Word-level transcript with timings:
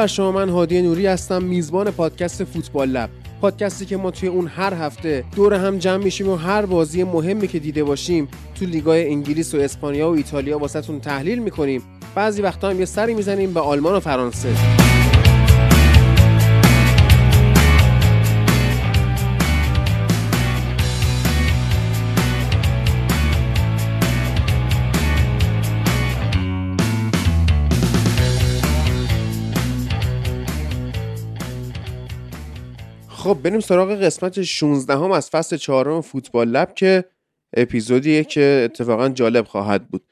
بر 0.00 0.06
شما 0.06 0.32
من 0.32 0.48
هادی 0.48 0.82
نوری 0.82 1.06
هستم 1.06 1.42
میزبان 1.42 1.90
پادکست 1.90 2.44
فوتبال 2.44 2.88
لب. 2.88 3.10
پادکستی 3.40 3.86
که 3.86 3.96
ما 3.96 4.10
توی 4.10 4.28
اون 4.28 4.46
هر 4.46 4.74
هفته 4.74 5.24
دور 5.36 5.54
هم 5.54 5.78
جمع 5.78 6.04
میشیم 6.04 6.28
و 6.28 6.36
هر 6.36 6.66
بازی 6.66 7.04
مهمی 7.04 7.48
که 7.48 7.58
دیده 7.58 7.84
باشیم 7.84 8.28
تو 8.54 8.64
لیگای 8.64 9.08
انگلیس 9.08 9.54
و 9.54 9.58
اسپانیا 9.58 10.10
و 10.10 10.14
ایتالیا 10.14 10.58
واسهتون 10.58 11.00
تحلیل 11.00 11.38
می‌کنیم. 11.38 11.82
بعضی 12.14 12.42
وقتا 12.42 12.70
هم 12.70 12.78
یه 12.78 12.84
سری 12.84 13.14
می‌زنیم 13.14 13.54
به 13.54 13.60
آلمان 13.60 13.94
و 13.94 14.00
فرانسه. 14.00 14.48
خب 33.30 33.42
بریم 33.42 33.60
سراغ 33.60 33.90
قسمت 33.90 34.42
16 34.42 34.94
هم 34.94 35.10
از 35.10 35.30
فصل 35.30 35.56
چهارم 35.56 36.00
فوتبال 36.00 36.48
Lab 36.48 36.74
که 36.74 37.04
اپیزودیه 37.56 38.24
که 38.24 38.62
اتفاقا 38.64 39.08
جالب 39.08 39.46
خواهد 39.46 39.88
بود. 39.88 40.02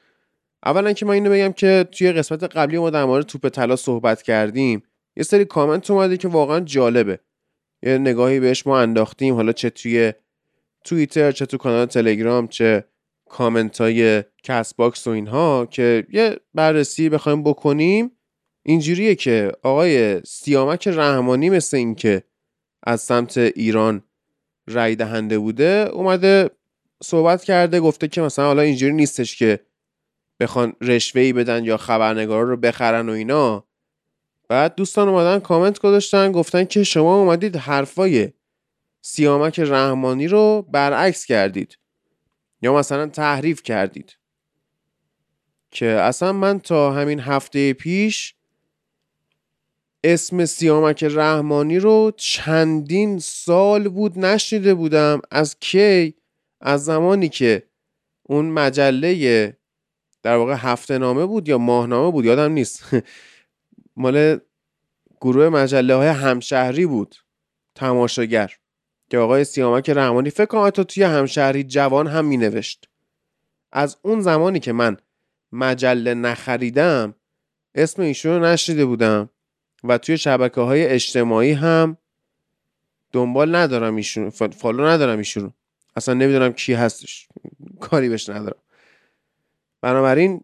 اولا 0.65 0.93
که 0.93 1.05
من 1.05 1.13
اینو 1.13 1.29
بگم 1.29 1.51
که 1.51 1.87
توی 1.91 2.11
قسمت 2.11 2.43
قبلی 2.43 2.77
ما 2.77 2.89
در 2.89 3.05
مورد 3.05 3.25
توپ 3.25 3.49
طلا 3.49 3.75
صحبت 3.75 4.21
کردیم. 4.21 4.83
یه 5.17 5.23
سری 5.23 5.45
کامنت 5.45 5.91
اومده 5.91 6.17
که 6.17 6.27
واقعا 6.27 6.59
جالبه. 6.59 7.19
یه 7.83 7.97
نگاهی 7.97 8.39
بهش 8.39 8.67
ما 8.67 8.79
انداختیم. 8.79 9.35
حالا 9.35 9.51
چه 9.51 9.69
توی 9.69 10.13
توییتر 10.85 11.31
چه 11.31 11.45
تو 11.45 11.57
کانال 11.57 11.85
تلگرام 11.85 12.47
چه 12.47 12.85
کامنت 13.29 13.81
های 13.81 14.23
Castbox 14.43 15.07
و 15.07 15.09
اینها 15.09 15.65
که 15.65 16.07
یه 16.11 16.35
بررسی 16.53 17.09
بخوایم 17.09 17.43
بکنیم. 17.43 18.11
اینجوریه 18.63 19.15
که 19.15 19.51
آقای 19.63 20.21
سیامک 20.25 20.87
رحمانی 20.87 21.49
مثل 21.49 21.77
این 21.77 21.95
که 21.95 22.23
از 22.89 23.01
سمت 23.01 23.37
ایران 23.37 24.03
رای 24.67 24.95
دهنده 24.95 25.39
بوده 25.39 25.89
اومده 25.93 26.49
صحبت 27.03 27.43
کرده 27.43 27.79
گفته 27.79 28.07
که 28.07 28.21
مثلا 28.21 28.45
حالا 28.45 28.61
اینجوری 28.61 28.93
نیستش 28.93 29.35
که 29.37 29.59
بخوان 30.39 30.73
رشوه 30.81 31.33
بدن 31.33 31.65
یا 31.65 31.77
خبرنگارا 31.77 32.49
رو 32.49 32.57
بخرن 32.57 33.09
و 33.09 33.11
اینا. 33.11 33.67
بعد 34.47 34.75
دوستان 34.75 35.07
اومدن 35.09 35.39
کامنت 35.39 35.79
گذاشتن 35.79 36.31
گفتن 36.31 36.65
که 36.65 36.83
شما 36.83 37.15
اومدید 37.21 37.55
حرفای 37.55 38.33
سیامک 39.01 39.59
رحمانی 39.59 40.27
رو 40.27 40.67
برعکس 40.71 41.25
کردید 41.25 41.77
یا 42.61 42.73
مثلا 42.73 43.07
تحریف 43.07 43.63
کردید. 43.63 44.17
که 45.71 45.85
اصلا 45.85 46.33
من 46.33 46.59
تا 46.59 46.93
همین 46.93 47.19
هفته 47.19 47.73
پیش 47.73 48.35
اسم 50.03 50.45
سیامک 50.45 51.03
رحمانی 51.03 51.79
رو 51.79 52.11
چندین 52.17 53.19
سال 53.19 53.89
بود 53.89 54.19
نشنیده 54.19 54.73
بودم. 54.73 55.21
از 55.31 55.59
کی؟ 55.59 56.13
از 56.61 56.85
زمانی 56.85 57.29
که 57.29 57.63
اون 58.23 58.45
مجله 58.45 59.57
در 60.23 60.35
واقع 60.35 60.53
هفته 60.53 60.97
نامه 60.97 61.25
بود 61.25 61.47
یا 61.47 61.57
ماهنامه 61.57 62.11
بود 62.11 62.25
یادم 62.25 62.51
نیست. 62.51 62.83
مال 63.97 64.39
گروه 65.21 65.49
مجله 65.49 65.95
های 65.95 66.07
همشهری 66.07 66.85
بود 66.85 67.15
تماشاگر 67.75 68.55
که 69.09 69.17
آقای 69.17 69.43
سیامک 69.43 69.89
رحمانی 69.89 70.29
فکر 70.29 70.45
کنم 70.45 70.67
حتی 70.67 70.83
توی 70.83 71.03
همشهری 71.03 71.63
جوان 71.63 72.07
هم 72.07 72.25
می 72.25 72.37
نوشت 72.37 72.89
از 73.71 73.97
اون 74.01 74.21
زمانی 74.21 74.59
که 74.59 74.71
من 74.71 74.97
مجله 75.51 76.13
نخریدم 76.13 77.15
اسم 77.75 78.01
ایشون 78.01 78.31
رو 78.31 78.45
نشنیده 78.45 78.85
بودم. 78.85 79.29
و 79.83 79.97
توی 79.97 80.17
شبکه 80.17 80.61
های 80.61 80.87
اجتماعی 80.87 81.51
هم 81.51 81.97
دنبال 83.11 83.55
ندارم 83.55 83.95
ایشون 83.95 84.29
فالو 84.29 84.85
ندارم 84.85 85.17
ایشون 85.17 85.53
اصلا 85.95 86.13
نمی‌دونم 86.13 86.53
کی 86.53 86.73
هستش. 86.73 87.27
کاری 87.79 88.09
بهش 88.09 88.29
ندارم. 88.29 88.59
بنابراین 89.81 90.43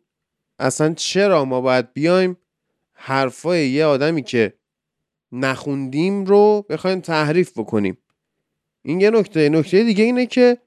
اصلا 0.59 0.93
چرا 0.93 1.45
ما 1.45 1.61
باید 1.61 1.93
بیایم 1.93 2.37
حرفای 2.93 3.69
یه 3.69 3.85
آدمی 3.85 4.23
که 4.23 4.53
نخوندیم 5.31 6.25
رو 6.25 6.65
بخوایم 6.69 6.99
تحریف 6.99 7.57
بکنیم؟ 7.57 7.97
این 8.81 9.01
یه 9.01 9.09
نکته. 9.09 9.49
نکته 9.49 9.83
دیگه 9.83 10.03
اینه 10.03 10.25
که 10.25 10.57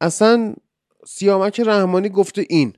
اصلا 0.00 0.54
سیامک 1.06 1.60
رحمانی 1.60 2.08
گفته 2.08 2.46
این. 2.48 2.72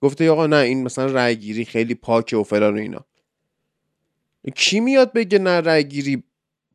گفته 0.00 0.30
آقا 0.30 0.46
نه 0.46 0.56
این 0.56 0.82
مثلا 0.82 1.06
رأی 1.06 1.36
گیری 1.36 1.64
خیلی 1.64 1.94
پاکه 1.94 2.36
و 2.36 2.42
فلان 2.42 2.74
و 2.74 2.78
اینا. 2.78 3.04
کی 4.50 4.80
میاد 4.80 5.12
بگه 5.12 5.38
نه 5.38 5.60
رأی 5.60 5.84
گیری 5.84 6.22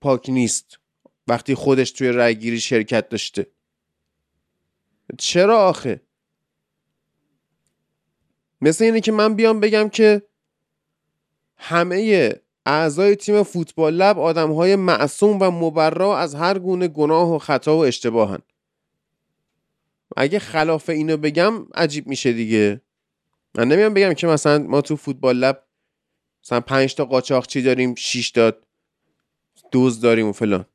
پاک 0.01 0.29
نیست 0.29 0.79
وقتی 1.27 1.55
خودش 1.55 1.91
توی 1.91 2.07
رأی 2.07 2.35
گیری 2.35 2.59
شرکت 2.59 3.09
داشته؟ 3.09 3.47
چرا 5.17 5.67
آخه؟ 5.67 6.01
مثل 8.61 8.83
اینه 8.83 9.01
که 9.01 9.11
من 9.11 9.35
بیام 9.35 9.59
بگم 9.59 9.89
که 9.89 10.21
همه 11.57 12.33
اعضای 12.65 13.15
تیم 13.15 13.43
فوتبال 13.43 13.93
لب 13.93 14.19
آدم 14.19 14.51
های 14.51 14.75
معصوم 14.75 15.41
و 15.41 15.51
مبرا 15.51 16.17
از 16.17 16.35
هر 16.35 16.59
گونه 16.59 16.87
گناه 16.87 17.35
و 17.35 17.37
خطا 17.37 17.77
و 17.77 17.85
اشتباهن. 17.85 18.39
اگه 20.17 20.39
خلاف 20.39 20.89
اینو 20.89 21.17
بگم 21.17 21.53
عجیب 21.73 22.07
میشه 22.07 22.33
دیگه. 22.33 22.81
من 23.55 23.67
نمیام 23.67 23.93
بگم 23.93 24.13
که 24.13 24.27
مثلا 24.27 24.57
ما 24.57 24.81
تو 24.81 24.95
فوتبال 24.95 25.37
لب 25.37 25.66
مثلا 26.47 26.59
پنج 26.59 26.95
تا 26.95 27.05
قاچاقچی 27.05 27.61
داریم؟ 27.61 27.95
6 27.95 28.31
تا 28.31 28.53
دوز 29.71 30.01
داریم 30.01 30.27
و 30.27 30.31
فلان. 30.31 30.65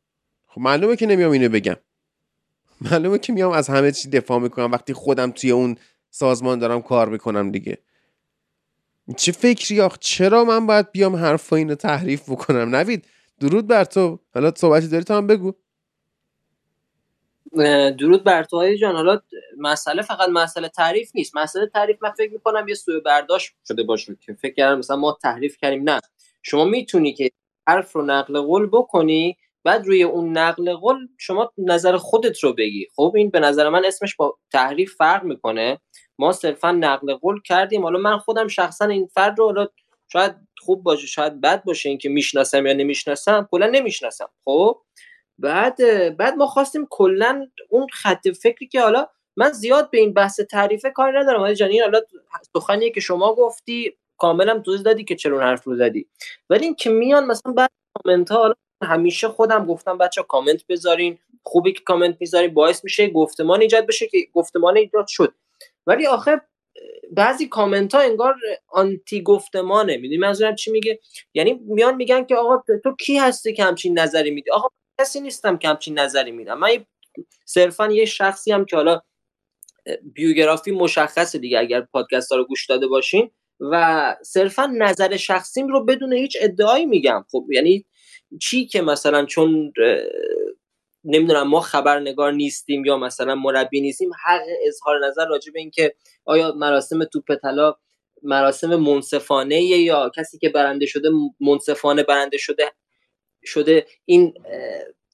خب 0.46 0.60
معلومه 0.60 0.96
که 0.96 1.06
نمیام 1.06 1.30
اینو 1.32 1.48
بگم. 1.48 1.76
معلومه 2.80 3.18
که 3.18 3.32
میام 3.32 3.52
از 3.52 3.68
همه 3.68 3.92
چی 3.92 4.08
دفاع 4.08 4.38
می‌کنم. 4.38 4.72
وقتی 4.72 4.92
خودم 4.92 5.30
توی 5.30 5.50
اون 5.50 5.76
سازمان 6.10 6.58
دارم 6.58 6.82
کار 6.82 7.08
می‌کنم 7.08 7.50
دیگه. 7.50 7.78
چه 9.16 9.32
فکری 9.32 9.80
آخ؟ 9.80 9.98
چرا 10.00 10.44
من 10.44 10.66
باید 10.66 10.92
بیام 10.92 11.16
حرف 11.16 11.52
اینو 11.52 11.74
تحریف 11.74 12.30
بکنم؟ 12.30 12.76
نوید 12.76 13.04
درود 13.40 13.66
بر 13.66 13.84
تو. 13.84 14.18
حالا 14.34 14.52
صحبتی 14.56 14.88
داری 14.88 15.04
تو 15.04 15.14
هم 15.14 15.26
بگو. 15.26 15.52
درود 17.98 18.24
بر 18.24 18.44
تو 18.44 18.74
جان. 18.74 18.96
حالا 18.96 19.20
مسئله 19.58 20.02
فقط 20.02 20.28
مسئله 20.28 20.68
تعریف 20.68 21.10
نیست. 21.14 21.36
مسئله 21.36 21.66
تعریف 21.66 21.96
من 22.02 22.10
فکر 22.10 22.32
می‌کنم 22.32 22.68
یه 22.68 22.74
سوء 22.74 23.00
برداشت 23.00 23.52
شده 23.68 23.82
باشه 23.82 24.16
که 24.26 24.32
فکر 24.32 24.54
کردم 24.54 24.78
مثلا 24.78 24.96
ما 24.96 25.18
تحریف 25.22 25.56
کردیم. 25.56 25.90
نه. 25.90 26.00
شما 26.42 26.64
می‌تونی 26.64 27.14
که 27.14 27.30
حرف 27.68 27.92
رو 27.92 28.02
نقل 28.02 28.40
قول 28.40 28.66
بکنی 28.66 29.36
بعد 29.64 29.86
روی 29.86 30.02
اون 30.02 30.38
نقل 30.38 30.74
قول 30.74 30.96
شما 31.18 31.52
نظر 31.58 31.96
خودت 31.96 32.38
رو 32.44 32.52
بگی. 32.52 32.86
خب 32.96 33.12
این 33.16 33.30
به 33.30 33.40
نظر 33.40 33.68
من 33.68 33.84
اسمش 33.84 34.16
با 34.16 34.38
تحریف 34.52 34.94
فرق 34.94 35.24
می‌کنه. 35.24 35.78
ما 36.18 36.32
صرفا 36.32 36.72
نقل 36.72 37.14
قول 37.14 37.40
کردیم. 37.42 37.82
حالا 37.82 37.98
من 37.98 38.18
خودم 38.18 38.48
شخصا 38.48 38.84
این 38.84 39.06
فرد 39.06 39.38
رو 39.38 39.44
حالا 39.44 39.66
شاید 40.12 40.34
خوب 40.60 40.82
باشه 40.82 41.06
شاید 41.06 41.40
بد 41.40 41.64
باشه 41.64 41.88
اینکه 41.88 42.08
می‌شناسم 42.08 42.66
یا 42.66 42.72
نمی‌شناسم 42.72 43.48
کلا 43.50 43.66
نمی‌شناسم. 43.66 44.28
خب؟ 44.44 44.78
بعد 45.38 45.76
بعد 46.16 46.34
ما 46.34 46.46
خواستیم 46.46 46.86
کلا 46.90 47.46
اون 47.68 47.86
خط 47.92 48.28
فکری 48.28 48.68
که 48.68 48.80
حالا 48.80 49.08
من 49.36 49.52
زیاد 49.52 49.90
به 49.90 49.98
این 49.98 50.12
بحث 50.12 50.40
تعریفه 50.40 50.90
کاری 50.90 51.18
ندارم. 51.18 51.42
ولی 51.42 51.54
جانی 51.54 51.80
حالا 51.80 52.00
سخنیه 52.56 52.90
که 52.90 53.00
شما 53.00 53.34
گفتی 53.34 53.96
کاملا 54.16 54.58
توضیح 54.58 54.82
دادی 54.82 55.04
که 55.04 55.16
چرا 55.16 55.40
حرف 55.40 55.64
رو 55.64 55.76
زدی. 55.76 56.06
ولی 56.50 56.64
این 56.64 56.74
که 56.74 56.90
میان 56.90 57.26
مثلا 57.26 57.52
بعد 57.52 57.70
کامنت 58.02 58.30
ها 58.30 58.54
همیشه 58.82 59.28
خودم 59.28 59.66
گفتم 59.66 59.98
بچه 59.98 60.22
کامنت 60.22 60.66
بذارین. 60.66 61.18
خوبی 61.44 61.72
که 61.72 61.80
کامنت 61.84 62.16
می‌ذارین. 62.20 62.54
باعث 62.54 62.84
میشه 62.84 63.10
گفتمان 63.10 63.60
ایجاد 63.60 63.86
بشه 63.86 64.06
که 64.06 64.18
گفتمان 64.32 64.76
ایجاد 64.76 65.06
شد. 65.08 65.34
ولی 65.86 66.06
آخه 66.06 66.40
بعضی 67.10 67.48
کامنت 67.48 67.94
ها 67.94 68.00
انگار 68.00 68.34
آنتی 68.68 69.22
گفتمانه. 69.22 69.96
می‌دونی 69.96 70.18
منظورم 70.18 70.54
چی 70.54 70.70
میگه؟ 70.70 71.00
یعنی 71.34 71.60
میان 71.64 71.94
میگن 71.96 72.24
که 72.24 72.36
آقا 72.36 72.62
تو 72.84 72.96
کی 72.96 73.18
هستی 73.18 73.52
که 73.52 73.64
همچین 73.64 73.98
نظری 73.98 74.30
میدی؟ 74.30 74.50
آقا 74.50 74.68
کسی 75.00 75.20
نیستم 75.20 75.56
که 75.56 75.68
همچین 75.68 75.98
نظری 75.98 76.30
میدم. 76.30 76.58
من 76.58 76.68
صرفا 77.44 77.86
یه 77.92 78.04
شخصی 78.04 78.52
هم 78.52 78.64
که 78.64 78.76
حالا 78.76 79.00
بیوگرافی 80.02 80.70
مشخصه 80.70 81.38
دیگه 81.38 81.58
اگر 81.58 81.80
پادکست 81.80 82.32
ها 82.32 82.38
رو 82.38 82.44
گوش 82.44 82.66
داده 82.66 82.86
باشین 82.86 83.30
و 83.60 84.16
صرفا 84.22 84.66
نظر 84.66 85.16
شخصیم 85.16 85.68
رو 85.68 85.84
بدون 85.84 86.12
هیچ 86.12 86.36
ادعایی 86.40 86.86
میگم. 86.86 87.24
خب 87.30 87.46
یعنی 87.52 87.84
چی 88.40 88.66
که 88.66 88.82
مثلا 88.82 89.24
چون 89.24 89.72
نمی‌دونم 91.04 91.48
ما 91.48 91.60
خبرنگار 91.60 92.32
نیستیم 92.32 92.84
یا 92.84 92.96
مثلا 92.96 93.34
مربی 93.34 93.80
نیستیم 93.80 94.10
حق 94.26 94.40
اظهار 94.66 95.06
نظر 95.06 95.26
راجع 95.26 95.52
به 95.52 95.60
اینکه 95.60 95.94
آیا 96.24 96.52
مراسم 96.52 97.04
توپ 97.04 97.34
طلا 97.42 97.74
مراسم 98.22 98.76
منصفانه 98.76 99.62
یا 99.62 100.10
کسی 100.16 100.38
که 100.38 100.48
برنده 100.48 100.86
شده 100.86 101.08
منصفانه 101.40 102.02
برنده 102.02 102.36
شده 102.38 102.72
شده 103.44 103.86
این 104.04 104.34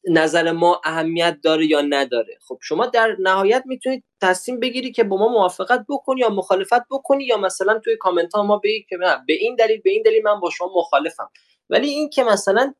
نظر 0.08 0.52
ما 0.52 0.80
اهمیت 0.84 1.38
داره 1.42 1.66
یا 1.66 1.80
نداره. 1.80 2.38
خب 2.48 2.58
شما 2.62 2.86
در 2.86 3.16
نهایت 3.18 3.62
می‌تونید 3.66 4.04
تصمیم 4.20 4.60
بگیری 4.60 4.92
که 4.92 5.04
با 5.04 5.16
ما 5.16 5.28
موافقت 5.28 5.84
بکنی 5.88 6.20
یا 6.20 6.28
مخالفت 6.28 6.88
بکنی 6.90 7.24
یا 7.24 7.36
مثلا 7.36 7.78
توی 7.78 7.96
کامنت 7.96 8.34
ها 8.34 8.42
ما 8.42 8.56
بگی 8.56 8.86
که 8.88 8.96
نه 8.96 9.24
به 9.26 9.32
این 9.32 9.54
دلیل 9.54 9.80
به 9.80 9.90
این 9.90 10.02
دلیل 10.02 10.22
من 10.22 10.40
با 10.40 10.50
شما 10.50 10.70
مخالفم. 10.76 11.30
ولی 11.70 11.88
این 11.88 12.10
که 12.10 12.24
مثلا 12.24 12.74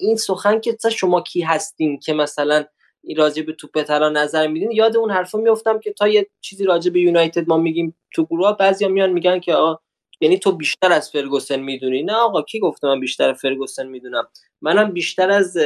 این 0.00 0.16
سخن 0.16 0.60
که 0.60 0.76
شما 0.92 1.20
کی 1.20 1.40
هستین 1.40 1.98
که 1.98 2.12
مثلا 2.12 2.64
این 3.04 3.16
راجع 3.16 3.42
به 3.42 3.52
توپ 3.52 3.82
ترا 3.82 4.08
نظر 4.08 4.46
میدین 4.46 4.70
یاد 4.70 4.96
اون 4.96 5.10
حرفا 5.10 5.38
میفتم 5.38 5.78
که 5.78 5.92
تا 5.92 6.08
یه 6.08 6.26
چیزی 6.40 6.64
راجع 6.64 6.90
به 6.90 7.00
یونایتد 7.00 7.48
ما 7.48 7.56
میگیم 7.56 7.96
تو 8.14 8.24
گروه 8.24 8.56
بعضیا 8.56 8.88
میان 8.88 9.10
میگن 9.10 9.40
که 9.40 9.54
آقا 9.54 9.80
یعنی 10.20 10.38
تو 10.38 10.52
بیشتر 10.52 10.92
از 10.92 11.10
فرگوسن 11.10 11.60
می‌دونی. 11.60 12.02
نه 12.02 12.14
آقا 12.14 12.42
کی 12.42 12.60
گفته 12.60 12.86
من 12.86 13.00
بیشتر 13.00 13.32
فرگوسن 13.32 13.86
می‌دونم؟ 13.86 14.28
منم 14.60 14.92
بیشتر 14.92 15.30
از 15.30 15.56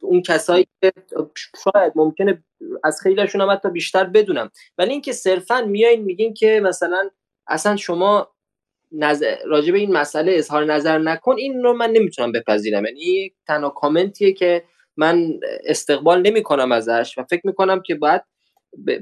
اون 0.00 0.22
کسایی 0.22 0.66
که 0.80 0.92
شاید 1.64 1.92
ممکنه 1.96 2.44
از 2.84 3.00
خیلیشون 3.00 3.40
هم 3.40 3.50
حتی 3.50 3.70
بیشتر 3.70 4.04
بدونم. 4.04 4.50
ولی 4.78 4.90
اینکه 4.90 5.12
صرفا 5.12 5.60
میایین 5.60 6.02
میگین 6.02 6.34
که 6.34 6.60
مثلا 6.64 7.10
اصلا 7.46 7.76
شما 7.76 8.34
نظر 8.92 9.36
راجع 9.46 9.72
به 9.72 9.78
این 9.78 9.92
مسئله 9.92 10.32
اظهار 10.32 10.64
نظر 10.64 10.98
نکن 10.98 11.36
این 11.38 11.62
رو 11.62 11.72
من 11.72 11.90
نمی‌تونم 11.90 12.32
بپذیرم. 12.32 12.84
یعنی 12.84 13.34
تنها 13.46 13.70
کامنتیه 13.70 14.32
که 14.32 14.64
من 14.96 15.40
استقبال 15.64 16.22
نمی 16.22 16.42
کنم 16.42 16.72
ازش 16.72 17.18
و 17.18 17.24
فکر 17.24 17.46
می‌کنم 17.46 17.82
که 17.82 17.94
باید 17.94 18.22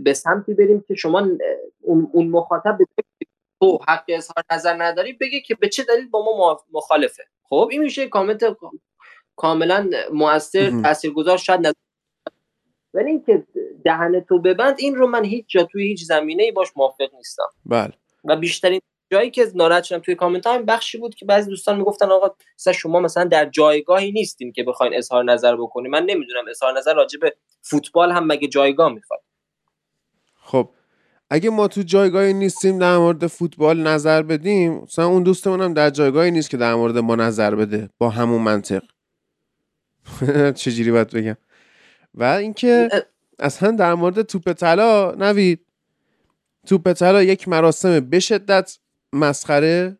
به 0.04 0.14
سمتی 0.14 0.54
بریم 0.54 0.84
که 0.88 0.94
شما 0.94 1.28
اون 2.12 2.28
مخاطب 2.28 2.78
تو 3.62 3.78
حق 3.88 4.04
اظهار 4.08 4.44
نظر 4.52 4.82
نداری 4.82 5.12
بگه 5.12 5.40
که 5.40 5.54
به 5.54 5.68
چه 5.68 5.82
دلیل 5.82 6.08
با 6.08 6.24
ما 6.24 6.64
مخالفه. 6.72 7.24
خب 7.48 7.68
این 7.70 7.82
میشه 7.82 8.08
کامنت 8.08 8.56
کاملا 9.36 9.90
موثر 10.12 10.82
تاثیرگذار 10.82 11.38
شاید 11.38 11.60
نظر 11.60 11.72
ولی 12.94 13.10
اینکه 13.10 13.46
دهن 13.84 14.20
تو 14.20 14.38
ببند 14.38 14.74
این 14.78 14.94
رو 14.94 15.06
من 15.06 15.24
هیچ 15.24 15.44
جا 15.48 15.64
توی 15.64 15.86
هیچ 15.86 16.04
زمینه 16.04 16.42
ای 16.42 16.52
باش 16.52 16.68
موافق 16.76 17.14
نیستم. 17.14 17.48
بله. 17.66 17.92
و 18.24 18.36
بیشترین 18.36 18.80
جایی 19.12 19.30
که 19.30 19.46
ناراحت 19.54 19.84
شدم 19.84 19.98
توی 19.98 20.14
کامنت 20.14 20.46
ها 20.46 20.58
بخشی 20.58 20.98
بود 20.98 21.14
که 21.14 21.24
بعضی 21.24 21.50
دوستان 21.50 21.76
می‌گفتن 21.76 22.10
آقا 22.10 22.34
مثلا 22.58 22.72
شما 22.72 23.00
مثلا 23.00 23.24
در 23.24 23.44
جایگاهی 23.44 24.12
نیستیم 24.12 24.52
که 24.52 24.62
بخواین 24.62 24.94
اظهار 24.94 25.24
نظر 25.24 25.56
بکنیم 25.56 25.90
من 25.90 26.04
نمی‌دونم 26.04 26.44
اظهار 26.50 26.78
نظر 26.78 26.94
راجع 26.94 27.18
به 27.18 27.36
فوتبال 27.62 28.12
هم 28.12 28.26
مگه 28.26 28.48
جایگاه 28.48 28.92
می‌خواد؟ 28.92 29.20
خب 30.36 30.68
اگه 31.34 31.50
ما 31.50 31.69
تو 31.69 31.82
جایگاهی 31.82 32.32
نیستیم 32.32 32.79
در 32.79 32.96
مورد 32.96 33.26
فوتبال 33.26 33.82
نظر 33.82 34.23
بدیم 34.23 34.73
مثلا 34.73 35.06
اون 35.06 35.23
دوستمون 35.23 35.61
هم 35.61 35.75
در 35.75 35.90
جایگاهی 35.90 36.31
نیست 36.31 36.50
که 36.50 36.56
در 36.56 36.75
مورد 36.75 36.99
ما 36.99 37.14
نظر 37.14 37.55
بده 37.55 37.88
با 37.99 38.11
همون 38.11 38.43
منطق. 38.43 38.82
چجوری 40.61 40.90
باید 40.90 41.11
بگم؟ 41.11 41.37
و 42.14 42.25
اینکه 42.25 42.88
اصلا 43.38 43.70
در 43.70 43.94
مورد 43.94 44.23
توپ 44.23 44.52
طلا 44.52 45.14
نوید 45.14 45.67
توپ 46.67 46.93
طلا 46.93 47.23
یک 47.23 47.49
مراسم 47.49 48.00
به 48.00 48.20
شدت 48.20 48.79
مسخره 49.12 49.99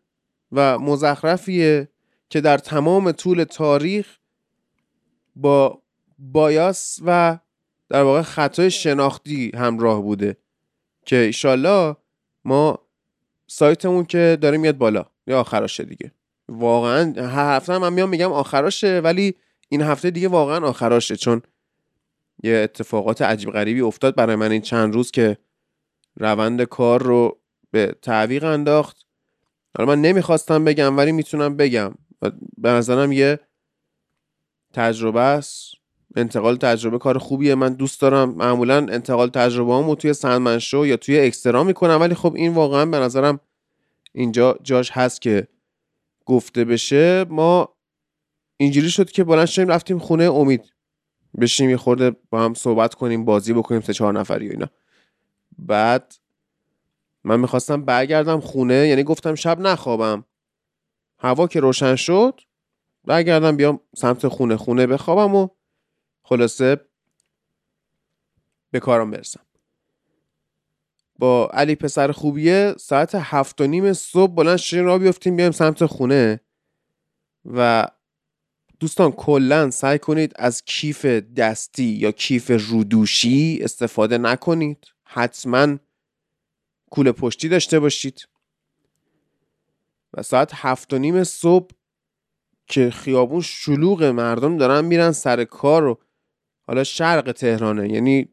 و 0.51 0.79
مزخرفیه 0.79 1.87
که 2.29 2.41
در 2.41 2.57
تمام 2.57 3.11
طول 3.11 3.43
تاریخ 3.43 4.17
با 5.35 5.81
بایاس 6.19 6.99
و 7.05 7.37
در 7.89 8.03
واقع 8.03 8.21
خطای 8.21 8.71
شناختی 8.71 9.51
همراه 9.55 10.01
بوده. 10.01 10.42
که 11.05 11.15
ایشالله 11.15 11.95
ما 12.45 12.79
سایتمون 13.47 14.05
که 14.05 14.37
داره 14.41 14.57
میاد 14.57 14.77
بالا 14.77 15.05
یا 15.27 15.39
آخراشه 15.39 15.83
دیگه. 15.83 16.11
واقعا 16.49 17.13
هر 17.27 17.55
هفته 17.55 17.77
من 17.77 17.93
میام 17.93 18.09
میگم 18.09 18.31
آخراشه 18.31 18.99
ولی 18.99 19.35
این 19.69 19.81
هفته 19.81 20.11
دیگه 20.11 20.27
واقعا 20.27 20.67
آخراشه 20.67 21.15
چون 21.15 21.41
یه 22.43 22.53
اتفاقات 22.53 23.21
عجیب 23.21 23.51
غریبی 23.51 23.81
افتاد 23.81 24.15
برای 24.15 24.35
من 24.35 24.51
این 24.51 24.61
چند 24.61 24.93
روز 24.93 25.11
که 25.11 25.37
روند 26.15 26.63
کار 26.63 27.03
رو 27.03 27.39
به 27.71 27.95
تعویق 28.01 28.43
انداخت. 28.43 29.05
حالا 29.77 29.95
من 29.95 30.01
نمی‌خواستم 30.01 30.63
بگم 30.63 30.97
ولی 30.97 31.11
می‌تونم 31.11 31.57
بگم. 31.57 31.93
به 32.57 32.69
نظرم 32.69 33.11
یه 33.11 33.39
تجربه 34.73 35.19
است. 35.19 35.82
انتقال 36.15 36.55
تجربه 36.55 36.97
کار 36.97 37.17
خوبیه. 37.17 37.55
من 37.55 37.73
دوست 37.73 38.01
دارم 38.01 38.29
معمولا 38.29 38.77
انتقال 38.77 39.29
تجربه 39.29 39.73
همو 39.73 39.95
توی 39.95 40.13
سندمنشو 40.13 40.85
یا 40.85 40.97
توی 40.97 41.19
اکسترا 41.19 41.63
می‌کنم 41.63 41.97
ولی 42.01 42.15
خب 42.15 42.35
این 42.35 42.53
واقعا 42.53 42.85
به 42.85 42.99
نظرم 42.99 43.39
اینجا 44.13 44.57
جاش 44.63 44.91
هست 44.91 45.21
که 45.21 45.47
گفته 46.25 46.65
بشه. 46.65 47.25
ما 47.29 47.69
اینجوری 48.57 48.89
شد 48.89 49.11
که 49.11 49.23
بلند 49.23 49.45
شدیم 49.45 49.67
رفتیم 49.67 49.99
خونه 49.99 50.23
امید. 50.23 50.73
بشیم 51.41 51.69
یه 51.69 51.77
خورده 51.77 52.15
با 52.29 52.41
هم 52.41 52.53
صحبت 52.53 52.93
کنیم 52.93 53.25
بازی 53.25 53.53
بکنیم 53.53 53.81
سه 53.81 53.93
چهار 53.93 54.19
نفری 54.19 54.47
و 54.47 54.51
اینا. 54.51 54.67
بعد 55.57 56.15
من 57.23 57.39
می‌خواستم 57.39 57.85
برگردم 57.85 58.39
خونه 58.39 58.87
یعنی 58.87 59.03
گفتم 59.03 59.35
شب 59.35 59.59
نخوابم. 59.59 60.25
هوا 61.19 61.47
که 61.47 61.59
روشن 61.59 61.95
شد 61.95 62.41
برگردم 63.05 63.57
بیام 63.57 63.79
سمت 63.95 64.27
خونه. 64.27 64.57
خونه 64.57 64.87
بخوابم 64.87 65.35
و 65.35 65.47
خلاصه 66.23 66.79
به 68.71 68.79
کارم 68.79 69.11
برسم. 69.11 69.41
با 71.19 71.49
علی 71.53 71.75
پسر 71.75 72.11
خوبیه 72.11 72.75
ساعت 72.77 73.15
هفت 73.15 73.61
و 73.61 73.67
نیم 73.67 73.93
صبح 73.93 74.33
بلند 74.33 74.57
شدیم 74.57 74.85
را 74.85 74.97
بیفتیم 74.97 75.35
بیایم 75.35 75.51
سمت 75.51 75.85
خونه. 75.85 76.39
و 77.45 77.87
دوستان 78.79 79.11
کلا 79.11 79.69
سعی 79.69 79.99
کنید 79.99 80.33
از 80.35 80.63
کیف 80.65 81.05
دستی 81.05 81.83
یا 81.83 82.11
کیف 82.11 82.51
رودوشی 82.69 83.59
استفاده 83.61 84.17
نکنید. 84.17 84.87
حتما 85.03 85.77
کوله 86.89 87.11
پشتی 87.11 87.49
داشته 87.49 87.79
باشید. 87.79 88.27
و 90.13 90.23
ساعت 90.23 90.51
هفت 90.53 90.93
و 90.93 90.97
نیم 90.97 91.23
صبح 91.23 91.71
که 92.67 92.89
خیابون 92.89 93.41
شلوغ 93.41 94.03
مردم 94.03 94.57
دارن 94.57 94.85
میرن 94.85 95.11
سر 95.11 95.43
کار 95.43 95.85
و 95.85 95.99
حالا 96.67 96.83
شرق 96.83 97.31
تهرانه. 97.31 97.91
یعنی 97.91 98.29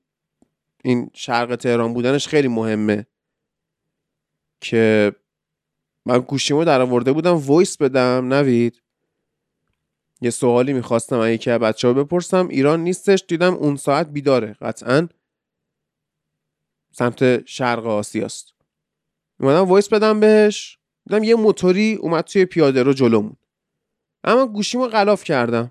این 0.84 1.10
شرق 1.14 1.56
تهران 1.56 1.94
بودنش 1.94 2.28
خیلی 2.28 2.48
مهمه 2.48 3.06
که 4.60 5.12
من 6.06 6.18
گوشیمو 6.18 6.64
در 6.64 6.80
آورده 6.80 7.12
بودم 7.12 7.34
voice 7.36 7.76
بدم. 7.76 8.34
نوید 8.34 8.82
یه 10.20 10.30
سوالی 10.30 10.72
می‌خواستم 10.72 11.18
اگه 11.18 11.38
که 11.38 11.58
بچه 11.58 11.88
ها 11.88 11.94
بپرسم. 11.94 12.48
ایران 12.48 12.80
نیستش؟ 12.80 13.24
دیدم 13.28 13.54
اون 13.54 13.76
ساعت 13.76 14.08
بیداره. 14.08 14.56
قطعا 14.60 15.08
سمت 16.92 17.46
شرق 17.46 17.86
آسیاست. 17.86 18.54
اومدم 19.40 19.68
voice 19.68 19.88
بدم 19.88 20.20
بهش. 20.20 20.78
دیدم 21.06 21.24
یه 21.24 21.34
موتوری 21.34 21.94
اومد 21.94 22.24
توی 22.24 22.44
پیاده 22.44 22.82
رو 22.82 22.92
جلومون. 22.92 23.36
اما 24.24 24.46
گوشیمو 24.46 24.86
غلاف 24.86 25.24
کردم. 25.24 25.70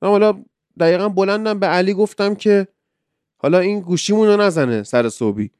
حالا 0.00 0.44
دقیقا 0.80 1.08
بلندم 1.08 1.58
به 1.58 1.66
علی 1.66 1.94
گفتم 1.94 2.34
که 2.34 2.68
حالا 3.36 3.58
این 3.58 3.80
گوشیمون 3.80 4.28
رو 4.28 4.36
نزنه 4.36 4.82
سر 4.82 5.08
صبحی. 5.08 5.50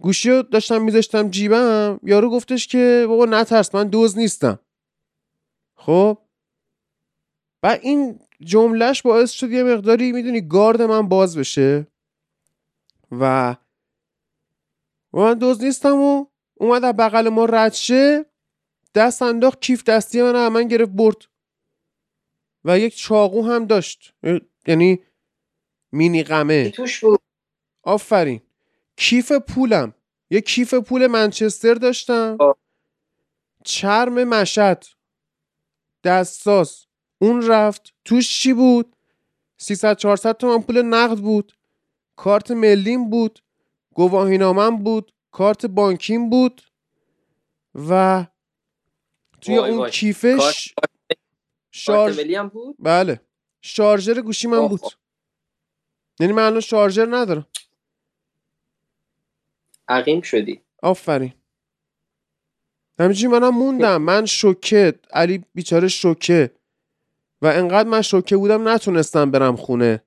گوشی 0.00 0.30
رو 0.30 0.42
داشتم 0.42 0.82
میذاشتم 0.82 1.30
جیبم 1.30 2.00
یارو 2.02 2.30
گفتش 2.30 2.66
که 2.66 3.04
بابا 3.08 3.26
نترس 3.26 3.74
من 3.74 3.88
دوز 3.88 4.18
نیستم. 4.18 4.58
خب؟ 5.74 6.18
و 7.62 7.78
این 7.82 8.20
جملهش 8.40 9.02
باعث 9.02 9.30
شد 9.30 9.50
یه 9.50 9.62
مقداری 9.62 10.12
می‌دونی 10.12 10.40
گارد 10.40 10.82
من 10.82 11.08
باز 11.08 11.36
بشه. 11.36 11.86
و 13.12 13.56
من 15.12 15.34
دوز 15.34 15.64
نیستم 15.64 15.96
و 15.96 16.26
اومد 16.54 16.84
از 16.84 16.96
بغل 16.96 17.28
ما 17.28 17.44
رد 17.44 17.72
شه. 17.72 18.26
دست 18.94 19.22
انداخت 19.22 19.60
کیف 19.60 19.84
دستی 19.84 20.22
من 20.22 20.48
من 20.48 20.68
گرفت 20.68 20.92
برد. 20.92 21.16
و 22.64 22.78
یک 22.78 22.96
چاقو 22.96 23.42
هم 23.42 23.64
داشت. 23.64 24.14
یعنی 24.66 25.02
مینی 25.92 26.22
قمه 26.22 26.70
توش 26.70 27.04
بود. 27.04 27.20
آفرین. 27.82 28.40
کیف 28.96 29.32
پولم. 29.32 29.94
یه 30.30 30.40
کیف 30.40 30.74
پول 30.74 31.06
منچستر 31.06 31.74
داشتم. 31.74 32.38
چرم 33.64 34.24
مشد 34.24 34.84
دستاس 36.04 36.86
اون 37.18 37.46
رفت. 37.46 37.94
توش 38.04 38.40
چی 38.40 38.52
بود؟ 38.52 38.96
300 39.56 39.96
400 39.96 40.36
تومن 40.36 40.62
پول 40.62 40.82
نقد 40.82 41.18
بود. 41.18 41.52
کارت 42.16 42.50
ملیم 42.50 43.10
بود. 43.10 43.38
گواهینامم 43.94 44.76
بود. 44.76 45.12
کارت 45.30 45.66
بانکیم 45.66 46.30
بود. 46.30 46.62
و 47.88 48.26
توی 49.40 49.58
وای 49.58 49.70
اون 49.70 49.78
وای. 49.78 49.90
کیفش 49.90 50.74
کارت 50.74 50.90
ملی 51.88 52.34
هم 52.34 52.48
بود؟ 52.48 52.76
بله. 52.78 53.20
شارژر 53.60 54.20
گوشی 54.20 54.48
من. 54.48 54.68
بود. 54.68 54.80
یعنی 56.20 56.32
من 56.32 56.42
الان 56.42 56.60
شارژر 56.60 57.08
ندارم. 57.10 57.46
عقیم 59.88 60.20
شدی. 60.20 60.60
آفرین. 60.82 61.32
همینجوری 62.98 63.32
منم 63.32 63.54
موندم. 63.54 64.02
من 64.02 64.26
شوکه 64.26 64.94
علی 65.10 65.44
بیچاره 65.54 65.88
شوکه. 65.88 66.50
و 67.42 67.46
انقدر 67.46 67.88
من 67.88 68.02
شوکه 68.02 68.36
بودم 68.36 68.68
نتونستم 68.68 69.30
برم 69.30 69.56
خونه. 69.56 70.02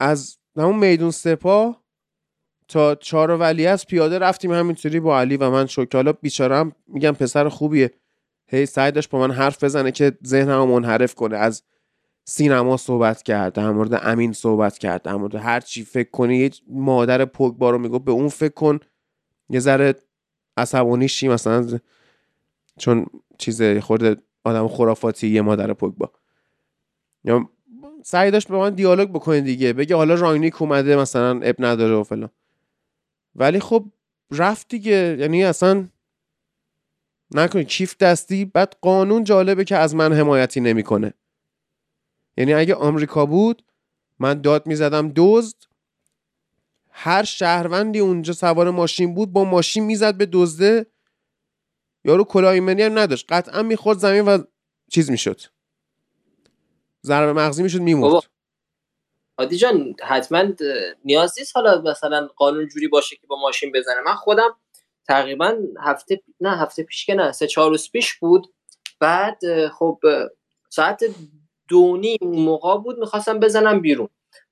از 0.00 0.38
همون 0.56 0.76
میدون 0.76 1.10
سپاه 1.10 1.82
تا 2.68 2.94
چهار 2.94 3.30
ولی 3.30 3.66
از 3.66 3.86
پیاده 3.86 4.18
رفتیم 4.18 4.52
همینطوری 4.52 5.00
با 5.00 5.20
علی 5.20 5.36
و 5.36 5.50
من 5.50 5.66
شوکه. 5.66 5.98
حالا 5.98 6.12
بیچارم 6.12 6.72
میگم 6.86 7.12
پسر 7.12 7.48
خوبیه. 7.48 7.90
هی 8.52 8.66
سعی 8.66 8.90
داشت 8.90 9.10
با 9.10 9.18
من 9.18 9.30
حرف 9.30 9.64
بزنه 9.64 9.92
که 9.92 10.12
ذهنمو 10.26 10.66
منحرف 10.66 11.14
کنه. 11.14 11.36
از 11.36 11.62
سینما 12.24 12.76
صحبت 12.76 13.22
کرد 13.22 13.52
در 13.52 13.70
مورد 13.70 14.00
امین 14.02 14.32
صحبت 14.32 14.78
کرد 14.78 15.02
در 15.02 15.14
مورد 15.14 15.34
هر 15.34 15.60
چی 15.60 15.84
فکر 15.84 16.10
کنی 16.10 16.36
یه 16.36 16.50
مادر 16.68 17.24
پوگبا 17.24 17.70
رو 17.70 17.78
میگو 17.78 17.98
به 17.98 18.12
اون 18.12 18.28
فکر 18.28 18.54
کن. 18.54 18.80
یه 19.50 19.60
ذره 19.60 19.94
عصبانی 20.56 21.08
شی 21.08 21.28
مثلا 21.28 21.78
چون 22.78 23.06
چیز 23.38 23.62
خورده 23.62 24.16
آدم 24.44 24.68
خرافاتی 24.68 25.28
یه 25.28 25.42
مادر 25.42 25.72
پوگبا 25.72 26.12
یا 27.24 27.48
سعی 28.04 28.30
داشت 28.30 28.48
به 28.48 28.56
من 28.56 28.74
دیالوگ 28.74 29.08
بکنه 29.08 29.40
دیگه 29.40 29.72
بگه 29.72 29.96
حالا 29.96 30.14
رانگنیک 30.14 30.62
اومده 30.62 30.96
مثلا 30.96 31.40
اب 31.42 31.56
نداره 31.58 31.94
و 31.94 32.02
فلان. 32.02 32.30
ولی 33.34 33.60
خب 33.60 33.84
رفت 34.30 34.68
دیگه. 34.68 35.16
یعنی 35.20 35.44
اصلا 35.44 35.88
نکنی. 37.34 37.64
کیف 37.64 37.96
دستی 37.96 38.44
بعد 38.44 38.76
قانون 38.80 39.24
جالبه 39.24 39.64
که 39.64 39.76
از 39.76 39.94
من 39.94 40.12
حمایتی 40.12 40.60
نمی‌کنه. 40.60 41.14
یعنی 42.36 42.54
اگه 42.54 42.74
آمریکا 42.74 43.26
بود 43.26 43.64
من 44.18 44.40
داد 44.40 44.66
می‌زدم 44.66 45.12
دزد. 45.16 45.56
هر 46.90 47.22
شهروندی 47.22 47.98
اونجا 47.98 48.32
سوار 48.32 48.70
ماشین 48.70 49.14
بود 49.14 49.32
با 49.32 49.44
ماشین 49.44 49.84
می‌زد 49.84 50.16
به 50.16 50.28
دزده. 50.32 50.86
یارو 52.04 52.24
کلاه 52.24 52.52
ایمنی 52.52 52.82
هم 52.82 52.98
نداشت. 52.98 53.26
قطعا 53.28 53.62
می‌خورد 53.62 53.98
زمین 53.98 54.24
و 54.24 54.42
چیز 54.90 55.10
می‌شد. 55.10 55.40
ضربه 57.06 57.32
مغزی 57.32 57.62
می‌شد 57.62 57.80
میمرد. 57.80 58.22
عادی 59.38 59.56
جان 59.56 59.94
حتما 60.02 60.44
نیاز 61.04 61.34
نیست 61.38 61.56
حالا 61.56 61.82
مثلا 61.82 62.26
قانون 62.36 62.68
جوری 62.68 62.88
باشه 62.88 63.16
که 63.16 63.26
با 63.26 63.36
ماشین 63.36 63.72
بزنه. 63.72 64.00
من 64.06 64.14
خودم 64.14 64.56
تقریبا 65.08 65.58
هفته 65.80 66.22
نه 66.40 66.56
هفته 66.56 66.82
پیش 66.82 67.06
که 67.06 67.14
نه 67.14 67.32
سه 67.32 67.46
چهار 67.46 67.70
روز 67.70 67.90
پیش 67.90 68.14
بود. 68.14 68.54
بعد 69.00 69.68
خب 69.68 70.00
ساعت 70.68 71.04
دونی 71.68 72.18
موقع 72.22 72.78
بود 72.78 72.98
می‌خواستم 72.98 73.40
بزنم 73.40 73.80
بیرون. 73.80 74.08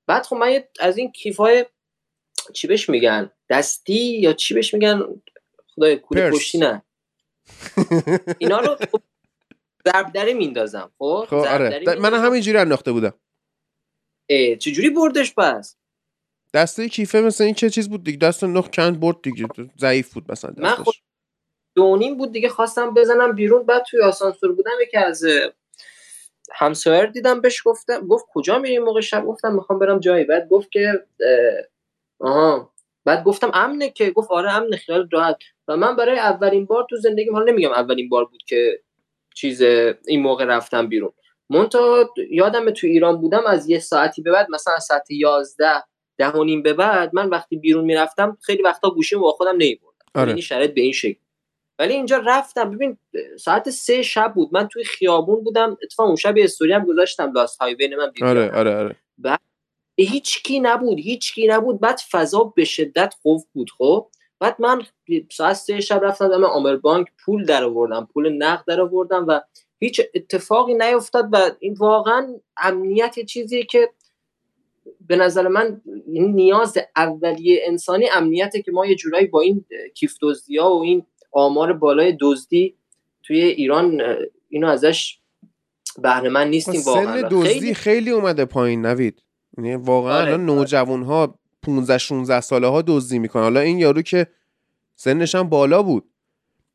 بعد 0.07 0.27
خب 0.27 0.37
من 0.37 0.61
از 0.81 0.99
این 0.99 1.13
کیفای 1.13 1.67
چی 2.53 2.67
بهش 2.67 2.89
میگن؟ 2.89 3.31
دستی 3.51 4.19
یا 4.21 4.33
چی 4.33 4.55
بهش 4.55 4.75
میگن؟ 4.75 5.23
خدای 5.75 5.97
کوله 5.97 6.31
پشتی 6.31 6.59
نه. 6.59 6.83
اینا 8.39 8.61
رو 8.61 8.77
خب 8.77 9.01
ضرب 9.89 10.19
میندازم 10.19 10.93
خب, 10.99 11.27
خب 11.31 11.35
آره. 11.35 11.85
من 11.99 12.15
همینجوری 12.15 12.59
انداخته 12.59 12.93
بودم. 12.93 13.15
چجوری 14.61 14.91
بردش 14.91 15.35
پس؟ 15.35 15.77
دسته 16.55 16.89
کیفه 16.89 17.21
مثل 17.21 17.45
این 17.45 17.55
چه 17.55 17.71
چیز 17.71 17.89
بود 17.89 18.05
دیگه؟ 18.05 18.19
دست 18.19 18.45
نخ 18.45 18.69
کند 18.71 19.01
برد 19.01 19.23
دیگه 19.23 19.47
ضعیف 19.79 20.15
بود 20.15 20.33
مثلا 20.33 20.55
من 20.57 20.75
خود 20.75 20.95
دونیم 21.77 22.17
بود 22.17 22.33
دیگه 22.33 22.49
خواستم 22.49 22.95
بزنم 22.95 23.33
بیرون 23.33 23.67
بعد 23.67 23.83
توی 23.91 24.01
آسانسور 24.03 24.53
بودم 24.53 24.71
یکی 24.83 24.97
از 24.97 25.25
همسایر 26.53 27.07
دیدم 27.07 27.41
بهش 27.41 27.63
گفتم 27.65 28.07
گفت 28.07 28.25
کجا 28.33 28.59
میری 28.59 28.79
موقع 28.79 29.01
شب؟ 29.01 29.25
گفتم 29.27 29.55
می‌خوام 29.55 29.79
برم 29.79 30.01
جایی. 30.01 30.25
بعد 30.25 30.49
گفت 30.49 30.71
که 30.71 31.07
آها. 32.21 32.73
بعد 33.05 33.25
گفتم 33.25 33.51
امنه 33.55 33.91
که؟ 33.91 34.11
گفت 34.11 34.31
آره 34.31 34.53
امنه 34.53 34.77
خیال 34.77 35.09
راحت. 35.13 35.37
و 35.69 35.77
من 35.77 35.97
برای 35.97 36.19
اولین 36.19 36.67
بار 36.67 36.87
تو 36.91 36.97
زندگیم 36.97 37.33
حالا 37.33 37.53
نمیگم 37.53 37.73
اولین 37.73 38.09
بار 38.09 38.25
بود 38.25 38.43
که 38.49 38.83
چیز 39.35 39.63
این 40.07 40.23
موقع 40.23 40.45
رفتم 40.45 40.89
بیرون. 40.89 41.13
مونتا 41.51 42.11
یادم 42.31 42.71
تو 42.71 42.87
ایران 42.87 43.21
بودم 43.21 43.47
از 43.47 43.69
یه 43.69 43.79
ساعتی 43.79 44.23
به 44.23 44.33
بعد 44.33 44.47
مثلا 44.51 44.79
ساعت 44.79 45.11
11 45.11 45.83
ده 46.21 46.31
و 46.31 46.45
نیم 46.45 46.63
به 46.63 46.73
بعد 46.73 47.11
من 47.15 47.29
وقتی 47.29 47.57
بیرون 47.57 47.85
می‌رفتم 47.85 48.39
خیلی 48.41 48.63
وقتا 48.63 48.91
گوشیم 48.91 49.21
با 49.21 49.33
خودم 49.33 49.53
نمیبردم. 49.53 50.07
آره. 50.15 50.29
یعنی 50.29 50.43
شرط 50.43 50.71
به 50.71 50.81
این 50.81 50.93
شکل. 50.93 51.21
ولی 51.79 51.95
اینجا 51.95 52.23
رفتم. 52.27 52.71
ببین 52.71 52.99
ساعت 53.39 53.71
سه 53.71 54.03
شب 54.03 54.33
بود. 54.35 54.49
من 54.53 54.69
توی 54.69 54.85
خیابون 54.85 55.45
بودم. 55.45 55.77
اتفاقا 55.83 56.09
اون 56.09 56.17
شب 56.17 56.35
استوری 56.39 56.73
هم 56.73 56.85
گذاشتم. 56.85 57.33
لاست 57.33 57.63
های 57.63 57.75
بین 57.75 57.97
من 57.97 58.13
آره 58.23 58.53
آره 58.53 58.77
آره. 58.77 58.97
بعد 59.19 59.41
هیچ 59.97 60.43
کی 60.43 60.61
نبود 60.61 60.99
هیچ 60.99 61.35
کی 61.35 61.47
نبود. 61.47 61.81
بعد 61.81 62.01
فضا 62.11 62.45
به 62.57 62.65
شدت 62.65 63.15
خوف 63.23 63.45
بود 63.53 63.71
خب. 63.79 64.09
بعد 64.41 64.57
من 64.59 64.83
ساعت 65.33 65.57
سه 65.57 65.81
شب 65.81 66.01
رفتم 66.05 66.29
دم 66.29 66.45
آمر 66.45 66.77
بانک. 66.77 67.07
پول 67.25 67.45
در 67.45 67.65
آوردم. 67.65 68.09
پول 68.13 68.33
نقد 68.33 68.65
در 68.67 68.81
آوردم 68.81 69.25
و 69.29 69.41
هیچ 69.79 70.01
اتفاقی 70.15 70.75
نیفتاد 70.75 71.29
و 71.33 71.51
این 71.61 71.75
واقعا 71.75 72.41
امنیت 72.57 73.21
چیزیه 73.21 73.65
که 73.65 73.89
به 75.11 75.17
نظر 75.17 75.49
من 75.49 75.81
نیاز 76.07 76.79
اولیه 76.97 77.61
انسانی 77.67 78.09
امنیته 78.15 78.63
که 78.63 78.73
ما 78.73 78.87
یه 78.87 78.95
جورایی 78.95 79.27
با 79.27 79.41
این 79.41 79.65
کیف 79.95 80.15
و 80.23 80.63
این 80.83 81.03
آمار 81.33 81.73
بالای 81.73 82.17
دزدی 82.21 82.75
توی 83.23 83.41
ایران 83.43 84.03
اینو 84.49 84.67
ازش 84.67 85.19
بهره 86.03 86.29
من 86.29 86.51
نیستیم 86.51 86.81
واقعا 86.87 87.21
سن 87.21 87.29
دزدی 87.29 87.49
خیلی... 87.49 87.75
خیلی 87.75 88.11
اومده 88.11 88.45
پایین 88.45 88.87
نوید. 88.87 89.23
یعنی 89.59 89.75
واقعا 89.75 90.21
آره. 90.21 90.37
نوجوان 90.37 91.03
ها 91.03 91.39
15 91.63 91.99
16 91.99 92.41
ساله 92.41 92.67
ها 92.67 92.83
دزدی 92.83 93.19
می‌کنن. 93.19 93.43
حالا 93.43 93.61
این 93.61 93.79
یارو 93.79 94.03
که 94.03 94.27
سنش 94.97 95.35
هم 95.35 95.49
بالا 95.49 95.83
بود. 95.83 96.05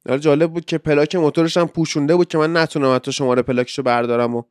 حالا 0.07 0.17
جالب 0.17 0.53
بود 0.53 0.65
که 0.65 0.77
پلاک 0.77 1.15
موتورش 1.15 1.57
هم 1.57 1.67
پوشونده 1.67 2.15
بود 2.15 2.27
که 2.27 2.37
من 2.37 2.57
نتونم 2.57 2.95
حتی 2.95 3.11
شماره 3.11 3.41
پلاکشو 3.41 3.83
بردارم 3.83 4.35
و 4.35 4.43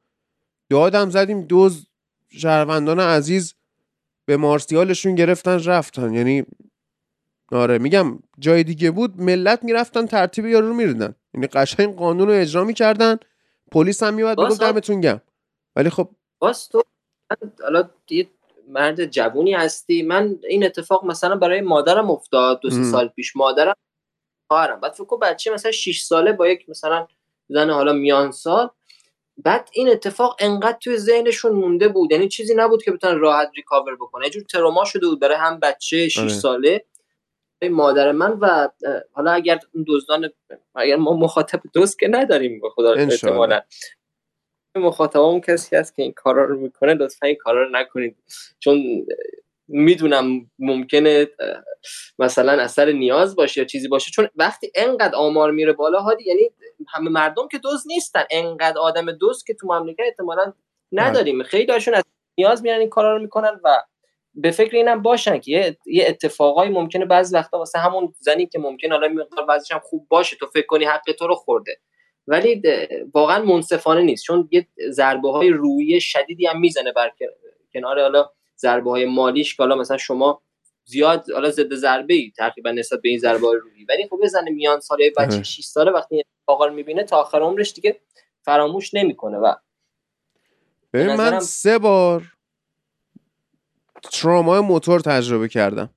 دادم 0.70 1.10
زدیم 1.10 1.42
دوز 1.42 1.86
شهروندان 2.28 3.00
عزیز. 3.00 3.54
به 4.26 4.36
مارسیالشون 4.36 5.14
گرفتن 5.14 5.64
رفتن. 5.64 6.14
یعنی 6.14 6.44
آره 7.52 7.78
میگم 7.78 8.18
جای 8.38 8.64
دیگه 8.64 8.90
بود 8.90 9.20
ملت 9.20 9.64
می‌رفتن 9.64 10.06
ترتیب 10.06 10.46
یارو 10.46 10.68
رو 10.68 10.74
میردن 10.74 11.14
یعنی 11.34 11.46
قشنگ 11.46 11.96
قانون 11.96 12.28
رو 12.28 12.34
اجرا 12.34 12.64
می‌کردن. 12.64 13.18
پلیس 13.72 14.02
هم 14.02 14.14
میومد 14.14 14.36
بگفت 14.36 14.60
دمتون 14.60 15.00
گم 15.00 15.20
ولی 15.76 15.90
خب 15.90 16.10
باز 16.38 16.68
تو 16.68 16.82
حالا 17.62 17.90
یه 18.10 18.30
مرد 18.68 19.06
جوونی 19.06 19.54
هستی. 19.54 20.02
من 20.02 20.38
این 20.48 20.64
اتفاق 20.64 21.04
مثلا 21.04 21.36
برای 21.36 21.60
مادرم 21.60 22.10
افتاد 22.10 22.60
دو 22.60 22.70
سال 22.70 23.08
پیش. 23.08 23.36
مادرم 23.36 23.74
خواهرم. 24.48 24.80
بعد 24.80 24.92
فکر 24.92 25.16
بچه 25.16 25.50
مثلا 25.50 25.72
6 25.72 26.00
ساله 26.00 26.32
با 26.32 26.48
یک 26.48 26.68
مثلا 26.68 27.06
زن 27.48 27.70
حالا 27.70 27.92
میان 27.92 28.30
سال 28.30 28.70
بعد 29.36 29.68
این 29.72 29.88
اتفاق 29.88 30.36
انقدر 30.40 30.78
توی 30.80 30.96
ذهنشون 30.96 31.52
مونده 31.52 31.88
بود. 31.88 32.12
یعنی 32.12 32.28
چیزی 32.28 32.54
نبود 32.54 32.82
که 32.82 32.92
بتونن 32.92 33.18
راحت 33.18 33.50
ریکاور 33.56 33.96
بکنه. 33.96 34.24
یه 34.24 34.30
جور 34.30 34.42
تروما 34.42 34.84
شده 34.84 35.06
بود 35.06 35.20
برای 35.20 35.36
هم 35.36 35.60
بچه 35.60 36.08
6 36.08 36.18
آره. 36.18 36.28
ساله 36.28 36.84
مادر 37.70 38.12
من 38.12 38.32
و 38.40 38.68
حالا 39.12 39.30
اگر 39.32 39.58
اون 39.74 39.84
دزدان 39.88 40.30
اگر 40.74 40.96
ما 40.96 41.12
مخاطب 41.12 41.60
دوست 41.72 41.98
که 41.98 42.08
نداریم 42.08 42.60
به 42.60 42.68
خدا 42.70 42.92
احتمالا. 42.92 43.60
مخاطبمون 44.76 45.40
کسی 45.40 45.76
هست 45.76 45.94
که 45.96 46.02
این 46.02 46.12
کارا 46.12 46.44
رو 46.44 46.60
می‌کنه 46.60 46.94
لطفا 46.94 47.26
این 47.26 47.36
کارا 47.36 47.62
رو 47.62 47.70
نکنید. 47.70 48.16
چون 48.58 49.06
می‌دونم 49.68 50.50
ممکنه 50.58 51.28
مثلا 52.18 52.62
اثر 52.62 52.92
نیاز 52.92 53.36
باشه 53.36 53.60
یا 53.60 53.66
چیزی 53.66 53.88
باشه 53.88 54.10
چون 54.10 54.28
وقتی 54.36 54.72
انقدر 54.74 55.14
آمار 55.16 55.50
میره 55.50 55.72
بالا 55.72 56.00
هادی 56.00 56.24
یعنی 56.24 56.50
همه 56.88 57.10
مردم 57.10 57.48
که 57.48 57.58
دوز 57.58 57.84
نیستن. 57.86 58.24
انقدر 58.30 58.78
آدم 58.78 59.12
دوست 59.12 59.46
که 59.46 59.54
تو 59.54 59.66
مملکت 59.66 60.00
احتمالا 60.00 60.52
نداریم. 60.92 61.42
خیلی 61.42 61.72
هاشون 61.72 61.94
از 61.94 62.02
نیاز 62.38 62.62
میرن 62.62 62.80
این 62.80 62.88
کارا 62.88 63.16
رو 63.16 63.22
می‌کنن 63.22 63.60
و 63.64 63.82
به 64.34 64.50
فکر 64.50 64.76
اینم 64.76 65.02
باشن 65.02 65.38
که 65.38 65.50
یه, 65.50 65.76
یه 65.86 66.04
اتفاقایی 66.08 66.70
ممکنه 66.70 67.04
بعضی 67.04 67.36
وقتا 67.36 67.58
واسه 67.58 67.78
همون 67.78 68.14
زنی 68.20 68.46
که 68.46 68.58
ممکن 68.58 68.92
حالا 68.92 69.08
مقدار 69.08 69.46
بعضیش 69.46 69.72
هم 69.72 69.80
خوب 69.82 70.06
باشه 70.08 70.36
تو 70.36 70.46
فکر 70.46 70.66
کنی 70.66 70.84
حق 70.84 71.12
تو 71.18 71.26
رو 71.26 71.34
خورده. 71.34 71.76
ولی 72.26 72.62
واقعا 73.14 73.44
منصفانه 73.44 74.02
نیست. 74.02 74.24
چون 74.24 74.48
یه 74.52 74.66
ضربه 74.90 75.30
های 75.30 75.50
روی 75.50 76.00
شدیدی 76.00 76.46
هم 76.46 76.60
می‌زنه 76.60 76.92
بر 76.92 77.10
کنار 77.74 78.00
حالا 78.00 78.30
ضربه 78.58 78.90
های 78.90 79.04
مالیش 79.04 79.56
که 79.56 79.62
حالا 79.62 79.76
مثلا 79.76 79.96
شما 79.96 80.42
زیاد 80.84 81.30
حالا 81.30 81.50
ضد 81.50 81.74
ضربه 81.74 82.14
ای 82.14 82.32
تقریبا 82.36 82.70
نسبت 82.70 83.00
به 83.02 83.08
این 83.08 83.18
ضربه 83.18 83.46
های 83.46 83.58
روحی. 83.62 83.84
ولی 83.84 84.06
خب 84.10 84.18
بزنه 84.22 84.50
میان 84.50 84.80
ساله 84.80 85.12
بچه 85.16 85.42
6 85.42 85.64
ساله 85.64 85.90
وقتی 85.90 86.14
این 86.14 86.70
می‌بینه 86.70 87.04
تا 87.04 87.16
آخر 87.16 87.38
عمرش 87.40 87.72
دیگه 87.72 88.00
فراموش 88.42 88.94
نمی‌کنه 88.94 89.38
و 89.38 89.54
ببین 90.92 91.14
من 91.14 91.40
سه 91.40 91.78
بار 91.78 92.22
تراما 94.02 94.62
موتور 94.62 95.00
تجربه 95.00 95.48
کردم. 95.48 95.90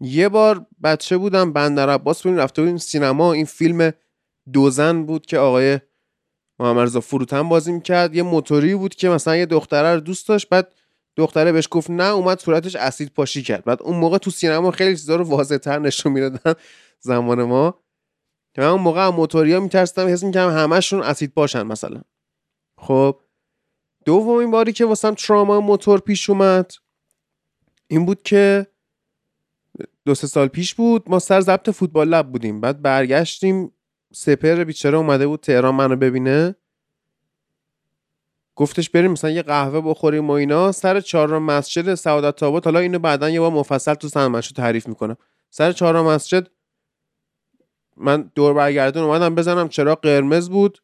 یه 0.00 0.28
بار 0.28 0.66
بچه 0.84 1.16
بودم 1.16 1.52
بندر 1.52 1.90
عباس 1.90 2.22
بودیم 2.22 2.38
رفته 2.38 2.62
بودیم 2.62 2.76
سینما 2.76 3.32
این 3.32 3.44
فیلم 3.44 3.92
دوزن 4.52 5.06
بود 5.06 5.26
که 5.26 5.38
آقای 5.38 5.80
محمد 6.58 6.82
رضا 6.82 7.00
فروتن 7.00 7.48
بازی 7.48 7.72
می‌کرد. 7.72 8.14
یه 8.14 8.22
موتوری 8.22 8.74
بود 8.74 8.94
که 8.94 9.08
مثلا 9.08 9.36
یه 9.36 9.46
دختره 9.46 9.94
رو 9.94 10.00
دوست 10.00 10.28
داشت 10.28 10.48
بعد 10.48 10.74
دختره 11.16 11.52
بهش 11.52 11.68
گفت 11.70 11.90
نه 11.90 12.04
اومد 12.04 12.40
صورتش 12.40 12.76
اسید 12.76 13.08
پاشی 13.14 13.42
کرد. 13.42 13.64
بعد 13.64 13.82
اون 13.82 13.96
موقع 13.96 14.18
تو 14.18 14.30
سینما 14.30 14.70
خیلی 14.70 14.96
چیزا 14.96 15.16
رو 15.16 15.24
واضح 15.24 15.56
تر 15.56 15.78
نشون 15.78 16.12
می‌دادن 16.12 16.54
زمان 17.00 17.42
ما. 17.42 17.82
که 18.54 18.62
من 18.62 18.68
اون 18.68 18.80
موقع 18.80 19.08
موتوریا 19.08 19.60
میترسیدم 19.60 20.08
حس 20.08 20.24
می‌کردم 20.24 20.56
همشون 20.56 21.02
اسید 21.02 21.34
پاشن 21.34 21.62
مثلا. 21.62 22.02
خب 22.78 23.20
دومین 24.04 24.50
باری 24.50 24.72
که 24.72 24.84
واسم 24.84 25.14
تراما 25.14 25.60
موتور 25.60 26.00
پیش 26.00 26.30
اومد 26.30 26.72
این 27.86 28.06
بود 28.06 28.22
که 28.22 28.66
دو 30.04 30.14
سه 30.14 30.26
سال 30.26 30.48
پیش 30.48 30.74
بود 30.74 31.10
ما 31.10 31.18
سر 31.18 31.40
ضبط 31.40 31.70
فوتبال 31.70 32.08
لب 32.08 32.32
بودیم. 32.32 32.60
بعد 32.60 32.82
برگشتیم 32.82 33.72
سپر 34.12 34.64
بیچاره 34.64 34.98
اومده 34.98 35.26
بود 35.26 35.40
تهران 35.40 35.74
منو 35.74 35.96
ببینه. 35.96 36.54
گفتش 38.62 38.90
بریم 38.90 39.10
مثلا 39.10 39.30
یه 39.30 39.42
قهوه 39.42 39.80
بخوریم 39.80 40.30
و 40.30 40.32
اینا. 40.32 40.72
سر 40.72 41.00
چهارراه 41.00 41.38
مسجد 41.38 41.94
سعادت 41.94 42.42
آباد 42.42 42.64
حالا 42.64 42.78
اینو 42.78 42.98
بعدا 42.98 43.30
یه 43.30 43.40
بار 43.40 43.50
مفصل 43.50 43.94
تو 43.94 44.08
سنمشو 44.08 44.54
تعریف 44.54 44.88
می‌کنم. 44.88 45.16
سر 45.50 45.72
چهارراه 45.72 46.14
مسجد 46.14 46.48
من 47.96 48.30
دور 48.34 48.54
برگردون 48.54 49.04
اومدم 49.04 49.34
بزنم 49.34 49.68
چرا 49.68 49.94
قرمز 49.94 50.50
بود. 50.50 50.82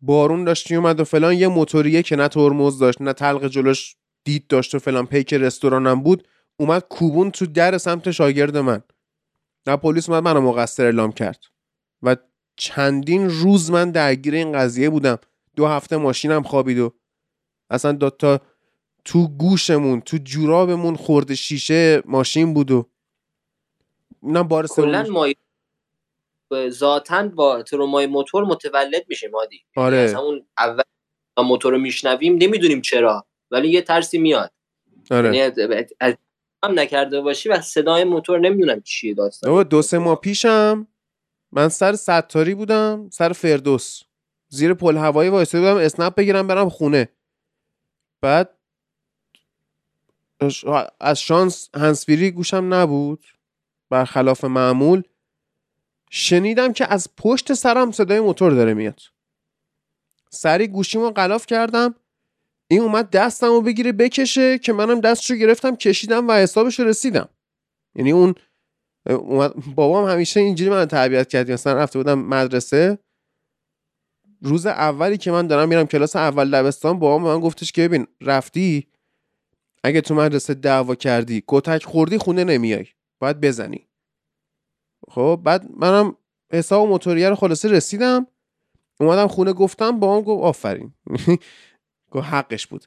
بارون 0.00 0.44
داشت 0.44 0.72
اومد 0.72 1.00
و 1.00 1.04
فلان. 1.04 1.34
یه 1.34 1.48
موتوریه 1.48 2.02
که 2.02 2.16
نه 2.16 2.28
ترمز 2.28 2.78
داشت 2.78 3.02
نه 3.02 3.12
تلق 3.12 3.46
جلوش 3.46 3.96
دید 4.24 4.46
داشت 4.46 4.74
و 4.74 4.78
فلان. 4.78 5.06
پیک 5.06 5.34
رستورانم 5.34 6.02
بود. 6.02 6.28
اومد 6.56 6.84
کوبون 6.88 7.30
تو 7.30 7.46
در 7.46 7.78
سمت 7.78 8.10
شاگرد 8.10 8.56
من. 8.56 8.82
نه 9.66 9.76
پلیس 9.76 10.08
اومد 10.08 10.22
منو 10.22 10.40
مقصر 10.40 10.84
اعلام 10.84 11.12
کرد. 11.12 11.44
و 12.02 12.16
چندین 12.56 13.30
روز 13.30 13.70
من 13.70 13.90
درگیر 13.90 14.34
این 14.34 14.52
قضیه 14.52 14.90
بودم. 14.90 15.18
دو 15.58 15.66
هفته 15.66 15.96
ماشینم 15.96 16.42
خوابید 16.42 16.78
و 16.78 16.94
اصلا 17.70 17.92
دو 17.92 18.10
تا 18.10 18.40
تو 19.04 19.28
گوشمون 19.28 20.00
تو 20.00 20.18
جورابمون 20.24 20.96
خورده 20.96 21.34
شیشه 21.34 22.02
ماشین 22.04 22.54
بود 22.54 22.70
و 22.70 22.86
اینم 24.22 24.42
بار 24.42 24.66
سوم 24.66 25.00
ما 25.08 25.26
ذاتا 26.68 27.28
با 27.28 27.62
ترومای 27.62 28.06
موتور 28.06 28.44
متولد 28.44 29.04
میشیم 29.08 29.36
عادی 29.36 29.64
آره. 29.76 29.96
یعنی 29.96 30.08
اصلا 30.08 30.20
اون 30.20 30.46
اول 30.58 30.82
ما 31.38 31.44
موتور 31.44 31.72
رو 31.72 31.78
میشنویم 31.78 32.32
نمی‌دونیم 32.34 32.80
چرا 32.80 33.26
ولی 33.50 33.68
یه 33.68 33.82
ترسی 33.82 34.18
میاد. 34.18 34.52
آره. 35.10 35.36
یعنی 35.36 35.84
از- 36.00 36.14
هم 36.64 36.78
نکرده 36.78 37.20
باشی 37.20 37.48
و 37.48 37.60
صدای 37.60 38.04
موتور 38.04 38.38
نمی‌دونم 38.38 38.80
چیه 38.80 39.14
داستان 39.14 39.62
دو 39.62 39.82
سه 39.82 39.98
ماه 39.98 40.20
پیشم 40.20 40.86
من 41.52 41.68
سر 41.68 41.92
ستاری 41.92 42.54
بودم 42.54 43.10
سر 43.12 43.32
فردوس. 43.32 44.07
زیر 44.48 44.74
پل 44.74 44.96
هوایی 44.96 45.30
وایساده 45.30 45.72
بودم 45.72 45.84
اسنپ 45.84 46.14
بگیرم 46.14 46.46
برم 46.46 46.68
خونه. 46.68 47.08
بعد 48.20 48.54
از 51.00 51.20
شانس 51.20 51.68
هنسفیری 51.74 52.30
گوشم 52.30 52.74
نبود 52.74 53.24
برخلاف 53.90 54.44
معمول. 54.44 55.02
شنیدم 56.10 56.72
که 56.72 56.92
از 56.92 57.08
پشت 57.16 57.52
سرم 57.52 57.92
صدای 57.92 58.20
موتور 58.20 58.52
داره 58.52 58.74
میاد. 58.74 59.00
سری 60.30 60.66
گوشیمو 60.66 61.10
غلاف 61.10 61.46
کردم. 61.46 61.94
این 62.68 62.80
اومد 62.80 63.10
دستمو 63.10 63.60
بگیره 63.60 63.92
بکشه 63.92 64.58
که 64.58 64.72
منم 64.72 65.00
دستشو 65.00 65.34
گرفتم 65.34 65.76
کشیدم 65.76 66.28
و 66.28 66.32
حسابش 66.32 66.80
رسیدم. 66.80 67.28
یعنی 67.94 68.12
اون 68.12 68.34
اومد 69.06 69.54
بابام 69.74 70.10
همیشه 70.10 70.40
اینجوری 70.40 70.70
من 70.70 70.86
تربیت 70.86 71.28
کرد. 71.28 71.50
مثلا 71.50 71.72
رفته 71.72 71.98
بودم 71.98 72.18
مدرسه 72.18 72.98
روز 74.42 74.66
اولی 74.66 75.18
که 75.18 75.30
من 75.30 75.46
دارم 75.46 75.68
میرم 75.68 75.86
کلاس 75.86 76.16
اول 76.16 76.50
دبستان 76.50 76.98
به 76.98 77.18
من 77.18 77.40
گفتش 77.40 77.72
که 77.72 77.88
ببین 77.88 78.06
رفتی؟ 78.20 78.86
اگه 79.84 80.00
تو 80.00 80.14
مدرسه 80.14 80.54
دعوا 80.54 80.94
کردی 80.94 81.44
کتک 81.48 81.84
خوردی 81.84 82.18
خونه 82.18 82.44
نمیای. 82.44 82.86
باید 83.18 83.40
بزنی. 83.40 83.86
خب 85.10 85.40
بعد 85.44 85.66
منم 85.76 86.16
حساب 86.52 86.88
موتوریه 86.88 87.28
رو 87.28 87.34
خلاصه 87.34 87.68
رسیدم. 87.68 88.26
اومدم 89.00 89.26
خونه 89.26 89.52
گفتم 89.52 90.00
بابام 90.00 90.22
گفت 90.22 90.44
آفرین. 90.44 90.92
گفت 92.12 92.26
حقش 92.26 92.66
بود. 92.66 92.84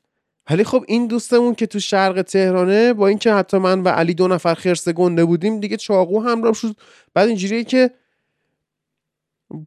ولی 0.50 0.64
خب 0.64 0.86
این 0.88 1.08
دوستمون 1.08 1.56
که 1.56 1.68
تو 1.68 1.80
شرق 1.80 2.22
تهرانه 2.22 2.94
با 2.94 3.08
اینکه 3.08 3.34
حتی 3.34 3.58
من 3.58 3.82
و 3.82 3.88
علی 3.88 4.14
دو 4.14 4.28
نفر 4.28 4.54
خرس 4.54 4.90
گنده 4.90 5.26
بودیم 5.26 5.60
دیگه 5.60 5.78
چاقو 5.78 6.22
همراه 6.22 6.54
شد. 6.54 6.76
بعد 7.14 7.28
اینجوریه 7.28 7.64
که 7.64 7.92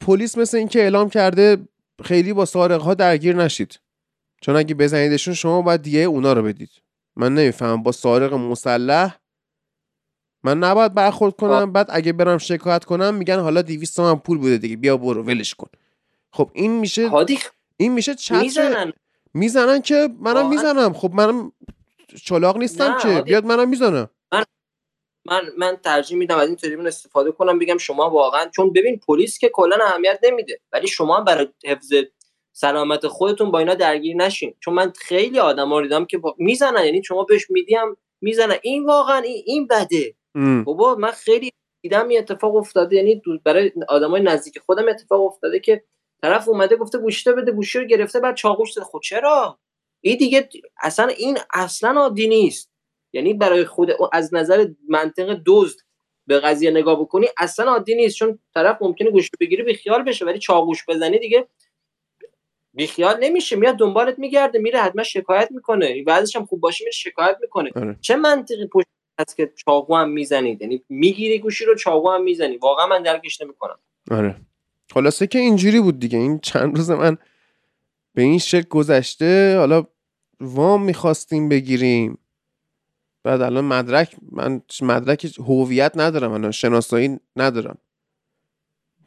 پلیس 0.00 0.38
مثل 0.38 0.56
اینکه 0.56 0.80
اعلام 0.80 1.10
کرده 1.10 1.68
خیلی 2.04 2.32
با 2.32 2.44
سارق 2.44 2.82
ها 2.82 2.94
درگیر 2.94 3.36
نشید. 3.36 3.80
چون 4.40 4.56
اگه 4.56 4.74
بزنیدشون 4.74 5.34
شما 5.34 5.62
باید 5.62 5.82
دیگه 5.82 5.98
اونا 5.98 6.32
رو 6.32 6.42
بدید. 6.42 6.70
من 7.16 7.34
نمی‌فهمم 7.34 7.82
با 7.82 7.92
سارق 7.92 8.34
مسلح 8.34 9.16
من 10.42 10.58
نباید 10.58 10.94
برخورد 10.94 11.36
کنم. 11.36 11.72
بعد 11.72 11.86
اگه 11.90 12.12
برم 12.12 12.38
شکایت 12.38 12.84
کنم 12.84 13.14
میگن 13.14 13.40
حالا 13.40 13.62
200 13.62 13.96
تومن 13.96 14.14
پول 14.14 14.38
بوده 14.38 14.58
دیگه 14.58 14.76
بیا 14.76 14.96
برو 14.96 15.22
ولش 15.22 15.54
کن. 15.54 15.68
خب 16.32 16.50
این 16.54 16.78
میشه 16.80 17.10
این 17.76 17.92
میشه 17.92 18.14
چتر 18.14 18.40
می‌زنن. 18.40 18.92
می‌زنن 19.34 19.82
که 19.82 20.08
منم؟ 20.20 20.48
می‌زنم. 20.48 20.92
خب 20.92 21.10
منم 21.14 21.52
چلاق 22.24 22.58
نیستم 22.58 22.98
که. 22.98 23.22
بیاد 23.22 23.44
منم 23.44 23.68
می‌زنم 23.68 24.08
من 25.26 25.42
من 25.58 25.76
ترجیح 25.76 26.18
میدم 26.18 26.38
از 26.38 26.48
این 26.48 26.56
تریبون 26.56 26.86
استفاده 26.86 27.32
کنم 27.32 27.58
بگم 27.58 27.78
شما 27.78 28.10
واقعا 28.10 28.50
چون 28.56 28.72
ببین 28.72 29.00
پلیس 29.08 29.38
که 29.38 29.48
کلا 29.48 29.76
اهمیت 29.84 30.18
نمیده 30.22 30.60
ولی 30.72 30.86
شما 30.88 31.20
برای 31.20 31.48
حفظ 31.64 31.92
سلامت 32.52 33.06
خودتون 33.06 33.50
با 33.50 33.58
اینا 33.58 33.74
درگیر 33.74 34.16
نشین. 34.16 34.54
چون 34.60 34.74
من 34.74 34.92
خیلی 34.98 35.38
آدما 35.38 35.82
دیدم 35.82 36.04
که 36.04 36.18
با... 36.18 36.34
می‌زنن 36.38 36.84
یعنی 36.84 37.04
شما 37.04 37.24
بهش 37.24 37.50
میدی 37.50 37.74
هم 37.74 37.96
می‌زنن. 38.20 38.56
این 38.62 38.86
واقعا 38.86 39.18
این, 39.18 39.42
این 39.46 39.66
بده. 39.66 40.14
بابا 40.64 40.94
من 40.94 41.10
خیلی 41.10 41.50
دیدم 41.82 42.08
این 42.08 42.18
اتفاق 42.18 42.56
افتاده 42.56 42.96
یعنی 42.96 43.22
برای 43.44 43.72
آدمای 43.88 44.22
نزدیک 44.22 44.58
خودم 44.58 44.88
اتفاق 44.88 45.22
افتاده 45.22 45.60
که 45.60 45.84
طرف 46.22 46.48
اومده 46.48 46.76
گفته 46.76 46.98
گوشته 46.98 47.32
بده 47.32 47.52
گوشی 47.52 47.78
رو 47.78 47.84
گرفته 47.84 48.20
بعد 48.20 48.34
چاقوش 48.36 48.72
داده 48.72 48.88
خب 48.88 49.00
چرا؟ 49.02 49.58
این 50.00 50.16
دیگه 50.16 50.48
اصلا 50.82 51.06
این 51.06 51.38
اصلا 51.54 52.00
عادی 52.00 52.28
نیست. 52.28 52.73
یعنی 53.14 53.34
برای 53.34 53.64
خود 53.64 53.90
از 54.12 54.34
نظر 54.34 54.66
منطق 54.88 55.40
دزد 55.46 55.76
به 56.26 56.40
قضیه 56.40 56.70
نگاه 56.70 57.00
بکنی 57.00 57.26
اصلا 57.38 57.70
عادی 57.70 57.94
نیست 57.94 58.16
چون 58.16 58.38
طرف 58.54 58.78
ممکنه 58.80 59.10
گوشی 59.10 59.30
بگیری 59.40 59.62
بیخیال 59.62 60.02
بشه 60.02 60.24
ولی 60.24 60.38
چاقوش 60.38 60.84
بزنی 60.88 61.18
دیگه 61.18 61.46
بیخیال 62.74 63.16
نمیشه 63.20 63.56
میاد 63.56 63.76
دنبالت 63.76 64.18
میگرده 64.18 64.58
میره 64.58 64.80
حتما 64.80 65.02
شکایت 65.02 65.48
می‌کنه. 65.50 66.02
بعضیش 66.02 66.36
هم 66.36 66.46
خوب 66.46 66.60
باشه 66.60 66.84
میره 66.84 66.92
شکایت 66.92 67.36
می‌کنه. 67.40 67.70
آره. 67.76 67.96
چه 68.00 68.16
منطقی 68.16 68.66
پشت 68.66 68.86
هست 69.18 69.36
که 69.36 69.52
چاقو 69.64 69.96
هم 69.96 70.10
می‌زنید؟ 70.10 70.62
یعنی 70.62 70.82
می‌گیری 70.88 71.38
گوشی 71.38 71.64
رو 71.64 71.74
چاقو 71.74 72.10
هم 72.10 72.22
می‌زنی؟ 72.22 72.56
واقعا 72.56 72.86
من 72.86 73.02
درکش 73.02 73.40
نمی‌کنم. 73.40 73.78
آره. 74.10 74.36
خلاصه 74.92 75.26
که 75.26 75.38
اینجوری 75.38 75.80
بود 75.80 75.98
دیگه. 75.98 76.18
این 76.18 76.38
چند 76.38 76.76
روز 76.76 76.90
من 76.90 77.16
به 78.14 78.22
این 78.22 78.38
شکل 78.38 78.68
گذشته 78.68 79.56
حالا 79.58 79.86
وام 80.40 80.82
می‌خواستیم 80.82 81.48
بگیریم. 81.48 82.18
بعد 83.24 83.40
الان 83.40 83.64
مدرک 83.64 84.16
من 84.32 84.62
مدرک 84.82 85.38
هویت 85.38 85.92
ندارم 85.96 86.32
الان 86.32 86.50
شناسایی 86.50 87.20
ندارم. 87.36 87.78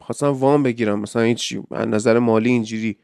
خواستم 0.00 0.26
وام 0.26 0.62
بگیرم 0.62 1.00
مثلا 1.00 1.22
هیچ 1.22 1.58
از 1.70 1.88
نظر 1.88 2.18
مالی 2.18 2.50
اینجوری. 2.50 2.98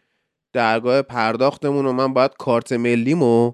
درگاه 0.52 1.02
پرداختمون 1.02 1.86
و 1.86 1.92
من 1.92 2.12
باید 2.12 2.32
کارت 2.38 2.72
ملیمو 2.72 3.52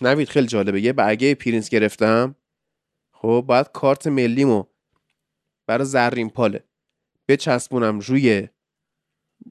نوید 0.00 0.28
خیلی 0.28 0.46
جالبه 0.46 0.80
یه 0.80 0.92
برگه 0.92 1.34
پرینت 1.34 1.68
گرفتم. 1.68 2.36
خب 3.12 3.44
باید 3.46 3.72
کارت 3.72 4.06
ملیمو 4.06 4.64
برای 5.66 5.84
زرین 5.84 6.30
پاله 6.30 6.64
بچسبونم 7.28 7.98
روی 7.98 8.48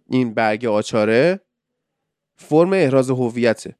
این 0.10 0.34
برگ 0.34 0.65
آچهاره. 0.65 1.39
فرم 2.36 2.73
احراز 2.73 3.10
هویته. 3.10 3.75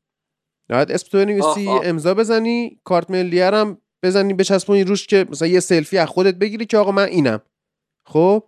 باید 0.72 0.92
اسم 0.92 1.10
تو 1.10 1.18
بنویسی. 1.18 1.70
امضا 1.70 2.14
بزنی 2.14 2.80
کارت 2.84 3.10
ملیه 3.10 3.46
هم 3.46 3.78
بزنی 4.04 4.34
بچسبونی 4.34 4.84
روش 4.84 5.08
که 5.08 5.26
مثلا 5.30 5.48
یه 5.48 5.60
سلفی 5.60 5.98
از 5.98 6.08
خودت 6.08 6.36
بگیری 6.36 6.66
که 6.66 6.78
آقا 6.78 6.92
من 6.92 7.06
اینم. 7.06 7.42
خب؟ 8.06 8.44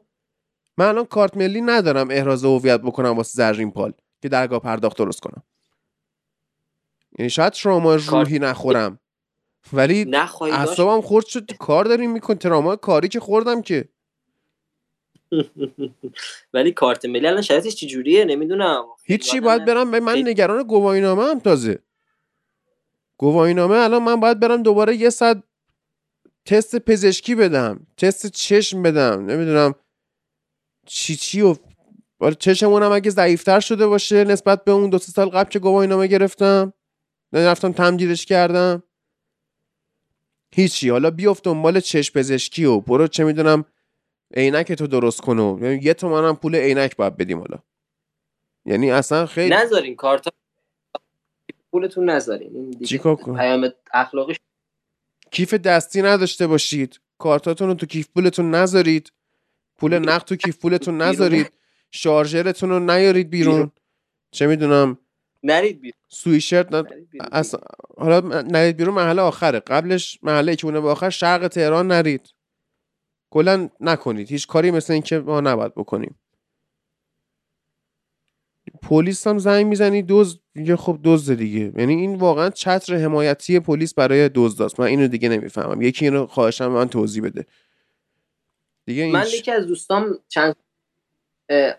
من 0.78 0.86
الان 0.86 1.06
کارت 1.06 1.38
ملی 1.38 1.62
ندارم 1.62 2.08
احراز 2.12 2.46
هویت 2.46 2.82
بکنم 2.82 3.10
واسه 3.10 3.32
زرین 3.34 3.72
پال 3.72 3.94
که 4.22 4.30
درگاه 4.30 4.60
پرداخت 4.60 4.98
درست 4.98 5.20
کنم. 5.20 5.44
یعنی 7.20 7.30
شاید 7.30 7.54
تراما 7.54 7.96
روحی 7.96 8.40
نخورم. 8.40 9.00
ولی 9.74 10.16
اعصابم 10.42 11.02
خورد 11.02 11.26
شد 11.26 11.52
کار 11.60 11.86
داریم 11.86 12.12
میکن 12.12 12.36
تراما 12.36 12.76
کاری 12.76 13.08
که 13.08 13.20
خوردم 13.20 13.62
که. 13.62 13.90
ولی 16.54 16.72
کارت 16.72 17.06
ملی 17.06 17.28
الان 17.28 17.42
شرایطش 17.42 17.76
چجوریه؟ 17.76 18.26
نمی‌دونم. 18.26 18.86
هیچی 19.04 19.40
باید 19.40 19.66
برم 19.66 19.90
من 19.90 20.18
نگران 20.18 20.64
گواهینامه 20.64 21.24
هم 21.24 21.40
تازه. 21.40 21.80
گواهینامه 23.18 23.76
الان 23.76 24.04
من 24.04 24.20
باید 24.20 24.40
برم 24.40 24.64
دوباره 24.64 24.96
یه 24.96 25.10
ساعت 25.10 25.44
تست 26.46 26.76
پزشکی 26.76 27.36
بدم 27.36 27.88
تست 27.98 28.28
چشم 28.28 28.84
بدم 28.84 29.26
نمی‌دونم 29.26 29.76
چی 30.86 31.16
چی 31.16 31.42
و 31.42 31.56
حالا 32.20 32.34
چشمونم 32.34 32.92
اگه 32.92 33.10
ضعیفتر 33.10 33.60
شده 33.60 33.88
باشه 33.88 34.24
نسبت 34.24 34.64
به 34.64 34.72
اون 34.72 34.90
دو 34.90 34.98
سال 34.98 35.30
قبل 35.30 35.50
که 35.50 35.60
گواهینامه 35.60 36.08
گرفتم 36.08 36.74
رفتم 37.34 37.72
تمدیدش 37.72 38.26
کردم. 38.26 38.84
هیچی 40.56 40.90
حالا 40.90 41.12
بیفت 41.12 41.44
دنبال 41.44 41.80
چشم 41.80 42.20
پزشکی 42.20 42.66
و 42.66 42.80
برو 42.80 43.08
چه 43.08 43.24
می‌دونم 43.24 43.66
عینک 44.36 44.72
تو 44.72 44.88
درست 44.88 45.22
کن 45.22 45.60
یعنی 45.62 45.80
یه 45.84 45.94
تومن 45.94 46.24
هم 46.24 46.36
پول 46.36 46.56
عینک 46.56 46.96
باید 46.96 47.18
بدیم 47.18 47.40
حالا. 47.40 47.58
یعنی 48.66 48.92
اصلا 48.92 49.26
خیلی 49.26 49.56
نذارین 49.56 49.96
کارت 49.96 50.28
پولتون 51.74 52.10
نذارین. 52.10 52.56
این 52.56 52.70
دیگه؟ 52.70 53.16
پیام 53.16 53.70
اخلاقی 53.94 54.36
کیف 55.32 55.54
دستی 55.54 56.02
نداشته 56.02 56.48
باشید. 56.48 57.00
کارتاتون 57.18 57.68
رو 57.68 57.74
تو 57.74 57.86
کیف 57.86 58.08
پولتون 58.08 58.56
نذارید. 58.56 59.12
پول 59.78 60.00
نقد 60.00 60.26
تو 60.26 60.36
کیف 60.36 60.58
پولتون 60.58 61.02
نذارید. 61.02 61.52
شارژرتون 61.92 62.70
رو 62.70 62.80
نیارید 62.80 63.30
بیرون. 63.30 63.72
چه 64.32 64.48
می‌دونم؟ 64.48 64.98
نرید 65.44 65.82
بیرون. 65.82 66.00
سویشرت 66.10 66.74
ن... 66.74 66.84
اصلا 67.32 67.60
حالا 67.98 68.42
نرید 68.42 68.78
بیرون 68.78 68.94
محله 68.96 69.22
آخره. 69.22 69.60
قبلش 69.60 70.20
محله 70.24 70.56
که 70.56 70.66
اونه 70.66 70.82
به 70.82 70.90
آخر 70.90 71.10
شرق 71.10 71.48
تهران 71.48 71.88
نرید. 71.88 72.30
کلا 73.30 73.70
نکنید. 73.80 74.32
هیچ 74.32 74.48
کاری 74.48 74.72
مثل 74.72 74.94
این 74.94 75.02
که 75.02 75.20
ما 75.20 75.42
نباید 75.42 75.76
بکنیم. 75.76 76.16
پلیس 78.82 79.28
هم 79.28 79.38
زنگ 79.38 79.66
می‌زنی 79.66 80.02
دوز 80.02 80.40
میگه 80.56 80.76
خب 80.76 81.00
دزد 81.04 81.36
دیگه. 81.36 81.74
یعنی 81.78 81.94
این 81.96 82.16
واقعا 82.16 82.50
چتر 82.50 82.96
حمایتی 82.96 83.60
پلیس 83.60 83.94
برای 83.94 84.30
دزداست 84.30 84.80
من 84.80 84.86
اینو 84.86 85.08
دیگه 85.08 85.30
نمی‌فهمم. 85.30 85.82
یکی 85.82 86.06
اینو 86.06 86.28
خواهشم 86.28 86.68
من 86.68 86.90
توضیح 86.90 87.24
بده. 87.24 87.46
دیگه 88.86 89.12
من 89.12 89.24
ش- 89.24 89.34
یکی 89.34 89.52
از 89.52 89.66
دوستام 89.66 90.20
چند 90.28 90.56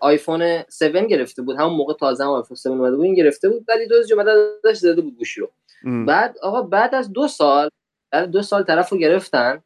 آیفون 0.01 0.43
7 0.43 0.83
گرفته 1.09 1.43
بود. 1.43 1.57
همون 1.57 1.77
موقع 1.77 1.95
تازه 1.95 2.25
هم 2.25 2.31
آیفون 2.31 2.57
7 2.57 2.67
اومده 2.67 2.97
بود. 2.97 3.05
این 3.05 3.15
گرفته 3.15 3.49
بود 3.49 3.65
ولی 3.69 3.87
دوز 3.87 4.13
اومده 4.13 4.31
ازش 4.65 4.79
زده 4.79 5.01
بود 5.01 5.17
گوشی 5.17 5.41
رو. 5.41 5.51
ام. 5.85 6.07
بعد 6.07 6.39
آقا 6.43 6.63
بعد 6.63 6.95
از 6.95 7.13
دو 7.13 7.29
سال 7.29 7.69
بعد 8.13 8.31
دو 8.31 8.43
سال 8.43 8.63
طرف 8.63 8.89
رو 8.89 8.99
گرفتن. 8.99 9.63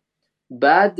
بعد 0.50 0.98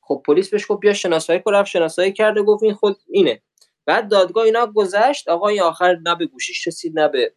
خب 0.00 0.22
پلیس 0.26 0.50
بهش 0.50 0.66
گفت 0.68 0.80
بیا 0.80 0.92
شناسایی 0.92 1.40
کن. 1.40 1.54
رفت 1.54 1.70
شناسایی 1.70 2.12
کرده 2.12 2.42
گفت 2.42 2.62
این 2.62 2.74
خود 2.74 2.96
اینه. 3.08 3.42
بعد 3.88 4.08
دادگاه 4.08 4.44
اینا 4.44 4.66
گذشت 4.66 5.28
آقا 5.28 5.48
این 5.48 5.60
آخر 5.60 5.98
نه 6.06 6.14
به 6.14 6.26
گوشیش 6.26 6.66
رسید 6.66 6.98
نه 6.98 7.08
به 7.08 7.32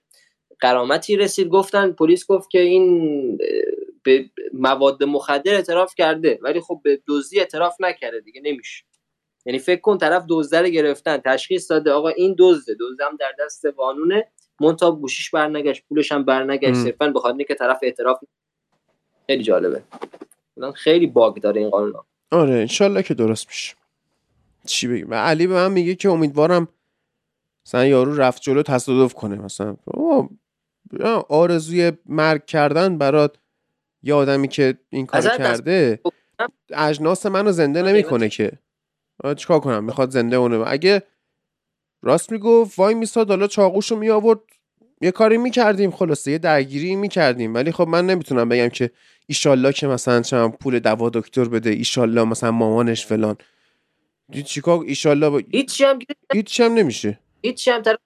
قرامتی 0.59 1.15
رسید. 1.15 1.47
گفتن 1.47 1.91
پلیس 1.91 2.25
گفت 2.25 2.49
که 2.49 2.59
این 2.59 3.37
به 4.03 4.29
مواد 4.53 5.03
مخدر 5.03 5.53
اعتراف 5.53 5.95
کرده. 5.97 6.39
ولی 6.41 6.61
خب 6.61 6.81
به 6.83 7.01
دزدی 7.07 7.39
اعتراف 7.39 7.75
نکرده 7.79 8.19
دیگه 8.19 8.41
نمیشه. 8.43 8.85
یعنی 9.45 9.59
فکر 9.59 9.81
کن 9.81 9.97
طرف 9.97 10.25
دزده 10.29 10.61
رو 10.61 10.67
گرفتن 10.67 11.17
تشخیص 11.17 11.71
داده. 11.71 11.91
آقا 11.91 12.09
این 12.09 12.35
دزده 12.39 12.75
هم 13.01 13.17
در 13.19 13.31
دست 13.39 13.65
قانونه. 13.65 14.31
مونتا 14.59 14.91
گوشیش 14.91 15.29
برنگشت 15.29 15.83
پولش 15.89 16.11
هم 16.11 16.25
برنگشت. 16.25 16.73
صرفا 16.73 17.07
به 17.07 17.19
خاطر 17.19 17.37
اینکه 17.37 17.55
طرف 17.55 17.79
اعتراف 17.81 18.19
خیلی 19.27 19.43
جالبه. 19.43 19.83
خیلی 20.75 21.07
باگ 21.07 21.41
داره 21.41 21.61
این 21.61 21.69
قانون 21.69 21.93
آره 22.31 22.53
انشالله 22.53 23.03
که 23.03 23.13
درست 23.13 23.47
میشه. 23.47 23.80
چی 24.65 24.87
بگیم 24.87 25.09
و 25.09 25.13
علی 25.13 25.47
به 25.47 25.53
من 25.53 25.71
میگه 25.71 25.95
که 25.95 26.09
امیدوارم 26.09 26.67
مثلا 27.65 27.85
یارو 27.85 28.15
رفت 28.15 28.41
جلو 28.41 28.63
تصادف 28.63 29.13
کنه 29.13 29.35
مثلا. 29.35 29.75
آرزوی 31.29 31.91
مرگ 32.05 32.45
کردن 32.45 32.97
برات 32.97 33.35
یه 34.03 34.13
آدمی 34.13 34.47
که 34.47 34.77
این 34.89 35.05
کار 35.05 35.21
کرده 35.21 35.99
اجناس 36.73 37.25
منو 37.25 37.51
زنده 37.51 37.81
نمی‌کنه 37.81 38.29
که. 38.29 38.51
چیکار 39.37 39.59
کنم؟ 39.59 39.83
می‌خواد 39.83 40.09
زنده 40.09 40.35
اونه. 40.35 40.63
اگه 40.67 41.03
راست 42.01 42.31
می‌گفت 42.31 42.79
وای 42.79 42.93
میستاد 42.93 43.29
حالا 43.29 43.47
چاقوشو 43.47 43.95
می 43.95 44.09
آورد 44.09 44.39
یه 45.01 45.11
کاری 45.11 45.37
می‌کردیم 45.37 45.91
خلاصه 45.91 46.31
یه 46.31 46.37
درگیری 46.37 46.95
می‌کردیم. 46.95 47.53
ولی 47.53 47.71
خب 47.71 47.87
من 47.87 48.05
نمی‌تونم 48.05 48.49
بگم 48.49 48.69
که 48.69 48.91
ایشالله 49.27 49.73
که 49.73 49.87
مثلا 49.87 50.21
چم 50.21 50.51
پول 50.51 50.79
دوا 50.79 51.09
دکتر 51.09 51.45
بده 51.45 51.69
ایشالله 51.69 52.23
مثلا 52.23 52.51
مامانش 52.51 53.05
فلان. 53.05 53.35
دید 54.31 54.45
چیکار 54.45 54.79
ایشالله 54.79 55.29
با... 55.29 55.41
هیچی 55.51 55.83
هم 55.83 55.99
هیچی 56.33 56.63
هم 56.63 56.73
نمیشه 56.73 57.19
هیچی 57.43 57.71
هم 57.71 57.81
طرف 57.81 57.99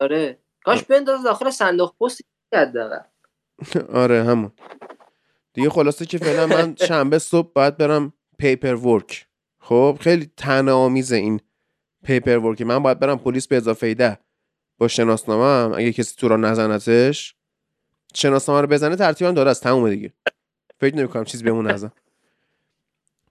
آره 0.00 0.38
کاش 0.64 0.82
بنداز 0.82 1.22
داخل 1.22 1.50
صندوق 1.50 1.94
پست 2.00 2.20
حداقل 2.54 3.00
آره 3.92 4.24
همون 4.24 4.52
دیگه 5.52 5.70
خلاصه 5.70 6.06
که 6.06 6.18
فعلا 6.18 6.46
من 6.46 6.74
شنبه 6.88 7.18
صبح 7.18 7.52
باید 7.52 7.76
برم 7.76 8.12
پیپر 8.38 8.74
ورک 8.74 9.26
خب 9.60 9.98
خیلی 10.00 10.30
تنه 10.36 10.72
آمیزه 10.72 11.16
این 11.16 11.40
پیپر 12.04 12.38
ورک 12.38 12.62
من 12.62 12.78
باید 12.78 12.98
برم 12.98 13.18
پلیس 13.18 13.48
به 13.48 13.56
اضافه 13.56 13.94
ده 13.94 14.18
با 14.78 14.88
شناسنامه 14.88 15.76
اگه 15.76 15.92
کسی 15.92 16.14
تو 16.18 16.28
را 16.28 16.36
نزنتش 16.36 17.34
شناسنامه 18.14 18.60
رو 18.60 18.66
بزنه 18.66 18.96
ترتیبم 18.96 19.34
داره 19.34 19.50
از 19.50 19.60
تمومه 19.60 19.90
دیگه 19.90 20.12
فکر 20.80 20.96
نمی‌کنم 20.96 21.24
چیز 21.24 21.42
بمونه 21.42 21.72
ازم 21.72 21.92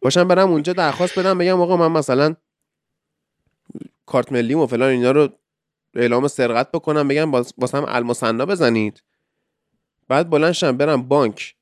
باشم 0.02 0.28
برم 0.28 0.52
اونجا 0.52 0.74
درخواست 0.74 1.20
بدم 1.20 1.38
بگم 1.38 1.62
آقا 1.62 1.78
من 1.78 1.92
مثلا 1.92 2.36
کارت 4.06 4.32
ملی 4.32 4.54
و 4.54 4.66
فلان 4.68 4.90
اینا 4.90 5.12
رو 5.12 5.30
اعلام 5.96 6.28
سرقت 6.28 6.72
بکنم 6.72 7.08
بگم 7.08 7.32
واس- 7.32 7.54
واسم 7.58 7.86
المصنا 7.88 8.46
بزنید. 8.46 9.04
بعد 10.08 10.30
بلند 10.30 10.52
شم 10.52 10.78
برم 10.78 11.02
بانک 11.08 11.56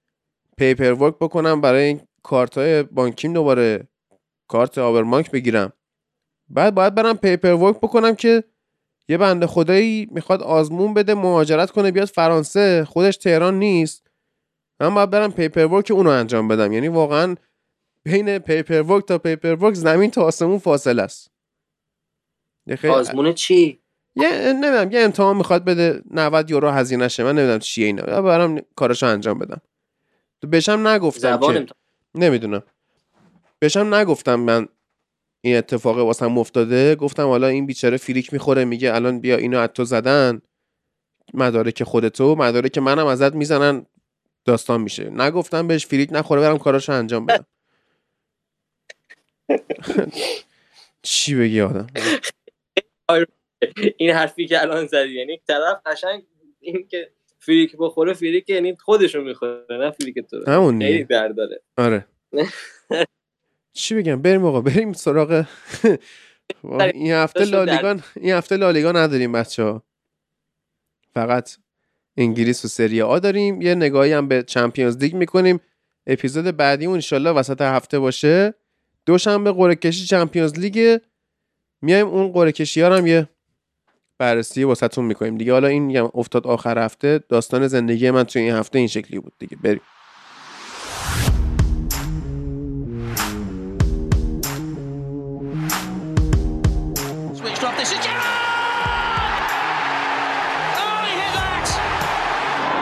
پیپر 0.58 0.94
ورک 0.94 1.16
بکنم 1.16 1.62
برای 1.62 1.84
این 1.84 2.02
کارت 2.24 2.58
های 2.58 2.84
بانکیم 2.84 3.34
دوباره 3.34 3.88
کارت 4.48 4.78
آبرمانک 4.78 5.32
بگیرم. 5.32 5.74
بعد 6.50 6.76
باید 6.76 6.96
برم 6.96 7.18
پیپر 7.18 7.54
ورک 7.54 7.78
بکنم 7.78 8.16
که 8.16 8.44
یه 9.10 9.18
بنده 9.18 9.48
خدایی 9.48 10.08
می‌خواد 10.12 10.44
آزمون 10.44 10.94
بده 10.94 11.14
مهاجرت 11.14 11.72
کنه 11.72 11.92
بیاد 11.92 12.08
فرانسه 12.08 12.86
خودش 12.86 13.18
تهران 13.18 13.60
نیست. 13.60 14.08
من 14.80 14.94
باید 14.96 15.10
برم 15.10 15.32
پیپر 15.32 15.66
ورک 15.66 15.92
اونو 15.92 16.10
انجام 16.10 16.48
بدم. 16.48 16.74
یعنی 16.74 16.88
واقعا 16.88 17.36
بین 18.06 18.40
پیپر 18.40 18.82
ورک 18.82 19.06
تا 19.06 19.18
پیپر 19.18 19.56
ورک 19.56 19.74
زمین 19.74 20.12
تا 20.12 20.22
آسمون 20.22 20.58
فاصله 20.60 21.02
است. 21.02 21.32
خیلی 22.78 22.94
آزمون 22.94 23.34
چی؟ 23.34 23.80
یه 24.16 24.54
نمی‌دونم 24.54 24.92
یه 24.92 25.02
امتحان 25.02 25.38
می‌خواد 25.38 25.66
بده 25.66 26.02
90 26.12 26.50
یورو 26.52 26.70
هزینه 26.70 27.08
شه 27.08 27.24
من 27.24 27.36
نمی‌دونم 27.36 27.60
چیه 27.60 27.86
اینا. 27.86 28.22
برام 28.22 28.62
کارشو 28.76 29.06
انجام 29.06 29.40
بدم. 29.40 29.62
تو 30.42 30.48
بشم 30.48 30.88
نگفتم 30.88 31.40
که 31.40 31.46
امتحان. 31.46 31.68
نمی‌دونم. 32.16 32.64
بشم 33.62 33.94
نگفتم 33.96 34.36
من 34.36 34.68
این 35.42 35.58
اتفاق 35.58 35.98
واسم 35.98 36.38
افتاده. 36.38 36.96
گفتم 36.96 37.28
حالا 37.28 37.48
این 37.48 37.66
بیچاره 37.66 37.98
freak 37.98 38.34
می‌خوره 38.34 38.66
میگه 38.66 38.96
الان 38.96 39.20
بیا 39.20 39.36
اینو 39.38 39.60
از 39.60 39.70
تو 39.74 39.86
زدن. 39.86 40.42
مدارک 41.34 41.84
خودتو 41.84 42.36
مدارک 42.36 42.78
منم 42.78 43.06
ازت 43.06 43.36
می‌زنن 43.36 43.86
داستان 44.46 44.82
میشه. 44.82 45.10
نگفتم 45.10 45.68
بهش 45.68 45.86
freak 45.86 46.10
نخوره 46.12 46.42
برم 46.42 46.58
کاراشو 46.58 46.92
انجام 46.92 47.26
بدم 47.26 47.46
چی 51.02 51.36
بگی 51.36 51.62
آدم؟ 51.62 51.88
این 53.98 54.10
حرفی 54.10 54.48
که 54.48 54.62
الان 54.62 54.86
زدی 54.88 55.10
یعنی 55.20 55.42
طرف 55.48 55.82
قشنگ 55.86 56.24
این 56.60 56.88
که 56.88 57.12
freak 57.40 57.76
بخوره 57.80 58.14
freak 58.14 58.50
یعنی 58.50 58.76
خودشو 58.76 59.22
می‌خوره 59.22 59.66
نه 59.70 59.92
freak 59.92 60.20
تو. 60.20 60.52
همون 60.52 60.80
خیلی 60.80 60.94
دیگه. 60.94 61.06
درد 61.06 61.36
داره. 61.36 61.62
آره. 61.78 62.06
چی 63.74 63.96
بگم؟ 63.96 64.22
بریم 64.22 64.46
آقا 64.46 64.62
بریم 64.62 64.94
سراغ 64.94 65.46
این 66.94 67.12
هفته 67.12 67.40
داشت 67.40 67.52
در- 67.52 67.58
لالیگا 67.66 68.04
این 68.16 68.34
هفته 68.34 68.58
لالیگا 68.58 68.92
نداریم 68.92 69.32
بچه 69.32 69.64
ها 69.64 69.84
فقط 71.14 71.58
انگلیس 72.18 72.66
و 72.66 72.68
سری 72.68 73.02
آ 73.02 73.20
داریم. 73.20 73.62
یه 73.62 73.76
نگاهی 73.76 74.14
هم 74.14 74.28
به 74.28 74.44
چمپیونز 74.44 74.98
لیگ 74.98 75.16
می‌کنیم. 75.16 75.60
اپیزود 76.08 76.46
بعدی 76.58 76.86
اون 76.86 76.96
انشالله 76.96 77.32
وسط 77.32 77.62
هفته 77.62 78.00
باشه. 78.00 78.54
دوشنبه 79.06 79.52
قرعه 79.52 79.76
کشی 79.76 80.06
چمپیونز 80.06 80.60
لیگ 80.60 81.00
میایم 81.82 82.08
اون 82.08 82.32
قرعه 82.32 82.52
کشی 82.52 82.82
ها 82.82 82.88
رو 82.88 82.96
هم 82.96 83.08
یه 83.08 83.30
بررسی 84.20 84.64
واسهتون 84.64 85.06
می‌کنیم 85.06 85.38
دیگه 85.38 85.54
حالا 85.54 85.68
این 85.68 85.84
میگم 85.84 86.10
افتاد 86.14 86.48
آخر 86.48 86.80
هفته 86.80 87.20
داستان 87.30 87.68
زندگی 87.68 88.12
من 88.12 88.24
توی 88.24 88.42
این 88.42 88.54
هفته 88.54 88.80
این 88.80 88.88
شکلی 88.88 89.20
بود 89.20 89.34
دیگه 89.40 89.58
بریم! 89.64 89.82
Oh, 100.78 101.04
he 101.06 101.12
hit 101.22 101.32
that! 101.38 101.68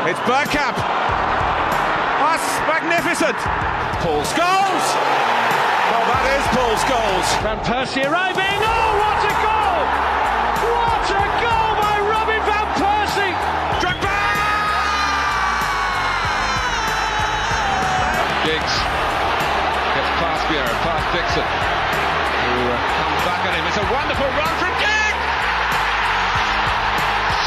It's 0.10 0.22
Bergkamp. 0.30 0.78
That's 2.22 2.48
magnificent. 2.72 3.40
Paul 4.02 4.24
Scholes. 4.32 5.33
Well, 6.74 6.82
that 6.82 6.90
is 6.90 6.90
Paul 6.90 7.06
Scholes. 7.06 7.30
Van 7.46 7.60
Persie 7.62 8.02
arriving. 8.02 8.58
Oh, 8.66 8.98
what 8.98 9.22
a 9.22 9.34
goal! 9.46 9.86
What 10.74 11.06
a 11.06 11.22
goal 11.38 11.72
by 11.78 12.02
Robin 12.02 12.42
Van 12.50 12.68
Persie! 12.82 13.36
Drogba! 13.78 14.18
Giggs 18.42 18.76
gets 19.94 20.12
past 20.18 20.42
Vieira, 20.50 20.74
past 20.82 21.06
Dixon, 21.14 21.46
who 21.46 22.58
uh, 22.66 22.74
comes 22.74 23.22
back 23.22 23.42
at 23.46 23.54
him. 23.54 23.70
It's 23.70 23.78
a 23.78 23.86
wonderful 23.94 24.30
run 24.34 24.54
from 24.58 24.74
Giggs! 24.82 25.30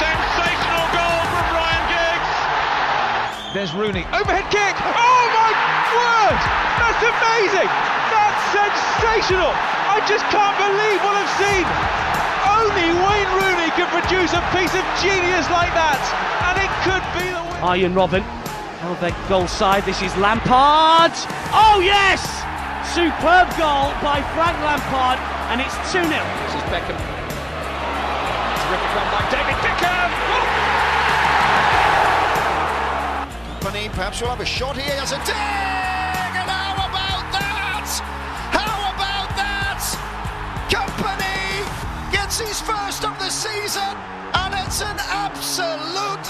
Sensational 0.06 0.86
goal 0.94 1.22
from 1.34 1.46
Ryan 1.50 1.84
Giggs! 1.90 2.30
There's 3.58 3.74
Rooney. 3.74 4.06
Overhead 4.14 4.46
kick. 4.54 4.74
Oh 4.86 5.22
my 5.34 5.50
word! 5.98 6.38
That's 6.78 7.02
amazing. 7.02 8.06
That's 8.52 8.78
sensational. 8.96 9.50
I 9.50 10.02
just 10.06 10.24
can't 10.28 10.56
believe 10.61 10.98
what 11.02 11.14
I've 11.16 11.35
seen. 11.40 11.66
Only 12.46 12.88
Wayne 13.02 13.32
Rooney 13.40 13.70
could 13.74 13.90
produce 13.90 14.32
a 14.32 14.42
piece 14.54 14.74
of 14.76 14.85
genius 15.02 15.48
like 15.50 15.72
that, 15.74 16.00
and 16.50 16.56
it 16.61 16.70
could 16.87 17.04
be 17.16 17.26
the 17.30 17.42
win. 17.42 17.59
Arjen 17.62 17.94
Robben. 17.94 18.22
Oh, 18.85 18.96
their 19.00 19.16
goal 19.28 19.46
side. 19.48 19.85
This 19.85 20.02
is 20.02 20.14
Lampard. 20.16 21.12
Oh, 21.50 21.80
yes! 21.82 22.22
Superb 22.94 23.48
goal 23.59 23.90
by 24.04 24.22
Frank 24.37 24.56
Lampard, 24.62 25.18
and 25.50 25.61
it's 25.61 25.74
2 25.90 26.04
0. 26.04 26.06
This 26.06 26.54
is 26.54 26.64
Beckham. 26.70 26.96
Terrific 28.62 28.90
run 28.94 29.09
by 29.11 29.22
David 29.32 29.59
Beckham. 29.64 30.11
Company 33.61 33.88
perhaps 33.88 34.20
we'll 34.20 34.30
have 34.30 34.40
a 34.40 34.46
shot 34.46 34.76
here. 34.76 34.94
Has 35.00 35.12
a 35.12 35.18
dig! 35.26 35.75
Season, 43.44 43.94
and 44.40 44.53
it's 44.62 44.81
an 44.90 44.99
absolute 45.25 46.27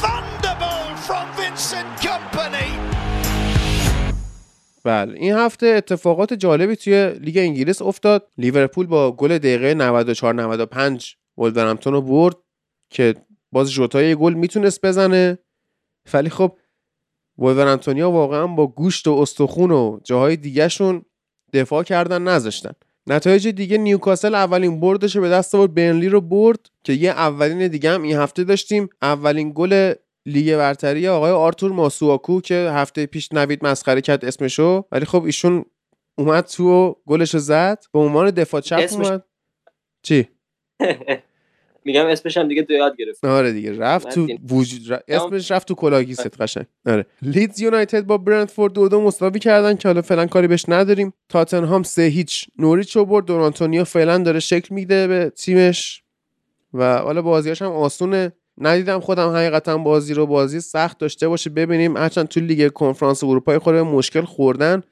thunderbolt 0.00 0.96
from 1.06 1.26
Vincent 1.40 1.90
Kompany. 2.06 2.68
بله 4.84 5.12
این 5.14 5.34
هفته 5.34 5.66
اتفاقات 5.66 6.32
جالبی 6.32 6.76
توی 6.76 7.10
لیگ 7.10 7.38
انگلیس 7.38 7.82
افتاد. 7.82 8.30
لیورپول 8.38 8.86
با 8.86 9.12
گل 9.12 9.38
دقیقه 9.38 9.74
94 9.74 10.34
95 10.34 11.16
ولورهمپتون 11.38 11.92
رو 11.92 12.02
برد 12.02 12.36
که 12.90 13.14
باز 13.52 13.70
ژوتا 13.70 14.02
یه 14.02 14.14
گل 14.14 14.34
می‌تونست 14.34 14.86
بزنه. 14.86 15.38
ولی 16.12 16.30
خب 16.30 16.58
ولورهمپتونیا 17.38 18.10
واقعا 18.10 18.46
با 18.46 18.66
گوشت 18.66 19.08
و 19.08 19.12
استخون 19.12 19.70
و 19.70 20.00
جاهای 20.04 20.36
دیگهشون 20.36 21.04
دفاع 21.52 21.82
کردن 21.82 22.22
نذاشتن. 22.22 22.72
نتایج 23.06 23.48
دیگه 23.48 23.78
نیوکاسل 23.78 24.34
اولین 24.34 24.80
بردش 24.80 25.16
رو 25.16 25.22
به 25.22 25.28
دست 25.28 25.54
آورد 25.54 25.74
برنلی 25.74 26.08
رو 26.08 26.20
برد 26.20 26.70
که 26.84 26.92
یه 26.92 27.10
اولین 27.10 27.68
دیگه 27.68 27.90
هم 27.90 28.02
این 28.02 28.16
هفته 28.16 28.44
داشتیم. 28.44 28.88
اولین 29.02 29.52
گل 29.54 29.94
لیگ 30.26 30.56
برتری 30.56 31.08
آقای 31.08 31.32
آرتور 31.32 31.72
ماسواکو 31.72 32.40
که 32.40 32.54
هفته 32.54 33.06
پیش 33.06 33.32
نوید 33.32 33.66
مسخره 33.66 34.00
کرد 34.00 34.24
اسمشو. 34.24 34.84
ولی 34.92 35.04
خب 35.04 35.24
ایشون 35.24 35.64
اومد 36.18 36.44
تو 36.44 36.68
و 36.68 36.94
گلشو 37.06 37.38
زد. 37.38 37.84
به 37.92 37.98
عنوان 37.98 38.30
دفاع 38.30 38.60
چپ 38.60 38.78
اسمش- 38.82 39.06
اومد. 39.06 39.24
چی؟ 40.02 40.28
میگم 41.86 42.06
اسمش 42.06 42.36
هم 42.36 42.48
دیگه 42.48 42.62
دو 42.62 42.74
یاد 42.74 42.96
گرفت. 42.96 43.24
آره 43.24 43.52
دیگه 43.52 43.78
رفت 43.78 44.08
تو. 44.14 44.26
وجود 44.50 44.92
ر- 44.92 44.98
اسمش 45.08 45.50
رفت 45.50 45.68
تو 45.68 45.74
کلاگیست 45.74 46.40
قشنگ. 46.42 46.66
آره. 46.86 47.06
لیدز 47.22 47.60
یونایتد 47.60 48.00
با 48.06 48.18
برنتفورد 48.18 48.72
دو 48.72 48.88
دو 48.88 49.00
مساوی 49.00 49.38
کردن 49.38 49.76
که 49.76 49.88
حالا 49.88 50.02
فعلا 50.02 50.26
کاری 50.26 50.46
بهش 50.48 50.64
نداریم. 50.68 51.12
تاتنهام 51.28 51.82
سه 51.82 52.02
هیچ 52.02 52.46
نوریچ 52.58 52.96
رو 52.96 53.04
برد. 53.04 53.24
دون 53.24 53.40
آنتونیو 53.40 53.84
فعلا 53.84 54.18
داره 54.18 54.40
شکل 54.40 54.74
میده 54.74 55.06
به 55.06 55.30
تیمش. 55.36 56.02
و 56.74 56.98
حالا 56.98 57.22
بازیاش 57.22 57.62
هم 57.62 57.70
آسونه. 57.72 58.32
ندیدم 58.58 59.00
خودم 59.00 59.28
حقیقتا 59.30 59.78
بازی 59.78 60.14
رو 60.14 60.26
بازی 60.26 60.60
سخت 60.60 60.98
داشته 60.98 61.28
باشه. 61.28 61.50
ببینیم. 61.50 61.96
هرچند 61.96 62.28
تو 62.28 62.40
لیگ 62.40 62.72
کنفرانس 62.72 63.24
اروپا 63.24 63.58
خود 63.58 63.74
مشکل 63.74 64.22
خوردن. 64.22 64.82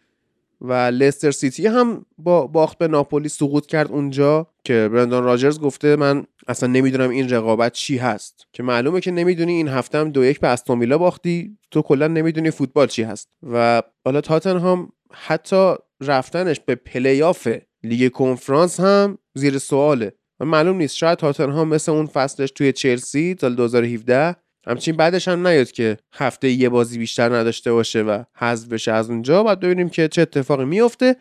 و 0.68 0.72
لستر 0.72 1.30
سیتی 1.30 1.66
هم 1.66 2.06
با 2.18 2.46
باخت 2.46 2.78
به 2.78 2.88
ناپولی 2.88 3.28
سقوط 3.28 3.66
کرد 3.66 3.92
اونجا 3.92 4.46
که 4.64 4.88
برندان 4.92 5.24
راجرز 5.24 5.60
گفته 5.60 5.96
من 5.96 6.24
اصلا 6.48 6.68
نمی‌دونم 6.68 7.10
این 7.10 7.28
رقابت 7.28 7.72
چی 7.72 7.96
هست. 7.96 8.46
که 8.52 8.62
معلومه 8.62 9.00
که 9.00 9.10
نمی‌دونی 9.10 9.52
این 9.52 9.68
هفته 9.68 9.98
هم 9.98 10.10
دو 10.10 10.24
یک 10.24 10.40
به 10.40 10.48
استون 10.48 10.78
ویلا 10.78 10.98
باختی 10.98 11.58
تو 11.70 11.82
کلا 11.82 12.06
نمی‌دونی 12.08 12.50
فوتبال 12.50 12.86
چی 12.86 13.02
هست. 13.02 13.28
و 13.52 13.82
حالا 14.04 14.20
تاتنهام 14.20 14.92
حتی 15.12 15.74
رفتنش 16.00 16.60
به 16.60 16.74
پلی‌آف 16.74 17.48
لیگ 17.82 18.12
کنفرانس 18.12 18.80
هم 18.80 19.18
زیر 19.34 19.58
سواله. 19.58 20.12
و 20.40 20.44
معلوم 20.44 20.76
نیست 20.76 20.96
شاید 20.96 21.18
تاتنهام 21.18 21.68
مثل 21.68 21.92
اون 21.92 22.06
فصلش 22.06 22.50
توی 22.50 22.72
چلسی 22.72 23.36
سال 23.40 23.54
2017 23.54 24.36
همچین 24.66 24.96
بعدش 24.96 25.28
هم 25.28 25.46
نیاد 25.46 25.70
که 25.72 25.96
هفته 26.12 26.48
یه 26.50 26.68
بازی 26.68 26.98
بیشتر 26.98 27.36
نداشته 27.36 27.72
باشه 27.72 28.02
و 28.02 28.24
حذف 28.36 28.68
بشه 28.68 28.92
از 28.92 29.10
اونجا. 29.10 29.42
بعد 29.42 29.60
ببینیم 29.60 29.88
که 29.88 30.08
چه 30.08 30.22
اتفاقی 30.22 30.64
میفته. 30.64 31.16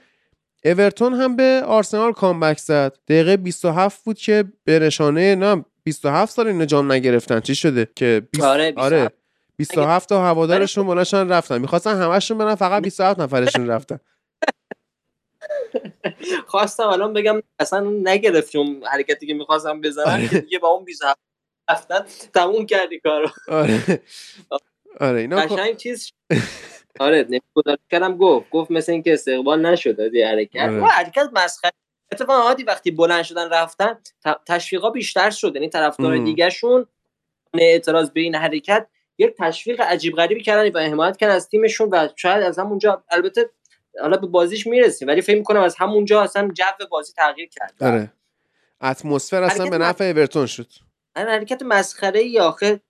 اورتون 0.65 1.13
هم 1.13 1.36
به 1.36 1.62
آرسنال 1.65 2.12
کامبک 2.13 2.58
زد. 2.58 2.97
دقیقه 3.08 3.38
27 3.38 4.03
بود 4.03 4.17
که 4.17 4.43
به 4.63 4.79
نشانه 4.79 5.36
نه 5.36 5.65
27 5.84 6.34
سال 6.34 6.47
اینا 6.47 6.65
جام 6.65 6.91
نگرفتن. 6.91 7.39
چی 7.39 7.56
شده؟ 7.56 7.88
که 7.95 8.27
20 8.32 8.43
آره، 8.45 8.71
27. 8.71 8.93
آره 8.93 9.10
27 9.58 10.10
تا 10.10 10.23
هوادارشون 10.25 10.88
بلاشن 10.88 11.29
رفتن. 11.29 11.58
می‌خواستن 11.58 12.01
همشون 12.01 12.38
برن 12.38 12.56
فقط 12.56 12.84
27 12.89 13.19
نفرشون 13.19 13.67
رفتن. 13.67 13.99
خواستم 16.47 16.88
الان 16.88 17.13
بگم 17.13 17.41
اصلا 17.60 17.89
نگرفت 18.03 18.56
اون 18.56 18.84
حرکتی 18.91 19.27
که 19.27 19.34
می‌خواستم 19.34 19.82
بزنم 19.82 20.06
آره. 20.13 20.27
دیگه 20.27 20.60
با 20.60 20.67
اون 20.67 20.86
27 20.86 21.19
رفتن 21.69 22.06
تموم 22.34 22.65
کردی 22.65 22.99
کارو. 22.99 23.28
آره. 23.47 24.02
آره 24.99 25.19
اینا 25.19 25.47
خب- 25.47 25.56
قشنگ 25.56 25.78
چیز 25.78 26.12
آره 26.99 27.26
نمی‌گذاری 27.30 27.82
کردم 27.91 28.17
گفت 28.17 28.49
گفت 28.49 28.71
مثل 28.71 28.91
اینکه 28.91 29.13
استقبال 29.13 29.65
نشد 29.65 30.10
دی 30.10 30.23
حرکت. 30.23 30.56
آره. 30.60 30.84
حرکت 30.84 31.30
مسخره. 31.34 31.71
اتفاقا 32.12 32.41
عادی 32.41 32.63
وقتی 32.63 32.91
بلند 32.91 33.23
شدن 33.23 33.49
رفتن 33.49 33.97
تشویقا 34.47 34.89
بیشتر 34.89 35.30
شد. 35.30 35.56
یعنی 35.56 35.69
طرفدار. 35.69 36.17
دیگهشون 36.17 36.86
اعتراض 37.54 38.10
به 38.10 38.21
این 38.21 38.36
حرکت 38.36 38.88
یک 39.17 39.36
تشویق 39.39 39.82
عجیب 39.82 40.15
غریبی 40.15 40.41
کردن 40.41 40.71
و 40.71 40.80
حمایت 40.80 41.17
کردن 41.17 41.36
از 41.36 41.49
تیمشون 41.49 41.89
و 41.91 42.08
شاید 42.15 42.43
از 42.43 42.60
همونجا 42.60 43.04
البته 43.10 43.49
حالا 44.02 44.17
به 44.17 44.28
بازیش 44.28 44.67
می‌رسیم 44.67 45.08
ولی 45.08 45.21
فکر 45.21 45.38
می‌کنم 45.38 45.62
از 45.62 45.76
همونجا 45.76 46.21
اصلا 46.21 46.52
جو 46.54 46.86
بازی 46.91 47.13
تغییر 47.13 47.49
کرد. 47.49 47.73
آره. 47.82 48.13
اتمسفر 48.82 49.43
اصلا 49.43 49.69
به 49.69 49.78
نفع 49.78 50.04
اورتون 50.04 50.45
شد. 50.45 50.67
این 51.17 51.26
حرکت 51.28 51.62
مسخره 51.62 52.19
ای 52.19 52.39
آخه 52.39 52.82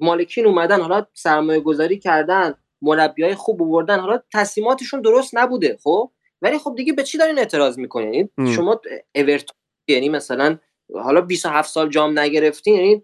مالکین 0.00 0.46
اومدن 0.46 0.80
حالا 0.80 1.06
سرمایه 1.14 1.60
گذاری 1.60 1.98
کردن 1.98 2.54
مربی 2.82 3.22
های 3.22 3.34
خوب 3.34 3.62
آوردن 3.62 4.00
حالا 4.00 4.22
تصمیماتشون 4.32 5.00
درست 5.00 5.36
نبوده 5.36 5.78
خب؟ 5.82 6.10
ولی 6.42 6.58
خب 6.58 6.74
دیگه 6.76 6.92
به 6.92 7.02
چی 7.02 7.18
دارین 7.18 7.38
اعتراض 7.38 7.78
می‌کنین؟ 7.78 8.14
یعنی 8.14 8.28
ام. 8.38 8.52
شما 8.52 8.80
اورتون 9.14 9.56
یعنی 9.88 10.08
مثلا 10.08 10.58
حالا 10.94 11.20
27 11.20 11.70
سال 11.70 11.90
جام 11.90 12.18
نگرفتین 12.18 12.74
یعنی 12.74 13.02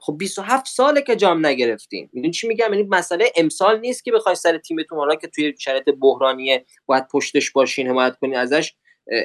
خب 0.00 0.18
27 0.18 0.66
ساله 0.66 1.02
که 1.02 1.16
جام 1.16 1.46
نگرفتین. 1.46 2.08
می‌دونی 2.12 2.32
چی 2.32 2.48
میگم؟ 2.48 2.72
یعنی 2.72 2.82
مسئله 2.82 3.32
امسال 3.36 3.80
نیست 3.80 4.04
که 4.04 4.12
بخواید 4.12 4.38
سر 4.38 4.58
تیمتون 4.58 4.98
حالا 4.98 5.14
که 5.14 5.28
توی 5.28 5.54
شرایط 5.58 5.84
بحرانیه 6.00 6.64
باید 6.86 7.08
پشتش 7.08 7.50
باشین 7.50 7.88
حمایت 7.88 8.16
کنین 8.16 8.36
ازش. 8.36 8.74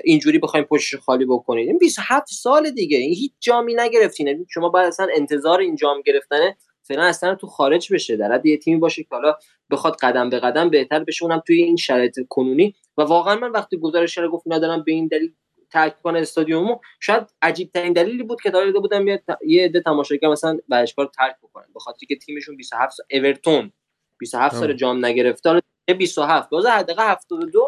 اینجوری 0.03 0.39
بخوایم 0.39 0.65
پشتش 0.65 0.95
خالی 0.95 1.25
بکنید 1.25 1.67
این 1.67 1.77
27 1.77 2.27
سال 2.27 2.69
دیگه. 2.69 2.97
این 2.97 3.13
هیچ 3.13 3.33
جامی 3.39 3.75
نگرفتین. 3.77 4.27
یعنی 4.27 4.45
شما 4.49 4.69
باید 4.69 4.87
اصلا 4.87 5.07
انتظار 5.15 5.59
این 5.59 5.75
جام 5.75 6.01
گرفتنه. 6.01 6.57
فعلا 6.83 7.03
اصلا 7.03 7.35
تو 7.35 7.47
خارج 7.47 7.93
بشه. 7.93 8.17
در 8.17 8.31
حد 8.31 8.45
یه 8.45 8.57
تیمی 8.57 8.79
باشه 8.79 9.03
که 9.03 9.09
حالا 9.11 9.35
بخواد 9.71 9.95
قدم 10.01 10.29
به 10.29 10.39
قدم 10.39 10.69
بهتر 10.69 11.03
بشه. 11.03 11.25
اونم 11.25 11.43
توی 11.47 11.63
این 11.63 11.75
شرایط 11.75 12.19
کنونی. 12.29 12.75
و 12.97 13.01
واقعا 13.01 13.35
من 13.35 13.51
وقتی 13.51 13.77
گزارش 13.77 14.17
رو 14.17 14.29
گفت 14.31 14.43
ندارم 14.47 14.83
به 14.83 14.91
این 14.91 15.07
دلیل 15.07 15.33
ترک 15.71 16.01
کنه 16.01 16.19
استادیومو 16.19 16.79
شاید 16.99 17.23
عجیب 17.41 17.71
ترین 17.71 17.93
دلیلی 17.93 18.23
بود 18.23 18.41
که 18.41 18.49
داده 18.49 18.79
بودم 18.79 19.07
یه 19.07 19.65
عده 19.65 19.81
تماشاگر 19.81 20.29
مثلا 20.29 20.57
ورزشکار 20.69 21.11
ترک 21.17 21.35
بکنن. 21.43 21.65
به 21.73 21.79
خاطر 21.79 22.05
که 22.05 22.15
تیمشون 22.15 22.55
27 22.55 22.93
سال 22.93 23.05
اورتون. 23.11 23.71
27 24.19 24.55
سال. 24.55 24.73
جام 24.73 25.05
نگرفته 25.05 25.49
حالا 25.49 25.61
یه 25.89 25.95
27 25.95 26.49
باز 26.49 26.65
حداقل 26.65 27.03
72 27.03 27.67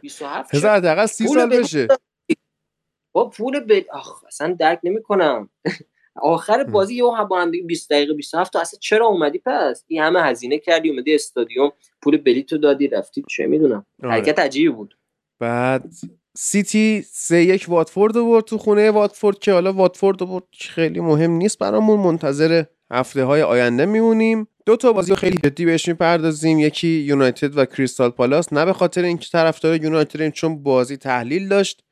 27 0.00 0.54
هزار 0.54 0.76
حداقل 0.76 1.06
سی 1.06 1.26
پول 1.26 1.38
سال 1.38 1.48
بدون 1.48 1.62
بشه. 1.62 1.88
با 3.12 3.28
پول 3.28 3.60
ب... 3.60 3.72
آخ 3.92 4.24
اصلا 4.24 4.56
درک 4.58 4.80
نمی‌کنم. 4.84 5.48
آخر 6.22 6.64
بازی 6.64 6.94
یه 6.94 7.02
با 7.02 7.40
هم 7.40 7.50
دیگه 7.50 7.64
20 7.64 7.90
دقیقه 7.90 8.14
27 8.14 8.52
تا. 8.52 8.60
اصلا 8.60 8.78
چرا 8.80 9.06
اومدی؟ 9.06 9.42
پس 9.46 9.84
این 9.86 10.02
همه 10.02 10.22
هزینه 10.22 10.58
کردی 10.58 10.90
اومدی 10.90 11.14
استادیوم 11.14 11.72
پول 12.02 12.16
بلیتو 12.16 12.58
دادی 12.58 12.88
رفتی 12.88 13.24
چه 13.28 13.46
می‌دونم. 13.46 13.86
آره. 14.02 14.12
حرکت 14.12 14.38
عجیبی 14.38 14.68
بود. 14.68 14.98
بعد 15.38 15.92
سیتی 16.36 17.02
سه 17.02 17.42
یک 17.44 17.66
واتفورد 17.68 18.16
رو 18.16 18.26
برد 18.26 18.44
تو 18.44 18.58
خونه 18.58 18.90
واتفورد 18.90 19.38
که 19.38 19.52
حالا 19.52 19.72
واتفورد 19.72 20.20
رو 20.20 20.26
برد 20.26 20.44
خیلی 20.58 21.00
مهم 21.00 21.30
نیست 21.30 21.58
برامون. 21.58 22.00
منتظر 22.00 22.64
هفته 22.90 23.24
های 23.24 23.42
آینده 23.42 23.86
میمونیم. 23.86 24.48
دو 24.68 24.76
تا 24.76 24.92
بازی 24.92 25.14
خیلی 25.14 25.36
جدی 25.44 25.64
بهش 25.64 25.88
می‌پردازیم 25.88 26.58
یکی 26.58 26.88
یونایتد 26.88 27.58
و 27.58 27.64
کریستال 27.64 28.10
پالاس. 28.10 28.52
نه 28.52 28.64
به 28.64 28.72
خاطر 28.72 29.02
اینکه 29.04 29.28
طرفدار 29.32 29.84
یونایتدیم 29.84 30.30
چون 30.30 30.62
بازی 30.62 30.96
تحلیل 30.96 31.48
داشت 31.48 31.84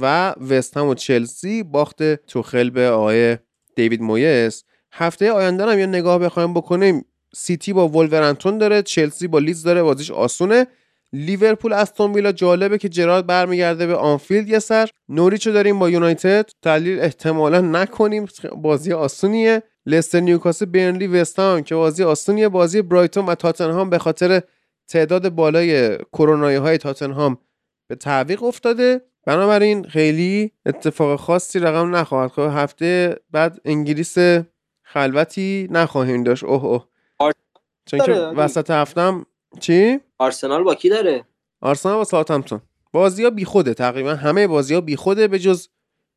و 0.00 0.34
وستهم 0.50 0.86
و 0.86 0.94
چلسی 0.94 1.62
باخت 1.62 2.14
توخل 2.14 2.70
به 2.70 2.88
آقای 2.88 3.38
دیوید 3.76 4.02
مویس. 4.02 4.64
هفته 4.92 5.32
آینده 5.32 5.66
هم 5.66 5.78
یه 5.78 5.86
نگاه 5.86 6.18
بخوایم 6.18 6.54
بکنیم. 6.54 7.04
سیتی 7.34 7.72
با 7.72 7.88
ولورهمپتون 7.88 8.58
داره 8.58 8.82
چلسی 8.82 9.28
با 9.28 9.38
لیدز 9.38 9.62
داره 9.62 9.82
بازیش 9.82 10.10
آسونه. 10.10 10.66
لیورپول 11.12 11.72
استون 11.72 12.12
ویلا 12.12 12.32
جالبه 12.32 12.78
که 12.78 12.88
جرارد 12.88 13.26
برمیگرده 13.26 13.86
به 13.86 13.96
آنفیلد 13.96 14.48
یه 14.48 14.58
سر. 14.58 14.88
نوریچو 15.08 15.52
داریم 15.52 15.78
با 15.78 15.90
یونایتد. 15.90 16.50
تحلیل 16.62 17.00
احتمالا 17.00 17.60
نکنیم. 17.60 18.26
بازی 18.56 18.92
آسونیه. 18.92 19.62
لستر 19.86 20.20
نیوکاسل 20.20 20.64
برنلی 20.64 21.06
وستهم 21.06 21.62
که 21.62 21.74
بازی 21.74 22.04
آسونیه. 22.04 22.48
بازی 22.48 22.82
برایتون 22.82 23.26
و 23.26 23.34
تاتنهام 23.34 23.90
به 23.90 23.98
خاطر 23.98 24.42
تعداد 24.88 25.28
بالای 25.28 25.98
کرونایی 25.98 26.56
های 26.56 26.78
تاتنهام 26.78 27.38
به 27.88 27.94
تعویق 27.94 28.42
افتاده. 28.42 29.00
بنابراین 29.26 29.84
خیلی 29.84 30.52
اتفاق 30.66 31.20
خاصی 31.20 31.58
رقم 31.58 31.96
نخواهد 31.96 32.30
خب 32.30 32.48
هفته 32.52 33.16
بعد 33.30 33.60
انگلیس 33.64 34.16
خلوتی 34.82 35.68
نخواهیم 35.70 36.22
داشت. 36.22 36.44
اوه 36.44 36.64
اوه. 36.64 36.84
چون 37.86 38.00
که. 38.00 38.12
وسط 38.12 38.70
هفتم 38.70 39.26
چی؟ 39.58 40.00
آرسنال 40.18 40.62
با 40.62 40.74
کی 40.74 40.88
داره؟ 40.88 41.24
آرسنال 41.60 41.96
با 41.96 42.04
ساوثهمپتون. 42.04 42.60
بازی 42.92 43.24
ها 43.24 43.30
بیخوده 43.30 43.74
تقریبا 43.74 44.14
همه 44.14 44.46
بازی 44.46 44.74
ها 44.74 44.80
بیخوده 44.80 45.28
به 45.28 45.38
جز 45.38 45.68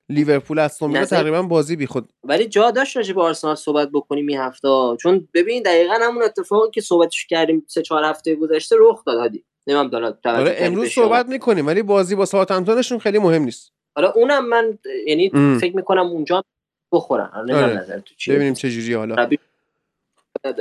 لیورپول 0.09 0.59
استون 0.59 1.05
تقریبا 1.05 1.41
بازی 1.41 1.75
بیخود 1.75 2.09
ولی 2.23 2.47
جا 2.47 2.71
داشت 2.71 2.97
راجع 2.97 3.13
به 3.13 3.21
آرسنال 3.21 3.55
صحبت 3.55 3.89
بکنیم 3.93 4.27
این 4.27 4.37
هفته 4.37 4.67
چون 5.01 5.27
ببین 5.33 5.63
دقیقا 5.63 5.93
همون 6.01 6.23
اتفاقی 6.23 6.71
که 6.73 6.81
صحبتش 6.81 7.25
کردیم 7.25 7.65
سه 7.67 7.81
چهار 7.81 8.03
هفته 8.03 8.35
گذشته 8.35 8.75
رخ 8.79 9.05
داد 9.05 9.17
هادی 9.17 9.43
نمیم 9.67 9.89
دارم 9.89 10.17
آره 10.25 10.55
امروز 10.57 10.89
صحبت 10.89 11.25
می‌کنیم 11.25 11.67
ولی 11.67 11.83
بازی 11.83 12.15
با 12.15 12.25
ساوثهمپتونشون 12.25 12.99
خیلی 12.99 13.19
مهم 13.19 13.43
نیست. 13.43 13.71
آره 13.95 14.11
اونم 14.15 14.49
من 14.49 14.79
یعنی 15.07 15.31
ام. 15.33 15.57
فکر 15.57 15.75
می‌کنم 15.75 16.07
اونجا 16.07 16.43
بخورن. 16.91 17.29
آره 17.33 17.45
نمی‌دونم 17.45 17.63
آره. 17.63 17.79
نظر 17.81 17.99
تو 17.99 18.15
چیه. 18.15 18.35
ببینیم 18.35 18.53
چه 18.53 18.69
جوری 18.69 18.93
حالا. 18.93 19.15
ولی 19.15 19.39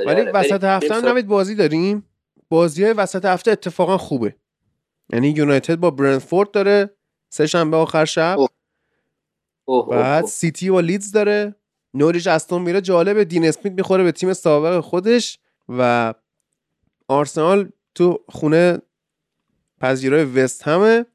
آره، 0.07 0.31
وسط 0.31 0.63
هفته 0.63 0.93
هم 0.93 1.05
نوید 1.05 1.27
بازی 1.27 1.55
داریم؟ 1.55 2.09
بازی 2.53 2.83
های 2.83 2.93
وسط 2.93 3.25
هفته 3.25 3.51
اتفاقا 3.51 3.97
خوبه. 3.97 4.35
یعنی 5.13 5.29
یونایتد 5.29 5.75
با 5.75 5.91
برنفورد 5.91 6.51
داره 6.51 6.89
سه 7.29 7.47
شنبه 7.47 7.77
آخر 7.77 8.05
شب. 8.05 8.35
اوه. 8.39 8.49
اوه، 9.65 9.89
بعد. 9.89 10.25
سیتی 10.25 10.69
با 10.69 10.79
لیدز 10.79 11.11
داره. 11.11 11.55
نوریچ 11.93 12.27
استون 12.27 12.65
ویلا 12.65 12.79
جالبه. 12.79 13.25
دین 13.25 13.45
اسمیت 13.45 13.73
می‌خوره 13.73 14.03
به 14.03 14.11
تیم 14.11 14.33
سابق 14.33 14.79
خودش 14.79 15.39
و 15.69 16.13
آرسنال 17.07 17.69
تو 17.95 18.19
خونه 18.29 18.81
پذیرای 19.81 20.23
وست 20.23 20.63
همه. 20.63 21.05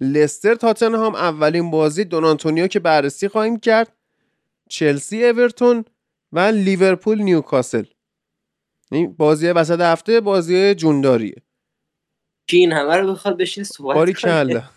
لستر 0.00 0.54
تاتنهام 0.54 1.14
اولین 1.14 1.70
بازی 1.70 2.04
دون 2.04 2.24
آنتونیو 2.24 2.66
که 2.66 2.80
بررسی 2.80 3.28
خواهیم 3.28 3.58
کرد. 3.58 3.96
چلسی 4.68 5.24
اورتون 5.24 5.84
و 6.32 6.38
لیورپول 6.38 7.22
نیوکاسل. 7.22 7.84
این 8.92 9.12
بازی 9.12 9.48
وسط 9.48 9.80
هفته 9.80 10.20
بازی 10.20 10.74
جونداریه. 10.74 11.34
کی 12.46 12.56
این 12.56 12.72
همه 12.72 12.96
رو 12.96 13.12
بخواد 13.12 13.36
بشین 13.38 13.64
صحبت 13.64 13.96
باری؟ 13.96 14.12
کلا. 14.12 14.62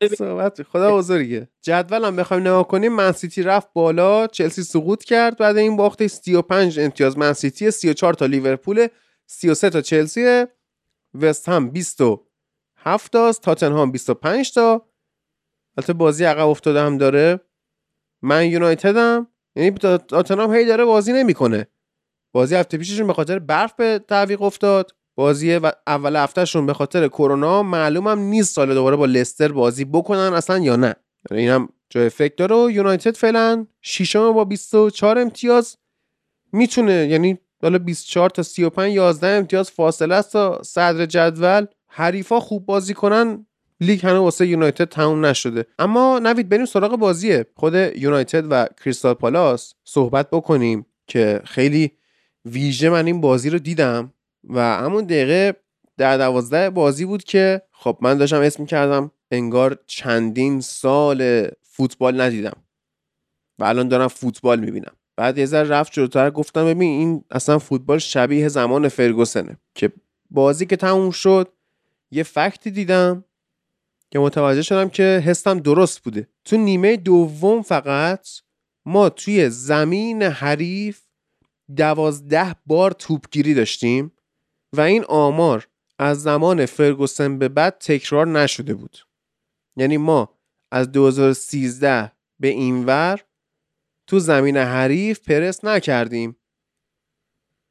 صحبت 0.18 0.62
خدا 0.62 0.96
بزرگه 0.96 1.48
جدولم 1.62 2.16
بخوایم 2.16 2.42
نگاه 2.42 2.68
کنیم. 2.68 2.92
من 2.92 3.12
سیتی 3.12 3.42
رفت 3.42 3.72
بالا 3.72 4.26
چلسی 4.26 4.62
سقوط 4.62 5.04
کرد. 5.04 5.36
بعد 5.38 5.56
این 5.56 5.76
باخت 5.76 6.06
35 6.06 6.78
امتیاز. 6.80 7.18
من 7.18 7.32
سیتی 7.32 7.70
34 7.70 8.14
تا 8.14 8.26
لیورپول 8.26 8.86
33 9.26 9.70
تا 9.70 9.80
چلسی 9.80 10.44
وست 11.14 11.48
هم 11.48 11.70
27 11.70 13.12
تاست. 13.12 13.42
تاتنهام 13.42 13.92
25 13.92 14.52
تا. 14.54 14.86
البته 15.76 15.92
بازی 15.92 16.24
عقب 16.24 16.48
افتاده 16.48 16.80
هم 16.80 16.98
داره. 16.98 17.40
من 18.22 18.46
یونایتد 18.46 18.96
هم 18.96 19.26
یعنی 19.56 19.70
تا- 19.70 19.98
تاتنهام 19.98 20.54
هی 20.54 20.64
داره 20.64 20.84
بازی 20.84 21.12
نمی‌کنه. 21.12 21.66
بازی 22.36 22.54
هفته 22.54 22.78
پیششون 22.78 23.06
به 23.06 23.12
خاطر 23.12 23.38
برف 23.38 23.74
به 23.74 24.00
تعویق 24.08 24.42
افتاد. 24.42 24.90
بازی 25.14 25.54
و- 25.56 25.72
اول 25.86 26.16
هفتهشون 26.16 26.66
به 26.66 26.74
خاطر 26.74 27.08
کرونا 27.08 27.62
معلومم 27.62 28.18
نیست 28.18 28.54
سال 28.54 28.74
دوباره 28.74 28.96
با 28.96 29.06
لستر 29.06 29.52
بازی 29.52 29.84
بکنن 29.84 30.18
اصلا 30.34 30.58
یا 30.58 30.76
نه. 30.76 30.94
یعنی 31.30 31.42
اینم 31.42 31.68
جای 31.90 32.08
فکر 32.08 32.34
داره 32.36 32.56
و 32.56 32.70
یونایتد 32.70 33.16
فعلا 33.16 33.66
ششم 33.82 34.32
با 34.32 34.44
24 34.44 35.18
امتیاز 35.18 35.76
می‌تونه. 36.52 36.92
یعنی 37.10 37.38
حالا 37.62 37.78
24 37.78 38.30
تا 38.30 38.42
35 38.42 38.94
11 38.94 39.26
امتیاز 39.26 39.70
فاصله 39.70 40.14
است 40.14 40.32
تا 40.32 40.62
صدر 40.62 41.06
جدول. 41.06 41.66
حریفا 41.88 42.40
خوب 42.40 42.66
بازی 42.66 42.94
کنن 42.94 43.46
لیگ 43.80 44.06
هنوز 44.06 44.20
واسه 44.20 44.46
یونایتد 44.46 44.84
تموم 44.88 45.26
نشده. 45.26 45.66
اما 45.78 46.18
نوید 46.18 46.48
بریم 46.48 46.64
سراغ 46.64 46.96
بازیه. 46.96 47.46
خود 47.54 47.74
یونایتد 47.74 48.44
و 48.50 48.66
کریستال 48.84 49.14
پالاس 49.14 49.74
صحبت 49.84 50.30
بکنیم 50.30 50.86
که 51.06 51.40
خیلی 51.44 51.92
ویژه 52.46 52.90
من 52.90 53.06
این 53.06 53.20
بازی 53.20 53.50
رو 53.50 53.58
دیدم 53.58 54.12
و 54.44 54.60
همون 54.60 55.04
دقیقه 55.04 55.56
در 55.96 56.16
دوازده 56.16 56.70
بازی 56.70 57.04
بود 57.04 57.24
که 57.24 57.62
خب 57.72 57.98
من 58.00 58.18
داشتم 58.18 58.40
اسم 58.40 58.66
کردم 58.66 59.10
انگار 59.30 59.78
چندین 59.86 60.60
سال 60.60 61.48
فوتبال 61.62 62.20
ندیدم 62.20 62.62
و 63.58 63.64
الان 63.64 63.88
دارم 63.88 64.08
فوتبال 64.08 64.60
می‌بینم. 64.60 64.92
بعد 65.16 65.38
یه 65.38 65.46
ذره 65.46 65.68
رفت 65.68 65.92
جلوتر 65.92 66.30
گفتم 66.30 66.64
ببین 66.64 67.00
این 67.00 67.24
اصلا 67.30 67.58
فوتبال 67.58 67.98
شبیه 67.98 68.48
زمان 68.48 68.88
فرگوسنه 68.88 69.56
که 69.74 69.92
بازی 70.30 70.66
که 70.66 70.76
تموم 70.76 71.10
شد 71.10 71.52
یه 72.10 72.22
فکتی 72.22 72.70
دیدم 72.70 73.24
که 74.10 74.18
متوجه 74.18 74.62
شدم 74.62 74.88
که 74.88 75.22
حسم 75.26 75.58
درست 75.58 76.00
بوده. 76.00 76.28
تو 76.44 76.56
نیمه 76.56 76.96
دوم 76.96 77.62
فقط 77.62 78.28
ما 78.84 79.08
توی 79.08 79.50
زمین 79.50 80.22
حریف 80.22 81.05
دوازده 81.76 82.56
بار 82.66 82.90
توپگیری 82.90 83.54
داشتیم 83.54 84.12
و 84.72 84.80
این 84.80 85.04
آمار 85.04 85.68
از 85.98 86.22
زمان 86.22 86.66
فرگوسن 86.66 87.38
به 87.38 87.48
بعد 87.48 87.78
تکرار 87.78 88.26
نشده 88.26 88.74
بود. 88.74 88.98
یعنی 89.76 89.96
ما 89.96 90.34
از 90.72 90.92
2013 90.92 92.12
به 92.40 92.48
اینور 92.48 93.24
تو 94.06 94.18
زمین 94.18 94.56
حریف 94.56 95.20
پرس 95.20 95.64
نکردیم. 95.64 96.36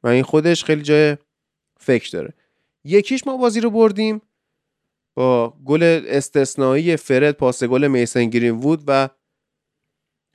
و 0.02 0.08
این 0.08 0.22
خودش 0.22 0.64
خیلی 0.64 0.82
جای 0.82 1.16
فکر 1.80 2.10
داره. 2.12 2.34
یکیش 2.84 3.26
ما 3.26 3.36
بازی 3.36 3.60
رو 3.60 3.70
بردیم. 3.70 4.22
با 5.16 5.50
گل 5.64 6.04
استثنایی 6.06 6.96
فرد 6.96 7.30
پاس 7.30 7.64
گل 7.64 7.86
میسن 7.86 8.24
گرین 8.24 8.54
وود 8.54 8.84
و 8.86 9.08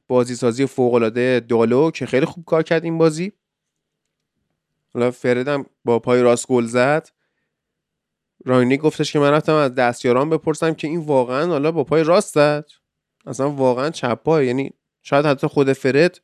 بازی 0.08 0.36
سازی 0.36 0.66
فوق 0.66 0.94
العاده 0.94 1.40
دالو 1.40 1.92
که 1.92 2.06
خیلی 2.06 2.26
خوب 2.26 2.46
کار 2.46 2.64
کرد 2.64 2.84
این 2.84 2.98
بازی. 2.98 3.34
حالا 4.94 5.12
فردم 5.12 5.66
با 5.86 6.00
پای 6.00 6.22
راست 6.22 6.48
گل 6.48 6.66
زد. 6.66 7.10
راینی 8.46 8.78
گفتش 8.78 9.14
که 9.14 9.20
من 9.20 9.32
رفتم 9.32 9.54
از 9.54 9.76
دستیاران 9.76 10.30
بپرسم 10.30 10.74
که 10.74 10.88
این 10.88 11.00
واقعا 11.00 11.46
حالا 11.46 11.72
با 11.72 11.84
پای 11.84 12.04
راست 12.04 12.34
زد؟ 12.34 12.70
اصلا 13.26 13.52
واقعا 13.52 13.90
چپ 13.90 14.24
پای 14.24 14.48
یعنی 14.48 14.74
شاید 15.02 15.26
حتی 15.26 15.48
خود 15.48 15.74
فرد 15.74 16.22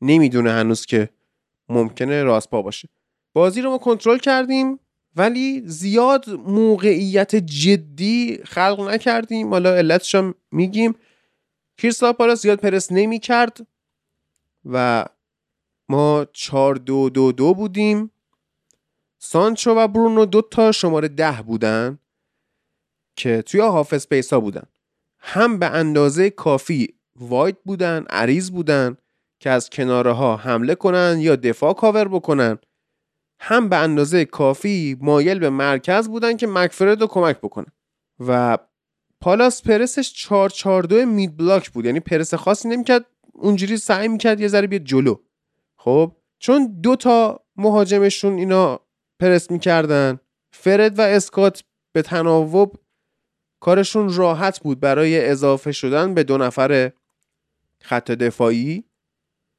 نمی‌دونه 0.00 0.52
هنوز 0.52 0.86
که 0.86 1.08
ممکنه 1.68 2.22
راست 2.22 2.50
پا 2.50 2.62
باشه. 2.62 2.88
بازی 3.32 3.62
رو 3.62 3.70
ما 3.70 3.78
کنترل 3.78 4.18
کردیم 4.18 4.80
ولی 5.16 5.62
زیاد 5.64 6.30
موقعیت 6.30 7.36
جدی 7.36 8.40
خلق 8.44 8.80
نکردیم. 8.80 9.50
حالا 9.50 9.74
علتش 9.74 10.16
میگیم. 10.52 10.94
کریستال 11.78 12.12
پالاس 12.12 12.42
زیاد 12.42 12.58
پرس 12.58 12.92
نمی 12.92 13.18
کرد 13.18 13.66
و 14.64 15.04
ما 15.88 16.26
4 16.32 16.74
دو 16.74 17.10
دو 17.10 17.32
دو 17.32 17.54
بودیم. 17.54 18.10
سانچو 19.18 19.74
و 19.74 19.88
برونو 19.88 20.24
دو 20.24 20.42
تا 20.42 20.72
شماره 20.72 21.08
ده 21.08 21.42
بودن 21.42 21.98
که 23.16 23.42
توی 23.42 23.60
half 23.60 23.92
space 23.92 24.32
ها 24.32 24.40
بودن. 24.40 24.62
هم 25.18 25.58
به 25.58 25.66
اندازه 25.66 26.30
کافی 26.30 26.94
wide 27.16 27.56
بودن 27.64 28.04
عریض 28.10 28.50
بودن 28.50 28.96
که 29.40 29.50
از 29.50 29.70
کناره 29.70 30.12
ها 30.12 30.36
حمله 30.36 30.74
کنن 30.74 31.16
یا 31.20 31.36
دفاع 31.36 31.72
کاور 31.72 32.08
بکنن. 32.08 32.58
هم 33.40 33.68
به 33.68 33.76
اندازه 33.76 34.24
کافی 34.24 34.96
مایل 35.00 35.38
به 35.38 35.50
مرکز 35.50 36.08
بودن 36.08 36.36
که 36.36 36.46
مکفرد 36.46 37.00
رو 37.00 37.06
کمک 37.06 37.38
بکنن. 37.38 37.72
و 38.20 38.58
پالاس 39.20 39.62
پرسش 39.62 40.12
4 40.12 40.50
4 40.50 40.82
2 40.82 41.06
mid 41.06 41.36
block 41.36 41.70
بود. 41.70 41.84
یعنی 41.84 42.00
پرس 42.00 42.34
خاصی 42.34 42.68
نمی‌کرد 42.68 43.06
اونجوری 43.32 43.76
سعی 43.76 44.08
می‌کرد 44.08 44.40
یه 44.40 44.48
ذره 44.48 44.66
بیاد 44.66 44.82
جلو. 44.82 45.14
خب 45.88 46.16
چون 46.38 46.80
دو 46.80 46.96
تا 46.96 47.44
مهاجمشون 47.56 48.38
اینا 48.38 48.80
پرس 49.20 49.50
می‌کردن 49.50 50.20
فرد 50.52 50.98
و 50.98 51.02
اسکات 51.02 51.64
به 51.92 52.02
تناوب 52.02 52.76
کارشون 53.60 54.14
راحت 54.14 54.60
بود 54.60 54.80
برای 54.80 55.28
اضافه 55.28 55.72
شدن 55.72 56.14
به 56.14 56.24
دو 56.24 56.38
نفر 56.38 56.92
خط 57.82 58.10
دفاعی 58.10 58.84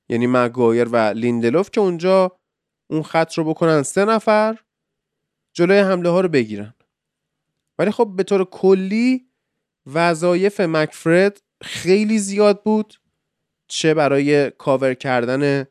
یعنی 0.09 0.27
مگایر 0.27 0.87
و 0.87 0.95
لیندلوف 0.95 1.71
که 1.71 1.81
اونجا 1.81 2.37
اون 2.89 3.03
خط 3.03 3.33
رو 3.33 3.43
بکنن 3.43 3.83
سه 3.83 4.05
نفر 4.05 4.59
جلوی 5.53 5.79
حمله 5.79 6.09
ها 6.09 6.21
رو 6.21 6.29
بگیرن. 6.29 6.73
ولی 7.79 7.91
خب 7.91 8.13
به 8.15 8.23
طور 8.23 8.45
کلی 8.45 9.27
وظایف 9.93 10.59
مکفرد 10.59 11.41
خیلی 11.63 12.19
زیاد 12.19 12.63
بود 12.63 12.93
چه 13.67 13.93
برای 13.93 14.51
کاور 14.51 14.93
کردن 14.93 15.65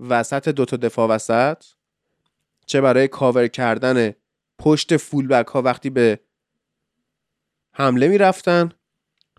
وسط 0.00 0.48
دوتا 0.48 0.76
دفاع 0.76 1.08
وسط 1.08 1.64
چه 2.66 2.80
برای 2.80 3.08
کاور 3.08 3.46
کردن 3.46 4.14
پشت 4.58 4.96
فولبک 4.96 5.46
ها 5.46 5.62
وقتی 5.62 5.90
به 5.90 6.20
حمله 7.72 8.08
می 8.08 8.18
رفتن 8.18 8.70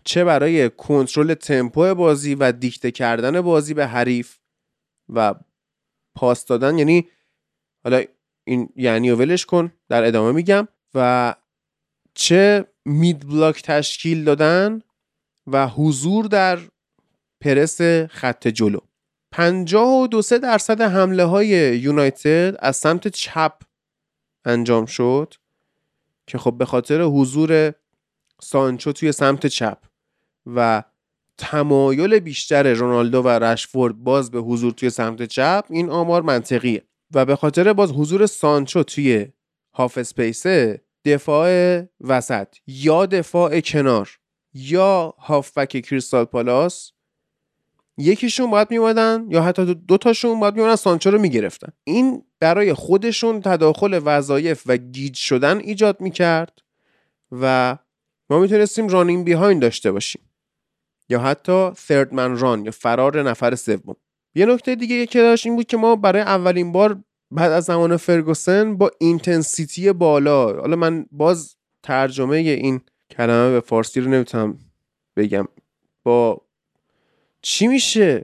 چه 0.03 0.23
برای 0.23 0.69
کنترل 0.69 1.33
تمپو 1.33 1.95
بازی 1.95 2.35
و 2.35 2.51
دیکته 2.51 2.91
کردن 2.91 3.41
بازی 3.41 3.73
به 3.73 3.87
حریف 3.87 4.39
و 5.09 5.35
پاس 6.15 6.45
دادن. 6.45 6.77
یعنی 6.77 7.09
حالا 7.83 8.03
این 8.43 8.69
یعنی 8.75 9.09
و 9.09 9.15
ولش 9.15 9.45
کن 9.45 9.73
در 9.89 10.03
ادامه 10.03 10.31
میگم. 10.31 10.67
و 10.93 11.35
چه 12.13 12.65
مید 12.85 13.27
بلاک 13.27 13.61
تشکیل 13.63 14.23
دادن 14.23 14.81
و 15.47 15.67
حضور 15.67 16.25
در 16.25 16.59
پرس 17.41 17.81
خط 18.09 18.47
جلو. 18.47 18.79
52 19.31 20.21
درصد 20.37 20.81
حمله 20.81 21.23
های 21.23 21.47
یونایتد 21.77 22.55
از 22.59 22.77
سمت 22.77 23.07
چپ 23.07 23.53
انجام 24.45 24.85
شد 24.85 25.33
که 26.27 26.37
خب 26.37 26.57
به 26.57 26.65
خاطر 26.65 27.01
حضور 27.01 27.73
سانچو 28.41 28.91
توی 28.91 29.11
سمت 29.11 29.45
چپ 29.47 29.77
و 30.45 30.83
تمایل 31.37 32.19
بیشتر 32.19 32.73
رونالدو 32.73 33.21
و 33.21 33.27
رشفورد 33.27 33.95
باز 33.95 34.31
به 34.31 34.39
حضور 34.39 34.71
توی 34.71 34.89
سمت 34.89 35.23
چپ 35.23 35.65
این 35.69 35.89
آمار 35.89 36.21
منطقیه. 36.21 36.83
و 37.13 37.25
به 37.25 37.35
خاطر 37.35 37.73
باز 37.73 37.91
حضور 37.91 38.25
سانچو 38.25 38.83
توی 38.83 39.27
هاف 39.73 39.97
اسپیسه 39.97 40.81
دفاع 41.05 41.81
وسط 42.01 42.47
یا 42.67 43.05
دفاع 43.05 43.59
کنار 43.59 44.19
یا 44.53 45.13
هافبک 45.19 45.81
کریستال 45.85 46.25
پالاس 46.25 46.91
یکیشون 47.99 48.51
باید 48.51 48.71
میومدن 48.71 49.25
یا 49.29 49.41
حتی 49.41 49.75
دو 49.75 49.97
تاشون 49.97 50.39
باید 50.39 50.55
میومدن 50.55 50.75
سانچو 50.75 51.11
رو 51.11 51.19
می‌گرفتن. 51.19 51.71
این 51.83 52.23
برای 52.39 52.73
خودشون 52.73 53.41
تداخل 53.41 54.01
وظایف 54.05 54.63
و 54.65 54.77
گیج 54.77 55.15
شدن 55.15 55.57
ایجاد 55.57 56.01
می‌کرد 56.01 56.59
و 57.31 57.77
ما 58.29 58.39
می‌تونستیم 58.39 58.87
running 58.87 59.25
behind 59.25 59.61
داشته 59.61 59.91
باشیم. 59.91 60.21
یا 61.09 61.19
حتی 61.19 61.71
third 61.73 62.13
man 62.13 62.37
run 62.37 62.65
یا 62.65 62.71
فرار 62.71 63.21
نفر 63.29 63.55
سوم. 63.55 63.95
یه 64.35 64.45
نکته 64.45 64.75
دیگه 64.75 65.05
که 65.05 65.19
داشت 65.19 65.45
این 65.45 65.55
بود 65.55 65.65
که 65.65 65.77
ما 65.77 65.95
برای 65.95 66.21
اولین 66.21 66.71
بار 66.71 67.03
بعد 67.31 67.51
از 67.51 67.63
زمان 67.63 67.97
فرگوسن 67.97 68.77
با 68.77 68.91
intensity 68.99 69.91
بالا 69.91 70.59
حالا 70.59 70.75
من 70.75 71.05
باز 71.11 71.55
ترجمه 71.83 72.37
این 72.37 72.81
کلمه 73.11 73.51
به 73.51 73.59
فارسی 73.59 74.01
رو 74.01 74.11
نمی‌تونم 74.11 74.59
بگم 75.17 75.47
با 76.03 76.41
چی 77.41 77.67
میشه؟ 77.67 78.23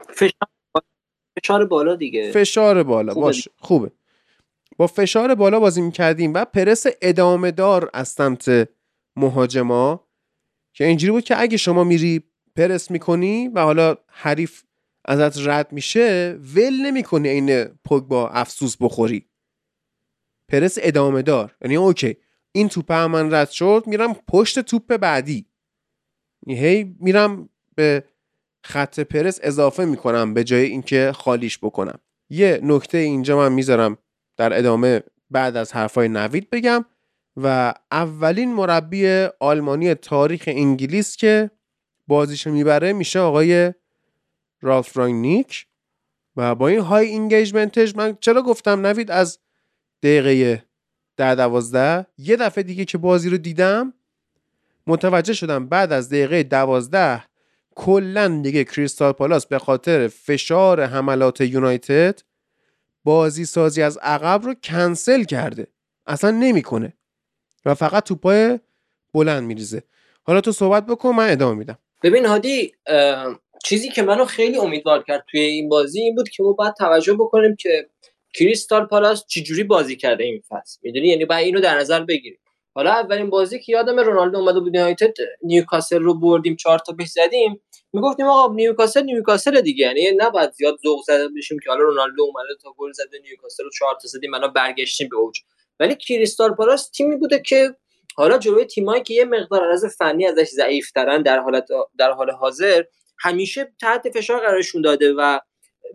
فشار 1.38 1.66
بالا 1.66 1.96
دیگه. 1.96 2.32
فشار 2.32 2.84
بالا. 2.84 3.14
خوبه 3.14 3.26
باشه 3.26 3.52
خوبه. 3.58 3.92
با 4.78 4.88
فشار 4.88 5.36
بالا 5.36 5.60
بازی 5.60 5.82
می‌کردیم 5.82 6.34
و 6.34 6.46
پرس 6.46 6.86
ادامه 7.02 7.52
دار 7.52 7.90
از 7.94 8.08
سمت 8.08 8.70
مهاجما 9.16 10.08
که 10.74 10.86
اینجوری 10.86 11.12
بود 11.12 11.24
که 11.24 11.42
اگه 11.42 11.58
شما 11.58 11.84
میری 11.84 12.24
پرس 12.56 12.92
می‌کنی 12.92 13.48
و 13.48 13.60
حالا 13.60 13.98
حریف 14.08 14.64
ازت 15.06 15.48
رد 15.48 15.72
میشه 15.72 16.38
ول 16.56 16.74
نمی‌کنی 16.74 17.30
این 17.30 17.66
پوگبا 17.66 18.30
افسوس 18.30 18.78
بخوری. 18.80 19.30
پرس 20.52 20.78
ادامه 20.82 21.22
دار. 21.22 21.56
یعنی 21.62 21.76
اوکی 21.76 22.18
این 22.52 22.70
توپ 22.70 22.92
هم 22.92 23.12
من 23.12 23.34
رد 23.34 23.50
شد 23.50 23.84
میرم 23.88 24.14
پشت 24.14 24.60
توپ 24.60 24.98
بعدی. 24.98 25.46
هی 26.48 26.96
میرم 27.00 27.50
به 27.76 28.04
خط 28.66 29.00
پرس 29.00 29.40
اضافه 29.44 29.86
می‌کنم 29.86 30.34
به 30.34 30.44
جای 30.44 30.66
اینکه 30.66 31.12
خالیش 31.16 31.58
بکنم. 31.58 32.00
یه 32.30 32.60
نکته 32.64 32.98
اینجا 32.98 33.38
من 33.38 33.52
می‌ذارم 33.52 33.98
در 34.38 34.58
ادامه 34.58 35.04
بعد 35.32 35.58
از 35.58 35.74
حرفای 35.74 36.08
نوید 36.08 36.50
بگم 36.50 36.86
و 37.38 37.74
اولین 37.92 38.54
مربی 38.54 39.28
آلمانی 39.40 39.94
تاریخ 39.94 40.44
انگلیس 40.48 41.16
که 41.16 41.52
بازیشو 42.08 42.52
می‌بره 42.52 42.94
میشه 42.94 43.20
آقای 43.20 43.74
رالف 44.62 44.98
رانگنیک 44.98 45.68
و 46.36 46.56
با 46.56 46.68
این 46.68 46.80
های 46.80 47.08
اینگیجمنتش 47.08 47.96
من 47.96 48.18
چرا 48.20 48.42
گفتم 48.42 48.86
نوید 48.86 49.12
از 49.12 49.40
دقیقه 50.04 50.64
ده 51.18 51.36
دوازده 51.36 52.08
یه 52.18 52.36
دفعه 52.36 52.64
دیگه 52.64 52.86
که 52.86 52.98
بازی 52.98 53.30
رو 53.30 53.38
دیدم 53.38 53.94
متوجه 54.88 55.34
شدم 55.34 55.68
بعد 55.68 55.92
از 55.92 56.10
دقیقه 56.10 56.44
دوازده 56.44 57.24
کلا 57.76 58.40
دیگه 58.44 58.64
کریستال 58.64 59.12
پالاس 59.12 59.46
به 59.46 59.60
خاطر 59.60 60.08
فشار 60.08 60.84
حملات 60.84 61.42
یونایتد 61.42 62.20
بازی 63.04 63.46
سازی 63.46 63.82
از 63.82 63.98
عقب 63.98 64.42
رو 64.46 64.54
کنسل 64.64 65.24
کرده. 65.24 65.68
اصلا 66.06 66.32
نمی‌کنه. 66.32 66.94
و 67.66 67.74
فقط 67.74 68.04
توپای 68.04 68.60
بلند 69.14 69.44
میریزه. 69.44 69.84
حالا 70.24 70.42
تو 70.42 70.52
صحبت 70.52 70.86
بکن 70.86 71.10
من 71.10 71.30
ادامه 71.30 71.58
میدم. 71.58 71.78
ببین 72.04 72.26
هادی 72.26 72.72
چیزی 73.66 73.90
که 73.90 74.02
منو 74.02 74.26
خیلی 74.26 74.58
امیدوار 74.58 75.04
کرد 75.04 75.26
توی 75.32 75.40
این 75.40 75.70
بازی 75.70 76.02
این 76.02 76.16
بود 76.16 76.30
که 76.30 76.44
ما 76.44 76.54
باید 76.54 76.74
توجه 76.74 77.14
بکنیم 77.14 77.56
که 77.56 77.90
کریستال 78.34 78.86
پالاس 78.86 79.26
چجوری 79.28 79.64
بازی 79.64 79.96
کرده 79.96 80.24
این 80.24 80.42
فصل. 80.50 80.80
می‌دونی؟ 80.84 81.08
یعنی 81.08 81.26
باید 81.26 81.46
اینو 81.46 81.60
در 81.60 81.80
نظر 81.80 82.04
بگیریم. 82.04 82.40
حالا 82.76 82.92
اولین 82.92 83.30
بازی 83.30 83.60
که 83.60 83.72
یادم 83.72 84.00
رونالدو 84.00 84.38
اومده 84.38 84.60
بود 84.60 84.76
یونایتد 84.76 85.14
نیوکاسل 85.44 86.00
رو 86.04 86.20
بردیم 86.20 86.56
چهار 86.56 86.80
تا 86.80 86.94
بهش 86.94 87.10
زدیم. 87.10 87.62
می‌گفتیم 87.96 88.26
آقا 88.26 88.54
نیوکاسل 88.54 89.04
نیوکاسل 89.04 89.62
دیگه. 89.62 89.86
یعنی 89.86 90.12
نباید 90.18 90.52
زیاد 90.52 90.76
ذوق 90.84 91.04
زده 91.04 91.28
بشیم 91.38 91.60
که 91.64 91.70
حالا 91.70 91.84
رونالدو 91.84 92.24
اومده 92.24 92.56
تا 92.64 92.74
گل 92.78 92.92
زده 92.92 93.20
نیوکاسل 93.24 93.64
رو 93.64 93.70
چهار 93.70 93.96
تا 94.02 94.08
زدیم 94.08 94.34
الان 94.34 94.54
برگشتیم 94.54 95.10
به 95.10 95.18
اوج. 95.18 95.40
ولی 95.80 95.96
کریستال 95.96 96.54
پالاس 96.54 96.90
تیمی 96.90 97.16
بوده 97.16 97.40
که 97.40 97.76
حالا 98.16 98.38
جلوی 98.38 98.66
تیمایی 98.66 99.04
که 99.04 99.14
یه 99.14 99.26
مقدار 99.26 99.72
از 99.72 99.86
فنی 99.98 100.26
ازش 100.26 100.48
ضعیفترن 100.48 101.22
در 101.22 101.40
حالت 101.40 101.68
در 102.00 102.12
حال 102.12 102.32
حاضر 102.32 102.84
همیشه 103.20 103.74
تحت 103.82 104.10
فشار 104.10 104.40
قرارشون 104.40 104.82
داده 104.82 105.14
و 105.14 105.40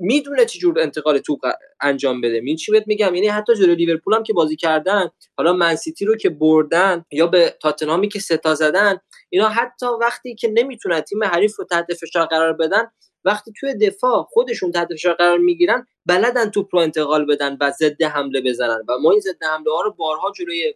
می‌دونه 0.01 0.45
چجور 0.45 0.81
انتقال 0.81 1.19
توپ 1.19 1.41
انجام 1.81 2.21
بده. 2.21 2.41
این 2.45 2.57
چی 2.57 2.73
بهت 2.73 2.85
میگم؟ 2.87 3.15
یعنی 3.15 3.29
حتی 3.29 3.55
جلوی 3.55 3.75
لیورپول 3.75 4.15
هم 4.15 4.23
که 4.23 4.33
بازی 4.33 4.57
کردن 4.57 5.11
حالا 5.37 5.53
منسیتی 5.53 6.05
رو 6.05 6.17
که 6.17 6.31
بردن 6.31 7.05
یا 7.13 7.27
به 7.27 7.55
تاتنهامی 7.63 8.09
که 8.09 8.19
ستا 8.19 8.55
زدن 8.55 9.01
اینا 9.31 9.49
حتی 9.49 9.87
وقتی 10.01 10.35
که 10.35 10.49
نمی‌تونن 10.49 11.01
تیم 11.01 11.25
حریف 11.25 11.57
رو 11.59 11.65
تحت 11.65 11.95
فشار 11.95 12.27
قرار 12.27 12.53
بدن 12.53 12.91
وقتی 13.25 13.53
توی 13.61 13.75
دفاع 13.75 14.23
خودشون 14.31 14.73
تحت 14.73 14.89
فشار 14.95 15.15
قرار 15.15 15.39
می‌گیرن 15.39 15.87
بلدن 16.07 16.51
توپ 16.51 16.75
رو 16.75 16.81
انتقال 16.81 17.27
بدن 17.27 17.57
و 17.61 17.71
ضد 17.71 18.03
حمله 18.03 18.41
بزنن. 18.41 18.85
و 18.89 18.99
ما 18.99 19.11
این 19.11 19.21
ضد 19.21 19.43
حمله 19.43 19.73
ها 19.73 19.81
رو 19.81 19.93
بارها 19.93 20.33
جلوی 20.37 20.75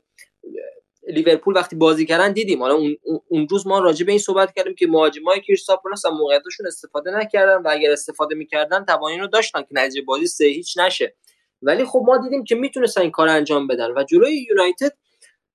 لیورپول 1.09 1.57
وقتی 1.57 1.77
بازی 1.77 2.07
کردن 2.07 2.33
دیدیم. 2.33 2.63
حالا 2.63 2.75
اون, 2.75 2.97
اون 3.29 3.49
روز 3.51 3.67
ما 3.67 3.79
راجع 3.79 4.07
به 4.07 4.13
این 4.13 4.19
صحبت 4.19 4.53
کردیم 4.57 4.75
که 4.75 4.87
مهاجمای 4.87 5.41
کریستال 5.41 5.77
پالاس 5.77 6.07
هم 6.07 6.13
موقعیتشون 6.17 6.67
استفاده 6.67 7.11
نکردن 7.11 7.57
و 7.57 7.69
اگر 7.71 7.91
استفاده 7.91 8.35
می‌کردن 8.35 8.85
توانی 8.85 9.19
رو 9.19 9.27
داشتن 9.27 9.61
که 9.61 9.69
نتیجه 9.71 10.03
بازی 10.03 10.27
سه 10.27 10.45
هیچ 10.45 10.79
نشه. 10.79 11.17
ولی 11.63 11.85
خب 11.85 12.03
ما 12.07 12.19
دیدیم 12.19 12.45
که 12.45 12.55
می‌تونستن 12.55 13.01
این 13.01 13.11
کار 13.11 13.29
انجام 13.29 13.67
بدن. 13.67 13.91
و 13.97 14.05
جلوی 14.05 14.47
یونایتد 14.51 14.93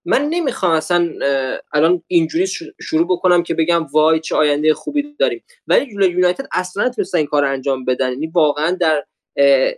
من 0.05 0.21
نمی‌خوام 0.29 0.71
اصلا 0.71 1.09
الان 1.73 2.03
اینجوری 2.07 2.47
شروع 2.81 3.07
بکنم 3.07 3.43
که 3.43 3.53
بگم 3.53 3.85
وای 3.85 4.19
چه 4.19 4.35
آینده 4.35 4.73
خوبی 4.73 5.15
داریم. 5.19 5.43
ولی 5.67 6.11
یونایتد 6.11 6.47
اصلا 6.51 6.85
نتونستن 6.85 7.17
این 7.17 7.27
کار 7.27 7.45
انجام 7.45 7.85
بدن. 7.85 8.09
یعنی 8.09 8.27
واقعا 8.27 8.71
در 8.71 9.05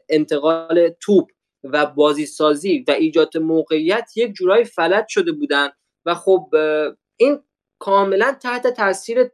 انتقال 0.10 0.90
توپ 1.00 1.30
و 1.64 1.86
بازی 1.86 2.26
سازی 2.26 2.86
و 2.88 2.92
ایجاد 2.92 3.38
موقعیت 3.38 4.12
یک 4.16 4.34
جورایی 4.34 4.66
فلج 4.66 5.06
شده 5.08 5.32
بودن 5.32 5.70
و 6.06 6.16
خب 6.16 6.50
این 7.18 7.40
کاملا 7.80 8.38
تحت 8.42 8.68
تاثیر 8.68 9.30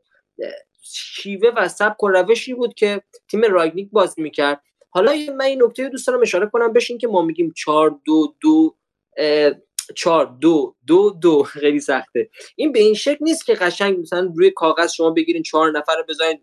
شیوه 0.81 1.49
و 1.57 1.67
سبک 1.67 2.03
و 2.03 2.07
روشی 2.07 2.53
بود 2.53 2.73
که 2.73 3.01
تیم 3.31 3.41
راگنیک 3.41 3.89
بازی 3.91 4.21
می‌کرد. 4.21 4.61
حالا 4.89 5.13
من 5.35 5.45
این 5.45 5.63
نکته 5.63 5.89
دوست 5.89 6.07
دارم 6.07 6.21
اشاره 6.21 6.49
کنم. 6.53 6.73
بشین 6.73 6.97
که 6.97 7.07
ما 7.07 7.21
میگیم 7.21 7.53
چهار 7.57 7.99
دو 8.05 8.35
دو 8.41 8.75
چهار 9.95 10.38
دو 10.41 10.75
دو 10.88 11.09
دو. 11.21 11.43
خیلی 11.61 11.79
سخته. 11.79 12.29
این 12.55 12.71
به 12.71 12.79
این 12.79 12.93
شکل 12.93 13.17
نیست 13.21 13.45
که 13.45 13.53
قشنگ 13.53 13.99
مثلا 13.99 14.33
روی 14.35 14.51
کاغذ 14.51 14.91
شما 14.91 15.09
بگیرین 15.11 15.43
چهار 15.43 15.71
نفر 15.71 15.95
رو 15.97 16.03
بذارین 16.09 16.39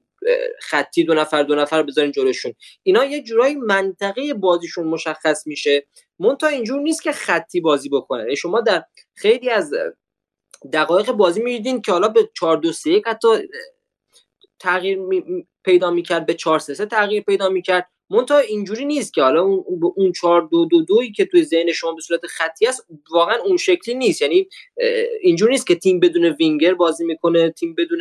خطی 0.62 1.05
دو 1.05 1.14
نفر 1.14 1.42
دو 1.42 1.55
نفر 1.55 1.82
بذارین 1.82 2.12
جلوشون. 2.12 2.55
اینا 2.82 3.05
یه 3.05 3.22
جورایی 3.22 3.55
منطقه 3.55 4.34
بازیشون 4.34 4.86
مشخص 4.86 5.47
میشه. 5.47 5.86
مونتا 6.18 6.47
اینجور 6.47 6.80
نیست 6.80 7.03
که 7.03 7.12
خطی 7.12 7.61
بازی 7.61 7.88
بکنه 7.88 8.22
یعنی 8.22 8.36
شما 8.36 8.61
در 8.61 8.84
خیلی 9.14 9.51
از 9.51 9.74
دقایق 10.72 11.12
بازی 11.12 11.42
می‌دیدین 11.42 11.82
که 11.82 11.92
حالا 11.92 12.09
به 12.09 12.30
4 12.34 12.57
2 12.57 12.72
3 12.72 13.03
حتی 13.07 13.28
تغییر 14.61 14.99
پیدا 15.64 15.90
می‌کرد 15.90 16.26
به 16.26 16.34
4 16.34 16.59
3 16.59 16.86
تغییر 16.86 17.22
پیدا 17.22 17.49
می‌کرد. 17.49 17.88
مونتا 18.11 18.39
اینجوری 18.39 18.85
نیست 18.85 19.15
که 19.15 19.23
حالا 19.23 19.43
اون 19.43 19.81
اون 19.97 20.13
4 20.13 20.49
2 20.51 20.65
2 20.65 20.83
2 20.83 21.01
که 21.17 21.25
توی 21.25 21.45
ذهن 21.45 21.73
شما 21.73 21.93
به 21.93 22.01
صورت 22.01 22.27
خطی 22.27 22.67
است 22.67 22.87
واقعا 23.11 23.37
اون 23.45 23.57
شکلی 23.57 23.95
نیست. 23.95 24.23
یعنی 24.23 24.49
اینجوری 25.21 25.53
نیست 25.53 25.67
که 25.67 25.75
تیم 25.75 26.01
بدون 26.01 26.25
وینگر 26.25 26.75
بازی 26.75 27.05
می‌کنه 27.05 27.51
تیم 27.51 27.75
بدون 27.75 28.01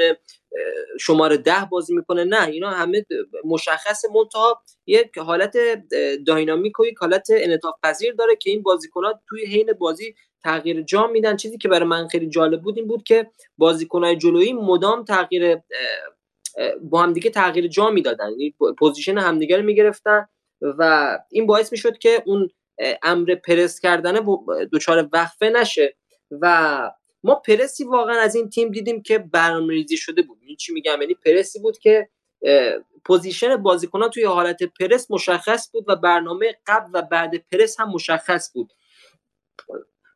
شماره 0.99 1.37
ده 1.37 1.67
بازی 1.71 1.95
می‌کنه. 1.95 2.23
نه 2.23 2.47
اینا 2.47 2.69
همه 2.69 3.05
مشخص 3.45 4.05
منتها 4.15 4.61
یک 4.87 5.17
حالت 5.17 5.57
dynamic 6.27 6.79
و 6.79 6.85
یک 6.85 6.97
حالت 6.97 7.27
انعطاف 7.29 7.75
پذیر 7.83 8.13
داره 8.13 8.35
که 8.35 8.49
این 8.49 8.63
بازیکن‌ها 8.63 9.21
توی 9.29 9.45
حین 9.45 9.73
بازی 9.73 10.15
تغییر 10.43 10.81
جام 10.81 11.11
میدن. 11.11 11.35
چیزی 11.35 11.57
که 11.57 11.67
برای 11.67 11.87
من 11.87 12.07
خیلی 12.07 12.27
جالب 12.29 12.61
بود 12.61 12.77
این 12.77 12.87
بود 12.87 13.03
که 13.03 13.31
بازیکن‌های 13.57 14.15
جلویی 14.15 14.53
مدام 14.53 15.03
تغییر 15.03 15.57
با 16.81 17.03
همدیگه 17.03 17.29
تغییر 17.29 17.67
جا 17.67 17.89
می‌دادن. 17.89 18.29
یعنی 18.29 18.55
position 18.79 19.17
همدیگه 19.17 19.57
رو 19.57 19.63
می‌گرفتن 19.63 20.27
و 20.61 21.19
این 21.31 21.45
باعث 21.45 21.71
می‌شد 21.71 21.97
که 21.97 22.23
اون 22.25 22.49
امر 23.03 23.35
پرس 23.35 23.79
کردن 23.79 24.25
دچار 24.73 25.09
وقفه 25.13 25.49
نشه. 25.49 25.95
و 26.31 26.91
ما 27.23 27.35
پرسی 27.35 27.83
واقعا 27.83 28.19
از 28.19 28.35
این 28.35 28.49
تیم 28.49 28.71
دیدیم 28.71 29.01
که 29.01 29.17
برنامه‌ریزی 29.19 29.97
شده 29.97 30.21
بود. 30.21 30.37
این 30.41 30.55
چی 30.55 30.73
میگم؟ 30.73 31.01
یعنی 31.01 31.13
پرسی 31.13 31.59
بود 31.59 31.77
که 31.77 32.09
position 33.05 33.57
بازیکنان 33.57 34.09
توی 34.09 34.23
حالت 34.23 34.63
پرس 34.63 35.11
مشخص 35.11 35.71
بود 35.71 35.85
و 35.87 35.95
برنامه 35.95 36.55
قبل 36.67 36.89
و 36.93 37.01
بعد 37.01 37.31
پرس 37.51 37.79
هم 37.79 37.89
مشخص 37.89 38.53
بود. 38.53 38.73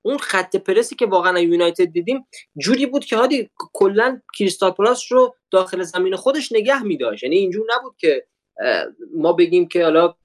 اون 0.01 0.17
خط 0.17 0.55
پرسی 0.55 0.95
که 0.95 1.05
واقعا 1.05 1.39
یونایتد 1.39 1.85
دیدیم 1.85 2.27
جوری 2.57 2.85
بود 2.85 3.05
که 3.05 3.17
هادی 3.17 3.49
کلا 3.73 4.21
کریستال 4.37 4.71
پالاس 4.71 5.11
رو 5.11 5.35
داخل 5.51 5.83
زمین 5.83 6.15
خودش 6.15 6.51
نگه 6.51 6.83
میداشت. 6.83 7.23
یعنی 7.23 7.35
اینجور 7.35 7.67
نبود 7.75 7.95
که 7.97 8.25
ما 9.15 9.33
بگیم 9.33 9.67
که 9.67 9.83
حالا 9.83 10.15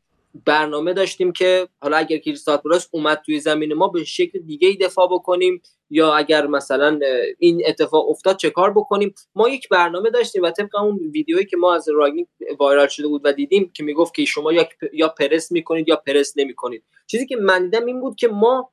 برنامه 0.45 0.93
داشتیم 0.93 1.33
که 1.33 1.69
حالا 1.83 1.97
اگر 1.97 2.19
کریستال 2.19 2.57
پالاس 2.57 2.89
اومد 2.91 3.23
توی 3.27 3.41
زمین 3.41 3.75
ما 3.75 3.89
به 3.89 4.05
شکل 4.05 4.39
دیگه 4.39 4.69
ای 4.69 4.77
دفاع 4.77 5.09
بکنیم 5.13 5.63
یا 5.91 6.15
اگر 6.15 6.47
مثلا 6.47 6.99
این 7.39 7.63
اتفاق 7.67 8.11
افتاد 8.11 8.37
چه 8.37 8.51
کار 8.51 8.71
بکنیم. 8.71 9.15
ما 9.35 9.49
یک 9.49 9.69
برنامه 9.69 10.11
داشتیم 10.11 10.43
و 10.43 10.51
طبق 10.51 10.77
اون 10.77 11.11
ویدیویی 11.13 11.47
که 11.47 11.57
ما 11.57 11.75
از 11.75 11.89
راگنیک 11.89 12.29
وایرال 12.59 12.89
شده 12.89 13.09
بود 13.09 13.21
و 13.25 13.33
دیدیم 13.33 13.71
که 13.75 13.85
می‌گفت 13.85 14.15
که 14.15 14.25
شما 14.25 14.53
یا 14.53 14.69
یا 14.93 15.09
پرس 15.09 15.53
می‌کنید 15.53 15.89
یا 15.89 15.97
پرس 15.97 16.33
نمی‌کنید. 16.37 16.85
چیزی 17.07 17.27
که 17.27 17.37
من 17.37 17.65
دیدم 17.65 17.87
این 17.87 18.01
بود 18.01 18.17
که 18.17 18.29
ما 18.29 18.73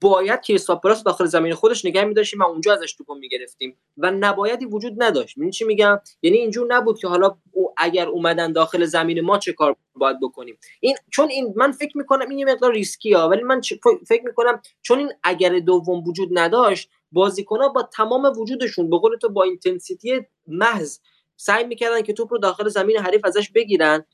باید 0.00 0.40
کریستاپولاس 0.40 1.02
داخل 1.02 1.24
زمین 1.24 1.54
خودش 1.54 1.84
نگه 1.84 2.04
می‌داشتیم 2.04 2.40
و 2.40 2.44
اونجا 2.44 2.72
ازش 2.72 2.94
توپو 2.94 3.14
می‌گرفتیم 3.14 3.78
و 3.96 4.10
نبایدی 4.10 4.64
وجود 4.64 5.02
نداشت. 5.02 5.38
این 5.38 5.50
چی 5.50 5.64
میگم؟ 5.64 6.00
یعنی 6.22 6.36
اینجور 6.36 6.74
نبود 6.74 6.98
که 6.98 7.08
حالا 7.08 7.36
اگر 7.76 8.08
اومدن 8.08 8.52
داخل 8.52 8.84
زمین 8.84 9.20
ما 9.20 9.38
چه 9.38 9.52
کار 9.52 9.76
باید 9.94 10.16
بکنیم؟ 10.22 10.58
این 10.80 10.96
چون 11.10 11.28
این 11.28 11.54
من 11.56 11.72
فکر 11.72 11.98
می‌کنم 11.98 12.28
این 12.28 12.38
یه 12.38 12.44
مقدار 12.44 12.72
ریسکی 12.72 13.12
ها 13.12 13.28
ولی 13.28 13.42
من 13.42 13.60
فکر 14.08 14.24
می‌کنم 14.24 14.60
چون 14.82 14.98
این 14.98 15.12
اگر 15.22 15.58
دوم 15.58 16.08
وجود 16.08 16.28
نداشت 16.32 16.90
بازیکن‌ها 17.12 17.68
با 17.68 17.82
تمام 17.82 18.32
وجودشون 18.38 18.90
به 18.90 18.98
قول 18.98 19.16
تو 19.16 19.28
با 19.28 19.42
intensity 19.42 20.20
محض 20.46 20.98
سعی 21.36 21.64
می‌کردن 21.64 22.02
که 22.02 22.12
توپ 22.12 22.32
رو 22.32 22.38
داخل 22.38 22.68
زمین 22.68 22.98
حریف 22.98 23.24
ازش 23.24 23.50
بگیرن 23.50 24.04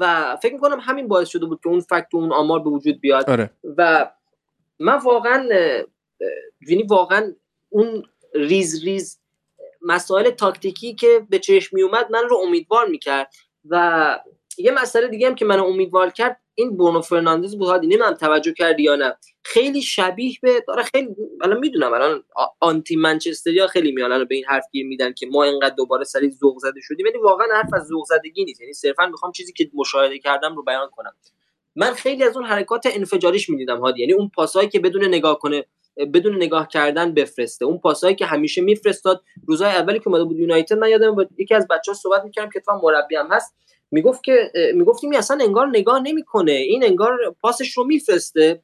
و 0.00 0.36
فکر 0.42 0.52
می‌کنم 0.52 0.78
همین 0.80 1.08
باعث 1.08 1.28
شده 1.28 1.46
بود 1.46 1.60
که 1.62 1.68
اون 1.68 1.80
fact 1.80 2.08
و 2.12 2.16
اون 2.16 2.32
آمار 2.32 2.60
به 2.60 2.70
وجود 2.70 3.00
بیاد 3.00 3.30
آره. 3.30 3.50
و 3.76 4.10
من 4.78 4.98
واقعا 4.98 5.48
یعنی 6.68 6.82
واقعا 6.82 7.34
اون 7.68 8.02
ریز 8.34 8.84
ریز 8.84 9.20
مسائل 9.82 10.30
تاکتیکی 10.30 10.94
که 10.94 11.26
به 11.30 11.38
چشم 11.38 11.76
می 11.76 11.82
اومد 11.82 12.10
من 12.10 12.28
رو 12.28 12.36
امیدوار 12.36 12.88
می‌کرد. 12.88 13.34
و 13.70 14.18
یه 14.58 14.70
مسئله 14.70 15.08
دیگه 15.08 15.26
هم 15.26 15.34
که 15.34 15.44
من 15.44 15.60
امیدوار 15.60 16.10
کرد 16.10 16.40
این 16.54 16.76
برونو 16.76 17.00
فرناندز 17.00 17.56
بود 17.56 17.68
هادی 17.68 17.86
نمی‌دونم 17.86 18.14
توجه 18.14 18.52
کردی 18.52 18.82
یا 18.82 18.96
نه. 18.96 19.16
خیلی 19.44 19.82
شبیه 19.82 20.32
به 20.42 20.64
داره 20.68 20.82
خیلی 20.82 21.08
الان 21.42 21.58
می‌دونم 21.58 21.92
الان 21.92 22.24
آنتی 22.60 22.96
منچستریا 22.96 23.66
خیلی 23.66 23.92
میان 23.92 24.24
به 24.24 24.34
این 24.34 24.44
حرف 24.44 24.64
گیر 24.72 24.86
میدن 24.86 25.12
که 25.12 25.26
ما 25.26 25.44
اینقدر 25.44 25.74
دوباره 25.74 26.04
سری 26.04 26.30
ذوق 26.30 26.58
زده 26.58 26.80
شدیم. 26.80 27.06
ولی 27.06 27.18
واقعا 27.18 27.46
حرف 27.54 27.74
از 27.74 27.86
ذوق 27.86 28.04
زدگی 28.06 28.44
نیست. 28.44 28.60
یعنی 28.60 28.72
صرفا 28.72 29.06
می‌خوام 29.06 29.32
چیزی 29.32 29.52
که 29.52 29.70
مشاهده 29.74 30.18
کردم 30.18 30.56
رو 30.56 30.62
بیان 30.62 30.88
کنم. 30.92 31.16
من 31.78 31.92
خیلی 31.92 32.24
از 32.24 32.36
اون 32.36 32.46
حرکات 32.46 32.86
انفجاریش 32.94 33.50
می‌دیدم 33.50 33.80
هادی. 33.80 34.00
یعنی 34.00 34.12
اون 34.12 34.30
پاسایی 34.34 34.68
که 34.68 34.80
بدون 34.80 35.04
نگاه 35.04 35.38
کنه 35.38 35.64
بدون 36.14 36.36
نگاه 36.36 36.68
کردن 36.68 37.14
بفرسته. 37.14 37.64
اون 37.64 37.78
پاسایی 37.78 38.14
که 38.14 38.26
همیشه 38.26 38.60
میفرستاد 38.60 39.22
روزهای 39.46 39.70
اولی 39.70 39.98
که 39.98 40.08
اومده 40.08 40.24
بود 40.24 40.38
یونایتد 40.38 40.78
من 40.78 40.88
یادم 40.88 41.16
یکی 41.38 41.54
از 41.54 41.66
بچه‌ها 41.68 41.98
صحبت 41.98 42.24
می‌کردم 42.24 42.50
که 42.50 42.60
تو 42.60 42.72
مربی 42.82 43.16
هم 43.16 43.28
هست. 43.30 43.54
می‌گفت 43.90 44.24
که 44.24 44.52
می‌گفتیم 44.74 45.12
اصلا 45.12 45.38
انگار 45.44 45.68
نگاه 45.68 46.00
نمی‌کنه. 46.02 46.52
این 46.52 46.84
انگار 46.84 47.36
پاسش 47.40 47.72
رو 47.76 47.84
میفرسته 47.84 48.62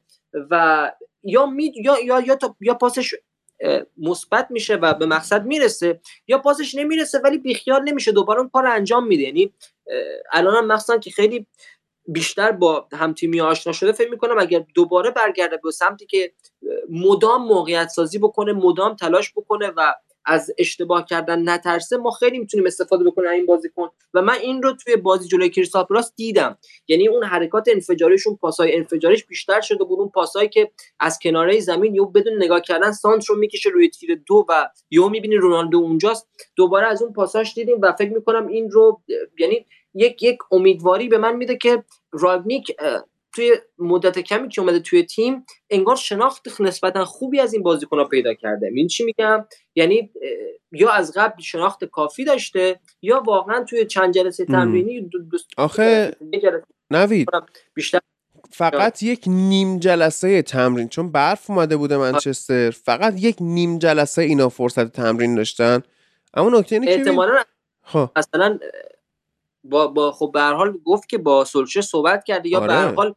و 0.51 0.91
یا 1.23 1.45
می 1.45 1.73
یا 1.75 1.95
یا 2.05 2.19
یا, 2.19 2.37
یا 2.61 2.73
پاسش 2.73 3.15
مثبت 3.97 4.47
میشه 4.49 4.75
و 4.75 4.93
به 4.93 5.05
مقصد 5.05 5.45
می‌رسه 5.45 5.99
یا 6.27 6.37
پاسش 6.37 6.75
نمی‌رسه 6.75 7.19
ولی 7.23 7.37
بیخیال 7.37 7.83
نمیشه. 7.83 8.11
دوباره 8.11 8.39
اون 8.39 8.49
کار 8.49 8.65
انجام 8.67 9.07
میده. 9.07 9.23
یعنی 9.23 9.53
الان 10.33 10.55
هم 10.55 10.67
مخصوصا 10.67 10.97
که 10.97 11.11
خیلی 11.11 11.47
بیشتر 12.07 12.51
با 12.51 12.87
همتیمی 12.93 13.41
آشنا 13.41 13.73
شده 13.73 13.91
فکر 13.91 14.09
می‌کنم 14.09 14.39
اگر 14.39 14.65
دوباره 14.75 15.11
برگرده 15.11 15.57
به 15.63 15.71
سمتی 15.71 16.05
که 16.05 16.31
مدام 16.89 17.47
موقعیت 17.47 17.87
سازی 17.87 18.19
بکنه 18.19 18.53
مدام 18.53 18.95
تلاش 18.95 19.31
بکنه 19.35 19.71
و 19.77 19.93
از 20.27 20.51
اشتباه 20.57 21.05
کردن 21.05 21.49
نترسه 21.49 21.97
ما 21.97 22.11
خیلی 22.11 22.39
می‌تونیم 22.39 22.65
استفاده 22.65 23.03
بکنیم 23.03 23.29
این 23.29 23.45
بازیکن. 23.45 23.89
و 24.13 24.21
من 24.21 24.33
این 24.33 24.63
رو 24.63 24.73
توی 24.73 24.95
بازی 24.95 25.27
جلوی 25.27 25.49
کریستال 25.49 25.83
پلاس 25.83 26.13
دیدم. 26.15 26.57
یعنی 26.87 27.07
اون 27.07 27.23
حرکات 27.23 27.67
انفجاریشون 27.67 28.35
پاسای 28.35 28.75
انفجاریش 28.75 29.25
بیشتر 29.25 29.61
شده 29.61 29.83
بود. 29.83 29.99
اون 29.99 30.09
پاسایی 30.09 30.49
که 30.49 30.71
از 30.99 31.19
کناره 31.19 31.59
زمین 31.59 31.95
یو 31.95 32.05
بدون 32.05 32.33
نگاه 32.43 32.61
کردن 32.61 32.91
سانت 32.91 33.25
رو 33.25 33.35
می‌کشه 33.35 33.69
روی 33.69 33.89
تیر 33.89 34.21
دو 34.27 34.45
و 34.49 34.69
یو 34.91 35.09
می‌بینی 35.09 35.35
رونالدو 35.35 35.77
اونجاست. 35.77 36.27
دوباره 36.55 36.87
از 36.87 37.01
اون 37.01 37.13
پاساش 37.13 37.53
دیدیم 37.53 37.77
و 37.81 37.91
فکر 37.91 38.13
می‌کنم 38.13 38.47
این 38.47 38.71
رو 38.71 39.01
یعنی 39.39 39.65
یک 39.95 40.23
یک 40.23 40.37
امیدواری 40.51 41.07
به 41.07 41.17
من 41.17 41.35
میده 41.35 41.57
که 41.57 41.83
راگنیک 42.11 42.75
توی 43.35 43.55
مدت 43.77 44.19
کمی 44.19 44.49
که 44.49 44.61
اومده 44.61 44.79
توی 44.79 45.03
تیم 45.03 45.45
انگار 45.69 45.95
شناخت 45.95 46.61
نسبتا 46.61 47.05
خوبی 47.05 47.39
از 47.39 47.53
این 47.53 47.63
بازیکن 47.63 48.03
پیدا 48.03 48.33
کرده. 48.33 48.71
این 48.75 48.87
چی 48.87 49.03
میگم؟ 49.03 49.45
یعنی 49.75 50.11
یا 50.71 50.91
از 50.91 51.13
قبل 51.15 51.41
شناخت 51.41 51.85
کافی 51.85 52.23
داشته 52.23 52.79
یا 53.01 53.23
واقعا 53.25 53.63
توی 53.63 53.85
چند 53.85 54.13
جلسه 54.13 54.45
تمرینی 54.45 55.09
آخه 55.57 56.15
نوید 56.91 57.29
بیشتر. 57.73 57.99
فقط 58.51 59.03
یک 59.03 59.23
نیم 59.27 59.79
جلسه 59.79 60.41
تمرین 60.41 60.89
چون 60.89 61.11
برف 61.11 61.49
اومده 61.49 61.77
بوده 61.77 61.97
منچستر 61.97 62.69
فقط 62.69 63.13
یک 63.17 63.35
نیم 63.39 63.79
جلسه 63.79 64.21
اینا 64.21 64.49
فرصت 64.49 64.91
تمرین 64.91 65.35
داشتن. 65.35 65.83
اما 66.33 66.59
نکته 66.59 66.75
اینه 66.75 67.03
که 67.03 67.15
خب. 67.83 68.09
مثلا 68.15 68.59
با, 69.69 69.87
با 69.87 70.11
خب 70.11 70.31
به 70.33 70.41
حال 70.41 70.77
گفت 70.85 71.09
که 71.09 71.17
با 71.17 71.45
سولشه 71.45 71.81
صحبت 71.81 72.23
کرده 72.23 72.49
یا 72.49 72.59
آره. 72.59 72.67
به 72.67 72.95
حال 72.95 73.13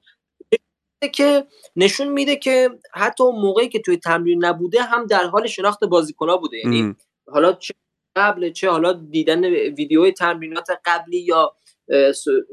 که 1.15 1.45
نشون 1.77 2.09
میده 2.09 2.37
که 2.37 2.71
حتی 2.95 3.25
موقعی 3.25 3.69
که 3.69 3.79
توی 3.79 3.97
تمرین 3.97 4.45
نبوده 4.45 4.83
هم 4.83 5.07
در 5.07 5.25
حال 5.25 5.47
شناخت 5.47 5.85
بازیکن‌ها 5.85 6.37
بوده. 6.37 6.57
یعنی 6.65 6.97
حالا 7.29 7.53
چه 7.53 7.75
قبل 8.17 8.51
چه 8.51 8.71
حالا 8.71 8.93
دیدن 8.93 9.45
ویدیو 9.45 10.11
تمرینات 10.11 10.67
قبلی 10.85 11.19
یا 11.19 11.55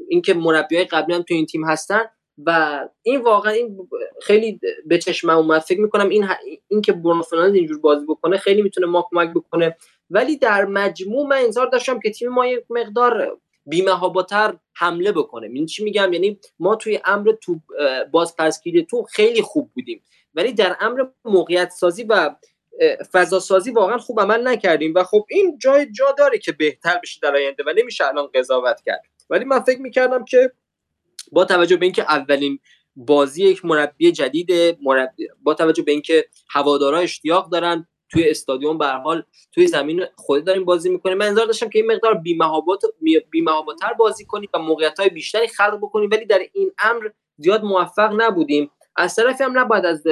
اینکه 0.08 0.34
مربیای 0.34 0.84
قبلی 0.84 1.14
هم 1.14 1.22
توی 1.22 1.36
این 1.36 1.46
تیم 1.46 1.64
هستن 1.64 2.00
و 2.46 2.80
این 3.02 3.20
واقعا 3.20 3.52
این 3.52 3.88
خیلی 4.22 4.60
به 4.86 4.98
چشم 4.98 5.30
اومد. 5.30 5.60
فکر 5.60 5.80
می‌کنم 5.80 6.08
این 6.08 6.28
این 6.68 6.82
که 6.82 6.92
برونو 6.92 7.24
اینجور 7.54 7.80
بازی 7.80 8.06
بکنه 8.06 8.36
خیلی 8.36 8.62
می‌تونه 8.62 8.86
ما 8.86 9.08
کمک 9.10 9.30
بکنه. 9.34 9.76
ولی 10.10 10.38
در 10.38 10.64
مجموع 10.64 11.26
من 11.26 11.36
انتظار 11.36 11.66
داشتم 11.66 12.00
که 12.00 12.10
تیم 12.10 12.28
ما 12.28 12.46
یک 12.46 12.64
مقدار 12.70 13.38
بیمهاباتر 13.66 14.56
حمله 14.74 15.12
بکنه. 15.12 15.46
این 15.46 15.66
چی 15.66 15.84
میگم؟ 15.84 16.12
یعنی 16.12 16.40
ما 16.58 16.76
توی 16.76 17.00
امر 17.04 17.32
تو 17.32 17.60
بازپسگیری 18.10 18.84
تو 18.84 19.02
خیلی 19.02 19.42
خوب 19.42 19.70
بودیم. 19.74 20.02
ولی 20.34 20.52
در 20.52 20.76
امر 20.80 21.04
موقعیت 21.24 21.70
سازی 21.70 22.04
و 22.04 22.30
فضا 23.12 23.40
سازی 23.40 23.70
واقعا 23.70 23.98
خوب 23.98 24.20
عمل 24.20 24.48
نکردیم 24.48 24.92
و 24.94 25.04
خب 25.04 25.26
این 25.30 25.58
جای 25.58 25.92
جا 25.92 26.14
داره 26.18 26.38
که 26.38 26.52
بهتر 26.52 27.00
بشه 27.02 27.20
در 27.22 27.36
آینده 27.36 27.64
و 27.66 27.72
نمیشه 27.76 28.06
الان 28.06 28.28
قضاوت 28.34 28.80
کرد. 28.86 29.02
ولی 29.30 29.44
من 29.44 29.60
فکر 29.60 29.80
می‌کردم 29.80 30.24
که 30.24 30.52
با 31.32 31.44
توجه 31.44 31.76
به 31.76 31.86
اینکه 31.86 32.02
اولین 32.02 32.58
بازی 32.96 33.44
یک 33.44 33.64
مربی 33.64 34.12
جدید 34.12 34.78
مربی 34.82 35.28
با 35.42 35.54
توجه 35.54 35.82
به 35.82 35.92
اینکه 35.92 36.24
هوادارا 36.50 36.98
اشتیاق 36.98 37.50
دارن 37.50 37.88
توی 38.08 38.30
استادیوم 38.30 38.78
به 38.78 38.86
حال 38.86 39.22
توی 39.52 39.66
زمین 39.66 40.04
خود 40.16 40.44
داریم 40.44 40.64
بازی 40.64 40.90
می‌کنیم. 40.90 41.18
من 41.18 41.26
انتظار 41.26 41.46
داشتم 41.46 41.68
که 41.68 41.78
این 41.78 41.92
مقدار 41.92 42.14
بیمهابات 42.14 42.82
بیمهاباتر 43.30 43.92
بازی 43.92 44.24
کنیم 44.24 44.48
و 44.54 44.58
موقعیت 44.58 45.00
های 45.00 45.08
بیشتری 45.08 45.48
خلق 45.48 45.78
بکنیم 45.78 46.10
ولی 46.12 46.26
در 46.26 46.40
این 46.52 46.72
امر 46.78 47.08
زیاد 47.36 47.64
موفق 47.64 48.12
نبودیم. 48.16 48.70
از 48.96 49.16
طرفی 49.16 49.44
هم 49.44 49.58
نباید 49.58 49.84
از 49.86 50.02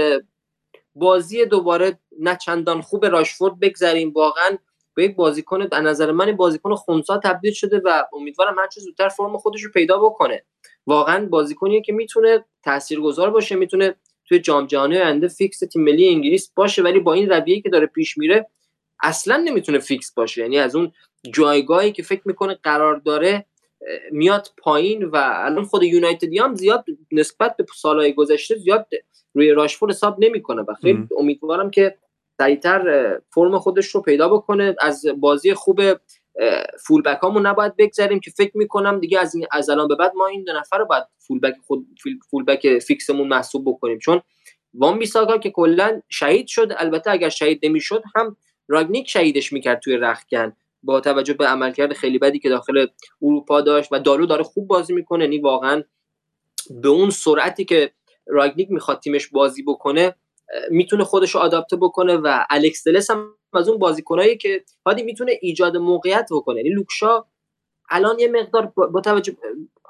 بازی 0.94 1.46
دوباره 1.46 1.98
نه 2.20 2.36
چندان 2.36 2.80
خوب 2.80 3.06
راشفورد 3.06 3.60
بگذریم. 3.60 4.12
واقعا 4.12 4.58
به 4.94 5.04
یک 5.04 5.16
بازیکن 5.16 5.62
از 5.62 5.82
نظر 5.82 6.12
من 6.12 6.36
بازیکن 6.36 6.74
خونسا 6.74 7.18
تبدیل 7.18 7.52
شده 7.52 7.82
و 7.84 8.04
امیدوارم 8.12 8.58
هر 8.58 8.68
زودتر 8.76 9.08
فرم 9.08 9.38
خودش 9.38 9.62
رو 9.62 9.70
پیدا 9.70 9.98
بکنه. 9.98 10.44
واقعا 10.86 11.26
بازیکنیه 11.26 11.80
که 11.80 11.92
می‌تونه 11.92 12.44
تاثیرگذار 12.62 13.30
باشه 13.30 13.56
می‌تونه 13.56 13.94
توی 14.28 14.38
جام 14.38 14.66
جهانی 14.66 14.98
آینده 14.98 15.28
فیکس 15.28 15.58
تیم 15.58 15.82
ملی 15.82 16.08
انگلیس 16.08 16.52
باشه 16.56 16.82
ولی 16.82 16.98
با 16.98 17.12
این 17.12 17.28
رویه‌ای 17.28 17.60
که 17.60 17.68
داره 17.68 17.86
پیش 17.86 18.18
میره 18.18 18.46
اصلا 19.02 19.36
نمی‌تونه 19.36 19.78
فیکس 19.78 20.14
باشه. 20.14 20.42
یعنی 20.42 20.58
از 20.58 20.76
اون 20.76 20.92
جایگاهی 21.34 21.92
که 21.92 22.02
فکر 22.02 22.22
می‌کنه 22.24 22.58
قرار 22.62 22.96
داره 22.96 23.46
میاد 24.10 24.48
پایین 24.58 25.04
و 25.04 25.16
الان 25.16 25.64
خود 25.64 25.82
یونایتدی 25.82 26.38
هم 26.38 26.54
زیاد 26.54 26.84
نسبت 27.12 27.56
به 27.56 27.64
سالهای 27.76 28.12
گذشته 28.12 28.54
زیاد 28.54 28.86
روی 29.34 29.50
راشفورد 29.50 29.92
حساب 29.92 30.16
نمی‌کنه. 30.24 30.62
و 30.62 30.74
خیلی 30.74 31.08
امیدوارم 31.18 31.70
که 31.70 31.98
سریعتر 32.38 33.18
فرم 33.30 33.58
خودش 33.58 33.86
رو 33.86 34.00
پیدا 34.00 34.28
بکنه 34.28 34.76
از 34.80 35.06
بازی 35.20 35.54
خوب 35.54 35.80
فول 36.86 37.02
بک 37.02 37.18
هامون 37.18 37.46
نباید 37.46 37.76
بگذاریم 37.76 38.20
که 38.20 38.30
فکر 38.30 38.52
می‌کنم 38.54 39.00
دیگه 39.00 39.20
از 39.20 39.36
از 39.52 39.70
الان 39.70 39.88
به 39.88 39.96
بعد 39.96 40.12
ما 40.16 40.26
این 40.26 40.44
دو 40.44 40.52
نفر 40.52 40.78
رو 40.78 40.84
باید 40.84 41.04
فول 41.18 41.40
بک 41.40 41.54
خود 41.66 41.86
فول 42.30 42.44
بک 42.44 42.78
فیکسمون 42.78 43.28
محسوب 43.28 43.64
بکنیم. 43.68 43.98
چون 43.98 44.20
وان 44.74 44.98
بیساکا 44.98 45.38
که 45.38 45.50
کلا 45.50 46.02
شهید 46.08 46.46
شد 46.46 46.72
البته 46.76 47.10
اگر 47.10 47.28
شهید 47.28 47.60
نمی‌شد 47.62 48.02
هم 48.16 48.36
راگنیک 48.68 49.10
شهیدش 49.10 49.52
می‌کرد 49.52 49.80
توی 49.80 49.96
رختکن. 49.96 50.56
با 50.82 51.00
توجه 51.00 51.34
به 51.34 51.46
عملکرد 51.46 51.92
خیلی 51.92 52.18
بدی 52.18 52.38
که 52.38 52.48
داخل 52.48 52.86
اروپا 53.22 53.60
داشت 53.60 53.88
و 53.92 53.98
دالو 53.98 54.26
داره 54.26 54.42
خوب 54.42 54.66
بازی 54.66 54.92
می‌کنه. 54.92 55.24
یعنی 55.24 55.38
واقعا 55.38 55.82
به 56.70 56.88
اون 56.88 57.10
سرعتی 57.10 57.64
که 57.64 57.92
راگنیک 58.26 58.70
می‌خواد 58.70 59.00
تیمش 59.00 59.28
بازی 59.28 59.62
بکنه 59.62 60.14
می‌تونه 60.70 61.04
خودش 61.04 61.34
رو 61.34 61.40
آداپته 61.40 61.76
بکنه 61.76 62.16
و 62.16 62.44
الکس 62.50 62.88
دلس 62.88 63.10
هم 63.10 63.34
از 63.52 63.68
اون 63.68 63.78
بازیکنایی 63.78 64.36
که 64.36 64.64
هادی 64.86 65.02
می‌تونه 65.02 65.38
ایجاد 65.40 65.76
موقعیت 65.76 66.28
بکنه. 66.30 66.56
یعنی 66.56 66.68
لوکشا 66.68 67.24
الان 67.90 68.18
یه 68.18 68.28
مقدار 68.28 68.66
با 68.66 69.00
توجه 69.00 69.36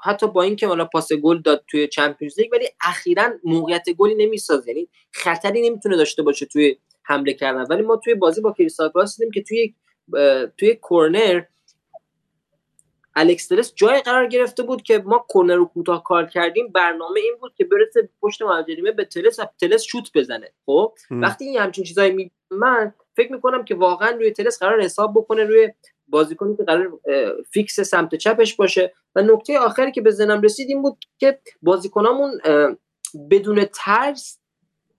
حتی 0.03 0.27
با 0.27 0.43
اینکه 0.43 0.67
حالا 0.67 0.85
پاس 0.85 1.13
گل 1.13 1.41
داد 1.41 1.63
توی 1.67 1.87
چمپیونز 1.87 2.39
لیگ 2.39 2.49
ولی 2.51 2.67
اخیرا 2.87 3.33
موقعیت 3.43 3.89
گلی 3.97 4.15
نمی‌سازه. 4.15 4.69
یعنی 4.69 4.89
خطری 5.11 5.69
نمی‌تونه 5.69 5.97
داشته 5.97 6.23
باشه 6.23 6.45
توی 6.45 6.77
حمله 7.03 7.33
کردن. 7.33 7.65
ولی 7.69 7.81
ما 7.81 7.97
توی 7.97 8.15
بازی 8.15 8.41
با 8.41 8.51
کریستال 8.51 8.89
پالاس 8.89 9.17
دیدیم 9.17 9.31
که 9.31 9.43
توی 9.43 9.73
توی 10.57 10.75
کورنر 10.75 11.43
الکس 13.15 13.47
تلس 13.47 13.73
جای 13.75 14.01
قرار 14.01 14.27
گرفته 14.27 14.63
بود 14.63 14.81
که 14.81 14.97
ما 14.97 15.25
کورنر 15.29 15.55
رو 15.55 15.65
کوتاه 15.65 16.03
کار 16.03 16.25
کردیم 16.25 16.67
برنامه 16.67 17.19
این 17.19 17.35
بود 17.39 17.53
که 17.55 17.65
برسه 17.65 18.09
پشت 18.21 18.41
مهاجمه 18.41 18.91
به 18.91 19.05
تلس 19.05 19.39
و 19.39 19.45
تلس 19.61 19.83
شوت 19.83 20.11
بزنه. 20.15 20.51
خب؟ 20.65 20.93
وقتی 21.11 21.45
این 21.45 21.59
همچین 21.59 21.83
چیزایی 21.83 22.11
می 22.11 22.31
من 22.51 22.93
فکر 23.15 23.31
می‌کنم 23.31 23.65
که 23.65 23.75
واقعا 23.75 24.09
روی 24.09 24.31
تلس 24.31 24.59
قرار 24.59 24.81
حساب 24.81 25.13
بکنه 25.15 25.43
روی 25.43 25.73
بازیکنی 26.07 26.57
که 26.57 26.63
قرار 26.63 26.99
فیکس 27.51 27.79
سمت 27.79 28.15
چپش 28.15 28.55
باشه. 28.55 28.93
و 29.15 29.21
نکته 29.21 29.59
آخری 29.59 29.91
که 29.91 30.01
به 30.01 30.11
ذهنم 30.11 30.41
رسید 30.41 30.69
این 30.69 30.81
بود 30.81 30.97
که 31.17 31.39
بازیکنامون 31.61 32.31
بدون 33.31 33.65
ترس 33.73 34.39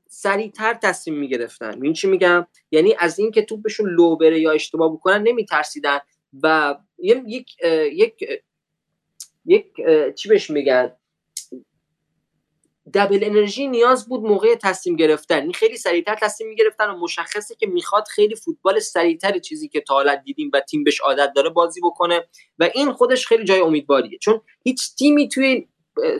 سریعتر 0.08 0.74
تصمیم 0.74 1.18
می‌گرفتن. 1.18 1.82
این 1.82 1.92
چی 1.92 2.06
میگم؟ 2.06 2.46
یعنی 2.70 2.96
از 2.98 3.18
اینکه 3.18 3.42
توپشون 3.42 3.90
لو 3.90 4.16
بره 4.16 4.40
یا 4.40 4.50
اشتباه 4.50 4.92
بکنن 4.92 5.22
نمیترسیدن. 5.22 5.98
و 6.42 6.76
یک 6.98 7.56
یک 7.92 8.24
یک 9.44 9.66
چی 10.14 10.28
بهش 10.28 10.50
میگن؟ 10.50 10.92
دبل 12.94 13.18
انرژی 13.22 13.68
نیاز 13.68 14.08
بود 14.08 14.20
موقع 14.20 14.54
تصمیم 14.54 14.96
گرفتن. 14.96 15.42
این 15.42 15.52
خیلی 15.52 15.76
سریعتر 15.76 16.14
تصمیم 16.14 16.50
می‌گرفتن 16.50 16.90
و 16.90 16.98
مشخصه 16.98 17.54
که 17.54 17.66
می‌خواد 17.66 18.04
خیلی 18.08 18.34
فوتبال 18.36 18.78
سریعتر 18.78 19.38
چیزی 19.38 19.68
که 19.68 19.80
تا 19.80 19.94
حالا 19.94 20.14
دیدیم 20.14 20.50
و 20.54 20.60
تیم 20.60 20.84
بهش 20.84 21.00
عادت 21.00 21.32
داره 21.36 21.50
بازی 21.50 21.80
بکنه 21.80 22.24
و 22.58 22.70
این 22.74 22.92
خودش 22.92 23.26
خیلی 23.26 23.44
جای 23.44 23.60
امیدواریه. 23.60 24.18
چون 24.18 24.40
هیچ 24.64 24.96
تیمی 24.98 25.28
توی 25.28 25.68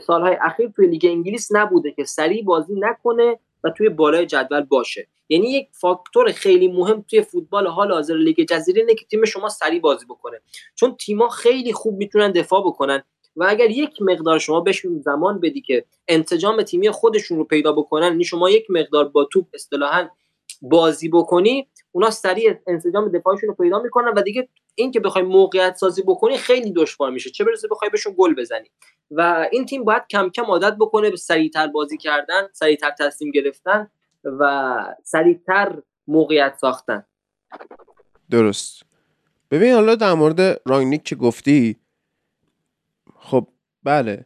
سالهای 0.05 0.37
اخیر 0.41 0.69
توی 0.75 0.87
لیگ 0.87 1.05
انگلیس 1.05 1.47
نبوده 1.51 1.91
که 1.91 2.03
سریع 2.03 2.43
بازی 2.43 2.73
نکنه 2.77 3.39
توی 3.69 3.89
بالای 3.89 4.25
جدول 4.25 4.61
باشه. 4.61 5.07
یعنی 5.29 5.51
یک 5.51 5.67
فاکتور 5.71 6.31
خیلی 6.31 6.67
مهم 6.67 7.05
توی 7.09 7.21
فوتبال 7.21 7.67
حال 7.67 7.91
حاضر 7.91 8.13
لیگ 8.13 8.41
جزیره 8.49 8.81
اینه 8.81 8.95
که 8.95 9.05
تیم 9.05 9.25
شما 9.25 9.49
سریع 9.49 9.81
بازی 9.81 10.05
بکنه. 10.05 10.41
چون 10.75 10.95
تیما 10.95 11.29
خیلی 11.29 11.73
خوب 11.73 11.97
می‌تونن 11.97 12.31
دفاع 12.31 12.61
بکنن 12.61 13.03
و 13.35 13.45
اگر 13.47 13.69
یک 13.69 14.01
مقدار 14.01 14.39
شما 14.39 14.59
بهشون 14.59 15.01
زمان 15.01 15.39
بدی 15.39 15.61
که 15.61 15.85
انسجام 16.07 16.61
تیمی 16.61 16.89
خودشون 16.89 17.37
رو 17.37 17.43
پیدا 17.43 17.71
بکنن 17.71 18.07
یعنی 18.07 18.23
شما 18.23 18.49
یک 18.49 18.65
مقدار 18.69 19.05
با 19.07 19.25
توپ 19.25 19.45
اصطلاحا 19.53 20.07
بازی 20.61 21.09
بکنی 21.09 21.67
اونا 21.91 22.09
سریع 22.09 22.53
انسجام 22.67 23.09
دفاعشون 23.09 23.49
رو 23.49 23.55
پیدا 23.55 23.79
می‌کنن 23.79 24.13
و 24.17 24.21
دیگه 24.21 24.49
این 24.75 24.91
که 24.91 24.99
بخوای 24.99 25.23
موقعیت 25.23 25.75
سازی 25.75 26.01
بکنی 26.01 26.37
خیلی 26.37 26.71
دشوار 26.71 27.11
میشه. 27.11 27.29
چه 27.29 27.43
برسه 27.43 27.67
بخوای 27.71 27.89
بهشون 27.91 28.15
گل 28.17 28.35
بزنی. 28.35 28.71
و 29.11 29.47
این 29.51 29.65
تیم 29.65 29.83
باید 29.83 30.03
کم 30.09 30.29
کم 30.29 30.43
عادت 30.43 30.75
بکنه 30.79 31.09
به 31.09 31.17
سریعتر 31.17 31.67
بازی 31.67 31.97
کردن 31.97 32.47
سریعتر 32.53 32.91
تصمیم 32.99 33.31
گرفتن 33.31 33.91
و 34.23 34.95
سریعتر 35.03 35.81
موقعیت 36.07 36.57
ساختن. 36.61 37.05
درست. 38.29 38.83
ببین 39.51 39.73
حالا 39.73 39.95
در 39.95 40.13
مورد 40.13 40.61
رانگنیک 40.65 41.03
که 41.03 41.15
گفتی 41.15 41.75
خب 43.19 43.47
بله. 43.83 44.25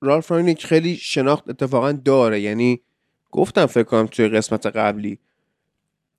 رالف 0.00 0.30
رانگنیک 0.30 0.66
خیلی 0.66 0.96
شناخت 0.96 1.50
اتفاقا 1.50 1.92
داره. 1.92 2.40
یعنی 2.40 2.82
گفتم 3.32 3.66
فکر 3.66 3.82
کنم 3.84 4.06
توی 4.06 4.28
قسمت 4.28 4.66
قبلی. 4.66 5.18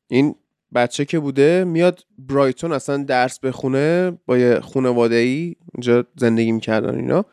این 0.07 0.35
بچه 0.75 1.05
که 1.05 1.19
بوده 1.19 1.63
میاد 1.63 2.05
برایتون 2.17 2.71
اصلا 2.71 3.03
درس 3.03 3.39
بخونه 3.39 4.11
با 4.25 4.37
یه 4.37 4.59
خانواده 4.59 5.15
ای 5.15 5.55
اونجا 5.73 6.05
زندگی 6.15 6.51
می‌کردن 6.51 6.95
اینا. 6.95 7.25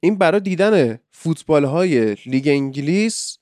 این 0.00 0.18
برای 0.18 0.40
دیدن 0.40 0.98
فوتبال 1.10 1.64
های 1.64 2.14
لیگ 2.14 2.48
انگلیس 2.48 3.38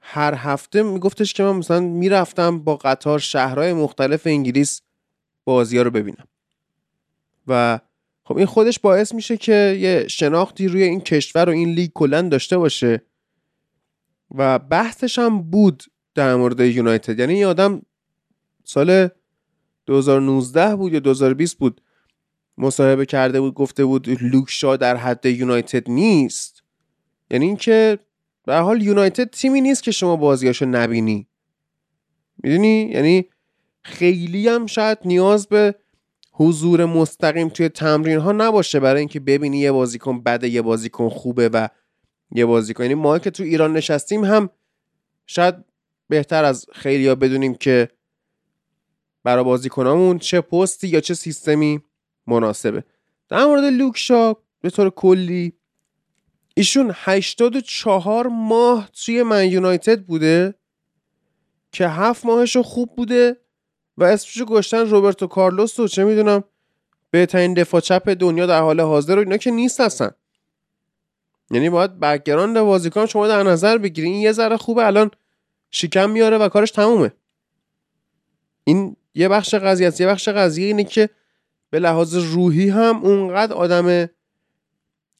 هر 0.00 0.34
هفته 0.34 0.82
میگفتش 0.82 1.34
که 1.34 1.42
من 1.42 1.56
مثلا 1.56 1.80
می‌رفتم 1.80 2.58
با 2.58 2.76
قطار 2.76 3.18
شهرهای 3.18 3.72
مختلف 3.72 4.26
انگلیس 4.26 4.82
بازی 5.44 5.76
ها 5.76 5.82
رو 5.82 5.90
ببینم. 5.90 6.28
و 7.46 7.80
خب 8.24 8.36
این 8.36 8.46
خودش 8.46 8.78
باعث 8.78 9.14
میشه 9.14 9.36
که 9.36 9.76
یه 9.80 10.08
شناختی 10.08 10.68
روی 10.68 10.82
این 10.82 11.00
کشور 11.00 11.48
و 11.48 11.52
این 11.52 11.68
لیگ 11.68 11.90
کلا 11.94 12.22
داشته 12.22 12.58
باشه. 12.58 13.02
و 14.30 14.58
بحثش 14.58 15.18
هم 15.18 15.42
بود 15.42 15.82
در 16.14 16.34
مورد 16.36 16.60
یونایتد. 16.60 17.18
یعنی 17.18 17.44
آدم 17.44 17.82
سال 18.64 19.08
2019 19.86 20.76
بود 20.76 20.92
یا 20.92 21.00
2020 21.00 21.58
بود. 21.58 21.80
مصاحبه 22.58 23.06
کرده 23.06 23.40
بود 23.40 23.54
گفته 23.54 23.84
بود 23.84 24.08
لوکشا 24.22 24.76
در 24.76 24.96
حد 24.96 25.26
یونایتد 25.26 25.90
نیست. 25.90 26.62
یعنی 27.30 27.46
اینکه 27.46 27.98
به 28.44 28.56
حال 28.56 28.82
یونایتد 28.82 29.30
تیمی 29.30 29.60
نیست 29.60 29.82
که 29.82 29.90
شما 29.90 30.16
بازیاشو 30.16 30.66
نبینی. 30.66 31.28
می‌دونی؟ 32.42 32.90
یعنی 32.94 33.28
خیلی 33.82 34.48
هم 34.48 34.66
شاید 34.66 34.98
نیاز 35.04 35.46
به 35.46 35.74
حضور 36.32 36.84
مستقیم 36.84 37.48
توی 37.48 37.68
تمرین 37.68 38.18
ها 38.18 38.32
نباشه 38.32 38.80
برای 38.80 38.98
اینکه 38.98 39.20
ببینی 39.20 39.58
یه 39.58 39.72
بازیکن 39.72 40.22
بده 40.22 40.48
یه 40.48 40.62
بازیکن 40.62 41.08
خوبه 41.08 41.48
و 41.48 41.68
یه 42.32 42.46
بازیکن. 42.46 42.82
یعنی 42.82 42.94
ما 42.94 43.18
که 43.18 43.30
تو 43.30 43.42
ایران 43.42 43.72
نشستیم 43.72 44.24
هم 44.24 44.50
شاید 45.26 45.54
بهتر 46.08 46.44
از 46.44 46.66
خیلی 46.72 47.08
ها 47.08 47.14
بدونیم 47.14 47.54
که 47.54 47.88
برای 49.24 49.44
بازیکنامون 49.44 50.18
چه 50.18 50.40
پستی 50.40 50.88
یا 50.88 51.00
چه 51.00 51.14
سیستمی 51.14 51.82
مناسبه. 52.26 52.84
در 53.28 53.44
مورد 53.44 53.64
لوک 53.64 54.04
شاو 54.04 54.34
به 54.60 54.70
طور 54.70 54.90
کلی 54.90 55.52
ایشون 56.54 56.90
84 56.94 58.26
ماه 58.26 58.88
توی 59.04 59.22
من 59.22 59.48
یونایتد 59.48 60.02
بوده 60.02 60.54
که 61.72 61.88
هفت 61.88 62.26
ماهش 62.26 62.56
خوب 62.56 62.96
بوده 62.96 63.36
و 63.96 64.04
اسمشو 64.04 64.44
گذاشتن 64.44 64.78
روبرتو 64.78 65.26
کارلوس 65.26 65.78
و 65.78 65.88
چه 65.88 66.04
می‌دونم 66.04 66.44
بهترین 67.10 67.54
دفاع 67.54 67.80
چپ 67.80 68.08
دنیا 68.08 68.46
در 68.46 68.60
حال 68.60 68.80
حاضر 68.80 69.14
رو 69.14 69.20
اینا 69.20 69.36
که 69.36 69.50
نیست 69.50 69.80
هستن 69.80 70.10
یعنی 71.50 71.70
باید 71.70 72.00
background 72.00 72.60
بازیکن 72.60 73.06
شما 73.06 73.28
در 73.28 73.42
نظر 73.42 73.78
بگیرین 73.78 74.12
این 74.12 74.22
یه 74.22 74.32
ذره 74.32 74.56
خوبه 74.56 74.86
الان 74.86 75.10
شکم 75.70 76.10
میاره 76.10 76.38
و 76.38 76.48
کارش 76.48 76.70
تمومه. 76.70 77.12
این 78.64 78.96
یه 79.14 79.28
بخش 79.28 79.54
قضیه 79.54 79.88
است. 79.88 80.00
یه 80.00 80.06
بخش 80.06 80.28
قضیه 80.28 80.66
اینه 80.66 80.84
که 80.84 81.10
به 81.70 81.78
لحاظ 81.78 82.14
روحی 82.14 82.68
هم 82.68 82.96
اونقدر 82.96 83.54
آدم 83.54 84.08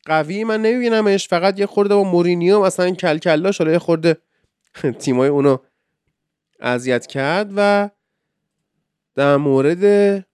قوی 0.06 0.44
من 0.44 0.62
نمیبینمش. 0.62 1.28
فقط 1.28 1.58
یه 1.58 1.66
خورده 1.66 1.94
با 1.94 2.04
مورینیو 2.04 2.64
مثلا 2.64 2.90
کلکلاش 2.90 3.58
حالا 3.58 3.72
یه 3.72 3.78
خورده 3.78 4.16
تیمای 5.00 5.28
اونو 5.28 5.58
اذیت 6.60 7.06
کرد 7.06 7.50
و 7.56 7.90
در 9.14 9.36
مورد 9.36 10.24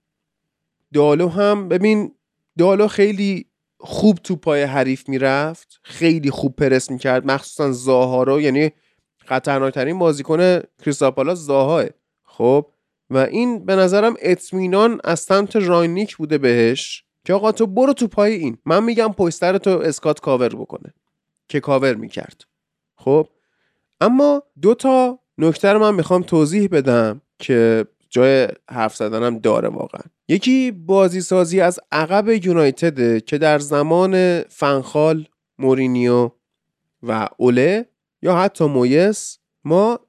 دالو 0.93 1.29
هم 1.29 1.69
ببین 1.69 2.15
دالو 2.59 2.89
خیلی 2.89 3.47
خوب 3.85 4.18
تو 4.18 4.37
پای 4.37 4.62
حریف 4.62 5.09
می‌رفت 5.09 5.80
خیلی 5.82 6.30
خوب 6.30 6.57
پرس 6.57 6.91
می‌کرد 6.91 7.26
مخصوصا 7.26 7.72
زاها 7.72 8.22
رو. 8.22 8.41
یعنی 8.41 8.72
خطرناکترین 9.18 9.99
بازیکن 9.99 10.61
کریستال 10.85 11.20
پالاس 11.20 11.35
زاهاه. 11.35 11.85
خب؟ 12.24 12.66
و 13.11 13.18
این 13.18 13.66
به 13.66 13.76
نظرم 13.76 14.14
اطمینان 14.22 15.01
از 15.05 15.20
سمت 15.20 15.57
رانگنیک 15.57 16.17
بوده 16.16 16.39
بهش 16.39 17.05
که 17.24 17.35
آقا 17.35 17.53
تو 17.53 17.66
برو 17.66 17.93
تو 17.93 18.09
پای 18.09 18.32
این. 18.32 18.59
من 18.64 18.85
میگم 18.85 19.12
پشت 19.12 19.59
سرتو 19.59 19.71
اسکات 19.70 20.20
کاور 20.20 20.49
بکنه 20.49 20.95
که 21.49 21.61
کاور 21.61 21.95
می‌کرد. 21.95 22.45
خب؟ 22.97 23.28
اما 24.01 24.43
دو 24.62 24.74
تا 24.74 25.18
نکته 25.39 25.72
رو 25.72 25.78
من 25.78 25.95
می‌خوام 25.95 26.22
توضیح 26.22 26.68
بدم 26.72 27.20
که 27.39 27.87
جای 28.15 28.49
حرف 28.71 28.97
زدنم 28.97 29.39
داره 29.39 29.69
واقعا. 29.69 30.03
یکی 30.29 30.71
بازی 30.71 31.21
سازی 31.21 31.61
از 31.61 31.81
عقب 31.93 32.29
یونایتده 32.29 33.21
که 33.21 33.39
در 33.39 33.59
زمان 33.59 34.43
فنخال 34.43 35.27
مورینیو 35.59 36.31
و 37.03 37.29
اوله 37.39 37.87
یا 38.23 38.37
حتی 38.37 38.65
مویس 38.65 39.39
ما 39.65 40.01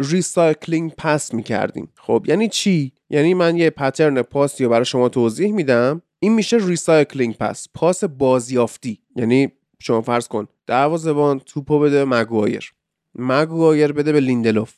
recycling 0.00 0.92
pass 0.98 1.34
می‌کردیم. 1.34 1.92
خب 1.96 2.24
یعنی 2.28 2.48
چی؟ 2.48 2.92
یعنی 3.10 3.34
من 3.34 3.56
یه 3.56 3.70
pattern 3.70 4.22
پاسی 4.22 4.64
رو 4.64 4.70
برای 4.70 4.84
شما 4.84 5.08
توضیح 5.08 5.52
میدم. 5.52 6.02
این 6.18 6.34
میشه 6.34 6.56
recycling 6.56 7.36
pass 7.36 7.66
پاس 7.74 8.04
بازیافتی. 8.04 9.02
یعنی 9.16 9.52
شما 9.78 10.00
فرض 10.00 10.28
کن 10.28 10.48
دروازه‌بان 10.66 11.38
توپو 11.38 11.78
بده 11.78 12.04
مگوایر. 12.04 12.72
مگوایر 13.14 13.92
بده 13.92 14.12
به 14.12 14.20
لیندلوف. 14.20 14.74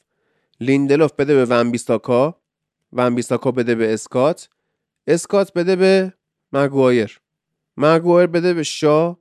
لیندلوف 0.61 1.13
بده 1.13 1.35
به 1.35 1.45
وان‌بیساکا 2.93 3.51
وان‌بیساکا 3.51 3.53
بده 3.53 3.75
به 3.75 3.95
اسکات. 3.95 4.49
اسکات 5.07 5.53
بده 5.53 5.77
به 5.77 6.13
مگوایر. 6.53 7.21
مگوایر 7.77 8.27
بده 8.27 8.55
به 8.55 8.63
شا. 8.63 9.17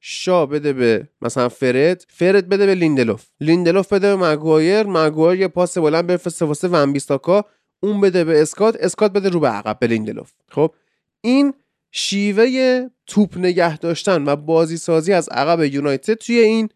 شا 0.00 0.46
بده 0.46 0.72
به 0.72 1.08
مثلا 1.22 1.48
فرد. 1.48 2.04
فرد 2.08 2.48
بده 2.48 2.66
به 2.66 2.74
لیندلوف. 2.74 3.26
لیندلوف 3.40 3.92
بده 3.92 4.16
به 4.16 4.26
مگوایر. 4.26 4.82
مگوایر 4.82 5.40
یه 5.40 5.48
پاس 5.48 5.78
بلند 5.78 6.06
بفرسته 6.06 6.44
واسه 6.44 6.68
وان‌بیساکا 6.68 7.44
اون 7.80 8.00
بده 8.00 8.24
به 8.24 8.42
اسکات. 8.42 8.76
اسکات 8.80 9.12
بده 9.12 9.28
رو 9.28 9.40
به 9.40 9.48
عقب 9.48 9.78
به 9.78 9.86
لیندلوف. 9.86 10.32
خب؟ 10.48 10.74
این 11.20 11.54
شیوه 11.90 12.88
توپ 13.06 13.38
نگه 13.38 13.78
داشتن 13.78 14.28
و 14.28 14.36
بازی 14.36 14.76
سازی 14.76 15.12
از 15.12 15.28
عقب 15.28 15.62
یونایتد 15.62 16.14
توی 16.14 16.38
این 16.38 16.68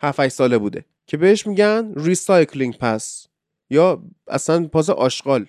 7 0.00 0.28
ساله 0.28 0.58
بوده 0.58 0.84
که 1.06 1.16
بهش 1.16 1.46
میگن 1.46 1.92
recycling 1.96 2.78
pass 2.78 3.26
یا 3.70 4.02
اصلا 4.26 4.66
پاس 4.66 4.90
آشغال. 4.90 5.46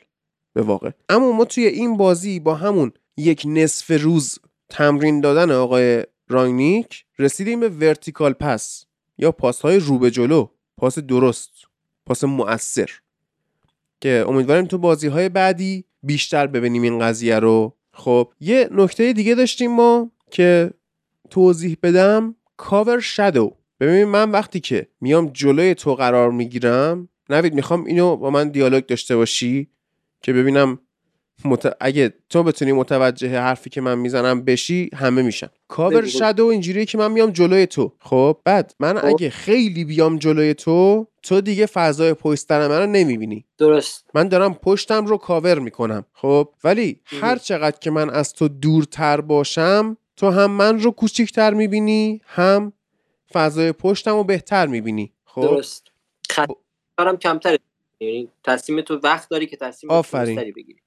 به 0.59 0.65
واقع. 0.65 0.91
اما 1.09 1.31
ما 1.31 1.45
توی 1.45 1.65
این 1.65 1.97
بازی 1.97 2.39
با 2.39 2.55
همون 2.55 2.91
یک 3.17 3.43
نصف 3.45 4.01
روز 4.01 4.39
تمرین 4.69 5.21
دادن 5.21 5.51
آقای 5.51 6.03
رانگنیک 6.27 7.05
رسیدیم 7.19 7.59
به 7.59 7.69
vertical 7.69 8.33
pass 8.33 8.85
یا 9.17 9.31
پاس 9.31 9.61
های 9.61 9.79
رو 9.79 9.99
به 9.99 10.11
جلو. 10.11 10.47
پاس 10.77 10.99
درست 10.99 11.51
پاس 12.05 12.23
مؤثر. 12.23 12.89
که 14.01 14.25
امیدواریم 14.27 14.65
تو 14.65 14.77
بازی 14.77 15.07
های 15.07 15.29
بعدی 15.29 15.85
بیشتر 16.03 16.47
ببینیم 16.47 16.81
این 16.81 16.99
قضیه 16.99 17.39
رو. 17.39 17.75
خب 17.93 18.33
یه 18.39 18.69
نکته 18.71 19.13
دیگه 19.13 19.35
داشتیم 19.35 19.71
ما 19.71 20.11
که 20.31 20.71
توضیح 21.29 21.77
بدم. 21.83 22.35
cover 22.57 22.99
shadow 22.99 23.57
ببین 23.79 24.03
من 24.03 24.31
وقتی 24.31 24.59
که 24.59 24.87
میام 25.01 25.29
جلوی 25.33 25.75
تو 25.75 25.95
قرار 25.95 26.31
می‌گیرم 26.31 27.09
نوید 27.29 27.53
می‌خوام 27.53 27.85
اینو 27.85 28.15
با 28.15 28.29
من 28.29 28.49
دیالوگ 28.49 28.85
داشته 28.85 29.15
باشی؟ 29.15 29.69
که 30.21 30.33
ببینم 30.33 30.79
مت... 31.45 31.77
اگه 31.79 32.13
تو 32.29 32.43
بتونی 32.43 32.71
متوجه 32.71 33.39
حرفی 33.39 33.69
که 33.69 33.81
من 33.81 33.97
می‌زنم 33.97 34.45
بشی 34.45 34.89
همه 34.95 35.21
میشن. 35.21 35.47
کاور. 35.67 36.05
شادو 36.05 36.45
اینجوریه 36.45 36.85
که 36.85 36.97
من 36.97 37.11
میام 37.11 37.31
جلوی 37.31 37.67
تو. 37.67 37.93
خب 37.99 38.37
بعد 38.45 38.75
من 38.79 38.99
خب. 38.99 39.05
اگه 39.05 39.29
خیلی 39.29 39.85
بیام 39.85 40.17
جلوی 40.17 40.53
تو 40.53 41.07
تو 41.23 41.41
دیگه 41.41 41.65
فضای 41.65 42.13
پشتن 42.13 42.67
من 42.67 42.79
رو 42.79 42.85
نمی‌بینی. 42.85 43.45
درست. 43.57 44.05
من 44.13 44.27
دارم 44.27 44.53
پشتم 44.53 45.05
رو 45.05 45.17
کاور 45.17 45.59
می‌کنم. 45.59 46.05
خب 46.13 46.49
ولی 46.63 47.01
مهم. 47.11 47.25
هر 47.25 47.37
چقدر 47.37 47.79
که 47.79 47.91
من 47.91 48.09
از 48.09 48.33
تو 48.33 48.47
دورتر 48.47 49.21
باشم 49.21 49.97
تو 50.17 50.29
هم 50.29 50.51
من 50.51 50.79
رو 50.79 50.91
کوچیکتر 50.91 51.53
می‌بینی 51.53 52.21
هم 52.25 52.73
فضای 53.33 53.71
پشتم 53.71 54.15
رو 54.15 54.23
بهتر 54.23 54.67
می‌بینی. 54.67 55.13
خب؟ 55.25 55.41
درست. 55.41 55.87
خطرم 56.29 57.17
کمتره. 57.17 57.59
یعنی 57.99 58.29
تصمیم 58.43 58.81
تو 58.81 58.99
وقت 59.03 59.29
داری 59.29 59.45
که 59.45 59.57
تصمیم 59.57 59.91
آفرین. 59.91 60.35
بگیری. 60.35 60.79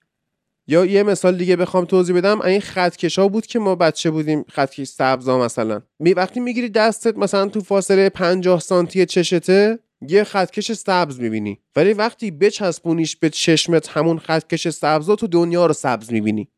یا 0.66 0.84
یه 0.84 1.02
مثال 1.02 1.36
دیگه 1.36 1.56
بخوام 1.56 1.84
توضیح 1.84 2.16
بدم. 2.16 2.40
این 2.40 2.60
خطکشا 2.60 3.28
بود 3.28 3.46
که 3.46 3.58
ما 3.58 3.74
بچه 3.74 4.10
بودیم 4.10 4.44
خطکش 4.48 4.86
سبزا 4.86 5.38
مثلا. 5.38 5.82
می 5.98 6.12
وقتی 6.14 6.40
می‌گیری 6.40 6.68
دستت 6.68 7.16
مثلا 7.16 7.48
تو 7.48 7.60
فاصله 7.60 8.08
50 8.08 8.60
سانتی 8.60 9.06
چشته 9.06 9.78
یه 10.08 10.24
خطکش 10.24 10.72
سبز 10.72 11.20
می‌بینی. 11.20 11.60
ولی 11.76 11.92
وقتی 11.92 12.30
بچسبونیش 12.30 13.16
به 13.16 13.30
چشمت 13.30 13.88
همون 13.88 14.18
خطکش 14.18 14.68
سبزا 14.68 15.16
تو 15.16 15.26
دنیا 15.26 15.66
رو 15.66 15.72
سبز 15.72 16.12
می‌بینی. 16.12 16.48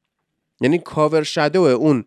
یعنی 0.60 0.78
کاور 0.78 1.22
شدو 1.22 1.62
اون 1.62 2.04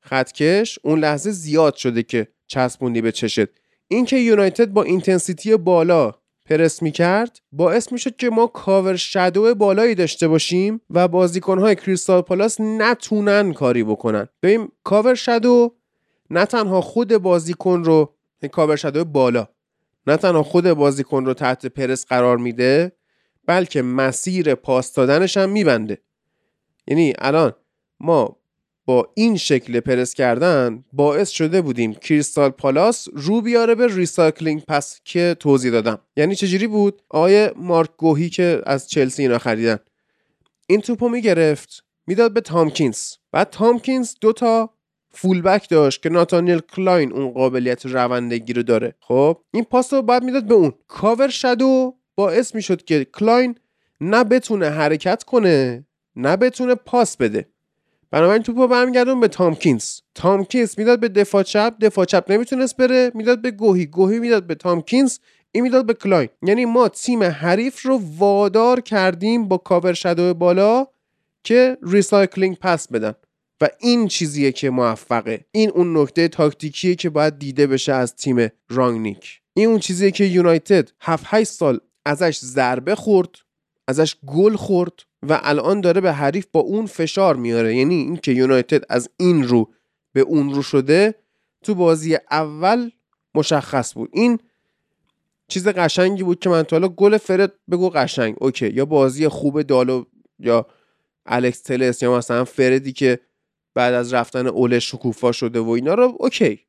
خطکش. 0.00 0.78
اون 0.82 0.98
لحظه 0.98 1.30
زیاد 1.30 1.74
شده 1.74 2.02
که 2.02 2.28
چسبوندی 2.46 3.00
به 3.00 3.12
چشت. 3.12 3.48
اینکه 3.88 4.16
یونایتد 4.16 4.68
با 4.68 4.82
intensity 4.82 5.56
بالا 5.56 6.19
پرس 6.50 6.82
می‌کرد 6.82 7.40
باعث 7.52 7.92
می‌شد 7.92 8.16
که 8.16 8.30
ما 8.30 8.46
cover 8.46 8.96
shadow 8.96 9.54
بالایی 9.54 9.94
داشته 9.94 10.28
باشیم 10.28 10.80
و 10.90 11.08
بازیکنهای 11.08 11.74
کریستال 11.74 12.20
پالاس 12.20 12.60
نتونن 12.60 13.52
کاری 13.52 13.84
بکنن. 13.84 14.28
ببین 14.42 14.68
cover 14.84 15.14
shadow 15.14 15.74
نه 16.30 16.44
تنها 16.44 16.80
خود 16.80 17.16
بازیکن 17.16 17.84
رو 17.84 18.14
یعنی 18.42 18.50
cover 18.50 18.76
shadow 18.76 19.04
بالا 19.04 19.48
نه 20.06 20.16
تنها 20.16 20.42
خود 20.42 20.72
بازیکن 20.72 21.24
رو 21.24 21.34
تحت 21.34 21.66
پرس 21.66 22.06
قرار 22.06 22.36
میده 22.36 22.92
بلکه 23.46 23.82
مسیر 23.82 24.54
پاس 24.54 24.94
دادنش 24.94 25.36
هم 25.36 25.50
میبنده. 25.50 26.02
یعنی 26.86 27.12
الان 27.18 27.52
ما 28.00 28.39
این 29.14 29.36
شکل 29.36 29.80
پرس 29.80 30.14
کردن 30.14 30.84
باعث 30.92 31.28
شده 31.30 31.62
بودیم 31.62 31.94
کریستال 31.94 32.50
پالاس 32.50 33.08
رو 33.12 33.40
بیاره 33.40 33.74
به 33.74 33.86
recycling 33.96 34.62
pass 34.68 35.00
که 35.04 35.36
توضیح 35.40 35.72
دادم. 35.72 35.98
یعنی 36.16 36.34
چجوری 36.34 36.66
بود؟ 36.66 37.02
آقای 37.10 37.50
مارک 37.56 37.90
گوهی 37.96 38.30
که 38.30 38.62
از 38.66 38.88
چلسی 38.88 39.22
اینا 39.22 39.38
خریدن. 39.38 39.78
این 40.66 40.80
توپو 40.80 41.08
می‌گرفت 41.08 41.84
می‌داد 42.06 42.34
به 42.34 42.40
تامکینز. 42.40 43.12
بعد 43.32 43.50
تامکینز 43.50 44.14
دوتا 44.20 44.70
fullback 45.10 45.68
داشت 45.68 46.02
که 46.02 46.08
ناتانیل 46.08 46.58
کلاین 46.58 47.12
اون 47.12 47.30
قابلیت 47.30 47.86
روندگی 47.86 48.52
رو 48.52 48.62
داره. 48.62 48.94
خب 49.00 49.38
این 49.54 49.64
پاس 49.64 49.92
رو 49.92 50.02
بعد 50.02 50.24
می‌داد 50.24 50.44
به 50.44 50.54
اون. 50.54 50.72
cover 50.88 51.28
shadow 51.28 51.94
باعث 52.14 52.54
می‌شد 52.54 52.84
که 52.84 53.04
کلاین 53.04 53.54
نه 54.00 54.24
بتونه 54.24 54.68
حرکت 54.68 55.24
کنه 55.24 55.86
نه 56.16 56.36
بتونه 56.36 56.74
پاس 56.74 57.16
بده. 57.16 57.48
بنابراین 58.10 58.42
توپو 58.42 58.68
برمیگردوند 58.68 59.20
به 59.20 59.28
تامکینز. 59.28 60.00
تامکینز 60.14 60.74
می‌داد 60.78 61.00
به 61.00 61.08
دفاع 61.08 61.42
چپ 61.42 61.74
دفاع 61.80 62.04
چپ 62.04 62.24
نمی‌تونست 62.30 62.76
بره 62.76 63.12
می‌داد 63.14 63.42
به 63.42 63.50
گوهی 63.50 63.86
گوهی 63.86 64.18
می‌داد 64.18 64.46
به 64.46 64.54
تامکینز 64.54 65.18
این 65.52 65.62
می‌داد 65.62 65.86
به 65.86 65.94
کلاین 65.94 66.28
یعنی 66.42 66.64
ما 66.64 66.88
تیم 66.88 67.22
حریف 67.22 67.82
رو 67.82 68.00
وادار 68.16 68.80
کردیم 68.80 69.48
با 69.48 69.58
cover 69.58 69.92
shadow 69.92 70.34
بالا 70.34 70.86
که 71.44 71.78
recycling 71.82 72.56
pass 72.56 72.88
بدن. 72.88 73.14
و 73.60 73.68
این 73.80 74.08
چیزیه 74.08 74.52
که 74.52 74.70
موفقه. 74.70 75.44
این 75.52 75.70
اون 75.70 75.96
نکته 75.96 76.28
تاکتیکیه 76.28 76.94
که 76.94 77.10
باید 77.10 77.38
دیده 77.38 77.66
بشه 77.66 77.92
از 77.92 78.16
تیم 78.16 78.48
رانگنیک. 78.70 79.40
این 79.54 79.68
اون 79.68 79.78
چیزیه 79.78 80.10
که 80.10 80.24
یونایتد 80.24 80.90
7 81.00 81.24
8 81.26 81.50
سال 81.50 81.80
ازش 82.06 82.38
ضربه 82.38 82.94
خورد 82.94 83.28
ازش 83.88 84.16
گل 84.26 84.56
خورد 84.56 84.92
و 85.22 85.40
الان 85.42 85.80
داره 85.80 86.00
به 86.00 86.12
حریف 86.12 86.46
با 86.52 86.60
اون 86.60 86.86
فشار 86.86 87.36
میاره. 87.36 87.76
یعنی 87.76 87.94
اینکه 87.94 88.32
یونایتد 88.32 88.84
از 88.88 89.10
این 89.16 89.48
رو 89.48 89.70
به 90.12 90.20
اون 90.20 90.54
رو 90.54 90.62
شده 90.62 91.14
تو 91.62 91.74
بازی 91.74 92.18
اول 92.30 92.90
مشخص 93.34 93.94
بود. 93.94 94.10
این 94.12 94.38
چیز 95.48 95.68
قشنگی 95.68 96.22
بود 96.22 96.40
که 96.40 96.48
من 96.48 96.62
تا 96.62 96.76
حالا 96.76 96.88
گل 96.88 97.16
فرد 97.16 97.52
بگو 97.70 97.90
قشنگ. 97.90 98.36
OK 98.40 98.68
یا 98.68 98.84
بازی 98.84 99.28
خوب 99.28 99.62
دالو 99.62 100.04
یا 100.38 100.66
الکس 101.26 101.62
تلس 101.62 102.02
یا 102.02 102.16
مثلا 102.16 102.44
فردی 102.44 102.92
که 102.92 103.20
بعد 103.74 103.94
از 103.94 104.14
رفتن 104.14 104.46
اوله 104.46 104.90
شکوفا 104.90 105.32
شده 105.32 105.60
و 105.60 105.68
اینا 105.68 105.94
رو 105.94 106.16
OK. 106.20 106.60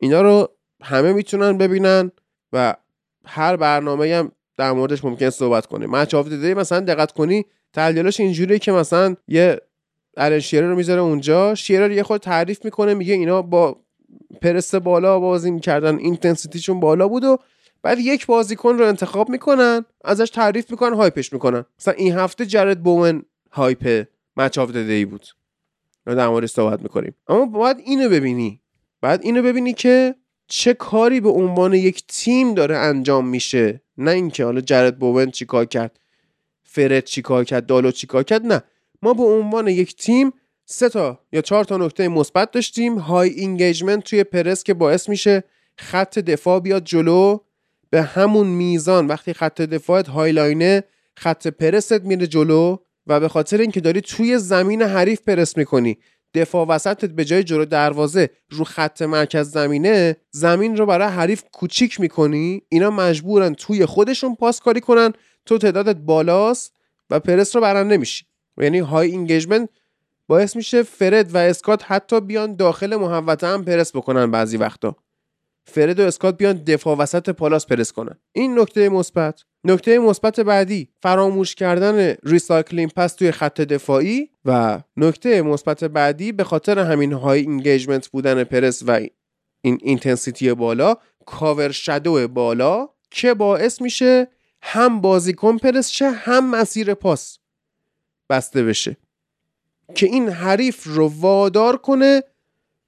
اینا 0.00 0.22
رو 0.22 0.48
همه 0.82 1.12
می‌تونن 1.12 1.58
ببینن 1.58 2.10
و 2.52 2.76
هر 3.24 3.56
برنامه 3.56 4.14
هم 4.14 4.32
در 4.56 4.72
موردش 4.72 5.04
ممکن 5.04 5.30
صحبت 5.30 5.66
کنه 5.66 5.86
Match 5.86 6.14
of 6.14 6.32
مثلا 6.32 6.80
دقت 6.80 7.12
کنی 7.12 7.44
تحلیلاش 7.76 8.20
اینجوریه 8.20 8.58
که 8.58 8.72
مثلا 8.72 9.16
یه 9.28 9.60
الان 10.16 10.40
شیرر 10.40 10.68
رو 10.68 10.76
می‌ذاره 10.76 11.00
اونجا 11.00 11.54
شیرر 11.54 11.90
یه 11.90 12.02
خود 12.02 12.20
تعریف 12.20 12.64
می‌کنه 12.64 12.94
میگه 12.94 13.14
اینا 13.14 13.42
با 13.42 13.76
پرس 14.42 14.74
بالا 14.74 15.18
بازی 15.18 15.50
می‌کردن 15.50 15.98
intensity 15.98 16.55
شون 16.55 16.80
بالا 16.80 17.08
بود 17.08 17.24
و 17.24 17.38
بعد 17.82 17.98
یک 17.98 18.26
بازیکن 18.26 18.78
رو 18.78 18.86
انتخاب 18.86 19.28
می‌کنن 19.28 19.84
ازش 20.04 20.30
تعریف 20.30 20.70
می‌کنن 20.70 20.94
hype 20.94 21.19
ش 21.19 21.32
می‌کنن. 21.32 21.64
مثلا 21.80 21.94
این 21.94 22.12
هفته 22.12 22.46
جرد 22.46 22.82
بوون 22.82 23.22
hype 23.52 24.04
Match 24.36 24.58
of 24.58 24.70
the 24.70 24.87
Day 24.87 25.04
بود. 25.04 25.26
در 26.06 26.28
موردش 26.28 26.50
صحبت 26.50 26.82
می‌کنیم. 26.82 27.14
اما 27.28 27.46
باید 27.46 27.76
اینو 27.84 28.08
ببینی. 28.08 28.60
بعد 29.00 29.20
اینو 29.22 29.42
ببینی 29.42 29.72
که 29.72 30.14
چه 30.48 30.74
کاری 30.74 31.20
به 31.20 31.30
عنوان 31.30 31.74
یک 31.74 32.06
تیم 32.08 32.54
داره 32.54 32.76
انجام 32.76 33.28
میشه. 33.28 33.82
نه 33.98 34.10
اینکه 34.10 34.44
حالا 34.44 34.60
جرد 34.60 34.98
بوون 34.98 35.30
چیکار 35.30 35.64
کرد. 35.64 35.98
فرد 36.76 37.04
چیکار 37.04 37.44
کرد 37.44 37.66
دالو 37.66 37.90
چیکار 37.90 38.22
کرد؟ 38.22 38.46
نه. 38.46 38.62
ما 39.02 39.14
به 39.14 39.22
عنوان 39.22 39.68
یک 39.68 39.96
تیم 39.96 40.32
سه 40.64 40.88
تا 40.88 41.20
یا 41.32 41.40
چهار 41.40 41.64
تا 41.64 41.76
نکته 41.76 42.08
مثبت 42.08 42.50
داشتیم. 42.50 42.98
high 42.98 43.30
engagement 43.30 44.04
توی 44.04 44.24
پرس 44.24 44.62
که 44.62 44.74
باعث 44.74 45.08
میشه 45.08 45.44
خط 45.78 46.18
دفاع 46.18 46.60
بیاد 46.60 46.84
جلو. 46.84 47.38
به 47.90 48.02
همون 48.02 48.46
میزان 48.46 49.06
وقتی 49.06 49.32
خط 49.32 49.60
دفاعت 49.60 50.08
high 50.08 50.42
line 50.42 50.76
ه 50.76 50.84
خط 51.16 51.46
پرست 51.46 52.04
میره 52.04 52.26
جلو 52.26 52.76
و 53.06 53.20
به 53.20 53.28
خاطر 53.28 53.60
اینکه 53.60 53.80
داری 53.80 54.00
توی 54.00 54.38
زمین 54.38 54.82
حریف 54.82 55.20
پرس 55.20 55.56
می‌کنی 55.56 55.98
دفاع 56.34 56.66
وسطت 56.66 57.04
به 57.04 57.24
جای 57.24 57.44
جلو 57.44 57.64
دروازه 57.64 58.30
رو 58.50 58.64
خط 58.64 59.02
مرکز 59.02 59.50
زمینه 59.50 60.16
زمین 60.30 60.76
رو 60.76 60.86
برای 60.86 61.08
حریف 61.08 61.44
کوچیک 61.52 62.00
می‌کنی. 62.00 62.62
اینا 62.68 62.90
مجبورن 62.90 63.54
توی 63.54 63.86
خودشون 63.86 64.34
پاس 64.34 64.60
کاری 64.60 64.80
کنن 64.80 65.12
تو 65.46 65.58
تعدادت 65.58 65.96
بالاست 65.96 66.72
و 67.10 67.20
پرس 67.20 67.56
رو 67.56 67.62
برنده 67.62 67.96
میشی. 67.96 68.24
یعنی 68.58 68.78
high 68.78 69.10
engagement 69.10 69.68
باعث 70.28 70.56
میشه 70.56 70.82
فرد 70.82 71.34
و 71.34 71.38
اسکات 71.38 71.82
حتی 71.86 72.20
بیان 72.20 72.56
داخل 72.56 72.96
محوطه 72.96 73.46
هم 73.46 73.64
پرس 73.64 73.96
بکنن 73.96 74.30
بعضی 74.30 74.56
وقتا. 74.56 74.96
فرد 75.64 76.00
و 76.00 76.02
اسکات 76.02 76.36
بیان 76.36 76.56
دفاع 76.56 76.96
وسط 76.96 77.30
پالاس 77.30 77.66
پرس 77.66 77.92
کنن. 77.92 78.18
این 78.32 78.58
نکته 78.58 78.88
مثبت. 78.88 79.44
نکته 79.64 79.98
مثبت 79.98 80.40
بعدی 80.40 80.88
فراموش 81.02 81.54
کردن 81.54 82.14
recycling 82.22 82.90
pass 82.96 83.14
توی 83.14 83.30
خط 83.30 83.60
دفاعی 83.60 84.30
و 84.44 84.80
نکته 84.96 85.42
مثبت 85.42 85.84
بعدی 85.84 86.32
به 86.32 86.44
خاطر 86.44 86.78
همین 86.78 87.12
high 87.12 87.40
engagement 87.40 88.08
بودن 88.08 88.44
پرس 88.44 88.82
و 88.86 89.00
این 89.62 89.78
intensity 89.82 90.54
بالا 90.54 90.96
cover 91.26 91.70
shadow 91.70 92.28
بالا 92.28 92.88
که 93.10 93.34
باعث 93.34 93.82
میشه 93.82 94.28
هم 94.68 95.00
بازیکن 95.00 95.58
پرس 95.58 95.90
شه 95.90 96.10
هم 96.10 96.50
مسیر 96.50 96.94
پاس. 96.94 97.38
بسته 98.30 98.62
بشه. 98.62 98.96
که 99.94 100.06
این 100.06 100.28
حریف 100.28 100.84
رو 100.84 101.12
وادار 101.20 101.76
کنه 101.76 102.22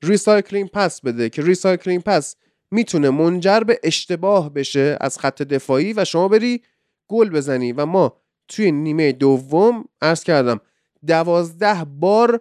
recycling 0.02 0.68
pass 0.68 1.00
بده. 1.00 1.30
که 1.30 1.42
recycling 1.42 2.02
pass 2.02 2.36
می‌تونه 2.70 3.10
منجر 3.10 3.60
به 3.60 3.80
اشتباه 3.82 4.52
بشه 4.52 4.96
از 5.00 5.18
خط 5.18 5.42
دفاعی 5.42 5.92
و 5.92 6.04
شما 6.04 6.28
بری 6.28 6.62
گل 7.08 7.30
بزنی. 7.30 7.72
و 7.72 7.86
ما 7.86 8.16
توی 8.48 8.72
نیمه 8.72 9.12
دوم 9.12 9.84
عرض 10.02 10.22
کردم 10.22 10.60
دوازده 11.06 11.84
بار 11.84 12.40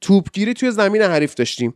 توپگیری 0.00 0.54
توی 0.54 0.70
زمین 0.70 1.02
حریف 1.02 1.34
داشتیم. 1.34 1.74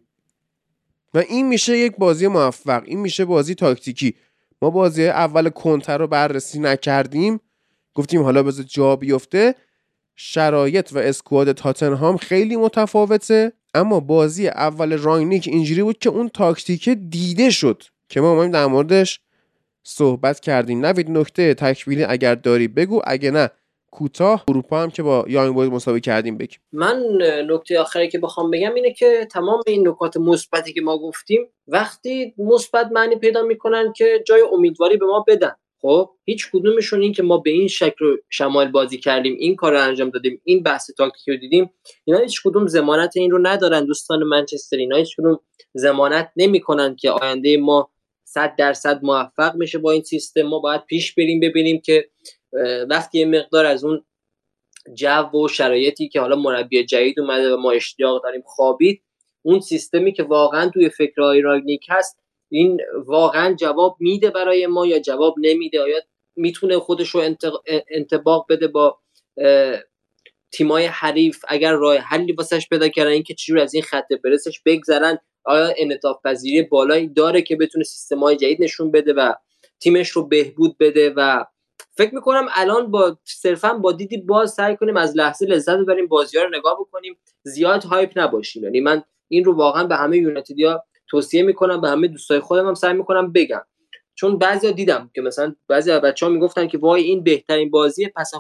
و 1.15 1.19
این 1.19 1.49
میشه 1.49 1.79
یک 1.79 1.97
بازی 1.97 2.27
موفق 2.27 2.83
این 2.87 2.99
میشه 3.01 3.25
بازی 3.25 3.55
تاکتیکی. 3.55 4.15
ما 4.63 4.71
بازی 4.71 5.07
اول 5.07 5.49
کنتر 5.49 5.99
رو 5.99 6.07
بررسی 6.07 6.59
نکردیم. 6.59 7.41
گفتیم 7.95 8.23
حالا 8.23 8.43
بذار 8.43 8.65
جا 8.65 8.97
بیفته. 8.97 9.55
شرایط 10.17 10.93
و 10.93 10.99
اسکواد 10.99 11.53
تاتنهام 11.53 12.17
خیلی 12.17 12.57
متفاوته 12.57 13.53
اما 13.75 14.01
بازی 14.01 14.49
اول 14.49 14.99
راینیک 14.99 15.49
اینجوری 15.49 15.83
بود 15.83 15.99
که 15.99 16.09
اون 16.09 16.29
تاکتیک 16.29 16.89
دیده 16.89 17.51
شد 17.51 17.83
که 18.09 18.21
ما 18.21 18.33
اومدیم 18.33 18.51
در 18.51 18.67
موردش 18.67 19.21
صحبت 19.83 20.41
کردیم. 20.41 20.87
نوید 20.87 21.11
نکته 21.11 21.55
تکمیلی 21.55 22.05
اگر 22.05 22.35
داری 22.35 22.69
بگو 22.69 23.03
اگه 23.07 23.31
نه 23.31 23.51
کوتاه 23.91 24.45
اروپا 24.49 24.83
هم 24.83 24.91
که 24.91 25.03
با 25.03 25.25
یانگ 25.29 25.55
بویز 25.55 25.71
مساوی 25.71 26.01
کردیم 26.01 26.39
بگیم. 26.39 26.59
من 26.73 27.03
نکته 27.51 27.81
آخری 27.81 28.09
که 28.09 28.19
بخوام 28.19 28.51
بگم 28.51 28.75
اینه 28.75 28.93
که 28.93 29.29
تمام 29.33 29.63
این 29.67 29.89
نکات 29.89 30.17
مثبتی 30.17 30.73
که 30.73 30.81
ما 30.81 30.99
گفتیم 30.99 31.49
وقتی 31.67 32.35
مثبت 32.39 32.89
معنی 32.93 33.17
پیدا 33.17 33.43
می‌کنن 33.43 33.93
که 33.97 34.25
جای 34.27 34.43
امیدواری 34.53 34.97
به 34.97 35.07
ما 35.07 35.25
بدن. 35.29 35.53
خب 35.83 36.11
هیچ 36.25 36.51
کدومشون 36.53 37.03
این 37.03 37.13
که 37.13 37.23
ما 37.23 37.39
به 37.39 37.51
این 37.51 37.69
شکل 37.69 38.17
شمال 38.31 38.71
بازی 38.71 38.99
کردیم 38.99 39.37
این 39.39 39.57
کار 39.57 39.73
رو 39.73 39.81
انجام 39.81 40.11
دادیم 40.11 40.41
این 40.45 40.63
بحث 40.63 40.91
تاکتیکی 40.91 41.31
رو 41.31 41.37
دیدیم 41.37 41.71
اینا 42.05 42.21
هیچ 42.21 42.43
کدوم 42.45 42.67
زمانت 42.67 43.17
این 43.17 43.31
رو 43.31 43.39
ندارن 43.43 43.85
دوستان 43.85 44.23
منچستر. 44.23 44.77
اینا 44.77 44.97
هیچ 44.97 45.17
کدوم 45.17 45.39
زمانت 45.75 46.31
نمی‌کنن 46.37 46.97
که 46.97 47.11
آینده 47.11 47.57
ما 47.57 47.91
صد 48.25 48.55
درصد 48.59 49.01
موفق 49.03 49.55
میشه 49.55 49.79
با 49.79 49.93
این 49.93 50.03
سیستم. 50.03 50.43
ما 50.43 50.59
باید 50.59 50.85
پیش 50.85 51.15
بریم 51.15 51.41
ببینیم 51.41 51.81
که 51.85 52.09
وقتی 52.91 53.19
یه 53.19 53.27
مقدار 53.27 53.67
از 53.67 53.85
اون 53.85 54.05
جو 54.95 55.39
و 55.45 55.49
شرایطی 55.49 56.09
که 56.09 56.21
حالا 56.21 56.37
مربی 56.37 56.85
جدید 56.85 57.21
اومده 57.21 57.55
و 57.55 57.57
ما 57.57 57.71
اشتیاق 57.71 58.23
داریم 58.23 58.43
خوابید. 58.47 59.03
اون 59.43 59.61
سیستمی 59.61 60.13
که 60.13 60.23
واقعا 60.23 60.71
توی 60.71 60.89
فکرهای 60.89 61.41
راگنیک 61.41 61.87
هست 61.89 62.19
این 62.51 62.81
واقعا 63.07 63.55
جواب 63.55 63.97
میده 64.01 64.31
برای 64.31 64.67
ما 64.67 64.87
یا 64.87 64.99
جواب 64.99 65.35
نمیده؟ 65.39 65.83
آیا 65.83 66.01
می‌تونه 66.37 66.79
خودش 66.79 67.09
رو 67.09 67.23
انتباق 67.91 68.47
بده 68.49 68.69
با 68.69 68.99
تیمای 70.53 70.85
حریف؟ 70.87 71.45
اگر 71.49 71.73
راه 71.73 71.97
حلی 71.97 72.33
واسش 72.33 72.69
پیدا 72.69 72.89
کردن 72.89 73.11
اینکه 73.11 73.35
چجور 73.35 73.59
از 73.59 73.75
این 73.75 73.83
خط 73.83 74.09
برسش 74.25 74.61
بگذرن 74.67 75.19
آیا 75.45 75.75
انعطاف 75.77 76.17
پذیری 76.25 76.63
بالایی 76.63 77.09
داره 77.09 77.43
که 77.43 77.57
بتونه 77.57 77.85
سیستم 77.85 78.19
های 78.19 78.37
جدید 78.37 78.63
نشون 78.63 78.91
بده 78.91 79.13
و 79.13 79.33
تیمش 79.81 80.09
رو 80.09 80.29
بهبود 80.29 80.77
بده 80.79 81.11
و 81.17 81.45
فکر 81.99 82.15
می‌کنم 82.15 82.47
الان 82.55 82.91
با 82.91 83.19
صرفا 83.25 83.75
با 83.75 83.93
دیدی 83.93 84.17
باز 84.17 84.53
سعی 84.53 84.77
کنیم 84.77 84.97
از 84.97 85.17
لحظه 85.17 85.47
لذت 85.47 85.77
ببریم 85.77 86.07
بازی 86.07 86.39
ها 86.39 86.45
رو 86.45 86.51
نگاه 86.59 86.77
بکنیم. 86.81 87.19
زیاد 87.43 87.85
هایپ 87.85 88.13
نباشیم 88.17 88.65
یعنی 88.65 88.81
من 88.81 89.03
این 89.29 89.45
رو 89.45 89.57
واقعا 89.57 89.85
به 89.85 89.97
همه 89.97 90.19
یونایتدیا 90.19 90.85
توصیه 91.11 91.43
می‌کنم 91.43 91.81
به 91.81 91.89
همه 91.89 92.09
دوستای 92.09 92.41
خودم 92.41 92.67
هم 92.67 92.75
سعی 92.75 92.93
می‌کنم 92.93 93.33
بگم. 93.33 93.63
چون 94.15 94.39
بعضیا 94.39 94.71
دیدم 94.71 95.11
که 95.15 95.21
مثلا 95.21 95.55
بعضی 95.69 95.91
از 95.91 96.01
بچه‌ها 96.01 96.33
می‌گفتن 96.33 96.69
که 96.69 96.79
وای 96.79 97.03
این 97.03 97.23
بهترین 97.25 97.71
بازی 97.71 98.09
پس 98.17 98.31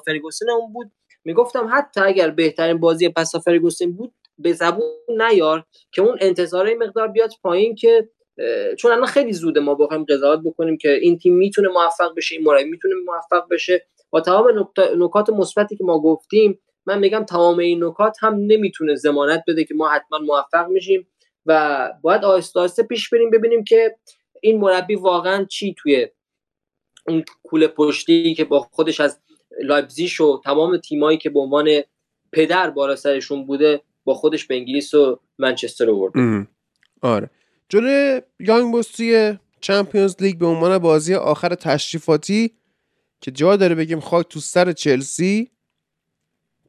اون 0.50 0.72
بود. 0.72 0.92
می‌گفتم 1.24 1.68
حتی 1.72 2.00
اگر 2.00 2.30
بهترین 2.30 2.80
بازی 2.80 3.09
پس 3.09 3.32
بود 3.96 4.14
به 4.38 4.52
زبون 4.52 4.90
نیار 5.09 5.64
که 5.92 6.02
اون 6.02 6.18
انتظاره 6.20 6.74
مقدار 6.74 7.09
بیاد 7.09 7.30
پایین 7.42 7.74
که 7.74 8.09
چون 8.78 8.93
الان 8.93 9.07
خیلی 9.07 9.32
زوده 9.32 9.61
ما 9.61 9.74
بخوایم 9.74 10.05
قضاوت 10.05 10.41
بکنیم 10.45 10.76
که 10.76 10.93
این 10.93 11.18
تیم 11.18 11.34
می‌تونه 11.34 11.68
موفق 11.68 12.14
بشه 12.16 12.34
این 12.34 12.45
مربی 12.45 12.70
می‌تونه 12.70 12.95
موفق 13.07 13.49
بشه. 13.51 13.86
با 14.11 14.20
تمام 14.20 14.68
نکات 14.97 15.30
مثبتی 15.30 15.76
که 15.76 15.84
ما 15.84 15.99
گفتیم 15.99 16.59
من 16.86 16.99
میگم 16.99 17.24
تمام 17.24 17.59
این 17.59 17.84
نکات 17.84 18.16
هم 18.20 18.34
نمی‌تونه 18.34 18.95
زمانت 18.95 19.45
بده 19.49 19.64
که 19.64 19.74
ما 19.74 19.89
حتما 19.89 20.18
موفق 20.18 20.68
میشیم 20.68 21.07
و 21.47 21.93
باید 22.03 22.24
آهسته 22.24 22.82
پیش 22.82 23.11
بریم 23.11 23.30
ببینیم 23.30 23.64
که 23.64 23.97
این 24.41 24.61
مربی 24.61 24.95
واقعا 24.95 25.45
چی 25.45 25.74
توی 25.78 26.09
اون 27.09 27.24
کوله 27.43 27.68
پشتی 27.68 28.34
که 28.34 28.45
با 28.45 28.61
خودش 28.61 29.01
از 29.01 29.20
لایپزیش 29.62 30.20
و 30.20 30.41
تمام 30.45 30.76
تیمایی 30.76 31.18
که 31.18 31.30
به 31.30 31.41
عنوان 31.41 31.68
پدر 32.32 32.70
بالا 32.70 32.97
سرشون 32.97 33.47
بوده 33.47 33.80
با 34.05 34.14
خودش 34.14 34.47
به 34.47 34.55
انگلیس 34.55 34.95
و 34.95 35.20
منچستر 35.39 35.91
آورده 35.91 36.47
آره. 37.03 37.30
جلوی 37.68 38.22
یانگ 38.40 38.72
بوس 38.72 38.88
توی 38.88 39.38
چمپیونز 39.60 40.14
لیگ 40.20 40.38
به 40.38 40.46
عنوان 40.46 40.78
بازی 40.78 41.14
آخر 41.14 41.54
تشریفاتی 41.54 42.50
که 43.20 43.30
جا 43.30 43.56
داره 43.56 43.74
بگیم 43.74 44.00
خاک 44.00 44.28
تو 44.28 44.40
سر 44.40 44.72
چلسی 44.72 45.50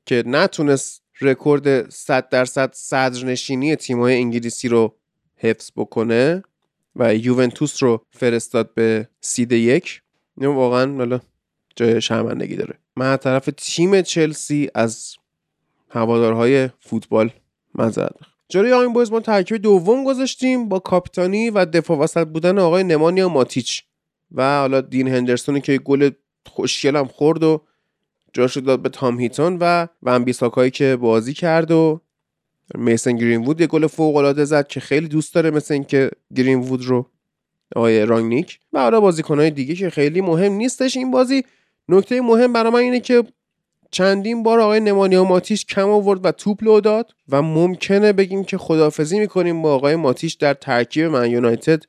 که 0.05 0.23
نتونست 0.25 1.03
رکورد 1.21 1.89
100 1.89 2.29
درصد 2.29 2.73
صدرنشینی 2.73 3.75
تیم‌های 3.75 4.15
انگلیسی 4.15 4.67
رو 4.67 4.95
حفظ 5.35 5.71
بکنه 5.75 6.43
و 6.95 7.15
یوونتوس 7.15 7.83
رو 7.83 8.05
فرستاد 8.11 8.73
به 8.73 9.09
سید 9.21 9.51
یک. 9.51 10.01
این 10.37 10.49
واقعا 10.49 11.19
جای 11.75 12.01
شرمندگی 12.01 12.55
داره. 12.55 12.79
من 12.95 13.17
طرف 13.17 13.49
تیم 13.57 14.01
چلسی 14.01 14.69
از 14.75 15.15
هوادارهای 15.89 16.69
فوتبال 16.79 17.31
مزد 17.75 18.15
جلوی 18.49 18.71
آین 18.71 18.91
ما 19.11 19.19
ترکیب 19.19 19.57
دوم 19.57 20.03
گذاشتیم 20.03 20.69
با 20.69 20.79
کاپیتانی 20.79 21.49
و 21.49 21.65
دفاع 21.65 21.97
وسط 21.97 22.27
بودن 22.27 22.59
آقای 22.59 22.83
نمانیا 22.83 23.29
ماتیچ. 23.29 23.83
و 24.31 24.59
حالا 24.59 24.81
دین 24.81 25.07
هندرسونی 25.07 25.61
که 25.61 25.77
گل 25.77 26.09
خوشگل 26.45 26.95
هم 26.95 27.05
خورد 27.05 27.43
و 27.43 27.61
جاشو 28.33 28.59
داد 28.59 28.81
به 28.81 28.89
تام 28.89 29.19
هیتون 29.19 29.57
و 29.61 29.87
ون 30.03 30.23
بیساکایی 30.23 30.71
که 30.71 30.95
بازی 30.95 31.33
کرد 31.33 31.71
و 31.71 32.01
میسن 32.75 33.15
گرین 33.15 33.45
وود 33.45 33.61
یه 33.61 33.67
گل 33.67 33.87
فوق 33.87 34.15
العاده 34.15 34.45
زد 34.45 34.67
که 34.67 34.79
خیلی 34.79 35.07
دوست 35.07 35.35
داره 35.35 35.51
مثل 35.51 35.73
اینکه 35.73 36.11
گرین 36.35 36.59
وود 36.59 36.85
رو 36.85 37.09
آقای 37.75 38.05
رانگنیک. 38.05 38.59
و 38.73 38.79
حالا 38.79 39.01
بازیکنهای 39.01 39.51
دیگه 39.51 39.75
که 39.75 39.89
خیلی 39.89 40.21
مهم 40.21 40.53
نیستش 40.53 40.97
این 40.97 41.11
بازی. 41.11 41.43
نکته 41.89 42.21
مهم 42.21 42.53
برای 42.53 42.71
من 42.71 42.79
اینه 42.79 42.99
که 42.99 43.23
چندین 43.91 44.43
بار 44.43 44.59
آقای 44.59 44.79
نمانیا 44.79 45.23
ماتیش 45.23 45.65
کم 45.65 45.89
آورد 45.89 46.25
و 46.25 46.31
توپ 46.31 46.63
لو 46.63 46.79
داد 46.79 47.11
و 47.29 47.41
ممکنه 47.41 48.13
بگیم 48.13 48.43
که 48.43 48.57
خداحافظی 48.57 49.19
می‌کنیم 49.19 49.61
با 49.61 49.75
آقای 49.75 49.95
ماتیش 49.95 50.33
در 50.33 50.53
ترکیب 50.53 51.05
من 51.05 51.31
یونایتد 51.31 51.83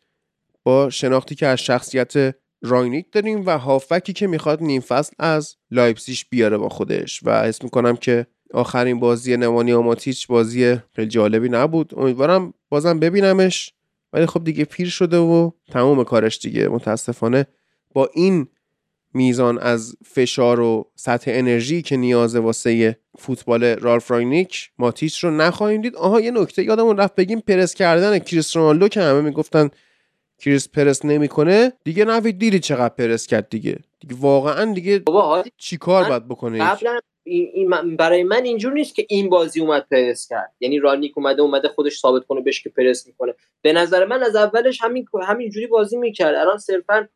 با 0.65 0.91
شناختی 0.91 1.35
که 1.35 1.47
از 1.47 1.59
شخصیت 1.59 2.35
رانگنیک 2.63 3.07
داریم 3.13 3.47
و 3.47 3.59
هافبکی 3.59 4.13
که 4.13 4.27
می‌خواد 4.27 4.63
نیم 4.63 4.81
فصل 4.81 5.13
از 5.19 5.57
لایپزیش 5.71 6.25
بیاره 6.25 6.59
با 6.59 6.69
خودش. 6.69 7.21
و 7.23 7.43
حس 7.43 7.63
می‌کنم 7.65 7.97
که 7.97 8.27
آخرین 8.55 9.01
بازی 9.01 9.37
نمانیا 9.37 9.83
ماتیچ 9.83 10.27
بازی 10.27 10.77
خیلی 10.93 11.09
جالبی 11.09 11.49
نبود. 11.49 11.93
امیدوارم 11.97 12.55
بازم 12.69 13.01
ببینمش. 13.01 13.73
ولی 14.13 14.27
خب 14.27 14.45
دیگه 14.45 14.65
پیر 14.65 14.89
شده 14.89 15.19
و 15.19 15.51
تمام 15.71 16.05
کارش 16.05 16.39
دیگه. 16.39 16.69
متاسفانه 16.69 17.47
با 17.95 18.11
این 18.15 18.47
میزان 19.15 19.59
از 19.59 19.97
فشار 20.05 20.61
و 20.61 20.91
سطح 20.95 21.31
انرژی 21.35 21.83
که 21.83 21.97
نیازه 21.97 22.39
واسه 22.39 22.97
فوتبال 23.19 23.65
رالف 23.65 24.11
رانگنیک 24.11 24.71
ماتیچ 24.79 25.25
رو 25.25 25.31
نخواهیم 25.31 25.83
دید. 25.83 25.97
آها 25.97 26.21
یه 26.21 26.31
نکته 26.31 26.63
یادمون 26.63 26.97
رفت 26.97 27.15
بگیم 27.15 27.41
پرس 27.41 27.75
کردن 27.75 28.19
کریس 28.19 28.57
رونالدو 28.57 28.89
که 28.89 29.01
همه 29.01 29.21
می‌گفتن 29.21 29.71
کریس 30.39 30.69
پرس 30.69 31.05
نمی‌کنه. 31.05 31.73
دیگه 31.85 32.05
نوید 32.05 32.39
دیدی 32.39 32.59
چقدر 32.59 32.95
پرس 32.95 33.27
کرد 33.27 33.49
دیگه؟ 33.49 33.79
دیگه 34.01 34.15
واقعا 34.21 34.73
دیگه 34.73 35.03
چیکار 35.57 36.09
باید 36.09 36.29
بکنه؟ 36.29 36.59
قبلا 36.65 36.99
این, 37.25 37.97
برای 37.97 38.23
من 38.23 38.45
اینجور 38.45 38.73
نیست 38.73 38.95
که 38.95 39.07
این 39.09 39.29
بازی 39.29 39.61
اومد 39.61 39.87
پرس 39.91 40.29
کرد. 40.29 40.53
یعنی 40.61 40.79
رانگنیک 40.79 41.19
اومده 41.19 41.43
اومده 41.43 41.69
خودش 41.69 41.99
ثابت 41.99 42.27
کنه 42.27 42.41
بهش 42.41 42.63
که 42.63 42.71
پرس 42.71 43.07
می‌کنه. 43.07 43.35
به 43.63 43.73
نظر 43.73 44.05
من 44.05 44.23
از 44.23 44.37
اولش 44.37 44.83
همین 44.83 45.07
همینجوری 45.23 45.67
بازی 45.67 45.97
می‌کرد. 45.97 46.35
الان 46.35 46.59
صرفا 46.59 47.09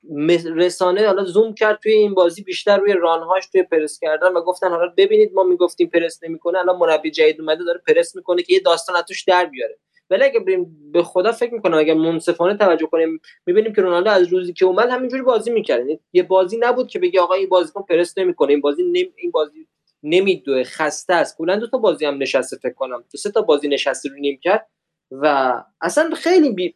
رسانه 0.56 1.06
حالا 1.06 1.24
زوم 1.24 1.54
کرد 1.54 1.78
توی 1.82 1.92
این 1.92 2.14
بازی 2.14 2.42
بیشتر 2.42 2.78
روی 2.78 2.92
رانهاش 2.92 3.46
توی 3.46 3.62
پرس 3.62 3.98
کردن 3.98 4.32
و 4.32 4.40
گفتن 4.40 4.68
حالا 4.68 4.92
ببینید 4.96 5.32
ما 5.34 5.42
می‌گفتیم 5.42 5.88
پرس 5.88 6.22
نمی‌کنه 6.22 6.58
الان 6.58 6.76
مربی 6.76 7.10
جدید 7.10 7.40
اومده 7.40 7.64
داره 7.64 7.80
پرس 7.86 8.16
می‌کنه 8.16 8.42
که 8.42 8.54
یه 8.54 8.60
داستان 8.60 9.02
توش 9.02 9.24
در 9.24 9.46
بیاره. 9.46 9.78
ولی 10.10 10.24
اگه 10.24 10.40
بریم 10.40 10.90
به 10.92 11.02
خدا 11.02 11.32
فکر 11.32 11.54
می‌کنم 11.54 11.78
اگر 11.78 11.94
منصفانه 11.94 12.56
توجه 12.56 12.86
کنیم 12.86 13.20
می‌بینیم 13.46 13.72
که 13.72 13.82
رونالدو 13.82 14.10
از 14.10 14.28
روزی 14.28 14.52
که 14.52 14.64
اومد 14.64 14.88
همینجوری 14.90 15.22
بازی 15.22 15.50
می‌کرد. 15.50 15.80
یعنی 15.80 16.00
یه 16.12 16.22
بازی 16.22 16.56
نبود 16.60 16.88
که 16.88 16.98
بگی 16.98 17.18
آقا 17.18 17.34
این 17.34 17.48
بازیکن 17.48 17.82
پرس 17.82 18.18
نمی‌کنه 18.18 18.50
این 18.50 18.60
بازی 18.60 18.82
نمی... 18.82 19.12
این 19.16 19.30
بازی 19.30 19.66
نمیدوه 20.04 20.64
خسته 20.64 21.14
است. 21.14 21.36
کلا 21.38 21.56
دو 21.56 21.66
تا 21.66 21.78
بازی 21.78 22.06
هم 22.06 22.18
نشسته 22.18 22.56
فکر 22.56 22.74
کنم. 22.74 23.04
دو 23.12 23.18
سه 23.18 23.30
تا 23.30 23.42
بازی 23.42 23.68
نشسته 23.68 24.08
رو 24.08 24.14
نیم 24.14 24.40
کرد 24.42 24.66
و 25.10 25.54
اصلا 25.80 26.10
خیلی 26.14 26.50
بی... 26.50 26.74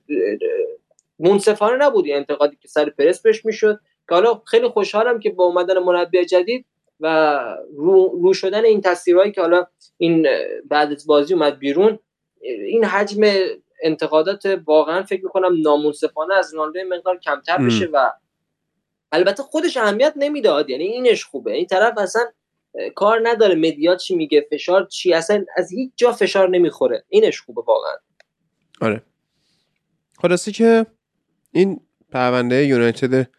منصفانه 1.18 1.84
نبود 1.84 2.04
انتقادی 2.08 2.56
که 2.56 2.68
سر 2.68 2.90
پرس 2.90 3.22
بهش 3.22 3.44
می‌شد. 3.44 3.80
که 4.08 4.14
حالا 4.14 4.42
خیلی 4.46 4.68
خوشحالم 4.68 5.20
که 5.20 5.30
با 5.30 5.44
اومدن 5.44 5.78
مربی 5.78 6.24
جدید 6.24 6.66
و 7.00 7.38
رو, 7.76 8.18
رو 8.22 8.34
شدن 8.34 8.64
این 8.64 8.80
تصویرهایی 8.80 9.32
که 9.32 9.40
حالا 9.40 9.66
این 9.98 10.26
بعد 10.64 10.92
از 10.92 11.06
بازی 11.06 11.34
اومد 11.34 11.58
بیرون 11.58 11.98
این 12.40 12.84
حجم 12.84 13.20
انتقادات 13.82 14.60
واقعا 14.66 15.02
فکر 15.02 15.24
می‌کنم 15.24 15.56
نامنصفانه 15.62 16.34
از 16.34 16.54
رونالدو 16.54 16.80
مقدار 16.88 17.18
کمتر 17.18 17.58
بشه 17.58 17.88
و 17.92 18.10
البته 19.12 19.42
خودش 19.42 19.76
اهمیت 19.76 20.12
نمی‌داد. 20.16 20.70
یعنی 20.70 20.84
اینش 20.84 21.24
خوبه. 21.24 21.52
این 21.52 21.66
طرف 21.66 21.98
اصلا 21.98 22.22
کار 22.94 23.20
نداره. 23.22 23.54
مدیا 23.54 23.96
چی 23.96 24.16
میگه؟ 24.16 24.46
فشار 24.50 24.86
چی؟ 24.86 25.14
اصلا 25.14 25.44
از 25.56 25.72
هیچ 25.72 25.92
جا 25.96 26.12
فشار 26.12 26.48
نمی‌خوره. 26.48 27.04
اینش 27.08 27.40
خوبه 27.40 27.62
واقعا. 27.66 27.96
آره. 28.80 29.02
خلاصی 30.22 30.52
که 30.52 30.86
این 31.52 31.80
پرونده 32.12 32.66
یونایتد 32.66 33.30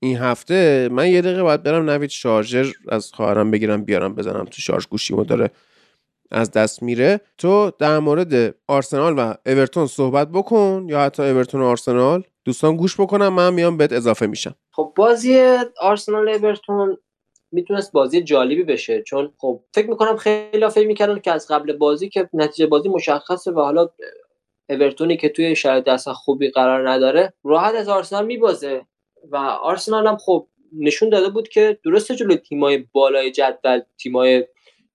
این 0.00 0.16
هفته 0.16 0.88
من 0.92 1.08
یه 1.08 1.20
دقیقه 1.20 1.42
باید 1.42 1.62
برم 1.62 1.90
نوید 1.90 2.10
شارژر 2.10 2.72
از 2.88 3.12
خواهرم 3.12 3.50
بگیرم 3.50 3.84
بیارم 3.84 4.14
بزنم 4.14 4.44
تو 4.44 4.62
شارژ 4.62 4.86
گوشیمو 4.86 5.24
داره 5.24 5.50
از 6.30 6.50
دست 6.50 6.82
میره. 6.82 7.20
تو 7.38 7.72
در 7.78 7.98
مورد 7.98 8.54
آرسنال 8.66 9.18
و 9.18 9.34
اورتون 9.46 9.86
صحبت 9.86 10.28
بکن 10.28 10.86
یا 10.88 11.00
حتی 11.00 11.22
اورتون 11.22 11.60
و 11.60 11.64
آرسنال. 11.64 12.22
دوستان 12.44 12.76
گوش 12.76 13.00
بکنم 13.00 13.28
من 13.28 13.54
میام 13.54 13.76
بهت 13.76 13.92
اضافه 13.92 14.26
میشم. 14.26 14.54
خب 14.72 14.92
بازی 14.96 15.40
آرسنال 15.80 16.28
اورتون 16.28 16.98
می‌تونست 17.52 17.92
بازی 17.92 18.22
جالبی 18.22 18.62
بشه. 18.62 19.02
چون 19.02 19.32
خب 19.38 19.60
فکر 19.74 19.90
می‌کنم 19.90 20.16
خیلی 20.16 20.68
فکر 20.68 20.86
می‌کردن 20.86 21.18
که 21.18 21.32
از 21.32 21.46
قبل 21.50 21.72
بازی 21.72 22.08
که 22.08 22.28
نتیجه 22.32 22.66
بازی 22.66 22.88
مشخصه 22.88 23.50
و 23.50 23.60
حالا 23.60 23.88
اورتونی 24.70 25.16
که 25.16 25.28
توی 25.28 25.56
شرایط 25.56 25.88
اصلا 25.88 26.14
خوبی 26.14 26.50
قرار 26.50 26.90
نداره 26.90 27.32
راحت 27.44 27.74
از 27.74 27.88
آرسنال 27.88 28.26
میبازه. 28.26 28.86
و 29.30 29.36
آرسنال 29.36 30.06
هم 30.06 30.16
خب 30.16 30.46
نشون 30.78 31.08
داده 31.08 31.28
بود 31.28 31.48
که 31.48 31.78
درسته 31.84 32.16
جلوی 32.16 32.36
تیمای 32.36 32.84
بالای 32.92 33.30
جدول 33.30 33.80
تیمای 33.98 34.46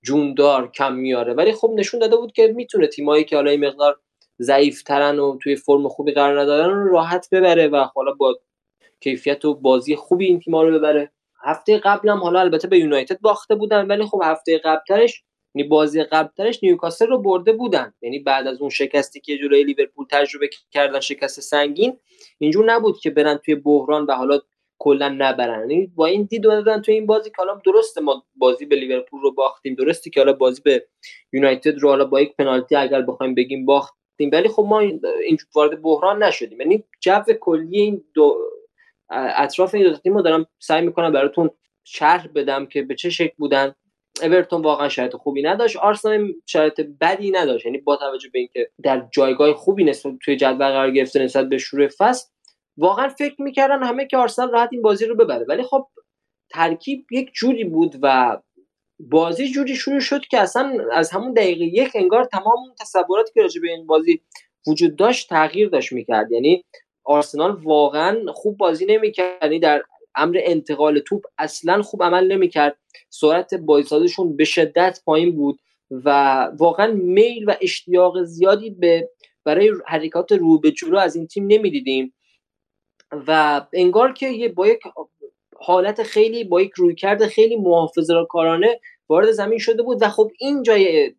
جوندار 0.04 0.72
کم 0.72 0.96
میاره 0.96 1.34
ولی 1.34 1.54
خب 1.54 1.72
نشون 1.76 2.00
داده 2.00 2.18
بود 2.18 2.32
که 2.32 2.48
می‌تونه 2.48 2.88
تیمایی 2.88 3.24
که 3.24 3.36
حالا 3.36 3.52
این 3.52 3.66
مقدار 3.66 4.00
ضعیفترن 4.42 5.20
و 5.20 5.38
توی 5.44 5.56
فرم 5.56 5.88
خوبی 5.88 6.12
قرار 6.12 6.42
ندارن 6.42 6.70
رو 6.76 6.92
راحت 6.92 7.28
ببره 7.32 7.68
و 7.68 7.86
حالا 7.96 8.12
با 8.14 8.40
کیفیت 9.02 9.46
و 9.46 9.54
بازی 9.54 9.96
خوبی 9.96 10.26
این 10.26 10.40
تیم‌ها 10.40 10.64
رو 10.64 10.80
ببره. 10.80 11.12
هفته 11.46 11.78
قبلم 11.78 12.18
حالا 12.18 12.40
البته 12.40 12.68
به 12.68 12.80
یونایتد 12.80 13.20
باخته 13.22 13.56
بودن 13.56 13.88
ولی 13.88 14.06
خب 14.06 14.22
هفته 14.24 14.58
قبلترش 14.58 15.24
یعنی 15.56 15.68
بازی 15.68 16.04
قبلترش 16.04 16.64
نیوکاسل 16.64 17.08
رو 17.08 17.18
برده 17.22 17.54
بودن. 17.54 17.94
یعنی 18.02 18.20
بعد 18.20 18.48
از 18.48 18.62
اون 18.62 18.70
شکستی 18.70 19.20
که 19.20 19.38
جلوی 19.38 19.64
لیورپول 19.64 20.06
تجربه 20.12 20.50
کردن 20.72 21.00
شکست 21.00 21.40
سنگین 21.40 21.98
اینجور 22.40 22.66
نبود 22.74 23.00
که 23.00 23.10
برن 23.10 23.38
توی 23.38 23.56
بحران 23.56 24.06
و 24.06 24.12
حالا 24.12 24.40
کلا 24.80 25.16
نبرن. 25.18 25.60
یعنی 25.60 25.88
با 25.96 26.06
این 26.06 26.24
دید 26.24 26.44
دادن 26.44 26.82
توی 26.82 26.94
این 26.94 27.06
بازی 27.06 27.30
که 27.30 27.36
حالا 27.38 27.62
درسته 27.66 28.02
ما 28.02 28.24
بازی 28.36 28.66
به 28.66 28.76
لیورپول 28.76 29.22
رو 29.22 29.32
باختیم 29.32 29.76
درسته 29.76 30.10
که 30.10 30.20
حالا 30.20 30.34
بازی 30.34 30.62
به 30.62 30.88
یونایتد 31.34 31.80
رو 31.80 31.90
حالا 31.90 32.06
با 32.06 32.22
یک 32.22 32.36
پنالتی 32.36 32.76
اگر 32.76 33.02
بخوایم 33.02 33.36
بگیم 33.36 33.66
باختیم 33.66 34.30
ولی 34.34 34.50
خب 34.50 34.66
ما 34.70 34.80
این 34.80 35.38
وارد 35.56 35.82
بحران 35.82 36.24
نشدیم. 36.24 36.62
یعنی 36.62 36.84
جو 37.02 37.22
کلی 37.42 37.80
این 37.80 38.04
دو 38.14 38.38
اطراف 39.10 39.76
این 39.76 39.84
دو 39.84 39.98
تیم 39.98 40.14
رو 40.14 40.22
دارم 40.22 40.46
سعی 40.60 40.86
می‌کنم 40.86 41.12
براتون 41.12 41.50
شرح 41.84 42.28
بدم 42.28 42.66
که 42.66 42.82
به 42.82 42.96
چه 42.96 43.10
شکل 43.10 43.34
بودن. 43.38 43.76
اورتون 44.22 44.62
واقعا 44.62 44.90
شرایط 44.90 45.16
خوبی 45.16 45.42
نداشت. 45.42 45.78
آرسنال 45.78 46.34
شرایط 46.46 46.82
بدی 47.02 47.32
نداشت. 47.32 47.66
یعنی 47.66 47.78
با 47.78 47.96
توجه 47.96 48.30
به 48.34 48.40
اینکه 48.40 48.70
در 48.84 49.08
جایگاه 49.12 49.54
خوبی 49.54 49.84
نسبت 49.84 50.14
توی 50.22 50.36
جدول 50.36 50.58
قرار 50.58 50.92
گرفته 50.92 51.24
نسبت 51.24 51.50
به 51.50 51.58
شروع 51.58 51.88
فصل 51.88 52.28
واقعا 52.78 53.10
فکر 53.10 53.42
می‌کردن 53.42 53.84
همه 53.84 54.08
که 54.08 54.18
آرسنال 54.18 54.52
راحت 54.52 54.70
این 54.72 54.82
بازی 54.82 55.06
رو 55.06 55.16
ببره. 55.16 55.46
ولی 55.50 55.64
خب 55.64 55.88
ترکیب 56.52 57.06
یک 57.12 57.32
جوری 57.34 57.64
بود 57.64 57.96
و 58.02 58.38
بازی 59.00 59.48
جوری 59.48 59.76
شروع 59.76 60.00
شد 60.00 60.22
که 60.22 60.40
اصلا 60.40 60.78
از 60.92 61.12
همون 61.12 61.34
دقیقه 61.34 61.66
یک 61.66 61.92
انگار 61.96 62.24
تمام 62.24 62.58
تصوراتی 62.80 63.32
که 63.34 63.42
راجع 63.42 63.62
به 63.62 63.68
این 63.68 63.88
بازی 63.88 64.22
وجود 64.68 64.96
داشت 64.96 65.30
تغییر 65.30 65.70
داشت 65.70 65.92
می‌کرد. 65.92 66.32
یعنی 66.32 66.66
آرسنال 67.06 67.52
واقعا 67.52 68.32
خوب 68.34 68.58
بازی 68.58 68.86
نمی‌کرد. 68.86 69.44
یعنی 69.44 69.60
در 69.60 69.84
امر 70.16 70.40
انتقال 70.44 71.00
توپ 71.00 71.24
اصلا 71.38 71.82
خوب 71.82 72.04
عمل 72.04 72.32
نمی‌کرد. 72.32 72.78
سرعت 73.10 73.54
بازیسازشون 73.54 74.36
به 74.36 74.44
شدت 74.44 75.00
پایین 75.06 75.36
بود 75.36 75.60
و 75.92 76.10
واقعا 76.60 76.92
میل 76.92 77.50
و 77.50 77.56
اشتیاق 77.62 78.24
زیادی 78.24 78.70
به 78.70 79.10
برای 79.46 79.72
حرکات 79.88 80.32
رو 80.32 80.60
به 80.60 80.72
جلو 80.72 80.98
از 80.98 81.16
این 81.16 81.28
تیم 81.28 81.48
نمی‌دیدیم. 81.48 82.14
و 83.28 83.62
انگار 83.74 84.14
که 84.14 84.28
یه 84.28 84.50
با 84.50 84.68
یک 84.68 84.80
حالت 85.60 86.04
خیلی 86.04 86.44
با 86.44 86.62
یک 86.62 86.72
رویکرد 86.76 87.28
خیلی 87.28 87.56
محافظه 87.56 88.14
کارانه 88.30 88.80
وارد 89.10 89.32
زمین 89.32 89.60
شده 89.60 89.84
بود 89.84 89.98
و 90.02 90.10
خب 90.10 90.32
این 90.40 90.64
جای 90.64 91.14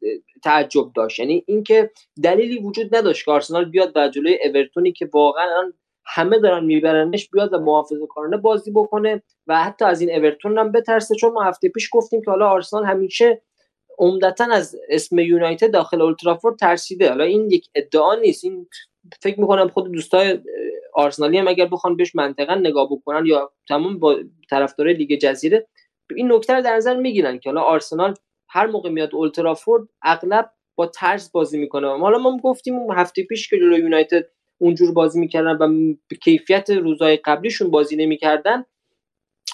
تعجب 0.45 0.93
داشت. 0.97 1.19
یعنی 1.19 1.45
اینکه 1.47 1.91
دلیلی 2.23 2.59
وجود 2.59 2.97
نداشت 2.97 3.25
که 3.25 3.31
آرسنال 3.31 3.65
بیاد 3.65 3.93
و 3.97 4.09
جلوی 4.09 4.39
اورتونی 4.45 4.93
که 4.93 5.09
واقعا 5.15 5.73
همه 6.07 6.39
دارن 6.39 6.65
میبرنش 6.65 7.31
بیاد 7.31 7.53
و 7.53 7.59
محافظه 7.59 8.07
کارانه 8.11 8.37
بازی 8.37 8.71
بکنه 8.71 9.23
و 9.47 9.65
حتی 9.65 9.85
از 9.85 10.01
این 10.01 10.11
اورتون 10.11 10.59
هم 10.59 10.73
بترسه. 10.73 11.15
چون 11.15 11.33
ما 11.33 11.43
هفته 11.43 11.69
پیش 11.69 11.89
گفتیم 11.93 12.23
که 12.23 12.31
حالا 12.31 12.49
آرسنال 12.49 12.85
همیشه 12.85 13.43
عمدتا 13.99 14.45
از 14.53 14.77
اسم 14.89 15.19
یونایتد 15.19 15.71
داخل 15.71 16.03
اولترافورد 16.03 16.59
ترسیده. 16.59 17.09
حالا 17.09 17.25
این 17.25 17.51
یک 17.51 17.67
ادعا 17.75 18.15
نیست. 18.15 18.45
این 18.45 18.67
فکر 19.23 19.41
می‌کنم 19.41 19.69
خود 19.69 19.93
دوستای 19.93 20.39
آرسنالی 20.95 21.39
هم 21.39 21.49
اگر 21.49 21.67
بخوان 21.67 21.97
بهش 21.97 22.15
منطقا 22.15 22.55
نگاه 22.55 22.89
بکنن 22.91 23.27
یا 23.27 23.53
تمام 23.69 23.99
با 23.99 24.17
طرفدارای 24.51 24.95
لیگ 24.95 25.19
جزیره 25.19 25.69
این 26.17 26.33
نکته 26.33 26.55
رو 26.55 26.63
در 26.63 26.77
نظر 26.77 26.97
می‌گیرن 26.97 27.39
که 27.39 27.51
حالا 27.51 27.63
آرسنال 27.63 28.15
هر 28.49 28.67
موقع 28.67 28.91
میاد 28.91 29.15
اولترافورد 29.15 29.89
اغلب 30.03 30.51
با 30.75 30.87
ترس 30.87 31.31
بازی 31.31 31.59
می‌کنه. 31.59 31.99
حالا 31.99 32.19
ما 32.19 32.39
گفتیم 32.39 32.91
هفته 32.91 33.23
پیش 33.23 33.51
که 33.51 33.59
جلوی 33.59 33.79
یونایتد 33.79 34.25
اونجور 34.59 34.93
بازی 34.93 35.21
می‌کردن 35.21 35.57
و 35.57 35.95
کیفیت 36.23 36.71
روزهای 36.71 37.17
قبلیشون 37.17 37.71
بازی 37.71 37.97
نمی‌کردن 37.97 38.65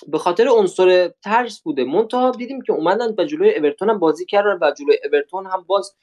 به 0.09 0.19
خاطر 0.19 0.49
عنصر 0.49 1.11
ترس 1.25 1.61
بوده. 1.63 1.85
منتها 1.85 2.31
دیدیم 2.31 2.63
که 2.63 2.73
اومدن 2.73 3.15
و 3.19 3.25
جلوی 3.25 3.55
اورتون 3.55 3.91
هم 3.91 3.99
بازی 3.99 4.27
کردن 4.27 4.59
و 4.61 4.73
جلوی 4.79 4.99
اورتون 5.05 5.47
هم 5.47 5.65
باز 5.67 5.95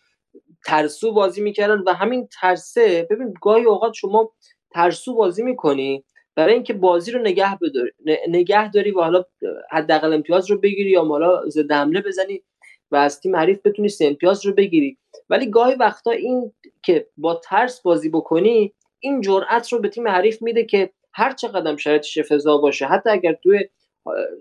ترسو 0.65 1.13
بازی 1.13 1.41
می‌کردن 1.41 1.83
و 1.85 1.93
همین 1.93 2.27
ترسه. 2.41 3.07
ببین 3.09 3.33
گاهی 3.41 3.65
اوقات 3.65 3.93
شما 3.93 4.31
ترسو 4.71 5.15
بازی 5.15 5.43
می‌کنی 5.43 6.03
برای 6.39 6.53
اینکه 6.53 6.73
بازی 6.73 7.11
رو 7.11 7.21
نگه 7.21 7.57
بداری 7.61 7.91
نگه 8.27 8.71
داری 8.71 8.91
و 8.91 9.01
حالا 9.01 9.23
حداقل 9.71 10.13
امتیاز 10.13 10.51
رو 10.51 10.57
بگیری 10.57 10.89
یا 10.89 11.03
حالا 11.03 11.49
ضد 11.49 11.71
حمله 11.71 12.01
بزنی 12.01 12.43
و 12.91 12.95
از 12.95 13.21
تیم 13.21 13.35
حریف 13.35 13.59
بتونی 13.65 13.89
امتیاز 14.01 14.45
رو 14.45 14.53
بگیری. 14.53 14.97
ولی 15.29 15.49
گاهی 15.49 15.75
وقتا 15.75 16.11
این 16.11 16.51
که 16.83 17.07
با 17.17 17.35
ترس 17.35 17.81
بازی 17.81 18.09
بکنی 18.09 18.73
این 18.99 19.21
جرأت 19.21 19.73
رو 19.73 19.79
به 19.79 19.89
تیم 19.89 20.07
حریف 20.07 20.41
میده 20.41 20.65
که 20.65 20.89
هر 21.13 21.33
چقدر 21.33 21.77
شرایطش 21.77 22.17
افتضاح 22.17 22.61
باشه 22.61 22.85
حتی 22.85 23.09
اگر 23.09 23.33
توی 23.33 23.59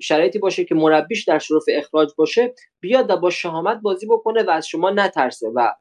شرایطی 0.01 0.39
باشه 0.39 0.65
که 0.65 0.75
مربیش 0.75 1.25
در 1.25 1.39
شرف 1.39 1.65
اخراج 1.69 2.11
باشه 2.17 2.55
بیاد 2.81 3.11
و 3.11 3.17
با 3.17 3.31
شهامت 3.31 3.81
بازی 3.83 4.07
بکنه 4.07 4.43
و 4.43 4.51
از 4.51 4.69
شما 4.69 4.91
نترسه 4.91 5.49
و 5.55 5.73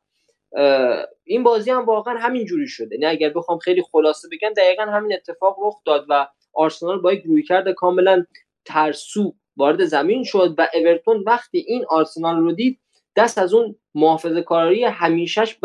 این 1.24 1.44
بازی 1.44 1.72
هم 1.72 1.86
واقعا 1.86 2.18
همین 2.18 2.46
جوری 2.46 2.68
شده. 2.68 2.98
نه 3.00 3.08
اگر 3.08 3.30
بخوام 3.30 3.58
خیلی 3.58 3.84
خلاصه 3.92 4.28
بگم 4.32 4.54
دقیقا 4.58 4.84
همین 4.84 5.14
اتفاق 5.14 5.58
رخ 5.62 5.76
داد 5.86 6.06
و 6.10 6.28
آرسنال 6.54 7.02
با 7.02 7.14
یک 7.14 7.24
رویکرد 7.26 7.72
کاملا 7.72 8.26
ترسو 8.66 9.34
وارد 9.58 9.86
زمین 9.86 10.24
شد 10.24 10.56
و 10.58 10.68
اورتون 10.74 11.24
وقتی 11.26 11.58
این 11.68 11.86
آرسنال 11.90 12.40
رو 12.40 12.52
دید 12.52 12.80
دست 13.16 13.38
از 13.38 13.54
اون 13.54 13.76
محافظه 13.96 14.42
کاری 14.42 14.84
همیشهش 14.84 15.60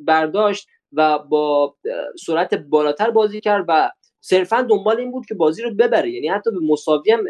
برداشت 0.00 0.68
و 0.92 1.18
با 1.18 1.76
سرعت 2.26 2.54
بالاتر 2.54 3.10
بازی 3.10 3.40
کرد 3.40 3.64
و 3.68 3.90
صرفا 4.20 4.62
دنبال 4.62 5.00
این 5.00 5.10
بود 5.10 5.26
که 5.26 5.34
بازی 5.34 5.62
رو 5.62 5.74
ببره. 5.74 6.10
یعنی 6.10 6.28
حتی 6.28 6.50
به 6.50 6.58
مساوی 6.62 7.10
هم 7.10 7.24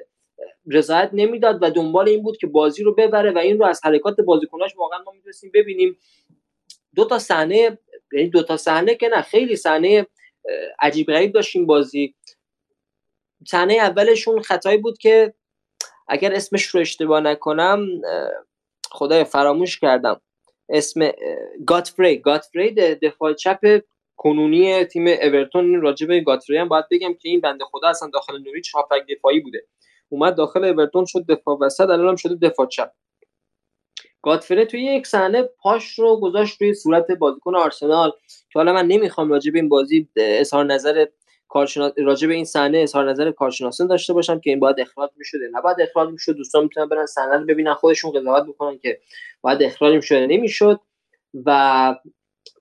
رضایت 0.66 1.10
نمی‌داد 1.12 1.58
و 1.62 1.70
دنبال 1.70 2.08
این 2.08 2.22
بود 2.22 2.36
که 2.36 2.46
بازی 2.46 2.82
رو 2.82 2.94
ببره 2.94 3.32
و 3.32 3.38
این 3.38 3.58
رو 3.58 3.66
از 3.66 3.80
حرکات 3.84 4.20
بازیکناش 4.20 4.76
واقعا 4.76 4.98
ما 5.06 5.12
می‌تونستیم 5.12 5.50
ببینیم. 5.54 5.98
دو 6.94 7.04
تا 7.04 7.18
صحنه 7.18 7.78
یعنی 8.12 8.28
دو 8.28 8.42
تا 8.42 8.56
صحنه 8.56 8.94
که 8.94 9.08
نه 9.08 9.22
خیلی 9.22 9.56
صحنه 9.56 10.06
عجیب 10.80 11.06
غریب 11.06 11.32
داشتیم 11.32 11.66
بازی. 11.66 12.14
صحنه 13.46 13.74
اولشون 13.74 14.42
خطایی 14.42 14.78
بود 14.78 14.98
که 14.98 15.34
اگر 16.08 16.34
اسمش 16.34 16.66
رو 16.66 16.80
اشتباه 16.80 17.20
نکنم 17.20 17.86
خدای 18.90 19.24
فراموش 19.24 19.78
کردم. 19.78 20.20
اسم 20.68 21.10
گاتفری. 21.66 22.16
گاتفری 22.16 22.74
دفاع 22.74 23.32
چپ 23.32 23.82
کنونی 24.16 24.84
تیم 24.84 25.06
اورتون. 25.06 25.80
راجب 25.80 26.20
گاتفری 26.24 26.56
هم 26.56 26.68
باید 26.68 26.84
بگم 26.90 27.14
که 27.14 27.28
این 27.28 27.40
بنده 27.40 27.64
خدا 27.64 27.88
اصلا 27.88 28.10
داخل 28.12 28.38
نوریچ 28.38 28.74
هافک 28.74 29.06
دفاعی 29.16 29.40
بوده. 29.40 29.66
اومد 30.08 30.36
داخل 30.36 30.64
اورتون 30.64 31.04
شد 31.04 31.26
دفاع 31.28 31.58
وسط 31.60 31.90
الان 31.90 32.16
شده 32.16 32.48
دفاع 32.48 32.66
چپ. 32.66 32.90
گاتفره 34.22 34.64
توی 34.64 34.84
یک 34.84 35.06
صحنه 35.06 35.42
پاش 35.42 35.98
رو 35.98 36.20
گذاشت 36.20 36.62
روی 36.62 36.74
صورت 36.74 37.10
بازیکن 37.10 37.54
آرسنال 37.56 38.10
که 38.50 38.58
حالا 38.58 38.72
من 38.72 38.86
نمی‌خوام 38.86 39.30
راجع 39.30 39.52
به 39.52 39.58
این 39.58 39.68
بازی 39.68 40.08
اظهار 40.16 40.64
نظر 40.64 41.06
کارشناس 41.48 41.92
راجع 41.98 42.28
به 42.28 42.34
این 42.34 42.44
صحنه 42.44 42.78
اظهار 42.78 43.10
نظر 43.10 43.30
کارشناسان 43.30 43.86
داشته 43.86 44.12
باشم 44.12 44.40
که 44.40 44.50
این 44.50 44.60
باید 44.60 44.80
اخراج 44.80 45.10
می‌شده. 45.16 45.50
نه 45.52 45.60
باید 45.60 45.80
اخراج 45.80 46.08
می‌شد 46.08 46.36
دوستان 46.36 46.62
می‌تونن 46.62 46.88
برن 46.88 47.06
صحنه 47.06 47.36
رو 47.36 47.44
ببینن 47.46 47.74
خودشون 47.74 48.12
قضاوت 48.12 48.46
بکنن 48.46 48.78
که 48.78 49.00
باید 49.40 49.62
اخراج 49.62 49.94
می‌شده 49.94 50.26
نمی‌شد. 50.26 50.80
و 51.46 51.94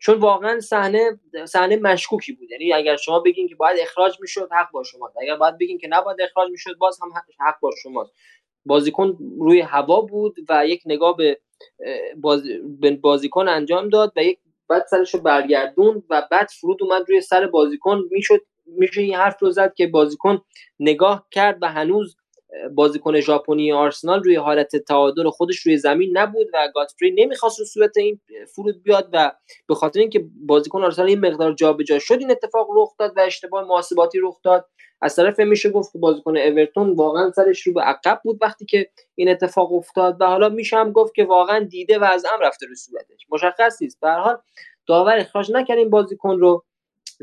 چون 0.02 0.20
واقعا 0.20 0.60
صحنه 0.60 1.20
صحنه 1.46 1.78
مشکوکی 1.78 2.32
بود. 2.34 2.52
یعنی 2.52 2.74
اگر 2.74 2.96
شما 2.96 3.20
بگین 3.20 3.48
که 3.48 3.56
باید 3.56 3.80
اخراج 3.82 4.22
می‌شد 4.22 4.50
حق 4.52 4.72
با 4.72 4.84
شما 4.84 5.12
اگر 5.22 5.36
باید 5.36 5.58
بگین 5.58 5.78
که 5.78 5.88
نباید 5.88 6.22
اخراج 6.22 6.52
می‌شد 6.52 6.78
باز 6.78 7.00
هم 7.02 7.10
حق 7.40 7.60
با 7.62 7.72
شماست. 7.84 8.12
بازیکن 8.66 9.18
روی 9.40 9.62
هوا 9.62 10.02
بود 10.02 10.36
و 10.50 10.68
یک 10.68 10.82
نگاه 10.86 11.18
به 11.18 11.40
بازیکن 13.02 13.48
انجام 13.48 13.90
داد 13.90 14.14
و 14.16 14.24
یک 14.24 14.40
بعد 14.70 14.86
سرش 14.90 15.14
رو 15.14 15.20
برگردون 15.20 16.04
و 16.10 16.28
بعد 16.32 16.48
فرود 16.62 16.84
اومد 16.84 17.10
روی 17.10 17.22
سر 17.22 17.48
بازیکن. 17.48 18.04
می‌شد 18.12 18.42
میشه 18.66 19.02
این 19.02 19.16
حرف 19.16 19.42
رو 19.42 19.52
زد 19.52 19.74
که 19.74 19.88
بازیکن 19.88 20.42
نگاه 20.80 21.28
کرد 21.32 21.58
و 21.62 21.72
هنوز 21.72 22.16
بازیکن 22.76 23.20
ژاپنی 23.20 23.72
آرسنال 23.72 24.24
روی 24.24 24.36
حالت 24.36 24.76
تعادل 24.76 25.30
خودش 25.30 25.60
روی 25.60 25.78
زمین 25.78 26.18
نبود 26.18 26.48
و 26.54 26.70
گاتفری 26.76 27.12
نمی‌خواست 27.12 27.60
رو 27.60 27.66
صورت 27.66 27.98
این 27.98 28.20
فرود 28.56 28.84
بیاد 28.84 29.10
و 29.14 29.32
به 29.68 29.76
خاطر 29.76 30.00
اینکه 30.00 30.26
بازیکن 30.46 30.84
آرسنال 30.84 31.08
این 31.08 31.20
مقدار 31.20 31.54
جابجا 31.54 32.00
شد 32.00 32.18
این 32.20 32.32
اتفاق 32.32 32.68
رخ 32.76 32.90
داد 33.00 33.14
و 33.18 33.20
اشتباه 33.20 33.64
محاسباتی 33.64 34.20
رخ 34.22 34.38
داد. 34.44 34.70
از 35.02 35.16
طرف 35.16 35.40
میشه 35.40 35.70
گفت 35.70 35.92
که 35.94 36.00
بازیکن 36.00 36.38
اورتون 36.38 36.96
واقعا 36.96 37.32
سرش 37.32 37.68
رو 37.68 37.74
به 37.74 37.82
عقب 37.82 38.22
بود 38.24 38.38
وقتی 38.42 38.66
که 38.66 38.90
این 39.16 39.30
اتفاق 39.30 39.74
افتاد 39.74 40.22
و 40.22 40.26
حالا 40.26 40.50
میشه 40.50 40.78
هم 40.78 40.92
گفت 40.92 41.16
که 41.16 41.24
واقعا 41.24 41.60
دیده 41.60 42.00
و 42.00 42.04
از 42.04 42.26
ام 42.34 42.40
رفته 42.42 42.66
رو 42.66 42.76
صورتش. 42.76 43.26
مشخص 43.30 43.82
نیست. 43.82 44.00
به 44.02 44.12
حال 44.12 44.38
داور 44.88 45.18
اخراج 45.18 45.52
نکرد 45.52 45.78
این 45.78 45.90
بازیکن 45.90 46.40
رو. 46.40 46.64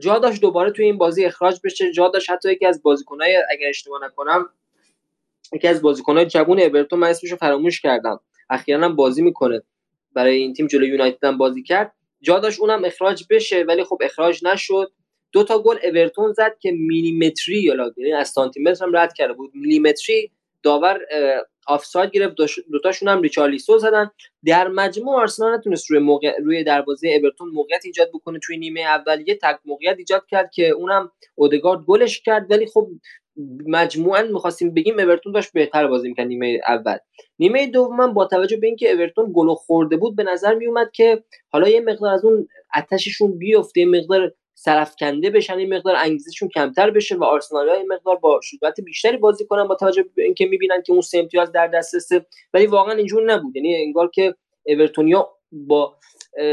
جا 0.01 0.19
داشت 0.19 0.41
دوباره 0.41 0.71
توی 0.71 0.85
این 0.85 0.99
بازی 0.99 1.25
اخراج 1.25 1.61
بشه. 1.65 1.93
جا 1.93 2.09
داشت 2.09 2.31
حتی 2.31 2.53
یکی 2.53 2.67
از 2.67 2.83
بازیکنهای 2.83 3.43
اگر 3.51 3.69
اشتباه 3.69 4.05
نکنم 4.05 4.49
یکی 5.53 5.69
از 5.69 5.83
بازیکنهای 5.83 6.27
جوون 6.27 6.61
اورتون 6.61 6.99
من 6.99 7.09
اسمش 7.09 7.31
رو 7.31 7.37
فراموش 7.37 7.81
کردم. 7.81 8.21
اخیرا 8.51 8.89
بازی 8.89 9.23
می‌کنه. 9.23 9.63
برای 10.13 10.37
این 10.37 10.53
تیم 10.53 10.67
جلوی 10.67 10.89
یونایتد 10.89 11.25
هم 11.25 11.39
بازی 11.39 11.63
کرد. 11.63 11.93
جا 12.23 12.39
داشت 12.39 12.61
اونم 12.61 12.85
اخراج 12.85 13.25
بشه 13.31 13.65
ولی 13.69 13.85
خب 13.85 13.99
اخراج 14.03 14.45
نشد. 14.45 14.93
دو 15.33 15.45
تا 15.45 15.63
گل 15.63 15.77
اورتون 15.85 16.33
زد 16.33 16.57
که 16.61 16.73
میلیمتری 16.73 17.63
یا 17.63 17.93
یعنی 17.97 18.13
از 18.13 18.29
سانتی 18.29 18.63
متر 18.63 18.85
هم 18.85 18.97
رد 18.97 19.13
کرده 19.13 19.33
بود. 19.33 19.51
میلیمتری 19.55 20.31
داور 20.63 21.01
آفساید 21.67 22.11
گرفت. 22.11 22.35
دوتاشون 22.73 23.09
هم 23.09 23.23
ریچارلیسو 23.23 23.79
زدن. 23.79 24.11
در 24.47 24.69
مجموع 24.69 25.21
آرسنال 25.21 25.55
نتونست 25.55 25.91
روی 25.91 25.99
موقع 25.99 26.33
روی 26.45 26.65
دروازه 26.65 27.09
اورتون 27.09 27.49
موقعیت 27.49 27.81
ایجاد 27.85 28.11
بکنه. 28.15 28.39
توی 28.43 28.57
نیمه 28.57 28.81
اول 28.81 29.29
یه 29.29 29.35
تک 29.35 29.59
موقعیت 29.65 29.97
ایجاد 29.99 30.27
کرد 30.27 30.51
که 30.51 30.69
اونم 30.69 31.11
اودگارد 31.35 31.81
گلش 31.81 32.21
کرد. 32.21 32.51
ولی 32.51 32.67
خب 32.67 32.89
مجموعا 33.67 34.23
می‌خواستیم 34.23 34.75
بگیم 34.75 34.99
اورتون 34.99 35.33
داشت 35.33 35.53
بهتر 35.53 35.87
بازی 35.87 36.09
می‌کرد 36.09 36.27
نیمه 36.27 36.61
اول. 36.69 36.97
نیمه 37.39 37.67
دوم 37.67 38.15
با 38.15 38.25
توجه 38.25 38.57
به 38.57 38.67
اینکه 38.67 38.93
اورتون 38.93 39.33
گل 39.35 39.55
خورده 39.55 39.97
بود 39.97 40.17
به 40.17 40.23
نظر 40.23 40.55
میومد 40.55 40.91
که 40.93 41.25
حالا 41.53 41.69
یه 41.69 41.81
مقدار 41.81 42.15
از 42.15 42.25
اون 42.25 42.49
آتششون 42.77 43.39
بیفته 43.39 43.81
یه 43.81 43.87
مقدار 43.87 44.33
سرفکنده 44.55 45.31
بشن 45.31 45.59
این 45.59 45.75
مقدار 45.75 45.97
انگیزشون 45.97 46.49
کمتر 46.49 46.91
بشه 46.91 47.17
و 47.17 47.25
آرسنال 47.25 47.69
این 47.69 47.93
مقدار 47.93 48.17
با 48.17 48.41
شجاعت 48.43 48.81
بیشتری 48.81 49.17
بازی 49.17 49.47
کنن 49.47 49.69
با 49.69 49.75
توجه 49.75 50.05
به 50.17 50.25
اینکه 50.25 50.47
می‌بینن 50.47 50.83
که 50.87 50.93
اون 50.93 51.01
سه 51.01 51.19
امتیاز 51.19 51.53
در 51.53 51.67
دسترسه 51.67 52.27
ولی 52.55 52.67
واقعا 52.67 52.95
اینجور 52.95 53.33
نبود. 53.33 53.57
یعنی 53.57 53.77
انگار 53.77 54.11
که 54.11 54.35
اورتونیا 54.67 55.29
با 55.53 55.97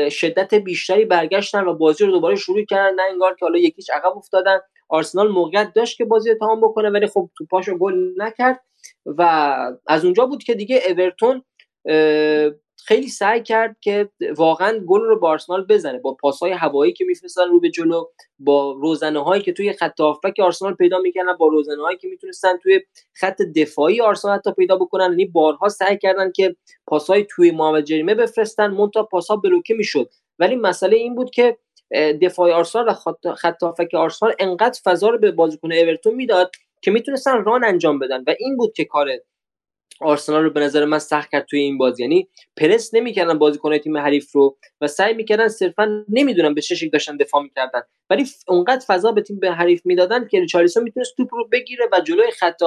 شدت 0.10 0.54
بیشتری 0.54 1.06
برگشتن 1.06 1.68
و 1.68 1.74
بازی 1.74 2.06
رو 2.06 2.12
دوباره 2.12 2.36
شروع 2.36 2.66
کردن 2.66 2.96
نه 2.96 3.04
انگار 3.12 3.36
که 3.36 3.46
حالا 3.46 3.60
یکیش 3.60 3.90
عقب 3.90 4.18
افتادن. 4.18 4.60
آرسنال 4.92 5.28
موقعیت 5.32 5.74
داشت 5.76 5.98
که 5.98 6.06
بازی 6.06 6.34
تمام 6.34 6.62
بکنه 6.62 6.90
ولی 6.90 7.08
خب 7.08 7.30
تو 7.38 7.46
پاشو 7.46 7.78
گل 7.78 8.10
نکرد. 8.18 8.60
و 9.06 9.56
از 9.88 10.06
اونجا 10.06 10.26
بود 10.26 10.44
که 10.44 10.54
دیگه 10.54 10.82
اورتون 10.90 11.44
خیلی 12.86 13.08
سعی 13.08 13.44
کرد 13.44 13.78
که 13.82 14.10
واقعا 14.38 14.80
گل 14.80 15.02
رو 15.02 15.20
با 15.20 15.30
آرسنال 15.30 15.66
بزنه. 15.70 16.00
با 16.00 16.18
پاسهای 16.22 16.52
هوایی 16.52 16.94
که 16.94 17.06
میفرستن 17.06 17.50
رو 17.50 17.60
به 17.60 17.70
جلو 17.70 18.06
با 18.40 18.72
روزنه 18.72 19.24
هایی 19.24 19.42
که 19.42 19.54
توی 19.54 19.74
خط 19.74 20.00
هافبک 20.00 20.40
آرسنال 20.40 20.74
پیدا 20.74 21.00
می‌کردن 21.00 21.38
با 21.38 21.48
روزنه 21.48 21.82
هایی 21.82 21.98
که 21.98 22.08
می‌تونستن 22.08 22.58
توی 22.58 22.82
خط 23.14 23.42
دفاعی 23.42 24.02
آرسنال 24.02 24.36
حتی 24.38 24.52
پیدا 24.52 24.78
بکنن. 24.78 25.10
یعنی 25.10 25.26
بارها 25.26 25.70
سعی 25.70 25.98
کردن 25.98 26.32
که 26.36 26.56
پاسهای 26.88 27.26
توی 27.30 27.52
محمد 27.52 27.84
جریمه 27.84 28.16
بفرستن 28.16 28.68
مونتا 28.68 29.04
پاسها 29.04 29.36
بلوکه 29.36 29.74
می‌شد. 29.74 30.10
ولی 30.40 30.56
مسئله 30.56 30.98
این 30.98 31.16
بود 31.16 31.32
که 31.32 31.58
دفاع 32.22 32.52
آرسنال 32.52 32.90
و 32.90 32.94
خط 33.34 33.64
هافک 33.64 33.94
آرسنال 33.94 34.34
انقدر 34.40 34.80
فضا 34.84 35.10
رو 35.10 35.18
به 35.18 35.32
بازیکن 35.32 35.74
اورتون 35.74 36.16
می‌داد 36.16 36.52
که 36.82 36.92
می‌تونستن 36.92 37.44
ران 37.44 37.64
انجام 37.64 38.00
بدن. 38.00 38.24
و 38.28 38.36
این 38.40 38.58
بود 38.58 38.74
که 38.74 38.86
کار 38.86 39.08
آرسنال 40.02 40.44
رو 40.44 40.50
به 40.50 40.60
نظر 40.60 40.86
من 40.86 41.00
سخت 41.00 41.32
کرد 41.32 41.46
توی 41.50 41.60
این 41.60 41.78
بازی. 41.78 42.04
یعنی 42.04 42.30
پرس 42.58 42.94
نمی‌کردن 42.94 43.38
بازیکنهای 43.38 43.80
تیم 43.80 43.98
حریف 43.98 44.32
رو 44.32 44.58
و 44.82 44.88
سعی 44.88 45.14
می‌کردن 45.14 45.48
صرفا 45.48 46.06
نمی‌دونم 46.10 46.54
به 46.54 46.62
چه 46.62 46.76
شکل 46.76 46.90
داشتن 46.90 47.18
دفاع 47.18 47.44
می‌کردن. 47.44 47.82
ولی 48.10 48.26
اونقدر 48.48 48.86
فضا 48.88 49.12
به 49.12 49.22
تیم 49.22 49.40
به 49.40 49.52
حریف 49.52 49.82
می‌دادن 49.86 50.28
که 50.28 50.40
ریچارلیسون 50.40 50.84
می‌تونست 50.84 51.18
توپ 51.18 51.36
رو 51.36 51.48
بگیره 51.52 51.86
و 51.92 52.02
جلوی 52.02 52.32
خط 52.32 52.60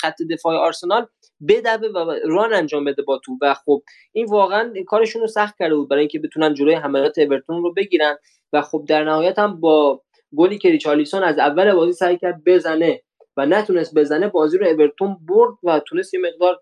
خط 0.00 0.14
دفاع 0.30 0.56
آرسنال 0.56 1.06
بدوه 1.48 1.88
و 1.88 2.14
run 2.24 2.54
انجام 2.54 2.84
بده 2.84 3.02
با 3.02 3.20
تو. 3.24 3.38
و 3.42 3.54
خب 3.54 3.82
این 4.12 4.26
واقعا 4.26 4.72
کارشون 4.86 5.22
رو 5.22 5.28
سخت 5.28 5.54
کرده 5.58 5.74
بود 5.74 5.88
برای 5.88 6.00
اینکه 6.00 6.18
بتونن 6.18 6.54
جلوی 6.54 6.74
حملات 6.74 7.18
اورتون 7.18 7.62
رو 7.62 7.72
بگیرن. 7.74 8.16
و 8.52 8.62
خب 8.62 8.84
در 8.88 9.04
نهایت 9.04 9.38
هم 9.38 9.60
با 9.60 10.02
گلی 10.36 10.58
که 10.58 10.70
ریچارلیسون 10.70 11.22
از 11.22 11.38
اول 11.38 11.74
بازی 11.74 11.92
سعی 11.92 12.18
کرد 12.18 12.44
بزنه 12.46 13.02
و 13.36 13.46
نتونست 13.46 13.94
بزنه 13.94 14.28
بازی 14.28 14.58
رو 14.58 14.66
اورتون 14.66 15.16
برد 15.28 15.54
و 15.62 15.80
تونست 15.80 16.14
یه 16.14 16.20
مقدار 16.20 16.60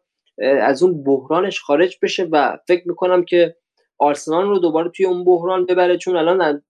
از 0.63 0.83
اون 0.83 1.05
بحرانش 1.05 1.61
خارج 1.61 1.99
بشه 2.03 2.29
و 2.33 2.57
فکر 2.69 2.89
می‌کنم 2.89 3.25
که 3.25 3.57
آرسنال 3.99 4.49
رو 4.49 4.59
دوباره 4.59 4.91
توی 4.91 5.07
اون 5.07 5.25
بحران 5.25 5.67
ببره. 5.67 5.99
چون 5.99 6.17
الان 6.17 6.63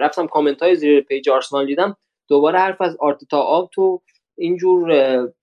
رفتم 0.00 0.26
کامنت 0.26 0.62
های 0.62 0.76
زیر 0.76 1.00
page 1.00 1.28
آرسنال 1.28 1.66
دیدم 1.66 1.96
دوباره 2.28 2.58
حرف 2.58 2.80
از 2.80 2.96
آرتتا 3.00 3.40
آوت 3.40 3.78
و 3.78 4.02
اینجور 4.38 4.92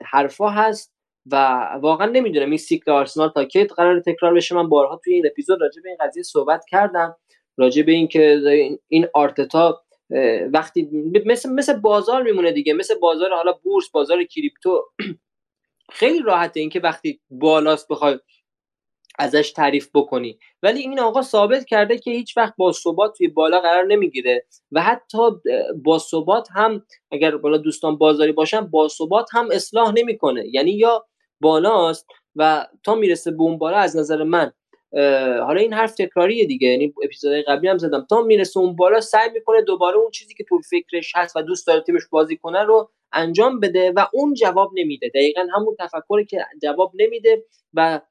حرفا 0.05 0.49
هست 0.49 0.93
و 1.31 1.35
واقعا 1.81 2.07
نمی‌دونم 2.07 2.49
این 2.49 2.57
سیکل 2.57 2.91
آرسنال 2.91 3.29
تا 3.29 3.45
کی 3.45 3.63
قرار 3.63 3.99
تکرار 3.99 4.33
بشه. 4.33 4.55
من 4.55 4.69
بارها 4.69 4.99
توی 5.03 5.13
این 5.13 5.27
اپیزود 5.27 5.61
راجع 5.61 5.81
به 5.81 5.89
این 5.89 5.97
قضیه 5.99 6.23
صحبت 6.23 6.65
کردم. 6.69 7.15
راجع 7.57 7.83
به 7.83 7.91
اینکه 7.91 8.41
این 8.87 9.07
آرتتا 9.13 9.81
وقتی 10.53 10.89
مثل 11.25 11.49
مثل 11.53 11.73
بازار 11.79 12.23
میمونه 12.23 12.51
دیگه 12.51 12.73
مثل 12.73 12.95
بازار 12.95 13.33
حالا 13.33 13.53
بورس 13.63 13.89
بازار 13.89 14.23
کریپتو 14.23 14.83
خیلی 15.91 16.19
راحته 16.19 16.59
اینکه 16.59 16.79
وقتی 16.79 17.19
بالاست 17.29 17.87
بخوای 17.89 18.19
ازش 19.19 19.51
تعریف 19.51 19.89
بکنی. 19.93 20.39
ولی 20.63 20.79
این 20.79 20.99
آقا 20.99 21.21
ثابت 21.21 21.65
کرده 21.65 21.97
که 21.97 22.11
هیچ 22.11 22.37
وقت 22.37 22.53
با 22.57 22.71
ثبات 22.71 23.17
توی 23.17 23.27
بالا 23.27 23.59
قرار 23.59 23.85
نمی‌گیره 23.85 24.45
و 24.71 24.81
حتی 24.81 25.17
با 25.83 25.99
ثبات 25.99 26.47
هم 26.55 26.85
اگر 27.11 27.37
بالا 27.37 27.57
دوستان 27.57 27.97
بازاری 27.97 28.31
باشن 28.31 28.61
با 28.61 28.87
ثبات 28.87 29.29
هم 29.33 29.49
اصلاح 29.51 29.93
نمی‌کنه. 29.97 30.43
یعنی 30.53 30.71
یا 30.71 31.05
بالاست 31.41 32.07
و 32.35 32.67
تا 32.83 32.95
می‌رسه 32.95 33.31
به 33.31 33.41
اون 33.43 33.57
بالا 33.57 33.77
از 33.77 33.97
نظر 33.97 34.23
من 34.23 34.51
حالا 35.45 35.59
این 35.59 35.73
حرف 35.73 35.95
تکراریه 35.95 36.45
دیگه. 36.45 36.67
یعنی 36.67 36.93
اپیزودهای 37.03 37.41
قبلی 37.41 37.67
هم 37.67 37.77
زدم. 37.77 38.05
تا 38.09 38.21
می‌رسه 38.21 38.59
اون 38.59 38.75
بالا 38.75 39.01
سعی 39.01 39.29
می‌کنه 39.33 39.61
دوباره 39.61 39.97
اون 39.97 40.11
چیزی 40.11 40.33
که 40.33 40.43
تو 40.49 40.59
فکرش 40.69 41.13
هست 41.15 41.35
و 41.35 41.41
دوست 41.41 41.67
داره 41.67 41.81
تیمش 41.81 42.07
بازی 42.11 42.37
کنه 42.37 42.63
رو 42.63 42.89
انجام 43.13 43.59
بده 43.59 43.91
و 43.91 44.05
اون 44.13 44.33
جواب 44.33 44.71
نمیده. 44.75 45.09
دقیقا 45.09 45.47
همون 45.55 45.75
تفکری 45.79 46.25
که 46.25 46.45
جواب 46.61 46.91
نمیده 46.95 47.43
و 47.73 48.01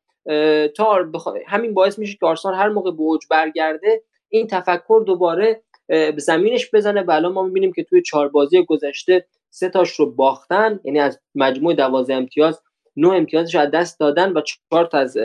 تا 0.76 1.04
همین 1.46 1.74
باعث 1.74 1.98
میشه 1.98 2.16
که 2.20 2.26
آرسنال 2.26 2.54
هر 2.54 2.68
موقع 2.68 2.90
به 2.90 3.00
اوج 3.00 3.20
برگرده 3.30 4.02
این 4.28 4.46
تفکر 4.46 5.02
دوباره 5.06 5.62
به 5.88 6.14
زمینش 6.18 6.70
بزنه 6.74 7.02
و 7.02 7.10
الان 7.10 7.32
ما 7.32 7.42
می‌بینیم 7.42 7.72
که 7.72 7.84
توی 7.84 8.02
چهار 8.02 8.28
بازی 8.28 8.64
گذشته 8.64 9.26
سه 9.50 9.68
تاش 9.68 9.90
رو 9.90 10.12
باختن. 10.12 10.80
یعنی 10.84 11.00
از 11.00 11.20
مجموع 11.34 11.74
دوازده 11.74 12.14
امتیاز 12.14 12.60
نه 12.96 13.08
امتیازش 13.08 13.54
از 13.54 13.70
دست 13.70 14.00
دادن 14.00 14.32
و 14.32 14.40
چهار 14.40 14.86
تا 14.86 14.98
از 14.98 15.16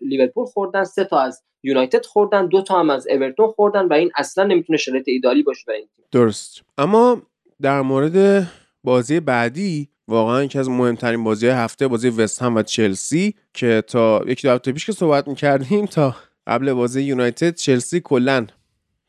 لیورپول 0.00 0.46
خوردن 0.46 0.84
سه 0.84 1.04
تا 1.04 1.18
از 1.18 1.42
یونایتد 1.62 2.06
خوردن 2.06 2.46
دو 2.46 2.62
تا 2.62 2.80
هم 2.80 2.90
از 2.90 3.06
اورتون 3.08 3.48
خوردن 3.48 3.88
و 3.88 3.92
این 3.92 4.10
اصلا 4.16 4.44
نمی‌تونه 4.44 4.76
شرایط 4.76 5.04
ایدالی 5.08 5.42
باشه 5.42 5.64
برای 5.66 5.78
این 5.78 5.88
درست. 6.12 6.62
اما 6.78 7.22
در 7.62 7.80
مورد 7.80 8.46
بازی 8.84 9.20
بعدی 9.20 9.88
واقعا 10.08 10.44
یکی 10.44 10.58
از 10.58 10.70
مهمترین 10.70 11.24
بازی 11.24 11.48
هفته 11.48 11.88
بازی 11.88 12.08
وست 12.08 12.42
هم 12.42 12.56
و 12.56 12.62
چلسی 12.62 13.34
که 13.54 13.82
تا 13.86 14.24
یکی 14.26 14.48
دو 14.48 14.54
هفته 14.54 14.72
پیش 14.72 14.86
که 14.86 14.92
صحبت 14.92 15.28
می‌کردیم 15.28 15.86
تا 15.86 16.16
قبل 16.46 16.72
بازی 16.72 17.02
یونایتد 17.02 17.54
چلسی 17.54 18.00
کلا 18.00 18.46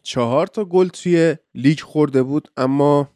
چهار 0.04 0.48
تا 0.48 0.66
گل 0.66 0.88
توی 0.88 1.36
لیگ 1.56 1.80
خورده 1.80 2.24
بود. 2.24 2.48
اما 2.58 3.10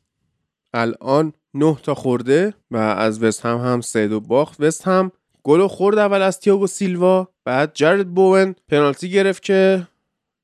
الان 0.74 1.34
نه 1.54 1.78
تا 1.84 1.94
خورده 1.94 2.54
و 2.72 2.78
از 2.78 3.24
وست 3.24 3.46
هم 3.46 3.58
هم 3.58 3.82
سه 3.82 4.08
دو 4.08 4.20
باخت. 4.20 4.56
وست 4.60 4.88
هم 4.88 5.12
گل 5.44 5.68
خورد 5.68 5.98
اول 5.98 6.22
از 6.22 6.40
تیاگو 6.40 6.68
سیلوا 6.68 7.28
بعد 7.46 7.72
جرد 7.74 8.14
بوون 8.14 8.56
پنالتی 8.70 9.10
گرفت 9.10 9.44
که 9.44 9.88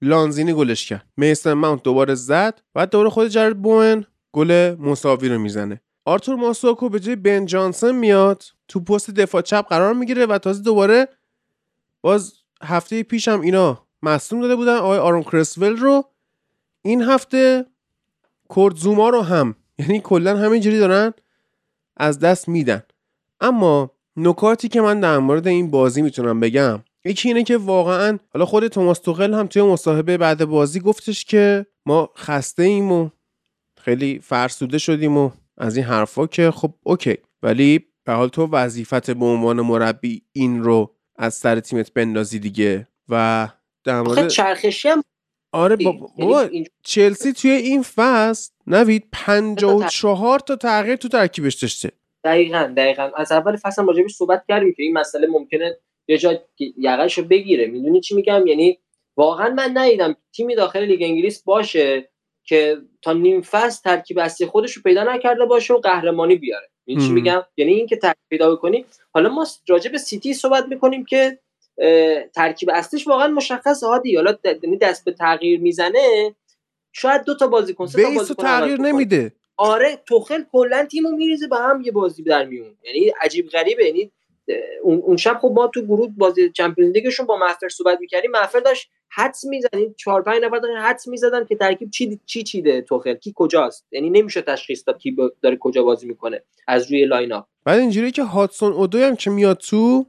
لانزینی 0.01 0.53
گلش 0.53 0.89
کرد. 0.89 1.05
میسن 1.17 1.53
ماونت 1.53 1.83
دوباره 1.83 2.15
زد 2.15 2.61
بعد 2.73 2.89
دوباره 2.89 3.09
خود 3.09 3.27
جرد 3.27 3.61
بوون 3.61 4.05
گل 4.33 4.75
مساوی 4.79 5.29
رو 5.29 5.39
می‌زنه. 5.39 5.81
آرتور 6.05 6.35
ماسوکو 6.35 6.89
به 6.89 6.99
جای 6.99 7.15
بن 7.15 7.45
جانسن 7.45 7.91
میاد 7.91 8.43
تو 8.67 8.79
پست 8.79 9.11
دفاع 9.11 9.41
چپ 9.41 9.65
قرار 9.69 9.93
می‌گیره 9.93 10.25
و 10.25 10.37
تازه 10.37 10.63
دوباره 10.63 11.07
باز 12.01 12.33
هفته 12.63 13.03
پیش 13.03 13.27
هم 13.27 13.41
اینا 13.41 13.83
مصدوم 14.03 14.41
داده 14.41 14.55
بودن. 14.55 14.75
آقای 14.75 14.99
آرون 14.99 15.23
کرسول 15.23 15.77
رو. 15.77 16.05
این 16.81 17.01
هفته 17.01 17.65
کورد 18.47 18.75
زوما 18.75 19.09
رو 19.09 19.21
هم 19.21 19.55
یعنی 19.79 19.99
کلا 19.99 20.37
همینجوری 20.37 20.79
دارن 20.79 21.13
از 21.97 22.19
دست 22.19 22.49
میدن. 22.49 22.83
اما 23.41 23.91
نکاتی 24.17 24.67
که 24.67 24.81
من 24.81 24.99
در 24.99 25.17
مورد 25.17 25.47
این 25.47 25.71
بازی 25.71 26.01
می‌تونم 26.01 26.39
بگم 26.39 26.83
یکی 27.05 27.27
اینه 27.27 27.43
که 27.43 27.57
واقعا 27.57 28.19
حالا 28.33 28.45
خود 28.45 28.67
توماس 28.67 28.99
توخل 28.99 29.33
هم 29.33 29.47
توی 29.47 29.61
مصاحبه 29.61 30.17
بعد 30.17 30.45
بازی 30.45 30.79
گفتش 30.79 31.25
که 31.25 31.65
ما 31.85 32.09
خسته 32.17 32.63
ایم 32.63 32.91
و 32.91 33.09
خیلی 33.81 34.19
فرسوده 34.23 34.77
شدیم 34.77 35.17
و 35.17 35.31
از 35.57 35.77
این 35.77 35.85
حرفا 35.85 36.27
که 36.27 36.51
خب 36.51 36.73
اوکی 36.83 37.17
ولی 37.43 37.85
به 38.03 38.13
حال 38.13 38.27
تو 38.27 38.47
وظیفت 38.51 39.11
به 39.11 39.25
عنوان 39.25 39.61
مربی 39.61 40.21
این 40.31 40.63
رو 40.63 40.95
از 41.15 41.33
سر 41.33 41.59
تیمت 41.59 41.93
بندازی 41.93 42.39
دیگه 42.39 42.87
و 43.09 43.47
در 43.83 44.01
مورد 44.01 44.27
چرخشی 44.27 44.89
هم 44.89 45.03
آره 45.51 45.75
بابا 45.75 46.49
چلسی 46.83 47.33
توی 47.33 47.51
این 47.51 47.83
فصل 47.83 48.51
نوید 48.67 49.07
54 49.11 50.39
تا 50.39 50.55
تغییر 50.55 50.95
تو 50.95 51.07
ترکیبش 51.07 51.55
داشته. 51.55 51.91
دقیقا 52.23 52.73
دقیقا. 52.77 53.11
از 53.15 53.31
اول 53.31 53.55
فصل 53.55 53.85
راجبش 53.85 54.11
صحبت 54.11 54.43
کردیم 54.47 54.73
که 54.73 54.83
این 54.83 54.97
مسئله 54.97 55.27
ممکنه 55.27 55.77
یه 56.07 56.17
جا 56.17 56.43
یقش 56.77 57.17
رو 57.17 57.23
بگیره. 57.23 57.67
می‌دونی 57.67 58.01
چی 58.01 58.15
میگم؟ 58.15 58.47
یعنی 58.47 58.79
واقعا 59.17 59.49
من 59.49 59.71
ندیدم 59.73 60.15
تیمی 60.33 60.55
داخل 60.55 60.83
لیگ 60.85 61.03
انگلیس 61.03 61.43
باشه 61.43 62.09
که 62.43 62.77
تا 63.01 63.13
نیم 63.13 63.41
فصل 63.41 63.81
ترکیب 63.83 64.19
اصلی 64.19 64.47
خودش 64.47 64.73
رو 64.73 64.81
پیدا 64.81 65.03
نکرده 65.03 65.45
باشه 65.45 65.73
و 65.73 65.77
قهرمانی 65.77 66.35
بیاره. 66.35 66.69
این 66.85 66.99
چی 66.99 67.11
میگم؟ 67.11 67.41
یعنی 67.57 67.73
اینکه 67.73 67.95
ترکیب 67.95 68.29
پیدا 68.29 68.55
بکنی. 68.55 68.85
حالا 69.13 69.29
ما 69.29 69.45
راجع 69.67 69.91
به 69.91 69.97
سیتی 69.97 70.33
صحبت 70.33 70.65
می‌کنیم 70.65 71.05
که 71.05 71.39
ترکیب 72.35 72.69
اصلیش 72.73 73.07
واقعا 73.07 73.27
مشخص 73.27 73.83
هادی 73.83 74.15
حالا 74.15 74.35
یعنی 74.63 74.77
دست 74.77 75.05
به 75.05 75.11
تغییر 75.11 75.59
می‌زنه 75.59 76.35
شاید 76.91 77.23
دو 77.23 77.35
تا 77.35 77.47
بازیکن 77.47 77.85
سه 77.85 78.03
تا 78.03 78.09
بازیکن 78.15 78.43
تغییر 78.43 78.81
نمیده. 78.81 79.31
آره 79.57 80.01
توخل 80.05 80.43
کلا 80.51 80.85
تیمو 80.91 81.11
میریزه 81.11 81.47
به 81.47 81.57
هم 81.57 81.81
یه 81.81 81.91
بازی 81.91 82.23
در 82.23 82.45
میون. 82.45 82.77
یعنی 82.83 83.13
عجیب 83.21 83.49
غریبه. 83.49 83.85
یعنی 83.85 84.11
اون 84.83 85.17
شب 85.17 85.39
خب 85.41 85.51
ما 85.55 85.67
تو 85.67 85.81
گروه 85.81 86.09
بازی 86.17 86.49
Champions 86.49 86.93
League 86.93 87.12
شون 87.12 87.25
با 87.25 87.37
محفر 87.37 87.69
صحبت 87.69 87.99
می‌کردیم. 87.99 88.31
محفر 88.31 88.59
داشت 88.59 88.89
حدس 89.11 89.45
می‌زنید 89.45 89.95
چهار 89.95 90.21
پنج 90.21 90.43
نفر 90.43 90.57
داشتن 90.57 90.81
حدس 90.81 91.07
می‌زدن 91.07 91.45
که 91.45 91.55
ترکیب 91.55 91.89
چی 91.89 92.19
چی 92.25 92.43
چیده 92.43 92.81
توخل؟ 92.81 93.13
کی 93.13 93.33
کجاست؟ 93.35 93.87
یعنی 93.91 94.09
نمیشه 94.09 94.41
تشخیص 94.41 94.83
داد 94.87 94.97
کی 94.97 95.17
داره 95.41 95.57
کجا 95.57 95.83
بازی 95.83 96.07
می‌کنه 96.07 96.43
از 96.67 96.91
روی 96.91 97.05
lineup 97.05 97.45
بعد 97.63 97.79
اینجوری 97.79 98.11
که 98.11 98.23
هاتسون 98.23 98.73
اودوی 98.73 99.03
هم 99.03 99.15
که 99.15 99.29
میاد 99.29 99.57
تو؟ 99.57 100.05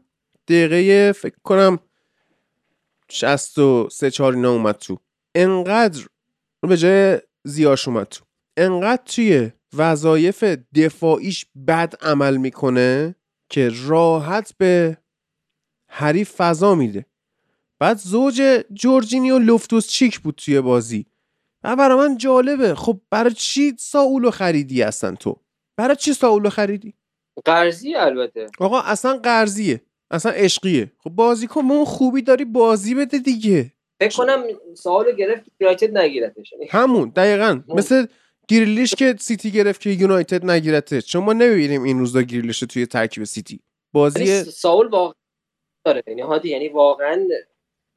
دقیقه 0.50 1.12
فکر 1.12 1.36
کنم 1.42 1.78
63 3.08 4.10
4 4.10 4.32
اینا 4.32 4.52
اومد 4.52 4.74
تو. 4.74 4.98
انقدر 5.34 6.06
به 6.68 6.76
جای 6.76 7.20
زیاش 7.44 7.88
اومد 7.88 8.06
تو. 8.06 8.24
انقدر 8.56 9.02
توی 9.04 9.50
وظایف 9.76 10.44
دفاعیش 10.74 11.46
بد 11.66 11.94
عمل 12.02 12.36
می‌کنه 12.36 13.14
که 13.48 13.70
راحت 13.86 14.52
به 14.58 14.98
حریف 15.88 16.34
فضا 16.36 16.74
میده. 16.74 17.06
بعد 17.78 17.96
زوج 17.98 18.64
جورجینیو 18.72 19.38
لفتوس 19.38 19.88
چیک 19.88 20.20
بود 20.20 20.34
توی 20.34 20.60
بازی. 20.60 21.06
و 21.64 21.76
برای 21.76 21.98
من 21.98 22.16
جالبه. 22.16 22.74
خب 22.74 23.00
برای 23.10 23.34
چی 23.34 23.74
ساولو 23.78 24.30
خریدی 24.30 24.82
اصلا 24.82 25.14
تو؟ 25.14 25.40
برای 25.76 25.96
چی 25.96 26.12
ساولو 26.12 26.50
خریدی؟ 26.50 26.94
قرضی 27.44 27.94
البته. 27.94 28.46
آقا 28.58 28.80
اصلا 28.80 29.16
قرضیه. 29.16 29.80
اصلا 30.10 30.32
عشقیه. 30.32 30.92
خب 30.98 31.10
بازی 31.10 31.46
کن 31.46 31.60
اون 31.60 31.84
خوبی 31.84 32.22
داری 32.22 32.44
بازی 32.44 32.94
بده 32.94 33.18
دیگه. 33.18 33.72
فکر 34.00 34.16
کنم 34.16 34.44
سوالو 34.74 35.12
گرفت 35.12 35.44
یونایتد 35.60 35.98
نگیرتش. 35.98 36.54
همون 36.70 37.12
دقیقا. 37.16 37.62
مثل 37.68 38.06
گریلیش 38.48 38.94
که 38.94 39.14
سیتی 39.18 39.50
گرفت 39.50 39.80
که 39.80 39.90
یونایتد 39.90 40.44
نگیرته. 40.44 41.02
چون 41.02 41.24
ما 41.24 41.32
نمی‌بینیم 41.32 41.82
این 41.82 41.98
روزا 41.98 42.22
گریلیش 42.22 42.60
توی 42.60 42.86
ترکیب 42.86 43.24
سیتی. 43.24 43.60
بازی 43.92 44.44
ساول 44.44 44.88
واقعا 44.88 45.14
داره. 45.84 46.02
یعنی 46.06 46.20
هادی 46.20 46.48
یعنی 46.48 46.68
واقعا 46.68 47.26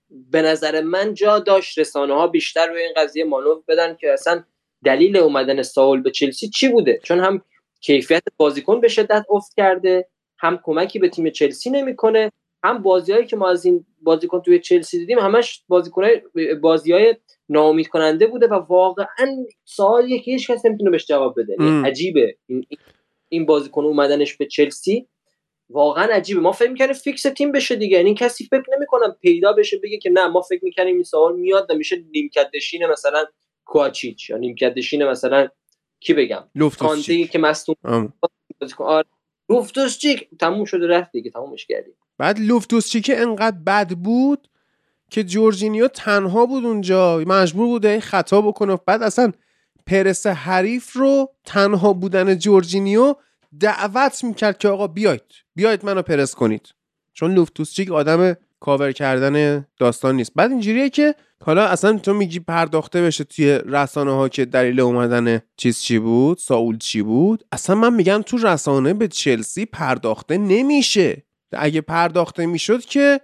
به 0.10 0.42
نظر 0.42 0.82
من 0.82 1.14
جا 1.14 1.40
داشت 1.40 1.80
رسانه 1.80 2.14
ها 2.14 2.28
بیشتر 2.28 2.68
روی 2.68 2.82
این 2.82 2.94
قضیه 2.98 3.24
مانور 3.24 3.64
بدن 3.68 3.96
که 3.96 4.14
اصلا 4.14 4.44
دلیل 4.86 5.18
اومدن 5.18 5.62
ساول 5.62 6.02
به 6.02 6.12
چلسی 6.12 6.50
چی 6.50 6.70
بوده؟ 6.70 7.00
چون 7.04 7.20
هم 7.20 7.42
کیفیت 7.82 8.24
بازیکن 8.38 8.82
به 8.82 8.88
شدت 8.88 9.26
افت 9.30 9.54
کرده. 9.58 10.10
هم 10.44 10.60
کمکی 10.64 11.00
به 11.00 11.10
تیم 11.10 11.30
چلسی 11.30 11.70
نمی‌کنه 11.70 12.32
هم 12.64 12.82
بازیهایی 12.82 13.26
که 13.26 13.36
ما 13.36 13.50
از 13.50 13.66
این 13.66 13.86
بازیکن 14.02 14.42
توی 14.42 14.60
چلسی 14.60 14.98
دیدیم 15.00 15.20
همش 15.20 15.64
بازیکن 15.68 16.04
بازیهای 16.62 17.16
ناامید 17.50 17.88
کننده 17.88 18.28
بوده 18.28 18.48
و 18.48 18.54
واقعا 18.54 19.46
سوالیه 19.66 20.20
که 20.20 20.32
هیچ 20.32 20.52
کس 20.52 20.66
نمی‌تونه 20.66 20.92
بهش 20.92 21.06
جواب 21.06 21.36
بده. 21.38 21.56
عجیبه. 21.86 22.38
این, 22.48 22.66
این 23.30 23.46
بازیکن 23.46 23.84
اومدنش 23.84 24.38
به 24.38 24.46
چلسی 24.46 25.08
واقعا 25.70 26.06
عجیبه. 26.06 26.40
ما 26.40 26.52
فکر 26.52 26.70
می‌کنیم 26.72 26.94
فیکس 26.94 27.22
تیم 27.22 27.52
بشه 27.52 27.76
دیگه. 27.76 27.98
یعنی 27.98 28.14
کسی 28.14 28.44
فکر 28.46 28.64
نمی‌کنم 28.78 29.16
پیدا 29.22 29.54
بشه 29.54 29.78
بگه 29.84 29.98
که 29.98 30.10
نه 30.10 30.28
ما 30.28 30.42
فکر 30.42 30.64
می‌کنیم 30.64 30.96
این 30.96 31.04
سوال 31.04 31.36
میاد 31.36 31.72
و 31.72 31.76
میشه 31.76 32.04
نیمکت 32.12 32.52
مثلا 32.92 33.26
کوچیچ 33.66 34.30
یا 34.30 34.38
نیمکت 34.38 34.74
مثلا 34.94 35.48
کی 36.00 36.14
بگم؟ 36.14 36.44
کانته 36.80 37.24
که 37.24 37.40
مصدوم 37.40 37.76
آره. 38.80 39.06
لوفتوس 39.50 39.98
چیک 39.98 40.28
تموم 40.40 40.66
شده 40.66 40.88
رفت 40.88 41.12
دیگه 41.12 41.32
تمومش 41.32 41.66
کردیم. 41.66 41.94
بعد 42.18 42.40
لوفتوس 42.40 42.90
چیک 42.90 43.12
انقدر 43.16 43.58
بد 43.58 43.90
بود 43.92 44.50
که 45.12 45.24
جورجینیو 45.24 45.88
تنها 45.88 46.46
بود 46.46 46.66
اونجا 46.66 47.24
مجبور 47.28 47.68
بوده 47.68 48.00
خطا 48.00 48.42
بکنه. 48.42 48.80
بعد 48.86 49.04
اصلا 49.04 49.32
پرس 49.88 50.28
حریف 50.28 50.94
رو 50.94 51.30
تنها 51.46 51.94
بودن 51.94 52.38
جورجینیو 52.38 53.16
دعوت 53.60 54.24
می‌کرد 54.24 54.58
که 54.58 54.68
آقا 54.68 54.88
بیاید 54.88 55.22
بیاید 55.56 55.86
منو 55.86 56.02
پرس 56.02 56.36
کنید. 56.36 56.68
چون 57.14 57.34
لوفتوسچیک 57.34 57.92
آدم 57.92 58.36
کاور 58.64 58.92
کردن 58.92 59.66
داستان 59.80 60.16
نیست. 60.16 60.32
بعد 60.36 60.52
اینجوریه 60.52 60.90
که 60.90 61.16
حالا 61.46 61.66
اصلا 61.66 61.98
تو 61.98 62.14
میگی 62.14 62.40
پرداخته 62.40 63.02
بشه 63.02 63.24
توی 63.24 63.60
رسانه 63.66 64.12
ها 64.12 64.30
که 64.30 64.46
دلیل 64.46 64.80
اومدن 64.80 65.42
چیز 65.58 65.80
چی 65.80 66.00
بود 66.00 66.38
ساول 66.38 66.78
چی 66.78 67.02
بود؟ 67.02 67.44
اصلا 67.52 67.76
من 67.76 67.94
میگم 67.94 68.22
تو 68.26 68.38
رسانه 68.38 68.94
به 68.94 69.08
چلسی 69.08 69.66
پرداخته 69.66 70.38
نمیشه. 70.38 71.24
اگه 71.52 71.82
پرداخته 71.82 72.46
می‌شد 72.46 72.86
که 72.86 73.20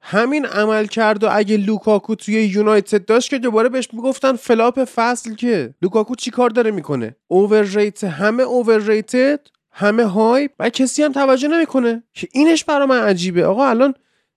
همین 0.00 0.46
عملکرد 0.46 1.24
رو 1.24 1.28
اگه 1.32 1.56
لوکاکو 1.56 2.14
توی 2.14 2.34
یونایتد 2.34 3.04
داشت 3.04 3.30
که 3.30 3.38
دوباره 3.38 3.68
بهش 3.68 3.88
می‌گفتن 3.92 4.32
flop 4.36 4.84
فصل 4.84 5.34
که 5.34 5.74
لوکاکو 5.82 6.14
چی 6.14 6.30
کار 6.30 6.50
داره 6.50 6.70
می‌کنه؟ 6.70 7.16
overrate 7.26 8.04
همه 8.04 8.42
overrated 8.42 9.40
همه 9.70 10.04
های 10.04 10.48
و 10.58 10.70
کسی 10.70 11.02
هم 11.02 11.12
توجه 11.12 11.48
نمی‌کنه. 11.48 12.02
که 12.14 12.28
اینش 12.32 12.64
برا 12.64 12.86
من 12.86 13.00
عجیبه. 13.00 13.44
آقا 13.44 13.66
الان 13.66 13.94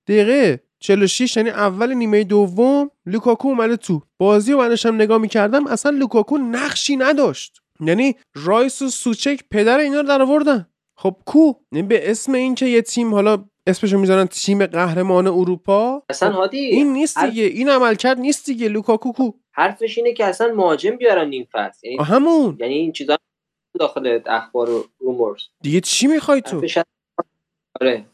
دقیقه 0.07 0.63
46 0.79 1.37
یعنی 1.37 1.49
اول 1.49 1.93
نیمه 1.93 2.23
دوم 2.23 2.91
لوکاکو 3.05 3.47
اومده 3.47 3.77
تو. 3.77 4.01
بازی 4.17 4.53
و 4.53 4.57
بعدش 4.57 4.85
هم 4.85 4.95
نگاه 4.95 5.17
می‌کردم 5.17 5.67
اصلا 5.67 5.91
لوکاکو 5.91 6.37
نقشی 6.37 6.95
نداشت. 6.95 7.57
یعنی 7.79 8.15
رایس 8.35 8.81
و 8.81 8.89
سوچک 8.89 9.39
پدر 9.51 9.77
اینا 9.77 10.01
رو 10.01 10.07
در 10.07 10.21
آوردن 10.21 10.67
خب 10.97 11.15
کو؟ 11.25 11.53
یعنی 11.71 11.87
به 11.87 12.11
اسم 12.11 12.33
این 12.33 12.55
که 12.55 12.65
یه 12.65 12.81
تیم 12.81 13.13
حالا 13.13 13.45
اسمشو 13.67 13.97
می‌ذارن 13.97 14.25
تیم 14.25 14.65
قهرمان 14.65 15.27
اروپا. 15.27 16.03
اصلا 16.09 16.31
هادی 16.31 16.57
این 16.57 16.93
نیست 16.93 17.19
دیگه. 17.25 17.43
این 17.43 17.69
عملکرد 17.69 18.19
نیست 18.19 18.45
دیگه. 18.45 18.67
لوکاکو 18.67 19.11
کو؟ 19.11 19.31
حرفش 19.51 19.97
اینه 19.97 20.13
که 20.13 20.25
اصلا 20.25 20.53
مهاجم 20.53 20.95
بیارن 20.95 21.29
نیم 21.29 21.47
فصل. 21.51 21.87
یعنی 21.87 22.03
همون. 22.03 22.57
یعنی 22.59 22.73
این 22.73 22.91
چیزا 22.91 23.17
داخل 23.79 24.19
اخبار 24.25 24.69
و 24.69 24.85
rumors 24.99 25.41
دیگه 25.61 25.81
چی 25.81 26.07
می‌خوای 26.07 26.41
تو؟ 26.41 26.61
آره. 27.81 28.05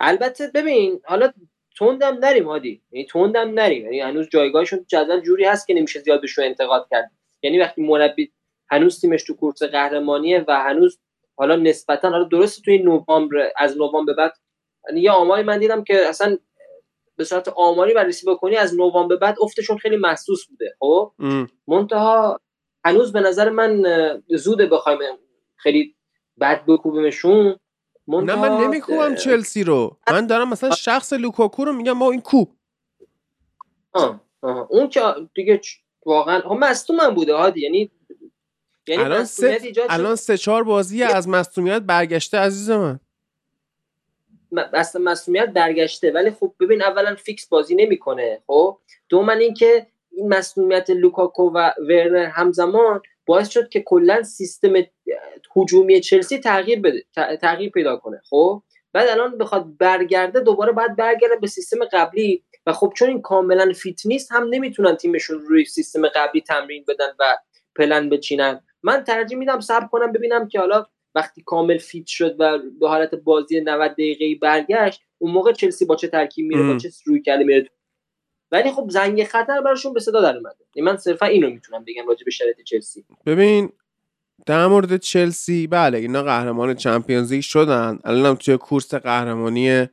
البته 0.00 0.50
ببین 0.54 1.00
حالا 1.04 1.32
توندم 1.76 2.18
نریم 2.18 2.44
هادی 2.44 2.82
یعنی 2.90 3.06
توندم 3.06 3.50
نریم. 3.50 3.82
یعنی 3.84 4.00
هنوز 4.00 4.28
جایگاهشون 4.28 4.84
جدول 4.88 5.20
جوری 5.20 5.44
هست 5.44 5.66
که 5.66 5.74
نمیشه 5.74 6.00
زیاد 6.00 6.20
بهشون 6.20 6.44
انتقاد 6.44 6.88
کرد. 6.90 7.10
یعنی 7.42 7.60
وقتی 7.60 7.82
مربی 7.82 8.32
هنوز 8.70 9.00
تیمش 9.00 9.24
تو 9.24 9.34
کورس 9.34 9.62
قهرمانیه 9.62 10.44
و 10.48 10.60
هنوز 10.60 10.98
حالا 11.36 11.56
نسبتا 11.56 12.10
حالا 12.10 12.24
درست 12.24 12.62
توی 12.62 12.78
نوامبر 12.78 13.52
از 13.56 13.76
نوامبر 13.76 14.12
به 14.12 14.14
بعد 14.14 14.32
یعنی 14.88 15.00
یه 15.00 15.10
آماری 15.10 15.42
من 15.42 15.58
دیدم 15.58 15.84
که 15.84 16.08
اصلا 16.08 16.38
به 17.16 17.24
صورت 17.24 17.48
آماری 17.48 17.94
بررسی 17.94 18.26
بکنی 18.26 18.56
از 18.56 18.74
نوامبر 18.74 19.08
به 19.08 19.16
بعد 19.16 19.36
افتشون 19.42 19.78
خیلی 19.78 19.96
محسوس 19.96 20.46
بوده. 20.46 20.74
خب؟ 20.78 21.12
منتها 21.68 22.40
هنوز 22.84 23.12
به 23.12 23.20
نظر 23.20 23.50
من 23.50 23.84
زوده 24.28 24.66
بخوایم 24.66 25.16
خیلی 25.56 25.96
بد 26.40 26.64
بکوبیمشون. 26.66 27.56
نه 28.08 28.34
من 28.34 28.64
نمیکوبم 28.64 29.14
چلسی 29.14 29.64
رو. 29.64 29.96
من 30.10 30.26
دارم 30.26 30.50
مثلا 30.50 30.70
شخص 30.70 31.12
لوکاکو 31.12 31.64
رو 31.64 31.72
میگم 31.72 31.92
ما 31.92 32.10
این 32.10 32.20
کوب 32.20 32.52
آه. 33.92 34.20
آه. 34.42 34.66
اون 34.70 34.88
که 34.88 35.00
دیگه 35.34 35.60
واقعا 36.06 36.40
هم 36.40 36.58
مصدوم 36.58 37.14
بوده 37.14 37.34
هادی. 37.34 37.60
یعنی 37.60 37.90
یعنی 38.88 39.02
الان 39.02 39.24
سه 39.24 39.72
الان 39.90 40.16
سه 40.16 40.36
چهار 40.36 40.64
بازی 40.64 41.02
از 41.02 41.28
مصدومیت 41.28 41.82
برگشته 41.82 42.38
عزیز 42.38 42.70
من. 42.70 43.00
اصلا 44.72 45.02
مصدومیت 45.02 45.46
برگشته 45.46 46.12
ولی 46.12 46.30
خب 46.30 46.54
ببین 46.60 46.82
اولا 46.82 47.14
فیکس 47.14 47.48
بازی 47.48 47.74
نمی‌کنه 47.74 48.42
خب؟ 48.46 48.78
دوما 49.08 49.32
اینکه 49.32 49.86
این 50.12 50.28
مصدومیت 50.28 50.90
لوکاکو 50.90 51.42
و 51.42 51.70
ورنر 51.88 52.26
همزمان 52.26 53.02
باعث 53.26 53.48
شد 53.48 53.68
که 53.68 53.80
کلا 53.80 54.22
سیستم 54.22 54.72
هجومی 55.56 56.00
چلسی 56.00 56.38
تغییر 56.38 56.80
بده 56.80 57.04
تغییر 57.40 57.70
پیدا 57.70 57.96
کنه 57.96 58.20
خب؟ 58.30 58.62
بعد 58.92 59.08
الان 59.08 59.38
بخواد 59.38 59.76
برگرده 59.78 60.40
دوباره 60.40 60.72
باید 60.72 60.96
برگرده 60.96 61.36
به 61.40 61.46
سیستم 61.46 61.84
قبلی 61.92 62.44
و 62.66 62.72
خب 62.72 62.92
چون 62.96 63.08
این 63.08 63.22
کاملا 63.22 63.72
fit 63.72 64.06
نیست 64.06 64.32
هم 64.32 64.46
نمی‌تونن 64.50 64.96
تیمشون 64.96 65.40
روی 65.40 65.64
سیستم 65.64 66.08
قبلی 66.08 66.40
تمرین 66.40 66.84
بدن 66.88 67.08
و 67.18 67.36
پلن 67.76 68.08
بچینن. 68.08 68.60
من 68.82 69.04
ترجیح 69.04 69.38
میدم 69.38 69.60
صبر 69.60 69.86
کنم 69.86 70.12
ببینم 70.12 70.48
که 70.48 70.60
حالا 70.60 70.86
وقتی 71.14 71.42
کامل 71.46 71.78
fit 71.78 72.06
شد 72.06 72.36
و 72.38 72.58
به 72.80 72.88
حالت 72.88 73.14
بازی 73.14 73.60
90 73.60 73.92
دقیقه‌ای 73.92 74.34
برگشت 74.34 75.00
اون 75.18 75.32
موقع 75.32 75.52
چلسی 75.52 75.84
با 75.84 75.96
چه 75.96 76.08
ترکیب 76.08 76.46
میره 76.46 76.72
با 76.72 76.78
چه 76.78 76.88
رویکردی 77.06 77.44
میره 77.44 77.70
ولی 78.52 78.72
خب 78.72 78.90
زنگ 78.90 79.24
خطر 79.24 79.60
براشون 79.60 79.92
به 79.92 80.00
صدا 80.00 80.20
در 80.20 80.36
اومده. 80.36 80.56
یعنی 80.74 80.90
من 80.90 80.96
صرفا 80.96 81.26
اینو 81.26 81.50
می‌تونم 81.50 81.84
بگم 81.84 82.08
راجع 82.08 82.24
به 82.24 82.30
شرایط 82.30 82.60
چلسی. 82.60 83.04
ببین 83.26 83.72
در 84.46 84.66
مورد 84.66 84.96
چلسی 84.96 85.66
بله 85.66 85.98
اینا 85.98 86.22
قهرمان 86.22 86.74
Champions 86.74 87.32
League 87.32 87.42
شدن. 87.42 87.98
الان 88.04 88.26
هم 88.26 88.34
توی 88.34 88.56
کورس 88.56 88.94
قهرمانی 88.94 89.86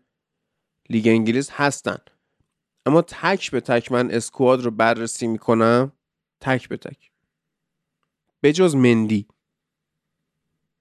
لیگ 0.90 1.08
انگلیس 1.08 1.50
هستن. 1.52 1.98
اما 2.86 3.02
تک 3.02 3.52
به 3.52 3.62
تک 3.62 3.92
من 3.92 4.12
squad 4.12 4.62
رو 4.62 4.72
بررسی 4.72 5.28
می‌کنم. 5.28 5.92
تک 6.42 6.70
به 6.70 6.78
تک. 6.78 7.12
بجز 8.44 8.76
مندی. 8.76 9.28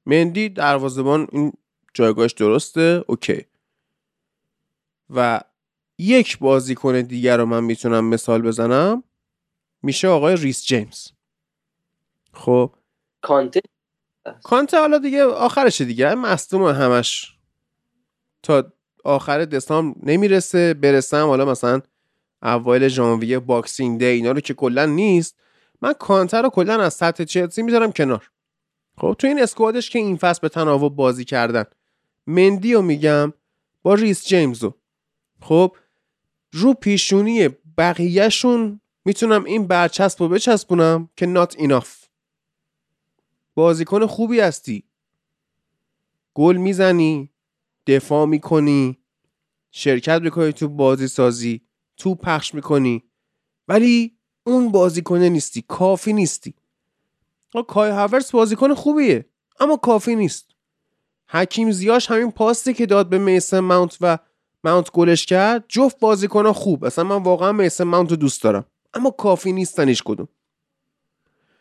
مندی 0.06 0.48
دروازه‌بان 0.48 1.28
این 1.32 1.52
جایگاهش 1.94 2.32
درسته؟ 2.32 3.04
okay. 3.06 3.46
و 5.10 5.40
یک 5.98 6.38
بازیکن 6.38 7.00
دیگر 7.00 7.36
رو 7.36 7.46
من 7.46 7.64
می‌تونم 7.64 8.04
مثال 8.04 8.42
بزنم. 8.42 9.02
میشه 9.82 10.08
آقای 10.08 10.36
ریس 10.36 10.64
جیمز. 10.64 11.08
خب. 12.32 12.74
کانته؟ 13.22 13.60
کانته 14.42 14.78
حالا 14.78 14.98
دیگه 14.98 15.24
آخرش 15.24 15.80
دیگه. 15.80 16.14
مصدوم 16.14 16.64
همش. 16.64 17.36
تا 18.42 18.72
آخر 19.04 19.44
دسامبر 19.44 19.98
نمی‌رسه 20.02 20.74
برسم. 20.74 21.26
حالا 21.26 21.44
مثلا 21.44 21.80
اوایل 22.42 22.88
ژانویه 22.88 23.38
Boxing 23.38 23.98
Day 23.98 24.06
اینا 24.06 24.32
رو 24.32 24.40
که 24.40 24.54
کلا 24.54 24.86
نیست. 24.86 25.36
من 25.82 25.92
کانته 25.92 26.40
رو 26.40 26.48
کلا 26.48 26.82
از 26.82 26.94
سطح 26.94 27.24
چلسی 27.24 27.62
می‌ذارم 27.62 27.92
کنار. 27.92 28.30
خب 28.96 29.16
تو 29.18 29.26
این 29.26 29.42
squad 29.42 29.77
ش 29.77 29.90
که 29.90 29.98
این 29.98 30.16
فصل 30.16 30.40
به 30.42 30.48
تناوب 30.48 30.96
بازی 30.96 31.24
کردن. 31.24 31.64
مندی 32.26 32.74
رو 32.74 32.82
میگم 32.82 33.32
با 33.82 33.94
ریس 33.94 34.26
جیمزو 34.26 34.74
خب 35.40 35.76
رو 36.52 36.74
پیشونی 36.74 37.48
بقیهشون 37.78 38.80
می‌تونم 39.04 39.44
این 39.44 39.66
برچسب 39.66 40.22
رو 40.22 40.28
بچسبونم 40.28 41.10
که 41.16 41.26
نات 41.26 41.54
ایناف 41.58 42.04
بازیکن 43.54 44.06
خوبی 44.06 44.40
هستی. 44.40 44.84
گل 46.34 46.56
می‌زنی 46.56 47.30
دفاع 47.86 48.26
می‌کنی 48.26 48.98
شرکت 49.70 50.20
می‌کنی 50.22 50.52
تو 50.52 50.68
بازی 50.68 51.08
سازی 51.08 51.62
تو 51.96 52.14
پخش 52.14 52.54
می‌کنی. 52.54 53.02
ولی 53.68 54.18
اون 54.44 54.72
بازیکنه 54.72 55.28
نیستی 55.28 55.64
کافی 55.68 56.12
نیستی. 56.12 56.54
کای 57.68 57.90
هاورتز 57.90 58.30
بازیکن 58.30 58.74
خوبیه 58.74 59.26
اما 59.60 59.76
کافی 59.76 60.16
نیست. 60.16 60.50
حکیم 61.28 61.70
زیاش 61.70 62.10
همین 62.10 62.30
پاستی 62.30 62.74
که 62.74 62.86
داد 62.86 63.08
به 63.08 63.18
میسن 63.18 63.58
ماونت 63.58 63.98
و 64.00 64.18
ماونت 64.64 64.90
گلش 64.90 65.26
کرد 65.26 65.64
جفت 65.68 65.98
بازیکن 65.98 66.52
خوب. 66.52 66.84
اصلا 66.84 67.04
من 67.04 67.22
واقعا 67.22 67.52
میسن 67.52 67.84
ماونت 67.84 68.10
رو 68.10 68.16
دوست 68.16 68.42
دارم. 68.42 68.64
اما 68.94 69.10
کافی 69.10 69.52
نیستن 69.52 69.88
هیچ 69.88 70.02
کدوم. 70.02 70.28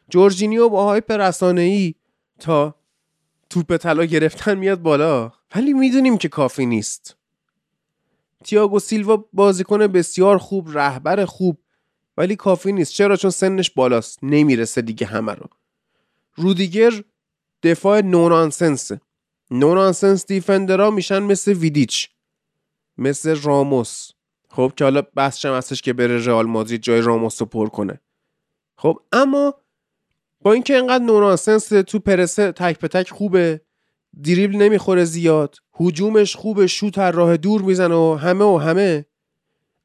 جورجینیو 0.09 0.69
با 0.69 0.85
hype 0.85 1.11
رسانه 1.11 1.61
ای 1.61 1.95
تا 2.39 2.75
توپ 3.49 3.77
طلا 3.77 4.05
گرفتن 4.05 4.57
میاد 4.57 4.81
بالا. 4.81 5.31
ولی 5.55 5.73
می‌دونیم 5.73 6.17
که 6.17 6.29
کافی 6.29 6.65
نیست. 6.65 7.15
تیاگو 8.43 8.79
سیلوا 8.79 9.25
بازیکن 9.33 9.87
بسیار 9.87 10.37
خوب 10.37 10.77
رهبر 10.77 11.25
خوب 11.25 11.57
ولی 12.17 12.35
کافی 12.35 12.71
نیست. 12.71 12.93
چرا؟ 12.93 13.15
چون 13.15 13.31
سنش 13.31 13.69
بالاست. 13.69 14.19
نمی‌رسه 14.23 14.81
دیگه 14.81 15.07
همه 15.07 15.33
رو. 15.33 15.45
رودیگر 16.35 17.03
دفاع 17.63 18.01
نونانسنس 18.01 18.91
نونانسنس 19.51 20.25
دیفندرها 20.25 20.91
میشن 20.91 21.19
مثل 21.19 21.53
ویدیچ. 21.53 22.09
مثل 22.97 23.41
راموس. 23.41 24.09
خب 24.49 24.73
که 24.75 24.83
حالا 24.83 25.01
بحثشم 25.01 25.53
هستش 25.53 25.81
که 25.81 25.93
بره 25.93 26.25
رئال 26.25 26.45
مادرید 26.45 26.81
جای 26.81 27.01
راموس 27.01 27.41
رو 27.41 27.45
پر 27.45 27.69
کنه. 27.69 28.01
خب 28.75 28.99
اما 29.11 29.53
با 30.41 30.53
اینکه 30.53 30.75
اینقدر 30.75 31.03
نونانسنس 31.03 31.67
تو 31.67 31.99
پرسه 31.99 32.51
تک 32.51 32.79
به 32.79 32.87
تک 32.87 33.09
خوبه 33.09 33.61
دریبل 34.23 34.55
نمی‌خوره 34.55 35.05
زیاد 35.05 35.55
هجومش 35.79 36.35
خوبه 36.35 36.67
شوت 36.67 36.97
هر 36.97 37.11
راه 37.11 37.37
دور 37.37 37.61
می‌زنه 37.61 37.95
و 37.95 38.17
همه 38.21 38.45
و 38.45 38.57
همه. 38.57 39.05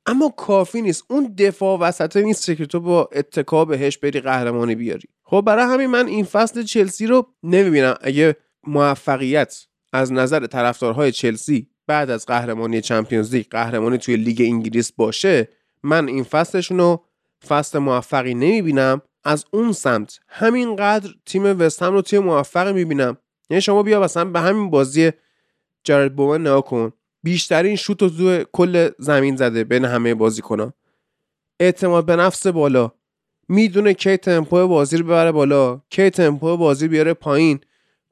اما 0.06 0.28
کافی 0.28 0.82
نیست 0.82 1.04
اون 1.08 1.34
دفاع 1.38 1.78
وسط 1.78 2.16
نیست 2.16 2.56
که 2.56 2.66
تو 2.66 2.80
با 2.80 3.08
اتکا 3.12 3.64
بهش 3.64 3.98
بری 3.98 4.20
قهرمانی 4.20 4.74
بیاری. 4.74 5.08
خب 5.22 5.40
برای 5.46 5.64
همین 5.64 5.86
من 5.86 6.06
این 6.06 6.24
فصل 6.24 6.62
چلسی 6.62 7.06
رو 7.06 7.26
نمی‌بینم. 7.42 7.94
اگه 8.00 8.36
موفقیت 8.66 9.66
از 9.92 10.12
نظر 10.12 10.46
طرفدارهای 10.46 11.12
چلسی 11.12 11.68
بعد 11.86 12.10
از 12.10 12.26
قهرمانی 12.26 12.80
چمپیونز 12.80 13.34
لیگ 13.34 13.46
قهرمانی 13.50 13.98
توی 13.98 14.16
لیگ 14.16 14.40
انگلیس 14.40 14.92
باشه 14.92 15.48
من 15.82 16.08
این 16.08 16.24
فصلشون 16.24 16.78
رو 16.78 17.04
فصل 17.48 17.78
موفقی 17.78 18.34
نمی‌بینم. 18.34 19.02
از 19.24 19.44
اون 19.50 19.72
سمت 19.72 20.20
همینقدر 20.28 21.10
تیم 21.26 21.60
وستهم 21.60 21.92
رو 21.92 22.02
توی 22.02 22.18
موفق 22.18 22.68
می‌بینم. 22.68 23.16
یعنی 23.50 23.60
شما 23.60 23.82
بیا 23.82 24.00
مثلا 24.00 24.24
به 24.24 24.40
همین 24.40 24.70
بازی 24.70 25.10
جرد 25.84 26.16
بوون 26.16 26.42
نگاه 26.42 26.60
کن. 26.60 26.92
بیشترین 27.22 27.76
شوت 27.76 28.02
رو 28.02 28.44
کل 28.52 28.88
زمین 28.98 29.36
زده 29.36 29.64
بین 29.64 29.84
همه 29.84 30.14
بازیکنان 30.14 30.72
اعتماد 31.60 32.06
به 32.06 32.16
نفس 32.16 32.46
بالا. 32.46 32.92
می‌دونه 33.48 33.94
کی 33.94 34.16
تمپو 34.16 34.68
بازی 34.68 34.96
رو 34.96 35.04
ببره 35.04 35.32
بالا 35.32 35.80
کی 35.90 36.10
تمپو 36.10 36.56
بازی 36.56 36.88
بیاره 36.88 37.14
پایین. 37.14 37.60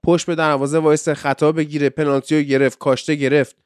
پشت 0.03 0.27
به 0.27 0.35
دروازه 0.35 0.79
وایسه 0.79 1.09
خطا 1.09 1.53
بگیره 1.53 1.89
پنالتی 1.89 2.37
رو 2.37 2.43
گرفت 2.43 2.79
کاشته 2.79 3.15
گرفت. 3.15 3.64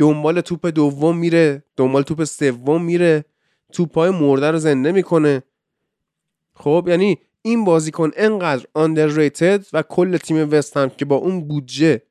دنبال 0.00 0.40
توپ 0.40 0.66
دوم 0.66 1.16
میره 1.16 1.64
دنبال 1.76 2.02
توپ 2.02 2.24
سوم 2.24 2.84
میره 2.84 3.24
توپای 3.72 4.10
مرده 4.10 4.50
رو 4.50 4.58
زنده 4.58 4.92
می‌کنه. 4.92 5.42
خب 6.54 6.86
یعنی 6.88 7.18
این 7.42 7.64
بازیکن 7.64 8.10
انقدر 8.16 8.66
underrated 8.78 9.64
و 9.72 9.82
کل 9.82 10.16
تیم 10.16 10.48
وستهم 10.52 10.96
که 10.96 11.04
با 11.04 11.16
اون 11.16 11.48
بودجه 11.48 12.02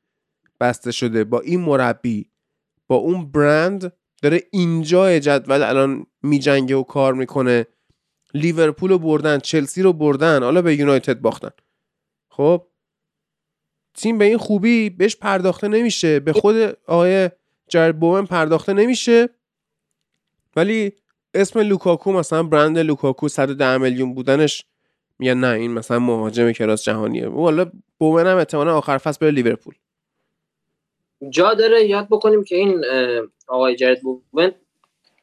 بسته 0.60 0.92
شده 0.92 1.24
با 1.24 1.40
این 1.40 1.60
مربی 1.60 2.30
با 2.88 2.96
اون 2.96 3.32
برند 3.32 3.92
داره 4.22 4.42
اینجا 4.50 5.18
جدول 5.18 5.62
الان 5.62 6.06
میجنگه 6.22 6.76
و 6.76 6.82
کار 6.82 7.14
می‌کنه. 7.14 7.66
لیورپول 8.34 8.90
رو 8.90 8.98
بردن 8.98 9.38
چلسی 9.38 9.82
رو 9.82 9.92
بردن 9.92 10.42
حالا 10.42 10.62
به 10.62 10.74
یونایتد 10.74 11.20
باختن. 11.20 11.50
خب 12.30 12.66
تیم 13.94 14.18
به 14.18 14.24
این 14.24 14.38
خوبی 14.38 14.90
بهش 14.90 15.16
پرداخته 15.16 15.68
نمیشه. 15.68 16.20
به 16.20 16.32
خود 16.32 16.56
آقای 16.86 17.30
جرد 17.70 18.00
بوئن 18.00 18.26
پرداخته 18.26 18.72
نمیشه. 18.72 19.28
ولی 20.56 20.92
اسم 21.34 21.60
لوکاکو 21.60 22.12
مثلا 22.12 22.42
برند 22.42 22.78
لوکاکو 22.78 23.28
110 23.28 23.76
میلیون 23.78 24.14
بودنش 24.14 24.64
میگن 25.18 25.34
نه 25.34 25.48
این 25.48 25.70
مثلا 25.70 25.98
مهاجم 25.98 26.52
کلاس 26.52 26.84
جهانیه. 26.84 27.28
و 27.28 27.40
حالا 27.40 27.70
بوئن 27.98 28.26
هم 28.26 28.36
احتمالاً 28.36 28.76
آخر 28.76 28.98
فصل 28.98 29.18
بره 29.20 29.30
لیورپول. 29.30 29.74
جا 31.30 31.54
داره 31.54 31.84
یاد 31.84 32.06
بکنیم 32.06 32.44
که 32.44 32.56
این 32.56 32.84
آقای 33.46 33.76
جرد 33.76 34.00
بوئن 34.02 34.52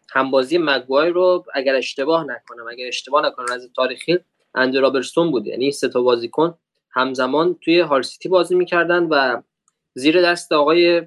همبازی 0.09 0.57
مگوایر 0.57 1.09
و 1.09 1.45
اگر 1.53 1.75
اشتباه 1.75 2.23
نکنم 2.23 2.67
اگر 2.71 2.87
اشتباه 2.87 3.25
نکنم 3.25 3.45
از 3.51 3.69
تاریخی 3.75 4.19
اندی 4.55 4.79
رابرتسون 4.79 5.31
بود. 5.31 5.47
یعنی 5.47 5.71
سه 5.71 5.89
تا 5.89 6.01
بازیکن 6.01 6.57
همزمان 6.91 7.55
توی 7.61 7.79
هال 7.79 8.01
سیتی 8.01 8.29
بازی 8.29 8.55
می‌کردن 8.55 9.03
و 9.03 9.41
زیر 9.93 10.21
دست 10.21 10.51
آقای 10.51 11.01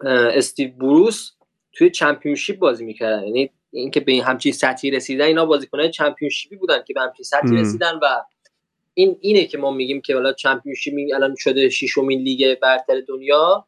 استیو 0.00 0.70
بروس 0.70 1.30
توی 1.72 1.90
چمپیونشیپ 1.90 2.58
بازی 2.58 2.84
می‌کردن. 2.84 3.22
یعنی 3.24 3.50
اینکه 3.70 4.00
به 4.00 4.12
این 4.12 4.22
همچین 4.22 4.52
سطحی 4.52 4.90
رسیدن 4.90 5.24
اینا 5.24 5.46
بازیکنان 5.46 5.90
چمپیونشیپی 5.90 6.56
بودن 6.56 6.82
که 6.86 6.94
به 6.94 7.00
همچین 7.00 7.24
سطحی 7.24 7.56
رسیدن 7.56 7.94
و 8.02 8.06
این 8.94 9.16
اینه 9.20 9.44
که 9.44 9.58
ما 9.58 9.70
میگیم 9.70 10.00
که 10.00 10.14
حالا 10.14 10.32
چمپیونشیپ 10.32 10.94
الان 11.14 11.34
شده 11.38 11.68
ششمین 11.68 12.20
لیگ 12.20 12.58
برتر 12.60 13.00
دنیا. 13.08 13.66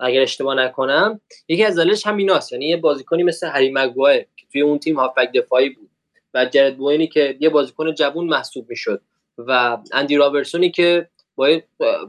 اگر 0.00 0.22
اشتباه 0.22 0.54
نکنم 0.54 1.20
یکی 1.48 1.64
از 1.64 1.74
دلایلش 1.74 2.06
هم 2.06 2.16
ایناست 2.16 2.52
یعنی 2.52 2.66
یه 2.66 2.76
بازیکنی 2.76 3.22
مثل 3.22 3.48
هری 3.48 3.70
مگوایر 3.70 4.26
که 4.36 4.46
توی 4.52 4.60
اون 4.60 4.78
تیم 4.78 4.96
هافبک 4.96 5.32
دفاعی 5.32 5.68
بود 5.68 5.90
و 6.34 6.44
جرد 6.44 6.76
بوینی 6.76 7.06
که 7.06 7.36
یه 7.40 7.48
بازیکن 7.48 7.94
جوون 7.94 8.26
محسوب 8.26 8.70
می‌شد 8.70 9.02
و 9.38 9.78
اندی 9.92 10.16
رابرسونی 10.16 10.70
که 10.70 11.08
با 11.36 11.60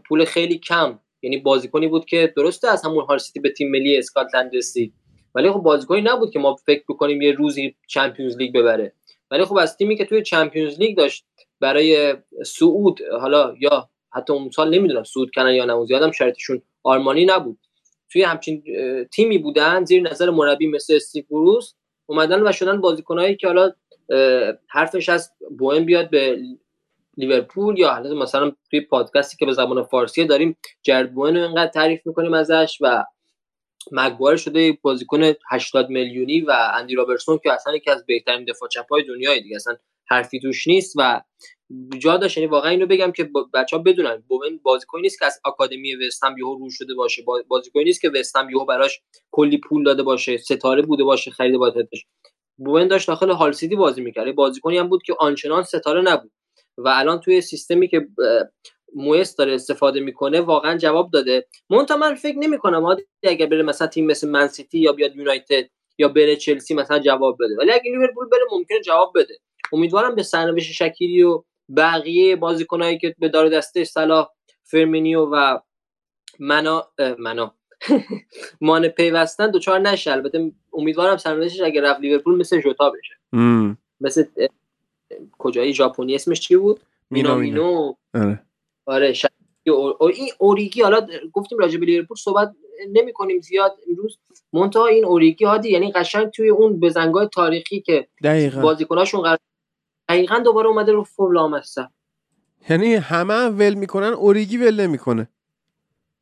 پول 0.08 0.26
خیلی 0.26 0.58
کم 0.58 1.00
یعنی 1.22 1.38
بازیکنی 1.38 1.88
بود 1.88 2.06
که 2.06 2.34
درسته 2.38 2.68
از 2.68 2.86
همون 2.86 3.06
هال 3.06 3.20
به 3.44 3.50
تیم 3.50 3.72
ملی 3.72 3.98
اسکاتلند 3.98 4.56
رسید. 4.56 4.94
ولی 5.36 5.52
خب 5.52 5.60
بازیکنی 5.60 6.02
نبود 6.02 6.32
که 6.32 6.40
ما 6.40 6.56
فکر 6.56 6.84
بکنیم 6.90 7.22
یه 7.22 7.32
روزی 7.32 7.76
چمپیونز 7.88 8.38
لیگ 8.38 8.54
ببره. 8.54 8.94
ولی 9.32 9.46
خب 9.46 9.58
از 9.58 9.78
تیمی 9.78 9.98
که 9.98 10.06
توی 10.06 10.24
چمپیونز 10.24 10.80
لیگ 10.80 10.98
داشت 10.98 11.26
برای 11.60 12.16
صعود 12.46 13.00
حالا 13.22 13.56
یا 13.60 13.90
حتی 14.14 14.34
اون 14.34 14.50
سال 14.50 14.76
نمی‌دونم 14.76 15.04
صعود 15.04 15.32
کنن 15.36 15.54
یا 15.54 15.66
نه 15.66 15.86
زیادم 15.86 16.12
شرطشون 16.12 16.62
آرمانی 16.84 17.26
نبود. 17.26 17.60
توی 18.12 18.24
همچین 18.24 18.64
تیمی 19.14 19.38
بودن 19.38 19.86
زیر 19.86 20.10
نظر 20.10 20.30
مربی 20.30 20.68
مثل 20.68 20.96
استیو 20.96 21.24
بروس 21.30 21.74
اومدن 22.06 22.48
و 22.48 22.52
شدن 22.52 22.82
بازیکنایی 22.82 23.36
که 23.36 23.48
حالا 23.48 23.72
حرفش 24.68 25.10
از 25.10 25.32
بوئن 25.58 25.86
بیاد 25.86 26.10
به 26.10 26.40
لیورپول 27.18 27.80
یا 27.80 27.90
حالا 27.90 28.16
مثلا 28.16 28.52
توی 28.70 28.82
پادکستی 28.82 29.38
که 29.38 29.46
به 29.46 29.54
زبان 29.54 29.84
فارسی 29.84 30.26
داریم 30.26 30.58
جرد 30.84 31.14
بوئن 31.14 31.38
رو 31.38 31.44
اینقدر 31.44 31.72
تعریف 31.72 32.02
می‌کنیم 32.06 32.34
ازش 32.34 32.78
و 32.82 33.04
مگوایر 33.92 34.38
شده 34.38 34.78
بازیکن 34.82 35.34
80 35.50 35.90
میلیونی 35.90 36.42
و 36.42 36.72
اندی 36.74 36.96
رابرتسون 36.96 37.40
که 37.44 37.54
اصلا 37.54 37.76
یکی 37.76 37.92
از 37.92 38.06
بهترین 38.06 38.46
دفاع 38.46 38.70
چپای 38.70 39.04
دنیای 39.04 39.42
دیگه. 39.42 39.56
اصلا 39.56 39.78
حرفی 40.08 40.40
توش 40.40 40.68
نیست 40.68 40.94
و 40.98 41.22
جا 42.00 42.18
داشت. 42.18 42.38
یعنی 42.38 42.50
واقعا 42.50 42.72
اینو 42.72 42.86
بگم 42.86 43.12
که 43.12 43.30
بچه 43.54 43.78
ها 43.78 43.84
بدونن 43.84 44.24
بومن 44.28 44.60
بازیکنی 44.64 45.02
نیست 45.02 45.20
که 45.20 45.26
از 45.26 45.40
آکادمی 45.44 45.96
وستهم 45.96 46.38
یهو 46.38 46.58
رو 46.58 46.70
شده 46.70 46.94
باشه. 46.94 47.24
بازیکنی 47.48 47.84
نیست 47.84 48.02
که 48.02 48.10
وستهم 48.10 48.50
یهو 48.50 48.66
براش 48.66 49.02
کلی 49.32 49.58
پول 49.58 49.84
داده 49.84 50.04
باشه 50.04 50.38
ستاره 50.38 50.82
بوده 50.82 51.04
باشه 51.04 51.32
خرید 51.32 51.58
باتش 51.58 52.06
بومن 52.58 52.88
داشت 52.88 53.08
داخل 53.08 53.30
هال 53.30 53.52
سیتی 53.52 53.76
بازی 53.76 54.02
می‌کرد. 54.02 54.36
بازیکنی 54.36 54.78
هم 54.78 54.90
بود 54.90 55.04
که 55.04 55.16
آنچنان 55.20 55.64
ستاره 55.64 56.02
نبود. 56.02 56.32
و 56.78 56.88
الان 56.88 57.20
توی 57.20 57.42
سیستمی 57.42 57.88
که 57.88 58.08
مویس 58.96 59.36
داره 59.36 59.54
استفاده 59.54 60.00
می‌کنه 60.00 60.42
واقعا 60.42 60.78
جواب 60.78 61.12
داده. 61.12 61.48
منتها 61.70 61.98
من 61.98 62.16
فکر 62.16 62.38
نمی‌کنم 62.38 62.98
اگر 63.24 63.46
بره 63.46 63.64
مثلا 63.64 63.88
تیم 63.88 64.06
مثل 64.06 64.30
من 64.30 64.48
سیتی 64.48 64.80
یا 64.80 64.92
بیاد 64.92 65.16
یونایتد 65.16 65.70
یا 65.98 66.08
بره 66.08 66.36
چلسی 66.36 66.74
مثلا 66.74 67.00
جواب 67.00 67.38
بده. 67.40 67.56
ولی 67.58 67.72
اگه 67.72 67.92
لیورپول 67.92 68.30
بره 68.30 68.42
ممکنه 68.52 68.82
جواب 68.82 69.12
بده. 69.16 69.38
امیدوارم 69.74 70.16
به 70.16 70.24
سرنوشت 70.24 70.72
شکیری 70.72 71.24
و 71.24 71.44
بقیه 71.78 72.36
بازیکنایی 72.36 72.98
که 72.98 73.16
به 73.20 73.30
دار 73.30 73.50
دسته 73.50 73.84
صلاح 73.84 74.30
فرمینیو 74.64 75.26
و 75.26 75.60
منا 76.40 76.88
منا. 77.20 77.56
مان 78.62 78.88
پیوستن 78.88 79.52
دوچار 79.52 79.80
نشه. 79.80 80.12
البته 80.12 80.52
امیدوارم 80.74 81.18
سرنوشتش 81.18 81.62
اگه 81.62 81.82
رفت 81.82 82.00
لیورپول 82.00 82.38
مثل 82.38 82.62
جوتا 82.62 82.90
بشه. 82.90 83.16
مثل 84.02 84.24
کجایی 85.38 85.74
ژاپنی 85.74 86.16
اسمش 86.16 86.40
چی 86.40 86.58
بود؟ 86.58 86.80
مینامینو 87.10 87.94
آره, 88.14 88.44
آره 88.86 89.14
این 90.14 90.30
اوریگی 90.38 90.82
حالا 90.82 91.08
گفتیم 91.34 91.58
راجع 91.58 91.80
به 91.80 91.86
لیورپول 91.86 92.18
صحبت 92.18 92.56
نمی 92.92 93.14
کنیم 93.14 93.42
زیاد. 93.42 93.78
امروز 93.90 94.18
منتها 94.54 94.86
این 94.86 95.06
اوریگی 95.06 95.46
هادی 95.46 95.70
یعنی 95.70 95.92
قشنگ 95.92 96.30
توی 96.30 96.50
اون 96.50 96.80
بزنگاه 96.80 97.26
تاریخی 97.26 97.82
که 97.82 98.08
بازیکناشون 98.62 99.22
قرار 99.22 99.38
دقیقا 100.10 100.40
دوباره 100.40 100.68
اومده 100.68 100.92
رو 100.92 101.04
فولام 101.04 101.56
هستن 101.56 101.90
یعنی 102.70 102.96
همه 102.96 103.48
ول 103.48 103.74
می‌کنن 103.74 104.14
اوریگی 104.14 104.58
ول 104.58 104.82
نمی‌کنه. 104.82 105.30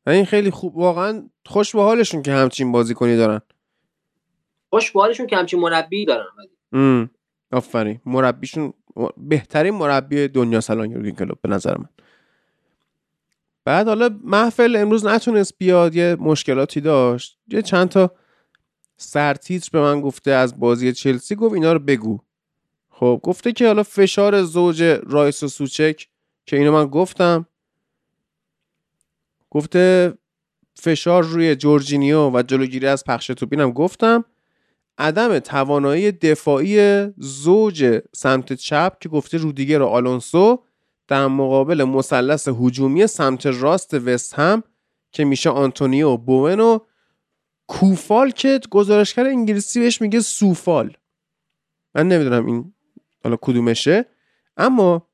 این 0.06 0.24
خیلی 0.24 0.50
خوب 0.50 0.76
واقعا 0.76 1.28
خوش 1.46 1.74
به 1.76 1.82
حالشون 1.82 2.22
که 2.22 2.32
همچین 2.32 2.72
بازیکنی 2.72 3.16
دارن. 3.16 3.40
خوش 4.70 4.92
به 4.92 5.00
حالشون 5.00 5.26
که 5.26 5.36
همچین 5.36 5.60
مربی 5.60 6.04
دارن. 6.04 7.10
آفرین. 7.52 8.00
مربیشون 8.06 8.72
بهترین 9.16 9.74
مربی 9.74 10.28
دنیا 10.28 10.60
سلان 10.60 10.90
یورگن 10.90 11.10
کلوب 11.10 11.38
به 11.42 11.48
نظر 11.48 11.78
من. 11.78 11.88
بعد 13.64 13.88
حالا 13.88 14.18
محفل 14.24 14.76
امروز 14.76 15.06
نتونست 15.06 15.58
بیاد 15.58 15.94
یه 15.94 16.16
مشکلاتی 16.20 16.80
داشت. 16.80 17.38
یه 17.48 17.62
چند 17.62 17.88
تا 17.88 18.10
سرتیتر 18.96 19.68
به 19.72 19.80
من 19.80 20.00
گفته 20.00 20.30
از 20.30 20.60
بازی 20.60 20.92
چلسی 20.92 21.34
گفت 21.34 21.54
اینا 21.54 21.72
رو 21.72 21.78
بگو. 21.78 22.18
خب 22.90 23.20
گفته 23.22 23.52
که 23.52 23.66
حالا 23.66 23.82
فشار 23.82 24.42
زوج 24.42 24.82
رایس 24.82 25.42
و 25.42 25.48
سوچک 25.48 26.08
که 26.46 26.56
اینو 26.56 26.72
من 26.72 26.86
گفتم 26.86 27.46
گفته 29.50 30.14
فشار 30.74 31.22
روی 31.24 31.56
جورجینیو 31.56 32.30
و 32.30 32.42
جلوگیری 32.42 32.86
از 32.86 33.04
پخش 33.04 33.26
توپین 33.26 33.70
گفتم. 33.70 34.24
عدم 34.98 35.38
توانایی 35.38 36.12
دفاعی 36.12 37.06
زوج 37.16 38.00
سمت 38.14 38.52
چپ 38.52 38.98
که 39.00 39.08
گفته 39.08 39.38
رودیگر 39.38 39.82
و 39.82 39.86
آلونسو 39.86 40.62
در 41.08 41.26
مقابل 41.26 41.84
مثلث 41.84 42.48
هجومی 42.48 43.06
سمت 43.06 43.46
راست 43.46 43.94
وست 43.94 44.34
هم 44.34 44.62
که 45.12 45.24
میشه 45.24 45.50
آنتونیو 45.50 46.16
بوون 46.16 46.60
و 46.60 46.78
کوفال 47.66 48.30
که 48.30 48.60
گزارشگر 48.70 49.26
انگلیسی 49.26 49.80
بهش 49.80 50.00
میگه 50.00 50.20
سوفال. 50.20 50.96
من 51.94 52.08
نمی‌دونم 52.08 52.46
این 52.46 52.74
حالا 53.24 53.36
کدومشه. 53.40 54.06
اما 54.56 55.08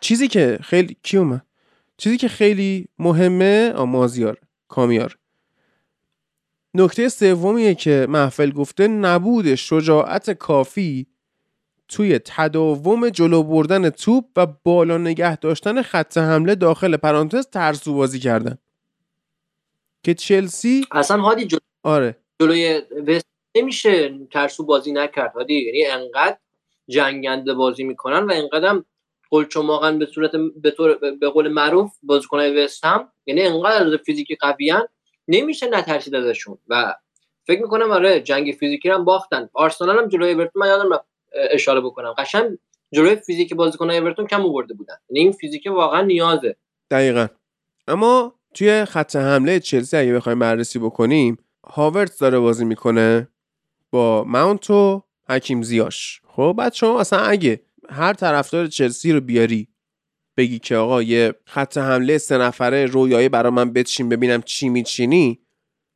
چیزی 0.00 0.28
که 0.28 0.58
خیلی 0.62 0.96
کیومه 1.02 1.42
چیزی 1.96 2.16
که 2.16 2.28
خیلی 2.28 2.88
مهمه 2.98 3.72
مازیار 3.72 4.38
کامیار. 4.68 5.18
نکته 6.76 7.08
سومیه 7.08 7.74
که 7.74 8.06
محفل 8.08 8.50
گفته 8.50 8.88
نبود 8.88 9.54
شجاعت 9.54 10.30
کافی 10.30 11.06
توی 11.88 12.20
تداوم 12.24 13.08
جلو 13.08 13.42
بردن 13.42 13.90
توپ 13.90 14.24
و 14.36 14.46
بالا 14.46 14.98
نگه 14.98 15.36
داشتن 15.36 15.82
خط 15.82 16.18
حمله 16.18 16.54
داخل 16.54 16.96
پرانتز 16.96 17.46
ترسو 17.46 17.94
بازی 17.94 18.18
کردن. 18.18 18.58
که 20.02 20.14
چلسی 20.14 20.86
اصلا 20.90 21.20
هادی 21.20 21.46
جلو... 21.46 21.60
آره. 21.82 22.16
جلوی 22.40 22.82
وست 23.06 23.26
نمیشه 23.56 24.18
ترسو 24.32 24.64
بازی 24.64 24.92
نکرد 24.92 25.32
هادی. 25.32 25.54
یعنی 25.54 25.84
انقدر 25.86 26.36
جنگنده 26.88 27.54
بازی 27.54 27.84
می‌کنن 27.84 28.26
و 28.26 28.32
اینقدر 28.32 28.82
قلچماقن 29.30 29.98
به 29.98 30.06
صورت 30.06 30.30
به, 30.56 30.70
طور 30.70 30.94
به 31.20 31.28
قول 31.28 31.48
معروف 31.48 31.92
بازیکنای 32.02 32.64
وست 32.64 32.84
هم. 32.84 33.08
یعنی 33.26 33.42
انقدر 33.42 33.96
فیزیکی 33.96 34.34
قویان 34.34 34.88
نمیشه 35.28 35.66
نترسید 35.66 36.14
ازشون. 36.14 36.58
و 36.68 36.94
فکر 37.46 37.62
می‌کنم 37.62 37.90
آره 37.90 38.20
جنگ 38.20 38.56
فیزیکی 38.60 38.88
هم 38.88 39.04
باختن. 39.04 39.48
آرسنال 39.54 39.98
هم 39.98 40.08
جلوی 40.08 40.32
اورتون 40.32 40.62
من 40.62 40.68
یادم 40.68 41.00
اشاره 41.50 41.80
بکنم. 41.80 42.14
قشنگ 42.18 42.58
جلوی 42.92 43.16
فیزیک 43.16 43.54
بازیکن 43.54 43.90
اورتون 43.90 44.26
کم 44.26 44.40
آورده 44.40 44.74
بودن. 44.74 44.94
یعنی 45.10 45.20
این 45.20 45.32
فیزیک 45.32 45.66
واقعا 45.66 46.02
نیازه. 46.02 46.56
دقیقا. 46.90 47.26
اما 47.88 48.34
توی 48.54 48.84
خط 48.84 49.16
حمله 49.16 49.60
چلسی 49.60 49.96
اگه 49.96 50.12
بخوایم 50.12 50.38
بررسی 50.38 50.78
بکنیم 50.78 51.38
هاورتس 51.66 52.18
داره 52.18 52.38
بازی 52.38 52.64
می‌کنه 52.64 53.28
با 53.90 54.24
ماونت 54.24 54.70
و 54.70 55.02
حکیم 55.28 55.62
زیاش. 55.62 56.20
خب 56.26 56.54
بعد 56.58 56.72
شما 56.72 57.00
اصلا 57.00 57.18
اگه 57.18 57.60
هر 57.90 58.12
طرفدار 58.12 58.66
چلسی 58.66 59.12
رو 59.12 59.20
بیاری 59.20 59.68
بگی 60.36 60.58
که 60.58 60.76
آقا 60.76 61.02
یه 61.02 61.34
خط 61.44 61.78
حمله 61.78 62.18
سه 62.18 62.38
نفره 62.38 62.86
رویایی 62.86 63.28
برا 63.28 63.50
من 63.50 63.72
بچین 63.72 64.08
ببینم 64.08 64.42
چی 64.42 64.68
میچینی 64.68 65.40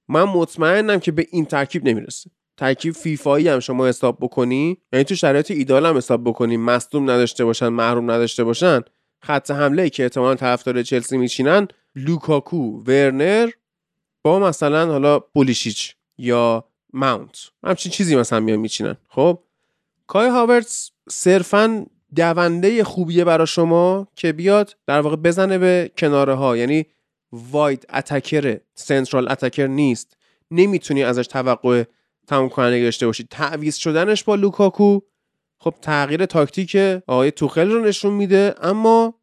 من 0.09 0.23
مطمئنم 0.23 1.01
که 1.01 1.13
به 1.13 1.27
این 1.31 1.45
ترکیب 1.45 1.89
نمی‌رسه. 1.89 2.31
ترکیب 2.57 2.95
فیفایی 2.95 3.49
هم 3.49 3.61
شما 3.61 3.87
حساب 3.87 4.19
بکنی 4.21 4.79
یعنی 4.93 5.05
تو 5.05 5.15
شرایط 5.15 5.51
ایده‌آل 5.51 5.87
هم 5.87 5.97
حساب 5.97 6.25
بکنی 6.25 6.57
مصدوم 6.57 7.11
نداشته 7.11 7.45
باشن 7.45 7.69
محروم 7.69 8.11
نداشته 8.11 8.45
باشن 8.45 8.81
خط 9.23 9.51
حمله 9.51 9.91
که 9.91 10.03
احتمالا 10.03 10.35
طرفدار 10.35 10.83
چلسی 10.83 11.19
میچینن 11.19 11.69
لوکاکو 11.95 12.83
ورنر 12.87 13.51
با 14.23 14.39
مثلا 14.39 14.87
حالا 14.87 15.19
پولیشیچ 15.19 15.95
یا 16.19 16.65
ماونت. 16.93 17.39
همچین 17.65 17.93
چیزی 17.93 18.17
مثلا 18.17 18.41
میان 18.41 18.59
میچینن. 18.59 18.97
خب؟ 19.09 19.43
کای 20.07 20.29
هاورتس 20.29 20.91
صرفا 21.09 21.87
دونده 22.17 22.85
خوبیه 22.85 23.25
برا 23.25 23.45
شما 23.45 24.09
که 24.15 24.33
بیاد 24.33 24.77
در 24.87 25.01
واقع 25.01 25.17
بزنه 25.17 25.59
به 25.59 25.91
کناره 25.99 26.35
ها 26.35 26.57
یعنی 26.57 26.87
wide 27.33 27.87
attacker 27.93 28.61
central 28.75 29.33
attacker 29.33 29.67
نیست. 29.67 30.17
نمی‌تونی 30.51 31.05
ازش 31.05 31.27
توقع 31.27 31.85
تمام 32.27 32.49
کننده 32.49 32.83
داشته 32.83 33.07
باشید 33.07 33.29
تعویض 33.31 33.77
شدنش 33.77 34.25
با 34.25 34.35
لوکاکو. 34.35 35.01
خب 35.59 35.75
تغییر 35.83 36.27
تاکتیک 36.27 36.77
آقای 37.07 37.31
توخل 37.31 37.71
رو 37.71 37.85
نشون 37.85 38.13
میده 38.13 38.55
اما 38.63 39.15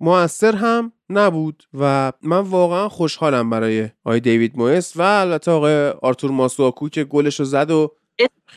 موثر 0.00 0.56
هم 0.56 0.92
نبود 1.10 1.62
و 1.74 2.12
من 2.22 2.38
واقعا 2.38 2.88
خوشحالم 2.88 3.50
برای 3.50 3.88
آقای 4.04 4.20
دیوید 4.20 4.56
مویز 4.56 4.96
و 4.96 5.02
البته 5.02 5.50
آقای 5.50 5.88
آرتور 5.88 6.30
ماسواکو 6.30 6.88
که 6.88 7.04
گلش 7.04 7.40
رو 7.40 7.46
زد 7.46 7.70
و 7.70 7.94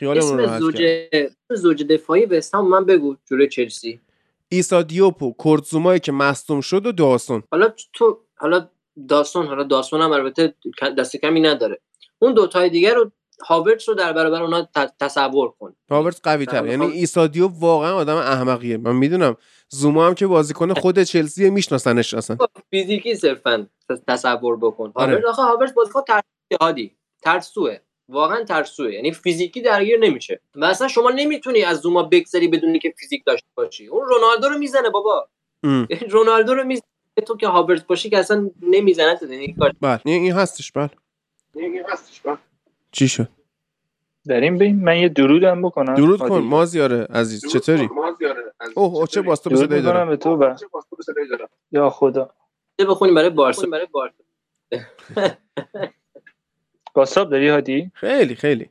اسم 0.01 0.59
زوج 0.59 0.81
زوج 1.51 1.83
دفاعی 1.83 2.25
وستهم 2.25 2.67
من 2.67 2.85
بگو 2.85 3.15
جلوی 3.25 3.47
چلسی. 3.47 3.99
ایسا 4.49 4.81
دیوپ 4.81 5.23
و 5.23 5.33
کورت 5.33 5.66
زومایی 5.66 5.99
که 5.99 6.11
مصدوم 6.11 6.61
شد 6.61 6.85
و 6.85 6.91
داوسون 6.91 7.43
حالا 7.51 7.73
تو 7.93 8.19
حالا 8.35 8.69
داستان 9.07 9.47
حالا 9.47 9.63
داستان 9.63 10.01
هم 10.01 10.11
البته 10.11 10.53
دست 10.97 11.15
کمی 11.17 11.41
نداره. 11.41 11.79
اون 12.19 12.33
دوتای 12.33 12.69
دیگر 12.69 12.93
رو 12.93 13.11
هاورتس 13.47 13.89
رو 13.89 13.95
در 13.95 14.13
برابر 14.13 14.41
اونا 14.41 14.67
تصور 14.99 15.53
کن. 15.59 15.75
هاورتس 15.91 16.21
قوی 16.21 16.45
تر 16.45 16.65
یعنی 16.65 16.85
واقع- 16.85 16.93
ایسا 16.93 17.27
دیوپ 17.27 17.51
واقعا 17.59 17.93
آدم 17.93 18.15
احمقیه. 18.15 18.77
من 18.77 18.95
می‌دونم 18.95 19.37
زوما 19.69 20.07
هم 20.07 20.13
که 20.13 20.27
بازیکن 20.27 20.73
خود 20.73 20.99
چلسی 20.99 21.49
میشناسنش 21.49 22.13
اصلا. 22.13 22.37
فیزیکی 22.69 23.15
صرفا 23.15 23.67
تصور 24.07 24.57
بکن. 24.57 24.91
آره. 24.95 25.11
هاورتس 25.11 25.27
آخه 25.29 25.41
هاورتس 25.41 25.73
بازیکن 25.73 26.01
ترسوه. 27.23 27.77
واقعا 28.09 28.43
ترسوه. 28.43 28.93
یعنی 28.93 29.11
فیزیکی 29.11 29.61
درگیر 29.61 29.99
نمیشه. 29.99 30.41
و 30.55 30.65
اصلا 30.65 30.87
شما 30.87 31.09
نمی‌تونی 31.11 31.63
از 31.63 31.79
زوما 31.79 32.03
بگذری 32.03 32.47
بدونی 32.47 32.79
که 32.79 32.93
فیزیک 32.99 33.23
داشته 33.25 33.47
باشی. 33.55 33.87
اون 33.87 34.05
رونالدو 34.05 34.49
رو 34.49 34.57
می‌زنه 34.57 34.89
بابا. 34.89 35.27
یعنی 35.63 36.07
رونالدو 36.09 36.53
رو 36.53 36.63
می‌زنه 36.63 36.85
تو 37.27 37.37
که 37.37 37.47
هاورتس 37.47 37.83
باشی 37.83 38.09
که 38.09 38.17
اصلا 38.17 38.51
نمی‌زنه 38.61 39.15
تو 39.15 39.25
این 39.29 39.55
کار 39.55 39.71
بله. 39.81 39.99
این 40.05 40.23
این 40.23 40.33
هستش 40.33 40.71
بله. 40.71 40.89
چی 42.91 43.07
شد؟ 43.07 43.27
داریم 44.29 44.55
ببین 44.57 44.83
من 44.83 44.97
یه 44.97 45.09
درودم 45.09 45.61
بکنم. 45.61 45.95
درود. 45.95 46.19
کن 46.19 46.37
مازیار 46.37 47.03
عزیز. 47.03 47.47
چطوری؟ 47.51 47.89
اوه 48.75 48.93
اوه 48.93 49.07
چه 49.07 49.21
باستو 49.21 49.55
صدایی 49.55 49.81
می‌کنم 49.81 49.93
دارم. 49.93 50.09
به 50.09 50.17
تو 50.17 50.35
و 50.35 50.55
یا 51.71 51.89
خدا. 51.89 52.29
بخونیم 52.79 53.15
برای 53.15 53.29
بارسا. 53.29 53.67
برای 53.67 53.87
بارسا. 53.91 54.23
واتساپ 56.95 57.29
داری 57.29 57.49
هادی؟ 57.49 57.91
خیلی 57.93 58.35
خیلی. 58.35 58.69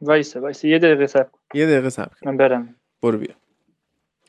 وایسه 0.00 0.40
وایسه 0.40 0.68
یه 0.68 0.78
دقیقه 0.78 1.06
صبر 1.06 1.22
کن. 1.22 1.58
یه 1.58 1.66
دقیقه 1.66 1.90
صبر 1.90 2.12
کن. 2.20 2.30
من 2.30 2.36
برم. 2.36 2.74
برو 3.02 3.18
بیا. 3.18 3.34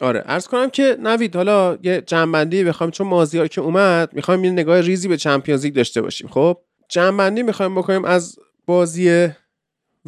آره 0.02 0.20
عرض 0.20 0.48
کنم 0.48 0.70
که 0.70 0.98
نوید 1.00 1.36
حالا 1.36 1.78
یه 1.84 2.02
جنبندی 2.02 2.64
بخوایم 2.64 2.92
چون 2.92 3.08
مازیار 3.08 3.48
که 3.48 3.62
اومد 3.62 4.14
می‌خوایم 4.14 4.44
یه 4.44 4.52
نگاه 4.52 4.82
ریزی 4.82 5.08
به 5.08 5.18
چمپیونز 5.18 5.66
لیگ 5.66 5.74
داشته 5.74 6.02
باشیم. 6.02 6.28
خب؟ 6.28 6.58
جنبندی 6.90 7.44
می‌خوایم 7.44 7.76
بکنیم 7.76 8.06
از 8.06 8.40
بازی 8.66 9.30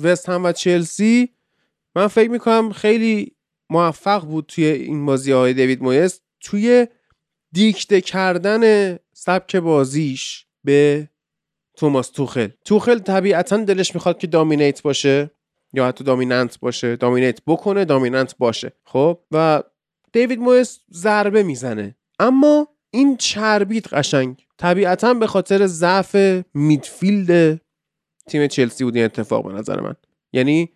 وست 0.03 0.29
هم 0.29 0.45
و 0.45 0.51
چلسی. 0.51 1.29
من 1.95 2.07
فکر 2.07 2.29
می‌کنم 2.29 2.71
خیلی 2.71 3.35
موفق 3.69 4.25
بود 4.25 4.45
توی 4.47 4.65
این 4.65 5.05
بازی 5.05 5.31
های 5.31 5.53
دیوید 5.53 5.83
مویس. 5.83 6.21
توی 6.39 6.87
دیکته 7.51 8.01
کردن 8.01 8.95
سبک 9.13 9.55
بازیش 9.55 10.45
به 10.63 11.09
توماس 11.77 12.09
توخل. 12.09 12.47
توخل 12.65 12.99
طبیعتا 12.99 13.57
دلش 13.57 13.95
می‌خواد 13.95 14.17
که 14.17 14.27
دامینیت 14.27 14.81
باشه 14.81 15.31
یا 15.73 15.87
حتی 15.87 16.03
دامیننت 16.03 16.59
باشه. 16.59 16.95
دامینیت 16.95 17.39
بکنه 17.47 17.85
دامیننت 17.85 18.37
باشه. 18.37 18.71
خب؟ 18.85 19.19
و 19.31 19.63
دیوید 20.11 20.39
مویس 20.39 20.79
ضربه 20.93 21.43
می‌زنه. 21.43 21.95
اما 22.19 22.67
این 22.91 23.17
چربید 23.17 23.87
قشنگ. 23.87 24.45
طبیعتا 24.57 25.13
به 25.13 25.27
خاطر 25.27 25.67
ضعف 25.67 26.15
میدفیلد 26.53 27.61
تیم 28.27 28.47
چلسی 28.47 28.83
بود 28.83 28.95
این 28.95 29.05
اتفاق 29.05 29.45
به 29.45 29.53
نظر 29.53 29.79
من. 29.81 29.95
یعنی 30.33 30.69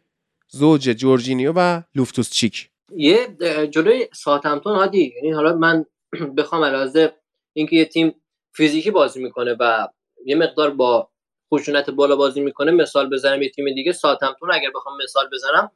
زوج 0.47 0.89
جورجینیو 0.89 1.53
و 1.55 1.81
لوفتوس 1.95 2.29
چیک. 2.29 2.69
یه 2.95 3.27
جلوی 3.71 4.07
ساتمتون 4.13 4.75
هادی 4.75 5.13
یعنی 5.15 5.31
حالا 5.31 5.55
من 5.55 5.85
بخوام 6.37 6.63
علاوه 6.63 7.09
اینکه 7.53 7.75
یه 7.75 7.85
تیم 7.85 8.15
فیزیکی 8.53 8.91
بازی 8.91 9.23
می‌کنه 9.23 9.55
و 9.59 9.87
یه 10.25 10.35
مقدار 10.35 10.69
با 10.69 11.09
خشونت 11.53 11.89
بالا 11.89 12.15
بازی 12.15 12.41
می‌کنه 12.41 12.71
مثال 12.71 13.09
بزنم 13.09 13.41
یه 13.41 13.49
تیم 13.49 13.73
دیگه 13.73 13.91
ساتمتون. 13.91 14.53
اگر 14.53 14.69
بخوام 14.75 14.97
مثال 15.03 15.29
بزنم 15.33 15.71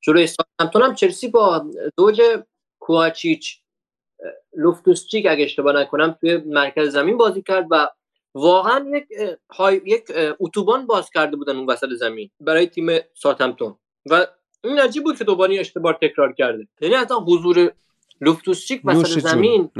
جلوی 0.00 0.26
ساتمتون 0.26 0.82
هم 0.82 0.94
چلسی 0.94 1.28
با 1.28 1.70
زوج 1.98 2.22
کوآچیچ 2.78 3.60
اه، 4.24 4.30
لوفتوس 4.56 5.06
چیک 5.06 5.26
اگه 5.28 5.44
اشتباه 5.44 5.72
نکنم 5.72 6.16
توی 6.20 6.36
مرکز 6.36 6.88
زمین 6.88 7.16
بازی 7.16 7.42
کرد 7.42 7.66
و 7.70 7.88
واقعا 8.34 8.90
یک 8.96 9.06
های 9.50 9.80
یک 9.86 10.04
اتوبان 10.40 10.86
باز 10.86 11.10
کرده 11.10 11.36
بودن 11.36 11.56
اون 11.56 11.70
وسط 11.70 11.88
زمین 11.88 12.30
برای 12.40 12.66
تیم 12.66 12.86
ساتمتون. 13.14 13.76
و 14.10 14.26
این 14.64 14.78
عجیب 14.78 15.04
بود 15.04 15.18
که 15.18 15.24
دوباره 15.24 15.60
اشتباه 15.60 15.98
تکرار 16.02 16.32
کرده. 16.32 16.68
یعنی 16.80 16.94
حتی 16.94 17.14
حضور 17.14 17.72
لوفتوسچیک 18.20 18.80
وسط 18.84 19.20
زمین. 19.20 19.70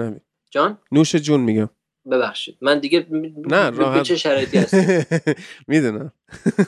جان؟ 0.50 0.78
نوش 0.92 1.16
جون 1.16 1.40
میگم. 1.40 1.68
ببخشید. 2.10 2.58
من 2.60 2.78
دیگه 2.78 3.06
نه، 3.36 3.70
راحت. 3.70 4.02
چه 4.02 4.16
شرایطی 4.16 4.58
هست 4.58 4.74
می‌دونم. 5.68 6.12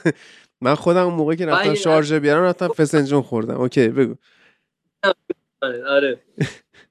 من 0.61 0.75
خودم 0.75 1.05
اون 1.05 1.15
موقع 1.15 1.35
که 1.35 1.47
رفتم 1.47 1.75
شارژه 1.75 2.21
بیارم 2.21 2.43
رفتم 2.43 2.69
فسنجون 2.69 3.23
خوردم. 3.23 3.61
اوکی 3.61 3.89
بگو. 3.89 4.15
آره 5.63 5.85
آره. 5.85 6.21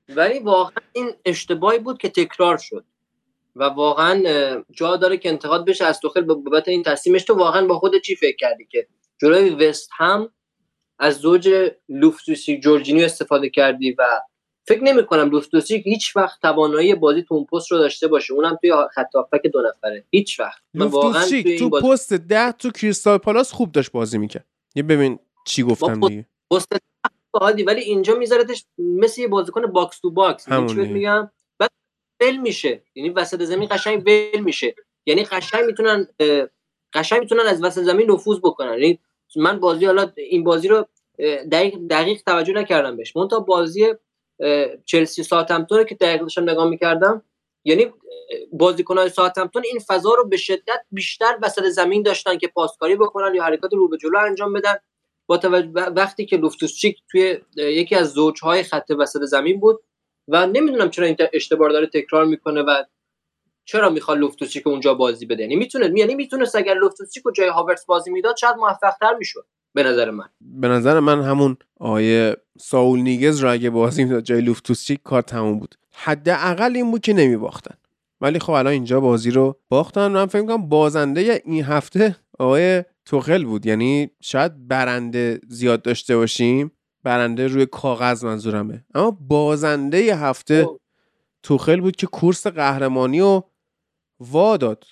ولی 0.09 0.39
واقعا 0.39 0.83
این 0.93 1.11
اشتباهی 1.25 1.79
بود 1.79 1.97
که 1.97 2.09
تکرار 2.09 2.57
شد. 2.57 2.85
و 3.55 3.63
واقعا 3.63 4.23
جا 4.71 4.95
داره 4.95 5.17
که 5.17 5.29
انتقاد 5.29 5.65
بشه 5.65 5.85
از 5.85 5.99
توخل 5.99 6.21
به 6.21 6.33
بابت 6.33 6.67
این 6.67 6.83
تصمیمش. 6.83 7.23
تو 7.23 7.33
واقعا 7.33 7.67
با 7.67 7.79
خود 7.79 8.01
چی 8.01 8.15
فکر 8.15 8.35
کردی 8.35 8.65
که 8.65 8.87
جلوی 9.21 9.49
وست 9.49 9.89
هم 9.97 10.29
از 10.99 11.15
زوج 11.15 11.71
لوفتوسی 11.89 12.59
جورجینیو 12.59 13.05
استفاده 13.05 13.49
کردی 13.49 13.91
و 13.91 14.21
فکر 14.67 14.83
نمی 14.83 15.05
کنم 15.05 15.29
لوفتوسی 15.29 15.77
هیچ 15.77 16.15
وقت 16.15 16.41
توانایی 16.41 16.95
بازی 16.95 17.23
تو 17.23 17.33
اون 17.33 17.45
پست 17.45 17.71
رو 17.71 17.77
داشته 17.77 18.07
باشه. 18.07 18.33
اونم 18.33 18.57
توی 18.61 18.73
خط 18.93 19.15
هافبک 19.15 19.47
دو 19.47 19.61
نفره. 19.61 20.05
هیچ 20.11 20.39
وقت. 20.39 20.61
من 20.73 20.85
واقعا 20.85 21.25
توی 21.25 21.43
این 21.45 21.59
تو 21.59 21.69
بازی 21.69 21.87
پست 21.87 22.13
ده 22.13 22.51
تو 22.51 22.71
کریستال 22.71 23.17
پالاس 23.17 23.51
خوب 23.51 23.71
داشت 23.71 23.91
بازی 23.91 24.17
می‌کرد. 24.17 24.45
یه 24.75 24.83
ببین 24.83 25.19
چی 25.45 25.63
گفتم 25.63 26.07
دیگه. 26.07 26.25
پست 26.51 26.73
عادی 27.33 27.63
ولی 27.63 27.81
اینجا 27.81 28.15
میذارتش 28.15 28.65
مثل 28.77 29.21
یه 29.21 29.27
بازیکن 29.27 29.61
box 29.61 29.99
to 29.99 30.11
box. 30.11 30.45
چی. 30.45 30.75
میگم؟ 30.75 31.31
بعد 31.59 31.69
ول 32.21 32.37
میشه. 32.37 32.83
یعنی 32.95 33.09
وسط 33.09 33.43
زمین 33.43 33.67
قشنگ 33.71 34.03
ول 34.07 34.39
میشه. 34.39 34.75
یعنی 35.05 35.23
قشنگ 35.23 35.65
می‌تونن 35.65 36.07
قشنگ 36.93 37.19
می‌تونن 37.19 37.45
از 37.47 37.63
وسط 37.63 37.81
زمین 37.81 38.11
نفوذ 38.11 38.37
بکنن. 38.37 38.79
یعنی 38.79 38.99
من 39.35 39.59
بازی 39.59 39.85
حالا 39.85 40.11
این 40.17 40.43
بازی 40.43 40.67
رو 40.67 40.87
دقیق, 41.51 41.77
دقیق 41.89 42.21
توجه 42.25 42.53
نکردم 42.53 42.97
بهش. 42.97 43.15
من 43.15 43.27
تا 43.27 43.39
بازی 43.39 43.93
چلسی 44.85 45.23
ساوثهمپتون 45.23 45.77
رو 45.77 45.83
که 45.83 45.95
دقیق 45.95 46.21
داشتم 46.21 46.49
نگاه 46.49 46.69
می‌کردم. 46.69 47.21
یعنی 47.63 47.93
بازیکنهای 48.51 49.09
ساوثهمپتون 49.09 49.63
این 49.65 49.79
فضا 49.87 50.13
رو 50.13 50.27
به 50.27 50.37
شدت 50.37 50.81
بیشتر 50.91 51.37
وسط 51.41 51.63
زمین 51.63 52.03
داشتن 52.03 52.37
که 52.37 52.47
پاسکاری 52.47 52.95
بکنن 52.95 53.35
یا 53.35 53.43
حرکات 53.43 53.73
رو 53.73 53.87
به 53.89 53.97
جلو 53.97 54.19
انجام 54.19 54.53
بدن. 54.53 54.75
با 55.27 55.37
توجه 55.37 55.69
وقتی 55.69 56.25
که 56.25 56.37
لوفتوسچیک 56.37 56.97
توی 57.11 57.37
یکی 57.55 57.95
از 57.95 58.11
زوجهای 58.11 58.63
خط 58.63 58.91
وسط 58.99 59.21
زمین 59.21 59.59
بود 59.59 59.79
و 60.27 60.47
نمی‌دونم 60.47 60.89
چرا 60.89 61.05
این 61.05 61.15
اشتباه 61.33 61.69
داره 61.69 61.87
تکرار 61.87 62.25
می‌کنه 62.25 62.61
و 62.61 62.83
چرا 63.65 63.89
می‌خواد 63.89 64.17
لوفتوسچیک 64.17 64.67
اونجا 64.67 64.93
بازی 64.93 65.25
بده. 65.25 65.41
یعنی 65.43 65.55
می‌تونه 65.55 65.99
یعنی 65.99 66.15
می‌تونه 66.15 66.45
اگر 66.55 66.73
لوفتوسچیک 66.73 67.23
جای 67.35 67.47
هاورتس 67.47 67.85
بازی 67.85 68.11
می‌داد 68.11 68.37
شاید 68.37 68.55
موفق‌تر 68.55 69.15
می‌شد. 69.15 69.45
به 69.75 69.83
نظر 69.83 70.11
من. 70.11 70.29
به 70.41 70.67
نظر 70.67 70.99
من 70.99 71.21
همون 71.21 71.57
آیه 71.79 72.37
ساول 72.59 72.99
نیگز 72.99 73.39
رو 73.39 73.51
اگه 73.51 73.69
بازی 73.69 74.03
می‌داد 74.03 74.23
جای 74.23 74.41
لوفتوسچیک 74.41 75.03
کار 75.03 75.21
تموم 75.21 75.59
بود. 75.59 75.75
حداقل 75.93 76.75
این 76.75 76.91
بود 76.91 77.01
که 77.01 77.13
نمیباختن. 77.13 77.75
ولی 78.21 78.39
خب 78.39 78.51
الان 78.51 78.73
اینجا 78.73 78.99
بازی 78.99 79.31
رو 79.31 79.59
باختن 79.69 80.07
من 80.07 80.25
فکر 80.25 80.45
کنم 80.45 80.69
بازنده 80.69 81.41
این 81.45 81.63
هفته 81.63 82.15
آقای 82.39 82.83
توخل 83.05 83.45
بود. 83.45 83.65
یعنی 83.65 84.09
شاید 84.21 84.67
برنده 84.67 85.39
زیاد 85.47 85.81
داشته 85.81 86.17
باشیم. 86.17 86.71
برنده 87.03 87.47
روی 87.47 87.65
کاغذ 87.65 88.25
منظورمه. 88.25 88.85
اما 88.93 89.11
بازنده 89.11 90.15
هفته 90.15 90.65
خب. 90.65 90.79
توخل 91.43 91.81
بود 91.81 91.95
که 91.95 92.07
کورس 92.07 92.47
قهرمانی 92.47 93.19
رو 93.19 93.49
وا 94.19 94.57
داد. 94.57 94.83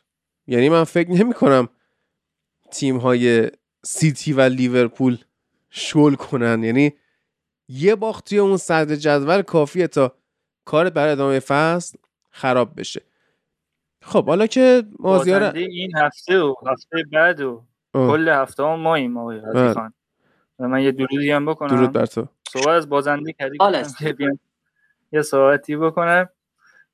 یعنی 0.48 0.70
من 0.70 0.84
فکر 0.84 1.12
نمی 1.12 1.34
کنم 1.34 1.70
تیم 2.72 2.98
های 2.98 3.50
سیتی 3.86 4.34
و 4.34 4.42
لیورپول 4.42 5.18
شل 5.70 6.16
کنن. 6.16 6.64
یعنی 6.64 6.94
یه 7.68 7.96
باخت 7.96 8.30
توی 8.30 8.40
اون 8.40 8.58
صدر 8.58 8.96
جدول 8.96 9.42
کافیه 9.42 9.88
تا 9.88 10.16
کارت 10.66 10.94
برای 10.94 11.12
ادامه 11.12 11.40
فصل 11.40 11.98
خراب 12.32 12.80
بشه. 12.80 13.02
خب 14.02 14.26
حالا 14.26 14.48
که 14.48 14.84
مازیار 15.00 15.44
این 15.44 15.98
هفته 15.98 16.40
و 16.40 16.56
هفته 16.68 17.04
بعد 17.12 17.42
و 17.42 17.64
کل 17.94 18.30
هفته 18.30 18.64
هم 18.64 18.80
ماییم 18.80 19.18
آقای 19.18 19.40
بله. 19.40 19.74
خان 19.74 19.94
و 20.60 20.68
من 20.68 20.82
یه 20.82 20.92
درودی 20.92 21.32
هم 21.32 21.46
بکنم. 21.46 21.76
درود 21.76 21.92
بر 21.92 22.06
تو. 22.06 22.28
صحبت 22.50 22.68
از 22.68 22.90
بازنده 22.90 23.34
کردی 23.34 23.58
یه 25.12 25.22
صحبتی 25.22 25.76
بکنم. 25.76 26.30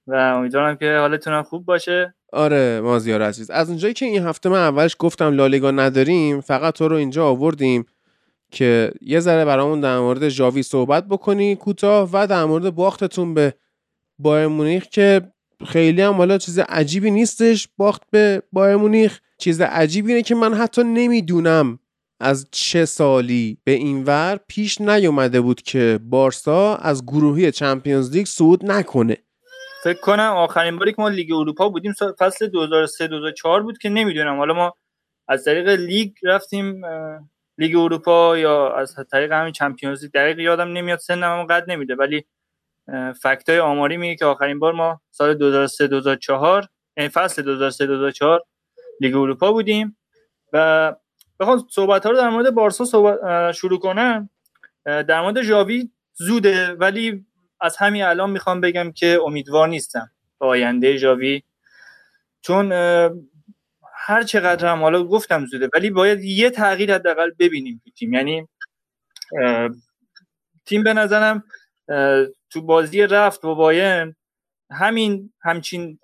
و 0.07 0.15
امیدوارم 0.15 0.75
که 0.75 0.97
حالتون 0.97 1.41
خوب 1.41 1.65
باشه. 1.65 2.13
آره 2.33 2.81
مازیار 2.81 3.21
عزیز. 3.21 3.49
از 3.49 3.69
اونجایی 3.69 3.93
که 3.93 4.05
این 4.05 4.23
هفته 4.23 4.49
من 4.49 4.57
اولش 4.57 4.95
گفتم 4.99 5.33
لالیگا 5.33 5.71
نداریم 5.71 6.41
فقط 6.41 6.73
تو 6.73 6.87
رو 6.87 6.95
اینجا 6.95 7.27
آوردیم 7.27 7.85
که 8.51 8.91
یه 9.01 9.19
ذره 9.19 9.45
برامون 9.45 9.81
در 9.81 9.99
مورد 9.99 10.29
ژاوی 10.29 10.63
صحبت 10.63 11.07
بکنی 11.07 11.55
کوتاه 11.55 12.09
و 12.13 12.27
در 12.27 12.45
مورد 12.45 12.75
باختتون 12.75 13.33
به 13.33 13.53
بایر 14.19 14.47
مونیخ 14.47 14.83
که 14.83 15.21
خیلی 15.67 16.01
هم 16.01 16.13
حالا 16.13 16.37
چیز 16.37 16.59
عجیبی 16.59 17.11
نیستش. 17.11 17.67
باخت 17.77 18.01
به 18.11 18.43
بایر 18.51 18.75
مونیخ. 18.75 19.19
چیز 19.37 19.61
عجیبی 19.61 20.11
اینه 20.11 20.23
که 20.23 20.35
من 20.35 20.53
حتی 20.53 20.83
نمی‌دونم 20.83 21.79
از 22.19 22.47
چه 22.51 22.85
سالی 22.85 23.57
به 23.63 23.71
این 23.71 24.03
ور 24.03 24.39
پیش 24.47 24.81
نیومده 24.81 25.41
بود 25.41 25.61
که 25.61 25.99
بارسا 26.03 26.75
از 26.75 27.05
گروهی 27.05 27.51
چمپیونز 27.51 28.11
لیگ 28.11 28.25
صعود 28.25 28.71
نکنه. 28.71 29.17
فکر 29.83 29.99
کنم 29.99 30.33
آخرین 30.35 30.77
باری 30.77 30.91
که 30.93 31.01
ما 31.01 31.09
لیگ 31.09 31.33
اروپا 31.33 31.69
بودیم 31.69 31.93
فصل 31.93 32.47
2003 32.47 33.07
2004 33.07 33.63
بود 33.63 33.77
که 33.77 33.89
نمی‌دونم. 33.89 34.37
حالا 34.37 34.53
ما 34.53 34.73
از 35.27 35.43
طریق 35.43 35.67
لیگ 35.67 36.13
رفتیم 36.23 36.81
لیگ 37.57 37.75
اروپا 37.75 38.37
یا 38.37 38.73
از 38.73 38.95
طریق 39.11 39.31
همین 39.31 39.51
چمپیونز 39.51 40.03
لیگ. 40.03 40.11
دقیق 40.11 40.39
یادم 40.39 40.67
نمیاد 40.67 40.99
سنم 40.99 41.43
قد 41.43 41.71
نمیده 41.71 41.95
ولی 41.95 42.25
fact 43.21 43.49
های 43.49 43.59
آماری 43.59 43.97
میگه 43.97 44.15
که 44.15 44.25
آخرین 44.25 44.59
بار 44.59 44.73
ما 44.73 45.01
سال 45.11 45.33
2003 45.33 45.87
2004 45.87 46.67
یعنی 46.97 47.09
فصل 47.09 47.41
2003 47.41 47.85
2004 47.85 48.43
لیگ 49.01 49.15
اروپا 49.15 49.51
بودیم. 49.51 49.97
و 50.53 50.95
بخوام 51.39 51.67
صحبت 51.69 52.05
ها 52.05 52.11
رو 52.11 52.17
در 52.17 52.29
مورد 52.29 52.53
بارسا 52.53 52.85
صحبت 52.85 53.51
شروع 53.51 53.79
کنم. 53.79 54.29
در 54.85 55.21
مورد 55.21 55.41
ژاوی 55.41 55.89
زوده 56.13 56.71
ولی 56.73 57.25
از 57.61 57.77
همین 57.77 58.03
الان 58.03 58.29
می‌خوام 58.29 58.61
بگم 58.61 58.91
که 58.91 59.19
امیدوار 59.25 59.67
نیستم 59.67 60.11
به 60.39 60.45
آینده 60.45 60.97
ژاوی. 60.97 61.43
چون 62.41 62.71
هر 63.93 64.23
چقدر 64.23 64.67
هم 64.67 64.81
حالا 64.81 65.03
گفتم 65.03 65.45
زوده 65.45 65.69
ولی 65.73 65.89
باید 65.89 66.23
یه 66.23 66.49
تغییر 66.49 66.93
حداقل 66.93 67.31
ببینیم 67.39 67.81
تو 67.83 67.91
تیم. 67.91 68.13
یعنی 68.13 68.47
تیم 70.65 70.83
به 70.83 70.93
نظرم 70.93 71.43
تو 72.49 72.61
بازی 72.61 73.01
رفت 73.01 73.41
با 73.41 73.53
باین 73.53 74.15
همین 74.71 75.33
همچین 75.41 75.99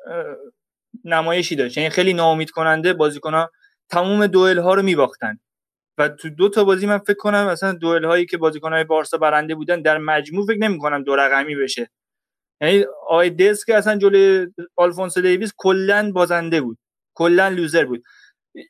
نمایشی 1.04 1.56
داشت. 1.56 1.78
یعنی 1.78 1.90
خیلی 1.90 2.14
ناامید 2.14 2.52
کننده 2.52 2.94
بازیکنها 2.94 3.52
تموم 3.90 4.28
دوئل 4.28 4.60
ها 4.60 4.74
رو 4.74 4.82
میباختن. 4.82 5.40
و 5.98 6.10
تو 6.10 6.30
دو 6.30 6.50
تا 6.50 6.64
بازی 6.64 6.88
من 6.88 6.98
فکر 6.98 7.18
کنم 7.18 7.48
مثلا 7.48 7.74
دوئل 7.74 8.06
هایی 8.06 8.26
که 8.26 8.38
بازیکن 8.38 8.74
های 8.74 8.84
بارسا 8.84 9.18
برنده 9.18 9.56
بودن 9.56 9.82
در 9.82 9.98
مجموع 9.98 10.46
فکر 10.46 10.58
نمی 10.58 10.78
کنم 10.78 11.04
دو 11.04 11.16
رقمی 11.16 11.56
بشه. 11.56 11.90
یعنی 12.62 12.86
آی 13.08 13.30
دس 13.30 13.66
که 13.66 13.76
اصلا 13.76 13.98
جلوی 13.98 14.48
آلفونسو 14.76 15.22
دیویس 15.22 15.54
کلا 15.58 16.12
بازنده 16.12 16.62
بود 16.62 16.78
کلا 17.14 17.48
لوزر 17.48 17.86
بود. 17.86 18.04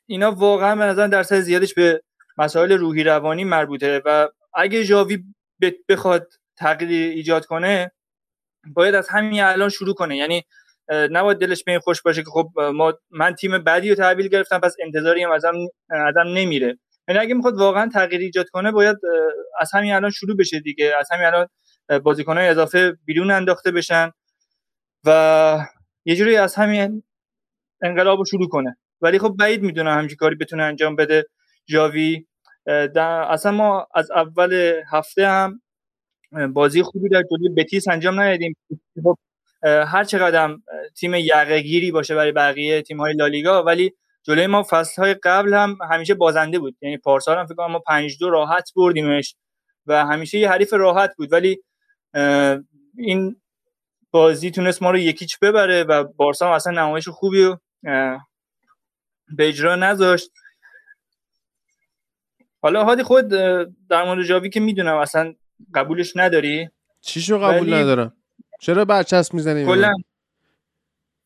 اینا 0.06 0.32
واقعا 0.32 0.76
به 0.76 0.84
نظر 0.84 1.06
درصد 1.06 1.40
زیادش 1.40 1.74
به 1.74 2.02
مسائل 2.38 2.72
روحی 2.72 3.04
روانی 3.04 3.44
مربوطه 3.44 4.02
و 4.04 4.28
اگه 4.54 4.84
جاوی 4.84 5.24
بخواد 5.88 6.28
تغییر 6.58 7.10
ایجاد 7.10 7.46
کنه 7.46 7.92
باید 8.74 8.94
از 8.94 9.08
همین 9.08 9.42
الان 9.42 9.68
شروع 9.68 9.94
کنه. 9.94 10.16
یعنی 10.16 10.44
نباید 10.90 11.38
دلش 11.38 11.64
به 11.64 11.72
این 11.72 11.80
خوش 11.80 12.02
باشه 12.02 12.22
که 12.22 12.30
خب 12.30 12.50
ما 12.74 12.94
من 13.10 13.34
تیم 13.34 13.58
بعدی 13.58 13.88
رو 13.88 13.94
تحویل 13.94 14.28
گرفتم 14.28 14.58
پس 14.58 14.76
انتظاری 14.80 15.22
هم 15.22 15.30
ازم 15.30 15.54
ازم 15.90 16.28
نمیره. 16.34 16.78
یعنی 17.08 17.20
اگه 17.20 17.34
می‌خواد 17.34 17.56
واقعا 17.56 17.88
تغییر 17.88 18.20
ایجاد 18.20 18.48
کنه 18.48 18.72
باید 18.72 18.96
از 19.60 19.70
همین 19.74 19.92
الان 19.92 20.10
شروع 20.10 20.36
بشه 20.36 20.60
دیگه. 20.60 20.92
از 20.98 21.08
همین 21.12 21.26
الان 21.26 21.48
بازیکنهای 22.02 22.48
اضافه 22.48 22.96
بیرون 23.04 23.30
انداخته 23.30 23.70
بشن 23.70 24.10
و 25.04 25.58
یه 26.04 26.16
جوری 26.16 26.36
از 26.36 26.54
همین 26.54 27.02
انقلاب 27.82 28.18
رو 28.18 28.24
شروع 28.24 28.48
کنه. 28.48 28.76
ولی 29.00 29.18
خب 29.18 29.36
بعید 29.38 29.62
می‌دونم 29.62 29.98
همچین 29.98 30.16
کاری 30.16 30.34
بتونه 30.36 30.62
انجام 30.62 30.96
بده 30.96 31.26
جاوی. 31.66 32.26
اصلا 32.96 33.52
ما 33.52 33.86
از 33.94 34.10
اول 34.10 34.80
هفته 34.92 35.26
هم 35.26 35.62
بازی 36.52 36.82
خوبی 36.82 37.08
در 37.08 37.22
جلوی 37.30 37.54
بتیس 37.54 37.88
انجام 37.88 38.20
ندادیم. 38.20 38.56
خب 39.02 39.18
هر 39.64 40.04
چقدر 40.04 40.56
تیم 40.96 41.14
یقهگیری 41.14 41.90
باشه 41.90 42.14
برای 42.14 42.32
بقیه 42.32 42.82
تیم 42.82 43.00
های 43.00 43.14
لالیگا 43.14 43.62
ولی 43.62 43.94
جلوی 44.26 44.46
ما 44.46 44.66
فصل 44.70 45.02
های 45.02 45.14
قبل 45.14 45.54
هم 45.54 45.78
همیشه 45.90 46.14
بازنده 46.14 46.58
بود. 46.58 46.76
یعنی 46.80 46.96
پارسال 46.96 47.38
هم 47.38 47.46
فکر 47.46 47.54
کنم 47.54 47.70
ما 47.70 47.78
5 47.78 48.18
دو 48.20 48.30
راحت 48.30 48.72
بردیمش 48.76 49.36
و 49.86 50.06
همیشه 50.06 50.38
یه 50.38 50.50
حریف 50.50 50.72
راحت 50.72 51.16
بود. 51.16 51.32
ولی 51.32 51.62
این 52.98 53.40
بازی 54.10 54.50
تونست 54.50 54.82
ما 54.82 54.90
رو 54.90 54.98
یکیچ 54.98 55.38
ببره 55.38 55.84
و 55.84 56.04
بارسا 56.04 56.46
هم 56.46 56.52
اصلا 56.52 56.72
نمایش 56.72 57.08
خوبی 57.08 57.44
رو 57.44 57.60
به 59.28 59.48
اجرا 59.48 59.76
نذاشت. 59.76 60.30
حالا 62.62 62.84
هادی 62.84 63.02
خود 63.02 63.28
در 63.88 64.04
مورد 64.04 64.24
جاوی 64.24 64.50
که 64.50 64.60
می‌دونم 64.60 64.96
اصلا 64.96 65.34
قبولش 65.74 66.12
نداری؟ 66.16 66.70
چیشو 67.00 67.38
قبول 67.38 67.60
ولی... 67.60 67.74
ندارم؟ 67.74 68.12
چرا 68.60 68.84
برچسب 68.84 69.34
می‌زنی 69.34 69.66
کلا 69.66 69.92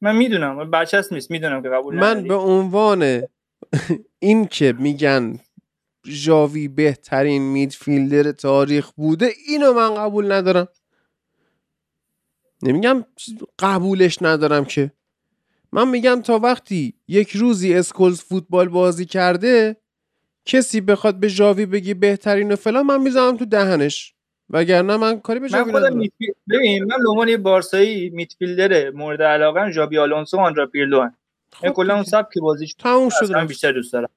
من 0.01 0.16
می‌دونم 0.16 0.70
برچسب 0.70 1.14
نیست 1.14 1.31
می‌دونم 1.31 1.62
که 1.62 1.68
قبول 1.68 1.94
من 1.94 2.10
نداری. 2.10 2.28
به 2.28 2.35
عنوان 2.35 3.22
این 4.18 4.47
که 4.47 4.74
میگن 4.78 5.39
جاوی 6.24 6.68
بهترین 6.68 7.43
میدفیلدر 7.43 8.32
تاریخ 8.32 8.90
بوده 8.90 9.31
اینو 9.47 9.72
من 9.72 9.94
قبول 9.94 10.32
ندارم. 10.32 10.68
نمیگم 12.62 13.05
قبولش 13.59 14.22
ندارم 14.22 14.64
که. 14.64 14.93
من 15.72 15.89
میگم 15.89 16.20
تا 16.22 16.39
وقتی 16.39 16.94
یک 17.09 17.31
روزی 17.36 17.74
اسکولز 17.74 18.20
فوتبال 18.20 18.68
بازی 18.68 19.05
کرده 19.06 19.77
کسی 20.44 20.81
بخواد 20.81 21.20
به 21.20 21.31
جاوی 21.31 21.66
بگی 21.66 21.94
بهترین 21.94 22.52
و 22.52 22.56
فلان 22.56 22.86
من 22.86 23.02
می‌زنم 23.02 23.36
تو 23.36 23.44
دهنش. 23.44 24.14
وگرنه 24.51 24.97
من 24.97 25.20
کاری 25.20 25.40
به 25.40 25.48
من 25.52 25.72
خودم 25.72 26.01
ببین 26.51 26.85
من 26.85 26.97
لومانی 27.01 27.36
بارسایی 27.36 28.10
میتفیلدر 28.10 28.90
مورد 28.90 29.22
علاقه 29.22 29.70
ژابی 29.70 29.98
آلونسو 29.98 30.39
آندرا 30.39 30.66
پیرلو. 30.66 31.09
خب 31.52 31.68
کلا 31.68 31.94
اون 31.94 32.05
سبک 32.05 32.39
بازیش 32.39 32.74
تموم 32.74 33.09
شد 33.09 33.32
من 33.32 33.47
بیشتر 33.47 33.72
دوست 33.72 33.93
دارم. 33.93 34.09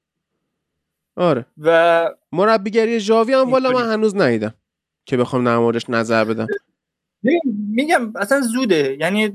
آره. 1.15 1.45
و 1.57 2.10
مربیگری 2.31 2.99
ژاوی 2.99 3.34
هم 3.34 3.51
والا 3.51 3.72
من 3.72 3.93
هنوز 3.93 4.15
ندیدم 4.15 4.53
که 5.05 5.18
بخوام 5.18 5.47
نمارش 5.47 5.89
نظر 5.89 6.26
بدم. 6.26 6.47
میگم 7.69 8.14
اصلا 8.15 8.41
زوده. 8.41 8.97
یعنی 8.99 9.34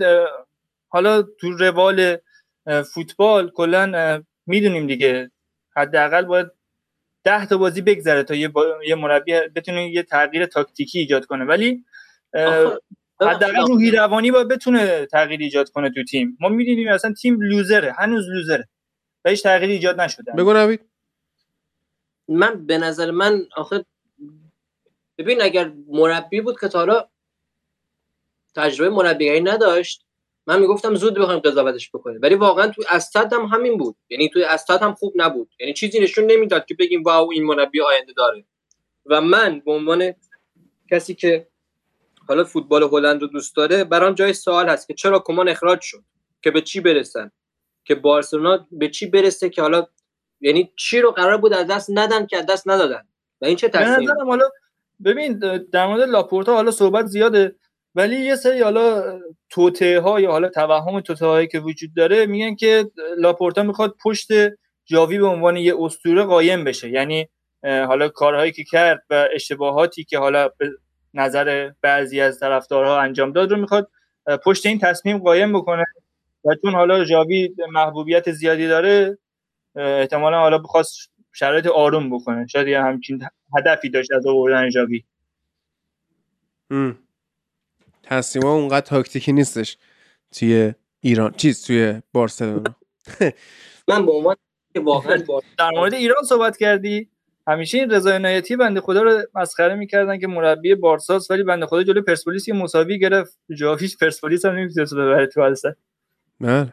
حالا 0.89 1.23
تو 1.23 1.51
روال 1.51 2.17
فوتبال 2.95 3.51
کلا 3.51 4.23
می‌دونیم 4.47 4.87
دیگه. 4.87 5.31
حداقل 5.77 6.25
باید 6.25 6.47
ده 7.25 7.47
تا 7.47 7.59
بازی 7.59 7.81
بگذره 7.81 8.23
تا 8.23 8.35
یه, 8.35 8.49
با... 8.49 8.85
یه 8.87 8.95
مربی 8.95 9.33
بتونه 9.57 9.91
یه 9.91 10.03
تغییر 10.03 10.47
تاکتیکی 10.47 10.99
ایجاد 10.99 11.27
کنه. 11.27 11.45
ولی 11.45 11.85
حداقل 13.21 13.67
روحی 13.67 13.91
روانی 13.91 14.31
باید 14.31 14.49
بتونه 14.49 15.07
تغییر 15.07 15.41
ایجاد 15.41 15.71
کنه 15.71 15.91
تو 15.91 16.05
تیم. 16.05 16.37
ما 16.41 16.49
می‌دونیم 16.49 16.89
اصلا 16.89 17.13
تیم 17.13 17.41
لوزره 17.41 17.93
هنوز 17.93 18.29
لوزره 18.29 18.69
و 19.25 19.31
هیچ 19.31 19.43
تغییری 19.43 19.73
ایجاد 19.73 20.01
نشده. 20.01 20.33
بگو 20.33 20.53
نوید. 20.53 20.81
من 22.29 22.67
به 22.67 22.79
نظر 22.79 23.11
من 23.11 23.47
آخه 23.57 23.85
ببین 25.19 25.43
اگر 25.43 25.73
مربی 25.89 26.41
بود 26.41 26.61
که 26.61 26.69
تا 26.69 26.79
حالا 26.79 27.09
تجربه 28.57 28.91
مربیگری 28.91 29.41
نداشت 29.41 30.08
من 30.49 30.61
می‌گفتم 30.61 30.95
زود 30.95 31.19
بخوایم 31.19 31.41
قضاوتش 31.41 31.91
بکنیم. 31.91 32.21
ولی 32.23 32.35
واقعا 32.35 32.69
تو 32.69 32.83
استاد 32.91 33.33
هم 33.33 33.45
همین 33.45 33.77
بود. 33.77 33.97
یعنی 34.09 34.29
توی 34.29 34.45
استاد 34.45 34.83
هم 34.83 34.95
خوب 34.95 35.13
نبود. 35.17 35.51
یعنی 35.61 35.75
چیزی 35.75 36.01
نشون 36.01 36.25
نمی‌داد 36.25 36.67
که 36.67 36.75
بگیم 36.75 37.03
واو 37.03 37.33
این 37.33 37.45
مربی 37.45 37.81
آینده 37.81 38.13
داره. 38.17 38.45
و 39.07 39.21
من 39.21 39.61
به 39.61 39.73
عنوان 39.73 40.15
کسی 40.91 41.15
که 41.15 41.49
حالا 42.29 42.45
فوتبال 42.45 42.83
هلند 42.83 43.23
رو 43.23 43.27
دوست 43.27 43.57
داره 43.57 43.85
برام 43.85 44.15
جای 44.15 44.33
سوال 44.33 44.69
هست 44.69 44.89
که 44.89 44.95
چرا 44.95 45.19
کمان 45.19 45.49
اخراج 45.49 45.81
شد؟ 45.81 46.05
که 46.43 46.51
به 46.51 46.61
چی 46.61 46.81
برسن؟ 46.81 47.31
که 47.85 47.95
بارسلونا 47.95 48.67
به 48.73 48.89
چی 48.89 49.07
برسه 49.07 49.49
که 49.49 49.63
حالا 49.63 49.87
یعنی 50.41 50.73
چی 50.77 51.01
رو 51.01 51.11
قرار 51.11 51.37
بود 51.37 51.53
از 51.53 51.67
دست 51.67 51.91
ندن 51.95 52.27
که 52.27 52.37
از 52.37 52.47
دست 52.47 52.69
ندادن؟ 52.69 53.03
و 53.41 53.45
این 53.45 53.57
چه 53.57 53.69
تصمیمی 53.69 54.13
حالا 54.27 54.51
ببین 55.05 55.39
در 55.73 55.87
مورد 55.87 56.09
لاپورتا 56.09 56.55
حالا 56.55 56.71
صحبت 56.71 57.07
زیاده. 57.07 57.55
ولی 57.95 58.17
یه 58.17 58.37
سری 58.37 58.61
حالا 58.61 59.19
توته 59.51 60.01
ها 60.01 60.21
یا 60.21 60.31
حالا 60.31 60.49
توهم 60.49 61.01
توته 61.01 61.27
هایی 61.27 61.49
که 61.49 61.61
وجود 61.61 61.95
داره 61.95 62.27
میگن 62.27 62.55
که 62.55 62.91
لاپورتا 63.19 63.63
می‌خواد 63.63 63.97
پشت 64.03 64.29
جاوی 64.85 65.19
به 65.19 65.27
عنوان 65.27 65.57
یه 65.57 65.75
اسطوره 65.79 66.23
قایم 66.23 66.65
بشه. 66.65 66.91
یعنی 66.91 67.29
حالا 67.63 68.09
کارهایی 68.09 68.53
که 68.53 68.65
کرد 68.65 69.03
و 69.11 69.29
اشتباهاتی 69.35 70.05
که 70.05 70.19
حالا 70.19 70.49
به 70.49 70.71
نظر 71.15 71.71
بعضی 71.83 72.21
از 72.21 72.41
طرفدارها 72.41 73.01
انجام 73.01 73.33
داد 73.33 73.51
رو 73.51 73.57
می‌خواد 73.57 73.91
پشت 74.45 74.67
این 74.67 74.79
تصمیم 74.79 75.19
قایم 75.19 75.53
بکنه 75.53 75.85
و 76.45 76.55
چون 76.63 76.75
حالا 76.75 77.05
جاوی 77.05 77.55
محبوبیت 77.73 78.33
زیادی 78.33 78.69
داره 78.69 79.19
احتمالا 79.77 80.39
حالا 80.39 80.59
بخواست 80.59 81.11
شرایط 81.33 81.67
آروم 81.67 82.11
بکنه. 82.17 82.47
شاید 82.47 82.69
یه 82.69 82.83
همچین 82.83 83.23
هدفی 83.59 83.91
داشت 83.91 84.13
از 84.13 84.27
آوردن 84.27 84.71
جاوی. 84.71 85.05
ها 88.09 88.55
اونقدر 88.55 88.87
تاکتیکی 88.87 89.33
نیستش 89.33 89.77
توی 90.33 90.75
ایران. 91.01 91.33
چیز 91.33 91.67
توی 91.67 92.03
بارسلونا. 92.13 92.77
من 93.89 94.07
به 94.07 94.13
عنوان 94.13 94.37
که 94.75 94.81
واقعا 94.81 95.17
در 95.59 95.71
مورد 95.71 95.95
ایران 95.95 96.23
صحبت 96.23 96.57
کردی. 96.57 97.11
همیشه 97.47 97.79
این 97.79 97.91
رضای 97.91 98.13
عنایتی 98.13 98.57
بنده 98.57 98.81
خدا 98.81 99.03
رو 99.03 99.23
مسخره 99.35 99.75
می‌کردن 99.75 100.19
که 100.19 100.27
مربی 100.27 100.75
بارساس 100.75 101.31
ولی 101.31 101.43
بنده 101.43 101.67
خدا 101.67 101.83
جلوی 101.83 102.03
پرسپولیس 102.03 102.49
یه 102.49 102.55
مساوی 102.55 102.99
گرفت. 102.99 103.39
جاویش 103.57 103.97
پرسپولیس 103.97 104.45
هم 104.45 104.55
نمی‌تونه 104.55 104.87
ببره 104.87 105.27
تو 105.27 105.55
بله. 106.41 106.73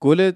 گل 0.00 0.32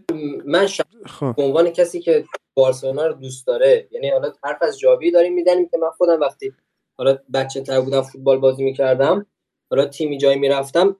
من. 0.46 0.66
خب. 1.06 1.34
به 1.36 1.42
عنوان 1.42 1.70
کسی 1.70 2.00
که 2.00 2.24
بارسلونا 2.54 3.06
رو 3.06 3.12
دوست 3.14 3.46
داره 3.46 3.88
یعنی 3.90 4.10
حالا 4.10 4.32
حرف 4.44 4.62
از 4.62 4.78
جاوی 4.78 5.10
داریم 5.10 5.34
می‌زنیم 5.34 5.68
که 5.68 5.78
من 5.78 5.90
خودم 5.90 6.20
وقتی 6.20 6.52
حالا 6.98 7.18
بچه 7.34 7.60
تر 7.60 7.80
بودم 7.80 8.02
فوتبال 8.02 8.38
بازی 8.38 8.64
می‌کردم. 8.64 9.26
حالا 9.70 9.86
تیمی 9.86 10.18
جایی 10.18 10.38
می‌رفتم 10.38 10.96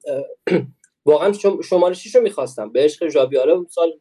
واقعا 1.07 1.33
شم- 1.33 1.61
شماره 1.61 1.95
6 1.95 2.15
رو 2.16 2.23
می‌خواستم. 2.23 2.73
به 2.73 2.85
عشق 2.85 3.09
ژاوی 3.09 3.37
حالا 3.37 3.65
سال 3.70 3.93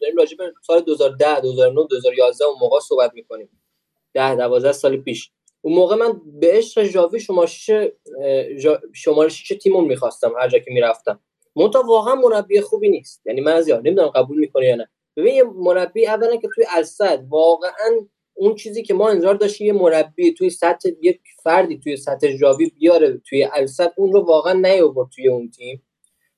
داریم 0.00 0.16
راجع 0.16 0.36
سال 0.66 0.80
2010 0.80 1.40
2009 1.40 1.86
2011 1.90 2.44
اون 2.44 2.56
موقع 2.60 2.80
صحبت 2.80 3.10
می‌کنیم. 3.14 3.62
10 4.14 4.36
12 4.36 4.72
سال 4.72 4.96
پیش. 4.96 5.30
اون 5.62 5.74
موقع 5.74 5.96
من 5.96 6.20
به 6.40 6.50
عشق 6.52 6.84
ژاوی 6.84 7.20
شماره 7.20 7.46
6 7.48 7.88
شماره 8.94 9.28
6 9.28 9.48
تیمون 9.62 9.84
می‌خواستم 9.84 10.32
هر 10.40 10.48
جا 10.48 10.58
که 10.58 10.70
می‌رفتم. 10.70 11.20
منتها 11.56 11.82
واقعا 11.82 12.14
مربی 12.14 12.60
خوبی 12.60 12.88
نیست. 12.90 13.22
یعنی 13.26 13.40
من 13.40 13.52
از 13.52 13.68
یاد 13.68 13.86
نمی‌دونم 13.86 14.08
قبول 14.08 14.38
می‌کنه 14.38 14.66
یا 14.66 14.76
نه. 14.76 14.88
ببین 15.16 15.34
یه 15.34 15.42
مربی 15.44 16.06
اولا 16.06 16.36
که 16.36 16.48
توی 16.54 16.64
الصد 16.76 17.24
واقعا 17.28 18.06
اون 18.36 18.54
چیزی 18.54 18.82
که 18.82 18.94
ما 18.94 19.08
انتظار 19.08 19.34
داشتیم 19.34 19.66
یه 19.66 19.72
مربی 19.72 20.34
توی 20.34 20.50
سطح 20.50 20.88
یک 21.02 21.20
فردی 21.42 21.78
توی 21.78 21.96
سطح 21.96 22.36
ژاوی 22.36 22.70
بیاره 22.70 23.20
توی 23.28 23.44
الصد 23.52 23.92
اون 23.96 24.12
رو 24.12 24.20
واقعا 24.20 24.52
نیاورد 24.52 25.08
توی 25.14 25.28
اون 25.28 25.50
تیم. 25.50 25.82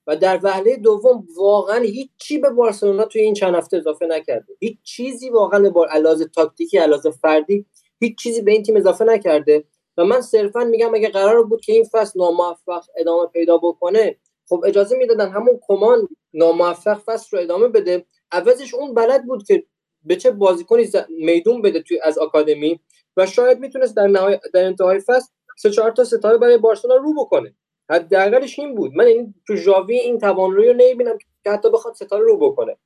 و 0.07 0.15
در 0.15 0.39
وهله 0.43 0.75
دوم 0.75 1.27
واقعا 1.37 1.79
هیچ 1.79 2.09
چی 2.17 2.37
به 2.37 2.49
بارسلونا 2.49 3.05
توی 3.05 3.21
این 3.21 3.33
چند 3.33 3.55
هفته 3.55 3.77
اضافه 3.77 4.05
نکرده. 4.05 4.53
هیچ 4.59 4.77
چیزی 4.83 5.29
واقعا 5.29 5.59
به 5.59 5.85
علاوه 5.85 6.25
تاکتیکی 6.25 6.77
علاوه 6.77 7.11
فردی 7.11 7.65
هیچ 7.99 8.17
چیزی 8.17 8.41
به 8.41 8.51
این 8.51 8.63
تیم 8.63 8.77
اضافه 8.77 9.05
نکرده. 9.05 9.63
و 9.97 10.05
من 10.05 10.21
صرفا 10.21 10.63
میگم 10.63 10.93
اگه 10.95 11.09
قرار 11.09 11.43
بود 11.43 11.61
که 11.61 11.73
این 11.73 11.83
فصل 11.91 12.19
ناموفق 12.19 12.83
ادامه 12.97 13.25
پیدا 13.25 13.57
بکنه 13.57 14.15
خب 14.49 14.63
اجازه 14.67 14.97
می‌دادن 14.97 15.29
همون 15.29 15.59
کمان 15.67 16.07
ناموفق 16.33 16.99
فصل 17.05 17.37
رو 17.37 17.43
ادامه 17.43 17.67
بده. 17.67 18.05
عوضش 18.31 18.73
اون 18.73 18.93
بلد 18.93 19.25
بود 19.25 19.43
که 19.47 19.63
به 20.03 20.15
چه 20.15 20.31
بازیکنی 20.31 20.87
میدون 21.09 21.61
بده 21.61 21.81
توی 21.81 21.99
از 22.03 22.17
آکادمی 22.17 22.79
و 23.17 23.25
شاید 23.25 23.59
می‌تونست 23.59 23.95
در 23.95 24.07
نهای... 24.07 24.39
در 24.53 24.65
انتهای 24.65 24.99
فصل 24.99 25.31
سه 25.57 25.69
چهار 25.69 25.91
تا 25.91 26.03
ستاره 26.03 26.37
برای 26.37 26.57
بارسلونا 26.57 26.95
رو 26.95 27.13
بکنه. 27.13 27.53
حداقلش 27.89 28.59
این 28.59 28.75
بود. 28.75 28.91
من 28.95 29.05
این 29.05 29.33
تو 29.47 29.55
ژاوی 29.55 29.95
این 29.95 30.19
توانایی 30.19 30.67
رو 30.67 30.73
نمی‌بینم 30.73 31.17
که 31.43 31.51
حتی 31.51 31.69
بخواد 31.69 31.93
ستاره 31.93 32.23
رو 32.23 32.37
بکنه. 32.37 32.77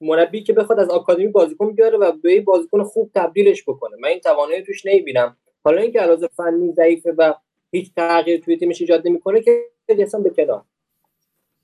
مربی 0.00 0.42
که 0.42 0.52
بخواد 0.52 0.80
از 0.80 0.88
آکادمی 0.88 1.28
بازیکن 1.28 1.72
بیاره 1.72 1.98
و 1.98 2.12
به 2.12 2.40
بازیکن 2.40 2.84
خوب 2.84 3.10
تبدیلش 3.14 3.62
بکنه. 3.62 3.96
من 4.00 4.08
این 4.08 4.20
توانایی 4.20 4.62
توش 4.62 4.86
نمی‌بینم. 4.86 5.36
حالا 5.64 5.80
اینکه 5.80 6.00
علاوه 6.00 6.26
فنی 6.26 6.72
ضعیفه 6.72 7.14
و 7.18 7.34
هیچ 7.70 7.94
تغییر 7.96 8.40
توی 8.40 8.56
تیمش 8.56 8.80
ایجاد 8.80 9.08
نمی‌کنه 9.08 9.40
که 9.40 9.64
اصلا 9.88 10.20
به 10.20 10.30
کنار 10.30 10.64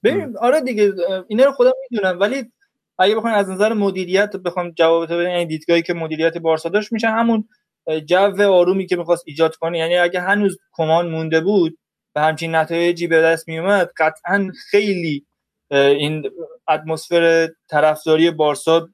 ببین 0.05 0.37
آره 0.37 0.61
دیگه 0.61 0.93
اینا 1.29 1.45
رو 1.45 1.53
خودم 1.53 1.73
می‌دونم. 1.91 2.21
ولی 2.21 2.53
اگه 2.99 3.17
بخوایم 3.17 3.37
از 3.37 3.51
نظر 3.51 3.73
مدیریت 3.73 4.37
بخوام 4.37 4.71
جواب 4.71 5.07
تو 5.07 5.23
یعنی 5.23 5.47
دیدگاهی 5.47 5.83
که 5.83 5.95
مدیریت 5.95 6.39
بارسا 6.39 6.69
داشت 6.69 6.93
میشه 6.93 7.09
همون 7.09 7.49
جو 8.07 8.43
آرومی 8.43 8.87
که 8.87 8.97
می‌خواست 8.97 9.23
ایجاد 9.27 9.57
کنه. 9.57 9.79
یعنی 9.79 9.97
اگه 9.97 10.21
هنوز 10.21 10.59
کمان 10.73 11.09
مونده 11.09 11.41
بود 11.41 11.79
و 12.15 12.21
همچین 12.21 12.55
نتایجی 12.55 13.07
به 13.07 13.21
دست 13.23 13.49
میومد 13.49 13.91
قطعا 13.97 14.51
خیلی 14.71 15.27
این 15.71 16.31
اتمسفر 16.69 17.49
طرفداری 17.71 18.31
بارسا 18.31 18.89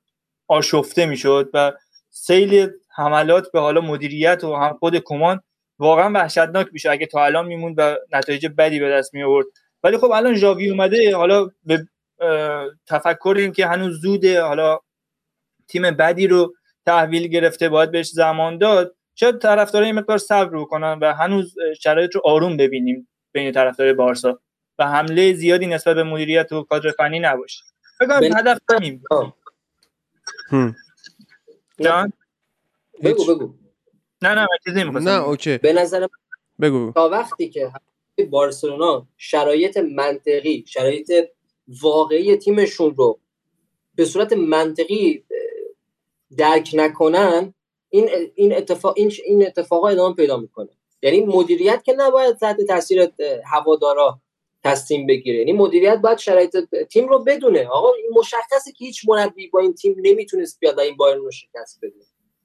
آشفته 0.49 1.07
می‌شد 1.07 1.51
و 1.55 1.73
سیل 2.11 2.69
حملات 2.97 3.53
به 3.53 3.61
حالا 3.61 3.81
مدیریت 3.81 4.45
و 4.45 4.55
هم 4.55 4.77
خود 4.79 4.99
کمان 4.99 5.41
واقعا 5.79 6.13
وحشتناک 6.15 6.69
میشه 6.73 6.91
اگه 6.91 7.07
تا 7.07 7.25
الان 7.25 7.47
میموند 7.47 7.75
و 7.79 7.97
نتایج 8.13 8.47
بدی 8.47 8.81
به 8.81 8.91
دست 8.91 9.15
می 9.15 9.23
آورد 9.23 9.47
ولی 9.83 9.99
خب 9.99 10.11
الان 10.11 10.35
ژاوی 10.35 10.71
اومده 10.71 11.17
حالا 11.17 11.49
به 11.65 11.87
تفکر 12.87 13.35
این 13.39 13.53
که 13.53 13.67
هنوز 13.67 14.01
زوده 14.01 14.43
حالا 14.43 14.79
تیم 15.69 15.91
بدی 15.91 16.27
رو 16.27 16.55
تحویل 16.87 17.27
گرفته 17.27 17.69
باید 17.69 17.91
بهش 17.91 18.09
زمان 18.11 18.59
داد. 18.59 18.97
شاید 19.15 19.39
طرفدارا 19.39 19.87
این 19.87 19.95
مقدار 19.95 20.19
صبر 20.19 20.59
بکنن 20.59 20.99
و 21.03 21.15
هنوز 21.15 21.55
شرایط 21.81 22.15
رو 22.15 22.21
آروم 22.25 22.57
ببینیم 22.57 23.09
بین 23.33 23.53
طرفدار 23.53 23.93
بارسا. 23.93 24.41
و 24.79 24.85
حمله 24.87 25.33
زیادی 25.35 25.67
نسبت 25.67 25.97
به 25.97 26.03
مدیریت 26.03 26.53
و 26.53 26.63
کادر 26.63 26.91
فنی 26.91 27.21
نباشه. 27.21 27.65
فکر 27.99 28.21
بل- 28.21 28.35
هدف 28.37 28.59
همین. 28.71 29.03
جان؟ 31.81 32.13
بگو 33.05 33.25
بگو. 33.35 33.55
نه 34.23 34.29
نه 34.29 34.41
من 34.41 34.47
چیزی 34.65 34.85
نه 34.85 34.91
بگم. 34.91 35.09
اوکی. 35.25 35.59
به 35.59 35.73
نظر 35.73 36.01
من 36.01 36.09
بگو 36.61 36.93
تا 36.93 37.09
وقتی 37.09 37.49
که 37.49 37.73
بارسلونا 38.31 39.07
شرایط 39.17 39.77
منطقی 39.77 40.65
شرایط 40.69 41.13
واقعی 41.83 42.37
تیمشون 42.37 42.95
رو 42.97 43.21
به 43.95 44.05
صورت 44.05 44.33
منطقی 44.33 45.25
درک 46.37 46.71
نکنن 46.75 47.55
این 47.91 48.11
این 48.35 48.57
اتفاق 48.57 48.95
این 48.97 49.13
این 49.25 49.47
اتفاقا 49.47 49.89
ادامه 49.89 50.15
پیدا 50.15 50.37
می‌کنه. 50.37 50.69
یعنی 51.03 51.21
مدیریت 51.21 51.85
که 51.85 51.93
نباید 51.99 52.37
تحت 52.37 52.61
تاثیر 52.61 53.13
هوادارا 53.45 54.21
تصمیم 54.65 55.07
بگیره. 55.07 55.39
یعنی 55.39 55.53
مدیریت 55.53 55.99
باید 55.99 56.19
شرایط 56.19 56.57
تیم 56.93 57.09
رو 57.09 57.19
بدونه. 57.19 57.69
آقا 57.69 57.93
این 57.95 58.11
مشخصه 58.15 58.73
که 58.73 58.85
هیچ 58.85 59.09
مربی 59.09 59.49
با 59.49 59.61
این 59.61 59.75
تیم 59.75 59.95
نمی‌تونست 59.99 60.61
بیاد 60.61 60.81
این 60.81 60.97
بایرن 60.97 61.19
رو 61.21 61.31
شکست 61.31 61.79
بده. 61.83 61.95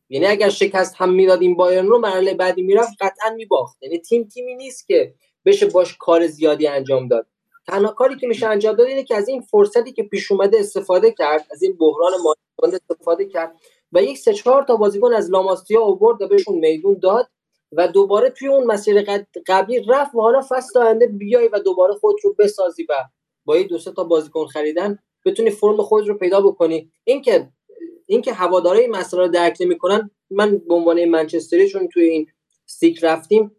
یعنی 0.10 0.26
اگر 0.26 0.49
شکست 0.49 0.95
هم 0.97 1.14
می‌داد 1.14 1.41
این 1.41 1.56
بایرن 1.56 1.88
رو 1.88 1.99
مرحله 1.99 2.34
بعدی 2.34 2.61
می‌رفت 2.61 2.93
قطعا 3.02 3.30
میباخت. 3.35 3.84
یعنی 3.84 3.97
تیم 3.97 4.23
تیمی 4.23 4.56
نیست 4.56 4.88
که 4.88 5.14
بشه 5.45 5.65
باش 5.65 5.97
کار 5.97 6.27
زیادی 6.27 6.68
انجام 6.68 7.07
داد. 7.07 7.27
تنها 7.67 7.91
کاری 7.91 8.15
که 8.15 8.27
میشه 8.27 8.47
انجام 8.47 8.75
داد 8.75 8.87
اینه 8.87 9.03
که 9.03 9.15
از 9.15 9.27
این 9.27 9.41
فرصتی 9.41 9.91
که 9.91 10.03
پیش 10.03 10.31
اومده 10.31 10.59
استفاده 10.59 11.11
کرد 11.11 11.47
از 11.51 11.63
این 11.63 11.77
بحران 11.77 12.11
مالی 12.23 12.75
استفاده 12.75 13.25
کرد 13.25 13.55
و 13.91 14.03
یک 14.03 14.17
سه 14.17 14.33
چهار 14.33 14.63
تا 14.63 14.75
بازیکن 14.75 15.13
از 15.13 15.31
لاماستیا 15.31 15.81
آورد 15.81 16.21
و 16.21 16.27
بهشون 16.27 16.55
میدون 16.55 16.99
داد 17.01 17.29
و 17.71 17.87
دوباره 17.87 18.29
توی 18.29 18.47
اون 18.47 18.63
مسیر 18.63 19.05
قبلی 19.47 19.79
رفت 19.79 20.15
و 20.15 20.21
حالا 20.21 20.41
فصل 20.49 20.79
آینده 20.79 21.07
بیای 21.07 21.47
و 21.47 21.59
دوباره 21.59 21.93
خود 21.93 22.15
رو 22.23 22.35
بسازی 22.39 22.83
و 22.89 22.93
با 23.45 23.57
یه 23.57 23.63
دو 23.63 23.77
تا 23.77 24.03
بازیکن 24.03 24.45
خریدن 24.45 24.99
بتونی 25.25 25.49
فرم 25.49 25.81
خود 25.81 26.07
رو 26.07 26.17
پیدا 26.17 26.41
بکنی. 26.41 26.91
اینکه 27.03 27.49
اینکه 28.07 28.35
این 28.75 28.91
مسئله 28.91 29.21
رو 29.21 29.27
درک 29.27 29.57
نمی‌کنن 29.59 30.11
من 30.29 30.57
به 30.57 30.73
عنوان 30.73 31.05
منچستری 31.05 31.69
چون 31.69 31.87
توی 31.87 32.03
این 32.03 32.27
سیک 32.65 33.03
رفتیم 33.03 33.55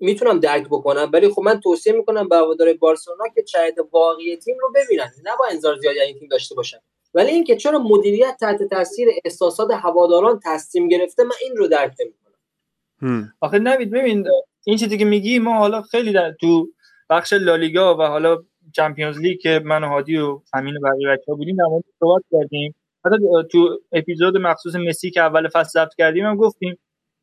می‌تونم 0.00 0.40
درک 0.40 0.66
بکنم 0.66 1.10
ولی 1.12 1.28
خب 1.28 1.42
من 1.42 1.60
توصیه 1.60 1.92
می‌کنم 1.92 2.28
به 2.28 2.36
هوادارهای 2.36 2.78
بارسلونا 2.78 3.24
که 3.34 3.44
شاید 3.48 3.74
واقعی 3.92 4.36
تیم 4.36 4.56
رو 4.60 4.72
ببینن 4.74 5.10
نه 5.24 5.30
با 5.38 5.46
انتظار 5.50 5.76
زیادی 5.76 6.00
از 6.00 6.06
این 6.06 6.18
تیم 6.18 6.28
داشته 6.28 6.54
باشن. 6.54 6.78
ولی 7.14 7.30
اینکه 7.30 7.56
چرا 7.56 7.78
مدیریت 7.78 8.36
تحت 8.40 8.62
تاثیر 8.62 9.08
احساسات 9.24 9.70
هواداران 9.70 10.40
تصمیم 10.44 10.88
گرفته 10.88 11.24
من 11.24 11.30
این 11.42 11.56
رو 11.56 11.68
درک 11.68 11.94
نمی‌کنم. 12.00 13.32
آخه 13.40 13.58
نوید 13.58 13.90
ببین 13.90 14.26
این 14.64 14.76
چیزی 14.76 14.98
که 14.98 15.04
میگی 15.04 15.38
ما 15.38 15.58
حالا 15.58 15.82
خیلی 15.82 16.12
در 16.12 16.32
تو 16.40 16.68
بخش 17.10 17.32
لالیگا 17.32 17.96
و 17.96 18.02
حالا 18.02 18.38
چمپیونز 18.76 19.18
لیگ 19.18 19.40
که 19.40 19.60
من 19.64 19.84
و 19.84 19.88
هادی 19.88 20.16
و 20.16 20.40
همین 20.54 20.76
و 20.76 20.80
بقیه 20.80 21.08
بچه‌ها 21.08 21.36
بودیم 21.36 21.56
در 21.56 21.64
مورد 21.64 21.84
صحبت 22.00 22.22
کردیم. 22.32 22.74
حتی 23.04 23.16
تو 23.52 23.78
اپیزود 23.92 24.36
مخصوص 24.36 24.74
مسی 24.74 25.10
که 25.10 25.20
اول 25.20 25.48
فصل 25.48 25.70
ضبط 25.70 25.94
کردیم 25.98 26.24
هم 26.24 26.36
گفتیم 26.36 26.78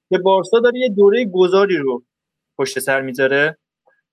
که 0.10 0.18
بارسا 0.18 0.60
داره 0.60 0.80
یه 0.80 0.90
دوره 0.90 1.26
گذاری 1.26 1.78
رو 1.78 2.04
پشت 2.58 2.80
سر 2.80 3.02
می‌ذاره 3.02 3.58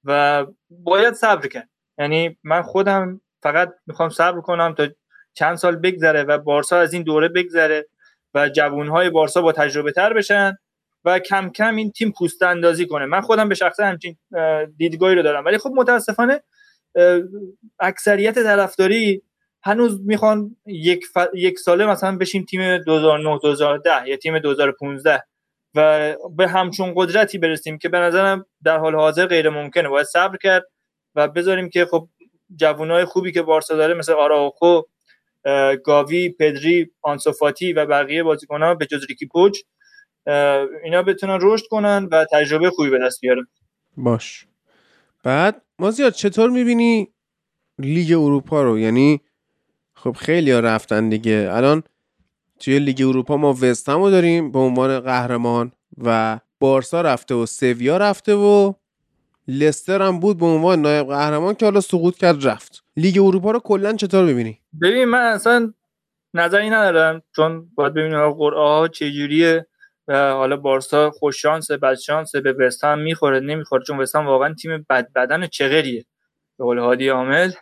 و 0.05 0.47
باید 0.71 1.15
صبر 1.15 1.49
کرد. 1.49 1.69
یعنی 1.99 2.39
من 2.45 2.63
خودم 2.63 3.21
فقط 3.43 3.75
می‌خوام 3.87 4.09
صبر 4.09 4.41
کنم 4.41 4.75
تا 4.75 4.89
چند 5.35 5.57
سال 5.57 5.77
بگذره 5.77 6.23
و 6.23 6.39
بارسا 6.39 6.79
از 6.79 6.93
این 6.93 7.03
دوره 7.03 7.29
بگذره 7.29 7.87
و 8.35 8.49
جوانهای 8.49 9.11
بارسا 9.11 9.43
با 9.43 9.53
تجربه 9.53 9.93
تر 9.93 10.13
بشن 10.13 10.57
و 11.05 11.19
کم 11.19 11.51
کم 11.51 11.77
این 11.77 11.93
تیم 11.93 12.13
پوست 12.19 12.43
اندازی 12.43 12.87
کنه. 12.87 13.07
من 13.07 13.21
خودم 13.21 13.49
به 13.49 13.55
شخصه 13.55 13.85
همچین 13.85 14.17
اه، 14.37 14.67
دیدگاهی 14.67 15.15
رو 15.15 15.23
دارم. 15.23 15.45
ولی 15.45 15.59
خب 15.59 15.71
متاسفانه 15.77 16.43
اکثریت 17.81 18.35
طرفداری 18.35 19.23
هنوز 19.63 20.01
می‌خوان 20.07 20.57
یک, 20.67 21.07
ف... 21.07 21.19
یک 21.35 21.59
ساله 21.59 21.87
مثلا 21.87 22.17
بشیم 22.17 22.45
تیم 22.45 22.79
2009 22.79 23.39
2010 23.43 24.09
یا 24.09 24.17
تیم 24.17 24.39
2015 24.39 25.25
و 25.75 26.15
به 26.37 26.49
همچون 26.49 26.93
قدرتی 26.97 27.39
برسیم 27.39 27.79
که 27.79 27.89
به 27.89 27.99
نظرم 27.99 28.47
در 28.65 28.79
حال 28.79 28.95
حاضر 28.95 29.27
غیر 29.27 29.51
ممکنه. 29.51 29.89
باید 29.89 30.07
صبر 30.07 30.37
کرد 30.37 30.65
و 31.15 31.29
بذاریم 31.29 31.69
که 31.69 31.87
خب 31.87 32.09
جوانای 32.57 33.05
خوبی 33.05 33.33
که 33.33 33.43
بارسا 33.43 33.77
داره 33.77 33.95
مثل 33.95 34.13
آراوخو 34.13 34.81
اه، 35.45 35.77
گاوی 35.77 36.29
پدری 36.29 36.91
آنسوفاتی 37.03 37.73
و 37.73 37.87
بقیه 37.87 38.23
بازیکن‌ها 38.23 38.75
به 38.75 38.87
جز 38.87 39.07
ریکی 39.09 39.27
پوچ 39.27 39.59
اینا 40.85 41.03
بتونن 41.07 41.39
رشد 41.43 41.65
کنن 41.71 42.09
و 42.13 42.27
تجربه 42.33 42.71
خوبی 42.71 42.91
به 42.91 42.99
دست 42.99 43.21
بیارن. 43.21 43.47
باش. 43.97 44.47
بعد 45.23 45.63
مازیار 45.79 46.11
چطور 46.11 46.51
می‌بینی 46.51 47.09
لیگ 47.79 48.13
اروپا 48.13 48.63
رو؟ 48.63 48.79
یعنی 48.79 49.21
خب 49.95 50.13
خیلی 50.13 50.51
ها 50.51 50.61
رفتن 50.61 51.09
دیگه. 51.09 51.49
الان 51.53 51.83
توی 52.65 52.79
لیگ 52.79 53.03
اروپا 53.09 53.37
ما 53.37 53.53
وستهم 53.63 54.03
رو 54.03 54.11
داریم 54.11 54.53
به 54.53 54.59
عنوان 54.59 55.01
قهرمان 55.01 55.73
و 56.05 56.39
بارسا 56.61 57.01
رفته 57.01 57.35
و 57.35 57.47
سویا 57.47 57.97
رفته 57.97 58.35
و 58.35 58.73
لستر 59.49 60.03
هم 60.03 60.21
بود 60.21 60.39
به 60.39 60.47
عنوان 60.47 60.83
نایب 60.83 61.07
قهرمان 61.07 61.55
که 61.55 61.65
حالا 61.65 61.81
سقوط 61.81 62.17
کرد 62.17 62.47
رفت. 62.47 62.85
لیگ 62.97 63.19
اروپا 63.19 63.51
رو 63.51 63.59
کلا 63.61 63.93
چطور 63.93 64.27
ببینی؟ 64.27 64.61
ببین 64.83 65.05
من 65.05 65.19
اصلا 65.19 65.73
نظری 66.35 66.71
ندارم 66.71 67.23
چون 67.37 67.69
باید 67.75 67.95
ببینیم 67.95 68.31
قرعه 68.31 68.61
ها 68.61 68.89
چجوریه 68.89 69.67
و 70.09 70.33
حالا 70.33 70.57
بارسا 70.57 71.11
خوش 71.11 71.43
شانس 71.43 71.71
بد 71.71 71.95
شانس 71.95 72.37
به 72.37 72.53
وستهم 72.53 72.99
می‌خوره 72.99 73.41
نمی‌خوره 73.41 73.85
چون 73.87 73.99
وستهم 73.99 74.27
واقعا 74.27 74.55
تیم 74.55 74.87
بد 74.91 75.13
بدن 75.13 75.47
چغریه. 75.47 76.05
به 76.59 76.65
قول 76.65 76.79
هادی 76.79 77.09
عامل 77.09 77.53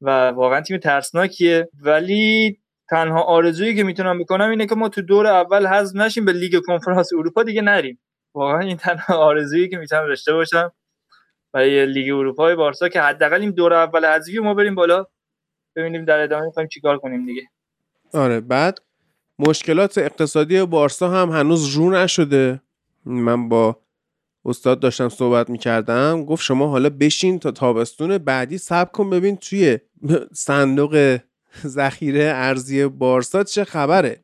و 0.00 0.28
واقعا 0.28 0.60
تیم 0.60 0.78
ترسناکیه. 0.78 1.68
ولی 1.82 2.58
تنها 2.90 3.22
آرزویی 3.22 3.74
که 3.76 3.84
می‌تونم 3.84 4.18
بکنم 4.18 4.50
اینه 4.50 4.66
که 4.66 4.74
ما 4.74 4.88
تو 4.88 5.02
دور 5.02 5.26
اول 5.26 5.66
حذف 5.66 5.96
نشیم 5.96 6.24
به 6.24 6.32
لیگ 6.32 6.60
کنفرانس 6.66 7.12
اروپا 7.12 7.42
دیگه 7.42 7.62
نریم. 7.62 8.00
واقعا 8.34 8.60
این 8.60 8.76
تنها 8.76 9.16
آرزویی 9.16 9.68
که 9.68 9.76
می‌تونم 9.76 10.06
داشته 10.06 10.32
باشم 10.32 10.72
برای 11.52 11.86
لیگ 11.86 12.14
اروپا 12.14 12.56
بارسا 12.56 12.88
که 12.88 13.00
حداقل 13.00 13.40
این 13.40 13.50
دور 13.50 13.74
اول 13.74 14.04
حذفی 14.04 14.38
ما 14.38 14.54
بریم 14.54 14.74
بالا 14.74 15.06
ببینیم 15.76 16.04
در 16.04 16.18
ادامه 16.18 16.46
می‌خوایم 16.46 16.68
چیکار 16.68 16.98
کنیم 16.98 17.26
دیگه. 17.26 17.42
آره 18.12 18.40
بعد 18.40 18.78
مشکلات 19.38 19.98
اقتصادی 19.98 20.64
بارسا 20.64 21.08
هم 21.08 21.30
هنوز 21.30 21.74
رو 21.74 21.90
نشده. 21.90 22.60
من 23.04 23.48
با 23.48 23.80
استاد 24.44 24.80
داشتم 24.80 25.08
صحبت 25.08 25.50
می‌کردم 25.50 26.24
گفت 26.24 26.42
شما 26.42 26.66
حالا 26.66 26.90
بشین 26.90 27.38
تا 27.38 27.50
تابستون 27.50 28.18
بعدی 28.18 28.58
صبر 28.58 28.90
کن 28.90 29.10
ببین 29.10 29.36
توی 29.36 29.78
صندوق 30.32 31.18
ذخیره 31.66 32.24
ارزی 32.24 32.86
بارسا 32.86 33.44
چه 33.44 33.64
خبره؟ 33.64 34.20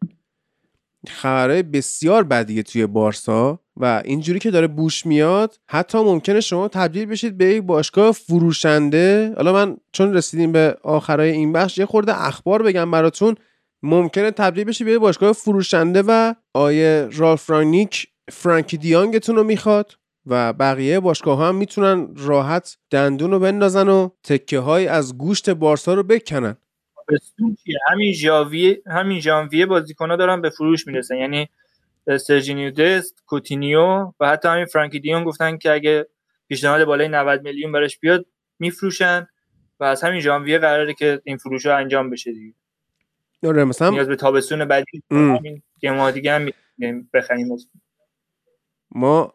خبرهای 1.09 1.63
بسیار 1.63 2.25
بدیه 2.25 2.63
توی 2.63 2.87
بارسا 2.87 3.61
و 3.77 4.03
اینجوری 4.05 4.39
که 4.39 4.51
داره 4.51 4.67
بوش 4.67 5.07
میاد 5.07 5.59
حتی 5.67 5.99
ممکنه 5.99 6.41
شما 6.41 6.69
تبدیل 6.69 7.07
بشید 7.07 7.39
به 7.39 7.45
یک 7.45 7.63
باشگاه 7.63 8.13
فروشنده. 8.13 9.33
حالا 9.37 9.53
من 9.53 9.77
چون 9.93 10.15
رسیدیم 10.15 10.53
به 10.53 10.77
آخرای 10.83 11.31
این 11.31 11.53
بخش 11.53 11.79
یه 11.79 11.87
خورده 11.87 12.27
اخبار 12.27 12.63
بگم 12.63 12.91
براتون. 12.91 13.35
ممکنه 13.83 14.31
تبدیل 14.31 14.65
بشید 14.65 14.87
به 14.87 14.93
یک 14.93 14.99
باشگاه 14.99 15.33
فروشنده 15.33 16.03
و 16.07 16.35
آیه 16.55 17.09
رالف 17.13 17.51
رانیک 17.51 18.09
فرانکی 18.33 18.77
دیانگتون 18.77 19.37
رو 19.37 19.45
می‌خواد 19.45 19.93
و 20.27 20.53
بقیه 20.53 21.01
باشگاه 21.01 21.43
هم 21.43 21.55
می‌تونن 21.55 22.09
راحت 22.17 22.77
دندون 22.91 23.31
رو 23.31 23.39
بندازن 23.39 23.89
و 23.89 24.09
تکه 24.25 24.59
های 24.59 24.87
از 24.87 25.19
گوشت 25.19 25.51
بارسا 25.51 25.95
رو 25.95 26.03
بکنن. 26.03 26.57
تابستون 27.11 27.57
چیه؟ 27.65 27.79
همین 27.89 28.13
ژانویه 28.13 28.83
همین 28.87 29.21
ژانویه 29.21 29.67
بازیکن‌ها 29.67 30.17
دارن 30.17 30.41
به 30.41 30.51
فروش 30.51 30.87
می‌رسن. 30.87 31.17
یعنی 31.17 31.49
سرجینیو 32.21 32.71
دست 32.71 33.23
کوتینیو 33.27 34.13
و 34.21 34.29
حتی 34.29 34.49
همین 34.49 34.65
فرانکی 34.65 35.01
دیون 35.01 35.25
گفتن 35.25 35.57
که 35.57 35.73
اگه 35.73 36.07
پیشنهاد 36.49 36.85
بالای 36.85 37.09
90 37.09 37.43
میلیون 37.43 37.73
براش 37.73 37.99
بیاد 37.99 38.27
میفروشن 38.59 39.27
و 39.81 39.85
از 39.85 40.03
همین 40.03 40.21
ژانویه 40.21 40.59
قراره 40.59 40.95
که 40.95 41.21
این 41.25 41.37
فروش 41.37 41.67
ها 41.67 41.77
انجام 41.77 42.11
بشه 42.11 42.33
دیگه. 42.33 42.55
آره 43.45 43.65
مثلا 43.65 43.91
نیاز 43.91 44.09
به 44.09 44.17
تابستون 44.17 44.65
بعدی 44.65 45.03
یه 45.83 45.91
ماه 45.91 46.13
دیگه 46.13 46.33
هم 46.33 46.51
بخریم. 47.15 47.57
ما 48.91 49.35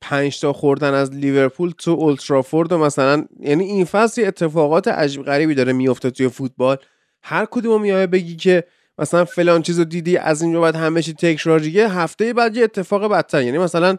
پنج 0.00 0.40
تا 0.40 0.52
خوردن 0.52 0.94
از 0.94 1.12
لیورپول 1.12 1.70
تو 1.70 1.90
اولترافورد 1.90 2.72
و 2.72 2.78
مثلا 2.78 3.24
یعنی 3.40 3.64
این 3.64 3.84
فصل 3.84 4.24
اتفاقات 4.24 4.88
عجیب 4.88 5.22
غریبی 5.22 5.54
داره 5.54 5.72
میفته 5.72 6.10
توی 6.10 6.28
فوتبال. 6.28 6.76
هر 7.22 7.46
کدوم 7.50 7.82
میای 7.82 8.06
بگی 8.06 8.36
که 8.36 8.64
مثلا 8.98 9.24
فلان 9.24 9.62
چیزو 9.62 9.84
دیدی 9.84 10.16
از 10.16 10.42
اینجا 10.42 10.60
بعد 10.60 10.76
همه 10.76 11.02
چی 11.02 11.12
تکراریه 11.12 11.88
هفته 11.88 12.32
بعد 12.32 12.56
یه 12.56 12.64
اتفاق 12.64 13.12
بدتر. 13.12 13.42
یعنی 13.42 13.58
مثلا 13.58 13.96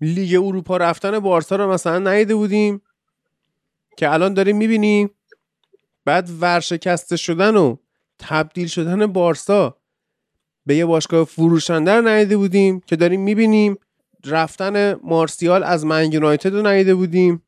لیگ 0.00 0.42
اروپا 0.42 0.76
رفتن 0.76 1.18
بارسا 1.18 1.56
رو 1.56 1.72
مثلا 1.72 1.98
ندیده 1.98 2.34
بودیم 2.34 2.82
که 3.96 4.12
الان 4.12 4.34
داریم 4.34 4.56
می‌بینیم. 4.56 5.10
بعد 6.04 6.30
ورشکسته 6.40 7.16
شدن 7.16 7.56
و 7.56 7.76
تبدیل 8.18 8.66
شدن 8.66 9.06
بارسا 9.06 9.76
به 10.66 10.76
یه 10.76 10.86
باشگاه 10.86 11.24
فروشنده 11.24 11.92
رو 11.92 12.08
ندیده 12.08 12.36
بودیم 12.36 12.80
که 12.80 12.96
داریم 12.96 13.20
می‌بینیم. 13.20 13.76
رفتن 14.24 14.92
مارسیال 14.92 15.62
از 15.62 15.84
من 15.84 16.12
یونایتد 16.12 16.54
رو 16.54 16.66
ندیده 16.66 16.94
بودیم 16.94 17.42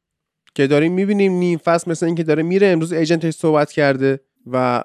که 0.54 0.66
داریم 0.66 0.92
می‌بینیم. 0.92 1.32
نیم 1.32 1.58
فصل 1.58 1.90
مثل 1.90 2.06
اینکه 2.06 2.22
داره 2.22 2.42
میره. 2.42 2.66
امروز 2.66 2.92
ایجنتش 2.92 3.34
صحبت 3.34 3.72
کرده. 3.72 4.20
و 4.52 4.84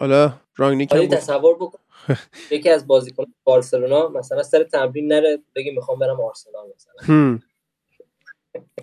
حالا 0.00 0.32
رانگنیک 0.56 0.92
هم 0.92 1.00
گفت- 1.00 1.14
تصور 1.14 1.54
بکن. 1.54 1.78
یکی 2.50 2.70
از 2.70 2.86
بازیکن 2.86 3.24
بارسلونا 3.44 4.08
مثلا 4.08 4.42
سر 4.42 4.62
تمرین 4.62 5.12
نره 5.12 5.38
بگی 5.56 5.70
می‌خوام 5.70 5.98
برم 5.98 6.20
آرسنال 6.20 6.64
مثلا. 6.76 7.38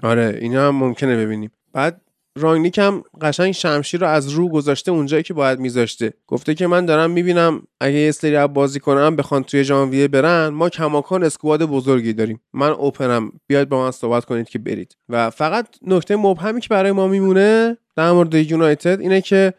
آره 0.03 0.37
اینا 0.41 0.67
هم 0.67 0.75
ممکنه 0.75 1.17
ببینیم. 1.25 1.51
بعد 1.73 2.01
رانگنیک 2.37 2.77
هم 2.77 3.03
قشنگ 3.21 3.51
شمشیر 3.51 4.01
رو 4.01 4.07
از 4.07 4.29
رو 4.29 4.49
گذاشته 4.49 4.91
اونجایی 4.91 5.23
که 5.23 5.33
باید 5.33 5.59
میذاشته. 5.59 6.13
گفته 6.27 6.53
که 6.55 6.67
من 6.67 6.85
دارم 6.85 7.11
می‌بینم 7.11 7.67
اگه 7.81 7.95
یه 7.95 8.11
سری 8.11 8.35
از 8.35 8.53
بازیکنام 8.53 9.15
بخوان 9.15 9.43
توی 9.43 9.63
ژانویه 9.63 10.07
برن 10.07 10.47
ما 10.47 10.69
کماکان 10.69 11.23
اسکواد 11.23 11.63
بزرگی 11.65 12.13
داریم. 12.13 12.41
من 12.53 12.69
اوپنم. 12.69 13.31
بیاید 13.47 13.69
با 13.69 13.83
من 13.83 13.91
صحبت 13.91 14.25
کنید 14.25 14.49
که 14.49 14.59
برید. 14.59 14.95
و 15.09 15.29
فقط 15.29 15.67
نکته 15.87 16.15
مبهمی 16.15 16.61
که 16.61 16.67
برای 16.69 16.91
ما 16.91 17.07
میمونه 17.07 17.77
در 17.95 18.11
مورد 18.11 18.33
یونایتد 18.35 18.99
اینه 19.01 19.21
که 19.21 19.53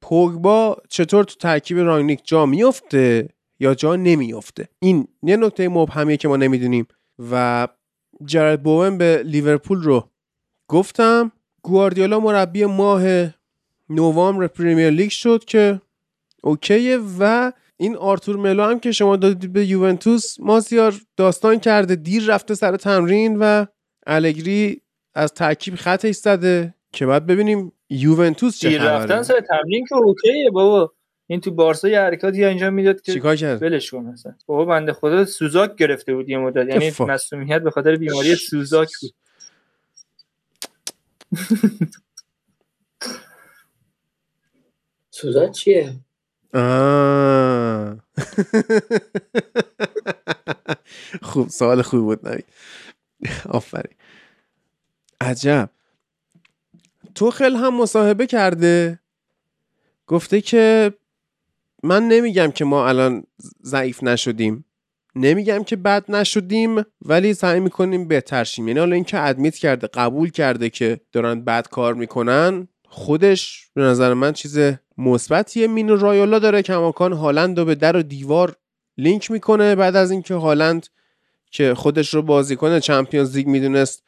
پوگبا 0.00 0.76
چطور 0.88 1.24
تو 1.24 1.34
ترکیب 1.34 1.78
رانگنیک 1.78 2.20
جا 2.24 2.46
میفته 2.46 3.28
یا 3.60 3.74
جا 3.74 3.96
نمیفته 3.96 4.68
این 4.78 5.08
یه 5.22 5.36
نکته 5.36 5.68
مبهمیه 5.68 6.16
که 6.16 6.28
ما 6.28 6.36
نمی‌دونیم 6.36 6.86
و 7.30 7.68
جرد 8.24 8.62
بوون 8.62 8.98
به 8.98 9.22
لیورپول 9.24 9.82
رو 9.82 10.10
گفتم. 10.68 11.32
گواردیولا 11.62 12.20
مربی 12.20 12.64
ماه 12.64 13.02
نوامبر 13.90 14.46
پریمیر 14.46 14.90
لیگ 14.90 15.10
شد 15.10 15.44
که 15.44 15.80
اوکیه 16.42 16.98
و 17.18 17.52
این 17.76 17.96
آرتور 17.96 18.36
ملو 18.36 18.62
هم 18.62 18.80
که 18.80 18.92
شما 18.92 19.16
دادید 19.16 19.52
به 19.52 19.66
یوونتوس 19.66 20.40
مازیار 20.40 20.94
داستان 21.16 21.58
کرده 21.58 21.96
دیر 21.96 22.26
رفته 22.26 22.54
سر 22.54 22.76
تمرین 22.76 23.36
و 23.36 23.66
الگری 24.06 24.82
از 25.14 25.32
ترکیب 25.32 25.74
خطش 25.74 26.14
زده 26.14 26.74
که 26.92 27.06
بعد 27.06 27.26
ببینیم 27.26 27.72
یوونتوس 27.90 28.58
چه 28.58 28.68
دیر 28.68 28.82
رفتن 28.82 29.06
خبره 29.06 29.22
سر 29.22 29.40
تمرین 29.40 29.86
که 29.88 29.94
اوکیه 29.96 30.50
بابا. 30.52 30.92
این 31.26 31.40
تو 31.40 31.50
بارسا 31.50 31.88
یه 31.88 32.00
حرکاتی 32.00 32.44
انجام 32.44 32.74
می‌داد 32.74 33.00
که 33.02 33.12
چیکار 33.12 33.36
کرد؟ 33.36 33.62
ولش 33.62 33.90
کن 33.90 33.98
مثلا. 33.98 34.34
بابا 34.46 34.64
بنده 34.64 34.92
خدا 34.92 35.24
سوزاک 35.24 35.76
گرفته 35.76 36.14
بود 36.14 36.28
یه 36.28 36.38
مدت. 36.38 36.68
یعنی. 36.68 36.92
مسئولیت 37.00 37.62
به 37.62 37.70
خاطر 37.70 37.96
بیماری 37.96 38.34
سوزاک 38.34 38.88
بود. 39.00 39.14
سوزان 45.10 45.52
چیه. 45.52 45.94
خوب 51.22 51.48
سوال 51.48 51.82
خوب 51.82 52.00
بود 52.00 52.28
نوید 52.28 52.44
آفرین. 53.48 53.96
عجب. 55.20 55.70
توخل 57.18 57.56
هم 57.56 57.76
مصاحبه 57.76 58.26
کرده. 58.26 59.00
گفته 60.06 60.40
که 60.40 60.92
من 61.82 62.08
نمیگم 62.08 62.50
که 62.50 62.64
ما 62.64 62.88
الان 62.88 63.24
ضعیف 63.62 64.02
نشدیم. 64.02 64.64
نمیگم 65.16 65.64
که 65.64 65.76
بد 65.76 66.10
نشدیم 66.10 66.82
ولی 67.02 67.34
سعی 67.34 67.60
می‌کنیم 67.60 68.08
بهتر 68.08 68.44
شیم. 68.44 68.68
یعنی 68.68 68.80
حالا 68.80 68.94
اینکه 68.94 69.20
ادمیت 69.20 69.56
کرده 69.56 69.86
قبول 69.86 70.30
کرده 70.30 70.70
که 70.70 71.00
دارن 71.12 71.44
بد 71.44 71.68
کار 71.68 71.94
می‌کنن 71.94 72.68
خودش 72.88 73.70
به 73.74 73.82
نظر 73.82 74.14
من 74.14 74.32
چیز 74.32 74.58
مثبتیه. 74.98 75.66
مینو 75.66 75.96
رایولا 75.96 76.38
داره 76.38 76.62
کماکان 76.62 77.12
هالند 77.12 77.58
رو 77.58 77.64
به 77.64 77.74
در 77.74 77.96
و 77.96 78.02
دیوار 78.02 78.56
لینک 78.96 79.30
می‌کنه. 79.30 79.74
بعد 79.74 79.96
از 79.96 80.10
اینکه 80.10 80.34
هالند 80.34 80.86
که 81.50 81.74
خودش 81.74 82.14
رو 82.14 82.22
بازیکن 82.22 82.78
چمپیونز 82.78 83.36
لیگ 83.36 83.46
می‌دونست 83.46 84.07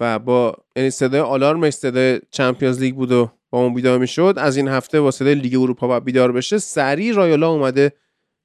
و 0.00 0.18
با 0.18 0.56
یعنی 0.76 0.90
صدای 0.90 1.20
آلارمش 1.20 1.72
صدای 1.72 2.20
چمپیونز 2.30 2.80
لیگ 2.80 2.94
بود 2.94 3.12
و 3.12 3.30
با 3.50 3.58
اون 3.58 3.74
بیدار 3.74 3.98
می‌شد. 3.98 4.34
از 4.38 4.56
این 4.56 4.68
هفته 4.68 5.00
با 5.00 5.10
صدای 5.10 5.34
لیگ 5.34 5.60
اروپا 5.60 5.88
باید 5.88 6.04
بیدار 6.04 6.32
بشه. 6.32 6.58
سریع 6.58 7.14
رایولا 7.14 7.50
اومده 7.50 7.92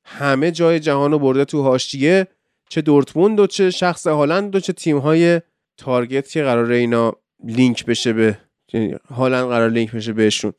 همه 0.06 0.52
جای 0.52 0.80
جهان 0.80 1.12
رو 1.12 1.20
برده 1.20 1.46
تو 1.46 1.62
حاشیه. 1.62 2.28
چه 2.70 2.82
دورتموند 2.82 3.40
و 3.40 3.48
چه 3.48 3.72
شخص 3.72 4.08
هالند 4.08 4.56
و 4.56 4.60
چه 4.60 4.74
تیم 4.74 4.98
های 4.98 5.42
target 5.78 6.30
که 6.30 6.44
قراره 6.44 6.76
اینا 6.76 7.14
لینک 7.44 7.86
بشه 7.86 8.14
به 8.14 8.38
یعنی 8.74 8.96
هالند 9.10 9.48
قرار 9.48 9.70
لینک 9.70 9.92
بشه 9.92 10.14
بهشون. 10.14 10.54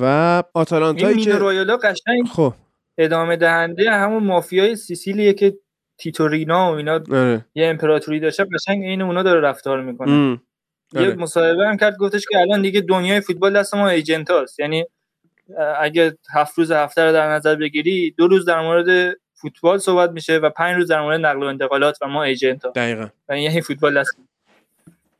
و 0.00 0.04
این 0.04 0.42
آتالانتایی 0.54 1.16
مینو 1.16 1.32
که 1.32 1.38
رویالا 1.38 1.76
قشنگ 1.76 2.26
خب. 2.32 2.54
ادامه 2.98 3.36
دهنده 3.36 3.90
همون 3.90 4.24
مافیای 4.24 4.76
سیسیلیه 4.76 5.32
که 5.32 5.58
تیتورینا 5.98 6.72
و 6.72 6.76
اینا 6.76 7.00
آره. 7.12 7.46
یه 7.54 7.66
امپراتوری 7.66 8.20
داشته 8.20 8.44
قشنگ 8.44 8.82
این 8.82 9.02
اونا 9.02 9.22
داره 9.22 9.40
رفتار 9.40 9.82
می‌کنه. 9.82 10.12
ام. 10.12 10.42
یه 10.92 11.00
آره. 11.00 11.14
مصاحبه 11.14 11.66
هم 11.68 11.76
کرد 11.76 11.96
گفتش 11.96 12.24
که 12.30 12.38
الان 12.38 12.62
دیگه 12.62 12.80
دنیای 12.80 13.20
فوتبال 13.20 13.58
دست 13.58 13.74
ما 13.74 13.88
ایجنت 13.88 14.30
هاست. 14.30 14.60
یعنی 14.60 14.84
اگه 15.78 16.16
هفت 16.34 16.58
روز 16.58 16.72
هفته 16.72 17.04
رو 17.04 17.12
در 17.12 17.30
نظر 17.30 17.54
بگیری 17.54 18.10
دو 18.10 18.28
روز 18.28 18.44
در 18.44 18.60
مورد 18.60 19.16
فوتبال 19.34 19.78
صحبت 19.78 20.10
میشه 20.10 20.38
و 20.38 20.50
پنج 20.50 20.76
روز 20.76 20.88
در 20.88 21.00
مورد 21.00 21.20
نقل 21.20 21.42
و 21.42 21.46
انتقالات 21.46 21.98
و 22.02 22.08
ما 22.08 22.22
ایجنت 22.22 22.64
ها. 22.64 22.70
دقیقا. 22.70 23.08
و 23.28 23.38
یعنی 23.38 23.60
فوتبال 23.60 24.00
دست 24.00 24.16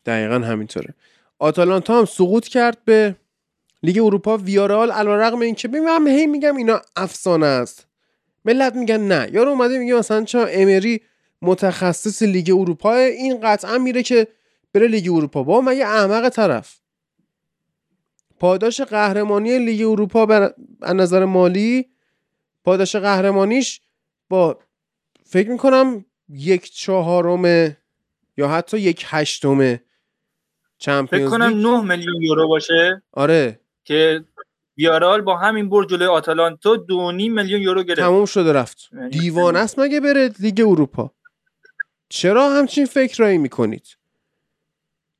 دقیقا 0.07 0.35
همینطوره. 0.35 0.95
آتالانتا 1.39 1.99
هم 1.99 2.05
سقوط 2.05 2.49
کرد 2.49 2.79
به 2.85 3.17
لیگ 3.83 3.99
اروپا 3.99 4.37
ویارئال 4.37 4.91
علیرغم 4.91 5.41
اینکه 5.41 5.69
من 5.69 6.07
هی 6.07 6.27
میگم 6.27 6.57
اینا 6.57 6.81
افسانه 6.97 7.47
است. 7.47 7.89
ملت 8.45 8.75
میگن 8.75 9.01
نه. 9.01 9.29
یارو 9.33 9.51
اومده 9.51 9.79
میگه 9.79 9.95
مثلا 9.95 10.25
چرا 10.25 10.47
امری 10.47 11.01
متخصص 11.43 12.23
لیگ 12.23 12.51
اروپا 12.59 12.95
این 12.95 13.41
قطعا 13.41 13.79
میره 13.79 14.03
که 14.03 14.29
بره 14.75 14.87
لیگ 14.89 15.09
اروپا. 15.13 15.43
با 15.43 15.61
من 15.61 15.77
یه 15.77 15.87
احمق 15.87 16.29
طرف. 16.29 16.79
پاداش 18.41 18.81
قهرمانی 18.81 19.59
لیگ 19.59 19.89
اروپا 19.89 20.27
از 20.27 20.55
نظر 20.81 21.25
مالی 21.25 21.89
پاداش 22.65 22.97
قهرمانیش 22.97 23.81
با 24.29 24.59
فکر 25.25 25.51
می‌کنم 25.51 26.05
یک 26.29 26.73
چهارم 26.73 27.77
یا 28.37 28.49
حتی 28.49 28.79
یک 28.79 29.05
هشتم 29.09 29.79
فکر 31.11 31.29
کنم 31.29 31.61
9 31.61 31.81
میلیون 31.81 32.23
یورو 32.23 32.49
باشه 32.49 33.03
آره. 33.13 33.61
که 33.85 34.25
ویارال 34.79 35.21
با 35.21 35.37
همین 35.37 35.69
برد 35.69 35.89
جلوی 35.89 36.07
آتالانتا 36.07 36.77
دو 36.77 37.13
میلیون 37.13 37.63
یورو 37.63 37.83
گرفت. 37.83 38.01
تموم 38.01 38.25
شده 38.25 38.53
رفت. 38.53 38.91
دیوانه 39.11 39.59
است 39.59 39.79
مگه 39.79 40.01
بره 40.01 40.31
لیگ 40.41 40.61
اروپا؟ 40.67 41.11
چرا 42.09 42.51
همچین 42.51 42.87
فکرایی 42.87 43.39
می‌کنید؟ 43.39 43.87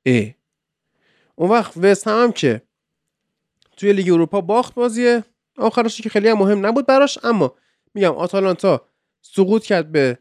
ای. 0.03 0.33
اون 1.35 1.49
وقت 1.49 1.77
وست 1.77 2.07
هم, 2.07 2.23
هم 2.23 2.31
که 2.31 2.61
توی 3.77 3.93
لیگ 3.93 4.13
اروپا 4.13 4.41
باخت 4.41 4.73
بازیه. 4.73 5.23
آخرش 5.57 6.01
که 6.01 6.09
خیلی 6.09 6.29
هم 6.29 6.37
مهم 6.37 6.65
نبود 6.65 6.85
براش 6.85 7.19
اما 7.23 7.55
میگم 7.93 8.15
آتالانتا 8.15 8.87
سقوط 9.21 9.63
کرد 9.63 9.91
به 9.91 10.19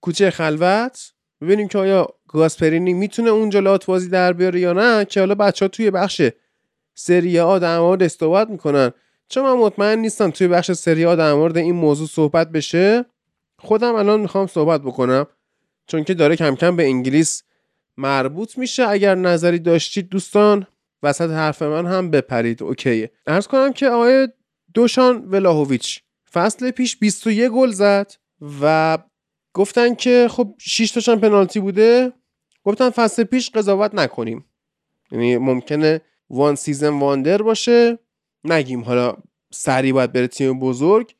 کوچه 0.00 0.30
خلوت. 0.30 1.12
ببینیم 1.40 1.68
که 1.68 1.78
آیا 1.78 2.08
گاسپرینی 2.28 2.92
می‌تونه 2.94 3.30
اونجا 3.30 3.60
لات 3.60 3.86
بازی 3.86 4.08
در 4.08 4.32
بیاره 4.32 4.60
یا 4.60 4.72
نه 4.72 5.04
که 5.04 5.20
حالا 5.20 5.34
بچه 5.34 5.64
ها 5.64 5.68
توی 5.68 5.90
بخش 5.90 6.22
سری 6.98 7.40
آ 7.40 7.58
در 7.58 7.78
مورد 7.78 8.02
استوبت 8.02 8.50
می‌کنن. 8.50 8.90
چون 9.28 9.44
من 9.44 9.52
مطمئن 9.52 9.98
نیستم 9.98 10.30
توی 10.30 10.48
بخش 10.48 10.72
سری 10.72 11.04
آ 11.04 11.14
در 11.14 11.34
مورد 11.34 11.56
این 11.56 11.74
موضوع 11.74 12.06
صحبت 12.06 12.50
بشه. 12.50 13.04
خودم 13.58 13.94
الان 13.94 14.20
می‌خوام 14.20 14.46
صحبت 14.46 14.80
بکنم. 14.80 15.26
چون 15.86 16.04
که 16.04 16.14
داره 16.14 16.36
کم 16.36 16.54
کم 16.54 16.76
به 16.76 16.84
انگلیس 16.84 17.42
مربوط 17.96 18.58
میشه. 18.58 18.88
اگر 18.88 19.14
نظری 19.14 19.58
داشتید 19.58 20.08
دوستان 20.08 20.66
وسط 21.02 21.30
حرف 21.30 21.62
من 21.62 21.86
هم 21.86 22.10
بپرید. 22.10 22.62
OK 22.62 22.81
یه. 22.81 23.10
عرض 23.26 23.46
کنم 23.46 23.72
که 23.72 23.88
آقای 23.88 24.28
دوشان 24.74 25.24
ولاهویچ 25.24 26.02
فصل 26.32 26.70
پیش 26.70 26.96
21 26.96 27.50
گل 27.50 27.70
زد 27.70 28.12
و 28.62 28.98
گفتن 29.54 29.94
که 29.94 30.26
خب 30.30 30.54
6 30.58 30.90
تاشون 30.90 31.20
پنالتی 31.20 31.60
بوده. 31.60 32.12
گفتن 32.64 32.90
فصل 32.90 33.24
پیش 33.24 33.50
قضاوت 33.50 33.94
نکنیم. 33.94 34.44
یعنی 35.10 35.38
ممکنه 35.38 36.00
one 36.30 36.54
season 36.54 36.88
wonder 36.98 37.42
باشه. 37.42 37.98
نگیم 38.44 38.84
حالا 38.84 39.16
سریع 39.52 39.92
باید 39.92 40.12
بره 40.12 40.26
تیم 40.26 40.60
بزرگ. 40.60 41.14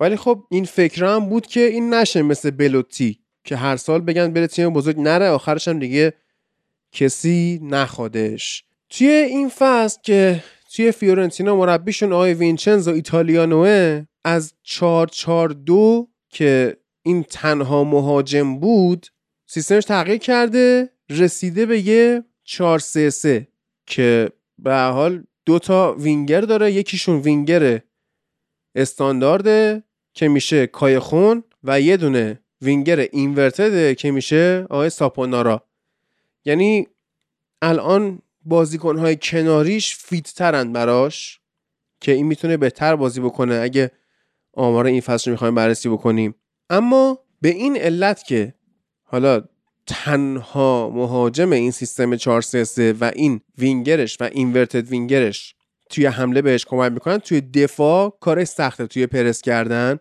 ولی 0.00 0.16
خب 0.16 0.44
این 0.50 0.64
فکر 0.64 1.04
هم 1.04 1.28
بود 1.28 1.46
که 1.46 1.60
این 1.60 1.94
نشه 1.94 2.22
مثل 2.22 2.50
بلوتی 2.50 3.18
که 3.44 3.56
هر 3.56 3.76
سال 3.76 4.00
بگن 4.00 4.32
بره 4.32 4.46
تیم 4.46 4.70
بزرگ. 4.70 5.00
نره 5.00 5.28
آخرش 5.28 5.68
هم 5.68 5.78
دیگه 5.78 6.14
کسی 6.92 7.60
نخوادش. 7.62 8.64
توی 8.90 9.06
این 9.08 9.48
فصل 9.48 9.98
که 10.02 10.44
توی 10.74 10.92
فیورنتینا 10.92 11.56
مربیشون 11.56 12.12
آقای 12.12 12.34
وینچنزو 12.34 12.90
ایتالیانوه 12.90 14.06
از 14.24 14.54
442 14.62 16.08
که 16.28 16.76
این 17.02 17.22
تنها 17.22 17.84
مهاجم 17.84 18.58
بود 18.58 19.06
سیستمش 19.46 19.84
تغییر 19.84 20.18
کرده 20.18 20.90
رسیده 21.10 21.66
به 21.66 21.86
یه 21.86 22.24
433 22.44 23.48
که 23.86 24.30
به 24.58 24.74
حال 24.74 25.24
دو 25.46 25.58
تا 25.58 25.94
وینگر 25.94 26.40
داره. 26.40 26.72
یکیشون 26.72 27.20
وینگر 27.20 27.80
استاندارده 28.74 29.82
که 30.14 30.28
میشه 30.28 30.66
کایخون 30.66 31.44
و 31.64 31.80
یه 31.80 31.96
دونه 31.96 32.40
winger 32.62 32.98
inverted 32.98 33.83
ه 33.83 33.94
که 33.94 34.10
میشه 34.10 34.66
آقای 34.70 34.90
ساپونارا. 34.90 35.66
یعنی 36.44 36.86
الان 37.62 38.22
بازیکنهای 38.42 39.18
کناریش 39.22 39.96
فیت 39.96 40.34
ترن 40.34 40.72
براش 40.72 41.40
که 42.00 42.12
این 42.12 42.26
می‌تونه 42.26 42.56
بهتر 42.56 42.96
بازی 42.96 43.20
بکنه 43.20 43.54
اگه 43.54 43.90
آمار 44.52 44.86
این 44.86 45.00
فصل 45.00 45.30
رو 45.30 45.34
می‌خوایم 45.34 45.54
بررسی 45.54 45.88
بکنیم. 45.88 46.34
اما 46.70 47.18
به 47.40 47.48
این 47.48 47.76
علت 47.76 48.22
که 48.22 48.54
حالا 49.04 49.44
تنها 49.86 50.90
مهاجم 50.90 51.52
این 51.52 51.70
سیستم 51.70 52.16
433 52.16 52.92
و 53.00 53.12
این 53.14 53.40
وینگرش 53.58 54.16
و 54.20 54.28
اینورتد 54.32 54.88
وینگرش 54.88 55.54
توی 55.90 56.06
حمله 56.06 56.42
بهش 56.42 56.64
کمک 56.64 56.92
می‌کنن 56.92 57.18
توی 57.18 57.40
دفاع 57.40 58.16
کارش 58.20 58.48
سخته 58.48 58.86
توی 58.86 59.06
پرس 59.06 59.42
کردن 59.42 59.98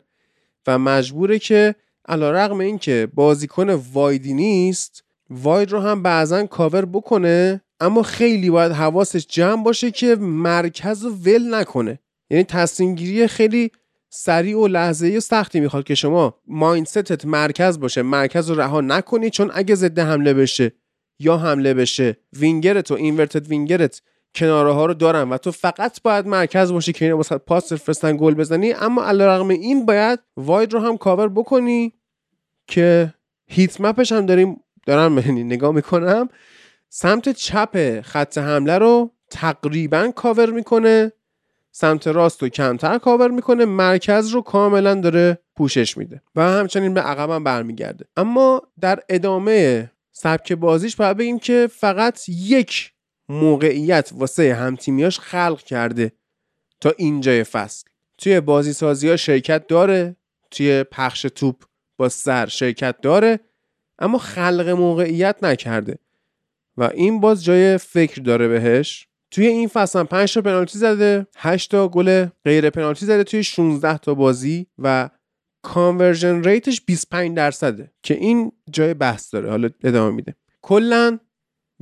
و 0.67 0.79
مجبوره 0.79 1.39
که 1.39 1.75
علی‌رغم 2.07 2.59
این 2.59 2.77
که 2.77 3.07
بازیکن 3.13 3.69
wide 3.69 4.21
ی 4.21 4.33
نیست 4.33 5.03
wide 5.29 5.71
رو 5.71 5.79
هم 5.79 6.03
بعضا 6.03 6.45
کاور 6.45 6.85
بکنه 6.85 7.61
اما 7.79 8.03
خیلی 8.03 8.49
باید 8.49 8.71
حواسش 8.71 9.25
جمع 9.29 9.63
باشه 9.63 9.91
که 9.91 10.15
مرکز 10.15 11.03
رو 11.03 11.09
ول 11.09 11.55
نکنه. 11.55 11.99
یعنی 12.29 12.43
تصمیم 12.43 12.95
گیری 12.95 13.27
خیلی 13.27 13.71
سریع 14.15 14.57
و 14.57 14.67
لحظه‌ای 14.67 15.07
و 15.17 15.19
سختی 15.19 15.59
می‌خواد 15.59 15.83
که 15.83 15.95
شما 15.95 16.35
mindset 16.47 17.16
ت 17.16 17.25
مرکز 17.25 17.79
باشه 17.79 18.01
مرکز 18.01 18.49
رو 18.49 18.61
رها 18.61 18.81
نکنی 18.81 19.29
چون 19.29 19.51
اگه 19.53 19.75
ضد 19.75 19.99
حمله 19.99 20.33
بشه 20.33 20.71
یا 21.19 21.37
حمله 21.37 21.73
بشه 21.73 22.17
وینگرت 22.33 22.91
و 22.91 22.93
inverted 22.93 23.47
winger 23.47 23.94
ت 23.94 24.01
کناره 24.35 24.71
ها 24.71 24.85
رو 24.85 24.93
دارن 24.93 25.29
و 25.29 25.37
تو 25.37 25.51
فقط 25.51 26.01
باید 26.01 26.27
مرکز 26.27 26.71
باشی 26.71 26.93
که 26.93 27.05
اینا 27.05 27.17
واسه 27.17 27.37
پاس 27.37 27.73
بفرستن 27.73 28.17
گل 28.17 28.33
بزنی. 28.33 28.73
اما 28.73 29.03
علیرغم 29.03 29.49
این 29.49 29.85
باید 29.85 30.19
wide 30.37 30.73
رو 30.73 30.79
هم 30.79 30.97
کاور 30.97 31.27
بکنی 31.27 31.93
که 32.67 33.13
هیت 33.47 33.81
مپش 33.81 34.11
هم 34.11 34.25
داریم 34.25 34.59
دارم 34.85 35.19
نگاه 35.19 35.71
می‌کنم. 35.71 36.29
سمت 36.89 37.29
چپ 37.29 38.01
خط 38.01 38.37
حمله 38.37 38.77
رو 38.77 39.11
تقریبا 39.29 40.11
کاور 40.15 40.51
می‌کنه. 40.51 41.11
سمت 41.75 42.07
راست 42.07 42.41
رو 42.41 42.49
کمتر 42.49 42.97
کاور 42.97 43.31
می‌کنه 43.31 43.65
مرکز 43.65 44.29
رو 44.29 44.41
کاملا 44.41 44.95
داره 44.95 45.39
پوشش 45.55 45.97
میده 45.97 46.21
و 46.35 46.41
همچنین 46.41 46.93
به 46.93 47.01
عقبم 47.01 47.43
برمیگرده. 47.43 48.05
اما 48.17 48.61
در 48.81 48.99
ادامه 49.09 49.91
سبک 50.11 50.53
بازیش 50.53 50.95
باید 50.95 51.17
بگیم 51.17 51.39
که 51.39 51.69
فقط 51.71 52.29
یک 52.29 52.91
موقعیت 53.29 54.09
واسه 54.13 54.53
همتیمیاش 54.53 55.19
خلق 55.19 55.61
کرده 55.61 56.11
تا 56.81 56.93
اینجای 56.97 57.43
فصل. 57.43 57.85
توی 58.17 58.39
بازی 58.39 58.73
سازی 58.73 59.09
ها 59.09 59.15
شرکت 59.15 59.67
داره 59.67 60.15
توی 60.51 60.83
پخش 60.83 61.21
توپ 61.21 61.63
با 61.97 62.09
سر 62.09 62.45
شرکت 62.47 63.01
داره 63.01 63.39
اما 63.99 64.17
خلق 64.17 64.69
موقعیت 64.69 65.35
نکرده 65.41 65.97
و 66.77 66.83
این 66.93 67.19
باز 67.19 67.43
جای 67.43 67.77
فکر 67.77 68.21
داره 68.21 68.47
بهش. 68.47 69.07
توی 69.33 69.47
این 69.47 69.67
فصل 69.67 69.99
هم 69.99 70.05
5 70.05 70.33
تا 70.33 70.41
پنالتی 70.41 70.79
زده 70.79 71.27
8 71.37 71.71
تا 71.71 71.87
گل 71.87 72.25
غیر 72.45 72.69
پنالتی 72.69 73.05
زده 73.05 73.23
توی 73.23 73.43
16 73.43 73.97
تا 73.97 74.13
بازی 74.13 74.67
و 74.79 75.09
conversion 75.61 76.43
rate 76.43 76.69
ش 76.69 76.81
25 76.81 77.37
درصده 77.37 77.91
که 78.03 78.13
این 78.13 78.51
جای 78.71 78.93
بحث 78.93 79.33
داره 79.33 79.49
حالا 79.49 79.69
ادامه 79.83 80.15
میده. 80.15 80.35
کلا 80.61 81.19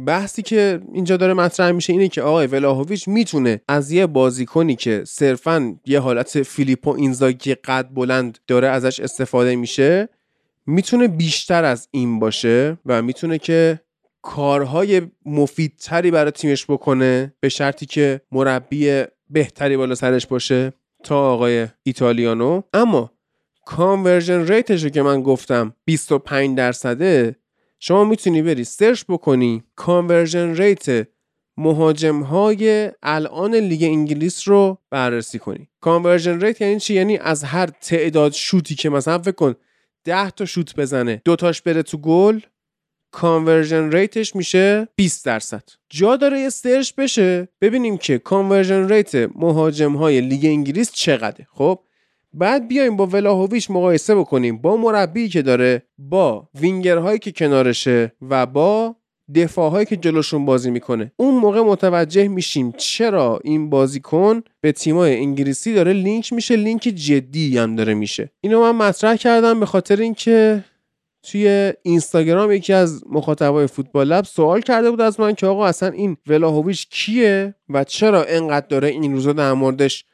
بحثی 0.06 0.42
که 0.42 0.82
اینجا 0.94 1.18
داره 1.18 1.34
مطرح 1.34 1.72
میشه 1.72 1.94
اینه 1.94 2.08
که 2.08 2.22
آقای 2.22 2.48
ولاهویچ 2.48 3.08
می‌تونه 3.08 3.62
از 3.68 3.92
یه 3.92 4.06
بازیکنی 4.08 4.76
که 4.76 5.04
صرفا 5.08 5.76
یه 5.86 6.00
حالت 6.00 6.44
فیلیپو 6.44 6.90
اینزاگی 6.90 7.56
قد 7.56 7.90
بلند 7.94 8.38
داره 8.48 8.68
ازش 8.68 9.00
استفاده 9.00 9.56
میشه 9.56 10.10
می‌تونه 10.66 11.08
بیشتر 11.08 11.64
از 11.64 11.88
این 11.92 12.20
باشه 12.20 12.78
و 12.86 13.02
می‌تونه 13.02 13.38
که 13.38 13.82
کارهای 14.22 15.02
مفیدتری 15.26 16.12
برای 16.12 16.32
تیمش 16.32 16.66
بکنه 16.66 17.34
به 17.40 17.50
شرطی 17.50 17.86
که 17.86 18.22
مربی 18.32 19.04
بهتری 19.30 19.78
بالا 19.78 19.96
سرش 19.96 20.28
باشه 20.28 20.74
تا 21.04 21.34
آقای 21.34 21.68
ایتالیانو. 21.84 22.62
اما 22.74 23.12
conversion 23.66 24.48
rate 24.48 24.73
ش 24.73 24.86
که 24.86 25.02
من 25.02 25.22
گفتم 25.22 25.76
25 25.86 26.58
درصده 26.58 27.36
شما 27.80 28.04
می‌تونی 28.04 28.42
بری 28.42 28.64
search 28.64 29.04
بکنی 29.10 29.64
conversion 29.76 30.56
rate 30.56 31.08
مهاجم 31.58 32.22
های 32.24 32.92
الان 33.04 33.56
لیگ 33.56 33.84
انگلیس 33.84 34.48
رو 34.48 34.78
بررسی 34.90 35.40
کنی. 35.40 35.70
conversion 35.82 36.42
rate 36.42 36.62
یعنی 36.62 36.80
چی؟ 36.80 36.94
یعنی 36.94 37.18
از 37.18 37.44
هر 37.44 37.66
تعداد 37.66 38.32
شوتی 38.32 38.76
که 38.76 38.90
مثلا 38.90 39.20
فکر 39.20 39.32
کن 39.32 39.56
10 40.04 40.30
تا 40.30 40.46
شوت 40.46 40.76
بزنه 40.76 41.22
دوتاش 41.26 41.62
بره 41.62 41.84
تو 41.84 41.98
گل 41.98 42.40
conversion 43.12 43.92
rate 43.92 44.21
ش 44.21 44.36
میشه 44.36 44.88
20 44.96 45.26
درصد. 45.26 45.64
جا 45.90 46.16
داره 46.16 46.40
یه 46.40 46.50
search 46.50 46.94
بشه 46.98 47.48
ببینیم 47.62 47.98
که 47.98 48.18
conversion 48.18 48.90
rate 48.90 49.16
مهاجم 49.16 49.96
های 49.96 50.22
لیگ 50.22 50.46
انگلیس 50.46 50.92
چقدره. 50.92 51.48
خب 51.52 51.80
بعد 52.34 52.68
بیایم 52.68 52.98
با 52.98 53.06
ولاهویچ 53.06 53.72
مقایسه 53.72 54.16
بکنیم. 54.16 54.58
با 54.58 54.78
مربی 54.78 55.30
که 55.30 55.42
داره 55.42 55.84
با 55.98 56.50
وینگرهایی 56.56 57.20
که 57.20 57.32
کنارشه 57.32 58.14
و 58.30 58.46
با 58.46 58.96
دفاعهایی 59.36 59.86
که 59.86 59.98
جلوشون 59.98 60.46
بازی 60.46 60.72
می‌کنه. 60.72 61.12
اون 61.18 61.36
موقع 61.36 61.62
متوجه 61.62 62.28
میشیم 62.28 62.74
چرا 62.78 63.40
این 63.44 63.70
بازیکن 63.70 64.42
به 64.62 64.72
تیمای 64.72 65.16
انگلیسی 65.16 65.74
داره 65.74 65.94
لینک 65.94 66.34
میشه 66.34 66.56
لینک 66.56 66.82
جدی 66.82 67.58
هم 67.58 67.76
داره 67.76 67.94
میشه. 67.94 68.32
اینو 68.42 68.62
من 68.62 68.88
مطرح 68.88 69.16
کردم 69.16 69.60
به 69.60 69.66
خاطر 69.66 69.96
اینکه 69.96 70.64
توی 71.24 71.74
اینستاگرام 71.84 72.52
یکی 72.52 72.74
از 72.74 73.04
مخاطبای 73.10 73.68
فوتبال 73.68 74.08
لب 74.08 74.26
سوال 74.26 74.62
کرده 74.62 74.92
بود 74.92 75.02
از 75.02 75.20
من 75.20 75.36
که 75.36 75.48
آقا 75.48 75.66
اصلا 75.66 75.90
این 75.90 76.18
ولاهویچ 76.28 76.88
کیه 76.90 77.56
و 77.70 77.84
چرا 77.84 78.24
انقدر 78.24 78.68
داره 78.68 78.88
این 78.88 79.14
روزا 79.14 79.34
در 79.34 79.54
موردش 79.54 80.06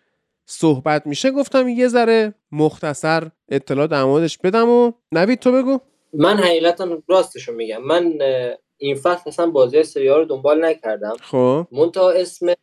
صحبت 0.46 1.08
میشه؟ 1.08 1.32
گفتم 1.32 1.68
یه 1.68 1.88
ذره 1.88 2.34
مختصر 2.52 3.30
اطلاع 3.50 3.88
در 3.88 4.04
موردش 4.04 4.38
بدم 4.38 4.70
و 4.70 4.92
نوید 5.12 5.40
تو 5.40 5.52
بگو. 5.52 5.80
من 6.14 6.38
حقیقتا 6.38 7.04
راستشو 7.08 7.52
میگم. 7.52 7.84
من 7.84 8.14
این 8.78 8.96
فصل 8.96 9.22
اصلا 9.26 9.48
بازی 9.48 9.84
سری 9.84 10.08
رو 10.08 10.26
دنبال 10.26 10.66
نکردم. 10.66 11.14
خب. 11.22 11.68
منتها 11.72 12.12
اسم 12.12 12.54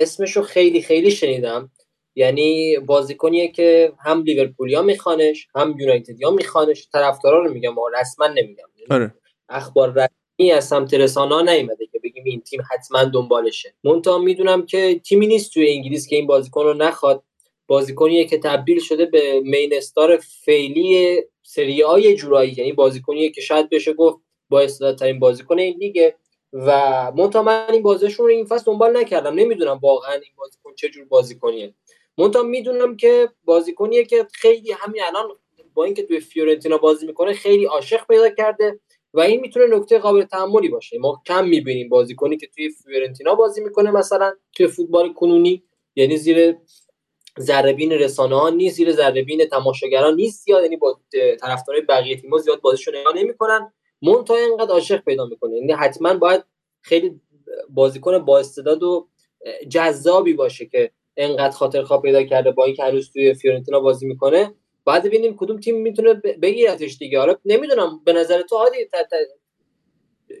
اسمشو 0.00 0.42
خیلی 0.42 0.82
خیلی 0.82 1.10
شنیدم. 1.10 1.70
یعنی 2.18 2.78
بازیکنیه 2.78 3.48
که 3.48 3.92
هم 4.04 4.22
لیورپولیا 4.22 4.82
میخوانش 4.82 5.48
هم 5.54 5.74
یونایتدیا 5.78 6.30
میخوانش. 6.30 6.88
طرفدارا 6.92 7.44
رو 7.44 7.52
میگم 7.52 7.74
رسما 8.00 8.26
نمیگم. 8.26 8.64
آره. 8.90 9.14
اخبار 9.48 9.90
رسمی 9.90 10.52
از 10.52 10.68
سمت 10.68 10.94
رسانه 10.94 11.52
نیومده 11.52 11.86
که 11.86 11.98
بگیم 12.04 12.24
این 12.24 12.40
تیم 12.40 12.60
حتما 12.72 13.04
دنبالشه. 13.04 13.74
منتها 13.84 14.18
می‌دونم 14.18 14.66
که 14.66 15.00
تیمی 15.04 15.26
نیست 15.26 15.54
توی 15.54 15.70
انگلیس 15.70 16.06
که 16.06 16.16
این 16.16 16.26
بازیکن 16.26 16.62
رو 16.64 16.74
نخواد. 16.74 17.22
بازیکنیه 17.66 18.24
که 18.24 18.38
تبدیل 18.38 18.80
شده 18.80 19.06
به 19.06 19.40
مین 19.40 19.74
استار 19.74 20.16
فعلی 20.16 21.16
سری 21.42 21.82
آ 21.82 22.00
جورایی. 22.00 22.54
یعنی 22.56 22.72
بازیکنیه 22.72 23.30
که 23.30 23.40
شاید 23.40 23.70
بشه 23.70 23.92
گفت 23.92 24.18
با 24.48 24.66
ترین 24.66 25.18
بازیکن 25.18 25.58
این 25.58 25.76
لیگه 25.78 26.16
و 26.52 27.12
منتها 27.16 27.42
من 27.42 27.66
این 27.72 27.82
بازیشون 27.82 28.26
رو 28.26 28.32
این 28.32 28.44
فصل 28.44 28.64
دنبال 28.64 28.96
نکردم. 28.96 29.34
نمی‌دونم 29.34 29.78
واقعا 29.82 30.12
این 30.12 30.32
بازیکن 30.36 30.74
چه 30.74 30.88
جور 30.88 31.04
بازیکنیه. 31.04 31.74
منتها 32.18 32.42
می‌دونم 32.42 32.96
که 32.96 33.28
بازیکنیه 33.44 34.04
که 34.04 34.26
خیلی 34.34 34.72
همین 34.72 35.02
الان 35.02 35.28
با 35.74 35.84
اینکه 35.84 36.02
توی 36.02 36.20
فیورنتینا 36.20 36.78
بازی 36.78 37.06
می‌کنه 37.06 37.32
خیلی 37.32 37.64
عاشق 37.64 38.06
پیدا 38.06 38.28
کرده 38.28 38.80
و 39.14 39.20
این 39.20 39.40
می‌تونه 39.40 39.76
نکته 39.76 39.98
قابل 39.98 40.22
تحملی 40.22 40.68
باشه. 40.68 40.98
ما 40.98 41.22
کم 41.26 41.48
می‌بینیم 41.48 41.88
بازیکنی 41.88 42.36
که 42.36 42.46
توی 42.46 42.70
فیورنتینا 42.70 43.34
بازی 43.34 43.60
می‌کنه 43.60 43.90
مثلا 43.90 44.32
توی 44.52 44.66
فوتبال 44.66 45.12
کنونی 45.12 45.62
یعنی 45.96 46.16
زیر 46.16 46.56
ذربین 47.40 47.92
رسانه 47.92 48.36
ها 48.40 48.50
نیست 48.50 48.76
زیر 48.76 48.92
ذربین 48.92 49.44
تماشاگران 49.44 50.14
نیست 50.14 50.44
زیاد 50.44 50.62
یعنی 50.62 50.76
با 50.76 51.00
طرفدارای 51.40 51.82
بقیه 51.82 52.16
تیم‌ها 52.16 52.38
زیاد 52.38 52.60
بازیشو 52.60 52.90
نگاه 52.90 53.16
نمی‌کنن. 53.16 53.72
مونتا 54.02 54.34
اینقدر 54.34 54.70
عاشق 54.70 55.04
پیدا 55.04 55.26
می‌کنه. 55.26 55.56
یعنی 55.56 55.72
حتما 55.72 56.14
باید 56.14 56.44
خیلی 56.80 57.20
بازیکن 57.68 58.18
با 58.18 58.38
استعداد 58.38 58.82
و 58.82 59.08
جذابی 59.70 60.32
باشه 60.32 60.66
که 60.66 60.90
انقدر 61.18 61.56
خاطرخواه 61.56 62.02
پیدا 62.02 62.22
کرده 62.22 62.50
با 62.50 62.64
اینکه 62.64 62.84
هنوز 62.84 63.10
توی 63.12 63.34
فیورنتینا 63.34 63.80
بازی 63.80 64.06
می‌کنه. 64.06 64.54
بعد 64.86 65.04
ببینیم 65.04 65.36
کدوم 65.36 65.60
تیم 65.60 65.80
می‌تونه 65.80 66.14
بگیرتش 66.14 66.98
دیگه. 66.98 67.18
حالا 67.18 67.36
نمی‌دونم 67.44 68.00
به 68.04 68.12
نظر 68.12 68.42
تو 68.42 68.56
عادی 68.56 68.76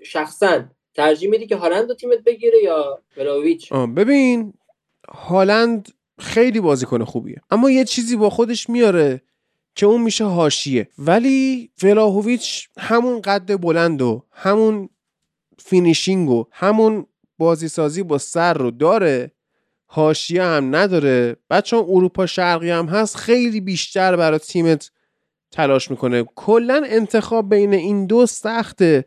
شخصا 0.02 0.64
ترجیح 0.94 1.30
میدی 1.30 1.46
که 1.46 1.56
هالند 1.56 1.96
تیمت 1.96 2.18
بگیره 2.18 2.62
یا 2.62 3.02
ولاهویچ 3.16 3.72
ببین 3.72 4.52
هالند 5.08 5.88
خیلی 6.18 6.60
بازیکن 6.60 7.04
خوبیه. 7.04 7.40
اما 7.50 7.70
یه 7.70 7.84
چیزی 7.84 8.16
با 8.16 8.30
خودش 8.30 8.70
میاره 8.70 9.22
که 9.74 9.86
اون 9.86 10.02
میشه 10.02 10.24
حاشیه 10.24 10.88
ولی 10.98 11.70
ولاهویچ 11.82 12.68
همون 12.78 13.20
قد 13.20 13.60
بلند 13.60 14.02
و 14.02 14.24
همون 14.32 14.88
finishing 15.58 16.30
و 16.30 16.44
همون 16.52 17.06
بازیسازی 17.38 18.02
با 18.02 18.18
سر 18.18 18.54
رو 18.54 18.70
داره. 18.70 19.32
هاشیه 19.90 20.42
هم 20.42 20.76
نداره. 20.76 21.36
بعد 21.48 21.64
چون 21.64 21.84
اروپا 21.88 22.26
شرقی 22.26 22.70
هم 22.70 22.86
هست 22.86 23.16
خیلی 23.16 23.60
بیشتر 23.60 24.16
برای 24.16 24.38
تیمت 24.38 24.90
تلاش 25.52 25.90
می‌کنه. 25.90 26.24
کلا 26.36 26.82
انتخاب 26.86 27.48
بین 27.48 27.74
این 27.74 28.06
دو 28.06 28.26
سخته. 28.26 29.04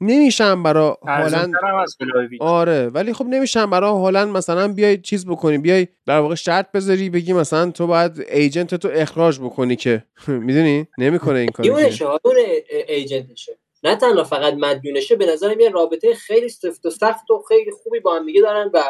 نمیشم 0.00 0.62
برا 0.62 0.98
هالند. 1.02 1.52
آره 2.40 2.88
ولی 2.88 3.12
خب 3.12 3.26
نمیشم 3.26 3.70
برا 3.70 3.92
هالند 3.92 4.28
مثلا 4.28 4.68
بیای 4.68 4.98
چیز 4.98 5.26
بکنی 5.26 5.58
بیای 5.58 5.88
در 6.06 6.18
واقع 6.18 6.34
شرط 6.34 6.72
بذاری 6.72 7.10
بگی 7.10 7.32
مثلا 7.32 7.70
تو 7.70 7.86
باید 7.86 8.20
ایجنت 8.32 8.74
تو 8.74 8.88
اخراج 8.92 9.40
بکنی 9.40 9.76
که. 9.76 10.04
می‌دونی؟ 10.28 10.86
نمی‌کنه 10.98 11.38
این 11.38 11.48
کارو 11.48 11.72
اون 12.24 12.36
ایجنتشه. 12.88 13.58
نه 13.82 13.96
تنها 13.96 14.24
فقط 14.24 14.54
مدیونشه 14.54 15.16
به 15.16 15.26
نظرم 15.26 15.60
یه 15.60 15.70
رابطه 15.70 16.14
خیلی 16.14 16.48
سفت 16.48 16.86
و 16.86 16.90
سخت 16.90 17.30
و 17.30 17.44
خیلی 17.48 17.70
خوبی 17.70 18.00
با 18.00 18.16
هم 18.16 18.26
دیگه 18.26 18.40
دارن 18.40 18.70
و 18.74 18.82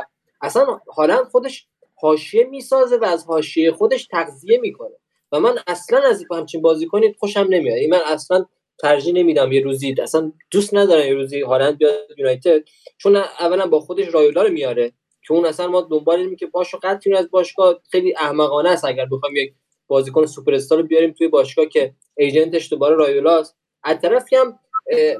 اصلا 0.42 0.80
هالند 0.96 1.24
خودش 1.24 1.66
حاشیه 1.94 2.44
می‌سازه 2.44 2.96
و 2.96 3.04
از 3.04 3.24
حاشیه 3.24 3.72
خودش 3.72 4.06
تغذیه 4.06 4.58
می‌کنه. 4.58 4.96
و 5.32 5.40
من 5.40 5.58
اصلا 5.66 6.02
از 6.02 6.24
همچین 6.30 6.62
بازیکنی 6.62 7.14
خوشم 7.18 7.46
نمیاد. 7.50 7.90
من 7.90 8.00
اصلا 8.06 8.46
ترجیح 8.78 9.14
نمیدم 9.14 9.52
یه 9.52 9.60
روزی 9.60 9.94
اصلا 10.02 10.32
دوست 10.50 10.74
ندارم 10.74 11.06
یه 11.06 11.14
روزی 11.14 11.40
هالند 11.40 11.78
بیاد 11.78 11.94
یونایتد 12.18 12.64
چون 12.98 13.16
اولا 13.16 13.66
با 13.66 13.80
خودش 13.80 14.14
رایولا 14.14 14.42
رو 14.42 14.52
میاره 14.52 14.92
که 15.26 15.34
اون 15.34 15.46
اصلا 15.46 15.68
ما 15.68 15.80
دنبال 15.80 16.18
اینیم 16.18 16.36
که 16.36 16.46
باشو 16.46 16.78
قطعی 16.82 17.14
از 17.14 17.30
باشگاه. 17.30 17.80
خیلی 17.90 18.14
احمقانه 18.16 18.68
است 18.68 18.84
اگر 18.84 19.06
بخوام 19.06 19.36
یک 19.36 19.54
بازیکن 19.86 20.26
سوپر 20.26 20.54
استار 20.54 20.78
رو 20.78 20.86
بیاریم 20.86 21.12
توی 21.12 21.28
باشگاه 21.28 21.66
که 21.66 21.94
ایجنتش 22.16 22.70
دوباره 22.72 22.96
رایولاست. 22.96 23.56
از 23.84 24.00
طرفی 24.00 24.36
هم 24.36 24.58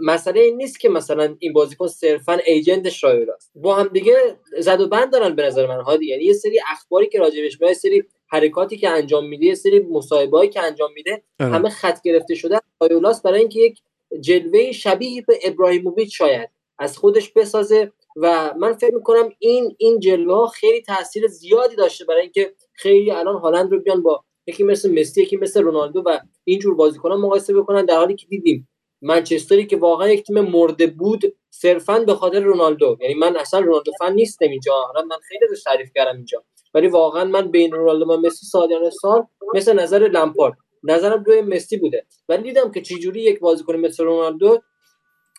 مسئله 0.03 0.41
این 0.41 0.57
نیست 0.57 0.81
که 0.81 0.89
مثلا 0.89 1.37
این 1.39 1.53
بازیکن 1.53 1.87
صرفا 1.87 2.33
ایجنتش 2.47 3.05
رایولاست 3.05 3.51
با 3.55 3.75
هم 3.75 3.89
دیگه 3.89 4.15
زد 4.59 4.81
و 4.81 4.89
بند 4.89 5.13
دارن 5.13 5.37
به 5.37 5.43
نظر 5.43 5.67
من 5.67 5.81
هادی. 5.81 6.07
یعنی 6.07 6.25
یه 6.25 6.33
سری 6.33 6.61
اخباری 6.73 7.09
که 7.09 7.19
راجبش 7.19 7.61
میاد 7.61 7.73
سری 7.73 8.05
حرکاتی 8.29 8.77
که 8.77 8.89
انجام 8.89 9.29
میده 9.29 9.47
یه 9.47 9.55
سری 9.55 9.79
مصاحبه‌ای 9.79 10.49
که 10.49 10.63
انجام 10.63 10.93
میده 10.95 11.23
آره. 11.41 11.51
همه 11.51 11.69
خط 11.69 12.03
گرفته 12.03 12.35
شده. 12.35 12.59
رایولاست 12.81 13.23
برای 13.23 13.41
اینکه 13.41 13.61
یک 13.61 13.79
جلوه 14.21 14.73
شبیه 14.73 15.25
به 15.29 15.39
ابراهیموویچ 15.45 16.19
شاید 16.19 16.51
از 16.79 16.99
خودش 16.99 17.33
بسازه 17.33 17.93
و 18.17 18.55
من 18.59 18.73
فکر 18.73 18.95
می‌کنم 18.95 19.31
این 19.39 19.77
این 19.79 20.01
جلوه 20.01 20.49
خیلی 20.49 20.83
تاثیر 20.83 21.27
زیادی 21.27 21.77
داشته 21.77 22.05
برای 22.05 22.23
اینکه 22.23 22.53
خیلی 22.73 23.11
الان 23.11 23.41
هالند 23.41 23.73
رو 23.73 23.81
بیان 23.81 24.03
با 24.03 24.25
یکی 24.47 24.65
مثل 24.65 25.01
مسی 25.01 25.23
یکی 25.23 25.37
مثل 25.37 25.63
رونالدو 25.63 26.03
و 26.07 26.19
اینجور 26.45 26.75
بازیکنان 26.75 27.21
مقایسه 27.21 27.55
بکنن 27.55 27.85
در 27.85 27.97
حالی 27.97 28.15
که 28.15 28.27
دیدیم 28.27 28.69
منچستری 29.03 29.67
که 29.67 29.77
واقعا 29.77 30.09
یک 30.09 30.27
تیم 30.27 30.41
مرده 30.41 30.87
بود 30.87 31.37
صرفا 31.51 31.99
به 31.99 32.15
خاطر 32.15 32.41
رونالدو. 32.41 32.97
یعنی 33.01 33.15
من 33.15 33.37
اصلا 33.37 33.61
رونالدو 33.61 33.93
فن 33.99 34.13
نیستم 34.13 34.49
اینجا. 34.49 34.93
من 34.95 35.17
خیلی 35.29 35.45
ازش 35.51 35.63
تعریف 35.63 35.91
کردم 35.95 36.17
اینجا. 36.17 36.45
ولی 36.75 36.89
واقعا 36.89 37.25
من 37.25 37.51
بین 37.51 37.73
رونالدو 37.73 38.13
و 38.13 38.17
مسی 38.17 38.47
سالیان 38.47 38.91
سال 38.91 39.27
مثل 39.55 39.73
نظر 39.73 39.99
لمپارد. 39.99 40.55
نظرم 40.83 41.25
روی 41.25 41.41
مسی 41.41 41.77
بوده. 41.77 42.07
ولی 42.29 42.43
دیدم 42.43 42.71
که 42.71 42.83
چجوری 42.83 43.23
یک 43.23 43.41
بازیکن 43.41 43.77
مثل 43.77 44.05
رونالدو 44.05 44.59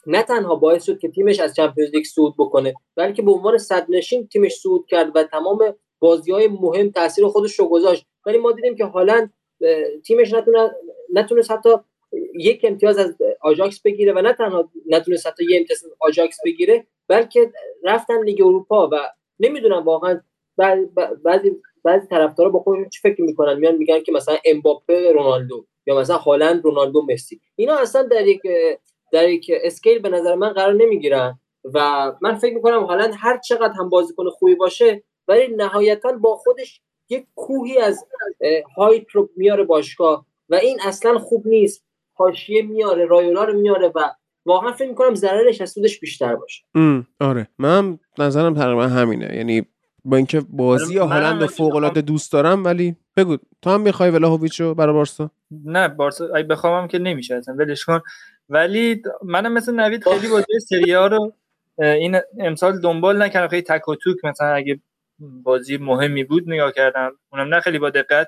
نه 0.07 0.23
تنها 0.23 0.55
باعث 0.55 0.83
شد 0.83 0.99
که 0.99 1.09
تیمش 1.09 1.39
از 1.39 1.55
چمپیونز 1.55 1.91
لیگ 1.93 2.05
صعود 2.05 2.33
بکنه 2.39 2.73
بلکه 2.95 3.21
به 3.21 3.31
عنوان 3.31 3.57
صد 3.57 3.85
نشین 3.89 4.27
تیمش 4.27 4.55
صعود 4.55 4.85
کرد 4.87 5.11
و 5.15 5.23
تمام 5.23 5.75
بازی 5.99 6.31
های 6.31 6.47
مهم 6.47 6.91
تاثیر 6.91 7.27
خودش 7.27 7.59
رو 7.59 7.69
گذاشت. 7.69 8.05
ولی 8.25 8.37
ما 8.37 8.51
دیدیم 8.51 8.75
که 8.75 8.85
هالند 8.85 9.33
تیمش 10.05 10.33
نتونه 10.33 10.71
نتونست 11.13 11.51
حتی 11.51 11.69
یک 12.37 12.61
امتیاز 12.63 12.97
از 12.97 13.15
آژاکس 13.41 13.81
بگیره 13.81 14.13
و 14.13 14.21
نه 14.21 14.33
تنها 14.33 14.71
نتونست 14.85 15.27
حتی 15.27 15.43
یک 15.43 15.57
امتیاز 15.59 15.85
از 15.85 15.91
آژاکس 15.99 16.37
بگیره 16.45 16.87
بلکه 17.07 17.51
رفتن 17.83 18.23
لیگ 18.23 18.41
اروپا 18.41 18.89
و 18.91 18.95
نمی‌دونم 19.39 19.83
واقعا 19.83 20.21
بعضی 21.23 21.51
بعضی 21.83 22.07
طرفدارا 22.07 22.49
با 22.49 22.59
خودشون 22.59 22.89
چی 22.89 22.99
فکر 23.01 23.21
می‌کنن؟ 23.21 23.59
میان 23.59 23.75
میگن 23.75 24.03
که 24.03 24.11
مثلا 24.11 24.37
امباپه 24.45 25.11
رونالدو 25.11 25.65
یا 25.85 25.99
مثلا 25.99 26.17
هالند 26.17 26.63
رونالدو 26.63 27.05
مسی. 27.09 27.41
اینا 27.55 27.77
اصلا 27.77 28.03
در 28.03 28.27
یک 28.27 28.41
در 29.11 29.29
یک 29.29 29.51
scale 29.63 29.99
به 29.99 30.09
نظر 30.09 30.35
من 30.35 30.49
قرار 30.49 30.73
نمی‌گیرن 30.73 31.39
و 31.73 32.11
من 32.21 32.35
فکر 32.35 32.55
می‌کنم 32.55 32.83
هالند 32.83 33.13
هر 33.17 33.37
چقدر 33.37 33.73
هم 33.79 33.89
بازیکن 33.89 34.29
خوبی 34.29 34.55
باشه 34.55 35.03
ولی 35.27 35.47
نهایتا 35.47 36.11
با 36.11 36.35
خودش 36.35 36.81
یک 37.09 37.25
کوهی 37.35 37.77
از 37.77 38.05
هایت 38.77 39.05
رو 39.11 39.29
میاره 39.35 39.63
باشگاه 39.63 40.25
و 40.49 40.55
این 40.55 40.79
اصلا 40.83 41.19
خوب 41.19 41.47
نیست. 41.47 41.86
حاشیه 42.17 42.61
میاره 42.61 43.05
رایولا 43.05 43.43
رو 43.43 43.53
میاره 43.59 43.87
و 43.95 43.99
واقعا 44.45 44.71
فکر 44.71 44.89
می‌کنم 44.89 45.15
ضررش 45.15 45.61
از 45.61 45.71
سودش 45.71 45.99
بیشتر 45.99 46.35
باشه. 46.35 46.63
آره. 47.19 47.47
من 47.57 47.99
نظرم 48.17 48.53
تقریبا 48.53 48.87
همینه. 48.87 49.35
یعنی 49.35 49.65
با 50.05 50.17
اینکه 50.17 50.41
بازی 50.49 50.97
هالند 50.97 51.45
فوق 51.45 51.75
العاده 51.75 52.01
دوست 52.01 52.31
دارم 52.31 52.63
ولی 52.63 52.95
بگو 53.17 53.37
تو 53.61 53.69
هم 53.69 53.81
می‌خوای 53.81 54.09
ولاهویچو 54.09 54.73
برای 54.73 54.93
بارسا؟ 54.93 55.31
نه 55.65 55.87
بارسا 55.87 56.27
اگه 56.35 56.47
بخوامم 56.47 56.87
که 56.87 56.99
نمیشه 56.99 57.35
اصلا 57.35 57.55
ولش 57.55 57.85
کن. 57.85 58.01
ولی 58.49 59.01
منم 59.23 59.53
مثل 59.53 59.75
نوید 59.75 60.03
خیلی 60.03 60.27
بازی 60.27 60.59
سری 60.69 60.93
ها 60.93 61.07
رو 61.07 61.33
این 61.79 62.17
امسال 62.39 62.81
دنبال 62.81 63.21
نکردم. 63.21 63.47
خیلی 63.47 63.61
تک 63.61 63.87
و 63.87 63.95
توک 63.95 64.25
مثلا 64.25 64.47
اگه 64.47 64.79
بازی 65.19 65.77
مهمی 65.77 66.23
بود 66.23 66.43
نگاه 66.47 66.71
کردم. 66.71 67.11
اونم 67.31 67.53
نه 67.53 67.59
خیلی 67.59 67.79
با 67.79 67.89
دقت. 67.89 68.27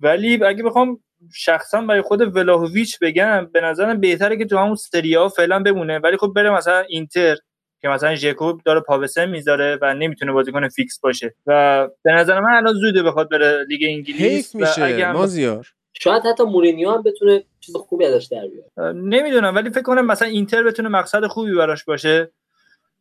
ولی 0.00 0.44
اگه 0.44 0.62
بخوام 0.62 1.00
شخصا 1.34 1.80
برای 1.80 2.02
خود 2.02 2.36
ولاهویچ 2.36 2.98
بگم 2.98 3.48
به 3.52 3.60
نظرم 3.60 4.00
بهتره 4.00 4.36
که 4.36 4.44
تو 4.44 4.58
همون 4.58 4.74
سری 4.74 5.14
آ 5.14 5.28
فعلا 5.28 5.58
بمونه. 5.62 5.98
ولی 5.98 6.16
خب 6.16 6.32
بره 6.36 6.50
مثلا 6.50 6.78
اینتر 6.78 7.36
که 7.82 7.88
مثلا 7.88 8.14
ژکو 8.14 8.60
داره 8.64 8.80
پا 8.80 8.89
به 8.89 9.08
سن 9.08 9.26
می‌ذاره 9.26 9.78
و 9.82 9.94
نمی‌تونه 9.94 10.32
بازیکن 10.32 10.68
فیکس 10.68 11.00
باشه. 11.00 11.34
و 11.46 11.88
به 12.02 12.12
نظر 12.12 12.40
من 12.40 12.54
الان 12.56 12.74
زوده 12.74 13.02
بخواد 13.02 13.30
بره 13.30 13.64
لیگ 13.68 13.80
انگلیس 13.84 14.54
میشه 14.54 14.84
هم- 15.06 15.12
مازیار. 15.12 15.72
شاید 15.92 16.22
حتی 16.26 16.44
مورینیو 16.44 16.90
هم 16.90 17.02
بتونه 17.02 17.44
چیز 17.60 17.76
خوبی 17.76 18.04
ازش 18.04 18.26
در 18.26 18.46
بیاره. 18.46 18.92
نمی‌دونم 18.92 19.54
ولی 19.54 19.70
فکر 19.70 19.82
کنم 19.82 20.06
مثلا 20.06 20.28
اینتر 20.28 20.62
بتونه 20.62 20.88
مقصد 20.88 21.26
خوبی 21.26 21.54
براش 21.54 21.84
باشه. 21.84 22.30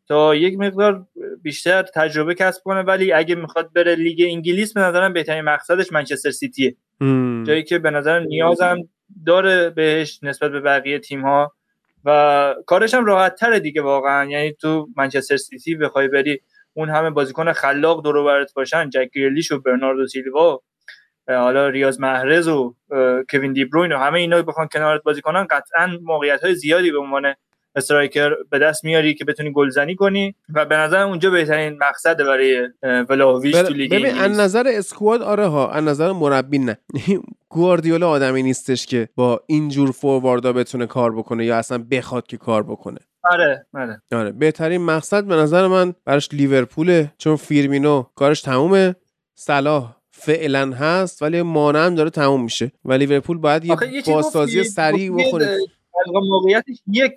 تا 0.07 0.35
یک 0.35 0.59
مقدار 0.59 1.05
بیشتر 1.41 1.81
تجربه 1.81 2.35
کسب 2.35 2.63
کنه 2.63 2.81
ولی 2.81 3.13
اگه 3.13 3.35
می‌خواد 3.35 3.73
بره 3.73 3.95
لیگ 3.95 4.21
انگلیس 4.27 4.73
به 4.73 4.81
نظرم 4.81 5.13
بهترین 5.13 5.41
مقصدش 5.41 5.91
منچستر 5.91 6.31
سیتیه. 6.31 6.75
جایی 7.47 7.63
که 7.63 7.79
به 7.79 7.91
نظر 7.91 8.19
نیازم 8.19 8.77
داره 9.25 9.69
بهش 9.69 10.19
نسبت 10.23 10.51
به 10.51 10.59
بقیه 10.59 10.99
تیم 10.99 11.21
ها 11.21 11.53
و 12.05 12.55
کارش 12.65 12.93
هم 12.93 13.05
راحت 13.05 13.35
تره 13.35 13.59
دیگه 13.59 13.81
واقعا. 13.81 14.29
یعنی 14.29 14.53
تو 14.53 14.88
منچستر 14.97 15.38
سیتی 15.38 15.75
بخوای 15.75 16.07
بری 16.07 16.41
اون 16.73 16.89
همه 16.89 17.09
بازیکن 17.09 17.53
خلاق 17.53 18.03
دور 18.03 18.15
و 18.15 18.25
برت 18.25 18.53
باشن 18.53 18.89
جک 18.89 19.09
گریلیش 19.13 19.51
و 19.51 19.61
برناردو 19.61 20.07
سیلوا 20.07 20.61
حالا 21.27 21.69
ریاض 21.69 21.99
محرز 21.99 22.47
و 22.47 22.75
کوین 23.29 23.53
دی 23.53 23.65
بروین 23.65 23.91
و 23.91 23.97
همه 23.97 24.19
اینا 24.19 24.41
بخوان 24.41 24.67
کنارت 24.67 25.03
بازی 25.03 25.21
کنن 25.21 25.47
قطعا 25.49 25.97
موقعیت 26.01 26.43
های 26.43 26.55
زیادی 26.55 26.91
به 26.91 26.99
عنوان 26.99 27.34
striker 27.77 28.31
به 28.49 28.60
دست 28.60 28.84
میاری 28.86 29.14
که 29.14 29.26
بتونی 29.26 29.52
گلزنی 29.52 29.95
کنی 29.95 30.36
و 30.54 30.66
به 30.66 30.76
نظر 30.78 30.99
اونجا 30.99 31.30
بهترین 31.30 31.78
مقصد 31.78 32.18
برای 32.18 32.68
اه، 32.84 33.02
ولاهویچ 33.02 33.56
بر- 33.56 33.64
تو 33.64 33.74
لیگ 33.74 33.91
ببین 33.91 34.16
از 34.18 34.40
نظر 34.40 34.64
squad 34.68 35.22
آره 35.22 35.48
ها 35.48 35.72
از 35.72 35.84
نظر 35.84 36.12
مربی 36.12 36.60
نه. 36.60 36.78
گواردیولا 37.49 38.10
آدمی 38.10 38.44
نیستش 38.44 38.86
که 38.86 39.10
با 39.16 39.41
اینجور 39.48 39.91
فورواردا 39.91 40.54
بتونه 40.54 40.86
کار 40.86 41.16
بکنه 41.16 41.45
یا 41.45 41.58
اصلا 41.58 41.86
بخواد 41.91 42.28
که 42.28 42.38
کار 42.38 42.64
بکنه. 42.64 42.99
آره 43.24 43.66
آره. 43.74 44.02
آره 44.12 44.32
بهترین 44.32 44.82
مقصد 44.82 45.24
به 45.24 45.36
نظر 45.36 45.68
من 45.68 45.94
براش 46.06 46.30
لیورپوله 46.34 47.12
چون 47.18 47.36
فیرمینو 47.36 48.04
کارش 48.16 48.41
تمومه. 48.41 48.95
صلاح 49.36 49.95
فعلا 50.12 50.72
هست 50.72 51.22
ولی 51.22 51.41
مانه 51.41 51.85
هم 51.86 51.95
داره 51.95 52.10
تموم 52.10 52.44
میشه. 52.44 52.72
و 52.86 52.94
لیورپول 52.94 53.38
باید 53.38 53.66
یه 53.66 53.76
بازسازی 54.08 54.64
سریع 54.64 55.12
بکنه 55.12 55.58
خلق 56.06 56.24
موقعیتش 56.24 56.76
یک 56.88 57.11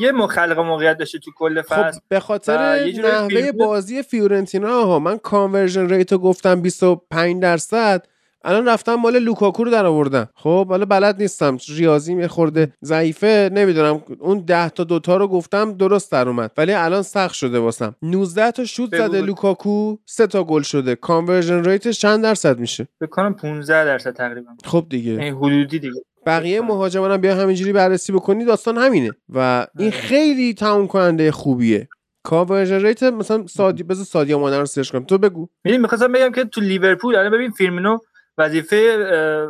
یه 0.00 0.12
مخلق 0.12 0.58
موقعیت 0.58 0.98
داشته 0.98 1.18
تو 1.18 1.30
کل 1.36 1.62
خب 1.62 1.74
فصل. 1.74 1.98
به 2.08 2.20
خاطر 2.20 2.84
نحوه 3.04 3.52
بازی 3.52 4.02
فیورنتینا 4.02 4.84
ها 4.84 4.98
من 4.98 5.18
conversion 5.18 5.88
rate 5.88 6.12
و 6.12 6.18
گفتم 6.18 6.60
25 6.62 7.42
درصد 7.42 8.06
الان 8.46 8.68
رفتم 8.68 8.94
مال 8.94 9.18
لوکاکو 9.18 9.64
رو 9.64 9.70
در 9.70 9.86
آوردم. 9.86 10.28
خب 10.34 10.68
حالا 10.68 10.84
بلد 10.84 11.22
نیستم 11.22 11.58
ریاضی 11.68 12.14
یه 12.14 12.28
خورده 12.28 12.72
ضعیفه 12.84 13.50
نمی‌دونم 13.52 14.02
اون 14.18 14.38
10 14.38 14.68
تا 14.68 14.84
دوتا 14.84 15.16
رو 15.16 15.28
گفتم 15.28 15.72
درست 15.72 16.12
در 16.12 16.28
اومد 16.28 16.50
ولی 16.58 16.72
الان 16.72 17.02
سخت 17.02 17.34
شده 17.34 17.58
واسم. 17.58 17.94
19 18.02 18.50
تا 18.50 18.64
شوت 18.64 18.96
زده. 18.96 19.20
لوکاکو 19.20 19.96
3 20.06 20.26
تا 20.26 20.44
گل 20.44 20.62
شده. 20.62 20.94
conversion 20.94 21.64
rate 21.64 21.88
ش 21.88 22.00
چند 22.00 22.22
درصد 22.22 22.58
میشه؟ 22.58 22.88
فکر 23.00 23.08
کنم 23.10 23.34
15 23.34 23.84
درصد 23.84 24.12
تقریبا. 24.12 24.50
خب 24.64 24.86
دیگه. 24.90 25.12
یعنی 25.12 25.30
حدودی 25.30 25.78
دیگه. 25.78 26.00
بقیه 26.26 26.60
مهاجمان 26.60 27.10
هم 27.10 27.16
بیا 27.16 27.34
همینجوری 27.34 27.72
بررسی 27.72 28.12
بکنی 28.12 28.44
داستان 28.44 28.78
همینه. 28.78 29.10
و 29.28 29.66
این 29.78 29.88
آره. 29.88 30.00
خیلی 30.00 30.54
تموم 30.54 30.86
کننده 30.86 31.32
خوبیه. 31.32 31.88
conversion 32.22 32.82
rate 32.82 33.02
مثلا 33.02 33.46
سادی 33.46 33.82
بذار 33.82 34.04
سادیو 34.04 34.38
مانه 34.38 34.58
رو 34.58 34.66
search 34.66 34.90
کنم. 34.90 35.04
تو 35.04 35.18
بگو. 35.18 35.48
می‌دونی 35.64 35.82
می‌خواستم 35.82 36.12
بگم 36.12 36.32
که 36.32 36.44
تو 36.44 36.60
لیورپول 36.60 37.16
الان 37.16 37.32
ببین 37.32 37.50
فیرمینو 37.50 37.98
وظیفه 38.38 38.98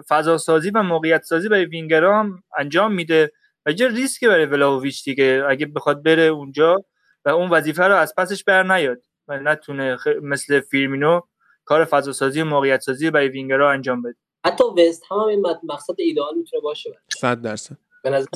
فضا 0.08 0.38
سازی 0.38 0.70
و 0.70 0.82
موقعیت 0.82 1.22
سازی 1.22 1.48
برای 1.48 1.64
وینگرها 1.64 2.20
هم 2.20 2.42
انجام 2.58 2.94
میده. 2.94 3.30
و 3.66 3.70
یه 3.70 3.88
ریسک 3.88 4.24
برای 4.24 4.46
ولاهویچ 4.46 5.04
دیگه. 5.04 5.44
اگه 5.48 5.66
بخواد 5.66 6.02
بره 6.02 6.22
اونجا 6.22 6.84
و 7.24 7.28
اون 7.28 7.50
وظیفه 7.50 7.84
رو 7.84 7.94
از 7.96 8.14
پسش 8.16 8.44
بر 8.44 8.62
نیاد. 8.62 8.98
و 9.28 9.38
نتونه 9.38 9.96
مثل 10.22 10.60
فیرمینو 10.60 11.20
کار 11.64 11.84
فضا 11.84 12.12
سازی 12.12 12.40
و 12.40 12.44
موقعیت 12.44 12.80
سازی 12.80 13.10
برای 13.10 13.28
وینگرها 13.28 13.70
انجام 13.70 14.02
بده. 14.02 14.16
حتی 14.44 14.64
وست 14.64 15.02
هم, 15.10 15.16
هم 15.18 15.26
این 15.26 15.40
مد- 15.40 15.60
مقصد 15.64 15.94
ایدئال 15.98 16.34
می‌تونه 16.38 16.62
باشه 16.62 16.98
100 17.18 17.42
درصد. 17.42 17.76
به 18.02 18.10
نظر 18.10 18.28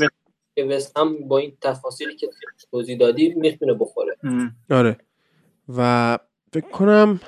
که 0.56 0.64
وست 0.64 0.98
هم 0.98 1.28
با 1.28 1.38
این 1.38 1.56
تفاصیلی 1.60 2.16
که 2.16 2.28
توضیح 2.70 2.98
دادی 2.98 3.34
می‌تونه 3.34 3.74
بخوره. 3.74 4.16
آره. 4.70 4.98
و 5.76 6.18
فکر 6.52 6.68
کنم 6.68 7.20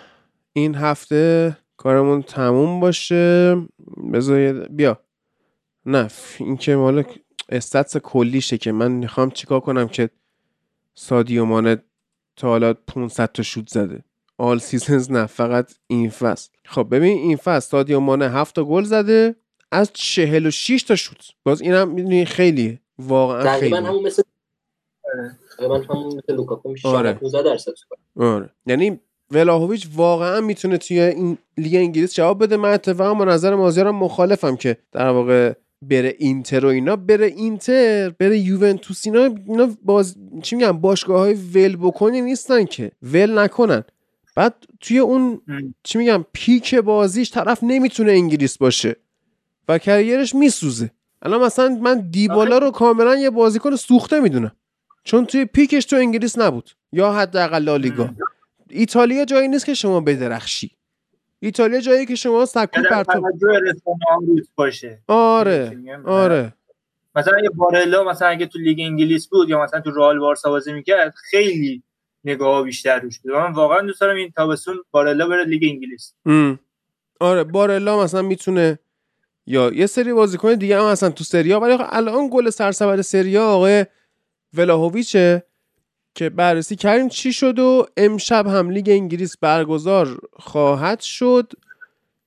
این 0.53 0.75
هفته 0.75 1.57
کارمون 1.77 2.23
تموم 2.23 2.81
باشه. 2.81 3.57
بذار 4.13 4.53
بیا. 4.69 5.01
نه 5.87 6.09
این 6.39 6.57
که 6.57 6.77
مال 6.77 7.05
استاتس 7.49 7.97
کلیشه 7.97 8.59
که 8.59 8.73
من 8.73 8.93
می‌خوام 8.93 9.31
چیکار 9.31 9.61
کنم 9.61 9.89
که 9.89 10.11
سادیو 10.95 11.45
مانه 11.45 11.83
تا 12.37 12.49
حالا 12.49 12.75
500 12.75 13.33
تا 13.33 13.43
شوت 13.43 13.69
زده. 13.69 14.05
all 14.41 14.59
seasons 14.59 15.11
نه 15.11 15.27
فقط 15.27 15.73
این 15.87 16.11
فصل. 16.11 16.51
خب 16.65 16.87
ببین 16.91 17.19
این 17.19 17.37
فصل 17.37 17.71
سادیو 17.71 18.01
مانه 18.01 18.29
7 18.29 18.55
تا 18.55 18.65
گل 18.65 18.83
زده 18.85 19.35
از 19.73 19.91
46 19.93 20.83
تا 20.83 20.97
شوت. 20.97 21.17
باز 21.45 21.61
اینم 21.63 21.89
می‌دونی 21.89 22.25
خیلی 22.25 22.79
واقعا 22.99 23.45
تقریبا 23.45 23.77
خیلی. 23.77 23.89
همون 23.89 24.03
مثل 24.03 24.23
آره. 25.15 25.37
تقریبا 25.57 25.79
همون 25.79 26.07
مثل 26.07 26.35
لوکاکو 26.35 26.71
میشه. 26.71 26.89
آره. 26.89 27.13
14 27.13 27.21
15 27.21 27.43
درصد 27.43 27.73
آره. 28.17 28.51
یعنی 28.67 29.01
ولاهویچ 29.31 29.89
واقعا 29.95 30.41
می‌تونه 30.41 30.79
توی 30.79 31.01
این 31.01 31.39
لیگ 31.59 31.75
انگلیس 31.75 32.15
جواب 32.15 32.43
بده. 32.43 32.57
من 32.57 32.73
اتفاقا 32.73 33.15
با 33.15 33.25
نظر 33.25 33.55
مازیارم 33.55 33.97
مخالفم 33.97 34.57
که 34.57 34.77
در 34.93 35.09
واقع 35.09 35.53
بره 35.83 36.15
اینتر 36.19 36.67
و 36.67 36.69
اینا. 36.69 36.97
بره 36.97 37.27
اینتر 37.27 38.11
بره 38.11 38.39
یوونتوس 38.39 39.07
اینا 39.07 39.35
اینا 39.47 39.69
باز 39.83 40.17
چی 40.43 40.57
میگم 40.57 40.73
باشگاه 40.73 41.19
های 41.19 41.35
ول 41.35 41.77
بکنی 41.77 42.21
نیستن 42.21 42.65
که. 42.65 42.91
ول 43.03 43.39
نکنن. 43.39 43.85
بعد 44.37 44.55
توی 44.81 44.99
اون. 44.99 45.41
چی 45.83 45.99
میگم 45.99 46.25
پیک 46.33 46.75
بازیش 46.75 47.31
طرف 47.31 47.59
نمی‌تونه 47.63 48.13
انگلیس 48.13 48.59
باشه 48.59 48.97
و 49.69 49.79
کریرش 49.79 50.35
میسوزه. 50.35 50.91
الان 51.23 51.41
مثلا 51.41 51.69
من 51.69 52.11
دیبالا 52.11 52.59
رو 52.59 52.71
کاملا 52.71 53.17
یه 53.17 53.31
بازیکن 53.31 53.77
سوخته 53.77 54.21
می‌دونم. 54.21 54.53
چون 55.05 55.27
توی 55.27 55.45
پیکش 55.45 55.85
تو 55.85 55.97
انگلیس 55.97 56.39
نبود. 56.39 56.71
یا 56.93 57.13
حداقل 57.13 57.63
لالیگا. 57.63 58.11
ایتالیا 58.71 59.25
جایی 59.25 59.49
نیست 59.49 59.67
که 59.67 59.75
شما 59.75 60.01
بدرخشی. 60.01 60.71
ایتالیا 61.41 61.81
جایی 61.81 62.07
که 62.07 62.15
شما 62.15 62.47
سکو 62.47 62.81
ها 62.95 63.03
روت 64.27 64.49
باشه. 64.55 65.03
آره 65.09 65.71
می‌گم. 65.71 66.07
آره. 66.07 66.55
مثلا 67.15 67.39
اگه 67.39 67.51
بارلا 67.51 68.05
مثلا 68.05 68.29
اگه 68.29 68.47
تو 68.47 68.59
لیگ 68.59 68.81
انگلیس 68.81 69.29
بود 69.29 69.49
یا 69.49 69.65
مثلا 69.65 69.81
تو 69.81 69.91
رئال 69.91 70.19
بارسا 70.19 70.51
بازی 70.51 70.73
می‌کرد 70.73 71.15
خیلی 71.31 71.83
نگاه 72.25 72.65
بیشتر 72.65 73.01
روش 73.01 73.19
بود 73.19 73.33
من 73.33 73.53
واقعا 73.53 73.81
دوست 73.81 74.01
دارم 74.01 74.17
این 74.17 74.31
تابستون 74.31 74.79
بارلا 74.91 75.29
بره 75.29 75.45
لیگ 75.45 75.65
انگلیس. 75.65 76.15
ام. 76.27 76.59
آره 77.21 77.45
بارلا 77.45 78.03
مثلا 78.03 78.23
می‌تونه 78.23 78.79
یا 79.47 79.73
یه 79.73 79.87
سری 79.87 80.13
بازیکن 80.13 80.55
دیگه 80.55 80.81
هم 80.81 80.87
هستن 80.87 81.11
تو 81.11 81.25
سریا 81.25 81.61
ولی 81.61 81.77
الان 81.81 82.31
گل 82.33 82.51
سرسبد 82.51 83.01
سریا 83.01 83.47
آقای 83.47 83.87
ولاهویچه 84.55 85.43
که 86.15 86.31
بررسی 86.31 86.77
کردیم 86.77 87.09
چی 87.09 87.33
شد 87.33 87.59
و 87.59 87.87
امشب 87.97 88.47
هم 88.47 88.71
لیگ 88.71 88.89
انگلیس 88.91 89.37
برگزار 89.41 90.19
خواهد 90.33 91.01
شد. 91.01 91.53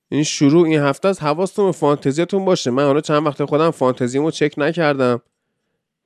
این 0.08 0.22
شروع 0.22 0.66
این 0.66 0.80
هفته 0.80 1.08
از 1.08 1.20
حواستون 1.20 1.66
به 1.66 1.72
فانتزیاتون 1.72 2.44
باشه. 2.44 2.70
من 2.70 2.84
حالا 2.84 3.00
چند 3.00 3.26
وقت 3.26 3.44
خودم 3.44 3.70
فانتزیمو 3.70 4.30
چک 4.30 4.54
نکردم. 4.56 5.22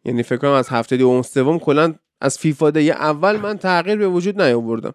یعنی 0.05 0.23
فکر 0.23 0.39
کنم 0.39 0.51
از 0.51 0.69
هفته 0.69 0.97
دوم 0.97 1.23
سوم 1.23 1.59
کلا 1.59 1.95
از 2.21 2.39
فیفا 2.39 2.71
دی 2.71 2.91
اول 2.91 3.37
من 3.37 3.59
تغییر 3.59 3.97
به 3.97 4.09
وجود 4.09 4.43
نیاوردم. 4.43 4.95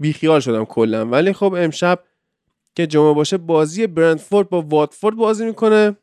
بیخیال 0.00 0.40
شدم 0.40 0.64
کلا. 0.64 1.06
ولی 1.06 1.32
خب 1.32 1.54
امشب 1.58 2.04
که 2.74 2.86
جمعه 2.86 3.14
باشه 3.14 3.36
بازی 3.36 3.86
برندفورد 3.86 4.48
با 4.48 4.62
واتفورد 4.62 5.16
بازی 5.16 5.44
می‌کنه. 5.44 5.96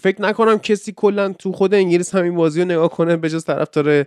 فکر 0.00 0.22
نکنم 0.22 0.58
کسی 0.58 0.92
کلا 0.92 1.32
تو 1.32 1.52
خود 1.52 1.74
انگلیس 1.74 2.14
همین 2.14 2.34
بازی 2.34 2.60
رو 2.60 2.66
نگاه 2.66 2.88
کنه 2.88 3.16
به 3.16 3.30
جز 3.30 3.44
طرفدار 3.44 4.06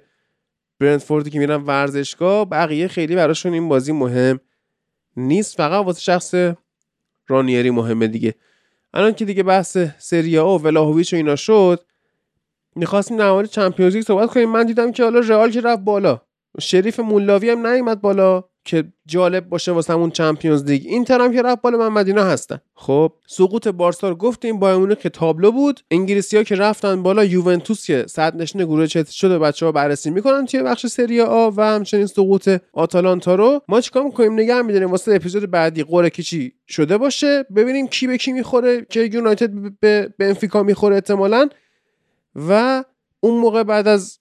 برندفوردی 0.79 1.29
که 1.29 1.39
میرن 1.39 1.63
ورزشگاه. 1.63 2.45
بقیه 2.45 2.87
خیلی 2.87 3.15
براشون 3.15 3.53
این 3.53 3.69
بازی 3.69 3.91
مهم 3.91 4.39
نیست. 5.17 5.57
فقط 5.57 5.85
واسه 5.85 6.01
شخص 6.01 6.35
رانیری 7.27 7.69
مهمه 7.69 8.07
دیگه. 8.07 8.35
الان 8.93 9.13
که 9.13 9.25
دیگه 9.25 9.43
بحث 9.43 9.77
سریا 9.97 10.47
و 10.47 10.61
ولاهویچ 10.63 11.13
و 11.13 11.15
اینا 11.15 11.35
شد 11.35 11.85
می‌خواستیم 12.77 13.17
در 13.17 13.31
مورد 13.31 13.49
چمپیونز 13.49 13.95
لیگ 13.95 14.05
صحبت 14.05 14.29
کنیم. 14.29 14.49
من 14.49 14.65
دیدم 14.65 14.91
که 14.91 15.03
حالا 15.03 15.19
رئال 15.19 15.51
که 15.51 15.61
رفت 15.61 15.81
بالا. 15.81 16.21
شریف 16.59 16.99
مولاوی 16.99 17.49
هم 17.49 17.67
نیومد 17.67 18.01
بالا 18.01 18.43
که 18.65 18.83
جالب 19.05 19.49
باشه 19.49 19.71
واسه 19.71 19.93
همون 19.93 20.11
چمپیونز 20.11 20.63
لیگ. 20.63 20.81
اینتر 20.85 21.21
هم 21.21 21.33
که 21.33 21.41
رفت 21.41 21.61
بالا 21.61 21.77
من 21.77 21.87
مدینا 21.87 22.23
هستن 22.23 22.57
خب 22.75 23.13
سقوط 23.27 23.67
بارسا 23.67 24.09
رو 24.09 24.15
گفتیم 24.15 24.55
مونیخ 24.55 24.97
که 24.97 25.09
تابلو 25.09 25.51
بود. 25.51 25.79
انگلیسی 25.91 26.37
ها 26.37 26.43
که 26.43 26.55
رفتن 26.55 27.03
بالا 27.03 27.23
یوونتوس 27.25 27.85
که 27.85 28.05
صد 28.07 28.35
نشین 28.35 28.65
گروه 28.65 28.87
چت 28.87 29.09
شده 29.09 29.39
بچه 29.39 29.65
ها 29.65 29.71
بررسی 29.71 30.09
می‌کنن 30.09 30.45
توی 30.45 30.63
بخش 30.63 30.85
سری 30.87 31.21
آ 31.21 31.51
و 31.57 31.61
همچنین 31.61 32.05
سقوط 32.05 32.49
آتالانتا 32.73 33.35
رو. 33.35 33.61
ما 33.67 33.81
چیکار 33.81 34.03
می‌کنیم؟ 34.03 34.33
نگه 34.33 34.61
میداریم. 34.61 34.91
واسه 34.91 35.15
اپیزود 35.15 35.51
بعدی 35.51 35.83
قرعه 35.83 36.09
کشی 36.09 36.53
شده 36.67 36.97
باشه. 36.97 37.45
ببینیم 37.55 37.87
کی 37.87 38.07
به 38.07 38.17
کی 38.17 38.33
می‌خوره 38.33 38.85
که 38.89 39.01
یونایتد 39.13 39.51
به 39.79 40.09
بنفیکا 40.19 40.63
می‌خوره 40.63 40.95
احتمالاً. 40.95 41.49
و 42.37 42.83
اون 43.19 43.41
موقع 43.41 43.63
بعد 43.63 43.87
از 43.87 44.19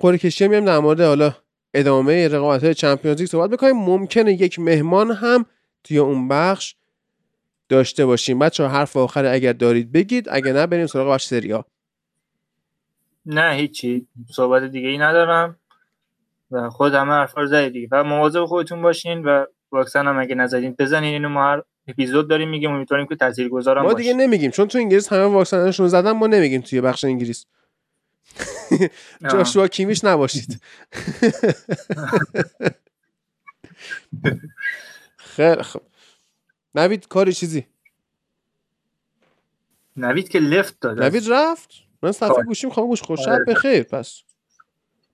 قرعه 0.00 0.18
کشی 0.18 0.48
میام 0.48 0.64
در 0.64 0.78
مورد 0.78 1.00
حالا 1.00 1.34
ادامه 1.74 2.28
رقابت 2.28 2.64
های 2.64 2.74
چمپیونز 2.74 3.20
لیگ 3.20 3.28
صحبت 3.28 3.50
بکنیم 3.50 3.76
ممکنه 3.76 4.32
یک 4.32 4.58
مهمان 4.58 5.10
هم 5.10 5.46
توی 5.84 5.98
اون 5.98 6.28
بخش 6.28 6.74
داشته 7.68 8.06
باشیم. 8.06 8.38
بچه 8.38 8.66
حرف 8.66 8.96
آخر 8.96 9.24
اگر 9.24 9.52
دارید 9.52 9.92
بگید. 9.92 10.28
اگر 10.30 10.52
نه 10.52 10.66
بریم 10.66 10.86
سراغ 10.86 11.14
بخش 11.14 11.24
سریا 11.24 11.64
نه 13.26 13.54
هیچی. 13.54 14.06
صحبت 14.30 14.62
دیگه 14.62 14.88
ای 14.88 14.98
ندارم 14.98 15.56
و 16.50 16.70
خود 16.70 16.94
همه 16.94 17.12
حرفا 17.12 17.40
رو 17.40 17.46
زدید 17.46 17.72
دیگه. 17.72 17.88
و 17.92 18.04
مواظب 18.04 18.44
خودتون 18.44 18.82
باشین 18.82 19.24
و 19.24 19.44
واکسن 19.72 20.06
هم 20.06 20.18
اگه 20.18 20.34
نزدین 20.34 20.74
بزنین. 20.78 21.12
اینو 21.12 21.28
ما 21.28 21.62
اپیزود 21.92 22.30
داریم 22.30 22.48
میگیم 22.48 22.70
امیدواریم 22.70 23.06
که 23.06 23.16
تاثیرگذار 23.16 23.78
ما 23.78 23.84
باشه 23.84 23.96
دیگه 23.96 24.14
نمیگیم 24.14 24.50
چون 24.50 24.68
تو 24.68 24.78
انگلیس 24.78 25.12
همه 25.12 25.24
واکسنشون 25.24 25.88
زدن 25.88 26.10
ما 26.10 26.26
نمیگیم 26.26 26.60
توی 26.60 26.80
بخش 26.80 27.04
انگلیس. 27.04 27.46
جاشوا 29.32 29.68
کیمیش 29.68 30.04
نباشید. 30.04 30.60
خیلی 35.16 35.62
خب 35.62 35.80
نوید 36.74 37.08
کاری 37.08 37.32
چیزی؟ 37.32 37.66
نوید 39.96 40.28
که 40.28 40.38
لفت 40.38 40.80
داد. 40.80 41.02
نوید 41.02 41.24
رفت. 41.30 41.70
من 42.02 42.12
صفحه 42.12 42.42
گوشیم 42.42 42.70
خاموش 42.70 43.02
خوش 43.02 43.20
شب 43.20 43.38
بخیر 43.48 43.82
پس. 43.82 44.22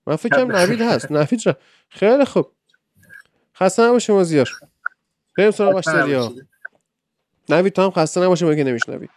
من 0.07 0.17
فکرم 0.17 0.57
نوید 0.57 0.81
هست. 0.81 1.13
نوید 1.13 1.49
رفت. 1.49 1.59
خیلی 1.89 2.25
خوب. 2.25 2.53
خسته 3.57 3.83
نباشه 3.83 4.13
مازیار. 4.13 4.49
بریم 5.39 5.51
سراغ 5.51 5.73
باشتری 5.73 6.15
ها 6.15 6.33
نوید 7.49 7.73
تو 7.73 7.83
هم 7.83 7.91
خسته 7.91 8.21
نباشه 8.21 8.47
ما 8.47 8.55
که 8.55 8.65
نمیشنوی 8.65 9.09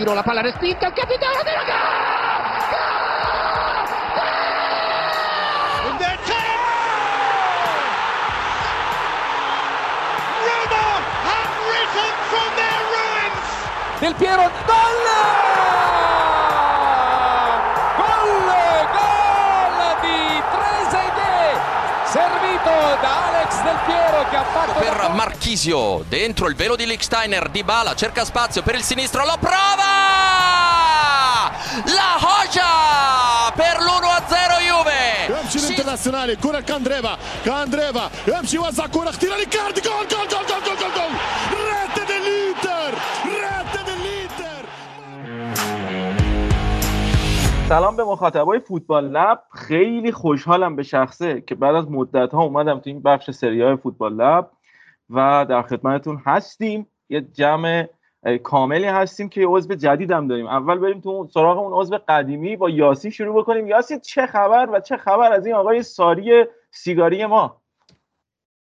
Tiro 0.00 0.14
la 0.14 0.22
palla 0.22 0.40
respinta, 0.40 0.86
il 0.86 0.94
capitano 0.94 1.42
della 1.42 1.64
Del 14.00 14.14
Piero, 14.14 14.50
gol! 14.66 15.00
Gol! 15.04 15.89
Per 24.82 24.96
Marchisio. 25.22 25.80
Dentro 26.08 26.48
il 26.48 26.54
velo 26.54 26.74
di 26.74 26.86
Licksteiner 26.86 27.44
di 27.50 27.62
Bala 27.62 27.92
cerca 27.94 28.24
spazio 28.24 28.62
per 28.62 28.74
il 28.76 28.82
sinistro 28.82 29.22
lo 29.30 29.36
prova! 29.46 29.92
La 31.98 32.12
Hoja 32.26 32.72
per 33.60 33.76
l'1-0 33.86 34.52
Juve. 34.68 35.02
يمشي 35.30 35.58
الانترناسيونالي 35.58 36.36
كرة 36.36 36.60
كاندريفا 36.60 37.18
كاندريفا 37.44 38.10
يمشي 38.28 38.58
وزع 38.58 38.86
كرة 38.86 39.08
اختيار 39.08 39.38
ليكاردي 39.38 39.80
جول 39.80 40.08
جول 40.08 40.28
جول 40.28 40.46
جول 40.48 40.62
جول 40.64 40.76
جول 40.76 40.92
جول 40.96 41.12
ريت 41.68 41.96
دليتر 42.08 42.92
ريت 43.24 43.74
دليتر 43.86 44.62
سلام 47.68 47.96
به 47.96 48.04
مخاطبای 48.04 48.60
فوتبال. 48.60 49.12
لب 49.12 49.38
خیلی 49.52 50.12
خوشحالم 50.12 50.76
به 50.76 50.82
شخصه 50.82 51.40
که 51.40 51.54
بعد 51.54 51.74
از 51.74 51.90
مدت 51.90 52.32
ها 52.34 52.42
اومدم 52.42 52.78
تو 52.78 52.90
این 52.90 53.02
بخش 53.02 53.30
سری 53.30 53.62
های 53.62 53.76
فوتبال. 53.76 54.12
لب 54.14 54.50
و 55.10 55.46
در 55.48 55.62
خدمتتون 55.62 56.22
هستیم. 56.26 56.86
یه 57.08 57.20
جمع 57.20 57.88
کاملی 58.42 58.84
هستیم 58.84 59.28
که 59.28 59.40
یه 59.40 59.46
عضو 59.46 59.74
جدیدم 59.74 60.28
داریم. 60.28 60.46
اول 60.46 60.78
بریم 60.78 61.00
تو 61.00 61.28
سراغ 61.34 61.58
اون 61.58 61.72
عضو 61.72 61.98
قدیمی 62.08 62.56
با 62.56 62.70
یاسین 62.70 63.10
شروع 63.10 63.42
بکنیم. 63.42 63.66
یاسین 63.66 64.00
چه 64.00 64.26
خبر 64.26 64.68
و 64.72 64.80
چه 64.80 64.96
خبر 64.96 65.32
از 65.32 65.46
این 65.46 65.54
آقای 65.54 65.82
ساری 65.82 66.44
سیگاری 66.70 67.26
ما؟ 67.26 67.60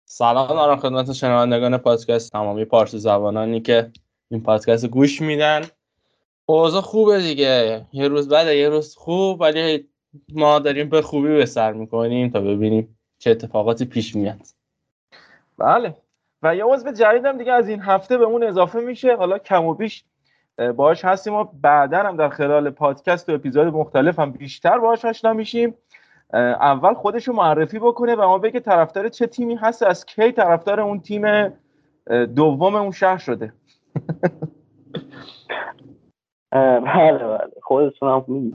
سلام 0.06 0.48
دارم 0.48 0.76
خدمت 0.76 1.12
شنوندگان 1.12 1.78
پادکست. 1.78 2.32
تمامی 2.32 2.66
پارسی 2.66 2.98
زبانانی 2.98 3.62
که 3.62 3.92
این 4.32 4.44
پادکست 4.44 4.88
گوش 4.88 5.22
میدن. 5.22 5.62
اوضاع 6.46 6.82
خوبه 6.82 7.18
دیگه. 7.18 7.86
یه 7.94 8.08
روز 8.08 8.30
بعد 8.30 8.48
یه 8.48 8.70
روز 8.70 8.96
خوب 8.96 9.42
ولی 9.42 9.88
ما 10.34 10.60
داریم 10.60 10.90
به 10.90 11.02
خوبی 11.02 11.28
به 11.28 11.46
سر 11.46 11.74
می‌کنیم 11.74 12.30
تا 12.30 12.42
ببینیم 12.42 12.98
چه 13.20 13.32
اتفاقاتی 13.32 13.86
پیش 13.86 14.16
میاد. 14.16 14.40
بله. 15.58 15.96
و 16.44 16.56
یه 16.56 16.66
عضو 16.66 16.92
جدیدم 16.92 17.38
دیگه 17.38 17.54
از 17.54 17.70
این 17.70 17.82
هفته 17.82 18.18
به 18.18 18.26
اون 18.26 18.44
اضافه 18.44 18.80
میشه. 18.80 19.16
حالا 19.16 19.38
کم 19.38 19.66
و 19.66 19.74
بیش 19.74 20.06
باهاش 20.76 21.06
هستیم 21.06 21.34
و 21.34 21.44
بعدا 21.62 21.98
هم 21.98 22.18
در 22.18 22.30
خلال 22.30 22.70
پادکست 22.70 23.30
و 23.30 23.34
اپیزود 23.34 23.68
مختلف 23.68 24.20
هم 24.20 24.32
بیشتر 24.32 24.78
باهاش 24.78 25.06
آشنا 25.06 25.34
میشیم. 25.34 25.76
اول 26.34 26.94
خودش 26.94 27.28
رو 27.28 27.34
معرفی 27.34 27.80
بکنه 27.80 28.16
و 28.16 28.22
ما 28.22 28.38
بگه 28.38 28.60
طرفدار 28.60 29.10
چه 29.10 29.28
تیمی 29.28 29.56
هست 29.56 29.84
از 29.84 30.06
کی 30.06 30.32
طرفدار 30.32 30.80
اون 30.80 31.00
تیم 31.00 31.54
دوم 32.36 32.76
اون 32.76 32.92
شهر 32.92 33.18
شده. 33.18 33.54
بله 36.52 37.28
بله. 37.28 37.52
خودتون 37.62 38.10
هم 38.10 38.54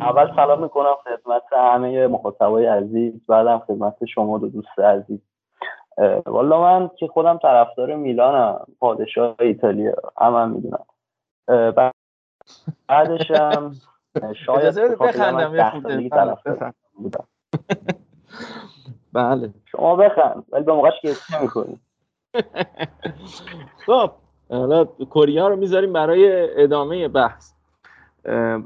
اول 0.00 0.36
سلام 0.36 0.62
می‌کنم 0.62 0.94
خدمت 1.04 1.42
همه 1.52 2.06
مخاطبای 2.06 2.66
عزیز. 2.66 3.26
بعدم 3.28 3.58
خدمت 3.58 4.04
شما 4.04 4.38
دو 4.38 4.48
دوست 4.48 4.78
عزیز. 4.78 5.20
والا 6.26 6.60
من 6.60 6.90
که 6.98 7.06
خودم 7.06 7.38
طرفدار 7.38 7.94
میلانم 7.94 8.66
پادشاه 8.80 9.36
ایتالیا 9.40 9.94
هم 10.20 10.34
هم 10.34 10.50
می‌دونم. 10.50 10.84
بعدش 12.88 13.30
هم 13.30 13.72
شاید 14.46 14.74
بخندم 15.00 15.52
بودم. 16.94 17.24
بله. 19.12 19.50
شما 19.64 19.96
بخند 19.96 20.44
ولی 20.52 20.64
به 20.64 20.72
موقعش 20.72 21.00
که 21.02 21.14
می‌کنی؟ 21.42 21.80
خب 23.86 24.10
حالا 24.50 24.84
کوریا 24.84 25.48
رو 25.48 25.56
می‌ذاریم 25.56 25.92
برای 25.92 26.48
ادامه 26.62 27.08
بحث. 27.08 27.52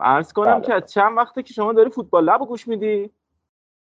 عرض 0.00 0.32
کنم 0.32 0.60
که 0.60 0.80
چند 0.80 1.18
وقته 1.18 1.42
که 1.42 1.52
شما 1.52 1.72
داری 1.72 1.90
فوتبال 1.90 2.24
لب 2.24 2.40
گوش 2.40 2.68
میدی؟ 2.68 3.10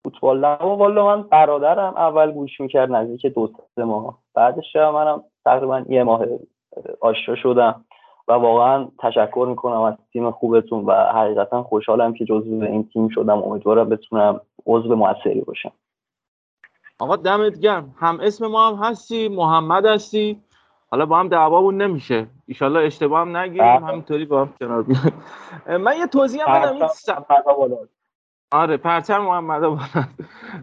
فوتبال 0.05 0.39
لب. 0.39 0.61
والا 0.61 1.05
من 1.05 1.23
برادرم 1.23 1.93
اول 1.97 2.31
گوش 2.31 2.61
می‌کرد 2.61 2.91
نزدیک 2.91 3.25
دو 3.25 3.49
سه 3.75 3.83
ماه. 3.83 4.17
بعدش 4.33 4.75
منم 4.75 5.23
تقریبا 5.45 5.85
یه 5.89 6.03
ماه 6.03 6.25
آشنا 7.01 7.35
شدم 7.35 7.85
و 8.27 8.33
واقعا 8.33 8.87
تشکر 8.99 9.45
می‌کنم 9.49 9.81
از 9.81 9.93
تیم 10.13 10.31
خوبتون 10.31 10.85
و 10.85 10.93
حقیقتا 10.93 11.63
خوشحالم 11.63 12.13
که 12.13 12.25
جزو 12.25 12.63
این 12.63 12.89
تیم 12.93 13.09
شدم. 13.09 13.43
امیدوارم 13.43 13.89
بتونم 13.89 14.41
عضو 14.65 14.95
موثری 14.95 15.41
باشم. 15.41 15.71
آقا 16.99 17.15
دمت 17.15 17.59
گرم. 17.59 17.95
هم 17.99 18.19
اسم 18.21 18.47
ما 18.47 18.69
هم 18.69 18.83
هستی 18.83 19.29
محمد 19.29 19.85
هستی. 19.85 20.41
حالا 20.91 21.05
با 21.05 21.19
هم 21.19 21.27
دعوامون 21.27 21.81
نمیشه. 21.81 22.27
ایشالله 22.47 22.79
اشتباه 22.79 23.21
هم 23.21 23.37
نگیریم 23.37 23.83
همینطوری 23.83 24.25
با 24.25 24.41
هم 24.41 24.53
کنار 24.59 24.83
بیایم 24.83 25.81
من 25.81 25.97
یه 25.97 26.07
توضیح 26.07 26.49
هم 26.49 26.61
بدم. 26.61 26.73
این 26.73 26.87
آره 28.51 28.77
پرچم 28.77 29.17
محمد 29.17 29.63
آباد. 29.63 29.79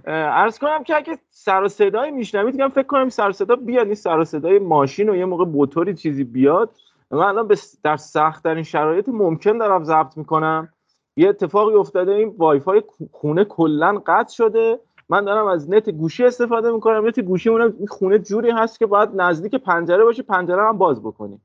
عرض 0.07 0.59
کنم 0.59 0.85
که 0.85 0.97
اگه 0.97 1.19
سر 1.31 1.63
و 1.63 1.69
صدای 1.69 2.11
میشنوید 2.11 2.55
میگم 2.55 2.69
فکر 2.69 2.87
کنم 2.87 3.09
سر 3.09 3.29
و 3.29 3.33
صدا 3.33 3.57
بیاد. 3.57 3.87
این 3.87 3.95
سر 3.95 4.19
و 4.19 4.25
صدای 4.25 4.59
ماشین 4.59 5.09
و 5.09 5.17
یه 5.17 5.25
موقع 5.25 5.45
موتوری 5.45 5.95
چیزی 5.95 6.25
بیاد. 6.25 6.71
من 7.11 7.19
الان 7.19 7.49
در 7.83 7.97
سخت 7.97 8.43
ترین 8.43 8.63
شرایط 8.63 9.09
ممکن 9.09 9.59
دارم 9.59 9.85
ضبط 9.85 10.17
می‌کنم. 10.17 10.69
یه 11.17 11.29
اتفاقی 11.29 11.75
افتاده 11.75 12.13
این 12.13 12.35
وای 12.39 12.61
فای 12.61 12.83
خونه 13.13 13.45
کلا 13.45 14.03
قطع 14.07 14.35
شده. 14.35 14.79
من 15.09 15.25
دارم 15.25 15.47
از 15.47 15.71
نت 15.71 15.91
گوشی 15.91 16.25
استفاده 16.25 16.71
می‌کنم. 16.73 17.07
نت 17.07 17.21
گوشی 17.21 17.49
اونم 17.49 17.75
این 17.79 17.87
خونه 17.87 18.19
جوری 18.19 18.51
هست 18.51 18.79
که 18.79 18.87
باید 18.87 19.09
نزدیک 19.15 19.55
پنجره 19.55 20.05
باشه 20.05 20.23
پنجره 20.23 20.63
هم 20.63 20.79
باز 20.79 21.03
بکنی. 21.03 21.41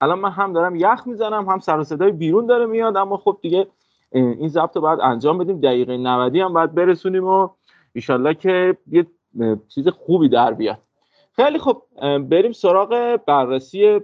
الان 0.00 0.18
من 0.18 0.30
هم 0.30 0.52
دارم 0.52 0.76
یخ 0.76 1.02
می‌زنم 1.06 1.48
هم 1.48 1.58
سر 1.58 1.78
و 1.78 1.84
صدای 1.84 2.12
بیرون 2.12 2.46
داره 2.46 2.66
میاد 2.66 2.96
اما 2.96 3.16
خب 3.16 3.38
دیگه 3.42 3.66
این 4.12 4.48
ضبط 4.48 4.76
رو 4.76 4.82
باید 4.82 5.00
انجام 5.00 5.38
بدیم. 5.38 5.60
دقیقه 5.60 5.96
90 5.96 6.36
هم 6.36 6.52
باید 6.52 6.74
برسونیم 6.74 7.24
و 7.24 7.48
ایشالله 7.92 8.34
که 8.34 8.76
یه 8.90 9.06
چیز 9.68 9.88
خوبی 9.88 10.28
در 10.28 10.54
بیاد. 10.54 10.78
خیلی 11.32 11.58
خب 11.58 11.82
بریم 12.18 12.52
سراغ 12.52 13.20
بررسی 13.26 14.00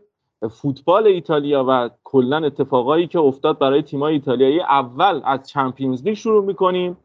فوتبال 0.51 1.07
ایتالیا 1.07 1.65
و 1.69 1.91
کلا 2.05 2.47
اتفاقایی 2.47 3.07
که 3.07 3.19
افتاد 3.19 3.59
برای 3.59 3.83
تیمای 3.83 4.13
ایتالیایی. 4.13 4.61
اول 4.61 5.21
از 5.25 5.49
چمپیونز 5.49 6.05
لیگ 6.05 6.15
شروع 6.15 6.45
می‌کنیم. 6.45 6.97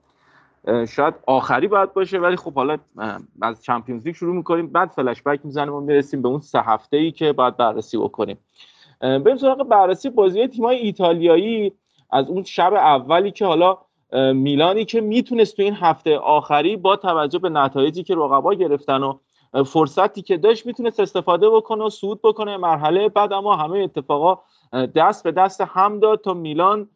شاید 0.88 1.14
آخری 1.28 1.68
باید 1.68 1.94
باشه 1.94 2.20
ولی 2.20 2.36
خب 2.36 2.54
حالا 2.54 2.78
از 3.42 3.64
چمپیونز 3.64 4.06
لیگ 4.06 4.16
شروع 4.16 4.36
می‌کنیم. 4.36 4.68
بعد 4.68 4.90
فلش 4.90 5.24
بک 5.24 5.40
می‌زنیم 5.44 5.74
و 5.74 5.80
می‌رسیم 5.80 6.22
به 6.22 6.28
اون 6.28 6.40
سه 6.40 6.62
هفته 6.62 6.98
ای 6.98 7.12
که 7.12 7.34
باید 7.34 7.58
بررسی 7.58 7.98
بکنیم. 7.98 8.38
بریم 9.02 9.38
سراغ 9.38 9.64
بررسی 9.64 10.10
بازی 10.10 10.48
تیمای 10.48 10.78
ایتالیایی. 10.78 11.74
از 12.14 12.30
اون 12.30 12.44
شب 12.44 12.74
اولی 12.74 13.32
که 13.32 13.46
حالا 13.46 13.78
میلانی 14.34 14.86
که 14.86 15.02
می‌تونست 15.02 15.56
تو 15.56 15.64
این 15.64 15.74
هفته 15.74 16.18
آخری 16.18 16.78
با 16.78 16.96
توجه 16.96 17.40
به 17.40 17.50
نتایجی 17.50 18.04
که 18.04 18.16
رقبا 18.16 18.54
گرفتن 18.54 19.04
و 19.04 19.14
فرصتی 19.66 20.22
که 20.22 20.38
داشت 20.38 20.66
می‌تونست 20.66 21.00
استفاده 21.00 21.50
بکنه 21.50 21.84
و 21.84 21.90
صعود 21.90 22.20
بکنه 22.22 22.58
مرحله 22.58 23.10
بعد 23.10 23.34
اما 23.34 23.56
همه 23.56 23.80
اتفاقا 23.80 24.42
دست 24.96 25.24
به 25.24 25.32
دست 25.32 25.62
هم 25.62 26.00
داد 26.00 26.22
تا 26.22 26.34
میلان 26.34 26.88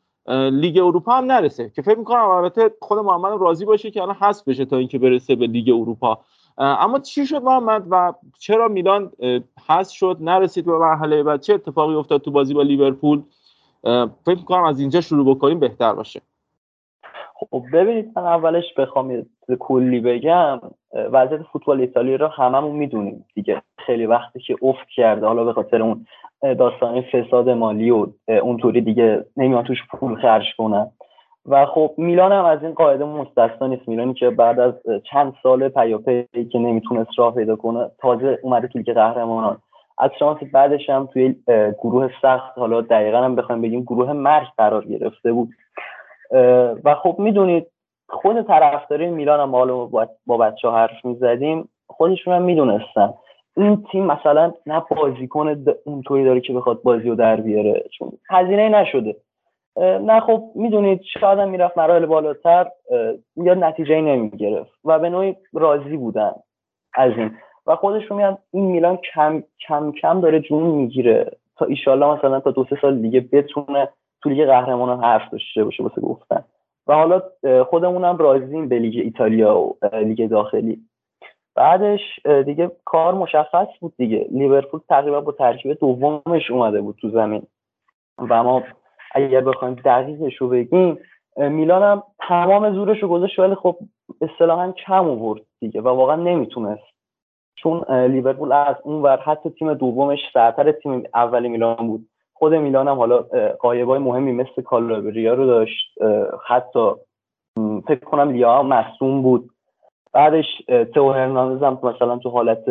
لیگ 0.52 0.78
اروپا 0.78 1.12
هم 1.14 1.26
نرسه. 1.26 1.72
که 1.76 1.82
فکر 1.82 1.98
می‌کنم 1.98 2.30
البته 2.30 2.72
خود 2.82 3.00
محمد 3.00 3.42
راضی 3.42 3.66
باشه 3.66 3.92
که 3.92 4.02
الان 4.02 4.16
حذف 4.16 4.48
بشه 4.48 4.66
تا 4.66 4.78
اینکه 4.78 5.00
برسه 5.00 5.36
به 5.36 5.48
لیگ 5.48 5.70
اروپا. 5.70 6.20
اما 6.58 7.00
چی 7.00 7.26
شد 7.26 7.44
محمد 7.44 7.88
و 7.90 8.14
چرا 8.40 8.68
میلان 8.68 9.12
حذف 9.68 9.92
شد 9.96 10.18
نرسید 10.22 10.66
به 10.66 10.78
مرحله 10.78 11.24
بعد؟ 11.24 11.42
چه 11.42 11.54
اتفاقی 11.54 11.96
افتاد 11.96 12.22
تو 12.22 12.32
بازی 12.32 12.54
با 12.54 12.62
لیورپول؟ 12.62 13.24
فکر 14.26 14.38
می‌کنم 14.38 14.64
از 14.64 14.80
اینجا 14.80 15.02
شروع 15.02 15.36
بکنیم 15.36 15.60
بهتر 15.60 15.94
باشه. 15.94 16.22
خب 17.36 17.64
ببینید 17.74 18.12
من 18.16 18.24
اولش 18.24 18.74
بخوام 18.78 19.26
کلی 19.60 20.00
بگم. 20.00 20.60
وضعیت 20.94 21.42
فوتبال 21.44 21.82
ایتالیا 21.82 22.16
رو 22.16 22.28
هممون 22.28 22.76
می‌دونیم 22.76 23.26
دیگه. 23.34 23.62
خیلی 23.78 24.06
وقتی 24.06 24.40
که 24.40 24.56
افت 24.62 24.88
کرده 24.96 25.26
حالا 25.26 25.44
به 25.44 25.54
خاطر 25.54 25.82
اون 25.82 26.06
داستان 26.42 27.02
فساد 27.02 27.50
مالی 27.50 27.92
و 27.92 28.08
اونطوری 28.28 28.82
دیگه 28.82 29.26
نمیان 29.38 29.64
توش 29.64 29.78
پول 29.92 30.16
خرج 30.22 30.46
کنن. 30.58 30.92
و 31.46 31.66
خب 31.66 31.94
میلان 31.98 32.32
هم 32.32 32.46
از 32.46 32.64
این 32.64 32.74
قاعده 32.74 33.06
مستثنا 33.06 33.68
نیست. 33.68 33.88
میلانی 33.88 34.14
که 34.14 34.30
بعد 34.30 34.60
از 34.60 34.74
چند 35.12 35.34
سال 35.44 35.70
پیاپی 35.70 36.26
که 36.52 36.60
نمی‌تونست 36.60 37.10
راه 37.18 37.36
پیدا 37.36 37.56
کنه 37.56 37.92
تازه 38.00 38.40
اومده 38.44 38.68
توی 38.68 38.84
قهرمانان. 38.84 39.58
از 39.98 40.12
شانس 40.20 40.38
بعدش 40.54 40.90
هم 40.90 41.10
توی 41.14 41.36
گروه 41.84 42.10
سخت 42.22 42.58
حالا 42.58 42.82
دقیقا 42.82 43.18
هم 43.18 43.36
بخوایم 43.36 43.62
بگیم 43.62 43.82
گروه 43.82 44.14
مرگ 44.14 44.48
قرار 44.58 44.86
گرفته 44.86 45.32
بود. 45.32 45.50
و 46.84 46.96
خب 46.96 47.16
می‌دونید 47.20 47.68
خود 48.10 48.42
طرفداری 48.42 49.10
میلان 49.10 49.40
هم 49.40 49.56
حالا 49.56 49.86
با 50.26 50.38
بچه 50.38 50.70
حرف 50.70 51.06
می‌زدیم 51.06 51.70
خودشون 51.88 52.34
هم 52.34 52.42
می‌دونستن. 52.42 53.14
این 53.58 53.84
تیم 53.92 54.06
مثلا 54.06 54.54
نه 54.66 54.84
بازیکن 54.90 55.64
اونطوری 55.86 56.26
داره 56.26 56.42
که 56.42 56.54
بخواد 56.54 56.82
بازی 56.82 57.10
رو 57.10 57.16
در 57.16 57.36
بیاره 57.36 57.84
چون 57.98 58.12
هزینه 58.30 58.70
نشده. 58.70 59.16
نه 59.78 60.20
خب 60.20 60.44
می‌دونید 60.56 61.02
شاید 61.20 61.40
هم 61.40 61.50
می‌رفت 61.50 61.78
مراحل 61.78 62.06
بالاتر 62.06 62.68
یا 63.36 63.54
نتیجه 63.54 64.02
نمی‌گرفت. 64.02 64.72
و 64.86 65.00
به 65.00 65.10
نوعی 65.10 65.36
راضی 65.54 65.98
بودن 65.98 66.32
از 66.94 67.12
این. 67.18 67.32
و 67.68 67.76
خودشون 67.76 68.18
میان 68.18 68.38
این 68.52 68.66
میلان 68.66 68.98
کم 68.98 69.44
کم 69.68 69.92
کم 69.92 70.22
داره 70.22 70.40
جون 70.40 70.64
می‌گیره. 70.64 71.32
تا 71.58 71.66
ایشالله 71.66 72.18
مثلا 72.18 72.40
تا 72.40 72.52
دو 72.52 72.66
سه 72.70 72.78
سال 72.82 73.02
دیگه 73.02 73.20
بتونه 73.20 73.90
تو 74.22 74.30
لیگ 74.30 74.46
قهرمانان 74.46 75.04
حرف 75.04 75.32
داشته 75.32 75.64
باشه 75.64 75.84
واسه 75.84 76.02
گفتن. 76.02 76.44
و 76.88 76.94
حالا 76.94 77.22
خودمونم 77.64 78.18
راضیم 78.18 78.70
به 78.70 78.80
لیگ 78.80 79.00
ایتالیا 79.04 79.60
و 79.60 79.76
لیگ 79.94 80.30
داخلی. 80.30 80.78
بعدش 81.56 82.20
دیگه 82.46 82.72
کار 82.86 83.14
مشخص 83.14 83.68
بود 83.80 83.94
دیگه. 83.98 84.28
لیورپول 84.32 84.80
تقریبا 84.90 85.22
با 85.22 85.32
ترکیب 85.32 85.74
دومش 85.74 86.52
اومده 86.52 86.82
بود 86.82 86.96
تو 87.02 87.10
زمین. 87.10 87.44
و 88.18 88.44
ما 88.44 88.64
اگر 89.16 89.42
بخوایم 89.42 89.74
دقیقش 89.74 90.38
رو 90.38 90.48
بگیم 90.48 91.00
میلان 91.38 91.84
هم 91.84 92.04
تمام 92.28 92.74
زورش 92.74 93.04
رو 93.04 93.08
گذاشت 93.08 93.40
ولی 93.40 93.56
خب 93.56 93.78
اصطلاحا 94.22 94.72
کم 94.72 95.10
آورد 95.10 95.42
دیگه 95.60 95.82
و 95.82 95.88
واقعا 95.88 96.16
نمی‌تونست 96.16 96.97
چون 97.58 97.84
لیورپول 97.92 98.52
از 98.52 98.76
اون 98.84 99.02
ور 99.02 99.18
حتی 99.18 99.50
تیم 99.50 99.74
دومش 99.74 100.20
سرتر 100.34 100.72
تیم 100.72 101.04
اولی 101.14 101.50
میلان 101.50 101.88
بود. 101.88 102.08
خود 102.34 102.54
میلان 102.54 102.88
هم 102.88 102.98
حالا 102.98 103.26
قایبای 103.60 104.00
مهمی 104.00 104.32
مثل 104.32 104.62
کالابریا 104.62 105.34
رو 105.34 105.46
داشت. 105.46 105.98
حتی 106.48 106.92
فکر 107.88 108.06
کنم 108.06 108.30
لیا 108.30 108.64
مصوم 108.64 109.22
بود. 109.22 109.50
بعدش 110.14 110.46
تو 110.96 111.12
هرناندز 111.12 111.64
هم 111.64 111.80
مثلا 111.84 112.18
تو 112.18 112.30
حالت 112.30 112.64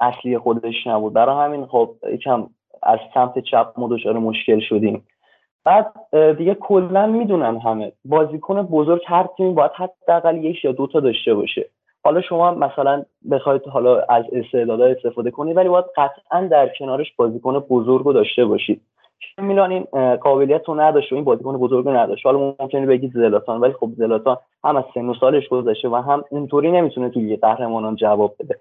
اصلی 0.00 0.38
خودش 0.38 0.86
نبود. 0.86 1.12
برای 1.12 1.44
همین 1.44 1.66
خب 1.66 1.90
یکم 2.12 2.46
از 2.82 2.98
سمت 3.14 3.38
چپ 3.38 3.66
ما 3.76 3.88
دچار 3.90 4.18
مشکل 4.18 4.60
شدیم. 4.60 5.06
بعد 5.64 5.92
دیگه 6.38 6.54
کلا 6.54 7.06
می‌دونن 7.06 7.58
همه. 7.58 7.92
بازیکن 8.04 8.62
بزرگ 8.62 9.02
هر 9.06 9.26
تیمی 9.36 9.54
باید 9.54 9.70
حداقل 9.74 10.44
یک 10.44 10.64
یا 10.64 10.72
دوتا 10.72 11.00
داشته 11.00 11.34
باشه. 11.34 11.70
حالا 12.06 12.20
شما 12.20 12.54
مثلا 12.54 13.02
بخواید 13.30 13.62
حالا 13.66 14.00
از 14.00 14.24
استعدادا 14.32 14.86
استفاده 14.86 15.30
کنید 15.30 15.56
ولی 15.56 15.68
باید 15.68 15.84
قطعا 15.96 16.46
در 16.46 16.70
کنارش 16.78 17.12
بازیکن 17.16 17.58
بزرگ 17.58 18.04
رو 18.04 18.12
داشته 18.12 18.44
باشید 18.44 18.80
میلان 19.38 19.70
این 19.70 20.16
قابلیت 20.16 20.68
رو 20.68 20.80
نداشت 20.80 21.12
و 21.12 21.14
این 21.14 21.24
بازیکن 21.24 21.56
بزرگ 21.58 21.84
رو 21.84 21.96
نداشت. 21.96 22.26
حالا 22.26 22.54
ممکنه 22.60 22.86
بگید 22.86 23.12
زلاتان 23.12 23.60
ولی 23.60 23.72
خب 23.72 23.90
زلاتان 23.96 24.36
هم 24.64 24.76
از 24.76 24.84
سن 24.94 25.08
و 25.08 25.14
سالش 25.20 25.48
گذشته 25.48 25.88
و 25.88 25.94
هم 25.96 26.24
اونطوری 26.30 26.72
نمی‌تونه 26.72 27.08
توی 27.08 27.36
قهرمانان 27.36 27.96
جواب 27.96 28.34
بده. 28.40 28.58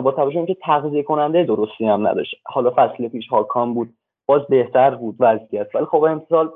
با 0.00 0.12
توجه 0.12 0.36
اینکه 0.36 0.54
تغذیه 0.54 1.02
کننده 1.02 1.44
درستی 1.44 1.86
هم 1.86 2.08
نداشت. 2.08 2.34
حالا 2.44 2.72
فصل 2.76 3.08
پیش 3.08 3.28
هاکان 3.28 3.74
بود 3.74 3.88
باز 4.26 4.42
بهتر 4.48 4.94
بود 4.94 5.16
وضعیت. 5.20 5.74
ولی 5.74 5.84
خب 5.84 6.02
امسال 6.04 6.50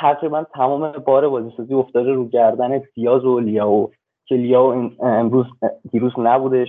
تقریبا 0.00 0.44
تمام 0.54 0.92
بار 0.92 1.28
بازیسازی 1.28 1.74
افتاده 1.74 2.12
رو 2.12 2.28
گردن 2.28 2.82
دیاز 2.94 3.24
و 3.24 3.40
لیاو. 3.40 3.90
که 4.26 4.34
لیاو 4.34 4.90
امروز 5.02 5.46
دیروز 5.90 6.12
نبودش 6.18 6.68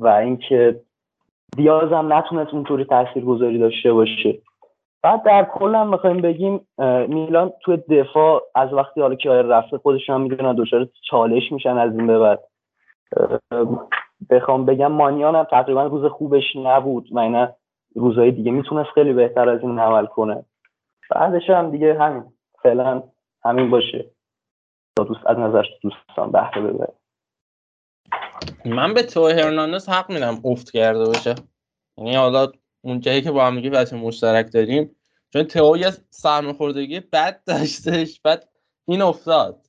و 0.00 0.08
اینکه 0.08 0.80
دیاز 1.56 1.92
هم 1.92 2.12
نتونست 2.12 2.54
اونطوری 2.54 2.84
تاثیرگذاری 2.84 3.58
داشته 3.58 3.92
باشه. 3.92 4.38
بعد 5.02 5.22
در 5.22 5.44
کل 5.44 5.74
هم 5.74 5.90
بخوایم 5.90 6.16
بگیم 6.16 6.66
میلان 7.08 7.52
توی 7.60 7.76
دفاع 7.76 8.42
از 8.54 8.72
وقتی 8.72 9.00
حالا 9.00 9.14
که 9.14 9.30
رفته 9.30 9.78
خودش 9.78 10.10
هم 10.10 10.20
می‌دونن 10.20 10.54
دچار 10.54 10.88
چالش 11.10 11.52
میشن 11.52 11.78
از 11.78 11.98
این 11.98 12.06
به 12.06 12.18
بعد. 12.18 12.40
بخوام 14.30 14.66
بگم 14.66 14.92
مانیان 14.92 15.36
هم 15.36 15.44
تقریبا 15.44 15.86
روز 15.86 16.04
خوبش 16.04 16.56
نبود 16.56 17.08
و 17.12 17.18
اینا 17.18 17.48
روزهای 17.96 18.30
دیگه 18.30 18.50
می‌تونست 18.50 18.90
خیلی 18.90 19.12
بهتر 19.12 19.48
از 19.48 19.60
این 19.60 19.78
عمل 19.78 20.06
کنه. 20.06 20.44
بعدش 21.10 21.50
هم 21.50 21.70
دیگه 21.70 21.98
همین. 21.98 22.24
فعلا 22.62 23.02
همین 23.44 23.70
باشه. 23.70 24.04
دوست 24.96 25.26
از 25.26 25.38
نظر 25.38 25.64
دوستان 25.82 26.32
بهره 26.32 26.62
ببره. 26.62 26.92
من 28.64 28.94
به 28.94 29.02
تو 29.02 29.28
هرناندز 29.28 29.88
حق 29.88 30.10
میدم 30.10 30.40
افت 30.44 30.70
کرده 30.70 31.04
باشه. 31.04 31.34
یعنی 31.98 32.14
حالا 32.14 32.52
اون 32.80 33.00
جایی 33.00 33.22
که 33.22 33.30
با 33.30 33.46
هم 33.46 33.60
دیگه 33.60 33.94
مشترک 33.94 34.52
داریم 34.52 34.96
چون 35.32 35.42
تو 35.42 35.76
یه 35.76 35.90
سرماخوردگی 36.10 37.00
بد 37.00 37.44
داشتش 37.44 38.20
بعد 38.20 38.48
این 38.84 39.02
افتاد. 39.02 39.66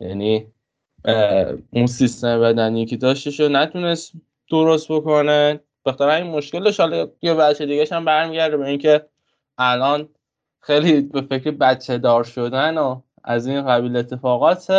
یعنی 0.00 0.46
اون 1.70 1.86
سیستم 1.86 2.40
بدنی 2.40 2.86
که 2.86 2.96
داشتش 2.96 3.40
رو 3.40 3.48
نتونست 3.48 4.12
درست 4.50 4.92
بکنه. 4.92 5.60
بخاطر 5.84 6.08
این 6.08 6.26
مشکل 6.26 6.64
داشت 6.64 6.80
حالا 6.80 7.08
یه 7.22 7.34
بچه 7.34 7.66
دیگه 7.66 7.86
هم 7.92 8.04
برمیگرده 8.04 8.56
به 8.56 8.66
اینکه 8.66 9.06
الان 9.58 10.08
خیلی 10.60 11.00
به 11.00 11.20
فکر 11.20 11.50
بچه 11.50 11.98
دار 11.98 12.24
شدن 12.24 12.78
و 12.78 13.00
از 13.24 13.46
این 13.46 13.62
قبیل 13.66 13.96
اتفاقات 13.96 14.70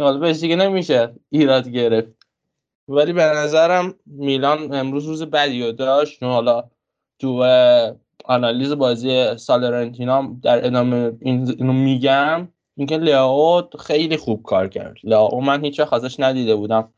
حالا 0.00 0.18
بهش 0.18 0.40
دیگه 0.40 0.56
نمیشه 0.56 1.14
ایراد 1.30 1.68
گرفت. 1.68 2.16
ولی 2.88 3.12
به 3.12 3.22
نظرم 3.22 3.94
میلان 4.06 4.74
امروز 4.74 5.06
روز 5.06 5.22
بدی 5.22 5.62
رو 5.62 5.72
داشت. 5.72 6.22
حالا 6.22 6.64
تو 7.18 7.44
آنالیز 8.24 8.72
بازی 8.72 9.36
سالرنتینا 9.36 10.36
در 10.42 10.66
ادامه 10.66 11.12
اینو 11.20 11.72
میگم 11.72 12.48
اینکه 12.76 12.98
لیاو 12.98 13.62
خیلی 13.78 14.16
خوب 14.16 14.42
کار 14.42 14.68
کرد. 14.68 14.96
لیاو 15.04 15.40
من 15.40 15.64
هیچ 15.64 15.80
ازش 15.80 16.20
ندیده 16.20 16.54
بودم 16.54 16.92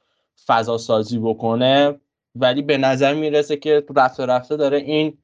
فضا 0.47 0.79
سازی 0.79 1.19
بکنه. 1.19 2.01
ولی 2.35 2.63
به 2.63 2.79
نظر 2.79 3.15
می‌رسه 3.15 3.57
که 3.57 3.85
رفته 3.97 4.27
رفته 4.27 4.57
داره 4.57 4.79
این 4.79 5.19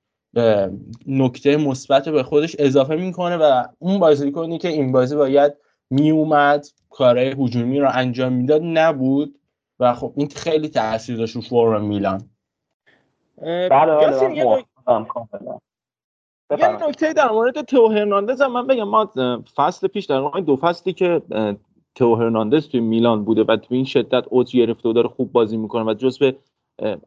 نکته 1.06 1.56
مثبت 1.56 2.08
به 2.08 2.22
خودش 2.22 2.56
اضافه 2.58 2.96
می‌کنه 2.96 3.36
و 3.36 3.64
اون 3.78 3.98
بازی 3.98 4.32
کنی 4.32 4.58
که 4.58 4.68
این 4.68 4.92
بازی 4.92 5.16
باید 5.16 5.52
میومد 5.90 6.66
کارهای 6.90 7.34
هجومی 7.38 7.80
رو 7.80 7.88
انجام 7.92 8.32
می‌داد 8.32 8.60
نبود 8.64 9.38
و 9.80 9.94
خب 9.94 10.12
این 10.16 10.28
خیلی 10.28 10.68
تاثیر 10.68 11.16
داشت 11.16 11.36
رو 11.36 11.42
فرم 11.42 11.84
میلان. 11.84 12.22
بله 13.42 13.68
بله 13.70 14.36
یه 16.50 16.86
نکته 16.88 17.12
در 17.12 17.30
مورد 17.30 17.60
تو 17.62 17.88
هرناندز 17.88 18.40
هم 18.40 18.52
من 18.52 18.66
بگم 18.66 18.88
ما 18.88 19.10
فصل 19.56 19.88
پیش 19.88 20.04
در 20.04 20.30
دو 20.46 20.56
فصلی 20.56 20.92
که 20.92 21.22
تو 21.94 22.14
هرناندز 22.14 22.68
توی 22.68 22.80
میلان 22.80 23.24
بوده 23.24 23.44
و 23.44 23.56
تو 23.56 23.74
این 23.74 23.84
شدت 23.84 24.24
اوج 24.30 24.56
گرفته 24.56 24.88
و 24.88 24.92
داره 24.92 25.08
خوب 25.08 25.32
بازی 25.32 25.56
می‌کنه 25.56 25.84
و 25.90 25.94
جزو 25.94 26.32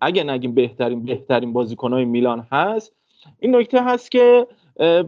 اگه 0.02 0.24
نگیم 0.24 0.56
بهترین 0.56 1.06
بهترین 1.06 1.54
بازیکنهای 1.54 2.06
میلان 2.06 2.48
هست 2.52 2.99
این 3.40 3.56
نکته 3.56 3.84
هست 3.84 4.12
که 4.12 4.48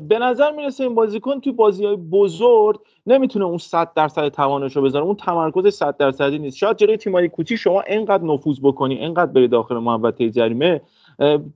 به 0.07 0.19
نظر 0.21 0.51
می‌رسه 0.51 0.83
این 0.83 0.95
بازیکن 0.95 1.39
توی 1.39 1.51
بازی 1.51 1.85
های 1.85 1.95
بزرگ 1.95 2.79
نمی‌تونه 3.07 3.45
اون 3.45 3.57
100 3.57 3.93
درصد 3.93 4.27
توانش 4.27 4.75
رو 4.75 4.81
بذاره. 4.81 5.05
اون 5.05 5.15
تمرکز 5.15 5.75
100 5.75 5.97
درصدی 5.97 6.39
نیست. 6.39 6.57
شاید 6.57 6.77
جلوی 6.77 6.97
تیمای 6.97 7.29
کوچیک 7.29 7.57
شما 7.57 7.83
انقدر 7.87 8.23
نفوذ 8.23 8.59
بکنی 8.63 8.99
انقدر 8.99 9.31
بری 9.31 9.47
داخل 9.47 9.75
محوطه 9.75 10.29
جریمه 10.29 10.81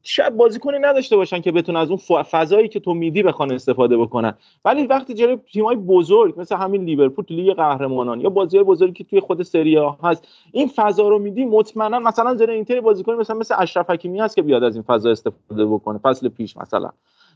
شاید 0.04 0.38
بازیکنی 0.38 0.80
نداشته 0.80 1.16
باشن 1.16 1.42
که 1.42 1.52
بتونن 1.52 1.80
از 1.80 1.90
اون 1.90 2.24
فضایی 2.24 2.68
که 2.68 2.80
تو 2.80 2.94
میدی 2.94 3.24
بخوان 3.24 3.52
استفاده 3.52 3.98
بکنن. 3.98 4.34
ولی 4.66 4.88
وقتی 4.88 5.14
جلوی 5.14 5.38
تیمای 5.54 5.76
بزرگ 5.76 6.40
مثل 6.40 6.56
همین 6.56 6.84
لیورپول 6.84 7.26
لیگ 7.30 7.54
قهرمانان 7.56 8.22
یا 8.22 8.30
بازی 8.30 8.60
بزرگی 8.60 8.94
که 8.94 9.04
توی 9.04 9.20
خود 9.20 9.44
سری 9.44 9.76
ها 9.76 9.98
هست 10.04 10.28
این 10.52 10.68
فضا 10.68 11.10
رو 11.10 11.20
میدی 11.20 11.46
مطمئنا 11.46 12.00
مثلا 12.00 12.36
جلوی 12.36 12.56
اینتر 12.56 12.82
بازیکن 12.82 13.14
مثلا 13.14 13.36
مثل 13.36 13.56
اشرف 13.58 13.90
حکیمی 13.90 14.20
هست 14.20 14.36
که 14.36 14.42
بیاد 14.42 14.64
از 14.64 14.76
این 14.76 14.84
فضا 14.84 15.12
استفاده 15.12 15.66
بکنه 15.66 15.98
فصل 15.98 16.30
پیش 16.30 16.58
مثلا. 16.58 16.90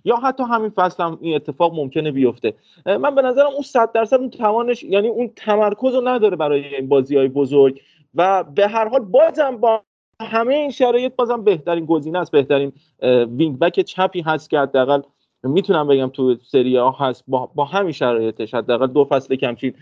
یا 0.05 0.15
حتی 0.15 0.43
همین 0.43 0.69
فصل 0.69 1.03
هم 1.03 1.17
این 1.21 1.35
اتفاق 1.35 1.75
ممکنه 1.75 2.11
بیفته. 2.11 2.53
من 2.85 3.15
به 3.15 3.21
نظرم 3.21 3.51
اون 3.53 3.61
صد 3.61 3.91
درصد 3.91 4.19
اون 4.19 4.29
توانش 4.29 4.83
یعنی 4.83 5.07
اون 5.07 5.31
تمرکز 5.35 5.93
رو 5.95 6.07
نداره 6.07 6.35
برای 6.35 6.75
این 6.75 6.87
بازی 6.87 7.17
های 7.17 7.27
بزرگ 7.27 7.81
و 8.15 8.43
به 8.43 8.67
هر 8.67 8.87
حال 8.87 8.99
بازم 8.99 9.57
با 9.57 9.81
همه 10.21 10.55
این 10.55 10.71
شرایط 10.71 11.15
بازم 11.15 11.43
بهترین 11.43 11.85
گزینه 11.85 12.19
است 12.19 12.31
بهترین 12.31 12.71
وینگ 13.37 13.59
بک 13.59 13.79
چپی 13.79 14.21
هست 14.21 14.49
که 14.49 14.59
حداقل 14.59 15.01
می‌تونم 15.43 15.87
بگم 15.87 16.09
تو 16.09 16.35
سری 16.35 16.77
ها 16.77 16.91
هست 16.91 17.23
با, 17.27 17.49
با 17.55 17.65
همین 17.65 17.91
شرایطش. 17.91 18.53
حداقل 18.53 18.87
دو 18.87 19.05
فصل 19.05 19.35
کمچین 19.35 19.73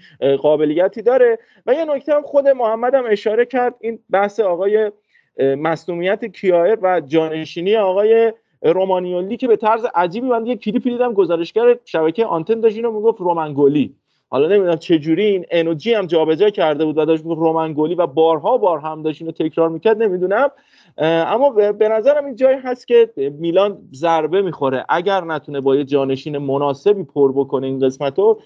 قابلیتی 0.42 1.02
داره. 1.02 1.40
و 1.66 1.74
یه 1.74 1.86
نکته 1.86 2.14
هم 2.14 2.22
خود 2.22 2.48
محمد 2.48 2.96
هم 2.96 3.04
اشاره 3.10 3.46
کرد 3.46 3.76
این 3.80 4.00
بحث 4.10 4.40
آقای 4.40 4.92
مصومیت 5.40 6.26
کیایر 6.26 6.78
و 6.82 7.02
جانشینی 7.02 7.76
آقای 7.76 8.34
رومانیولی 8.62 9.38
که 9.38 9.48
به 9.48 9.56
طرز 9.56 9.86
عجیبی 9.96 10.28
من 10.28 10.46
یه 10.46 10.56
کلیپی 10.56 10.90
دیدم 10.90 11.14
گزارشگر 11.14 11.78
شبکه 11.86 12.26
آنتن 12.26 12.60
داشت 12.60 12.76
اینو 12.76 12.92
می‌گفت 12.92 13.22
رومنگولی 13.22 13.96
حالا 14.30 14.48
نمی‌دونم 14.48 14.76
چه 14.76 15.00
جوری 15.00 15.26
این 15.26 15.46
انوجی 15.52 15.94
هم 15.94 16.06
جابجا 16.06 16.50
کرده 16.50 16.86
بود 16.86 16.98
و 16.98 17.06
داشت 17.06 17.24
رومنگولی 17.24 17.96
و 17.96 18.08
بارها 18.08 18.58
بار 18.58 18.80
هم 18.80 19.04
داشت 19.04 19.22
اینو 19.22 19.32
تکرار 19.32 19.70
می‌کرد 19.70 20.04
نمی‌دونم. 20.04 20.50
اما 20.98 21.50
به 21.50 21.90
نظرم 21.90 22.26
این 22.26 22.36
جایی 22.36 22.58
هست 22.58 22.88
که 22.88 23.10
میلان 23.40 23.78
ضربه 23.94 24.42
می‌خوره. 24.42 24.86
اگر 24.90 25.24
نتونه 25.24 25.62
با 25.62 25.76
یه 25.76 25.84
جانشین 25.84 26.38
مناسبی 26.38 27.04
پر 27.04 27.32
بکنه 27.32 27.68
این 27.68 27.80
قسمت 27.80 28.20
رو 28.20 28.42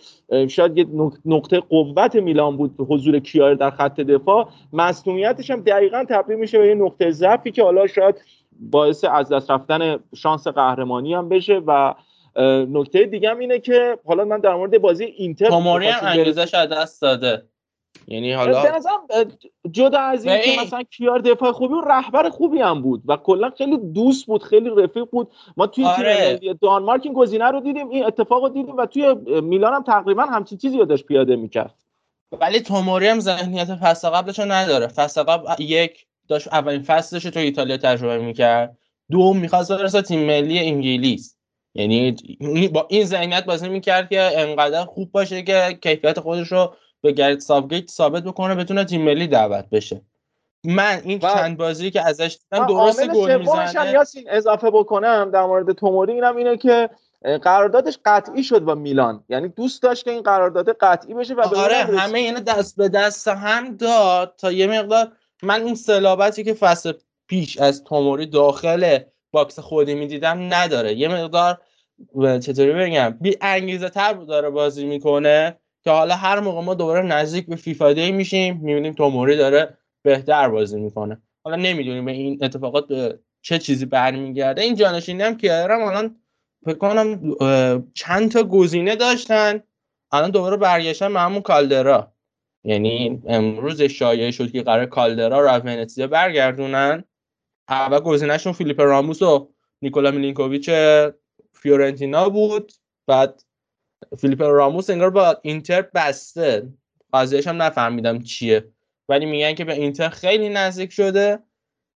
شاید 0.47 0.77
یه 0.77 0.85
نقطه 1.25 1.59
قوت 1.59 2.15
میلان 2.15 2.57
بود 2.57 2.75
حضور 2.89 3.19
کیار 3.19 3.53
در 3.53 3.69
خط 3.69 3.99
دفاع. 3.99 4.47
مصنومیتش 4.73 5.51
هم 5.51 5.61
دقیقا 5.61 6.05
تبدیل 6.09 6.37
میشه 6.37 6.59
به 6.59 6.67
یه 6.67 6.75
نقطه 6.75 7.11
ضعفی 7.11 7.51
که 7.51 7.63
حالا 7.63 7.87
شاید 7.87 8.15
باعث 8.71 9.05
از 9.11 9.29
دست 9.29 9.51
رفتن 9.51 9.99
شانس 10.15 10.47
قهرمانی 10.47 11.13
هم 11.13 11.29
بشه 11.29 11.61
و 11.67 11.93
نکته 12.69 13.05
دیگه 13.05 13.29
هم 13.29 13.39
اینه 13.39 13.59
که 13.59 13.97
حالا 14.05 14.25
من 14.25 14.39
در 14.39 14.55
مورد 14.55 14.77
بازی 14.77 15.03
اینتر 15.03 15.47
توماری 15.47 15.87
هم 15.87 16.07
انگیزش 16.07 16.53
از 16.53 16.69
دست 16.69 17.01
داده. 17.01 17.45
یعنی 18.07 18.33
حالا 18.33 18.61
به 18.61 19.27
جدا 19.71 19.99
از 19.99 20.25
این 20.25 20.41
که 20.41 20.61
مثلا 20.61 20.83
کیار 20.83 21.19
دفاع 21.19 21.51
خوبی 21.51 21.73
و 21.73 21.81
رهبر 21.81 22.29
خوبی 22.29 22.59
هم 22.59 22.81
بود 22.81 23.01
و 23.05 23.17
کلا 23.17 23.49
خیلی 23.57 23.77
دوست 23.77 24.25
بود 24.25 24.43
خیلی 24.43 24.69
رفیق 24.69 25.05
بود. 25.11 25.31
ما 25.57 25.67
توی 25.67 25.85
آره. 25.85 26.37
تیم 26.37 26.59
دانمارک 26.61 27.01
این 27.03 27.13
گزینه 27.13 27.45
رو 27.45 27.59
دیدیم 27.59 27.89
این 27.89 28.05
اتفاق 28.05 28.43
رو 28.43 28.49
دیدیم 28.49 28.77
و 28.77 28.85
توی 28.85 29.15
میلان 29.41 29.73
هم 29.73 29.83
تقریبا 29.83 30.23
همچین 30.23 30.57
چیزی 30.57 30.77
رو 30.77 30.85
داشت 30.85 31.05
پیاده 31.05 31.35
می‌کرد. 31.35 31.75
ولی 32.31 32.59
توموری 32.59 33.07
هم 33.07 33.19
ذهنیت 33.19 33.75
فصل 33.75 34.09
قبلش 34.09 34.39
رو 34.39 34.45
نداره. 34.45 34.87
فصل 34.87 35.23
قبل 35.23 35.63
یک 35.63 36.05
داشت 36.27 36.47
اولین 36.47 36.81
فصلش 36.81 37.23
تو 37.23 37.39
ایتالیا 37.39 37.77
تجربه 37.77 38.17
می‌کرد. 38.17 38.77
دوم 39.11 39.37
می‌خواست 39.37 39.71
برسه 39.71 40.01
تیم 40.01 40.25
ملی 40.25 40.59
انگلیس. 40.59 41.37
یعنی 41.73 42.11
با 42.73 42.87
این 42.89 43.05
ذهنیت 43.05 43.45
بازی 43.45 43.69
می‌کرد 43.69 44.09
که 44.09 44.39
انقدر 44.39 44.85
خوب 44.85 45.11
باشه 45.11 45.43
که 45.43 45.79
کیفیت 45.81 46.19
خودش 46.19 46.51
رو 46.51 46.75
به 47.01 47.11
گرت 47.11 47.39
سابگیت 47.39 47.89
ثابت 47.89 48.23
بکنه 48.23 48.55
بتونه 48.55 48.83
تیم 48.83 49.01
ملی 49.01 49.27
دعوت 49.27 49.69
بشه. 49.69 50.01
من 50.65 51.01
این 51.05 51.19
چند 51.19 51.57
بازی 51.57 51.91
که 51.91 52.01
ازش 52.01 52.37
دیدم 52.51 52.67
درست 52.67 53.07
گل 53.07 53.37
می‌زنه. 53.37 53.91
یاسین 53.91 54.23
اضافه 54.29 54.69
بکنم 54.69 55.31
در 55.33 55.45
مورد 55.45 55.71
توموری 55.71 56.13
اینم 56.13 56.35
اینه 56.35 56.57
که 56.57 56.89
قراردادش 57.41 57.99
قطعی 58.05 58.43
شد 58.43 58.59
با 58.59 58.75
میلان. 58.75 59.23
یعنی 59.29 59.47
دوست 59.47 59.83
داشت 59.83 60.03
که 60.03 60.11
این 60.11 60.21
قرارداد 60.21 60.69
قطعی 60.69 61.13
بشه 61.13 61.33
و 61.33 61.41
آره 61.41 61.75
همه 61.75 62.19
اینا 62.19 62.39
دست 62.39 62.77
به 62.77 62.89
دست 62.89 63.27
هم 63.27 63.77
داد 63.77 64.35
تا 64.37 64.51
یه 64.51 64.67
مقدار 64.67 65.11
من 65.43 65.61
اون 65.61 65.75
صلابتی 65.75 66.43
که 66.43 66.53
فصل 66.53 66.93
پیش 67.27 67.57
از 67.57 67.83
توموری 67.83 68.25
داخل 68.25 68.99
باکس 69.31 69.59
خودی 69.59 69.93
می‌دیدم 69.93 70.53
نداره. 70.53 70.93
یه 70.93 71.07
مقدار 71.07 71.61
چطوری 72.39 72.73
بگم 72.73 73.17
بی 73.21 73.37
انگیزه 73.41 73.89
تر 73.89 74.13
داره 74.13 74.49
بازی 74.49 74.85
می‌کنه 74.85 75.57
که 75.83 75.91
حالا 75.91 76.15
هر 76.15 76.39
موقع 76.39 76.61
ما 76.61 76.73
دوباره 76.73 77.01
نزدیک 77.01 77.45
به 77.45 77.55
فیفا 77.55 77.93
دی 77.93 78.11
میشیم 78.11 78.59
می‌بینیم 78.63 78.93
توموری 78.93 79.37
داره 79.37 79.77
بهتر 80.03 80.49
بازی 80.49 80.79
می‌کنه. 80.79 81.21
حالا 81.43 81.55
نمی‌دونیم 81.55 82.05
به 82.05 82.11
این 82.11 82.39
اتفاقات 82.43 82.87
به 82.87 83.19
چه 83.41 83.59
چیزی 83.59 83.85
برمیگرده. 83.85 84.61
این 84.61 84.75
جانشینی 84.75 85.23
هم 85.23 85.37
که 85.37 85.63
الان 85.63 86.15
فکر 86.65 86.77
کنم 86.77 87.35
چند 87.93 88.31
تا 88.31 88.43
گزینه 88.43 88.95
داشتن. 88.95 89.63
الان 90.11 90.31
دوباره 90.31 90.57
برگشتن 90.57 91.13
به 91.13 91.19
همون 91.19 91.41
کالدرا. 91.41 92.13
یعنی 92.63 93.21
امروز 93.27 93.81
شایعه 93.81 94.31
شد 94.31 94.51
که 94.51 94.61
قراره 94.61 94.85
کالدرا 94.85 95.41
رو 95.41 95.49
از 95.49 95.61
ونتسیا 95.65 96.07
برگردونن. 96.07 97.03
اول 97.69 97.99
گزینهشون 97.99 98.53
فیلیپ 98.53 98.81
راموس 98.81 99.21
و 99.21 99.49
نیکولا 99.81 100.11
میلینکوویچ 100.11 100.69
فیورنتینا 101.53 102.29
بود. 102.29 102.71
بعد 103.07 103.43
فیلیپ 104.17 104.41
راموس 104.41 104.89
انگار 104.89 105.09
با 105.09 105.37
اینتر 105.41 105.81
بسته. 105.81 106.67
قضیهش 107.13 107.47
هم 107.47 107.61
نفهمیدم 107.61 108.21
چیه. 108.21 108.67
ولی 109.09 109.25
میگن 109.25 109.53
که 109.53 109.65
به 109.65 109.73
اینتر 109.73 110.09
خیلی 110.09 110.49
نزدیک 110.49 110.91
شده. 110.91 111.39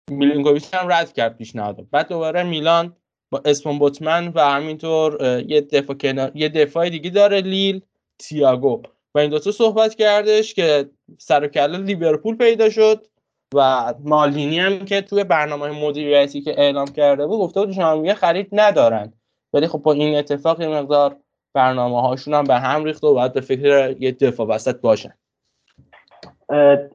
میلینکوویچ 0.10 0.74
هم 0.74 0.92
رد 0.92 1.14
کرد 1.14 1.38
پیشنهاد. 1.38 1.90
بعد 1.92 2.08
دوباره 2.08 2.44
میلان 2.44 2.96
با 3.32 3.42
اسپون 3.46 3.80
بوتمن 3.80 4.28
و 4.28 4.40
همینطور 4.40 5.42
یه 5.48 5.62
دفاع 5.62 5.96
کنار 5.96 6.32
یه 6.36 6.50
دفاع 6.50 6.90
دیگه 6.90 7.10
داره 7.10 7.42
لیل 7.42 7.82
تییاگو. 8.20 8.82
و 9.16 9.20
این 9.20 9.30
دوتا 9.30 9.52
صحبت 9.52 9.96
کردش 9.96 10.54
که 10.54 10.90
سر 11.18 11.50
و 11.56 11.68
لیورپول 11.68 12.36
پیدا 12.38 12.70
شد. 12.70 13.08
و 13.56 13.94
مالینی 14.06 14.60
هم 14.60 14.86
که 14.86 15.02
توی 15.02 15.24
برنامه 15.24 15.86
مدیریتی 15.86 16.42
که 16.42 16.52
اعلام 16.58 16.88
کرده 16.88 17.28
بود 17.28 17.40
گفته 17.40 17.60
بود 17.60 17.72
ژانویه 17.72 18.14
خرید 18.14 18.50
ندارن. 18.52 19.14
ولی 19.54 19.68
خب 19.68 19.80
با 19.80 19.94
این 19.94 20.18
اتفاق 20.18 20.62
یه 20.62 20.68
مقدار 20.68 21.16
برنامه 21.54 22.02
هاشون 22.02 22.34
هم 22.34 22.44
به 22.44 22.56
هم 22.56 22.84
ریخته 22.84 23.08
و 23.08 23.14
باید 23.14 23.34
به 23.34 23.42
فکر 23.42 23.96
یه 24.00 24.12
دفاع 24.12 24.48
وسط 24.48 24.82
باشن. 24.82 25.14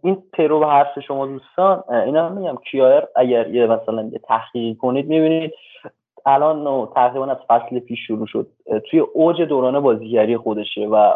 این 0.03 0.23
پیرو 0.33 0.61
به 0.61 0.67
حرف 0.67 1.01
شما 1.01 1.27
دوستان 1.27 1.85
اینا 2.07 2.29
میگم 2.29 2.57
کیایر 2.71 3.03
اگر 3.17 3.49
یه 3.55 3.67
مثلا 3.67 4.03
یه 4.13 4.19
تحقیق 4.19 4.77
کنید 4.77 5.09
می‌بینید 5.09 5.53
الان 6.27 6.89
تقریبا 6.95 7.27
از 7.27 7.37
فصل 7.49 7.79
پیش 7.79 7.99
شروع 8.07 8.27
شد. 8.27 8.51
توی 8.91 9.01
اوج 9.01 9.43
دوران 9.43 9.81
بازیگری 9.81 10.37
خودشه 10.37 10.81
و 10.81 11.13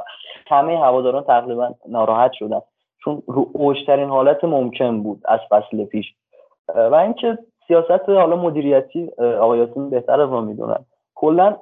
همه 0.47 0.79
هواداران 0.79 1.25
تقریبا 1.25 1.75
ناراحت 1.89 2.33
شدن. 2.33 2.61
چون 3.05 3.23
رو 3.27 3.51
اوجترین 3.53 4.09
حالت 4.09 4.45
ممکن 4.45 5.03
بود 5.03 5.23
از 5.25 5.41
فصل 5.51 5.85
پیش. 5.85 6.15
و 6.75 6.95
اینکه 6.95 7.39
سیاست 7.69 8.09
حالا 8.09 8.37
مدیریتی 8.37 9.11
آقایاتون 9.19 9.91
بهتر 9.91 10.21
از 10.21 10.29
ما 10.29 10.41
می‌دونن 10.41 10.85
کلا 11.15 11.57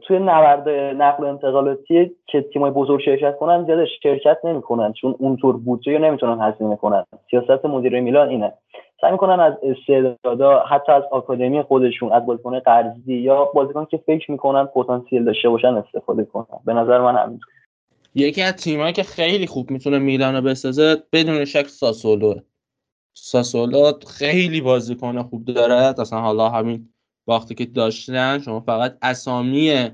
توی 0.00 0.18
نبرد 0.18 0.68
نقل 0.68 1.24
و 1.24 1.26
انتقالاتی 1.26 2.10
که 2.26 2.42
تیمای 2.42 2.70
بزرگ 2.70 3.00
شرکت 3.00 3.36
کنن 3.36 3.64
زیاد 3.64 3.84
شرکت 4.02 4.38
نمی‌کنن. 4.44 4.92
چون 4.92 5.14
اونطور 5.18 5.56
بودجه 5.56 5.98
نمی‌تونن 5.98 6.40
هزینه 6.40 6.76
کنن. 6.76 7.04
سیاست 7.30 7.66
مدیر 7.66 8.00
میلان 8.00 8.28
اینه. 8.28 8.52
سعی 9.00 9.12
می‌کنن 9.12 9.40
از 9.40 9.54
استعدادا 9.62 10.58
حتی 10.58 10.92
از 10.92 11.02
آکادمی 11.10 11.62
خودشون 11.62 12.12
از 12.12 12.26
بازیکن 12.26 12.58
قرضی 12.58 13.14
یا 13.14 13.44
بازیکن 13.44 13.84
که 13.84 13.96
فکر 13.96 14.30
می‌کنن 14.30 14.64
پتانسیل 14.64 15.24
داشته 15.24 15.48
باشن 15.48 15.74
استفاده 15.74 16.24
کنن. 16.24 16.58
به 16.66 16.72
نظر 16.72 17.00
من 17.00 17.16
همینطور. 17.16 17.48
یکی 18.14 18.42
از 18.42 18.54
تیمایی 18.54 18.92
که 18.92 19.02
خیلی 19.02 19.46
خوب 19.46 19.70
می‌تونه 19.70 19.98
میلان 19.98 20.34
رو 20.34 20.42
بسازه 20.42 21.02
بدون 21.12 21.44
شک 21.44 21.66
ساسولو. 21.68 22.40
ساسولو 23.14 23.92
خیلی 24.06 24.60
بازیکن 24.60 25.22
خوب 25.22 25.44
داره. 25.44 26.00
اصلا 26.00 26.20
حالا 26.20 26.48
همین 26.48 26.88
وقتی 27.26 27.54
که 27.54 27.66
داشتن 27.66 28.38
شما 28.38 28.60
فقط 28.60 28.98
اسامی 29.02 29.90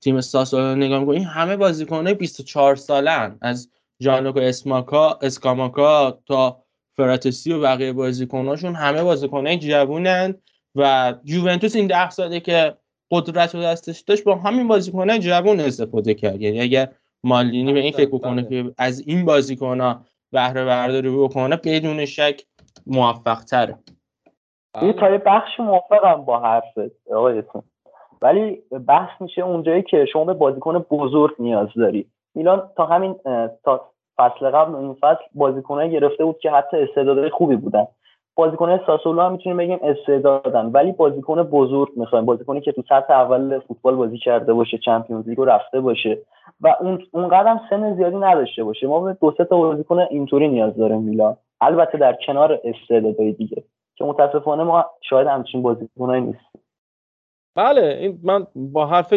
تیم 0.00 0.20
ساسولو 0.20 0.74
نگاه 0.74 1.00
می‌کنید 1.00 1.22
همه 1.22 1.56
بازیکنه 1.56 2.14
24 2.14 2.76
سالن. 2.76 3.38
از 3.40 3.70
جانلوکو 4.00 4.38
اسماکا 4.38 5.18
اسکاماکا 5.22 6.10
تا 6.26 6.62
فراتسی 6.96 7.52
و 7.52 7.60
بقیه 7.60 7.92
بازیکناشون 7.92 8.74
همه 8.74 9.02
بازیکنه 9.02 9.58
جوونن 9.58 10.34
و 10.74 11.14
یوونتوس 11.24 11.76
این 11.76 11.86
ده 11.86 12.10
ساله 12.10 12.40
که 12.40 12.76
قدرت 13.10 13.54
و 13.54 13.62
دستش 13.62 14.00
داشت 14.00 14.24
با 14.24 14.34
همین 14.34 14.68
بازیکنه 14.68 15.18
جوون 15.18 15.60
استفاده 15.60 16.14
کرد. 16.14 16.42
یعنی 16.42 16.60
اگر 16.60 16.92
مالینی 17.24 17.72
به 17.72 17.80
این 17.80 17.92
فکر 17.92 18.08
بکنه 18.08 18.48
که 18.48 18.64
از 18.78 19.08
این 19.08 19.24
بازیکنها 19.24 20.00
بهره 20.32 20.64
برداری 20.64 21.10
بکنه 21.10 21.56
بدون 21.56 22.04
شک 22.04 22.42
موفق 22.86 23.40
تره 23.44 23.78
این 24.82 24.92
تا 24.92 25.10
یه 25.10 25.18
بخش 25.18 25.60
موافقم 25.60 26.24
با 26.24 26.40
حرفت 26.40 27.10
آقایتون 27.14 27.62
ولی 28.22 28.62
بحث 28.88 29.20
میشه 29.20 29.42
اونجایی 29.42 29.82
که 29.82 30.04
شما 30.12 30.24
به 30.24 30.34
بازیکن 30.34 30.78
بزرگ 30.78 31.34
نیاز 31.38 31.68
داری. 31.76 32.06
میلان 32.34 32.70
تا 32.76 32.86
همین 32.86 33.14
تا 33.64 33.90
فصل 34.16 34.50
قبل 34.50 34.74
این 34.74 34.94
فصل 34.94 35.22
بازیکنه 35.34 35.88
گرفته 35.88 36.24
بود 36.24 36.38
که 36.38 36.50
حتی 36.50 36.76
استعدادهای 36.76 37.30
خوبی 37.30 37.56
بودن. 37.56 37.86
بازیکن 38.34 38.80
ساسولو 38.86 39.22
هم 39.22 39.32
می‌تونیم 39.32 39.56
بگیم 39.56 39.78
استعدادن 39.82 40.66
ولی 40.66 40.92
بازیکن 40.92 41.42
بزرگ 41.42 41.88
می‌خوایم. 41.96 42.24
بازیکنی 42.24 42.60
که 42.60 42.72
تو 42.72 42.82
سطح 42.88 43.12
اول 43.12 43.58
فوتبال 43.58 43.94
بازی 43.94 44.18
کرده 44.18 44.52
باشه 44.52 44.78
چمپیونز 44.78 45.28
لیگ 45.28 45.40
رفته 45.40 45.80
باشه. 45.80 46.18
و 46.62 46.76
اون 46.80 47.02
اونقدر 47.10 47.60
سن 47.70 47.96
زیادی 47.96 48.16
نداشته 48.16 48.64
باشه. 48.64 48.86
ما 48.86 49.00
به 49.00 49.16
دو 49.20 49.34
سه 49.38 49.44
تا 49.44 49.56
بازیکن 49.56 49.98
اینطوری 49.98 50.48
نیاز 50.48 50.76
داریم 50.76 51.02
میلان. 51.02 51.36
البته 51.60 51.98
در 51.98 52.18
کنار 52.26 52.60
استعدادهای 52.64 53.32
دیگه 53.32 53.64
که 53.94 54.04
متاسفانه 54.04 54.62
ما 54.62 54.84
شاید 55.00 55.26
همچین 55.26 55.62
بازیکنایی 55.62 56.22
نیستیم. 56.22 56.62
بله 57.54 57.98
این 58.00 58.18
من 58.22 58.46
با 58.54 58.86
حرف 58.86 59.14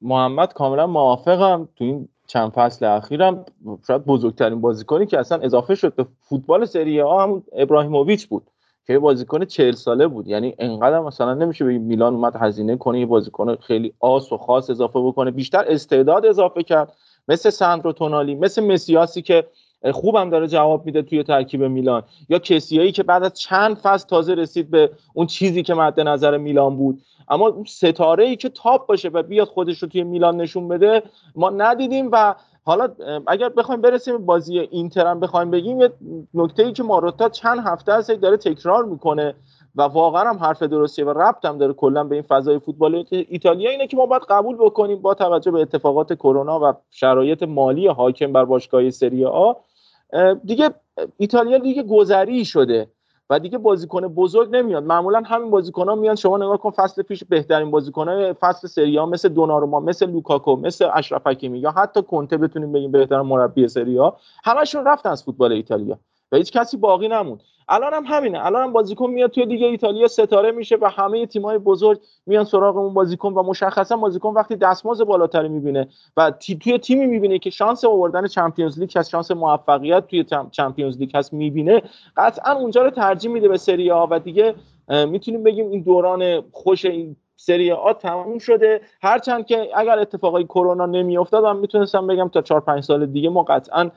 محمد 0.00 0.52
کاملا 0.52 0.86
موافقم. 0.86 1.68
تو 1.76 1.84
این 1.84 2.08
چند 2.26 2.50
فصل 2.50 2.86
اخیرم 2.86 3.44
شاید 3.86 4.04
بزرگترین 4.04 4.60
بازیکنی 4.60 5.06
که 5.06 5.18
اصلا 5.18 5.38
اضافه 5.38 5.74
شد 5.74 5.94
به 5.94 6.06
فوتبال 6.20 6.64
سری 6.64 7.00
آ 7.00 7.22
هم 7.22 7.42
ابراهیموویچ 7.52 8.28
بود. 8.28 8.50
که 8.88 8.98
بازیکن 8.98 9.44
چهل 9.44 9.72
ساله 9.72 10.06
بود. 10.06 10.28
یعنی 10.28 10.54
انقدر 10.58 11.00
مثلا 11.00 11.34
نمیشه 11.34 11.64
به 11.64 11.78
میلان 11.78 12.14
اومد 12.14 12.36
هزینه 12.36 12.76
کنه 12.76 13.00
یه 13.00 13.06
بازیکن 13.06 13.56
خیلی 13.56 13.92
آس 14.00 14.32
و 14.32 14.36
خاص 14.36 14.70
اضافه 14.70 15.00
بکنه. 15.00 15.30
بیشتر 15.30 15.64
استعداد 15.68 16.26
اضافه 16.26 16.62
کرد. 16.62 16.92
مثل 17.28 17.50
ساندرو 17.50 17.92
تونالی 17.92 18.34
مثل 18.34 18.64
مسیاسی 18.64 19.22
که 19.22 19.44
خوبم 19.92 20.30
داره 20.30 20.48
جواب 20.48 20.86
میده 20.86 21.02
توی 21.02 21.22
ترکیب 21.22 21.62
میلان. 21.62 22.02
یا 22.28 22.38
کسیایی 22.38 22.92
که 22.92 23.02
بعد 23.02 23.24
از 23.24 23.34
چند 23.34 23.76
فصل 23.76 24.08
تازه 24.08 24.34
رسید 24.34 24.70
به 24.70 24.90
اون 25.14 25.26
چیزی 25.26 25.62
که 25.62 25.74
مد 25.74 26.00
نظر 26.00 26.36
میلان 26.36 26.76
بود. 26.76 27.02
اما 27.30 27.48
اون 27.48 27.64
ستاره 27.64 28.24
ای 28.24 28.36
که 28.36 28.48
تاپ 28.48 28.86
باشه 28.86 29.08
و 29.08 29.22
بیاد 29.22 29.48
خودش 29.48 29.82
رو 29.82 29.88
توی 29.88 30.04
میلان 30.04 30.36
نشون 30.36 30.68
بده 30.68 31.02
ما 31.36 31.50
ندیدیم 31.50 32.08
و 32.12 32.34
حالا 32.68 32.88
اگر 33.26 33.48
بخوایم 33.48 33.80
برسیم 33.80 34.26
بازی 34.26 34.58
اینتر 34.58 35.06
هم 35.06 35.20
بخوایم 35.20 35.50
بگیم 35.50 35.80
یه 35.80 35.92
نکته 36.34 36.62
ای 36.62 36.72
که 36.72 36.82
ماروتا 36.82 37.28
چند 37.28 37.58
هفته 37.64 37.92
است 37.92 38.10
داره 38.10 38.36
تکرار 38.36 38.84
می‌کنه 38.84 39.34
و 39.76 39.82
واقعا 39.82 40.30
هم 40.30 40.36
حرف 40.36 40.62
درستیه 40.62 41.04
و 41.04 41.10
ربط 41.10 41.44
هم 41.44 41.58
داره 41.58 41.72
کلا 41.72 42.04
به 42.04 42.14
این 42.14 42.22
فضای 42.22 42.58
فوتبال. 42.58 43.04
ایتالیا 43.10 43.70
اینه 43.70 43.86
که 43.86 43.96
ما 43.96 44.06
باید 44.06 44.22
قبول 44.28 44.56
بکنیم 44.56 45.02
با 45.02 45.14
توجه 45.14 45.50
به 45.50 45.60
اتفاقات 45.60 46.12
کرونا 46.12 46.60
و 46.60 46.72
شرایط 46.90 47.42
مالی 47.42 47.86
حاکم 47.86 48.32
بر 48.32 48.44
باشگاه 48.44 48.90
سری 48.90 49.24
آ. 49.24 49.52
دیگه 50.44 50.70
ایتالیا 51.16 51.58
دیگه 51.58 51.82
گذری 51.82 52.44
شده. 52.44 52.88
و 53.30 53.38
دیگه 53.38 53.58
بازیکن 53.58 54.08
بزرگ 54.08 54.56
نمیاد. 54.56 54.84
معمولا 54.84 55.22
همین 55.26 55.50
بازیکن 55.50 55.88
ها 55.88 55.94
میان 55.94 56.14
شما 56.14 56.36
نگاه 56.36 56.58
کن 56.58 56.70
فصل 56.70 57.02
پیش 57.02 57.24
بهترین 57.24 57.70
بازیکن 57.70 58.08
های 58.08 58.32
فصل 58.32 58.68
سری 58.68 58.96
ها 58.96 59.06
مثل 59.06 59.28
دوناروما 59.28 59.80
مثل 59.80 60.10
لوکاکو 60.10 60.56
مثل 60.56 60.88
اشرف 60.94 61.26
حکیمی 61.26 61.58
یا 61.58 61.70
حتی 61.70 62.02
کنته 62.02 62.36
بتونیم 62.36 62.72
بگیم 62.72 62.92
بهترین 62.92 63.20
مربی 63.20 63.68
سری 63.68 63.96
ها 63.96 64.16
همشون 64.44 64.84
رفتن 64.84 65.10
از 65.10 65.24
فوتبال 65.24 65.52
ایتالیا 65.52 65.98
و 66.32 66.36
هیچ 66.36 66.52
کسی 66.52 66.76
باقی 66.76 67.08
نموند. 67.08 67.42
الان 67.68 67.94
هم 67.94 68.04
همینه. 68.06 68.46
الان 68.46 68.62
هم 68.62 68.72
بازیکن 68.72 69.10
میاد 69.10 69.30
توی 69.30 69.46
دیگه 69.46 69.66
ایتالیا 69.66 70.08
ستاره 70.08 70.50
میشه 70.52 70.76
و 70.80 70.90
همه 70.90 71.26
تیم‌های 71.26 71.58
بزرگ 71.58 72.00
میان 72.26 72.44
سراغ 72.44 72.76
اون 72.76 72.94
بازیکن 72.94 73.32
و 73.32 73.42
مشخصا 73.42 73.96
بازیکن 73.96 74.34
وقتی 74.34 74.56
دستمزد 74.56 75.04
بالاتری 75.04 75.48
می‌بینه 75.48 75.88
و 76.16 76.30
تی 76.30 76.56
توی 76.56 76.78
تیمی 76.78 77.06
می‌بینه 77.06 77.38
که 77.38 77.50
شانس 77.50 77.84
آوردن 77.84 78.26
چمپیونز 78.26 78.78
لیگ 78.78 78.92
از 78.96 79.10
شانس 79.10 79.30
موفقیت 79.30 80.06
توی 80.06 80.24
چمپیونز 80.50 80.98
لیگ 80.98 81.16
هست 81.16 81.32
می‌بینه. 81.32 81.82
قطعا 82.16 82.52
اونجا 82.52 82.82
رو 82.82 82.90
ترجیح 82.90 83.30
میده 83.30 83.48
به 83.48 83.56
سری 83.56 83.90
آ 83.90 84.06
و 84.10 84.18
دیگه 84.18 84.54
می‌تونیم 84.88 85.42
بگیم 85.42 85.70
این 85.70 85.82
دوران 85.82 86.42
خوش 86.52 86.84
این 86.84 87.16
سری 87.40 87.72
آ 87.72 87.92
تموم 87.92 88.38
شده. 88.38 88.80
هرچند 89.02 89.46
که 89.46 89.68
اگر 89.74 89.98
اتفاقای 89.98 90.44
کرونا 90.44 90.86
نمیافتاد 90.86 91.44
من 91.44 91.56
می‌تونستم 91.56 92.06
بگم 92.06 92.28
تا 92.28 92.42
4 92.42 92.60
5 92.60 92.84
سال 92.84 93.06
دیگه 93.06 93.28
ما 93.28 93.42
قطعا 93.42 93.90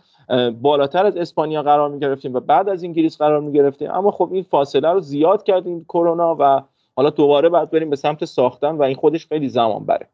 بالاتر 0.62 1.06
از 1.06 1.18
اسپانیا 1.18 1.64
قرار 1.64 1.90
می 1.90 2.00
گرفتیم 2.00 2.34
و 2.34 2.40
بعد 2.40 2.70
از 2.70 2.84
انگلیس 2.84 3.18
قرار 3.18 3.40
می 3.40 3.54
گرفتیم 3.54 3.92
اما 3.92 4.12
خب 4.12 4.30
این 4.34 4.44
فاصله 4.44 4.90
رو 4.90 5.00
زیاد 5.00 5.44
کردیم 5.44 5.84
کرونا 5.84 6.36
و 6.40 6.62
حالا 6.96 7.10
دوباره 7.10 7.50
باید 7.50 7.72
بریم 7.72 7.90
به 7.90 7.96
سمت 7.96 8.26
ساختن 8.26 8.76
و 8.76 8.84
این 8.84 8.96
خودش 8.96 9.28
خیلی 9.28 9.50
زمان 9.50 9.86
بره. 9.86 10.10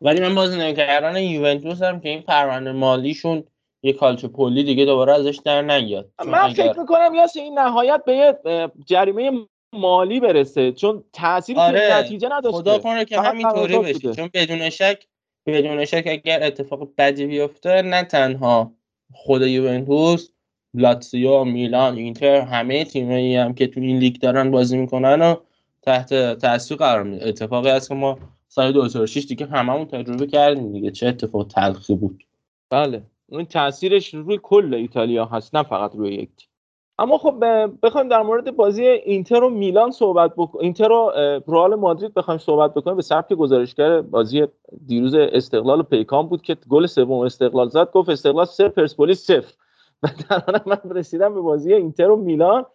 ولی 0.00 0.20
من 0.20 0.34
بازیکنان 0.34 1.16
یوونتوس 1.16 1.82
هم 1.82 2.00
که 2.00 2.08
این 2.08 2.22
پرونده 2.22 2.72
مالیشون 2.72 3.44
یه 3.82 3.92
کالچو 3.92 4.28
پولی 4.28 4.64
دیگه 4.64 4.84
دوباره 4.84 5.12
ازش 5.12 5.40
در 5.44 5.62
نیاد. 5.62 6.08
من 6.26 6.38
اگر... 6.38 6.54
فکر 6.54 6.78
می‌کنم 6.80 7.14
یا 7.14 7.26
این 7.34 7.58
نهایت 7.58 8.02
به 8.06 8.12
یه 8.16 8.38
جریمه 8.86 9.46
مالی 9.74 10.20
برسه 10.20 10.72
چون 10.72 11.04
تاثیر 11.12 11.58
آره. 11.58 11.96
نتیجه 11.96 12.28
نداشته. 12.28 12.58
خدا 12.58 12.78
کنه 12.78 13.04
که 13.04 13.20
همینطوری 13.20 13.78
بشه 13.78 14.14
چون 14.14 14.30
بدون 14.34 14.70
شک 14.70 15.06
بدون 15.46 15.84
شک 15.84 16.04
اگر 16.06 16.42
اتفاق 16.42 16.88
بدی 16.98 17.26
بیفته 17.26 17.82
نه 17.82 18.02
تنها 18.04 18.72
خود 19.12 19.42
یوونتوس 19.42 20.28
لاتسیو 20.74 21.44
میلان 21.44 21.96
اینتر 21.96 22.40
همه 22.40 22.84
تیمایی 22.84 23.36
هم 23.36 23.54
که 23.54 23.66
تو 23.66 23.80
این 23.80 23.98
لیگ 23.98 24.16
دارن 24.16 24.50
بازی 24.50 24.76
می‌کنن 24.76 25.22
و 25.22 25.36
تحت 25.82 26.38
تاثیر 26.38 26.76
قرار 26.76 27.02
میده. 27.02 27.28
اتفاقی 27.28 27.70
هست 27.70 27.88
که 27.88 27.94
ما 27.94 28.18
سال 28.48 28.72
2006 28.72 29.24
دیگه 29.24 29.46
هممون 29.46 29.84
تجربه 29.84 30.26
کردیم 30.26 30.72
دیگه 30.72 30.90
چه 30.90 31.06
اتفاق 31.06 31.46
تلخی 31.46 31.94
بود. 31.94 32.24
بله. 32.70 33.02
اون 33.28 33.44
تاثیرش 33.44 34.14
روی 34.14 34.38
کل 34.42 34.74
ایتالیا 34.74 35.24
هست 35.24 35.54
نه 35.54 35.62
فقط 35.62 35.94
روی 35.94 36.14
یک 36.14 36.30
تیم. 36.36 36.48
اما 36.98 37.18
خب 37.18 37.44
بخوایم 37.82 38.08
در 38.08 38.22
مورد 38.22 38.56
بازی 38.56 38.84
اینتر 38.84 39.44
و 39.44 39.50
میلان 39.50 39.90
صحبت 39.90 40.32
بکنیم 40.36 40.64
اینتر 40.64 40.92
و 40.92 41.12
رئال 41.48 41.74
مادرید 41.74 42.14
بخوایم 42.14 42.38
صحبت 42.38 42.74
بکنیم. 42.74 42.96
به 42.96 43.02
سبک 43.02 43.32
گزارشگر 43.32 44.00
بازی 44.00 44.46
دیروز 44.86 45.14
استقلال 45.14 45.80
و 45.80 45.82
پیکان 45.82 46.26
بود 46.28 46.42
که 46.42 46.56
گل 46.68 46.86
سوم 46.86 47.20
استقلال 47.20 47.68
زد. 47.68 47.90
گفت 47.90 48.08
استقلال 48.08 48.44
سه 48.44 48.68
پرسپولیس 48.68 49.26
صفر. 49.26 49.54
و 50.02 50.08
در 50.30 50.60
من 50.66 50.78
رسیدم 50.90 51.34
به 51.34 51.40
بازی 51.40 51.74
اینتر 51.74 52.10
و 52.10 52.16
میلان 52.16 52.66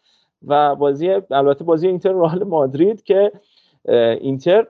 و 0.48 0.76
بازی 0.76 1.10
البته 1.32 1.64
بازی 1.64 1.88
اینتر 1.88 2.16
و 2.16 2.26
رئال 2.26 2.44
مادرید 2.44 3.04
که 3.04 3.32
اینتر 4.22 4.68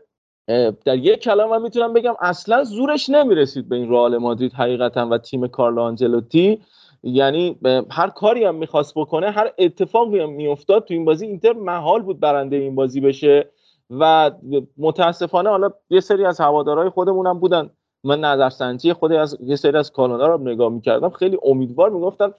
در 0.86 0.98
یک 0.98 1.20
کلام 1.20 1.50
من 1.50 1.62
می‌تونم 1.62 1.94
بگم 1.94 2.14
اصلا 2.20 2.64
زورش 2.64 3.10
نمی‌رسید 3.10 3.70
به 3.70 3.76
این 3.76 3.90
رئال 3.90 4.18
مادرید 4.18 4.54
حقیقتا 4.54 5.08
و 5.08 5.18
تیم 5.18 5.48
کارلو 5.48 5.82
آنجلوتی. 5.82 6.62
یعنی 7.04 7.60
هر 7.92 8.10
کاری 8.10 8.44
هم 8.44 8.56
می‌خواست 8.56 8.94
بکنه 8.96 9.32
هر 9.32 9.52
اتفاقی 9.58 10.20
هم 10.20 10.30
میافتاد 10.30 10.86
تو 10.86 10.94
این 10.94 11.06
بازی 11.06 11.26
اینتر 11.26 11.54
محال 11.54 12.02
بود 12.02 12.20
برنده 12.20 12.56
این 12.56 12.76
بازی 12.76 13.02
بشه 13.02 13.50
و 13.90 14.32
متاسفانه 14.78 15.50
حالا 15.50 15.70
یه 15.90 16.00
سری 16.00 16.26
از 16.26 16.42
هوادارهای 16.42 16.90
خودمون 16.90 17.28
هم 17.28 17.40
بودن. 17.40 17.70
من 18.04 18.20
نظرسنجی 18.20 18.94
خود 18.94 19.12
از 19.12 19.38
یه 19.42 19.56
سری 19.56 19.78
از 19.78 19.92
کانادا 19.92 20.28
رو 20.28 20.50
نگاه 20.50 20.70
می‌کردم 20.70 21.10
خیلی 21.10 21.38
امیدوار 21.44 21.90
می‌گفتن 21.90 22.32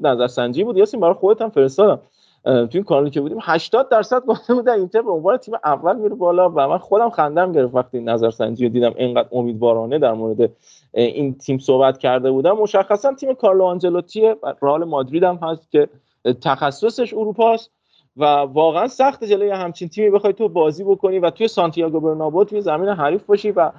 نظرسنجی 0.00 0.64
بود 0.64 0.76
یاسین 0.76 1.00
برای 1.00 1.14
خودت 1.14 1.42
هم 1.42 1.50
فرستادم. 1.50 2.00
تو 2.46 2.68
این 2.72 2.82
کانالی 2.82 3.10
که 3.10 3.20
بودیم 3.20 3.38
80 3.42 3.88
درصد 3.88 4.24
گفته 4.24 4.54
بودن 4.54 4.72
اینتر 4.72 5.02
به 5.02 5.10
عنوان 5.10 5.36
تیم 5.36 5.54
اول 5.64 5.96
میره 5.96 6.14
بالا 6.14 6.48
و 6.50 6.68
من 6.68 6.78
خودم 6.78 7.10
خندم 7.10 7.52
گرفت 7.52 7.74
وقتی 7.74 8.00
نظرسنجی 8.00 8.64
رو 8.64 8.72
دیدم 8.72 8.94
اینقدر 8.96 9.28
امیدوارانه 9.32 9.98
در 9.98 10.12
مورد 10.12 10.50
این 10.92 11.34
تیم 11.34 11.58
صحبت 11.58 11.98
کرده 11.98 12.30
بودم. 12.30 12.52
مشخصا 12.52 13.14
تیم 13.14 13.34
کارلو 13.34 13.64
آنجلوتی 13.64 14.34
رئال 14.62 14.84
مادرید 14.84 15.22
هم 15.22 15.38
هست 15.42 15.70
که 15.70 15.88
تخصصش 16.42 17.14
اروپاست 17.14 17.70
و 18.16 18.24
واقعا 18.24 18.88
سخت 18.88 19.24
جلوی 19.24 19.50
همچین 19.50 19.88
تیمی 19.88 20.10
بخوای 20.10 20.32
تو 20.32 20.48
بازی 20.48 20.84
بکنی 20.84 21.18
و 21.18 21.30
توی 21.30 21.48
سانتیاگو 21.48 22.00
برنابو 22.00 22.44
توی 22.44 22.60
زمین 22.60 22.88
حریف 22.88 23.24
باشی 23.24 23.50
و 23.50 23.70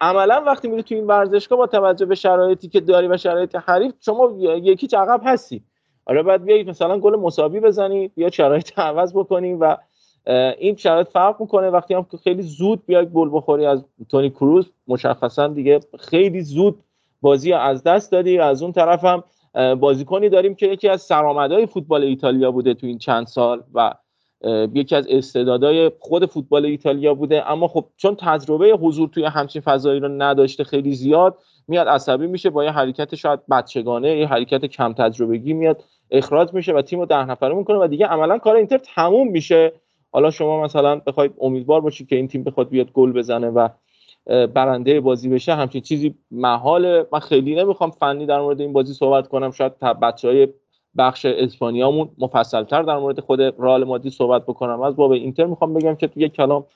عملا 0.00 0.42
وقتی 0.46 0.68
میری 0.68 0.82
توی 0.82 0.96
این 0.96 1.06
ورزشگاه 1.06 1.58
با 1.58 1.66
توجه 1.66 2.06
به 2.06 2.14
شرایطی 2.14 2.68
که 2.68 2.80
داری 2.80 3.08
و 3.08 3.16
شرایط 3.16 3.56
حریف 3.56 3.92
شما 4.00 4.32
یکی 4.38 4.96
عقب 4.96 5.20
هستی. 5.24 5.62
حالا 6.10 6.22
بعد 6.22 6.44
بیایید 6.44 6.68
مثلا 6.68 6.98
گل 6.98 7.16
مساوی 7.16 7.60
بزنید 7.60 8.12
یا 8.16 8.30
شرایط 8.30 8.78
عوض 8.78 9.12
بکنیم 9.14 9.60
و 9.60 9.76
این 10.58 10.76
شرایط 10.76 11.08
فرق 11.08 11.40
می‌کنه. 11.40 11.70
وقتی 11.70 11.94
هم 11.94 12.06
که 12.10 12.16
خیلی 12.16 12.42
زود 12.42 12.86
بیای 12.86 13.06
گل 13.14 13.30
بخوری 13.32 13.66
از 13.66 13.84
تونی 14.08 14.30
کروز 14.30 14.70
مشخصا 14.88 15.48
دیگه 15.48 15.80
خیلی 15.98 16.40
زود 16.40 16.82
بازی 17.20 17.52
از 17.52 17.82
دست 17.82 18.12
دادی 18.12 18.38
از 18.38 18.62
اون 18.62 18.72
طرف 18.72 19.04
هم 19.04 19.24
بازیکنی 19.74 20.28
داریم 20.28 20.54
که 20.54 20.66
یکی 20.66 20.88
از 20.88 21.02
سرآمدهای 21.02 21.66
فوتبال 21.66 22.04
ایتالیا 22.04 22.50
بوده 22.50 22.74
تو 22.74 22.86
این 22.86 22.98
چند 22.98 23.26
سال 23.26 23.62
و 23.74 23.94
یکی 24.74 24.96
از 24.96 25.06
استعدادهای 25.10 25.90
خود 25.98 26.26
فوتبال 26.26 26.64
ایتالیا 26.64 27.14
بوده. 27.14 27.50
اما 27.50 27.68
خب 27.68 27.84
چون 27.96 28.16
تجربه 28.20 28.72
حضور 28.72 29.08
توی 29.08 29.24
همچین 29.24 29.62
فضایی 29.62 30.00
رو 30.00 30.08
نداشته 30.08 30.64
خیلی 30.64 30.94
زیاد 30.94 31.38
میاد 31.68 31.88
عصبی 31.88 32.26
میشه 32.26 32.50
با 32.50 32.64
یه 32.64 32.70
حرکت 32.70 33.14
شاید 33.14 33.40
بچگانه 33.50 34.18
یه 34.18 34.26
حرکت 34.26 34.66
کم 34.66 34.92
تجربگی 34.92 35.52
میاد. 35.52 35.84
اخراج 36.10 36.54
میشه 36.54 36.72
و 36.72 36.82
تیم 36.82 36.98
رو 36.98 37.06
ده 37.06 37.24
نفره 37.24 37.54
می‌کنه 37.54 37.78
و 37.78 37.86
دیگه 37.86 38.06
عملا 38.06 38.38
کار 38.38 38.56
اینتر 38.56 38.78
تموم 38.78 39.28
میشه. 39.28 39.72
حالا 40.12 40.30
شما 40.30 40.62
مثلا 40.62 41.00
بخواید 41.06 41.34
امیدوار 41.40 41.80
باشید 41.80 42.08
که 42.08 42.16
این 42.16 42.28
تیم 42.28 42.44
بخواد 42.44 42.68
بیاد 42.68 42.92
گل 42.92 43.12
بزنه 43.12 43.48
و 43.50 43.68
برنده 44.26 45.00
بازی 45.00 45.28
بشه 45.28 45.54
همچین 45.54 45.80
چیزی 45.80 46.14
محاله. 46.30 47.06
من 47.12 47.18
خیلی 47.18 47.54
نمی‌خوام 47.54 47.90
فنی 47.90 48.26
در 48.26 48.40
مورد 48.40 48.60
این 48.60 48.72
بازی 48.72 48.92
صحبت 48.92 49.28
کنم. 49.28 49.50
شاید 49.50 49.78
بچه 49.78 50.28
های 50.28 50.48
بخش 50.98 51.26
اسپانیامون 51.26 52.10
مفصلتر 52.18 52.82
در 52.82 52.98
مورد 52.98 53.20
خود 53.20 53.40
رئال 53.40 53.84
مادرید 53.84 54.12
صحبت 54.12 54.42
بکنم. 54.42 54.82
از 54.82 54.96
باب 54.96 55.10
اینتر 55.10 55.44
می‌خوام 55.44 55.74
بگم 55.74 55.94
که 55.94 56.06
تو 56.06 56.20
یک 56.20 56.32
کلام 56.32 56.66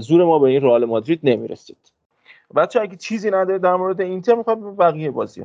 زور 0.00 0.24
ما 0.24 0.38
به 0.38 0.48
این 0.48 0.62
رئال 0.62 0.84
مادرید 0.84 1.20
نمی‌رسید. 1.22 1.92
بچه 2.56 2.80
اگه 2.80 2.96
چیزی 2.96 3.30
نداره 3.30 3.58
در 3.58 3.74
مورد 3.76 4.00
اینتر 4.00 4.34
می‌خوام 4.34 4.76
بقیه 4.76 5.10
بازی 5.10 5.42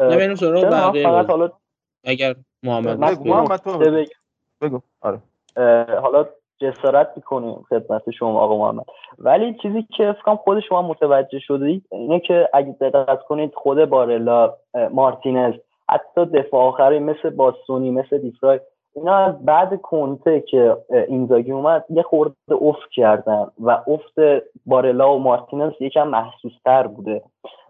نه 0.00 0.34
سراغ 0.34 0.64
بقیه 0.64 1.50
اگر 2.04 2.34
محمد 2.62 3.00
بگو. 3.00 3.28
محمد 3.28 3.60
تو 3.60 4.04
بگو. 4.60 4.80
آره. 5.00 5.18
حالا 6.00 6.26
جسارت 6.60 7.12
می‌کنیم 7.16 7.64
خدمت 7.68 8.10
شما 8.10 8.40
آقا 8.40 8.58
محمد. 8.58 8.84
ولی 9.18 9.56
چیزی 9.62 9.86
که 9.96 10.16
فکرم 10.22 10.36
خود 10.36 10.60
شما 10.60 10.82
متوجه 10.82 11.38
شده 11.38 11.80
اینه 11.92 12.20
که 12.20 12.48
اگه 12.52 12.76
دقت 12.80 13.22
کنید 13.22 13.54
خود 13.54 13.84
بارلا 13.84 14.54
مارتینز 14.90 15.54
حتی 15.88 16.24
دفاع 16.24 16.64
آخری 16.64 16.98
مثل 16.98 17.30
باستونی 17.30 17.90
مثل 17.90 18.18
دیفرای 18.18 18.60
اینا 18.94 19.16
از 19.16 19.44
بعد 19.44 19.80
کنته 19.82 20.40
که 20.40 20.76
اینزاگی 21.08 21.52
اومد 21.52 21.84
یه 21.90 22.02
خورده 22.02 22.34
افت 22.60 22.90
کردن 22.92 23.46
و 23.60 23.70
افت 23.70 24.44
بارلا 24.66 25.14
و 25.14 25.18
مارتینز 25.18 25.72
یکم 25.80 26.08
محسوستر 26.08 26.86
بوده. 26.86 27.22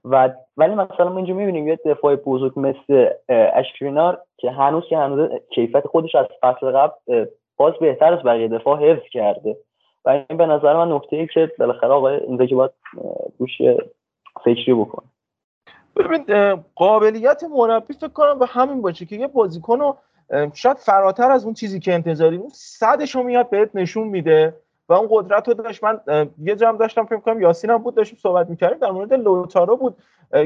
و 0.04 0.30
ولی 0.56 0.74
مثلا 0.74 1.08
ما 1.08 1.16
اینجا 1.16 1.34
می‌بینیم 1.34 1.68
یه 1.68 1.78
دفاع 1.84 2.16
بزرگ 2.16 2.52
مثل 2.56 3.08
اشکرینار 3.28 4.22
که 4.36 4.50
هنوز 4.50 4.84
که 4.88 4.98
هنوز 4.98 5.30
کیفیت 5.50 5.86
خودش 5.86 6.14
از 6.14 6.26
فصل 6.40 6.70
قبل 6.70 7.26
باز 7.56 7.74
بهتر 7.80 8.14
از 8.14 8.22
بقیه 8.22 8.48
دفاع 8.48 8.90
حفظ 8.90 9.08
کرده. 9.12 9.56
و 10.04 10.10
این 10.10 10.38
به 10.38 10.46
نظر 10.46 10.76
من 10.76 10.92
نکته 10.92 11.16
ای 11.16 11.26
که 11.26 11.52
بالاخره 11.58 11.90
آقای 11.90 12.16
اینزاگی 12.16 12.54
باید 12.54 12.70
روش 13.38 13.58
فکری 14.44 14.74
بکنه. 14.74 15.06
ببین 15.96 16.24
قابلیت 16.74 17.42
مربی 17.50 17.94
فکر 17.94 18.08
کنم 18.08 18.38
به 18.38 18.46
همین 18.46 18.82
باشه 18.82 19.06
که 19.06 19.16
یه 19.16 19.26
بازیکن 19.26 19.80
رو 19.80 19.96
شاید 20.54 20.76
فراتر 20.76 21.30
از 21.30 21.44
اون 21.44 21.54
چیزی 21.54 21.80
که 21.80 21.94
انتظاری 21.94 22.36
اون 22.36 22.48
صدش 22.52 23.14
رو 23.14 23.22
میاد 23.22 23.50
بهت 23.50 23.70
نشون 23.74 24.08
میده. 24.08 24.54
و 24.88 24.92
اون 24.92 25.08
قدرت 25.10 25.48
رو 25.48 25.54
داشت. 25.54 25.84
من 25.84 26.00
یه 26.42 26.56
جمع 26.56 26.78
داشتم 26.78 27.04
فکر 27.04 27.20
کنم 27.20 27.40
یاسین 27.40 27.70
هم 27.70 27.78
بود 27.78 27.94
داشتیم 27.94 28.18
صحبت 28.22 28.50
می‌کردیم. 28.50 28.78
در 28.78 28.90
مورد 28.90 29.14
لوتارو 29.14 29.76
بود 29.76 29.96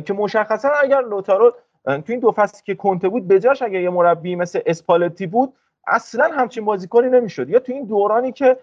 که 0.04 0.12
مشخصا 0.12 0.68
اگر 0.68 1.00
لوتارو 1.00 1.54
تو 1.84 2.02
این 2.08 2.20
دو 2.20 2.32
فصلی 2.32 2.60
که 2.66 2.74
کنته 2.74 3.08
بود 3.08 3.28
بجاش 3.28 3.62
اگر 3.62 3.80
یه 3.80 3.90
مربی 3.90 4.36
مثل 4.36 4.60
اسپالتی 4.66 5.26
بود 5.26 5.52
اصلا 5.86 6.24
همچین 6.24 6.64
بازیکنی 6.64 7.08
نمی‌شد. 7.08 7.48
یا 7.48 7.58
تو 7.58 7.72
این 7.72 7.84
دورانی 7.84 8.32
که 8.32 8.56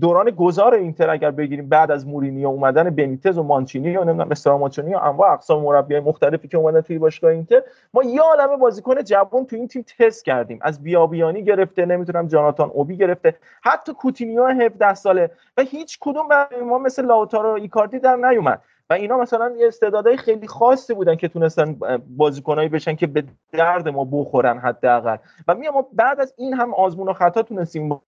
دوران 0.00 0.30
گذار 0.30 0.74
اینتر 0.74 1.10
اگر 1.10 1.30
بگیریم 1.30 1.68
بعد 1.68 1.90
از 1.90 2.06
مورینیو 2.06 2.48
اومدن 2.48 2.90
بنیتز 2.90 3.38
و 3.38 3.42
مانچینی 3.42 3.96
و 3.96 4.04
نمی‌دونم 4.04 4.30
استراماچونی 4.30 4.94
و 4.94 4.98
انواع 4.98 5.32
اقسام 5.32 5.62
مربیای 5.62 6.00
مختلفی 6.00 6.48
که 6.48 6.56
اومدن 6.56 6.80
توی 6.80 6.98
باشگاه 6.98 7.30
اینتر 7.30 7.62
ما 7.94 8.02
یه 8.02 8.20
عالمه 8.20 8.56
بازیکن 8.56 9.02
جوان 9.02 9.46
تو 9.46 9.56
این 9.56 9.68
تیم 9.68 9.84
تست 9.98 10.24
کردیم. 10.24 10.58
از 10.62 10.82
بیابیانی 10.82 11.44
گرفته 11.44 11.86
نمی‌دونم 11.86 12.26
جاناتان 12.26 12.70
اوبی 12.70 12.96
گرفته 12.96 13.34
حتی 13.62 13.92
کوتینیو 13.92 14.46
17 14.46 14.94
ساله 14.94 15.30
و 15.56 15.62
هیچ 15.62 15.98
کدوم 16.00 16.28
ما 16.64 16.78
مثل 16.78 17.06
لاوتارو 17.06 17.48
ایکاردی 17.48 17.98
در 17.98 18.16
نیومد. 18.16 18.62
و 18.90 18.92
اینا 18.92 19.18
مثلا 19.18 19.52
یه 19.58 19.66
استعدادهای 19.66 20.16
خیلی 20.16 20.46
خاصی 20.46 20.94
بودن 20.94 21.16
که 21.16 21.28
تونستن 21.28 21.76
بازیکنایی 22.08 22.68
بشن 22.68 22.94
که 22.94 23.06
به 23.06 23.24
درد 23.52 23.88
ما 23.88 24.04
بخورن 24.12 24.58
حداقل. 24.58 25.16
و 25.48 25.54
میام 25.54 25.74
ما 25.74 25.86
بعد 25.92 26.20
از 26.20 26.34
این 26.36 26.54
هم 26.54 26.74
آزمون 26.74 27.08
و 27.08 27.12
خطا 27.12 27.42
تونستیم 27.42 28.00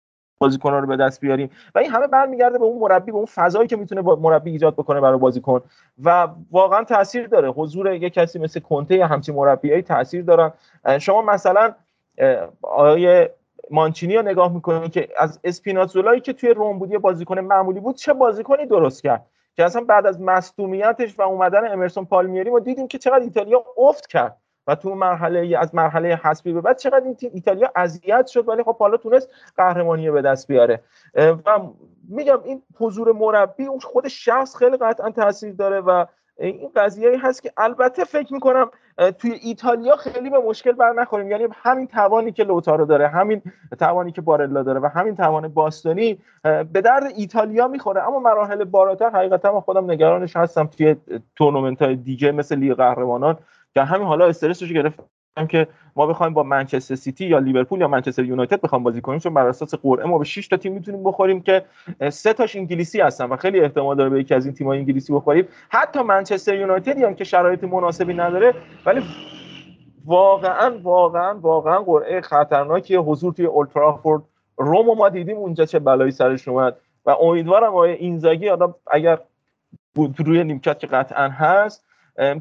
بازیکن‌ها 0.43 0.79
رو 0.79 0.87
به 0.87 0.97
دست 0.97 1.21
بیاریم. 1.21 1.51
و 1.75 1.79
این 1.79 1.91
همه 1.91 2.07
برمیگرده 2.07 2.59
به 2.59 2.65
اون 2.65 2.79
مربی 2.79 3.12
به 3.12 3.17
اون 3.17 3.27
فضایی 3.27 3.69
که 3.69 3.77
می‌تونه 3.77 4.03
با 4.03 4.17
مربی 4.17 4.51
ایجاد 4.51 4.75
بکنه 4.75 5.01
برای 5.01 5.19
بازیکن. 5.19 5.61
و 6.05 6.29
واقعا 6.51 6.85
تاثیر 6.85 7.27
داره. 7.27 7.49
حضور 7.49 7.93
یک 7.93 8.12
کسی 8.12 8.39
مثل 8.39 8.61
کنته 8.61 8.95
یا 8.95 9.07
همچین 9.07 9.35
مربیایی 9.35 9.83
تاثیر 9.83 10.23
دارن. 10.25 10.53
شما 10.99 11.23
مثلا 11.23 11.75
آقای 12.62 13.29
مانچینی 13.71 14.17
رو 14.17 14.23
نگاه 14.23 14.53
می‌کنید 14.53 14.93
که 14.93 15.09
از 15.19 15.41
اسپیناتزولایی 15.45 16.21
که 16.21 16.33
توی 16.33 16.51
روم 16.51 16.79
بود 16.79 16.91
یه 16.91 16.99
بازیکن 16.99 17.39
معمولی 17.39 17.81
بود 17.81 17.97
چه 17.97 18.12
بازیکنی 18.12 18.67
درست 18.67 19.03
کرد؟ 19.03 19.27
که 19.57 19.65
اصلا 19.65 19.85
بعد 19.85 20.07
از 20.07 20.21
مصدومیتش 20.21 21.19
و 21.19 21.23
اومدن 21.23 21.73
امرسون 21.73 22.05
پالمیری 22.05 22.51
ما 22.51 22.59
دیدیم 22.59 22.89
که 22.89 22.99
چقدر 22.99 23.21
ایتالیا 23.21 23.65
افت 23.79 24.07
کرد. 24.07 24.37
و 24.66 24.74
تو 24.74 24.94
مرحله 24.94 25.58
از 25.58 25.74
مرحله 25.74 26.20
حسبی 26.23 26.52
به 26.52 26.60
بعد 26.60 26.78
چقدر 26.78 27.05
این 27.05 27.16
ایتالیا 27.34 27.73
اذیت 27.76 28.26
شد 28.26 28.49
ولی 28.49 28.62
خب 28.62 28.78
حالا 28.78 28.97
تونست 28.97 29.31
قهرمانی 29.57 30.10
به 30.10 30.23
دست 30.23 30.49
بیاره. 30.49 30.81
و 31.16 31.60
میگم 32.08 32.39
این 32.44 32.62
حضور 32.78 33.12
مربی 33.12 33.66
اون 33.66 33.81
خود 33.81 34.08
شخص 34.08 34.57
خیلی 34.57 34.76
قطعا 34.76 35.10
تاثیر 35.10 35.52
داره 35.52 35.81
و 35.81 36.05
این 36.39 36.70
قضیه 36.76 37.26
هست 37.26 37.42
که 37.42 37.52
البته 37.57 38.05
فکر 38.05 38.34
می‌کنم 38.34 38.70
توی 39.18 39.32
ایتالیا 39.42 39.97
خیلی 39.97 40.31
به 40.31 40.39
مشکل 40.39 40.73
بر 40.73 40.92
نخوریم. 40.92 41.31
یعنی 41.31 41.49
همین 41.62 41.86
توانی 41.86 42.32
که 42.32 42.44
لوتارو 42.44 42.84
داره 42.84 43.08
همین 43.08 43.42
توانی 43.78 44.12
که 44.12 44.20
بارلا 44.20 44.62
داره 44.62 44.81
و 44.81 44.86
همین 44.86 45.16
توان 45.16 45.49
باستونی 45.49 46.18
به 46.42 46.81
درد 46.81 47.12
ایتالیا 47.16 47.68
می‌خوره. 47.68 48.08
اما 48.08 48.18
مراحل 48.18 48.65
بالاتر 48.65 49.10
حقیقتا 49.10 49.52
من 49.52 49.60
خودم 49.60 49.91
نگرانش 49.91 50.36
هستم 50.36 50.66
توی 50.66 50.97
تورنمنت 51.36 51.82
های 51.82 51.97
دیگه 51.97 52.32
مثل 52.32 52.57
لیگ 52.57 52.73
قهرمانان. 52.73 53.39
که 53.75 53.83
همین 53.83 54.07
حالا 54.07 54.26
استرسش 54.26 54.73
گرفتم 54.73 55.05
که 55.49 55.67
ما 55.97 56.07
بخوایم 56.07 56.34
با 56.34 56.42
منچستر 56.42 56.94
سیتی 56.94 57.26
یا 57.26 57.39
لیورپول 57.39 57.81
یا 57.81 57.89
منچستر 57.89 58.25
یونایتد 58.25 58.60
بخوایم 58.60 58.84
بازی 58.84 59.01
کنیم 59.01 59.18
چون 59.18 59.34
بر 59.34 59.47
اساس 59.47 59.75
قرعه 59.75 60.07
ما 60.07 60.18
به 60.18 60.25
6 60.25 60.49
تا 60.49 60.57
تیم 60.57 60.73
می‌تونیم 60.73 61.02
بخوریم 61.02 61.41
که 61.41 61.65
سه 62.10 62.33
تاش 62.33 62.57
انگلیسی 62.57 63.01
هستن 63.01 63.25
و 63.25 63.36
خیلی 63.36 63.60
احتمال 63.60 63.97
داره 63.97 64.10
به 64.10 64.20
یکی 64.20 64.34
از 64.34 64.47
این 64.47 64.55
تیم‌های 64.55 64.78
انگلیسی 64.78 65.12
بخوریم. 65.12 65.49
حتی 65.68 66.02
منچستر 66.02 66.55
یونایتد 66.55 67.02
هم 67.02 67.15
که 67.15 67.25
شرایط 67.25 67.65
مناسبی 67.65 68.15
نداره 68.15 68.55
ولی 68.86 69.02
واقعا 70.05 70.78
واقعا 70.83 71.39
واقعا 71.39 71.78
قرعه 71.78 72.20
خطرناکی 72.20 72.97
حضور 72.97 73.33
توی 73.33 73.47
اولدترافورد 73.47 74.23
رو 74.57 74.77
هم 74.77 74.99
ما 74.99 75.09
دیدیم 75.09 75.36
اونجا 75.36 75.65
چه 75.65 75.78
بلایی 75.78 76.10
سرش 76.10 76.49
اومد. 76.49 76.76
و 77.07 77.10
امیدوارم 77.10 77.68
آقای 77.68 77.92
اینزاگی 77.92 78.51
اگر 78.91 79.18
روی 79.94 80.44
نیمکت 80.44 80.78
که 80.78 80.86
قطعا 80.86 81.28
هست 81.28 81.84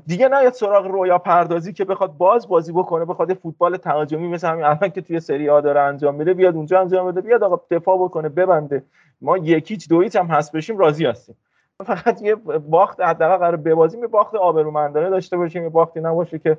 دیگه 0.07 0.27
نیاد 0.27 0.53
سراغ 0.53 0.87
رویا 0.87 1.17
پردازی 1.17 1.73
که 1.73 1.85
بخواد 1.85 2.17
باز 2.17 2.47
بازی 2.47 2.71
بکنه 2.71 3.05
بخواد 3.05 3.33
فوتبال 3.33 3.77
تهاجمی 3.77 4.27
مثل 4.27 4.47
همین 4.47 4.65
الان 4.65 4.89
که 4.89 5.01
توی 5.01 5.19
سری 5.19 5.49
آ 5.49 5.61
داره 5.61 5.79
انجام 5.79 6.15
میده 6.15 6.33
بیاد 6.33 6.55
اونجا 6.55 6.81
انجام 6.81 7.11
بده 7.11 7.21
بیاد 7.21 7.43
آقا 7.43 7.61
دفاع 7.71 7.97
بکنه 7.97 8.29
ببنده. 8.29 8.83
ما 9.21 9.37
یکیچ 9.37 9.89
دویچ 9.89 10.15
هم 10.15 10.25
هست 10.25 10.51
بشیم 10.51 10.77
راضی 10.77 11.05
هستیم. 11.05 11.35
فقط 11.85 12.21
یه 12.21 12.35
باخت 12.69 13.01
حداقل 13.01 13.37
قرار 13.37 13.55
ببازیم 13.55 14.01
یه 14.01 14.07
باخت 14.07 14.35
آبرومندانه 14.35 15.09
داشته 15.09 15.37
باشیم 15.37 15.63
یه 15.63 15.69
باختی 15.69 15.99
نباشه 15.99 16.39
که 16.39 16.57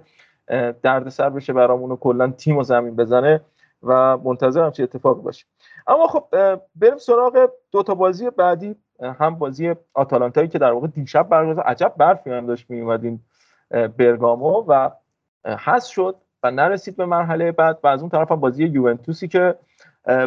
دردسر 0.82 1.31
بشه 1.31 1.52
برامون 1.52 1.91
و 1.91 1.97
کلا 1.97 2.31
تیم 2.31 2.57
و 2.57 2.62
زمین 2.62 2.97
بزنه 2.97 3.41
و 3.82 4.18
منتظرم 4.18 4.70
چه 4.70 4.82
اتفاقی 4.82 5.23
باشه. 5.23 5.47
اما 5.86 6.07
خب 6.07 6.24
بریم 6.76 6.99
سراغ 6.99 7.50
دو 7.73 7.82
تا 7.82 7.94
بازی 7.94 8.31
بعدی. 8.31 8.76
هم 9.01 9.35
بازی 9.35 9.75
آتالانتایی 9.95 10.49
که 10.49 10.59
در 10.59 10.73
واقع 10.73 10.87
دیشب 10.87 11.29
برگزار 11.29 11.65
عجب 11.65 11.95
برفی 11.97 12.31
هم 12.31 12.47
داشت 12.47 12.67
این 12.71 13.21
برگامو 13.71 14.65
و 14.69 14.91
حذف 15.45 15.93
شد 15.93 16.17
و 16.43 16.51
نرسید 16.51 16.97
به 16.97 17.07
مرحله 17.07 17.53
بعد 17.53 17.79
و 17.83 17.87
از 17.87 18.01
اون 18.01 18.11
طرف 18.11 18.33
هم 18.33 18.41
بازی 18.41 18.65
یوونتوسی 18.65 19.29
که 19.29 19.55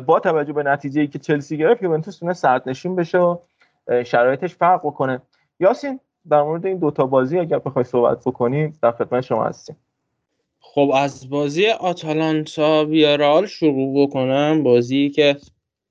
با 0.06 0.20
توجه 0.20 0.54
به 0.54 0.64
نتیجه 0.64 1.08
که 1.08 1.20
چلسی 1.20 1.58
گرفت 1.58 1.84
یوونتوس 1.84 2.18
تونه 2.18 2.34
سرد 2.34 2.70
نشین 2.70 2.96
بشه 2.96 3.18
و 3.18 3.38
شرایطش 4.06 4.56
فرق 4.56 4.80
بکنه. 4.80 5.22
یاسین 5.60 6.00
در 6.30 6.42
مورد 6.42 6.66
این 6.66 6.78
دوتا 6.78 7.06
بازی 7.06 7.40
اگر 7.40 7.60
بخوای 7.60 7.86
صحبت 7.86 8.20
بکنیم 8.26 8.78
در 8.82 8.92
خدمت 8.92 9.22
شما 9.22 9.46
هستیم. 9.46 9.76
خب 10.60 10.92
از 10.96 11.30
بازی 11.30 11.68
آتالانتا 11.70 12.86
ویارال 12.86 13.46
شروع 13.46 14.08
بکنم. 14.08 14.64
بازی 14.64 15.10
که 15.10 15.38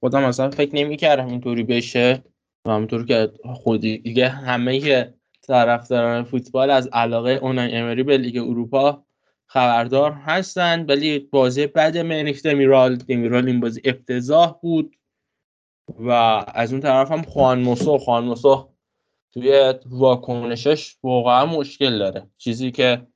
خودم 0.01 0.25
اصلا 0.25 0.51
فکر 0.51 0.75
نمی‌کردم 0.75 1.27
اینطوری 1.27 1.63
بشه. 1.63 2.23
و 2.65 2.71
همونطور 2.71 3.07
که 3.07 3.33
خودی 3.55 3.99
دیگه 3.99 4.29
همه 4.29 5.15
طرفداران 5.43 6.25
فوتبال 6.25 6.71
از 6.71 6.89
علاقه 6.93 7.31
اونای 7.31 7.77
امری 7.77 8.03
به 8.03 8.19
لیگ 8.19 8.37
اروپا 8.37 9.05
خبردار 9.47 10.13
هستن 10.13 10.87
ولی 10.87 11.19
بازی 11.19 11.67
بعد 11.67 11.99
منیک 11.99 12.43
دمیرال 12.43 12.97
دمیرال 12.97 13.47
این 13.47 13.61
بازی 13.61 13.81
افتضاح 13.85 14.59
بود 14.63 14.97
و 15.99 16.11
از 16.55 16.73
اون 16.73 16.81
طرف 16.81 17.13
هم 17.13 17.23
خوان 17.23 17.61
موسو 17.61 17.99
خوان 17.99 18.25
موسو 18.25 18.75
توی 19.33 19.75
واکنشش 19.87 20.97
واقعا 21.03 21.47
مشکل 21.47 21.99
داره. 21.99 22.31
چیزی 22.39 22.71
که 22.71 23.07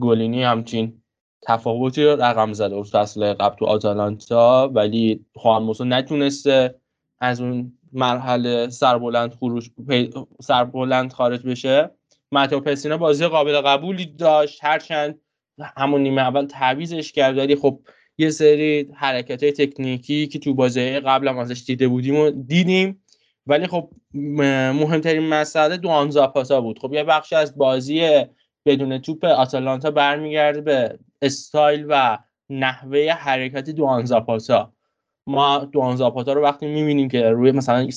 گلینی 0.00 0.42
همچین 0.42 1.02
تفاوتی 1.42 2.04
رو 2.04 2.22
رقم 2.22 2.52
زده. 2.52 2.82
فصل 2.82 3.32
قبل 3.32 3.56
تو 3.56 3.64
آتالانتا 3.66 4.70
ولی 4.74 5.26
خوان 5.34 5.62
موسو 5.62 5.84
نتونسته 5.84 6.80
از 7.20 7.40
اون 7.40 7.72
مرحله 7.92 8.68
سربلند 8.68 9.34
خروج 9.34 9.70
سربلند 10.40 11.12
خارج 11.12 11.46
بشه. 11.46 11.90
متو 12.32 12.60
پسینا 12.60 12.96
بازی 12.96 13.26
قابل 13.26 13.60
قبولی 13.60 14.06
داشت. 14.06 14.64
هرچند 14.64 15.20
همون 15.76 16.02
نیمه 16.02 16.22
اول 16.22 16.46
تعویزش 16.46 17.12
کرد 17.12 17.38
ولی 17.38 17.56
خب 17.56 17.80
یه 18.18 18.30
سری 18.30 18.90
حرکت 18.94 19.42
های 19.42 19.52
تکنیکی 19.52 20.26
که 20.26 20.38
تو 20.38 20.54
بازی 20.54 21.00
قبل 21.00 21.28
هم 21.28 21.38
ازش 21.38 21.64
دیده 21.66 21.88
بودیم 21.88 22.16
و 22.16 22.30
دیدیم. 22.30 23.02
ولی 23.46 23.66
خب 23.66 23.90
مهمترین 24.14 25.22
مسئله 25.22 25.76
دوان 25.76 26.10
زاپاتا 26.10 26.60
بود. 26.60 26.78
خب 26.78 26.92
یه 26.92 27.04
بخش 27.04 27.32
از 27.32 27.56
بازی 27.56 28.24
بدون 28.66 28.98
توپ 28.98 29.24
آتالانتا 29.24 29.90
برمیگرده 29.90 30.60
به 30.60 30.98
استایل 31.22 31.86
و 31.88 32.18
نحوه 32.50 33.12
حرکت 33.12 33.70
دوان 33.70 34.04
زاپاتا 34.04 34.72
ما 35.26 35.58
دوان 35.58 35.96
زاپاتا 35.96 36.32
رو 36.32 36.42
وقتی 36.42 36.66
می‌بینیم 36.66 37.08
که 37.08 37.30
روی 37.30 37.52
مثلا 37.52 37.88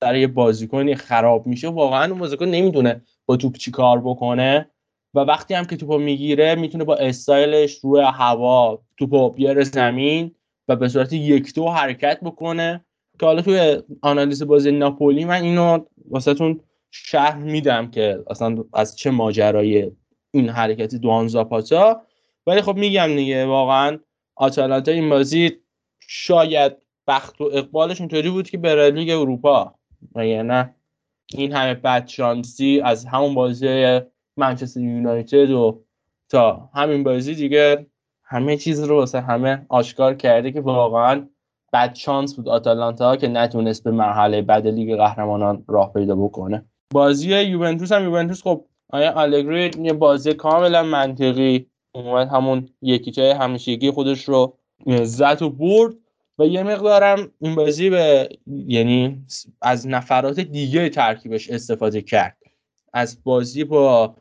سر 0.00 0.16
یه 0.16 0.26
بازیکنی 0.26 0.94
خراب 0.94 1.46
میشه 1.46 1.68
واقعا 1.68 2.10
اون 2.10 2.18
بازیکن 2.18 2.44
نمی‌دونه 2.44 3.02
با 3.26 3.36
توپ 3.36 3.56
چی 3.56 3.70
کار 3.70 4.00
بکنه 4.00 4.70
و 5.14 5.20
وقتی 5.20 5.54
هم 5.54 5.64
که 5.64 5.76
توپو 5.76 5.98
می‌گیره 5.98 6.54
می‌تونه 6.54 6.84
با 6.84 6.96
استایلش 6.96 7.78
روی 7.82 8.00
هوا 8.00 8.82
توپو 8.96 9.30
بیاره 9.30 9.64
زمین 9.64 10.34
و 10.68 10.76
به 10.76 10.88
صورت 10.88 11.12
یک 11.12 11.54
دو 11.54 11.68
حرکت 11.68 12.20
بکنه 12.22 12.84
که 13.20 13.26
حالا 13.26 13.42
توی 13.42 13.82
آنالیز 14.02 14.42
بازی 14.42 14.70
ناپولی 14.70 15.24
من 15.24 15.42
اینو 15.42 15.78
واسهتون 16.10 16.60
شرح 16.90 17.36
میدم 17.36 17.90
که 17.90 18.22
اصلا 18.30 18.64
از 18.72 18.96
چه 18.96 19.10
ماجرای 19.10 19.90
این 20.30 20.48
حرکت 20.48 20.94
دوان 20.94 21.28
زاپاتا. 21.28 22.02
ولی 22.46 22.62
خب 22.62 22.76
میگم 22.76 23.16
دیگه 23.16 23.46
واقعا 23.46 23.98
آتالانتا 24.36 24.92
این 24.92 25.10
بازی 25.10 25.52
شاید 26.06 26.76
بخت 27.06 27.40
و 27.40 27.44
اقبالش 27.52 28.00
اینطوری 28.00 28.30
بود 28.30 28.50
که 28.50 28.58
بره 28.58 28.90
لیگ 28.90 29.10
اروپا. 29.10 29.74
مگه 30.14 30.42
نه؟ 30.42 30.74
این 31.32 31.52
همه 31.52 31.74
بدشانسی 31.74 32.80
از 32.84 33.04
همون 33.04 33.34
بازی 33.34 34.00
منچستر 34.36 34.80
یونایتد 34.80 35.50
و 35.50 35.84
تا 36.28 36.70
همین 36.74 37.04
بازی 37.04 37.34
دیگه 37.34 37.86
همه 38.24 38.56
چیز 38.56 38.82
رو 38.82 38.96
واسه 38.96 39.20
همه 39.20 39.66
آشکار 39.68 40.14
کرده 40.14 40.52
که 40.52 40.60
واقعا 40.60 41.28
بد 41.72 41.94
شانس 41.94 42.34
بود 42.34 42.48
آتالانتا 42.48 43.16
که 43.16 43.28
نتونست 43.28 43.84
به 43.84 43.90
مرحله 43.90 44.42
بعد 44.42 44.66
لیگ 44.66 44.96
قهرمانان 44.96 45.64
راه 45.68 45.92
پیدا 45.92 46.16
بکنه. 46.16 46.64
بازی 46.92 47.40
یوونتوس 47.40 47.92
هم 47.92 48.04
یوونتوس 48.04 48.42
خب 48.42 48.64
آیا 48.90 49.12
آلگری 49.12 49.70
یه 49.82 49.92
بازی 49.92 50.34
کاملا 50.34 50.82
منطقی 50.82 51.66
اومد 51.94 52.28
همون 52.28 52.68
یکیچه 52.82 53.34
همیشگی 53.40 53.90
خودش 53.90 54.24
رو 54.24 54.55
زد 55.04 55.42
و 55.42 55.50
برد 55.50 55.94
و 56.38 56.46
یه 56.46 56.62
مقدارم 56.62 57.30
این 57.40 57.54
بازی 57.54 57.90
به 57.90 58.28
یعنی 58.46 59.26
از 59.62 59.86
نفرات 59.86 60.40
دیگه 60.40 60.88
ترکیبش 60.88 61.50
استفاده 61.50 62.02
کرد. 62.02 62.36
از 62.92 63.24
بازی 63.24 63.64
با 63.64 64.16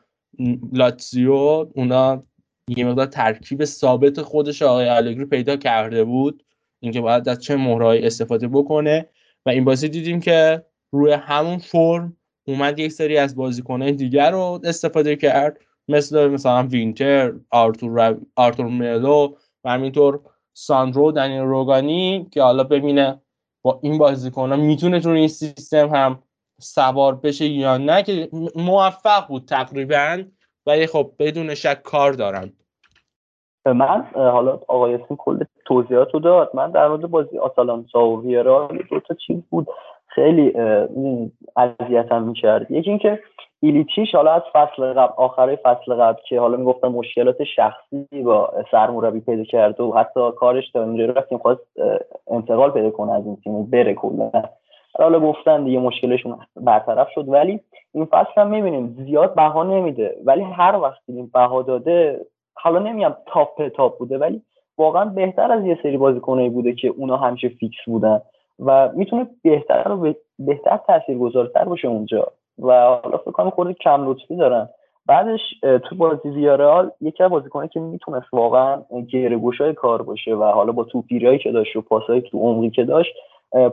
لاتزیو 0.73 1.33
اونا 1.75 2.23
یه 2.67 2.85
مقدار 2.85 3.05
ترکیب 3.05 3.65
ثابت 3.65 4.21
خودش 4.21 4.61
آقای 4.61 4.89
آلگری 4.89 5.25
پیدا 5.25 5.55
کرده 5.55 6.03
بود. 6.03 6.43
اینکه 6.79 7.01
باید 7.01 7.29
از 7.29 7.39
چه 7.39 7.55
مهره‌هایی 7.55 8.05
استفاده 8.05 8.47
بکنه. 8.47 9.09
و 9.45 9.49
این 9.49 9.65
بازی 9.65 9.89
دیدیم 9.89 10.19
که 10.19 10.65
روی 10.91 11.11
همون 11.11 11.57
فرم 11.57 12.17
اومد 12.47 12.79
یک 12.79 12.91
سری 12.91 13.17
از 13.17 13.35
بازیکنهای 13.35 13.91
دیگر 13.91 14.31
رو 14.31 14.61
استفاده 14.63 15.15
کرد. 15.15 15.59
مثل 15.87 16.27
مثلا 16.27 16.67
وینتر 16.67 17.33
آرتور, 17.49 18.17
آرتور 18.35 18.67
ملو 18.67 19.35
و 19.63 19.69
همینطور 19.69 20.19
ساندرو 20.57 21.11
دنیل 21.11 21.41
روگانی 21.41 22.27
که 22.31 22.41
حالا 22.41 22.63
ببینه 22.63 23.21
با 23.61 23.79
این 23.83 23.97
بازیکن 23.97 24.49
ها 24.49 24.55
می‌تونه 24.55 24.99
تو 24.99 25.09
این 25.09 25.27
سیستم 25.27 25.89
هم 25.89 26.19
سوار 26.59 27.15
بشه 27.15 27.45
یا 27.45 27.77
نه 27.77 28.03
که 28.03 28.29
موفق 28.55 29.27
بود 29.27 29.45
تقریبا 29.45 30.23
ولی 30.65 30.87
خب 30.87 31.11
بدون 31.19 31.55
شک 31.55 31.83
کار 31.83 32.13
دارن. 32.13 32.53
من 33.65 34.05
حالا 34.13 34.59
آقای 34.67 34.93
اسمی 34.93 35.17
کل 35.19 35.43
توضیحات 35.65 36.13
رو 36.13 36.19
داد. 36.19 36.51
من 36.53 36.71
در 36.71 36.87
مورد 36.87 37.01
بازی 37.01 37.37
آتالانتا 37.37 38.07
و 38.07 38.21
ویرا 38.23 38.69
دو 38.89 38.99
تا 38.99 39.15
چیز 39.27 39.41
بود. 39.49 39.67
خیلی 40.07 40.53
اذیتم 41.55 42.23
می‌کرد. 42.23 42.71
یکی 42.71 42.89
اینکه 42.89 43.19
ایلیچیش 43.65 44.15
حالا 44.15 44.31
از 44.31 44.41
فصل 44.53 44.93
قبل 44.93 45.13
آخره 45.17 45.55
فصل 45.55 45.93
قبل 45.93 46.21
که 46.29 46.39
حالا 46.39 46.57
می‌گفتم 46.57 46.87
مشکلات 46.87 47.43
شخصی 47.43 48.23
با 48.23 48.53
سرمربی 48.71 49.19
پیدا 49.19 49.43
کرد 49.43 49.79
و 49.79 49.93
حتی 49.93 50.31
کارش 50.37 50.71
تا 50.71 50.83
اونجا 50.83 51.05
رفت 51.05 51.29
که 51.29 51.37
خواست 51.37 51.61
انتقال 52.31 52.71
پیدا 52.71 52.89
کنه 52.89 53.13
از 53.13 53.25
این 53.25 53.37
تیم 53.43 53.65
بره 53.65 53.93
کلا. 53.93 54.31
حالا 54.99 55.19
گفتن 55.19 55.63
دیگه 55.63 55.79
مشکلشون 55.79 56.37
برطرف 56.55 57.07
شد 57.15 57.29
ولی 57.29 57.59
این 57.93 58.05
فصل 58.05 58.41
هم 58.41 58.47
می‌بینیم 58.47 58.95
زیاد 59.05 59.35
بها 59.35 59.63
نمیده. 59.63 60.15
ولی 60.25 60.41
هر 60.41 60.79
وقتی 60.81 61.13
این 61.13 61.31
بها 61.33 61.61
داده 61.61 62.25
حالا 62.53 62.79
نمیگم 62.79 63.15
top 63.25 63.67
top 63.67 63.97
بوده 63.97 64.17
ولی 64.17 64.41
واقعا 64.77 65.05
بهتر 65.05 65.51
از 65.51 65.65
یه 65.65 65.79
سری 65.83 65.97
بازیکنایی 65.97 66.49
بوده 66.49 66.73
که 66.73 66.87
اونا 66.87 67.17
همیشه 67.17 67.49
fix 67.49 67.79
بودن. 67.85 68.21
و 68.59 68.89
می‌تونه 68.93 69.27
بهتر 69.43 69.91
و 69.91 70.13
بهتر 70.39 70.79
تاثیرگذارتر 70.87 71.63
باشه 71.63 71.87
اونجا. 71.87 72.27
و 72.59 72.71
حالا 72.73 73.17
فکر 73.17 73.31
کنم 73.31 73.49
یه 73.49 73.55
خورده 73.55 73.73
کم 73.73 74.09
لطفی 74.09 74.35
دارن. 74.35 74.69
بعدش 75.05 75.39
تو 75.61 75.95
بازی 75.95 76.29
ویارئال 76.29 76.91
یکی 77.01 77.23
از 77.23 77.31
بازیکنایی 77.31 77.69
که 77.69 77.79
می‌تونست 77.79 78.33
واقعا 78.33 78.81
گره 79.09 79.39
گشای 79.59 79.73
کار 79.73 80.01
باشه 80.01 80.35
و 80.35 80.43
حالا 80.43 80.71
با 80.71 80.83
توپگیرایی 80.83 81.39
که 81.39 81.51
داشت 81.51 81.75
و 81.75 81.81
پاسایی 81.81 82.21
تو 82.21 82.39
عمقی 82.39 82.69
که 82.69 82.83
داشت 82.83 83.15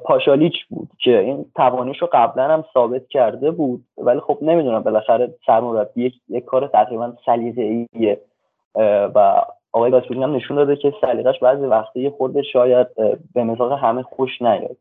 پاشالیچ 0.05 0.55
بود 0.71 0.89
که 0.99 1.19
این 1.19 1.45
توانیش 1.57 1.99
رو 1.99 2.09
قبلا 2.13 2.49
هم 2.49 2.65
ثابت 2.75 3.09
کرده 3.09 3.51
بود. 3.51 3.85
ولی 3.99 4.21
خب 4.21 4.39
نمی‌دونم 4.43 4.83
بالاخره 4.83 5.35
سرمربی 5.47 6.05
یک, 6.05 6.15
یک 6.29 6.45
کار 6.45 6.67
تقریبا 6.67 7.13
سلیقه‌ایه. 7.27 8.21
و 9.15 9.43
آقای 9.73 9.91
گاسپرین 9.91 10.23
هم 10.23 10.35
نشون 10.35 10.57
داده 10.57 10.77
که 10.77 10.95
سلیقش 11.01 11.39
بعضی 11.39 11.67
وقتی 11.67 12.11
خورده 12.11 12.43
شاید 12.43 12.87
به 13.35 13.45
مزاق 13.45 13.73
همه 13.73 14.03
خوش 14.03 14.43
نیاد. 14.43 14.77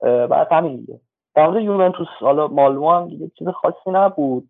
بعد 0.00 0.52
همین 0.52 0.76
دیگه. 0.76 1.00
در 1.36 1.46
مورد 1.46 1.62
یوونتوس 1.62 2.08
حالا 2.20 2.48
مالمو 2.48 2.90
هم 2.90 3.08
دیگه 3.08 3.30
چیز 3.38 3.48
خاصی 3.48 3.90
نبود. 3.90 4.48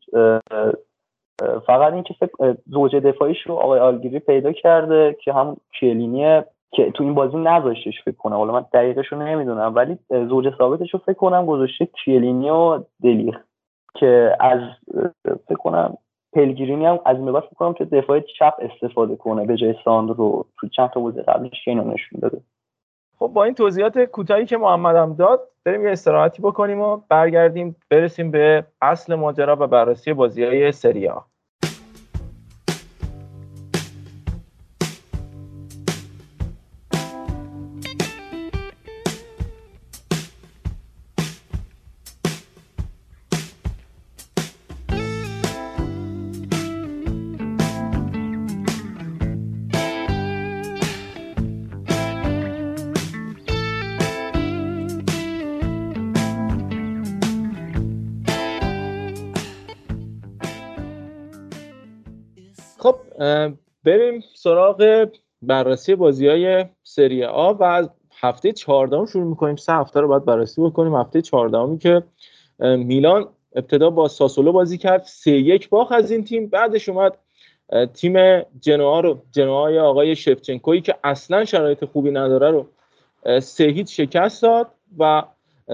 فقط 1.67 1.93
اینکه 1.93 2.15
فکر 2.15 2.57
زوج 2.67 2.97
دفاعیش 2.97 3.47
رو 3.47 3.55
آقای 3.55 3.81
آلگیری 3.81 4.19
پیدا 4.19 4.53
کرده 4.53 5.17
که 5.25 5.33
هم 5.33 5.57
کلینیه 5.81 6.45
که 6.71 6.91
تو 6.91 7.05
این 7.05 7.15
بازی 7.15 7.37
نذاشتش 7.37 8.03
فکر 8.05 8.17
کنم. 8.17 8.37
حالا 8.37 8.53
من 8.53 8.65
دقیقش 8.73 9.07
رو 9.07 9.19
نمی‌دونم 9.19 9.75
ولی 9.75 9.99
زوج 10.11 10.57
ثابتش 10.59 10.95
رو 10.95 11.01
فکر 11.07 11.17
کنم 11.17 11.47
گذاشته 11.47 11.87
کیلینی 11.87 12.51
و 12.51 12.79
دلیخ 13.03 13.37
که 13.95 14.37
از 14.41 14.61
فکر 15.49 15.59
کنم 15.59 15.97
پلگرینی 16.33 16.87
هم 16.87 16.99
از 17.05 17.17
این 17.17 17.33
به 17.33 17.41
کنم 17.57 17.73
که 17.73 17.85
دفاع 17.85 18.21
چپ 18.21 18.55
استفاده 18.59 19.17
کنه 19.17 19.47
به 19.47 19.57
جای 19.57 19.75
رو 20.15 20.47
تو 20.61 20.69
چند 20.69 20.91
تا 20.91 21.01
بازی 21.01 21.23
قبلش 21.23 21.69
اینو 21.69 21.85
نشون 21.85 22.21
داده. 22.21 22.41
خب 23.19 23.27
با 23.27 23.45
این 23.45 23.55
توضیحات 23.55 23.99
کوتاهی 23.99 24.47
که 24.47 24.57
محمد 24.57 24.97
هم 24.97 25.15
داد 25.15 25.49
بریم 25.65 25.85
یه 25.85 25.91
استراحتی 25.91 26.43
بکنیم 26.43 26.81
و 26.81 26.97
برگردیم 27.09 27.77
برسیم 27.91 28.31
به 28.31 28.67
اصل 28.83 29.15
ماجرا 29.15 29.57
و 29.61 29.67
بررسی 29.67 30.13
بازی 30.13 30.45
های 30.45 30.73
سریا 30.73 31.27
بریم 63.87 64.25
سراغ 64.35 65.09
بررسی 65.43 65.95
بازی 65.95 66.29
های 66.29 66.65
سری 66.83 67.25
آ 67.25 67.53
و 67.53 67.63
از 67.63 67.91
هفته 68.21 68.53
14 68.53 69.07
شروع 69.07 69.25
می‌کنیم. 69.25 69.57
سه 69.57 69.73
هفته 69.73 70.01
رو 70.01 70.09
باید 70.09 70.25
بررسی 70.25 70.63
بکنیم. 70.63 70.95
هفته 70.95 71.23
14 71.23 71.79
که 71.79 72.03
میلان 72.77 73.29
ابتدا 73.55 73.91
با 73.91 74.09
ساسولو 74.09 74.53
بازی 74.53 74.79
کرد. 74.79 75.03
سه 75.03 75.31
یک 75.31 75.69
باخ 75.69 75.93
از 75.93 76.11
این 76.11 76.25
تیم. 76.25 76.47
بعدش 76.47 76.89
اومد 76.89 77.19
تیم 77.95 78.43
جنوا 78.61 79.01
رو 79.01 79.23
جنوا 79.33 79.83
آقای 79.83 80.17
شفچنکویی 80.17 80.81
که 80.81 80.95
اصلا 81.05 81.45
شرایط 81.45 81.85
خوبی 81.85 82.11
نداره 82.11 82.51
رو 82.51 82.67
سه 83.41 83.65
هیچ 83.65 83.97
شکست 83.97 84.43
داد 84.43 84.67
و 84.99 85.23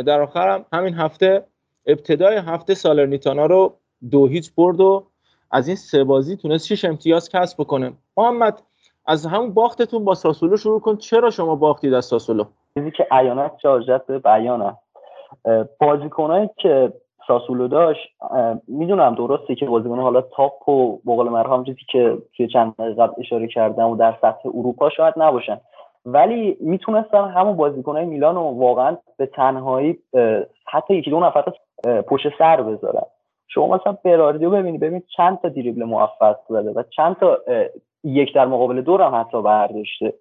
در 0.07 0.21
آخر 0.21 0.49
هم 0.49 0.65
همین 0.73 0.95
هفته 0.95 1.45
ابتدای 1.87 2.37
هفته 2.37 2.75
سالرنیتانا 2.75 3.47
رو 3.47 3.77
دو 4.11 4.27
هیچ 4.27 4.53
برد 4.55 4.81
و 4.81 5.07
از 5.53 5.69
این 5.69 5.77
سه 5.77 6.05
بازی 6.05 6.37
تونست 6.37 6.67
شش 6.67 6.85
امتیاز 6.85 7.29
کسب 7.29 7.63
بکنه. 7.63 7.93
محمد 8.17 8.63
از 9.07 9.27
همون 9.27 9.55
باختتون 9.55 10.05
با 10.05 10.15
ساسولو 10.15 10.57
شروع 10.57 10.81
کن. 10.81 10.97
چرا 10.97 11.31
شما 11.31 11.57
باختید 11.57 11.95
از 11.95 12.05
ساسولو؟ 12.05 12.45
چیزی 12.75 12.91
که 12.91 13.07
عیانت 13.11 13.53
جاجت 13.59 14.07
به 14.07 14.19
بیانه. 14.19 14.77
بازیکنایی 15.81 16.51
که 16.57 16.93
ساسولو 17.27 17.69
داشت 17.69 18.09
می‌دونم 18.69 19.15
درسته 19.15 19.55
که 19.55 19.67
بازیکن 19.67 20.01
حالا 20.01 20.21
تاپ 20.21 20.69
و 20.69 20.97
بقول 20.97 21.29
مرحوم 21.29 21.65
چیزی 21.65 21.81
که 21.93 22.19
توی 22.37 22.49
چند 22.49 22.75
قبل 22.99 23.13
اشاره 23.19 23.49
کردم 23.49 23.89
و 23.89 23.97
در 23.97 24.15
سطح 24.23 24.49
اروپا 24.49 24.91
شاید 24.91 25.15
نباشن. 25.17 25.61
ولی 26.07 26.57
می‌تونستن 26.61 27.29
همون 27.29 27.57
بازیکنهای 27.57 28.05
میلان 28.05 28.35
رو 28.35 28.41
واقعا 28.41 28.97
به 29.17 29.27
تنهایی 29.27 29.99
حتی 30.67 30.95
یکی 30.95 31.11
دو 31.11 31.21
نفر 31.21 31.45
پشت 32.07 32.29
سر 32.39 32.63
بذارن. 32.63 33.07
شما 33.55 33.77
مثلا 33.77 33.99
براردیو 34.05 34.51
ببینید 34.51 34.81
ببینید 34.81 35.05
چند 35.17 35.39
تا 35.41 35.49
دریبل 35.49 35.85
موفق 35.85 36.37
زده 36.49 36.71
و 36.71 36.83
چند 36.97 37.17
تا 37.17 37.39
یک 38.05 38.35
در 38.35 38.47
مقابل 38.47 38.81
دو 38.81 38.97
هم 38.97 39.21
حتی 39.21 39.43
برداشته. 39.43 40.15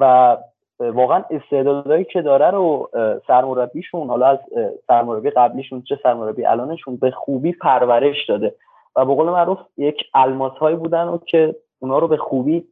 و 0.00 0.36
واقعا 0.80 1.24
استعدادایی 1.30 2.04
که 2.04 2.22
داره 2.22 2.50
رو 2.50 2.90
سرمربیشون 3.26 4.08
حالا 4.08 4.26
از 4.26 4.38
سرمربی 4.86 5.30
قبلیشون 5.30 5.82
چه 5.82 5.98
سرمربی 6.02 6.44
الانشون 6.44 6.96
به 6.96 7.10
خوبی 7.10 7.52
پرورش 7.52 8.28
داده. 8.28 8.54
و 8.96 9.04
به 9.04 9.14
قول 9.14 9.26
معروف 9.26 9.58
یک 9.76 10.02
الماس 10.14 10.52
هایی 10.52 10.76
بودن 10.76 11.04
و 11.04 11.18
که 11.18 11.56
اونا 11.78 11.98
رو 11.98 12.08
به 12.08 12.16
خوبی 12.16 12.64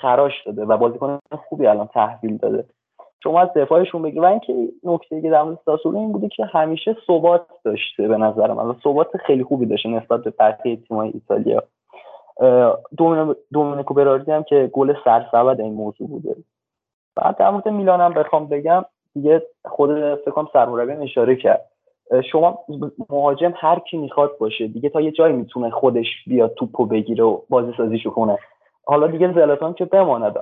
خراش 0.00 0.46
داده 0.46 0.64
و 0.64 0.76
بازیکن 0.76 1.18
خوبی 1.48 1.66
الان 1.66 1.86
تحویل 1.86 2.36
داده. 2.36 2.64
شما 3.22 3.40
از 3.40 3.48
دفاعشون 3.56 4.02
بگی. 4.02 4.20
و 4.20 4.24
اینکه 4.24 4.68
نکته 4.84 5.22
که 5.22 5.30
در 5.30 5.42
مورد 5.42 5.58
ساسولو 5.64 5.98
این 5.98 6.12
بوده 6.12 6.28
که 6.28 6.44
همیشه 6.44 6.96
ثبات 7.06 7.46
داشته 7.64 8.08
به 8.08 8.16
نظر 8.16 8.52
من 8.52 8.76
ثبات 8.84 9.16
خیلی 9.16 9.44
خوبی 9.44 9.66
داشته 9.66 9.88
نسبت 9.88 10.20
به 10.22 10.32
بقیه 10.38 10.76
تیم‌های 10.76 11.10
ایتالیا. 11.14 11.62
دومینیکو 13.52 13.94
براردی 13.94 14.32
هم 14.32 14.42
که 14.42 14.70
گل 14.72 14.94
سرسبد 15.04 15.60
این 15.60 15.74
موضوع 15.74 16.08
بوده. 16.08 16.36
بعد 17.16 17.36
در 17.36 17.50
مورد 17.50 17.68
میلانم 17.68 18.14
بخوام 18.14 18.46
بگم 18.46 18.84
دیگه 19.14 19.42
خود 19.64 20.14
فکر 20.14 20.30
کنم 20.30 20.48
سرمربی 20.52 20.92
اشاره 20.92 21.36
کرد. 21.36 21.68
شما 22.32 22.58
مهاجم 23.10 23.54
هر 23.56 23.78
کی 23.78 23.98
می‌خواد 23.98 24.38
باشه 24.38 24.66
دیگه 24.66 24.88
تا 24.88 25.00
یه 25.00 25.10
جایی 25.10 25.36
می‌تونه 25.36 25.70
خودش 25.70 26.06
بیاد 26.26 26.54
توپو 26.54 26.86
بگیره 26.86 27.24
و 27.24 27.38
بازی 27.48 27.72
سازیشو 27.76 28.10
کنه. 28.10 28.38
حالا 28.84 29.06
دیگه 29.06 29.32
زلاتان 29.32 29.74
که 29.74 29.84
بماند 29.84 30.36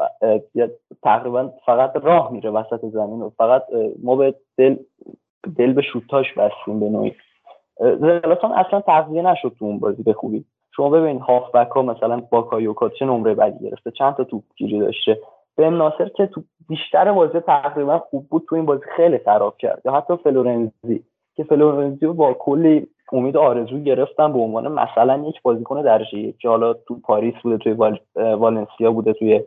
تقریبا 1.03 1.53
فقط 1.67 1.97
راه 1.97 2.33
میره 2.33 2.51
وسط 2.51 2.81
زمین 2.81 3.23
و 3.23 3.31
فقط 3.31 3.67
ما 4.03 4.17
به 4.17 4.35
دل 4.59 4.77
دل 5.57 5.73
به 5.73 5.83
شوتاش 5.83 6.35
بستیم 6.35 6.81
به 6.81 6.89
نوعی. 6.89 7.15
زلاتان 7.79 8.53
اصلا 8.53 8.81
تغذیه 8.81 9.23
نشد 9.23 9.53
تو 9.59 9.65
اون 9.65 9.79
بازی 9.79 10.03
به 10.03 10.13
خوبی. 10.13 10.45
شما 10.77 10.91
ببین 10.91 11.19
هافبک 11.19 11.69
ها 11.69 11.83
مثلا 11.83 12.23
باکایوکا 12.31 12.89
چه 12.89 13.05
نمره 13.05 13.35
بدی 13.35 13.69
گرفته 13.69 13.91
چند 13.91 14.15
تا 14.15 14.25
توپ 14.25 14.43
گیری 14.57 14.79
داشته. 14.79 15.19
بن 15.57 15.71
ناصر 15.71 16.09
که 16.09 16.27
تو 16.27 16.43
بیشتر 16.69 17.13
بازی 17.13 17.41
تقریبا 17.41 17.99
خوب 17.99 18.29
بود 18.29 18.47
تو 18.49 18.57
این 18.57 18.67
بازی 18.67 18.83
خیلی 18.97 19.19
خراب 19.19 19.57
کرد. 19.57 19.83
یا 19.85 19.93
حتی 19.93 20.17
فلورنزی. 20.17 21.05
که 22.01 22.07
با 22.07 22.33
کلی 22.33 22.87
امید 23.13 23.37
آرزو 23.37 23.79
گرفتن 23.79 24.33
به 24.33 24.39
عنوان 24.39 24.69
مثلا 24.73 25.25
یک 25.29 25.43
بازیکن 25.43 25.83
درجه 25.83 26.19
یک 26.19 26.39
که 26.39 26.49
حالا 26.49 26.73
تو 26.73 26.97
پاریس 27.05 27.35
بوده 27.43 27.59
توی 27.59 27.73
والنسیا 28.17 28.93
بوده 28.93 29.13
توی 29.13 29.41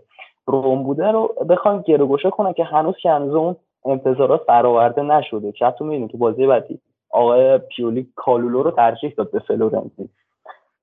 روم 0.45 0.83
بوده 0.83 1.11
رو 1.11 1.35
بخوان 1.49 1.81
گروگوشه 1.81 2.29
کنن 2.29 2.53
که 2.53 2.63
هنوز 2.63 2.95
که 3.01 3.09
هنوز 3.09 3.35
اون 3.35 3.55
انتظارات 3.85 4.45
برآورده 4.45 5.01
نشده. 5.01 5.51
که 5.51 5.65
حتی 5.65 5.83
می‌بینید 5.83 6.09
تو 6.09 6.17
بازی 6.17 6.47
بعدی 6.47 6.79
آقای 7.09 7.57
پیولی 7.57 8.07
کالولو 8.15 8.63
رو 8.63 8.71
ترجیح 8.71 9.13
داد 9.17 9.31
به 9.31 9.39
فلورنزی. 9.39 10.09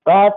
بعد 0.04 0.34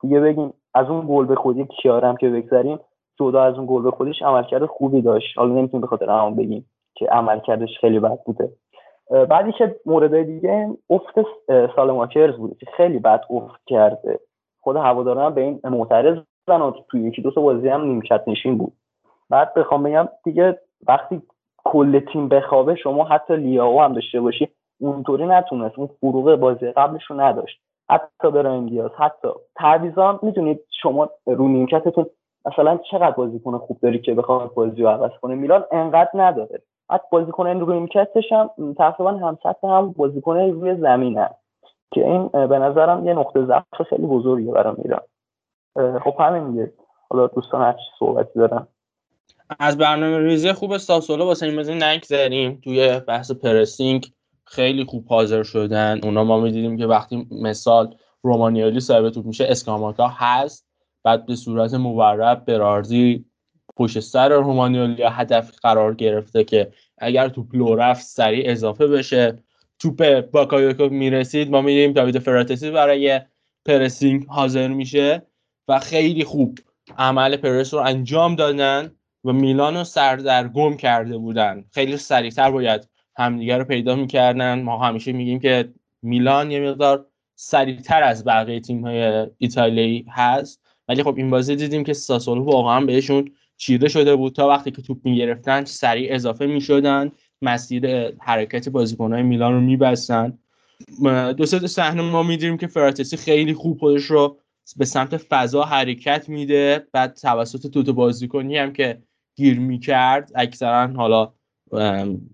دیگه 0.00 0.20
بگیم 0.20 0.52
از 0.74 0.90
اون 0.90 1.06
گل 1.08 1.26
به 1.26 1.34
خودی 1.34 1.66
کیارم 1.82 2.16
که 2.16 2.28
بگذاریم 2.28 2.78
جدا 3.20 3.42
از 3.42 3.54
اون 3.54 3.66
گل 3.66 3.82
به 3.82 3.90
خودش 3.90 4.22
عملکرد 4.22 4.66
خوبی 4.66 5.02
داشت. 5.02 5.38
حالا 5.38 5.54
نمی‌تونیم 5.54 5.80
به 5.80 5.86
خاطر 5.86 6.30
بگیم 6.30 6.70
که 6.94 7.06
عملکردش 7.06 7.78
خیلی 7.80 8.00
بد 8.00 8.18
بوده. 8.26 8.50
بعدی 9.10 9.52
که 9.52 9.76
مورد 9.86 10.22
دیگه 10.22 10.68
افت 10.90 11.14
سالماکرز 11.76 12.36
بوده 12.36 12.54
که 12.54 12.66
خیلی 12.76 12.98
بد 12.98 13.24
افت 13.30 13.60
کرده. 13.66 14.20
خود 14.60 14.76
هواداران 14.76 15.34
به 15.34 15.40
این 15.40 15.60
معترض 15.64 16.18
و 16.48 16.72
توی 16.88 17.00
یکی 17.00 17.22
دو 17.22 17.30
تا 17.30 17.40
بازی 17.40 17.68
هم 17.68 17.84
نیمکت 17.84 18.22
نشین 18.26 18.58
بود. 18.58 18.72
بعد 19.30 19.54
بخوام 19.54 19.82
بگم 19.82 20.08
دیگه 20.24 20.60
وقتی 20.88 21.22
کل 21.64 22.00
تیم 22.00 22.28
بخوابه 22.28 22.74
شما 22.74 23.04
حتی 23.04 23.36
لیاو 23.36 23.80
هم 23.80 23.92
داشته 23.92 24.20
باشی 24.20 24.48
اونطوری 24.80 25.26
نتونست. 25.26 25.78
اون 25.78 25.88
فروغ 26.00 26.34
بازی 26.34 26.72
قبلش 26.72 27.04
رو 27.10 27.20
نداشت. 27.20 27.60
حتی 27.90 28.30
برایم 28.30 28.66
دیاز 28.66 28.90
حتی 28.98 29.28
تعویضا 29.56 30.18
می‌دونید 30.22 30.60
شما 30.82 31.10
رو 31.26 31.48
نیمکتتون 31.48 32.06
مثلا 32.46 32.78
چقدر 32.90 33.10
بازیکن 33.10 33.58
خوب 33.58 33.78
داری 33.82 33.98
که 33.98 34.14
بخواد 34.14 34.54
بازی 34.54 34.82
رو 34.82 34.88
عوض 34.88 35.10
کنه؟ 35.22 35.34
میلان 35.34 35.64
انقدر 35.72 36.10
نداره. 36.14 36.62
حتی 36.90 37.04
بازیکن 37.10 37.46
نیمکتش 37.46 38.32
هم 38.32 38.74
تقریبا 38.78 39.12
هم 39.12 39.38
سطح 39.42 39.66
هم 39.66 39.92
بازیکن 39.92 40.36
روی 40.36 40.76
زمین 40.76 41.18
هست. 41.18 41.44
که 41.94 42.06
این 42.06 42.28
به 42.28 42.58
نظرم 42.58 43.06
یه 43.06 43.14
نقطه 43.14 43.46
ضعف 43.46 43.82
خیلی 43.88 44.06
بزرگیه 44.06 44.52
برای 44.52 44.74
میلان 44.78 45.00
خب 45.98 46.14
همین 46.18 46.50
دیگه. 46.50 46.72
حالا 47.10 47.26
دوستان 47.26 47.62
هر 47.62 47.72
چی 47.72 47.84
صحبتی 47.98 48.38
دارن. 48.38 48.66
از 49.58 49.78
برنامه 49.78 50.18
ریزی 50.18 50.52
خوب 50.52 50.76
ساسولو 50.76 51.24
واسه 51.24 51.46
این 51.46 51.56
بازی 51.56 51.74
نگذریم 51.74 52.60
توی 52.64 53.00
بحث 53.00 53.32
پرسینگ 53.32 54.06
خیلی 54.44 54.84
خوب 54.84 55.06
حاضر 55.08 55.42
شدن. 55.42 56.00
اونا 56.02 56.24
ما 56.24 56.40
می‌دیدیم 56.40 56.76
که 56.76 56.86
وقتی 56.86 57.26
مثال 57.30 57.96
رومانیالی 58.22 58.80
صاحب 58.80 59.10
توپ 59.10 59.26
میشه 59.26 59.46
اسکاماکا 59.48 60.08
هست. 60.08 60.68
بعد 61.04 61.26
به 61.26 61.34
صورت 61.34 61.74
مورب 61.74 62.44
برارزی 62.44 63.24
پشت 63.76 64.00
سر 64.00 64.28
رومانیولی 64.28 65.02
هدف 65.02 65.50
قرار 65.62 65.94
گرفته 65.94 66.44
که 66.44 66.72
اگر 66.98 67.28
توپ 67.28 67.54
لو 67.54 67.74
رفت 67.74 68.06
سریع 68.06 68.50
اضافه 68.50 68.86
بشه. 68.86 69.38
توپ 69.78 70.20
باکایوکو 70.20 70.88
می‌رسید 70.88 71.50
ما 71.50 71.60
می‌دیدیم 71.60 71.92
داوید 71.92 72.18
فراتسی 72.18 72.70
برای 72.70 73.20
پرسینگ 73.66 74.26
حاضر 74.26 74.68
میشه 74.68 75.22
و 75.68 75.78
خیلی 75.78 76.24
خوب 76.24 76.58
عمل 76.98 77.36
پرس 77.36 77.74
رو 77.74 77.80
انجام 77.80 78.34
دادن 78.34 78.92
و 79.24 79.32
میلان 79.32 79.76
رو 79.76 79.84
سردرگم 79.84 80.76
کرده 80.76 81.18
بودن. 81.18 81.64
خیلی 81.72 81.96
سریعتر 81.96 82.50
باید 82.50 82.88
همدیگه 83.16 83.58
رو 83.58 83.64
پیدا 83.64 83.96
می‌کردن. 83.96 84.62
ما 84.62 84.78
همیشه 84.78 85.12
میگیم 85.12 85.40
که 85.40 85.72
میلان 86.02 86.50
یه 86.50 86.60
مقدار 86.60 87.06
سریعتر 87.34 88.02
از 88.02 88.24
بقیه 88.24 88.60
تیم 88.60 88.86
های 88.86 89.26
ایتالیایی 89.38 90.06
هست. 90.10 90.60
ولی 90.88 91.02
خب 91.02 91.14
این 91.16 91.30
بازی 91.30 91.56
دیدیم 91.56 91.84
که 91.84 91.92
ساسولو 91.92 92.44
واقعا 92.44 92.80
بهشون 92.80 93.32
چیره 93.56 93.88
شده 93.88 94.16
بود 94.16 94.32
تا 94.32 94.48
وقتی 94.48 94.70
که 94.70 94.82
توپ 94.82 94.98
می‌گرفتن 95.04 95.64
سریع 95.64 96.14
اضافه 96.14 96.46
می‌شدن. 96.46 97.12
مسیر 97.42 98.10
حرکت 98.20 98.68
بازیکنهای 98.68 99.22
میلان 99.22 99.52
رو 99.52 99.60
میبستن. 99.60 100.38
دو 101.36 101.46
سه 101.46 101.66
صحنه 101.66 102.02
ما 102.02 102.22
می‌دیدیم 102.22 102.56
که 102.56 102.66
فراتسی 102.66 103.16
خیلی 103.16 103.54
خوب 103.54 103.78
خودش 103.78 104.04
رو 104.04 104.38
به 104.76 104.84
سمت 104.84 105.16
فضا 105.16 105.62
حرکت 105.62 106.28
میده. 106.28 106.86
بعد 106.92 107.14
توسط 107.14 107.70
توت 107.70 107.90
بازیکنی 107.90 108.58
هم 108.58 108.72
که 108.72 109.02
گیر 109.36 109.58
می‌کرد 109.60 110.32
اکثرا 110.34 110.86
حالا 110.86 111.32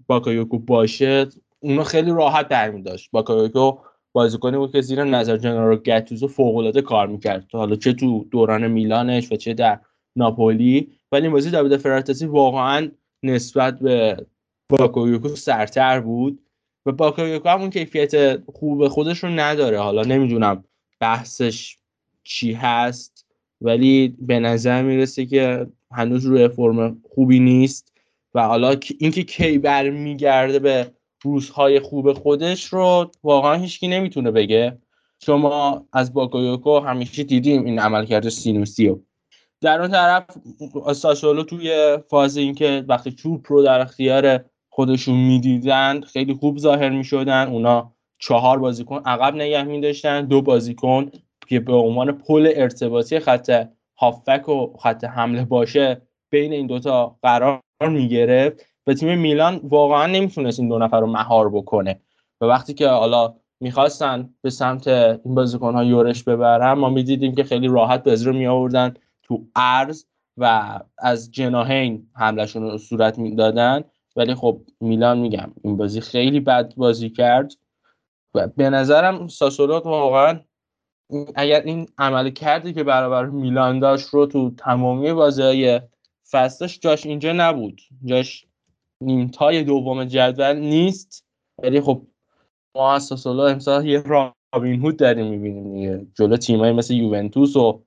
باکایوکو 0.06 0.58
باشه 0.58 1.26
اونو 1.60 1.84
خیلی 1.84 2.10
راحت 2.10 2.48
برمی 2.48 2.82
داشت 2.82 3.10
باکایوکو 3.10 3.78
بازیکنی 4.12 4.56
بود 4.56 4.72
که 4.72 4.80
زیر 4.80 5.04
نظر 5.04 5.36
جنارو 5.36 5.76
گتوزو 5.76 6.28
فوق 6.28 6.56
العاده 6.56 6.82
کار 6.82 7.06
می‌کرد. 7.06 7.46
حالا 7.52 7.76
چه 7.76 7.92
تو 7.92 8.26
دوران 8.30 8.68
میلانش 8.68 9.32
و 9.32 9.36
چه 9.36 9.54
در 9.54 9.80
ناپولی. 10.16 10.90
ولی 11.12 11.22
این 11.22 11.32
بازی 11.32 11.50
داوید 11.50 11.76
فراتسی 11.76 12.26
واقعا 12.26 12.88
نسبت 13.22 13.78
به 13.78 14.26
باکایوکو 14.68 15.28
سرتر 15.28 16.00
بود 16.00 16.40
و 16.86 16.92
باکایوکو 16.92 17.48
همون 17.48 17.70
کیفیت 17.70 18.44
خوب 18.50 18.88
خودش 18.88 19.24
رو 19.24 19.30
نداره. 19.30 19.78
حالا 19.78 20.02
نمی‌دونم 20.02 20.64
بحثش 21.00 21.76
چی 22.24 22.52
هست 22.52 23.26
ولی 23.60 24.16
به 24.18 24.40
نظر 24.40 24.82
می‌رسه 24.82 25.26
که 25.26 25.66
هنوز 25.92 26.24
روی 26.24 26.48
فرم 26.48 27.02
خوبی 27.14 27.40
نیست 27.40 27.92
و 28.34 28.46
حالا 28.46 28.76
اینکه 28.98 29.22
کی 29.22 29.58
برمیگرده 29.58 30.58
به 30.58 30.92
روزهای 31.22 31.80
خوب 31.80 32.12
خودش 32.12 32.64
رو 32.64 33.10
واقعا 33.22 33.54
هیچکی 33.54 33.88
نمی‌تونه 33.88 34.30
بگه. 34.30 34.78
شما 35.24 35.86
از 35.92 36.12
باکایوکو 36.12 36.78
همیشه 36.78 37.22
دیدیم 37.22 37.64
این 37.64 37.78
عملکرد 37.78 38.28
سینوسی 38.28 38.88
رو 38.88 39.02
در 39.62 39.80
اون 39.80 39.90
طرف 39.90 40.24
ساشولو 40.92 41.42
توی 41.42 41.98
فاز 42.08 42.36
اینکه 42.36 42.84
وقتی 42.88 43.12
توپ 43.12 43.46
رو 43.48 43.62
در 43.62 43.80
اختیار 43.80 44.44
خودشون 44.68 45.16
می‌دیدن 45.16 46.00
خیلی 46.00 46.34
خوب 46.34 46.58
ظاهر 46.58 46.88
می‌شدن. 46.88 47.48
اونا 47.48 47.92
چهار 48.18 48.58
بازیکن 48.58 49.02
عقب 49.04 49.34
نگه 49.34 49.62
میداشتن 49.62 50.24
دو 50.24 50.42
بازیکن 50.42 51.10
که 51.48 51.60
به 51.60 51.72
عنوان 51.72 52.12
پل 52.12 52.52
ارتباطی 52.56 53.18
خط 53.18 53.66
هافبک 53.98 54.48
و 54.48 54.76
خط 54.78 55.04
حمله 55.04 55.44
باشه 55.44 56.02
بین 56.30 56.52
این 56.52 56.66
دوتا 56.66 57.16
قرار 57.22 57.60
می‌گرفت 57.80 58.66
و 58.86 58.94
تیم 58.94 59.18
میلان 59.18 59.60
واقعا 59.64 60.06
نمی‌تونست 60.06 60.60
این 60.60 60.68
دو 60.68 60.78
نفر 60.78 61.00
رو 61.00 61.06
مهار 61.06 61.50
بکنه. 61.50 62.00
و 62.40 62.44
وقتی 62.44 62.74
که 62.74 62.88
حالا 62.88 63.34
می‌خواستن 63.60 64.34
به 64.42 64.50
سمت 64.50 64.88
این 64.88 65.34
بازیکن 65.34 65.74
ها 65.74 65.84
یورش 65.84 66.24
ببرن 66.24 66.72
ما 66.72 66.90
می‌دیدیم 66.90 67.34
که 67.34 67.44
خیلی 67.44 67.68
راحت 67.68 68.04
بازی 68.04 68.24
رو 68.24 68.32
میآوردن. 68.32 68.94
تو 69.30 69.46
ارز 69.56 70.04
و 70.36 70.80
از 70.98 71.30
جناهین 71.30 72.10
حملشون 72.14 72.62
رو 72.62 72.78
صورت 72.78 73.18
می‌دادن. 73.18 73.84
ولی 74.16 74.34
خب 74.34 74.60
میلان 74.80 75.18
میگم 75.18 75.52
این 75.64 75.76
بازی 75.76 76.00
خیلی 76.00 76.40
بد 76.40 76.74
بازی 76.74 77.10
کرد 77.10 77.52
و 78.34 78.46
به 78.46 78.70
نظرم 78.70 79.28
ساسولو 79.28 79.78
واقعا 79.78 80.40
اگر 81.34 81.62
این 81.62 81.88
عمل 81.98 82.30
کردی 82.30 82.72
که 82.72 82.84
برابر 82.84 83.26
میلان 83.26 83.78
داشت 83.78 84.08
رو 84.08 84.26
تو 84.26 84.50
تمامی 84.50 85.12
بازی 85.12 85.80
فصلش 86.30 86.78
جاش 86.78 87.06
اینجا 87.06 87.32
نبود. 87.32 87.80
جاش 88.04 88.46
نیمتای 89.02 89.64
دوم 89.64 90.04
جدول 90.04 90.56
نیست. 90.56 91.24
ولی 91.62 91.80
خب 91.80 92.02
ما 92.76 92.94
از 92.94 93.04
ساسولو 93.04 93.40
امسال 93.40 93.86
یه 93.86 94.02
رابین 94.02 94.80
هود 94.80 94.96
داریم 94.96 95.26
می‌بینیم 95.26 96.12
جلو 96.18 96.36
تیمایی 96.36 96.72
مثل 96.72 96.94
یوونتوس 96.94 97.56
و 97.56 97.82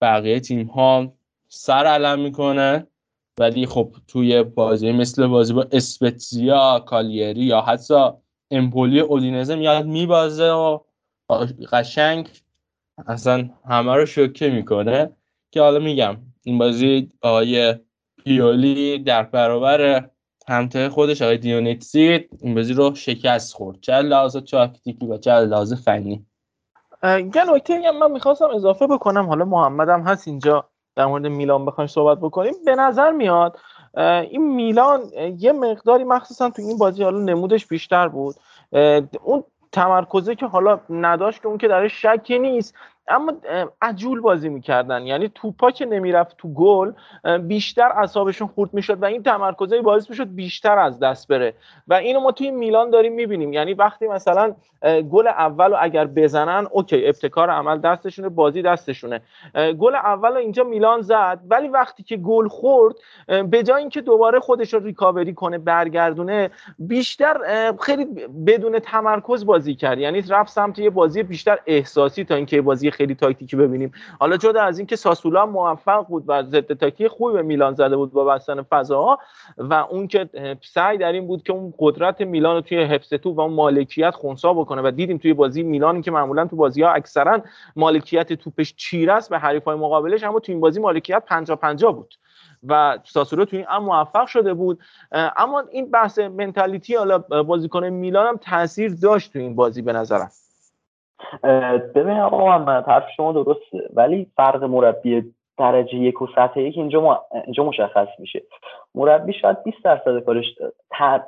بقیه 0.00 0.40
تیم 0.40 0.66
ها 0.66 1.12
سر 1.48 1.86
علم 1.86 2.20
می‌کنه. 2.20 2.86
ولی 3.38 3.66
خب 3.66 3.94
توی 4.08 4.42
بازی 4.42 4.92
مثل 4.92 5.26
بازی 5.26 5.52
با 5.52 5.66
اسپتزیا 5.72 6.84
کالیری 6.86 7.40
یا 7.40 7.60
حتی 7.60 8.10
امپولی 8.50 9.00
اودینزه 9.00 9.56
میاد 9.56 9.86
میبازه 9.86 10.50
و 10.50 10.78
قشنگ 11.72 12.28
اصلا 13.06 13.50
همه 13.68 13.94
رو 13.94 14.06
شوکه 14.06 14.50
می‌کنه. 14.50 15.10
که 15.50 15.60
حالا 15.60 15.78
میگم 15.78 16.16
این 16.42 16.58
بازی 16.58 17.12
آقای 17.20 17.74
پیولی 18.24 18.98
در 18.98 19.22
برابر 19.22 20.10
همته 20.48 20.88
خودش 20.88 21.22
آقای 21.22 21.38
دیونیتسی 21.38 22.28
این 22.40 22.54
بازی 22.54 22.72
رو 22.72 22.94
شکست 22.94 23.54
خورد. 23.54 23.80
چه 23.80 23.92
لحاظ 23.92 24.36
تاکتیکی 24.36 25.06
و 25.06 25.18
چه 25.18 25.30
لحاظ 25.30 25.74
فنی. 25.74 26.26
یه 27.02 27.44
نکته 27.54 27.90
من 27.90 28.10
می‌خواستم 28.10 28.48
اضافه 28.54 28.86
بکنم 28.86 29.26
حالا 29.26 29.44
محمد 29.44 29.88
هم 29.88 30.00
هست 30.00 30.28
اینجا 30.28 30.64
در 30.96 31.06
مورد 31.06 31.26
میلان 31.26 31.64
بخوایم 31.64 31.88
صحبت 31.88 32.18
بکنیم. 32.18 32.54
به 32.64 32.74
نظر 32.74 33.10
میاد 33.10 33.58
این 34.30 34.54
میلان 34.54 35.02
یه 35.38 35.52
مقداری 35.52 36.04
مخصوصا 36.04 36.50
تو 36.50 36.62
این 36.62 36.78
بازی 36.78 37.02
حالا 37.02 37.18
نمودش 37.18 37.66
بیشتر 37.66 38.08
بود. 38.08 38.34
اون 39.22 39.44
تمرکزه 39.72 40.34
که 40.34 40.46
حالا 40.46 40.80
نداشت 40.90 41.42
که 41.42 41.48
اون 41.48 41.58
که 41.58 41.68
درش 41.68 42.06
شکی 42.06 42.38
نیست. 42.38 42.74
اما 43.08 43.32
عجول 43.82 44.20
بازی 44.20 44.48
می‌کردن. 44.48 45.06
یعنی 45.06 45.30
توپا 45.34 45.70
که 45.70 45.86
نمی‌رفت 45.86 46.36
تو 46.36 46.48
گل 46.48 46.92
بیشتر 47.38 47.92
اعصابشون 47.96 48.48
خورد 48.48 48.74
می‌شد 48.74 49.02
و 49.02 49.04
این 49.04 49.22
تمرکزه 49.22 49.80
باعث 49.80 50.10
می‌شد 50.10 50.34
بیشتر 50.34 50.78
از 50.78 50.98
دست 50.98 51.28
بره. 51.28 51.54
و 51.88 51.94
اینو 51.94 52.20
ما 52.20 52.32
توی 52.32 52.50
میلان 52.50 52.90
داریم 52.90 53.12
می‌بینیم. 53.12 53.52
یعنی 53.52 53.74
وقتی 53.74 54.06
مثلا 54.06 54.54
گل 55.10 55.26
اول 55.26 55.70
رو 55.70 55.76
اگر 55.80 56.06
بزنن 56.06 56.66
اوکی 56.70 57.06
ابتکار 57.06 57.50
عمل 57.50 57.78
دستشونه 57.78 58.28
بازی 58.28 58.62
دستشونه. 58.62 59.20
گل 59.78 59.94
اول 59.94 60.30
رو 60.30 60.36
اینجا 60.36 60.64
میلان 60.64 61.00
زد 61.00 61.40
ولی 61.48 61.68
وقتی 61.68 62.02
که 62.02 62.16
گل 62.16 62.48
خورد 62.48 62.94
به 63.50 63.62
جای 63.62 63.80
اینکه 63.80 64.00
دوباره 64.00 64.40
خودش 64.40 64.74
رو 64.74 64.80
ریکاوری 64.80 65.34
کنه 65.34 65.58
برگردونه 65.58 66.50
بیشتر 66.78 67.36
خیلی 67.80 68.04
بدون 68.46 68.78
تمرکز 68.78 69.46
بازی 69.46 69.74
کرد. 69.74 69.98
یعنی 69.98 70.22
رفت 70.22 70.52
سمت 70.52 70.78
یه 70.78 70.90
بازی 70.90 71.22
بیشتر 71.22 71.58
احساسی 71.66 72.24
تا 72.24 72.34
اینکه 72.34 72.62
بازی 72.62 72.90
خیلی 72.96 73.14
تاکتیکی 73.14 73.56
ببینیم. 73.56 73.92
حالا 74.20 74.36
جدا 74.36 74.62
از 74.62 74.78
اینکه 74.78 74.96
ساسولا 74.96 75.46
موفق 75.46 76.06
بود 76.06 76.24
و 76.26 76.42
ضد 76.42 76.72
تاکتیک 76.72 77.08
خوبی 77.08 77.32
به 77.32 77.42
میلان 77.42 77.74
زده 77.74 77.96
بود 77.96 78.12
با 78.12 78.24
بستن 78.24 78.62
فضاها 78.62 79.18
و 79.58 79.74
اون 79.74 80.06
که 80.06 80.28
سعی 80.62 80.98
در 80.98 81.12
این 81.12 81.26
بود 81.26 81.42
که 81.42 81.52
اون 81.52 81.74
قدرت 81.78 82.20
میلان 82.20 82.54
رو 82.54 82.60
توی 82.60 82.84
حفظ 82.84 83.08
تو 83.08 83.32
و 83.32 83.40
اون 83.40 83.52
مالکیت 83.52 84.10
خونسا 84.10 84.54
بکنه 84.54 84.82
و 84.82 84.90
دیدیم 84.90 85.18
توی 85.18 85.34
بازی 85.34 85.62
میلان 85.62 86.02
که 86.02 86.10
معمولا 86.10 86.46
تو 86.46 86.56
بازی 86.56 86.82
ها 86.82 86.90
اکثرا 86.90 87.42
مالکیت 87.76 88.32
توپش 88.32 88.74
چیره 88.76 89.12
است 89.12 89.30
به 89.30 89.38
حریفای 89.38 89.76
مقابلش 89.76 90.24
اما 90.24 90.40
تو 90.40 90.52
این 90.52 90.60
بازی 90.60 90.80
مالکیت 90.80 91.22
50 91.26 91.56
50 91.56 91.92
بود 91.92 92.14
و 92.68 92.98
ساسولو 93.04 93.44
تو 93.44 93.56
این 93.56 93.66
هم 93.68 93.84
موفق 93.84 94.26
شده 94.26 94.54
بود. 94.54 94.78
اما 95.12 95.64
این 95.70 95.90
بحث 95.90 96.18
منتالیتی 96.18 96.94
حالا 96.94 97.18
بازیکن 97.18 97.86
میلان 97.86 98.26
هم 98.26 98.36
تاثیر 98.36 98.94
داشت 99.02 99.32
تو 99.32 99.38
این 99.38 99.54
بازی 99.54 99.82
به 99.82 99.92
نظرم. 99.92 100.30
ببین 101.94 102.18
آقا 102.18 102.46
محمد 102.46 102.88
حرف 102.88 103.04
شما 103.16 103.32
درسته 103.32 103.88
ولی 103.94 104.26
فرق 104.36 104.64
مربی 104.64 105.32
درجه 105.58 105.94
یک 105.94 106.22
و 106.22 106.26
سطح 106.36 106.60
یک 106.60 106.78
اینجا, 106.78 107.22
اینجا 107.44 107.64
مشخص 107.64 108.08
میشه. 108.18 108.42
مربی 108.94 109.32
شاید 109.32 109.62
20 109.62 109.84
درصد 109.84 110.18
کارش 110.18 110.44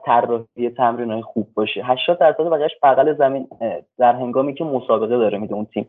طراحی 0.05 0.71
تمرین 0.77 1.11
های 1.13 1.23
خوب 1.23 1.49
باشه. 1.55 1.83
80 1.85 2.19
درصد 2.19 2.49
بقیهش 2.49 2.77
بغل 2.83 3.15
زمین 3.15 3.49
در 3.99 4.13
هنگامی 4.13 4.55
که 4.55 4.65
مسابقه 4.65 5.17
داره 5.17 5.39
میده 5.39 5.55
اون 5.55 5.65
تیم. 5.65 5.89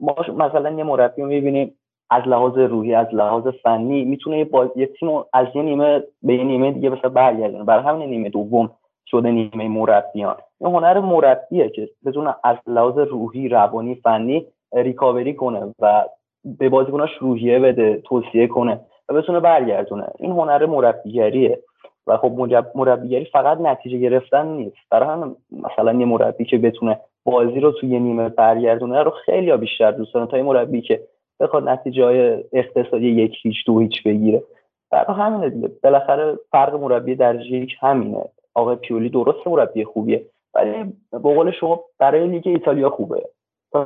ما 0.00 0.16
مثلا 0.36 0.70
یه 0.70 0.84
مربی 0.84 1.22
رو 1.22 1.28
می‌بینیم 1.28 1.74
از 2.10 2.22
لحاظ 2.26 2.58
روحی 2.58 2.94
از 2.94 3.06
لحاظ 3.12 3.46
فنی 3.46 4.04
می‌تونه 4.04 4.38
یه, 4.38 4.50
یه 4.76 4.86
تیم 4.86 5.08
از 5.32 5.46
یه 5.54 5.62
نیمه 5.62 6.02
به 6.22 6.34
یه 6.34 6.44
نیمه 6.44 6.72
دیگه 6.72 6.88
مثلا 6.88 7.10
برگردونه. 7.10 7.64
برای 7.64 7.84
همین 7.84 8.08
نیمه 8.08 8.28
دوم. 8.28 8.70
شده 9.06 9.30
نیمه 9.30 9.68
مربیان. 9.68 10.36
این 10.60 10.74
هنر 10.74 10.98
مربیه 10.98 11.68
که 11.68 11.88
بتونه 12.06 12.34
از 12.44 12.56
لحاظ 12.66 12.98
روحی 12.98 13.48
روانی 13.48 13.94
فنی 13.94 14.46
ریکاوری 14.74 15.34
کنه 15.34 15.74
و 15.78 16.04
به 16.44 16.68
بازیکناش 16.68 17.10
روحیه 17.20 17.58
بده 17.58 18.02
توصیه 18.04 18.46
کنه 18.46 18.80
و 19.08 19.14
بتونه 19.14 19.40
برگردونه. 19.40 20.06
این 20.18 20.30
هنر 20.30 20.66
مربیگریه 20.66 21.58
و 22.06 22.16
خب 22.16 22.32
مربیگری 22.74 23.24
فقط 23.24 23.60
نتیجه 23.60 23.98
گرفتن 23.98 24.46
نیست. 24.46 24.76
برای 24.90 25.08
هم 25.08 25.36
مثلا 25.52 25.92
یه 25.92 26.06
مربی 26.06 26.44
که 26.44 26.58
بتونه 26.58 27.00
بازی 27.24 27.60
رو 27.60 27.72
توی 27.72 28.00
نیمه 28.00 28.28
برگردونه 28.28 29.02
رو 29.02 29.10
خیلی 29.10 29.56
بیشتر 29.56 29.90
دوست 29.90 30.14
دارن 30.14 30.26
تا 30.26 30.36
یه 30.36 30.42
مربی 30.42 30.80
که 30.80 31.00
بخواد 31.40 31.68
نتیجه 31.68 32.04
های 32.04 32.44
اقتصادی 32.52 33.08
یک 33.08 33.34
هیچ 33.42 33.56
دو 33.66 33.78
هیچ 33.78 34.02
بگیره. 34.02 34.42
برای 34.90 35.16
همینه 35.16 35.50
دیگه. 35.50 35.70
بالاخره 35.82 36.38
فرق 36.50 36.74
مربی 36.74 37.14
درجه 37.14 37.50
یک 37.50 37.76
همینه. 37.80 38.24
آقای 38.54 38.76
پیولی 38.76 39.08
درست 39.08 39.46
مربی 39.46 39.84
خوبیه 39.84 40.26
ولی 40.54 40.92
به 41.10 41.18
قول 41.18 41.50
شما 41.50 41.80
برای 41.98 42.28
لیگ 42.28 42.48
ایتالیا 42.48 42.90
خوبه. 42.90 43.28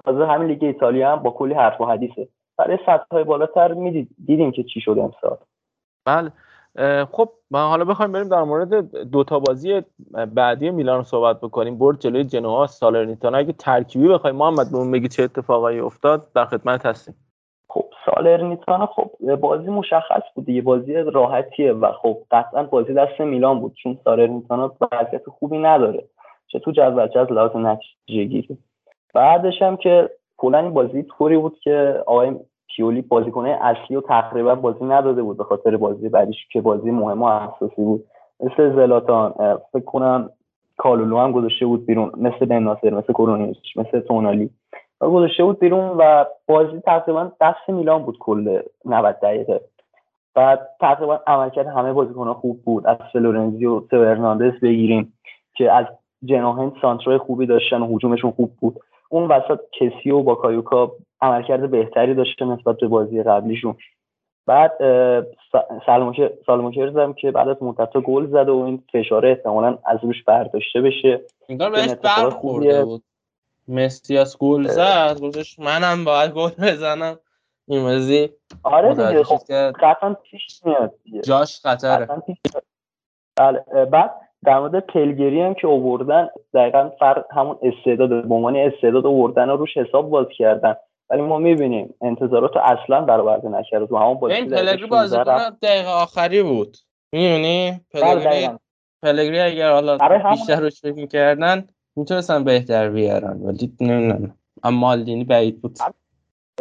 تازه 0.05 0.27
همین 0.27 0.49
لیگ 0.49 0.65
ایتالیا 0.65 1.13
هم 1.13 1.23
با 1.23 1.31
کلی 1.31 1.55
حرف 1.55 1.81
و 1.81 1.85
حدیثه. 1.85 2.29
برای 2.59 2.79
سطح 2.87 3.05
های 3.13 3.25
بالاتر 3.25 3.73
می‌دید 3.73 4.09
دیدیم 4.27 4.51
که 4.51 4.63
چی 4.63 4.81
شده 4.81 5.03
امسال. 5.03 5.37
بله. 6.07 6.33
خب 7.05 7.29
ما 7.51 7.69
حالا 7.69 7.85
بخوایم 7.85 8.13
بریم 8.13 8.29
در 8.29 8.43
مورد 8.43 8.95
دوتا 9.11 9.39
بازی 9.39 9.83
بعدی 10.35 10.71
میلان 10.71 11.03
صحبت 11.03 11.41
بکنیم. 11.41 11.79
برد 11.79 11.99
جلوی 11.99 12.25
جنوا 12.25 12.67
سالرنیتانا. 12.67 13.39
اگه 13.39 13.53
ترکیبی 13.53 14.09
بخوایم 14.09 14.37
محمد 14.37 14.73
بهمون 14.73 14.91
بگی 14.91 15.09
چه 15.09 15.23
اتفاقایی 15.23 15.81
افتاد 15.81 16.33
در 16.35 16.45
خدمت 16.45 16.87
هستیم. 16.87 17.15
سالرنیتانا 18.11 18.87
خب 18.87 19.35
بازی 19.35 19.71
مشخص 19.71 20.23
بود 20.35 20.49
یه 20.49 20.63
بازی 20.63 20.95
راحتیه 20.95 21.73
و 21.73 21.93
خب 21.93 22.17
قطعا 22.31 22.63
بازی 22.63 22.95
دست 22.95 23.21
میلان 23.21 23.61
بود 23.61 23.75
چون 23.83 23.99
سالرنیتانا 24.05 24.73
وضعیت 24.93 25.29
خوبی 25.29 25.59
نداره 25.59 26.05
چه 26.47 26.59
تو 26.59 26.71
جذب 26.71 27.07
چه 27.07 27.21
از 27.21 27.33
لحاظ 27.33 27.57
نتیجه 27.57 28.25
گیری 28.25 28.59
بعدش 29.15 29.63
هم 29.63 29.77
که 29.77 30.11
کلا 30.37 30.59
این 30.59 30.71
بازی 30.71 31.03
طوری 31.03 31.37
بود 31.37 31.59
که 31.59 32.03
آقای 32.07 32.37
پیولی 32.77 33.03
بازیکنه 33.03 33.59
اصلی 33.61 33.97
و 33.97 34.01
تقریبا 34.01 34.55
بازی 34.55 34.85
نداده 34.85 35.23
بود 35.23 35.37
به 35.37 35.45
خاطر 35.45 35.77
بازی 35.77 36.09
بعدیش 36.09 36.37
که 36.53 36.61
بازی 36.61 36.91
مهم 36.91 37.23
و 37.23 37.27
اساسی 37.27 37.83
بود. 37.83 38.05
مثل 38.41 38.77
زلاتان 38.77 39.59
فکر 39.73 39.85
کنم 39.85 40.31
کالولو 40.77 41.19
هم 41.19 41.33
گذاشته 41.33 41.67
بود 41.67 41.87
بیرون 41.87 42.13
مثل 42.17 42.47
بن 42.47 42.59
ناصر 42.59 42.91
مثل 42.91 43.13
کرونیچ 43.13 43.77
مثل 43.77 44.01
تونالی. 44.01 44.51
گذاشته 45.01 45.45
بود 45.45 45.59
بیرون 45.59 45.97
و 45.99 46.25
بازی 46.47 46.81
تقریبا 46.81 47.33
دست 47.41 47.69
میلان 47.69 48.03
بود 48.03 48.19
کل 48.19 48.61
90 48.85 49.19
دقیقه. 49.23 49.61
بعد 50.35 50.69
تقریبا 50.81 51.21
عملکرد 51.27 51.67
همه 51.67 51.93
بازیکنها 51.93 52.35
خوب 52.35 52.63
بود. 52.65 52.87
از 52.87 52.97
فلورنزی 53.13 53.67
و 53.67 53.81
تو 53.81 54.17
بگیریم 54.63 55.13
که 55.57 55.73
از 55.73 55.87
جناهین 56.25 56.73
سانترای 56.83 57.19
خوبی 57.19 57.47
داشتن 57.47 57.83
و 57.83 57.95
حجومشون 57.95 58.31
خوب 58.31 58.53
بود. 58.61 58.81
اون 59.09 59.29
وسط 59.29 59.61
کسی 59.73 60.11
و 60.11 60.35
کایوکا 60.35 60.93
عملکرد 61.21 61.71
بهتری 61.71 62.15
داشته 62.15 62.45
نسبت 62.45 62.77
به 62.77 62.89
بازی 62.89 63.23
قبلیشون. 63.23 63.75
بعد 64.47 64.73
سالموکرز 66.47 66.97
هم 66.97 67.13
که 67.13 67.31
بعد 67.31 67.49
از 67.49 67.63
مدت 67.63 67.97
گل 67.97 68.27
زده 68.27 68.53
و 68.53 68.57
این 68.57 68.83
فشار 68.93 69.27
احتمالا 69.27 69.79
از 69.87 69.99
روش 70.03 70.25
برداشته 70.25 70.81
بشه. 70.81 71.21
انگار 71.49 71.71
بهش 71.71 71.95
برخورده 71.95 72.85
بود. 72.85 73.03
مسیاس 73.69 74.39
گل 74.39 74.69
زد 74.69 75.21
گفتش 75.21 75.59
منم 75.59 76.05
باید 76.05 76.31
گل 76.31 76.51
بزنم. 76.51 77.19
این 77.69 77.83
بازی 77.83 78.29
آره 78.63 78.95
دیگه 78.95 79.25
خب 79.25 79.39
قطعا 79.71 80.15
پیش 80.15 80.61
میاد 80.65 80.95
جاش 81.25 81.61
خطره. 81.61 82.09
بله 83.37 83.65
بعد 83.85 84.15
در 84.45 84.59
مورد 84.59 84.87
پلگری 84.87 85.41
هم 85.41 85.55
که 85.55 85.67
آوردن 85.67 86.29
دقیقا 86.55 86.91
فرق 86.99 87.25
همون 87.31 87.59
استعداد 87.63 88.09
به 88.29 88.35
عنوان 88.35 88.57
استعداد 88.57 89.07
آوردن 89.07 89.49
رو 89.49 89.57
روش 89.57 89.77
حساب 89.77 90.11
باز 90.11 90.27
کردن. 90.39 90.77
ولی 91.11 91.23
ما 91.23 91.39
می‌بینیم 91.39 91.95
انتظارات 92.03 92.57
رو 92.57 92.61
اصلا 92.65 93.01
برآورده 93.01 93.49
نکرده 93.49 93.87
تو 93.87 93.97
همون 93.97 94.15
بازی 94.15 94.35
این 94.35 94.51
پلگری 94.51 94.87
بازی 94.87 95.17
دقیقه 95.63 95.89
آخری 95.89 96.43
بود. 96.43 96.77
می‌دونی؟ 97.13 97.81
پلگری 97.91 98.49
پلگری 99.03 99.41
اگر 99.41 99.73
حالا 99.73 99.99
بیشتر 100.31 100.61
روش 100.61 100.81
فکر 100.81 100.93
می‌کردن 100.93 101.67
می‌تونستن 101.99 102.45
بهتر 102.45 102.91
بیارن 102.91 103.41
ولی 103.43 103.73
نمی‌دونم. 103.81 104.35
اما 104.63 104.79
مالدینی 104.79 105.25
بعید 105.25 105.63
بود. 105.63 105.79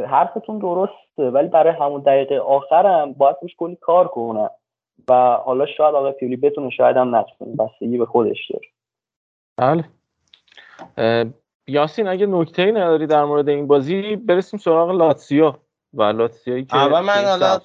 حرفتون 0.07 0.59
درسته 0.59 1.23
ولی 1.31 1.47
برای 1.47 1.73
همون 1.73 2.01
دقیقه 2.01 2.37
آخرم 2.37 3.13
باید 3.13 3.35
روش 3.41 3.55
کلی 3.57 3.75
کار 3.81 4.07
کنن. 4.07 4.49
و 5.09 5.13
حالا 5.45 5.65
شاید 5.65 5.95
آقای 5.95 6.11
پیولی 6.11 6.35
بتونه 6.35 6.69
شاید 6.69 6.97
هم 6.97 7.15
نتونه. 7.15 7.55
بستگی 7.55 7.97
به 7.97 8.05
خودش 8.05 8.51
داره. 8.51 8.67
بله. 9.57 9.83
یاسین 11.67 12.07
اگه 12.07 12.25
نکته 12.25 12.61
ای 12.61 12.71
نداری 12.71 13.07
در 13.07 13.25
مورد 13.25 13.49
این 13.49 13.67
بازی 13.67 14.15
برسیم 14.15 14.59
سراغ 14.59 14.91
لاتسیو 14.91 15.53
و 15.93 16.03
لاتسیویی 16.03 16.65
که 16.65 16.75
اول 16.75 16.99
من 16.99 17.25
حالا 17.25 17.59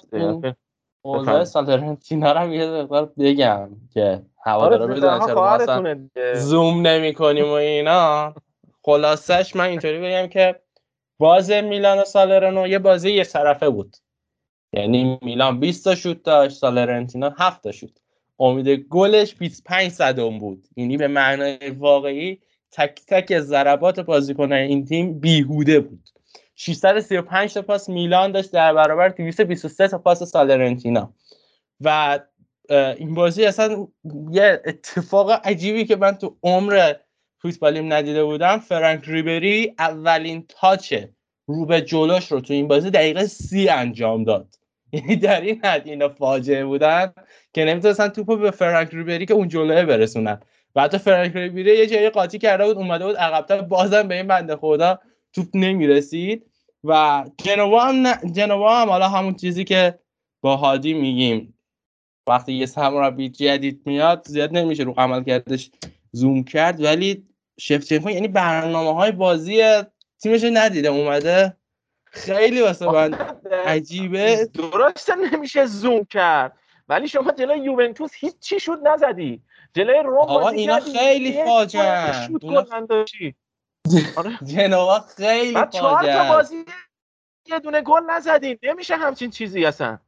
اوضاع 1.05 1.43
سالرنتینا 1.43 2.31
رو 2.31 2.53
یه 2.53 2.65
مقدار 2.65 3.05
بگم 3.19 3.69
که 3.93 4.21
هوادارا 4.45 4.87
بدونن 4.87 5.19
چرا 5.19 6.33
زوم 6.35 6.87
نمی 6.87 7.13
کنیم 7.13 7.45
و 7.45 7.51
اینا. 7.51 8.33
خلاصش 8.81 9.55
من 9.55 9.65
اینطوری 9.65 9.99
بگم 9.99 10.27
که 10.27 10.59
باز 11.17 11.51
میلان 11.51 11.99
و 11.99 12.03
سالرنو 12.03 12.67
یه 12.67 12.79
بازی 12.79 13.11
یه 13.11 13.23
طرفه 13.23 13.69
بود. 13.69 13.97
یعنی 14.73 15.19
میلان 15.21 15.59
20 15.59 15.83
تا 15.83 15.95
شوت 15.95 16.23
داشت 16.23 16.57
سالرنتینا 16.57 17.35
7 17.37 17.63
تا 17.63 17.71
شوت. 17.71 17.97
امید 18.39 18.69
گلش 18.69 19.35
25 19.35 19.91
صدم 19.91 20.39
بود. 20.39 20.67
یعنی 20.75 20.97
به 20.97 21.07
معنای 21.07 21.69
واقعی 21.69 22.39
تک 22.71 23.01
تک 23.07 23.39
ضربات 23.39 23.99
بازیکنان 23.99 24.57
این 24.57 24.85
تیم 24.85 25.19
بیهوده 25.19 25.79
بود. 25.79 26.09
635 26.55 27.53
تا 27.53 27.61
پاس 27.61 27.89
میلان 27.89 28.31
داشت 28.31 28.51
در 28.51 28.73
برابر 28.73 29.09
223 29.09 29.87
تا 29.87 29.97
پاس 29.97 30.23
سالرنتینا. 30.23 31.13
و 31.81 32.19
این 32.69 33.13
بازی 33.13 33.45
اصلا 33.45 33.87
یه 34.31 34.61
اتفاق 34.65 35.31
عجیبی 35.31 35.85
که 35.85 35.95
من 35.95 36.11
تو 36.11 36.37
عمر 36.43 36.93
فوتبالیم 37.41 37.93
ندیده 37.93 38.23
بودم. 38.23 38.59
فرانک 38.59 39.03
ریبری 39.07 39.73
اولین 39.79 40.45
تاچ 40.47 40.93
رو 41.47 41.65
به 41.65 41.81
جلوش 41.81 42.31
رو 42.31 42.41
تو 42.41 42.53
این 42.53 42.67
بازی 42.67 42.89
دقیقه 42.89 43.25
سی 43.25 43.69
انجام 43.69 44.23
داد. 44.23 44.55
یعنی 44.93 45.15
در 45.15 45.41
این 45.41 45.61
حد 45.63 45.87
اینا 45.87 46.09
فاجعه 46.09 46.65
بودن 46.65 47.13
که 47.53 47.65
نمی‌تونستن 47.65 48.07
توپو 48.07 48.37
به 48.37 48.51
فرانک 48.51 48.89
ریبری 48.91 49.25
که 49.25 49.33
اون 49.33 49.47
جلوه 49.47 49.85
برسونن. 49.85 50.39
و 50.75 50.81
حتی 50.81 50.97
فرانک 50.97 51.35
ریبری 51.35 51.77
یه 51.77 51.87
جایی 51.87 52.09
قاطی 52.09 52.37
کرده 52.39 52.65
بود 52.65 52.77
اومده 52.77 53.05
بود 53.05 53.15
عقبتر 53.15 53.61
بازم 53.61 54.07
به 54.07 54.15
این 54.15 54.27
بنده 54.27 54.55
خدا 54.55 54.99
توپ 55.33 55.47
نمی‌رسید 55.53 56.45
و 56.83 57.23
جنوا 57.37 57.85
هم, 57.85 58.07
ن... 58.07 58.31
جنوا 58.31 58.81
هم 58.81 58.89
حالا 58.89 59.09
همون 59.09 59.33
چیزی 59.33 59.63
که 59.63 59.99
با 60.41 60.57
هادی 60.57 60.93
میگیم. 60.93 61.53
وقتی 62.27 62.53
یه 62.53 62.65
سرمربی 62.65 63.29
جدید 63.29 63.81
میاد 63.85 64.27
زیاد 64.27 64.57
نمیشه 64.57 64.83
رو 64.83 64.93
عمل 64.97 65.23
کردش 65.23 65.71
زوم 66.11 66.43
کرد 66.43 66.83
ولی 66.83 67.25
شفتچنکو 67.59 68.09
یعنی 68.09 68.27
برنامه 68.27 68.93
های 68.93 69.11
بازی 69.11 69.61
تیمش 70.21 70.41
ندیده 70.43 70.87
اومده 70.87 71.57
خیلی 72.05 72.61
واسه 72.61 72.85
من 72.85 73.13
عجیبه. 73.65 74.49
درسته 74.53 75.15
نمیشه 75.15 75.65
زوم 75.65 76.05
کرد. 76.05 76.57
ولی 76.89 77.07
شما 77.07 77.31
جلوی 77.31 77.59
یوونتوس 77.59 78.11
هیچ 78.15 78.39
چی 78.39 78.59
شد 78.59 78.87
نزدی. 78.87 79.41
جلوی 79.73 79.99
روم 80.03 80.17
آقا 80.17 80.49
اینا 80.49 80.79
خیلی 80.79 81.43
فاجعه 81.45 82.29
آره. 84.15 84.39
جنوا 84.53 84.99
خیلی 84.99 85.53
چهار 85.71 86.13
تا 86.13 86.29
بازی 86.29 86.65
یه 87.45 87.59
دونه 87.59 87.81
گل 87.81 88.01
نزدین. 88.09 88.59
نمیشه 88.63 88.95
همچین 88.95 89.29
چیزی 89.29 89.65
اصلا 89.65 89.99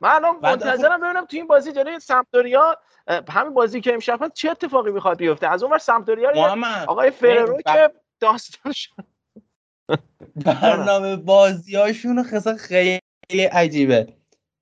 من 0.00 0.10
الان 0.10 0.36
منتظرم 0.42 1.00
ببینم 1.00 1.24
تو 1.24 1.36
این 1.36 1.46
بازی 1.46 1.72
جلوی 1.72 2.00
سمپدوریا 2.00 2.78
همین 3.28 3.54
بازی 3.54 3.80
که 3.80 3.94
امشب 3.94 4.18
هست 4.22 4.32
چه 4.32 4.50
اتفاقی 4.50 4.90
می‌خواد 4.90 5.18
بیفته؟ 5.18 5.48
از 5.48 5.62
اون 5.62 5.72
ور 5.72 5.78
سمپدوریا 5.78 6.56
آقای 6.86 7.10
فررو 7.10 7.62
که 7.62 7.92
داستان 8.20 8.72
شد. 8.72 8.92
برنامه 10.44 11.16
بازی 11.16 11.76
هاشون 11.76 12.22
خیلی 12.58 13.00
عجیبه. 13.52 14.16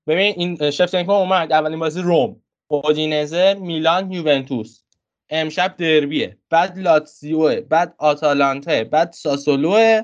ببین 0.07 0.35
این 0.37 0.71
شفتنکو 0.71 1.13
اومد 1.13 1.53
اولین 1.53 1.79
بازی 1.79 2.03
روم. 2.03 2.43
اودینزه 2.69 3.55
میلان 3.55 4.13
یوونتوس. 4.13 4.84
امشب 5.31 5.77
دربیه. 5.77 6.39
بعد 6.51 6.79
لاتسیوه 6.79 7.61
بعد 7.61 7.95
آتالانته 7.99 8.85
بعد 8.85 9.13
ساسولوه 9.13 10.03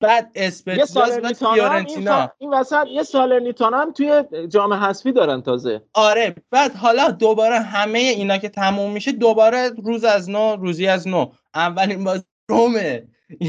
بعد 0.00 0.30
اسپتزیاس 0.34 0.96
بعد 0.96 1.32
فیورنتینا. 1.32 2.32
این 2.38 2.54
وسط 2.54 2.86
یه 2.90 3.02
سالرنیتانا 3.02 3.80
هم 3.80 3.92
توی 3.92 4.22
جام 4.48 4.72
حذفی 4.72 5.12
دارن 5.12 5.42
تازه. 5.42 5.82
آره 5.94 6.34
بعد 6.50 6.74
حالا 6.74 7.10
دوباره 7.10 7.58
همه 7.58 7.98
اینا 7.98 8.38
که 8.38 8.48
تموم 8.48 8.92
میشه 8.92 9.12
دوباره 9.12 9.70
روز 9.84 10.04
از 10.04 10.30
نو 10.30 10.56
روزی 10.56 10.86
از 10.86 11.08
نو. 11.08 11.32
اولین 11.54 12.04
بازی 12.04 12.24
رومه. 12.48 13.08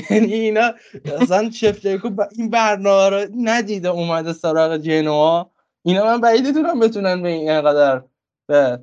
یعنی 0.10 0.34
اینا 0.34 0.74
اصلا 1.22 1.50
با 2.10 2.28
این 2.32 2.50
برنامه 2.50 3.10
رو 3.10 3.28
ندیده 3.38 3.90
اومده 3.90 4.34
سراغ 4.34 4.78
جنوا. 4.78 5.52
اینا 5.84 6.06
من 6.06 6.22
بعید 6.22 6.46
می‌دونم 6.46 6.80
بتونن 6.80 7.22
به 7.22 7.30
این 7.30 7.50
اینقدر 7.50 8.02
به 8.48 8.80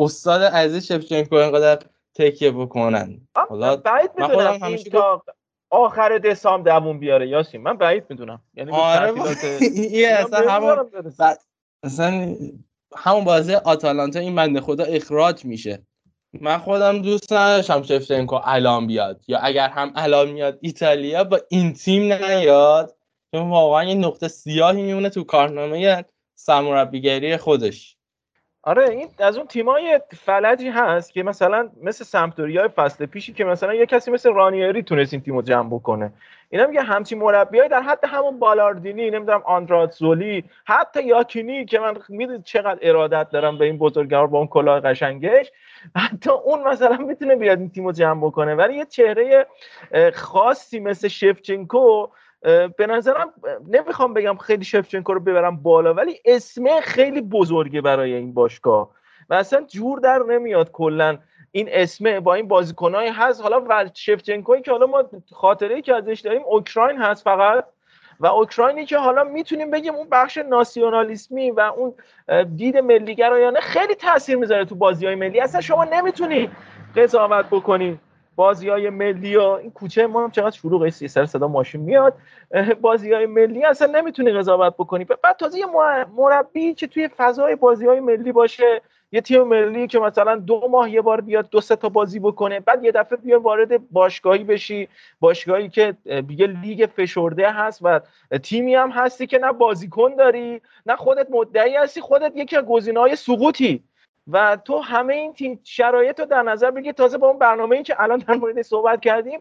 استاد 0.00 0.42
عزیز 0.42 0.86
شفچنکو 0.86 1.34
اینقدر 1.34 1.78
تکیه 2.14 2.50
بکنن. 2.50 3.28
حالا 3.34 3.76
بعید 3.76 4.10
می‌دونم 4.16 4.58
همیشه 4.62 4.90
آخر 5.70 6.18
دسامبر 6.18 6.78
دووم 6.78 6.98
بیاره. 6.98 7.28
یاسین 7.28 7.60
من 7.60 7.76
بعید 7.76 8.04
می‌دونم. 8.10 8.42
یعنی 8.54 8.70
آره 8.72 9.12
یه 9.90 10.08
اصلا 10.20 10.50
همون 10.50 10.90
اصلا 11.82 12.36
همون 12.96 13.24
بازی 13.24 13.54
آتالانتا 13.54 14.18
این 14.18 14.34
بنده 14.34 14.60
خدا 14.60 14.84
اخراج 14.84 15.44
میشه. 15.44 15.82
من 16.32 16.58
خودم 16.58 17.02
دوست 17.02 17.32
نداشتم 17.32 17.82
شفتنکو 17.82 18.40
الان 18.44 18.86
بیاد. 18.86 19.24
یا 19.28 19.38
اگر 19.38 19.68
هم 19.68 19.92
الان 19.96 20.30
میاد 20.30 20.58
ایتالیا 20.60 21.24
با 21.24 21.40
این 21.48 21.72
تیم 21.72 22.12
نیاد. 22.12 22.96
چون 23.34 23.50
واقعا 23.50 23.84
یه 23.84 23.94
نقطه 23.94 24.28
سیاهی 24.28 24.82
میمونه 24.82 25.10
تو 25.10 25.24
کارنامه 25.24 26.04
سرمربیگری 26.34 27.36
خودش. 27.36 27.96
آره 28.62 28.90
این 28.90 29.08
از 29.18 29.36
اون 29.36 29.46
تیمای 29.46 30.00
فلجی 30.16 30.68
هست 30.68 31.12
که 31.12 31.22
مثلا 31.22 31.68
مثل 31.82 32.04
سمپدوریا 32.04 32.68
فصل 32.76 33.06
پیشی 33.06 33.32
که 33.32 33.44
مثلا 33.44 33.74
یه 33.74 33.86
کسی 33.86 34.10
مثل 34.10 34.32
رانیری 34.32 34.82
تونست 34.82 35.12
این 35.12 35.22
تیمو 35.22 35.42
جمع 35.42 35.68
بکنه. 35.68 36.12
اینا 36.50 36.66
میگه 36.66 36.82
همچین 36.82 37.18
مربیای 37.18 37.68
در 37.68 37.80
حد 37.82 38.04
همون 38.04 38.38
بالاردینی 38.38 39.10
نمی‌دونم 39.10 39.42
آندرات 39.44 39.92
زولی 39.92 40.44
حتی 40.64 41.02
یاکینی 41.02 41.64
که 41.64 41.78
من 41.78 41.96
می‌دونید 42.08 42.44
چقدر 42.44 42.78
ارادت 42.82 43.30
دارم 43.30 43.58
به 43.58 43.64
این 43.64 43.78
بزرگوار 43.78 44.26
با 44.26 44.38
اون 44.38 44.46
کلاه 44.46 44.80
قشنگش 44.80 45.52
حتی 45.96 46.30
اون 46.30 46.62
مثلا 46.62 46.96
می‌تونه 46.96 47.36
بیاد 47.36 47.58
این 47.58 47.70
تیمو 47.70 47.92
جمع 47.92 48.26
بکنه. 48.26 48.54
ولی 48.54 48.74
یه 48.74 48.84
چهره 48.84 49.46
خاصی 50.14 50.80
مثل 50.80 51.08
شفچنکو 51.08 52.08
به 52.76 52.86
نظرم 52.88 53.32
نمی‌خوام 53.68 54.14
بگم 54.14 54.36
خیلی 54.36 54.64
شفچنکو 54.64 55.14
رو 55.14 55.20
ببرم 55.20 55.56
بالا 55.56 55.94
ولی 55.94 56.20
اسم 56.24 56.80
خیلی 56.80 57.20
بزرگه 57.20 57.80
برای 57.80 58.14
این 58.14 58.34
باشگاه. 58.34 58.90
و 59.30 59.34
اصلا 59.34 59.62
جور 59.62 60.00
در 60.00 60.18
نمیاد 60.28 60.70
کلا 60.72 61.18
این 61.52 61.68
اسمه 61.72 62.20
با 62.20 62.34
این 62.34 62.48
بازیکنایی 62.48 63.10
هست. 63.10 63.42
حالا 63.42 63.64
و 63.68 63.90
شفچنکوی 63.94 64.62
که 64.62 64.70
حالا 64.70 64.86
ما 64.86 65.04
خاطره 65.32 65.82
که 65.82 65.94
ازش 65.94 66.20
داریم 66.20 66.42
اوکراین 66.46 66.98
هست 66.98 67.24
فقط. 67.24 67.64
و 68.20 68.26
اوکراینی 68.26 68.84
که 68.84 68.98
حالا 68.98 69.24
می‌تونیم 69.24 69.70
بگیم 69.70 69.94
اون 69.94 70.08
بخش 70.10 70.38
ناسیونالیسمی 70.38 71.50
و 71.50 71.60
اون 71.60 71.94
دید 72.56 72.76
ملیگرایانه 72.76 73.60
خیلی 73.60 73.94
تاثیر 73.94 74.36
می‌ذاره 74.36 74.64
تو 74.64 74.74
بازی 74.74 75.06
های 75.06 75.14
ملی. 75.14 75.40
اصلا 75.40 75.60
شما 75.60 75.84
نمی‌تونی 75.84 76.50
قضاوت 76.96 77.46
بکنی. 77.46 77.98
بازی 78.40 78.68
های 78.68 78.90
ملی 78.90 79.36
و 79.36 79.42
این 79.42 79.70
کوچه 79.70 80.06
ما 80.06 80.24
هم 80.24 80.30
چقدر 80.30 80.56
شروع 80.56 80.90
سر 80.90 81.26
صدا 81.26 81.48
ماشین 81.48 81.80
میاد. 81.80 82.14
بازی 82.80 83.12
های 83.12 83.26
ملی 83.26 83.64
اصلا 83.64 84.00
نمی‌تونی 84.00 84.32
قضاوت 84.32 84.74
بکنی. 84.78 85.04
بعد 85.04 85.36
تازه 85.36 85.58
یه 85.58 85.66
مربی 86.16 86.74
که 86.74 86.86
توی 86.86 87.08
فضای 87.08 87.56
بازی 87.56 87.86
های 87.86 88.00
ملی 88.00 88.32
باشه 88.32 88.82
یه 89.12 89.20
تیم 89.20 89.42
ملی 89.42 89.86
که 89.86 89.98
مثلا 89.98 90.36
دو 90.36 90.68
ماه 90.70 90.90
یه 90.90 91.00
بار 91.00 91.20
بیاد 91.20 91.50
دو 91.50 91.60
سه 91.60 91.76
تا 91.76 91.88
بازی 91.88 92.18
بکنه 92.18 92.60
بعد 92.60 92.84
یه 92.84 92.92
دفعه 92.92 93.18
بیا 93.18 93.40
وارد 93.40 93.90
باشگاهی 93.90 94.44
بشی 94.44 94.88
باشگاهی 95.20 95.68
که 95.68 95.96
دیگه 96.28 96.46
لیگ 96.46 96.88
فشرده 96.96 97.50
هست 97.50 97.80
و 97.82 98.00
تیمی 98.42 98.74
هم 98.74 98.90
هستی 98.90 99.26
که 99.26 99.38
نه 99.38 99.52
بازیکن 99.52 100.14
داری 100.14 100.60
نه 100.86 100.96
خودت 100.96 101.26
مدعی 101.30 101.76
هستی 101.76 102.00
خودت 102.00 102.32
یکی 102.36 102.56
از 102.56 102.64
گزینه‌های 102.64 103.16
سقوطی. 103.16 103.84
و 104.32 104.56
تو 104.64 104.78
همه 104.78 105.14
این 105.14 105.32
تیم 105.32 105.60
شرایط 105.64 106.20
رو 106.20 106.26
در 106.26 106.42
نظر 106.42 106.70
بگیر. 106.70 106.92
تازه 106.92 107.18
با 107.18 107.28
اون 107.28 107.38
برنامه 107.38 107.76
ای 107.76 107.82
که 107.82 108.02
الان 108.02 108.18
در 108.18 108.34
مورد 108.34 108.62
صحبت 108.62 109.00
کردیم 109.00 109.40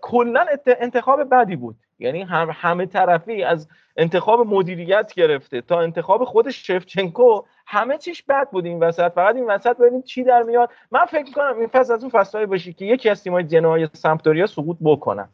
کلا 0.00 0.46
انتخاب 0.66 1.34
بدی 1.34 1.56
بود. 1.56 1.76
یعنی 1.98 2.22
هم 2.22 2.50
همه 2.52 2.86
طرفی 2.86 3.42
از 3.44 3.68
انتخاب 3.96 4.46
مدیریت 4.46 5.12
گرفته 5.14 5.60
تا 5.60 5.80
انتخاب 5.80 6.24
خود 6.24 6.50
شفچنکو 6.50 7.42
همه 7.66 7.98
چیش 7.98 8.22
بد 8.22 8.50
بود 8.50 8.66
این 8.66 8.80
وسط. 8.80 9.12
فقط 9.12 9.34
این 9.34 9.46
وسط 9.46 9.76
ببینید 9.76 10.04
چی 10.04 10.24
در 10.24 10.42
میاد. 10.42 10.70
من 10.90 11.04
فکر 11.04 11.24
می‌کنم 11.24 11.58
این 11.58 11.68
فصل 11.68 11.92
از 11.92 12.02
اون 12.02 12.10
فصلهای 12.10 12.46
باشه 12.46 12.72
که 12.72 12.84
یکی 12.84 13.08
از 13.08 13.22
تیم‌های 13.22 13.44
جنوای 13.44 13.88
سمپدوریا 13.92 14.46
سقوط 14.46 14.76
بکنن. 14.84 15.28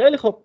خیلی 0.00 0.16
خب 0.16 0.38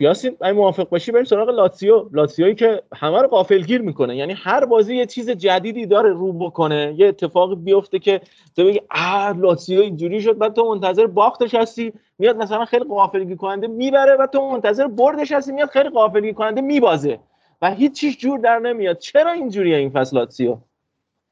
یاسین 0.00 0.36
اگه 0.40 0.52
موافق 0.52 0.88
باشی 0.88 1.12
بریم 1.12 1.24
سراغ 1.24 1.48
لاتسیو. 1.48 2.08
لاتسیویی 2.12 2.54
که 2.54 2.82
همه 2.94 3.22
رو 3.22 3.28
غافلگیر 3.28 3.82
می‌کنه. 3.82 4.16
یعنی 4.16 4.32
هر 4.32 4.64
بازی 4.64 4.96
یه 4.96 5.06
چیز 5.06 5.30
جدیدی 5.30 5.86
داره 5.86 6.10
رو 6.10 6.32
بکنه. 6.32 6.94
یه 6.96 7.08
اتفاقی 7.08 7.54
بیفته 7.54 7.98
که 7.98 8.20
تو 8.56 8.64
بگی 8.64 8.80
آ 8.90 9.32
لاتسیو 9.32 9.80
اینجوری 9.80 10.20
شد. 10.20 10.38
بعد 10.38 10.52
تو 10.52 10.74
منتظر 10.74 11.06
باختش 11.06 11.54
هستی 11.54 11.92
میاد 12.18 12.36
مثلا 12.36 12.64
خیلی 12.64 12.84
غافلگیر 12.84 13.36
کننده 13.36 13.66
می‌بره 13.66 14.16
و 14.16 14.26
تو 14.26 14.50
منتظر 14.50 14.86
بردش 14.86 15.32
هستی 15.32 15.52
میاد 15.52 15.68
خیلی 15.68 15.88
غافلگیر 15.88 16.34
کننده 16.34 16.60
میبازه. 16.60 17.18
و 17.62 17.70
هیچ 17.70 17.92
چیز 18.00 18.16
جور 18.16 18.38
در 18.38 18.58
نمیاد. 18.58 18.98
چرا 18.98 19.32
اینجوریه 19.32 19.76
این 19.76 19.90
فصل 19.90 20.16
لاتسیو؟ 20.16 20.56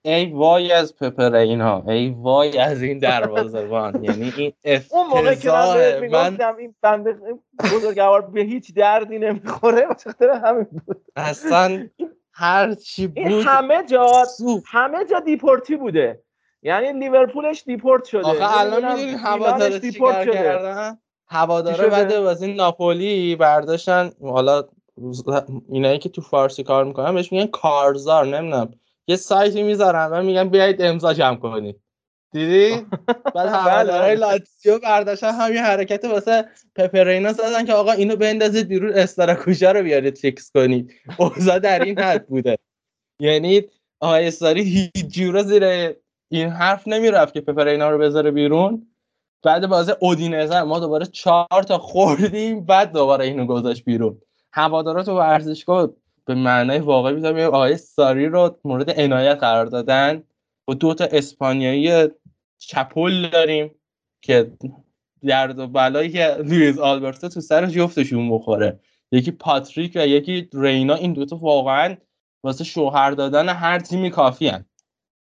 ای 0.03 0.27
وای 0.33 0.73
از 0.73 0.97
پپرینا 0.97 1.83
ای 1.89 2.15
وای 2.19 2.59
از 2.59 2.83
این 2.83 2.99
دروازه‌بان. 2.99 3.95
یعنی 4.05 4.33
این 4.37 4.53
اون 4.91 5.07
موقع 5.07 5.35
که 5.35 5.51
من 5.51 6.01
می‌گفتم 6.01 6.57
این 6.57 6.75
بنده 6.83 7.17
بزرگوار 7.75 8.20
به 8.20 8.41
هیچ 8.41 8.75
دردی 8.75 9.19
نمی‌خوره 9.19 9.87
واسه 9.87 10.41
همین 10.45 10.67
بود. 10.87 11.05
اصلا 11.17 11.89
هر 12.33 12.75
چی 12.75 13.07
بود 13.07 13.47
همه 13.47 13.85
جا 13.87 14.25
همه 14.67 15.05
جا 15.05 15.20
دیپورتی 15.20 15.77
بوده. 15.77 16.23
یعنی 16.62 16.93
لیورپولش 16.93 17.62
دیپورت 17.67 18.05
شده. 18.05 18.27
آخه 18.27 18.61
الان 18.61 18.93
می‌دونی 18.93 19.12
هوادارا 19.12 19.79
دیپورت 19.79 20.25
شده. 20.25 20.59
هوادارا 21.27 21.89
بعد 21.89 22.20
بازی 22.20 22.55
ناپولی 22.55 23.37
برداشتن 23.37 24.11
حالا 24.23 24.65
اینایی 25.69 25.99
که 25.99 26.09
تو 26.09 26.20
فارسی 26.20 26.62
کار 26.62 26.85
می‌کنن 26.85 27.15
بهش 27.15 27.33
میگن 27.33 27.47
کارزار 27.47 28.27
نمی‌دونم. 28.27 28.75
یه 29.07 29.17
سایتی 29.17 29.62
می‌ذارن 29.62 30.07
و 30.12 30.23
میگن 30.23 30.49
بیایید 30.49 30.83
امضا 30.83 31.15
جمع 31.15 31.37
کنید 31.37 31.81
دیدی؟ 32.33 32.87
بعد 33.35 33.49
هوادارهای 33.55 34.15
لاتزیو 34.15 34.79
برداشتن 34.79 35.33
همین 35.33 35.59
حرکت 35.59 36.05
واسه 36.05 36.45
پپرینا 36.75 37.33
زدن 37.33 37.65
که 37.65 37.73
آقا 37.73 37.93
اینو 37.93 38.17
بندازید 38.17 38.69
بیرون 38.69 38.93
استراکوژا 38.93 39.73
رو 39.73 39.83
بیارید 39.83 40.19
فیکس 40.19 40.51
کنید. 40.55 40.93
اوضاع 41.19 41.59
در 41.59 41.85
این 41.85 41.99
حد 41.99 42.27
بوده. 42.27 42.59
یعنی 43.20 43.62
آقای 44.01 44.27
استاری 44.27 44.62
هیچ 44.62 45.07
جورا 45.07 45.43
زیر 45.43 45.65
این 46.29 46.49
حرف 46.49 46.89
نمی‌رفت 46.89 47.35
که 47.35 47.41
پپرینا 47.41 47.91
رو 47.91 47.99
بذاره 47.99 48.31
بیرون. 48.31 48.87
بعد 49.43 49.67
بازی 49.67 49.93
اودینزه 50.01 50.62
ما 50.62 50.81
دوباره 50.81 51.07
چهار 51.07 51.62
تا 51.69 51.79
خوردیم 51.79 52.65
بعد 52.65 52.93
دوباره 52.93 53.25
اینو 53.25 53.47
گذاشت 53.47 53.85
بیرون. 53.85 54.20
هوادارا 54.53 55.03
تو 55.03 55.19
ورزشگاه 55.19 55.91
به 56.25 56.35
معنای 56.35 56.79
واقعی 56.79 57.15
می‌ذارم 57.15 57.39
آقای 57.39 57.77
ساری 57.77 58.27
رو 58.27 58.59
مورد 58.65 59.01
عنایت 59.01 59.39
قرار 59.39 59.67
دادن. 59.67 60.23
و 60.69 60.75
دو 60.75 60.95
تا 60.95 61.05
اسپانیایی 61.05 62.09
چپل 62.59 63.31
داریم 63.31 63.75
که 64.23 64.53
درد 65.23 65.59
و 65.59 65.67
بلای 65.67 66.11
لوئیز 66.11 66.79
آلبرتو 66.79 67.29
تو 67.29 67.41
سر 67.41 67.67
جفتشون 67.67 68.31
بخوره. 68.31 68.81
یکی 69.13 69.31
پاتریک 69.31 69.93
و 69.95 70.07
یکی 70.07 70.49
رینا 70.55 70.95
این 70.95 71.13
دوتا 71.13 71.37
واقعا 71.37 71.97
واسه 72.45 72.65
شوهر 72.65 73.11
دادن 73.11 73.49
هر 73.49 73.79
تیمی 73.79 74.11
کافی 74.11 74.49
هن. 74.49 74.65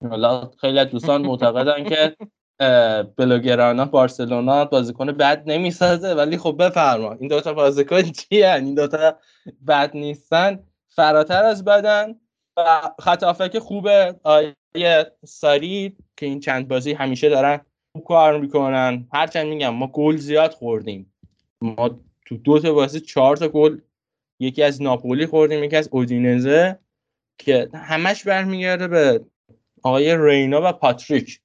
حالا 0.09 0.51
خیلی 0.61 0.85
دوستان 0.85 1.21
معتقدن 1.21 1.83
که 1.83 2.15
بلوگرانا 3.17 3.85
بارسلونا 3.85 4.65
بازیکن 4.65 5.11
بد 5.11 5.43
نمی‌سازه 5.45 6.13
ولی 6.13 6.37
خب 6.37 6.55
بفرما. 6.59 7.13
این 7.13 7.27
دوتا 7.27 7.53
بازیکن 7.53 8.01
چی 8.01 8.43
این 8.43 8.75
دوتا 8.75 9.15
بد 9.67 9.91
نیستن. 9.97 10.59
فراتر 10.95 11.43
از 11.43 11.65
بدن 11.65 12.15
و 12.57 12.81
خط 12.99 13.57
خوبه 13.57 14.15
آیه 14.23 15.11
ساری 15.25 15.97
که 16.17 16.25
این 16.25 16.39
چند 16.39 16.67
بازی 16.67 16.93
همیشه 16.93 17.29
دارن 17.29 17.61
خوب 17.95 18.03
کار 18.03 18.39
می‌کنن. 18.39 19.07
هرچند 19.13 19.47
میگم 19.47 19.69
ما 19.69 19.87
گل 19.87 20.17
زیاد 20.17 20.51
خوردیم. 20.51 21.13
ما 21.61 21.99
تو 22.25 22.37
دو 22.37 22.59
تا 22.59 22.73
بازی 22.73 22.99
چهار 22.99 23.37
تا 23.37 23.47
گل 23.47 23.79
یکی 24.39 24.63
از 24.63 24.81
ناپولی 24.81 25.25
خوردیم 25.25 25.63
یکی 25.63 25.75
از 25.75 25.89
اودینزه 25.91 26.79
که 27.39 27.69
همش 27.73 28.23
برمیگرده 28.23 28.87
به 28.87 29.25
آقای 29.83 30.17
رینا 30.17 30.69
و 30.69 30.71
پاتریک. 30.71 31.41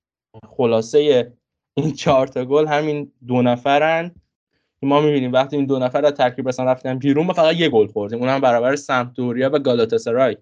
خلاصه 0.57 1.33
این 1.77 1.93
چهار 1.93 2.27
تا 2.27 2.45
گل 2.45 2.67
همین 2.67 3.13
دو 3.27 3.43
نفرن. 3.43 4.15
ما 4.83 5.01
می‌بینیم 5.01 5.33
وقتی 5.33 5.57
این 5.57 5.67
دو 5.67 5.79
نفر 5.79 6.05
از 6.05 6.13
ترکیب 6.13 6.49
اصلا 6.49 6.73
رفتن 6.73 6.99
بیرون 6.99 7.27
ما 7.27 7.33
فقط 7.33 7.55
یه 7.55 7.69
گل 7.69 7.87
خوردیم. 7.87 8.19
اونم 8.21 8.41
برابر 8.41 8.77
سمپدوریا 8.77 9.51
و 9.53 9.59
گالاتاسرای. 9.59 10.37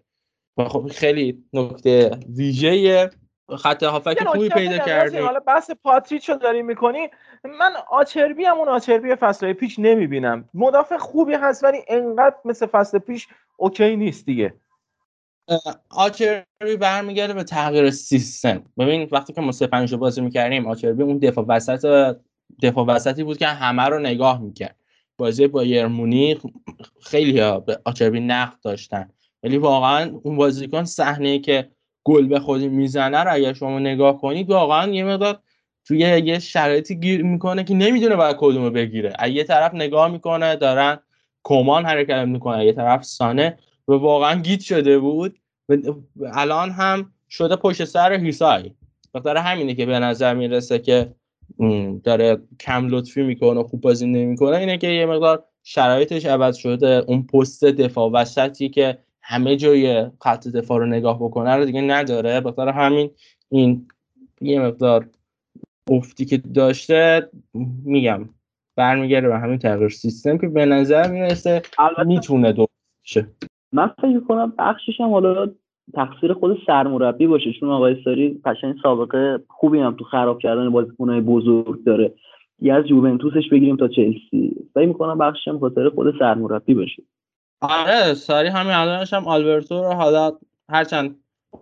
و 0.58 0.64
خب 0.64 0.88
خیلی 0.88 1.44
نکته 1.52 2.10
ویژه 2.36 3.10
خط 3.58 3.82
هافک 3.82 4.24
خوبی 4.24 4.48
پیدا 4.48 4.78
کردیم. 4.78 5.24
حالا 5.24 5.40
بحث 5.40 5.70
پاتریچ 5.84 6.30
رو 6.30 6.36
داری 6.36 6.62
می‌کنی. 6.62 7.08
من 7.44 7.72
آچربی 7.90 8.44
هم 8.44 8.58
اون 8.58 8.68
آچربی 8.68 9.14
فصل 9.14 9.52
پیش 9.52 9.78
نمی‌بینم. 9.78 10.48
مدافع 10.54 10.96
خوبی 10.96 11.34
هست 11.34 11.64
ولی 11.64 11.78
انقدر 11.88 12.36
مثل 12.44 12.66
فصل 12.66 12.98
پیش 12.98 13.28
اوکی 13.56 13.96
نیست 13.96 14.26
دیگه. 14.26 14.54
آچربی 15.90 16.76
برمیگرده 16.80 17.34
به 17.34 17.44
تغییر 17.44 17.90
سیستم. 17.90 18.64
ببین 18.78 19.08
وقتی 19.12 19.32
که 19.32 19.40
ما 19.40 19.52
سه 19.52 19.66
پنج 19.66 19.94
بازی 19.94 20.20
می‌کردیم 20.20 20.66
آچربی 20.66 21.02
اون 21.02 21.18
دفاع 21.18 21.44
وسط 21.48 22.16
دفاع 22.62 22.86
وسطی 22.86 23.24
بود 23.24 23.38
که 23.38 23.46
همه 23.46 23.82
رو 23.82 23.98
نگاه 23.98 24.40
می‌کرد. 24.40 24.76
بازی 25.18 25.46
با 25.46 25.64
یرمونی 25.64 26.38
خیلی 27.02 27.32
به 27.32 27.80
آچربی 27.84 28.20
نقد 28.20 28.60
داشتن. 28.62 29.08
ولی 29.42 29.58
واقعا 29.58 30.10
اون 30.22 30.36
بازیکن 30.36 30.84
صحنه 30.84 31.38
که 31.38 31.68
گل 32.04 32.26
به 32.26 32.40
خودی 32.40 32.68
می‌زنه 32.68 33.18
رو 33.18 33.32
اگر 33.32 33.52
شما 33.52 33.78
نگاه 33.78 34.20
کنید 34.20 34.50
واقعا 34.50 34.92
یه 34.92 35.04
مقدار 35.04 35.38
توی 35.84 35.98
یه 35.98 36.38
شرایطی 36.38 36.94
گیر 36.94 37.22
می‌کنه 37.22 37.64
که 37.64 37.74
نمی‌دونه 37.74 38.16
باید 38.16 38.36
کدومو 38.38 38.70
بگیره. 38.70 39.12
یه 39.30 39.44
طرف 39.44 39.74
نگاه 39.74 40.08
می‌کنه 40.08 40.56
دارن 40.56 40.98
کمان 41.44 41.86
حرکت 41.86 42.24
می‌کنه 42.24 42.66
یه 42.66 42.72
طرف 42.72 43.04
سانه 43.04 43.58
و 43.88 43.92
واقعا 43.92 44.40
گیت 44.40 44.60
شده 44.60 44.98
بود 44.98 45.38
و 45.68 45.74
الان 46.32 46.70
هم 46.70 47.12
شده 47.30 47.56
پشت 47.56 47.84
سر 47.84 48.12
هیسای. 48.12 48.70
بخاطر 49.14 49.36
همینه 49.36 49.74
که 49.74 49.86
به 49.86 49.98
نظر 49.98 50.34
می‌رسه 50.34 50.78
که 50.78 51.14
داره 52.04 52.38
کم 52.60 52.88
لطفی 52.88 53.22
می‌کنه 53.22 53.62
خوب 53.62 53.80
بازی 53.80 54.06
نمی‌کنه. 54.06 54.56
اینه 54.56 54.78
که 54.78 54.86
یه 54.86 55.06
مقدار 55.06 55.44
شرایطش 55.62 56.26
عوض 56.26 56.56
شده. 56.56 57.04
اون 57.08 57.22
پست 57.22 57.64
دفاع 57.64 58.10
وسطی 58.10 58.68
که 58.68 58.98
همه 59.22 59.56
جای 59.56 60.06
خط 60.20 60.48
دفاع 60.48 60.78
رو 60.78 60.86
نگاه 60.86 61.16
بکنه 61.16 61.54
رو 61.54 61.64
دیگه 61.64 61.80
نداره. 61.80 62.40
بخاطر 62.40 62.68
همین 62.68 63.10
این 63.48 63.88
یه 64.40 64.60
مقدار 64.60 65.08
افتی 65.90 66.24
که 66.24 66.36
داشته 66.36 67.28
میگم 67.84 68.28
برمیگرده 68.76 69.28
به 69.28 69.38
همین 69.38 69.58
تغییر 69.58 69.88
سیستم 69.88 70.38
که 70.38 70.48
به 70.48 70.66
نظر 70.66 71.10
می‌رسه 71.10 71.62
می‌تونه 72.06 72.52
دو 72.52 72.66
شه 73.02 73.26
من 73.72 73.88
فکر 73.88 74.20
کنم 74.20 74.54
بخشش 74.58 75.00
هم 75.00 75.10
حالا 75.10 75.52
تقصیر 75.94 76.32
خود 76.32 76.58
سرمربی 76.66 77.26
باشه. 77.26 77.52
چون 77.60 77.70
آقای 77.70 77.96
ساری 78.04 78.40
قشنگ 78.44 78.74
سابقه 78.82 79.38
خوبی 79.48 79.78
هم 79.78 79.96
تو 79.96 80.04
خراب 80.04 80.38
کردن 80.38 80.70
بازیکنهای 80.70 81.20
بزرگ 81.20 81.84
داره. 81.84 82.14
یه 82.60 82.74
از 82.74 82.84
یوونتوسش 82.88 83.48
بگیریم 83.52 83.76
تا 83.76 83.88
چلسی. 83.88 84.56
فکر 84.74 84.86
می‌کنم 84.86 85.18
بخشش 85.18 85.48
هم 85.48 85.58
خاطر 85.58 85.88
خود 85.88 86.18
سرمربی 86.18 86.74
باشه. 86.74 87.02
آره 87.60 88.14
ساری 88.14 88.48
همین 88.48 88.72
الانش 88.72 89.12
هم 89.12 89.28
آلبرتو 89.28 89.82
رو 89.82 89.92
حالا 89.92 90.32
هرچند 90.68 91.16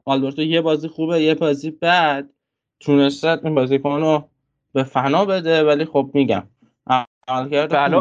آلبرتو 0.05 0.43
یه 0.43 0.61
بازی 0.61 0.89
خوبه 0.89 1.21
یه 1.21 1.35
بازی 1.35 1.71
بد 1.71 2.29
تونسته 2.81 3.39
این 3.45 3.55
بازیکن 3.55 4.01
رو 4.01 4.25
به 4.73 4.83
فنا 4.83 5.25
بده 5.25 5.65
ولی 5.65 5.85
خب 5.85 6.11
میگم. 6.15 6.43
بله 7.27 7.97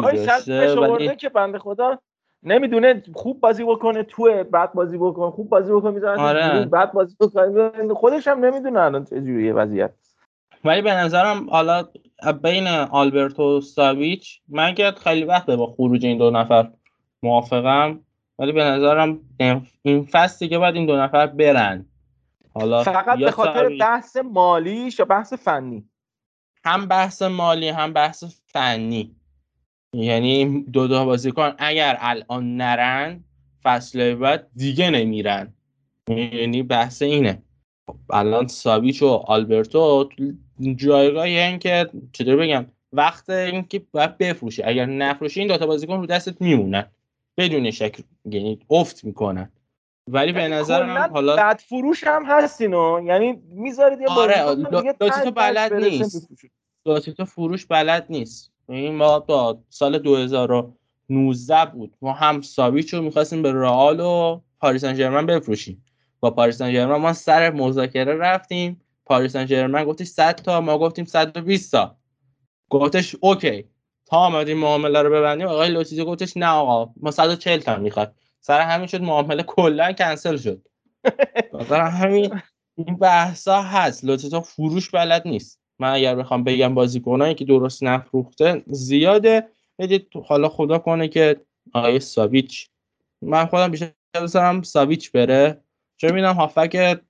ولی... 0.80 1.16
که 1.16 1.28
بنده 1.28 1.58
خدا 1.58 1.98
نمی‌دونه 2.42 3.02
خوب 3.14 3.40
بازی 3.40 3.64
بکنه 3.64 4.02
تو 4.02 4.44
بد 4.52 4.72
بازی 4.72 4.98
بکنه 4.98 5.30
خوب 5.30 5.48
بازی 5.48 5.72
بکنه 5.72 5.90
می‌ذاره 5.90 6.20
آره. 6.20 6.64
بد 6.64 6.92
بازی 6.92 7.16
بکنه. 7.20 7.94
خودش 7.94 8.28
هم 8.28 8.44
نمی‌دونه 8.44 8.80
الان 8.80 9.04
چه 9.04 9.20
جوریه 9.20 9.52
وضعیت. 9.52 9.90
ولی 10.64 10.82
به 10.82 10.94
نظرم 10.94 11.50
حالا 11.50 11.88
بین 12.42 12.66
آلبرتو 12.68 13.60
ساویچ 13.60 14.40
من 14.48 14.74
که 14.74 14.92
خیلی 15.04 15.24
وقته 15.24 15.56
با 15.56 15.66
خروج 15.66 16.06
این 16.06 16.18
دو 16.18 16.30
نفر 16.30 16.70
موافقم 17.22 18.00
ولی 18.38 18.52
به 18.52 18.64
نظرم 18.64 19.20
این 19.82 20.08
فصلی 20.12 20.48
که 20.48 20.58
باید 20.58 20.74
این 20.74 20.86
دو 20.86 20.96
نفر 20.96 21.26
برن. 21.26 21.86
حالا 22.54 22.82
فقط 22.82 23.18
به 23.18 23.30
خاطر 23.30 23.76
بحث 23.80 24.16
مالیش 24.16 24.98
یا 24.98 25.04
بحث 25.04 25.32
فنی؟ 25.32 25.88
هم 26.64 26.86
بحث 26.86 27.22
مالی 27.22 27.68
هم 27.68 27.92
بحث 27.92 28.24
فنی. 28.46 29.16
یعنی 29.94 30.62
دو 30.62 30.86
دو 30.88 31.04
بازیکن 31.04 31.52
اگر 31.58 31.96
الان 32.00 32.56
نرن 32.56 33.24
فصل 33.62 34.14
بعد 34.14 34.46
دیگه 34.56 34.90
نمیرن. 34.90 35.52
یعنی 36.08 36.62
بحث 36.62 37.02
اینه. 37.02 37.42
الان 38.10 38.46
سابیچ 38.46 39.02
و 39.02 39.08
آلبرتو 39.08 40.08
جایگاهی 40.76 41.38
این 41.38 41.58
که 41.58 41.90
چطور 42.12 42.36
بگم 42.36 42.66
وقت 42.92 43.30
اینکه 43.30 43.82
باید 43.92 44.18
بفروشی. 44.18 44.62
اگر 44.62 44.86
نفروشی 44.86 45.40
این 45.40 45.48
دوتا 45.48 45.66
بازیکن 45.66 46.00
رو 46.00 46.06
دستت 46.06 46.42
میمونن. 46.42 46.86
بدون 47.36 47.70
شک 47.70 48.04
یعنی 48.24 48.58
افت 48.70 49.04
می‌کنن. 49.04 49.52
ولی 50.10 50.32
به 50.32 50.48
نظر 50.48 51.08
حالا 51.08 51.36
بعد 51.36 51.58
فروش 51.58 52.04
هم 52.04 52.24
هستینو 52.26 53.00
یعنی 53.04 53.32
می‌ذارید 53.50 54.00
یه 54.00 54.08
آره 54.08 54.44
لوتیتو 55.00 55.30
بلد 55.30 55.72
نیست. 55.72 56.28
لوتیتو 56.86 57.24
فروش 57.24 57.66
بلد 57.66 58.06
نیست. 58.10 58.51
این 58.72 58.94
ما 58.94 59.18
با 59.18 59.58
سال 59.68 59.98
2019 59.98 61.64
بود. 61.72 61.96
ما 62.02 62.12
هم 62.12 62.40
ساویچ 62.40 62.94
رو 62.94 63.02
می‌خواستیم 63.02 63.42
به 63.42 63.52
رئال 63.52 64.00
و 64.00 64.40
پاریس 64.60 64.80
سن 64.84 65.26
بفروشیم. 65.26 65.84
با 66.20 66.30
پاریس 66.30 66.58
سن 66.58 66.84
ما 66.84 67.12
سر 67.12 67.50
مذاکره 67.50 68.14
رفتیم. 68.14 68.80
پاریس 69.06 69.32
سن 69.32 69.84
گفتش 69.84 70.06
100 70.06 70.34
تا 70.34 70.60
ما 70.60 70.78
گفتیم 70.78 71.04
120 71.04 71.72
تا. 71.72 71.96
گفتش 72.70 73.16
اوکی. 73.20 73.64
تا 74.06 74.16
آمدیم 74.16 74.58
معامله 74.58 75.02
رو 75.02 75.10
ببندیم 75.10 75.46
آقای 75.46 75.68
لوتیتو 75.68 76.04
گفتش 76.04 76.36
نه 76.36 76.46
آقا 76.46 76.92
ما 77.00 77.10
140 77.10 77.60
تا 77.60 77.76
می‌خواد. 77.76 78.14
سر 78.40 78.60
همین 78.60 78.86
شد 78.86 79.02
معامله 79.02 79.42
کلا 79.42 79.92
کنسل 79.92 80.36
شد. 80.36 80.66
سر 81.68 81.80
همین 81.80 82.40
این 82.76 82.96
بحثا 82.96 83.62
هست. 83.62 84.04
لوتیزو 84.04 84.40
فروش 84.40 84.90
بلد 84.90 85.22
نیست. 85.28 85.61
من 85.82 85.92
اگر 85.92 86.14
بخوام 86.14 86.44
بگم 86.44 86.74
بازیکنایی 86.74 87.34
که 87.34 87.44
درست 87.44 87.82
نفروخته 87.82 88.62
زیاده. 88.66 89.48
بدید 89.78 90.06
حالا 90.24 90.48
خدا 90.48 90.78
کنه 90.78 91.08
که 91.08 91.40
آقای 91.74 92.00
ساویچ. 92.00 92.68
من 93.22 93.46
خودم 93.46 93.70
بیشتر 93.70 93.90
دوست 94.14 94.62
ساویچ 94.62 95.12
بره. 95.12 95.60
چون 95.96 96.10
می‌بینم 96.10 96.34
هافک 96.34 97.00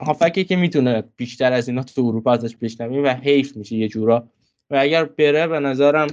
هافکی 0.00 0.44
که 0.44 0.56
می‌تونه 0.56 1.04
بیشتر 1.16 1.52
از 1.52 1.68
اینا 1.68 1.82
تو 1.82 2.02
اروپا 2.02 2.32
ازش 2.32 2.56
بشنویم 2.56 3.04
و 3.04 3.08
حیف 3.08 3.56
میشه 3.56 3.76
یه 3.76 3.88
جورا. 3.88 4.28
و 4.70 4.76
اگر 4.76 5.04
بره 5.04 5.46
به 5.46 5.60
نظرم 5.60 6.06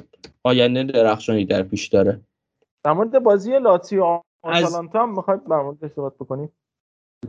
آینده 0.43 0.83
درخشانی 0.83 1.45
در 1.45 1.64
پیش 1.64 1.88
داره. 1.88 2.22
در 2.83 2.93
مورد 2.93 3.19
بازی 3.19 3.59
لاتسیو 3.59 4.22
آتالانتا 4.43 5.03
هم 5.03 5.16
می‌خواید 5.16 5.42
در 5.50 5.61
موردش 5.61 5.92
صحبت 5.92 6.16
بکنیم 6.16 6.50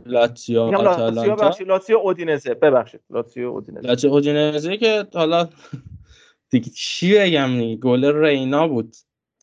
لاتسیو 0.05 0.61
آتالانتا. 0.61 1.63
لاتسیو 1.65 1.97
اودینزه 1.97 2.53
ببخشید. 2.53 3.01
لاتسیو 3.09 3.47
اودینزه. 3.47 3.87
لاتسیو 3.87 4.11
اودینزه 4.11 4.77
که 4.77 5.05
حالا 5.13 5.49
دیگه 6.51 6.71
چی 6.75 7.19
بگم 7.19 7.75
گل 7.75 8.23
رینا 8.23 8.67
بود. 8.67 8.95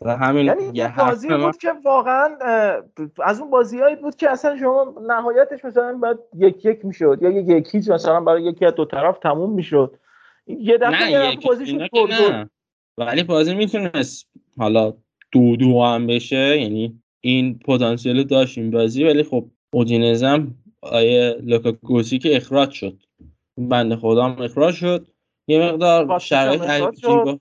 همین 0.07 0.47
یعنی 0.47 0.71
یه 0.75 0.95
بازی 0.99 1.29
بود 1.29 1.57
که 1.57 1.73
واقعا 1.85 2.29
از 3.25 3.41
اون 3.41 3.51
بازیهایی 3.51 3.97
بود 3.97 4.17
که 4.17 4.31
اصلا 4.31 4.59
شما 4.59 4.95
نهایتش 5.07 5.65
مثلا 5.65 5.93
باید 5.93 6.19
یک 6.37 6.65
یک 6.65 6.85
می‌شد 6.85 7.19
یا 7.23 7.31
یک 7.31 7.49
یک 7.49 7.75
هیچ 7.75 7.91
مثلا 7.91 8.21
برای 8.21 8.43
یکی 8.43 8.67
از 8.67 8.75
دو 8.75 8.85
طرف 8.85 9.19
تموم 9.19 9.53
می‌شد. 9.53 9.99
یه 10.47 10.79
دفعه 10.79 11.37
بازی 11.47 11.67
شد 11.67 11.81
نه. 12.11 12.51
ولی 12.99 13.23
بازی 13.23 13.55
می‌تونست 13.55 14.27
حالا 14.59 14.95
دو 15.33 15.57
دو 15.57 15.83
هم 15.83 16.07
بشه 16.07 16.61
یعنی 16.61 17.03
این 17.21 17.59
پتانسیل 17.59 18.25
داشت 18.25 18.59
این 18.59 18.71
بازی 18.71 19.05
ولی 19.05 19.23
خب 19.23 19.45
اودینزم 19.75 20.55
آیه 20.81 21.37
لوکاکوسی 21.43 22.19
که 22.19 22.37
اخراج 22.37 22.71
شد. 22.71 23.03
بنده 23.59 23.97
خدا 23.97 24.25
هم 24.25 24.43
اخراج 24.43 24.75
شد. 24.75 25.07
یه 25.49 25.63
مقدار 25.63 26.19
شرایط 26.19 26.63
عجیب 26.63 27.41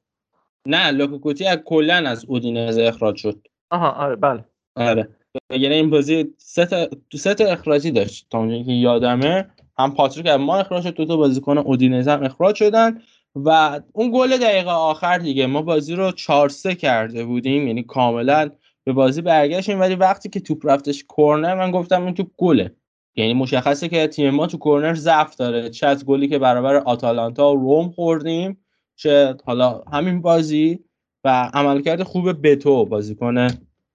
نه 0.68 0.92
لوکاکوتی 0.92 1.46
از 1.46 1.58
کلا 1.66 1.96
از 1.96 2.26
اودینزه 2.26 2.84
اخراج 2.84 3.16
شد. 3.16 3.48
آها 3.72 3.90
آره 3.90 4.16
بله. 4.16 4.46
آره. 4.76 5.10
یعنی 5.50 5.76
این 5.76 5.90
بازی 5.90 6.34
سه 6.38 6.66
تا 6.66 6.88
سه 7.14 7.34
تا 7.34 7.46
اخراجی 7.46 7.92
داشت. 7.92 8.28
تا 8.30 8.38
اونجایی 8.38 8.64
که 8.64 8.72
یادمه 8.72 9.50
هم 9.80 9.94
پاتریک 9.94 10.28
از 10.28 10.40
ما 10.40 10.58
اخراج 10.58 10.84
شد 10.84 10.94
دو 10.94 11.06
تا 11.06 11.18
بازیکن 11.18 11.58
اودینزه 11.58 12.12
هم 12.12 12.24
اخراج 12.24 12.56
شدن 12.56 13.02
و 13.36 13.80
اون 13.94 14.12
گل 14.14 14.38
دقیقه 14.38 14.72
آخر 14.72 15.18
دیگه. 15.18 15.46
ما 15.48 15.62
بازی 15.62 15.96
رو 15.96 16.12
4 16.12 16.50
3 16.50 16.76
کرده 16.76 17.26
بودیم 17.26 17.68
یعنی 17.68 17.84
کاملا 17.84 18.50
به 18.92 18.96
بازی 18.96 19.22
برگشتیم 19.22 19.80
ولی 19.80 19.96
وقتی 19.96 20.30
که 20.30 20.40
توپ 20.40 20.66
رفتش 20.66 21.04
کورنر 21.04 21.56
من 21.56 21.72
گفتم 21.72 22.06
این 22.06 22.14
توپ 22.14 22.28
گله. 22.38 22.76
یعنی 23.16 23.34
مشخصه 23.34 23.90
که 23.90 24.08
تیم 24.08 24.30
ما 24.30 24.48
تو 24.48 24.58
کورنر 24.58 24.94
ضعف 24.94 25.36
داره. 25.36 25.70
چه 25.70 25.88
از 25.88 26.06
گلی 26.06 26.28
که 26.28 26.40
برابر 26.40 26.76
آتالانتا 26.76 27.52
و 27.52 27.56
روم 27.56 27.90
خوردیم 27.90 28.58
چه 28.96 29.36
حالا 29.46 29.84
همین 29.92 30.22
بازی 30.22 30.80
و 31.24 31.50
عملکرد 31.54 32.04
خوب 32.04 32.48
بتو 32.48 32.86
بازیکن 32.86 33.48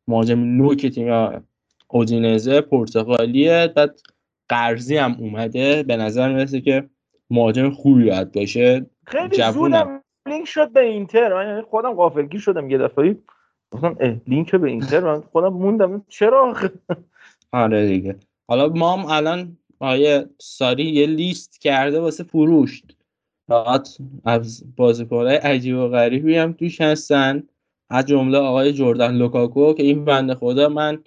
مهاجم 0.08 0.38
نوک 0.40 0.86
تیم 0.86 1.42
اودینزه 1.88 2.60
پرتغالیه 2.60 3.72
بعد 3.76 4.00
قرضی 4.48 4.96
هم 4.96 5.16
اومده. 5.18 5.82
به 5.82 5.96
نظر 5.96 6.32
می‌رسه 6.32 6.60
که 6.60 6.88
مهاجم 7.30 7.70
خوبی 7.70 8.04
باید 8.04 8.32
باشه. 8.32 8.86
خیلی 9.06 9.42
زودم 9.52 10.02
لینک 10.28 10.46
شد 10.46 10.72
به 10.72 10.80
اینتر. 10.80 11.34
من 11.34 11.48
یعنی 11.48 11.62
خودم 11.62 11.94
غافلگیر 11.94 12.40
شدم 12.40 12.70
یه 12.70 12.78
دفعه. 12.78 13.16
گفتم 13.70 14.20
لینک 14.26 14.54
به 14.54 14.68
اینتر 14.68 15.00
من 15.00 15.20
خودم 15.20 15.48
موندم. 15.48 16.04
چرا 16.08 16.54
آره 17.52 17.88
دیگه. 17.88 18.16
حالا 18.48 18.68
ما 18.68 18.96
هم 18.96 19.06
الان 19.06 19.56
آیه 19.78 20.26
ساری 20.38 20.84
یه 20.84 21.06
لیست 21.06 21.60
کرده 21.60 22.00
واسه 22.00 22.24
فروش. 22.24 22.82
فقط 23.48 23.88
از 24.24 24.64
بازیکنهای 24.76 25.36
عجیب 25.36 25.76
و 25.76 25.88
غریبی 25.88 26.36
هم 26.36 26.52
توش 26.52 26.80
هستن. 26.80 27.42
از 27.90 28.06
جمله 28.06 28.38
آقای 28.38 28.72
جردن 28.72 29.14
لوکاکو 29.14 29.74
که 29.74 29.82
این 29.82 30.04
بنده 30.04 30.34
خدا 30.34 30.68
من 30.68 31.04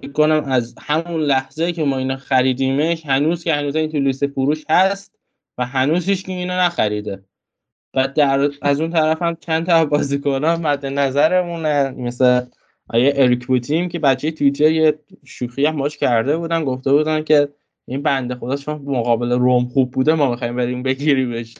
فکر 0.00 0.12
کنم 0.12 0.44
از 0.46 0.74
همون 0.80 1.20
لحظه 1.20 1.72
که 1.72 1.84
ما 1.84 1.98
اینا 1.98 2.16
خریدیمش 2.16 3.06
هنوز 3.06 3.44
که 3.44 3.54
هنوز 3.54 3.76
این 3.76 3.92
تو 3.92 3.98
لیست 3.98 4.26
فروش 4.26 4.64
هست 4.70 5.18
و 5.58 5.66
هنوز 5.66 6.08
هیچ 6.08 6.28
اینو 6.28 6.52
نخریده. 6.52 7.24
و 7.94 8.08
در 8.08 8.50
از 8.62 8.80
اون 8.80 8.90
طرف 8.90 9.22
هم 9.22 9.36
چند 9.40 9.66
تا 9.66 9.84
بازیکن 9.84 10.44
مد 10.44 10.86
نظرمونه. 10.86 11.90
مثل 11.90 12.40
آیه 12.88 13.12
اریک 13.16 13.46
بوتیم 13.46 13.88
که 13.88 13.98
بچه 13.98 14.30
توییتر 14.30 14.70
یه 14.70 14.98
شوخی 15.24 15.66
هم 15.66 15.76
باش 15.76 15.98
کرده 15.98 16.36
بودن. 16.36 16.64
گفته 16.64 16.92
بودن 16.92 17.24
که 17.24 17.48
این 17.88 18.02
بنده 18.02 18.34
خدا 18.34 18.56
چون 18.56 18.82
مقابل 18.86 19.32
روم 19.32 19.64
خوب 19.64 19.90
بوده 19.90 20.14
ما 20.14 20.30
می‌خوایم 20.30 20.56
بریم 20.56 20.82
بگیریمش. 20.82 21.54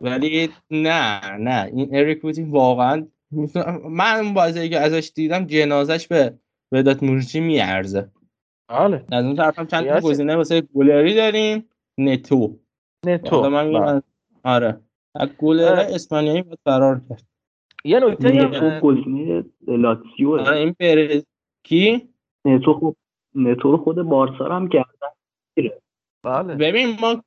ولی 0.00 0.50
نه 0.70 1.36
نه. 1.36 1.70
این 1.74 1.96
اریک 1.96 2.22
بوتیم 2.22 2.50
واقعا 2.50 3.06
من 3.90 4.16
اون 4.16 4.34
بازی 4.34 4.68
که 4.68 4.78
ازش 4.78 5.10
دیدم 5.14 5.44
جنازش 5.44 6.06
به 6.06 6.34
ودات 6.72 7.02
مورچی 7.02 7.40
میارزه. 7.40 8.08
بله. 8.68 9.04
از 9.12 9.24
اون 9.24 9.36
طرف 9.36 9.58
هم 9.58 9.66
چند 9.66 9.86
تا 9.86 10.00
گزینه 10.00 10.36
واسه 10.36 10.60
گلری 10.60 11.14
داریم. 11.14 11.64
نتو. 11.98 12.58
نتو. 13.06 13.50
من 13.50 14.02
آره. 14.44 14.80
از 15.14 15.28
گلر 15.38 15.86
اسپانیایی 15.88 16.42
باید 16.42 16.58
فرار 16.64 17.00
کرد. 17.08 17.22
یه 17.84 18.00
نکته 18.00 18.32
نتو 18.32 18.80
گزینه 18.80 19.44
لاتسیو. 19.68 20.40
آره 20.40 20.56
این 20.56 20.72
پرز 20.72 21.22
کی؟ 21.64 22.08
نتو 22.44 22.74
خب 22.74 22.96
نتو 23.34 23.70
رو 23.70 23.76
خود 23.76 24.02
بارسا 24.02 24.44
هم 24.44 24.68
گردن 24.68 25.10
بله. 26.24 26.54
ببین 26.54 26.96
ما 27.00 27.22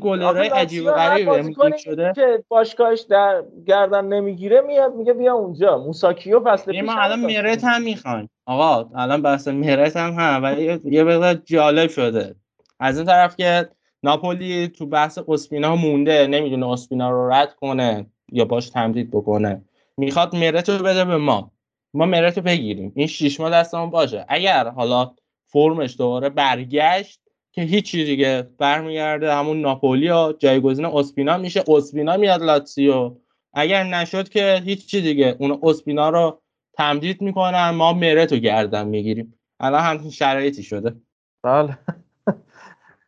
گلرهای 0.00 0.48
عجیب 0.48 0.84
و 0.86 0.92
غریبی 0.92 1.78
شده؟ 1.78 2.12
که 2.16 2.44
باشگاهش 2.48 3.00
در 3.00 3.44
گردن 3.66 4.04
نمی‌گیره 4.04 4.60
میاد 4.60 4.94
میگه 4.94 5.12
بیا 5.12 5.34
اونجا. 5.34 5.78
موساکیو 5.78 6.40
فصل 6.44 6.72
پیش 6.72 6.82
ما 6.82 6.94
الان 6.94 7.20
مرت 7.20 7.64
هم 7.64 7.82
می‌خوایم. 7.82 8.30
آقا 8.46 8.90
الان 8.94 9.22
بحث 9.22 9.48
مرت 9.48 9.96
هم 9.96 10.12
هم 10.12 10.42
ولی 10.42 10.80
یه 10.84 11.04
مقدار 11.04 11.34
جالب 11.34 11.90
شده. 11.90 12.34
از 12.80 12.98
این 12.98 13.06
طرف 13.06 13.36
که 13.36 13.68
ناپولی 14.06 14.68
تو 14.68 14.86
بحث 14.86 15.18
اسپینا 15.28 15.76
مونده 15.76 16.26
نمی‌دونه 16.26 16.68
اسپینا 16.68 17.10
رو 17.10 17.32
رد 17.32 17.54
کنه 17.54 18.06
یا 18.32 18.44
باش 18.44 18.70
تمدید 18.70 19.10
بکنه. 19.10 19.64
می‌خواد 19.96 20.36
مرت 20.36 20.68
رو 20.68 20.84
بده 20.84 21.04
به 21.04 21.16
ما. 21.16 21.50
ما 21.94 22.06
مرت 22.06 22.36
رو 22.38 22.44
بگیریم. 22.44 22.92
این 22.94 23.06
شیش 23.06 23.40
ماه 23.40 23.50
دستمون 23.50 23.90
باشه. 23.90 24.24
اگر 24.28 24.68
حالا 24.68 25.14
فرمش 25.46 25.96
دوباره 25.98 26.28
برگشت 26.28 27.20
که 27.52 27.62
هیچی 27.62 28.04
دیگه 28.04 28.42
برمیگرده 28.58 29.34
همون 29.34 29.60
ناپولی 29.60 30.10
و 30.10 30.32
جایگزین 30.38 30.84
اسپینا 30.84 31.38
میشه. 31.38 31.64
اسپینا 31.68 32.16
میاد 32.16 32.42
لاتسیو. 32.42 33.16
اگر 33.54 33.84
نشد 33.84 34.28
که 34.28 34.62
هیچی 34.64 35.00
دیگه. 35.00 35.36
اون 35.38 35.58
اسپینا 35.62 36.10
رو 36.10 36.40
تمدید 36.72 37.22
می‌کنن 37.22 37.70
ما 37.70 37.92
مرت 37.92 38.32
رو 38.32 38.38
گردن 38.38 38.88
می‌گیریم. 38.88 39.34
الان 39.60 39.80
همچین 39.80 40.10
شرایطی 40.10 40.62
شده. 40.62 40.94
بله. 41.42 41.78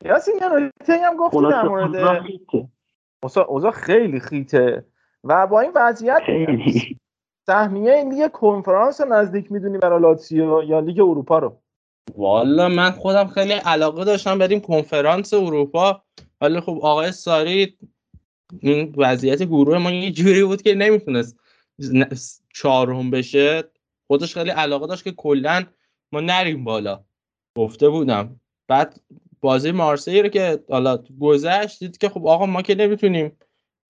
یاسین 0.04 0.34
یه 0.40 0.48
نکته 0.48 0.98
هم 1.06 1.16
گفتی 1.16 1.40
در 1.50 1.68
مورد 1.68 1.96
اوضاع 3.48 3.70
خیلی 3.70 4.20
خیته. 4.20 4.84
و 5.24 5.46
با 5.46 5.60
این 5.60 5.72
وضعیت 5.74 6.22
سهمیه 7.46 8.04
لیگ 8.04 8.30
کنفرانس 8.32 9.00
نزدیک 9.00 9.52
می‌دونی 9.52 9.78
برای 9.78 10.02
لاتسیو 10.02 10.62
یا 10.62 10.80
لیگ 10.80 11.00
اروپا 11.00 11.38
رو؟ 11.38 11.60
والا 12.16 12.68
من 12.68 12.90
خودم 12.90 13.26
خیلی 13.26 13.52
علاقه 13.52 14.04
داشتم 14.04 14.38
بریم 14.38 14.60
کنفرانس 14.60 15.34
اروپا. 15.34 16.02
ولی 16.40 16.60
خب 16.60 16.78
آقای 16.82 17.12
ساری 17.12 17.78
این 18.60 18.94
وضعیت 18.96 19.42
گروه 19.42 19.78
ما 19.78 19.90
یه 19.90 20.10
جوری 20.10 20.44
بود 20.44 20.62
که 20.62 20.74
نمی‌تونست 20.74 21.38
چهارم 22.54 23.10
بشه. 23.10 23.64
خودش 24.06 24.34
خیلی 24.34 24.50
علاقه 24.50 24.86
داشت 24.86 25.04
که 25.04 25.12
کلا 25.12 25.64
ما 26.12 26.20
نریم 26.20 26.64
بالا. 26.64 27.04
گفته 27.56 27.88
بودم. 27.88 28.40
بعد 28.68 29.00
بازی 29.40 29.70
مارسی 29.70 30.22
رو 30.22 30.28
که 30.28 30.64
حالا 30.70 30.98
گذشت 31.20 31.78
دید 31.78 31.98
که 31.98 32.08
خب 32.08 32.26
آقا 32.26 32.46
ما 32.46 32.62
که 32.62 32.74
نمی‌تونیم 32.74 33.32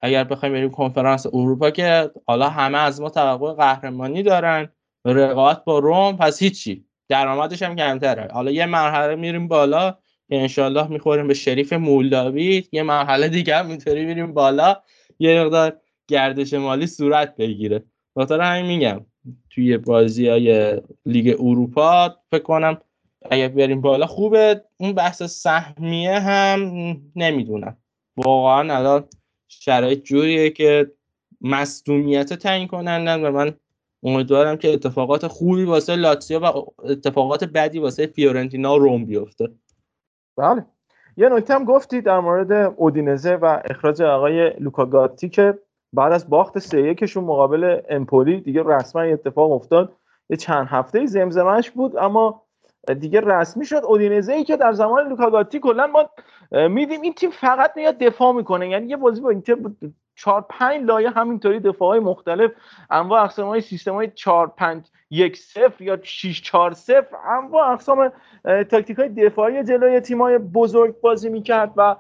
اگر 0.01 0.25
بخوایم 0.25 0.55
بریم 0.55 0.71
کنفرانس 0.71 1.27
اروپا 1.27 1.71
که 1.71 2.11
حالا 2.27 2.49
همه 2.49 2.79
از 2.79 3.01
ما 3.01 3.11
توقع 3.11 3.53
قهرمانی 3.53 4.23
دارن 4.23 4.69
رقابت 5.05 5.65
با 5.65 5.79
روم 5.79 6.17
پس 6.17 6.43
هیچی. 6.43 6.85
درآمدش 7.09 7.63
هم 7.63 7.77
کمتره. 7.77 8.29
حالا 8.33 8.51
یه 8.51 8.67
مرحله 8.67 9.15
میریم 9.15 9.49
بالا 9.49 9.91
که 10.29 10.41
انشالله 10.41 10.89
می‌خوریم 10.89 11.29
به 11.29 11.35
شریف 11.35 11.73
مولداوی 11.73 12.65
یه 12.73 12.83
مرحله 12.83 13.29
دیگه 13.29 13.57
هم 13.57 13.69
اینطوری 13.69 14.05
میریم 14.05 14.35
بالا. 14.35 14.77
یه 15.19 15.45
مقدار 15.45 15.77
گردش 16.09 16.55
مالی 16.55 16.87
صورت 16.87 17.37
بگیره. 17.37 17.85
خاطر 18.15 18.41
همین 18.41 18.67
میگم 18.67 19.07
توی 19.51 19.79
بازی 19.79 20.29
های 20.29 20.81
لیگ 21.07 21.37
اروپا 21.41 22.17
فکر 22.31 22.43
کنم 22.43 22.79
اگر 23.31 23.49
بریم 23.49 23.81
بالا 23.81 24.07
خوبه. 24.07 24.65
اون 24.77 24.93
بحث 24.93 25.23
سهمیه 25.23 26.19
هم 26.19 26.97
نمی‌دونم. 27.17 27.77
واقعا 28.17 28.77
الان 28.77 29.05
شرایط 29.49 30.03
جوریه 30.03 30.51
که 30.51 30.93
مصدومیت 31.41 32.33
تعیین 32.33 32.69
کنندن 32.69 33.25
و 33.25 33.31
من 33.31 33.55
امیدوارم 34.03 34.57
که 34.57 34.73
اتفاقات 34.73 35.27
خوبی 35.27 35.65
واسه 35.65 35.97
لاتسیو 35.97 36.39
و 36.39 36.63
اتفاقات 36.79 37.45
بدی 37.45 37.79
واسه 37.79 38.07
فیورنتینا 38.07 38.77
روم 38.77 39.05
بیفته. 39.05 39.49
بله. 40.37 40.65
یه 41.17 41.29
نکته 41.29 41.55
هم 41.55 41.65
گفتی 41.65 42.01
در 42.01 42.21
مورد 42.21 42.75
اودینزه 42.77 43.35
و 43.35 43.61
اخراج 43.71 44.03
آقای 44.03 44.51
لوکا 44.51 44.87
گاتی 44.87 45.29
که 45.29 45.59
بعد 45.93 46.13
از 46.13 46.31
باخت 46.31 46.59
سه 46.59 46.83
یکشون 46.83 47.25
مقابل 47.25 47.81
امپولی 47.89 48.41
دیگه 48.41 48.63
رسما 48.67 49.03
اتفاق 49.03 49.53
افتاد. 49.53 49.93
یه 50.31 50.37
چند 50.37 50.67
هفته 50.71 51.07
زمزمش 51.07 51.71
بود 51.71 51.97
اما 51.97 52.43
دیگه 52.95 53.21
رسمی 53.21 53.67
شد. 53.67 53.81
اودینزه 53.85 54.33
ای 54.33 54.45
که 54.45 54.57
در 54.57 54.73
زمان 54.73 55.09
لوکاگاتی 55.09 55.61
کلا 55.61 55.87
ما 55.87 56.11
میدیم 56.69 57.01
این 57.01 57.13
تیم 57.13 57.31
فقط 57.31 57.73
میاد 57.77 57.99
دفاع 57.99 58.33
می‌کنه. 58.33 58.69
یعنی 58.69 58.87
یه 58.87 58.97
بازی 58.97 59.21
با 59.21 59.31
اینتر 59.31 59.57
چهار 60.15 60.47
پنج 60.51 60.85
لایه 60.85 61.11
همینطوری 61.11 61.61
دفاع 61.61 61.89
های 61.89 62.01
مختلف 62.01 62.51
انواع 62.91 63.23
اقسام 63.23 63.49
های 63.49 63.61
سیستم 63.61 63.95
های 63.95 64.11
چهار 64.15 64.47
پنج 64.57 64.87
یک 65.11 65.37
صفر 65.37 65.83
یا 65.85 65.99
6 66.03 66.43
4 66.43 66.73
صفر 66.73 67.17
انواع 67.29 67.73
اقسام 67.73 68.13
تاکتیک 68.45 68.99
های 68.99 69.09
دفاعی 69.09 69.65
جلوی 69.65 70.01
تیم 70.01 70.23
های 70.23 70.39
بزرگ 70.39 71.01
بازی 71.01 71.29
می‌کرد 71.29 71.73
و 71.77 71.97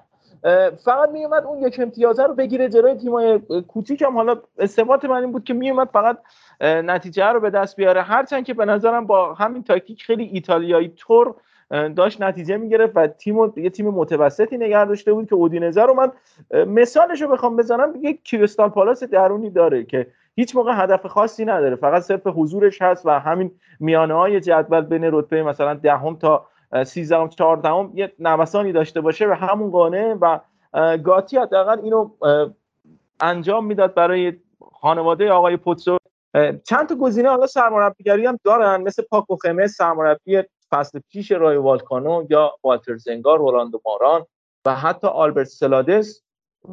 فقط 0.85 1.09
میومد 1.13 1.45
اون 1.45 1.59
یک 1.63 1.81
امتیازه 1.81 2.23
رو 2.27 2.35
بگیره 2.35 2.69
جلوی 2.69 2.95
تیمای 2.95 3.41
کوچیک 3.69 4.03
هم. 4.03 4.17
حالا 4.17 4.37
استبات 4.59 5.05
من 5.05 5.23
این 5.23 5.33
بود 5.33 5.45
که 5.45 5.55
میومد 5.55 5.89
فقط 5.89 6.19
نتیجه 6.61 7.27
رو 7.27 7.41
به 7.41 7.51
دست 7.51 7.77
بیاره. 7.77 8.03
هرچند 8.03 8.45
که 8.45 8.55
به 8.55 8.65
نظرم 8.65 9.07
با 9.07 9.35
همین 9.35 9.63
تاکتیک 9.63 10.03
خیلی 10.03 10.25
ایتالیایی 10.25 10.93
تور 10.97 11.35
داشت 11.97 12.23
نتیجه 12.23 12.57
می‌گرفت 12.57 12.93
و 12.97 13.07
تیم 13.07 13.53
یه 13.57 13.71
تیم 13.71 13.89
متوسطی 13.89 14.57
نگه 14.57 14.85
داشته 14.85 15.13
بود 15.13 15.29
که 15.29 15.35
اودینزه 15.35 15.83
رو 15.83 15.95
من 15.95 16.13
مثالش 16.67 17.23
رو 17.23 17.29
بخوام 17.29 17.57
بزنم. 17.57 17.95
یک 18.03 18.23
کریستال 18.23 18.69
پالاس 18.69 19.05
درونی 19.05 19.51
داره 19.51 19.85
که 19.85 20.07
هیچ 20.37 20.57
موقع 20.57 20.73
هدف 20.75 21.07
خاصی 21.07 21.45
نداره. 21.45 21.77
فقط 21.77 22.03
صرف 22.03 22.27
حضورش 22.27 22.83
هست 22.83 23.07
و 23.07 23.11
همین 23.11 23.51
میانه 23.81 24.15
های 24.15 24.41
جدول 24.41 24.81
بین 24.81 25.05
رتبه 25.05 25.43
مثلا 25.43 25.75
دهم 25.75 26.17
تا 26.17 26.47
13 26.85 27.29
14 27.29 27.91
یه 27.95 28.13
نوسانی 28.19 28.73
داشته 28.73 29.01
باشه 29.01 29.29
و 29.29 29.33
همون 29.33 29.71
قانه 29.71 30.15
و 30.15 30.39
گاتی 30.97 31.37
حداقل 31.37 31.81
اینو 31.81 32.11
انجام 33.21 33.67
می‌داد 33.67 33.95
برای 33.95 34.33
خانواده 34.73 35.31
آقای 35.31 35.57
پوتسو. 35.57 35.97
چند 36.65 36.89
تا 36.89 36.95
گزینه 36.95 37.29
حالا 37.29 37.47
سرمربیگری 37.47 38.27
هم 38.27 38.39
دارن 38.45 38.83
مثل 38.83 39.03
پاکو 39.03 39.37
خمس 39.37 39.71
سرمربی 39.71 40.43
فصل 40.71 41.01
پیش 41.09 41.33
رای 41.33 41.57
والکانو 41.57 42.27
یا 42.31 42.53
والتر 42.65 42.97
زنگار 42.97 43.39
رولاندو 43.39 43.81
ماران 43.87 44.27
و 44.65 44.75
حتی 44.75 45.07
آلبرت 45.07 45.47
سلادس. 45.47 46.23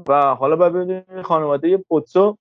و 0.07 0.35
حالا 0.35 0.55
ببینیم 0.55 1.21
خانواده 1.23 1.77
پوتسو 1.77 2.37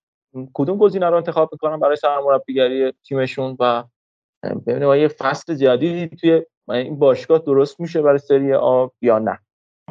کدوم 0.53 0.77
گزینه 0.77 1.09
رو 1.09 1.15
انتخاب 1.15 1.49
می‌کنن 1.51 1.79
برای 1.79 1.95
سرمربیگری 1.95 2.93
تیمشون 3.07 3.57
و 3.59 3.83
ببینیم 4.67 4.93
یه 4.93 5.07
فصل 5.07 5.55
جدیدی 5.55 6.15
توی 6.15 6.45
این 6.69 6.99
باشگاه 6.99 7.39
درست 7.39 7.79
میشه 7.79 8.01
برای 8.01 8.17
سری 8.17 8.53
آ 8.53 8.87
یا 9.01 9.19
نه؟ 9.19 9.39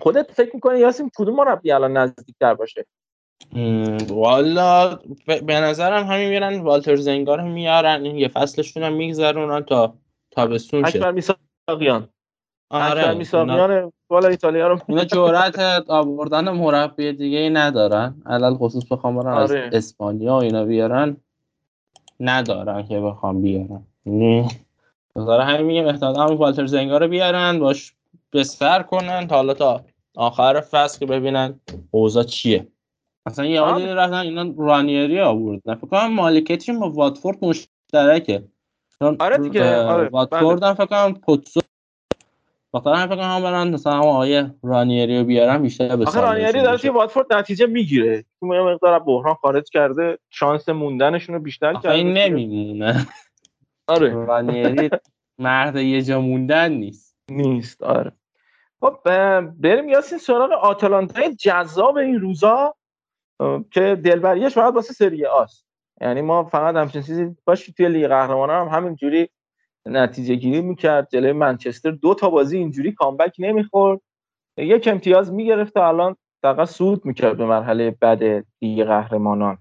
خودت 0.00 0.32
فکر 0.32 0.50
می‌کنی 0.54 0.78
یاسین 0.78 1.10
کدوم 1.16 1.36
مربی 1.36 1.72
الان 1.72 1.96
نزدیکتر 1.96 2.54
باشه؟ 2.54 2.86
والا 4.08 4.98
به 5.26 5.60
نظرم 5.60 6.06
همین 6.06 6.28
میرن 6.28 6.60
والتر 6.60 6.96
زنگار 6.96 7.42
میارن 7.42 8.04
این 8.04 8.16
یه 8.16 8.28
فصلشون 8.28 8.82
هم 8.82 8.92
میگذرونن 8.92 9.64
تا 9.64 9.94
تابستون 10.30 10.84
شه. 10.84 10.96
اکبر 10.96 11.12
میساقیان 11.12 12.08
آره 12.70 13.00
اکبر 13.00 13.14
میساقیان 13.14 13.92
بالا 14.08 14.28
ایتالیا 14.28 14.68
رو 14.68 14.78
اینا 14.88 15.04
جرأت 15.04 15.58
آوردن 15.88 16.50
مربی 16.50 17.12
دیگه 17.12 17.38
ای 17.38 17.50
ندارن. 17.50 18.22
علل 18.26 18.54
خصوص 18.54 18.92
بخوام 18.92 19.16
برن 19.16 19.34
از 19.34 19.50
آره. 19.50 19.70
اسپانیا 19.72 20.32
و 20.32 20.42
اینا 20.42 20.64
بیارن 20.64 21.16
ندارن 22.20 22.86
که 22.86 23.00
بخوام 23.00 23.42
بیارن. 23.42 23.86
یعنی 24.06 24.48
داره 25.14 25.44
همین 25.44 25.66
میگم 25.66 25.86
احتمالا 25.86 26.24
همین 26.24 26.38
والتر 26.38 26.66
زنگار 26.66 27.02
رو 27.02 27.08
بیارن 27.08 27.58
باش 27.58 27.94
بستر 28.32 28.82
کنن 28.82 29.26
تا 29.26 29.36
حالا 29.36 29.54
تا 29.54 29.84
آخر 30.16 30.60
فصل 30.60 30.98
که 30.98 31.06
ببینن 31.06 31.60
اوضاع 31.90 32.22
چیه. 32.22 32.66
اصلا 33.26 33.44
یه 33.44 33.60
آدی 33.60 33.86
رفتن 33.86 34.14
اینا 34.14 34.54
رانیری 34.58 35.20
آوردن 35.20 35.74
فکر 35.74 35.86
کنم 35.86 36.12
مالکیتشون 36.12 36.80
با 36.80 36.90
واتفورد 36.90 37.44
مشترکه. 37.44 38.44
آره 39.18 39.38
دیگه 39.38 39.76
آره 39.76 40.08
واتفورد 40.08 40.62
هم 40.62 40.74
فکر 40.74 40.86
کنم 40.86 41.14
پوتسو 41.14 41.60
بخاطر 42.74 43.00
هم 43.00 43.06
فکر 43.06 43.16
کنم 43.16 43.42
برن 43.42 43.68
مثلا 43.68 43.92
هم 43.92 44.00
آقای 44.00 44.44
رانیری 44.62 45.18
رو 45.18 45.24
بیارن 45.24 45.62
بیشتر 45.62 45.96
به 45.96 46.04
آخه 46.04 46.20
رانیری 46.20 46.62
داره 46.62 46.78
توی 46.78 46.90
واتفورد 46.90 47.32
نتیجه 47.32 47.66
می‌گیره. 47.66 48.24
تو 48.40 48.54
یه 48.54 48.60
مقدار 48.60 48.98
بحران 48.98 49.34
خارج 49.34 49.70
کرده 49.70 50.18
شانس 50.30 50.68
موندنشون 50.68 51.34
رو 51.34 51.40
بیشتر 51.40 51.74
کرده 51.74 51.90
این 51.90 52.12
نمیمونه. 52.12 53.06
آره. 53.86 54.14
رانیری 54.14 54.90
مرد 55.38 55.76
یه 55.76 56.02
جا 56.02 56.20
موندن 56.20 56.72
نیست. 56.72 57.16
نیست 57.30 57.82
آره. 57.82 58.12
خب 58.80 58.98
بریم 59.60 59.88
یاسین 59.88 60.18
سراغ 60.18 60.52
آتالانتای 60.52 61.34
جذاب 61.34 61.96
این 61.96 62.20
روزا 62.20 62.74
که 63.70 64.00
دلبریش 64.04 64.54
فقط 64.54 64.74
واسه 64.74 64.92
سری 64.92 65.26
آست 65.26 65.66
یعنی 66.00 66.22
ما 66.22 66.44
فقط 66.44 66.76
همچین 66.76 67.02
چیزی 67.02 67.36
باشی 67.44 67.72
توی 67.72 67.88
لیگ 67.88 68.06
قهرمانان 68.06 68.68
هم 68.68 68.76
همینجوری 68.76 69.28
نتیجه 69.86 70.34
گیری 70.34 70.60
می‌کرد. 70.60 71.08
جلوی 71.10 71.32
منچستر 71.32 71.90
دو 71.90 72.14
تا 72.14 72.30
بازی 72.30 72.58
اینجوری 72.58 72.92
کامبک 72.92 73.36
نمی‌خورد. 73.38 74.00
یک 74.56 74.88
امتیاز 74.88 75.32
می‌گرفت 75.32 75.74
تا 75.74 75.88
الان 75.88 76.16
فقط 76.42 76.68
صعود 76.68 77.04
می‌کرد 77.04 77.36
به 77.36 77.46
مرحله 77.46 77.90
بعد 77.90 78.22
لیگ 78.62 78.84
قهرمانان. 78.84 79.58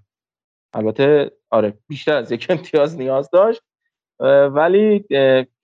البته 0.74 1.32
آره 1.50 1.78
بیشتر 1.88 2.16
از 2.16 2.32
یک 2.32 2.46
امتیاز 2.50 2.96
نیاز 2.96 3.30
داشت. 3.30 3.62
ولی 4.20 5.04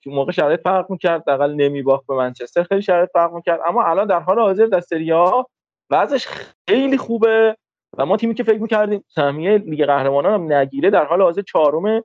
موقع 0.05 0.31
شرایط 0.31 0.61
فرق 0.61 0.91
می‌کرد 0.91 1.23
دقل 1.27 1.53
نمیباخت 1.53 2.07
به 2.07 2.15
منچستر 2.15 2.63
خیلی 2.63 2.81
شرایط 2.81 3.09
فرق 3.13 3.33
می‌کرد. 3.33 3.59
اما 3.67 3.83
الان 3.83 4.07
در 4.07 4.19
حال 4.19 4.39
حاضر 4.39 4.65
در 4.65 4.79
سری 4.79 5.11
ها 5.11 5.47
وضعش 5.89 6.27
خیلی 6.69 6.97
خوبه 6.97 7.55
و 7.97 8.05
ما 8.05 8.17
تیمی 8.17 8.33
که 8.33 8.43
فکر 8.43 8.59
می‌کردیم 8.59 9.03
سهمیه 9.07 9.57
لیگ 9.57 9.85
قهرمانان 9.85 10.33
هم 10.33 10.53
نگیره 10.53 10.89
در 10.89 11.05
حال 11.05 11.21
حاضر 11.21 11.41
چهارمه 11.41 12.03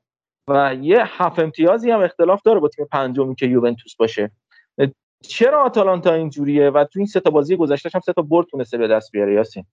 و 0.49 0.75
یه 0.81 1.02
هفت 1.05 1.39
امتیازی 1.39 1.91
هم 1.91 2.02
اختلاف 2.02 2.42
داره 2.42 2.60
با 2.60 2.68
تیم 2.68 2.86
پنجمی 2.92 3.34
که 3.34 3.47
یوونتوس 3.47 3.97
باشه. 3.97 4.31
چرا 5.23 5.65
آتالانتا 5.65 6.15
اینجوریه 6.15 6.70
و 6.70 6.84
تو 6.84 6.99
این 6.99 7.07
سه 7.07 7.20
تا 7.20 7.31
بازی 7.31 7.57
گذشته 7.57 7.91
هم 7.94 8.00
سه 8.00 8.12
تا 8.12 8.23
برد 8.23 8.47
تونسته 8.47 8.78
به 8.78 8.89
دست 8.89 9.12
بیاره 9.12 9.34
یاسین؟ 9.34 9.65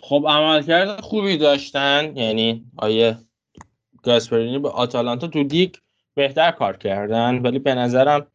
خب 0.00 0.24
عملکرد 0.28 1.00
خوبی 1.00 1.36
داشتن 1.36 2.16
یعنی 2.16 2.64
آیه 2.76 3.16
گاسپرینی 4.02 4.58
به 4.58 4.68
آتالانتا 4.68 5.26
تو 5.26 5.42
لیگ 5.42 5.74
بهتر 6.14 6.50
کار 6.50 6.76
کردن 6.76 7.38
ولی 7.38 7.58
به 7.58 7.74
نظرم 7.74 8.26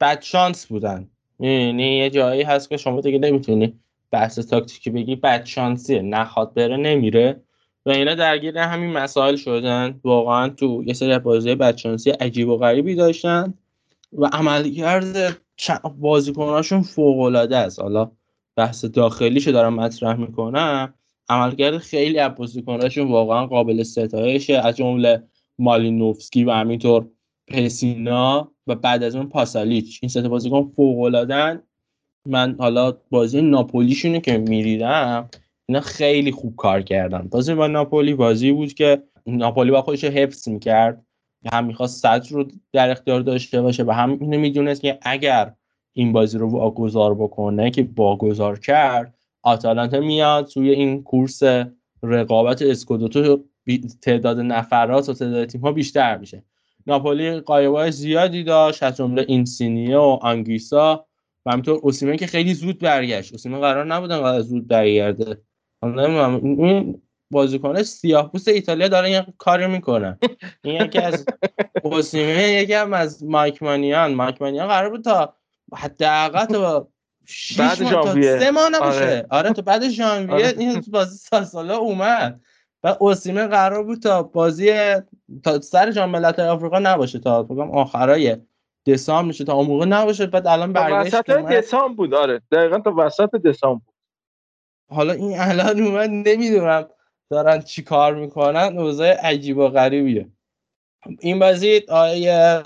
بد 0.00 0.22
شانس 0.22 0.66
بودن. 0.66 1.08
یعنی 1.40 1.96
یه 1.96 2.10
جایی 2.10 2.42
هست 2.42 2.70
که 2.70 2.76
شما 2.76 3.00
دیگه 3.00 3.18
نمی‌تونی 3.18 3.74
بحث 4.10 4.38
تاکتیکی 4.38 4.90
بگی 4.90 5.16
بد 5.16 5.44
شانسیه 5.44 6.02
نخواد 6.02 6.54
بره 6.54 6.76
نمیره. 6.76 7.40
و 7.86 7.90
اینا 7.90 8.14
درگیر 8.14 8.58
همین 8.58 8.90
مسائل 8.90 9.36
شدن. 9.36 10.00
واقعا 10.04 10.48
تو 10.48 10.82
یه 10.86 10.94
سری 10.94 11.18
بازی 11.18 11.54
بدشانسی 11.54 12.10
عجیب 12.10 12.48
و 12.48 12.56
غریبی 12.56 12.94
داشتن 12.94 13.54
و 14.12 14.26
عملکرد 14.26 15.36
بازیکناشون 16.00 16.82
فوق 16.82 17.20
العاده 17.20 17.56
است. 17.56 17.80
حالا 17.80 18.10
بحث 18.56 18.84
داخلیشو 18.84 19.50
دارم 19.50 19.74
مطرح 19.74 20.16
می‌کنم. 20.16 20.94
عملکرد 21.28 21.78
خیلی 21.78 22.18
از 22.18 22.34
بازیکناشون 22.34 23.08
واقعا 23.08 23.46
قابل 23.46 23.82
ستایشه. 23.82 24.54
از 24.54 24.76
جمله 24.76 25.22
مالینوفسکی 25.62 26.44
و 26.44 26.50
همینطور 26.50 27.06
پسینا 27.48 28.52
و 28.66 28.74
بعد 28.74 29.02
از 29.02 29.16
اون 29.16 29.28
پاسالیچ. 29.28 29.98
این 30.02 30.08
سه 30.08 30.28
بازیکن 30.28 30.72
فوق 30.76 31.26
من 32.26 32.56
حالا 32.58 32.96
بازی 33.10 33.42
ناپولیشونه 33.42 34.20
که 34.20 34.38
میریدم 34.38 35.28
اینا 35.66 35.80
خیلی 35.80 36.30
خوب 36.30 36.56
کار 36.56 36.82
کردن. 36.82 37.28
بازی 37.30 37.54
با 37.54 37.66
ناپولی 37.66 38.14
بازی 38.14 38.52
بود 38.52 38.74
که 38.74 39.02
ناپولی 39.26 39.70
با 39.70 39.82
خودش 39.82 40.04
حفظ 40.04 40.48
می‌کرد. 40.48 41.06
هم 41.52 41.64
می‌خواست 41.64 42.02
صدر 42.02 42.30
رو 42.30 42.48
در 42.72 42.90
اختیار 42.90 43.20
داشته 43.20 43.62
باشه 43.62 43.84
و 43.84 43.90
هم 43.90 44.18
اینو 44.20 44.38
می‌دونست 44.38 44.80
که 44.80 44.98
اگر 45.02 45.54
این 45.92 46.12
بازی 46.12 46.38
رو 46.38 46.50
واگذار 46.50 47.14
بکنه 47.14 47.70
که 47.70 47.88
واگذار 47.96 48.58
کرد 48.58 49.14
آتالانتا 49.42 50.00
میاد 50.00 50.46
توی 50.46 50.70
این 50.70 51.02
کورس 51.02 51.42
رقابت 52.02 52.62
اسکودوتو 52.62 53.44
تعداد 54.02 54.40
نفرات 54.40 55.08
و 55.08 55.14
تعداد 55.14 55.44
تیم 55.44 55.60
ها 55.60 55.72
بیشتر 55.72 56.16
میشه. 56.18 56.44
ناپولی 56.86 57.40
قایبای 57.40 57.92
زیادی 57.92 58.44
داشت 58.44 58.82
از 58.82 58.96
جمله 58.96 59.24
اینسینیه 59.28 59.96
و 59.96 60.18
آنگیسا 60.22 61.06
و 61.46 61.50
همینطور 61.50 61.78
اوسیمن 61.82 62.16
که 62.16 62.26
خیلی 62.26 62.54
زود 62.54 62.78
برگشت. 62.78 63.32
اوسیمن 63.32 63.60
قرار 63.60 63.84
نبودن 63.84 64.18
قرار 64.18 64.40
زود 64.40 64.68
برگرده. 64.68 65.38
این 65.82 67.02
بازیکن 67.30 67.82
سیاه 67.82 68.32
پوست 68.32 68.48
ایتالیا 68.48 68.88
داره 68.88 69.10
یه 69.10 69.26
کاری 69.38 69.66
می‌کنن 69.66 70.18
این 70.64 70.82
یکی 70.82 70.98
از 70.98 71.24
اوسیمن 71.82 72.48
یکی 72.48 72.72
هم 72.72 72.92
از 72.92 73.24
مایک 73.24 73.62
مانیان. 73.62 74.14
مایک 74.14 74.42
مانیان 74.42 74.68
قرار 74.68 74.90
بود 74.90 75.04
تا 75.04 75.34
حداقل 75.74 76.44
تا 76.44 76.88
بعد 77.58 77.84
ژانویه. 77.88 78.38
سه 78.38 78.50
ماه 78.50 78.68
نباشه. 78.72 78.98
آره. 78.98 79.26
آره 79.30 79.52
تا 79.52 79.62
بعد 79.62 79.88
ژانویه 79.88 80.34
آره. 80.34 80.54
این 80.58 80.84
بازی 80.90 81.18
سال 81.18 81.44
ساله 81.44 81.74
اومد. 81.74 82.40
و 82.84 82.96
اوسیمن 83.00 83.46
قرار 83.46 83.82
بود 83.84 84.02
تا 84.02 84.22
بازی 84.22 84.72
تا 85.44 85.60
سر 85.60 85.90
جام 85.90 86.10
ملت‌های 86.10 86.48
آفریقا 86.48 86.78
نباشه 86.78 87.18
تا 87.18 87.42
بگم 87.42 87.70
آخرای 87.70 88.36
دسامبر 88.86 89.28
میشه. 89.28 89.44
تا 89.44 89.54
اون 89.54 89.66
موقع 89.66 89.86
نباشه 89.86 90.26
بعد 90.26 90.46
الان 90.46 90.72
برگشت 90.72 91.14
وسط 91.14 91.30
دسامبر 91.30 91.94
بود 91.94 92.14
آره. 92.14 92.42
دقیقا 92.52 92.78
تا 92.78 92.94
وسط 92.96 93.30
دسامبر 93.30 93.84
بود. 93.86 93.94
حالا 94.90 95.12
این 95.12 95.38
الان 95.38 95.80
اومد 95.80 96.10
نمی‌دونم 96.10 96.86
دارن 97.30 97.60
چی 97.60 97.82
کار 97.82 98.14
می‌کنن. 98.14 98.78
اوضاع 98.78 99.12
عجیب 99.12 99.58
و 99.58 99.68
غریبیه. 99.68 100.28
این 101.20 101.38
بازی 101.38 101.80
آیه 101.88 102.62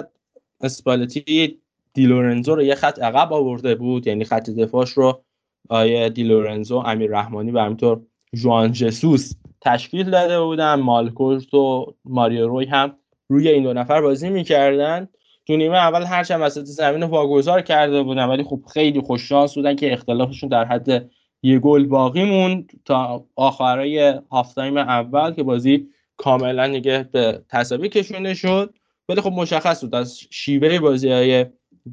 اسپالتی 0.60 1.60
دیلورنزو 1.92 2.54
رو 2.54 2.62
یه 2.62 2.74
خط 2.74 2.98
عقب 2.98 3.32
آورده 3.32 3.74
بود. 3.74 4.06
یعنی 4.06 4.24
خط 4.24 4.50
دفاعش 4.50 4.90
رو 4.90 5.22
آیه 5.68 6.08
دیلورنزو 6.08 6.76
امیر 6.76 7.10
رحمانی 7.10 7.50
و 7.50 7.58
همینطور 7.58 8.00
جوان 8.34 8.72
جسوس 8.72 9.32
تشکیل 9.60 10.10
داده 10.10 10.40
بودن. 10.40 10.74
مالکوس 10.74 11.54
و 11.54 11.86
ماریو 12.04 12.48
روی 12.48 12.66
هم 12.66 12.96
روی 13.28 13.48
این 13.48 13.62
دو 13.62 13.72
نفر 13.72 14.00
بازی 14.00 14.30
می‌کردن. 14.30 15.08
تو 15.46 15.56
نیمه 15.56 15.76
اول 15.76 16.02
هرچند 16.02 16.42
وسط 16.42 16.64
زمین 16.64 17.02
واگذار 17.02 17.62
کرده 17.62 18.02
بودن 18.02 18.24
ولی 18.24 18.42
خب 18.42 18.60
خیلی 18.74 19.00
خوش 19.00 19.28
شانس 19.28 19.54
بودن 19.54 19.76
که 19.76 19.92
اختلافشون 19.92 20.48
در 20.48 20.64
حد 20.64 21.10
یه 21.42 21.58
گل 21.58 21.86
باقی 21.86 22.24
موند 22.24 22.72
تا 22.84 23.24
آخرای 23.36 24.20
half 24.30 24.54
time 24.54 24.76
اول 24.76 25.32
که 25.32 25.42
بازی 25.42 25.88
کاملا 26.16 26.68
دیگه 26.68 27.08
به 27.12 27.42
تساوی 27.48 27.88
کشونده 27.88 28.34
شد. 28.34 28.74
ولی 29.08 29.20
خب 29.20 29.32
مشخص 29.32 29.80
بود 29.84 29.94
از 29.94 30.18
شیوه 30.30 30.78
بازی 30.78 31.10
های 31.10 31.46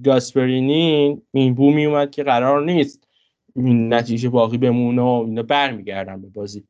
گاسپرینی 0.06 1.18
این 1.32 1.56
بو 1.56 1.72
می 1.72 1.86
اومد 1.86 2.12
که 2.12 2.24
قرار 2.24 2.66
نیست 2.66 3.08
این 3.56 3.94
نتیجه 3.94 4.30
باقی 4.30 4.58
بمونه 4.58 5.02
و 5.02 5.24
اینا 5.28 5.44
برمیگردن 5.44 6.22
به 6.22 6.30
بازی. 6.30 6.64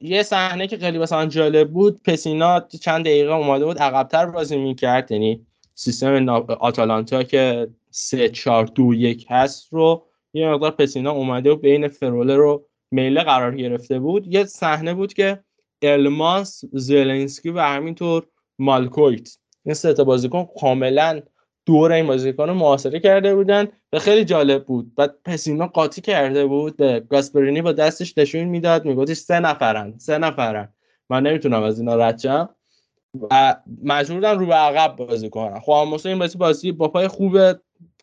یه 0.00 0.22
صحنه 0.22 0.66
که 0.66 0.78
خیلی 0.78 0.98
مثلا 0.98 1.26
جالب 1.26 1.70
بود 1.70 2.02
پسینا 2.02 2.60
چند 2.60 3.04
دقیقه 3.04 3.32
اومده 3.32 3.64
بود 3.64 3.78
عقبتر 3.78 4.26
بازی 4.26 4.56
می‌کرد. 4.58 5.12
یعنی 5.12 5.46
سیستم 5.74 6.28
آتالانتا 6.60 7.22
که 7.22 7.68
3 7.90 8.28
4 8.28 8.66
2 8.66 8.94
1 8.94 9.26
هست 9.30 9.72
رو 9.72 10.06
یه 10.32 10.48
مقدار 10.48 10.70
پسینا 10.70 11.10
اومده 11.10 11.50
و 11.50 11.56
بین 11.56 11.88
فرولر 11.88 12.36
رو 12.36 12.66
میله 12.90 13.22
قرار 13.22 13.56
گرفته 13.56 13.98
بود. 13.98 14.34
یه 14.34 14.44
صحنه 14.44 14.94
بود 14.94 15.12
که 15.12 15.44
الماس 15.82 16.64
زلنسکی 16.72 17.50
و 17.50 17.60
همینطور 17.60 18.26
مالکویت. 18.58 19.36
این 19.64 19.74
سه 19.74 19.92
تا 19.92 20.04
بازیکن 20.04 20.48
کاملا 20.60 21.20
دور 21.66 21.92
این 21.92 22.06
بازیکن 22.06 22.48
رو 22.48 22.54
محاصره 22.54 23.00
کرده 23.00 23.34
بودن 23.34 23.68
و 23.92 23.98
خیلی 23.98 24.24
جالب 24.24 24.64
بود. 24.64 24.94
بعد 24.94 25.14
پسینا 25.24 25.66
قاطی 25.66 26.00
کرده 26.00 26.46
بود. 26.46 26.76
گاسپرینی 27.08 27.62
با 27.62 27.72
دستش 27.72 28.18
نشون 28.18 28.44
می‌داد. 28.44 28.84
میگفتش 28.84 29.16
سه 29.16 29.40
نفرن 29.40 29.94
سه 29.98 30.18
نفرن. 30.18 30.68
من 31.10 31.22
نمی‌تونم 31.22 31.62
از 31.62 31.80
اینا 31.80 31.96
رد 31.96 32.18
شم. 32.18 32.48
و 33.30 33.56
مجبورن 33.84 34.38
رو 34.38 34.46
به 34.46 34.54
عقب 34.54 34.96
بازی 34.96 35.30
کنن 35.30 35.60
خب 35.60 36.00
این 36.04 36.18
بازی 36.18 36.38
بازی 36.38 36.72
با 36.72 36.88
پای 36.88 37.08
خوب 37.08 37.38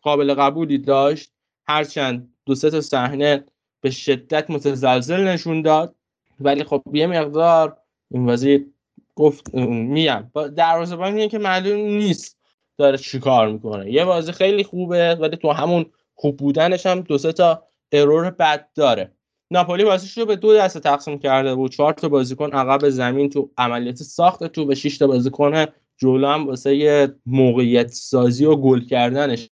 قابل 0.02 0.34
قبولی 0.34 0.78
داشت. 0.78 1.32
هرچند 1.66 2.34
دو 2.46 2.54
سه 2.54 2.70
تا 2.70 2.80
صحنه 2.80 3.44
به 3.80 3.90
شدت 3.90 4.50
متزلزل 4.50 5.20
نشون 5.20 5.62
داد. 5.62 5.94
ولی 6.40 6.64
خب 6.64 6.82
یه 6.92 7.06
مقدار 7.06 7.76
این 8.10 8.26
بازی 8.26 8.66
گفت 9.14 9.54
میم 9.54 10.30
دروازه‌بانیه 10.56 11.28
که 11.28 11.38
معلوم 11.38 11.80
نیست 11.80 12.37
داره 12.78 12.98
چیکار 12.98 13.48
می‌کنه. 13.48 13.92
یه 13.92 14.04
بازی 14.04 14.32
خیلی 14.32 14.64
خوبه 14.64 15.14
ولی 15.14 15.36
تو 15.36 15.50
همون 15.50 15.86
خوب 16.14 16.36
بودنش 16.36 16.86
هم 16.86 17.00
دو 17.00 17.18
سه 17.18 17.32
تا 17.32 17.62
ارور 17.92 18.30
بد 18.30 18.68
داره. 18.74 19.12
ناپولی 19.50 19.84
بازیش 19.84 20.18
رو 20.18 20.26
به 20.26 20.36
دو 20.36 20.56
دسته 20.56 20.80
تقسیم 20.80 21.18
کرده 21.18 21.54
بود. 21.54 21.72
چهار 21.72 21.92
تا 21.92 22.08
بازیکن 22.08 22.50
عقب 22.50 22.88
زمین 22.88 23.30
تو 23.30 23.50
عملیات 23.58 23.96
ساخت 23.96 24.44
تو 24.44 24.66
به 24.66 24.74
6 24.74 24.98
تا 24.98 25.06
بازیکن 25.06 25.64
جلو 25.96 26.28
هم 26.28 26.46
واسه 26.46 27.14
موقعیت 27.26 27.88
سازی 27.88 28.44
و 28.44 28.56
گل 28.56 28.80
کردنش 28.80 29.48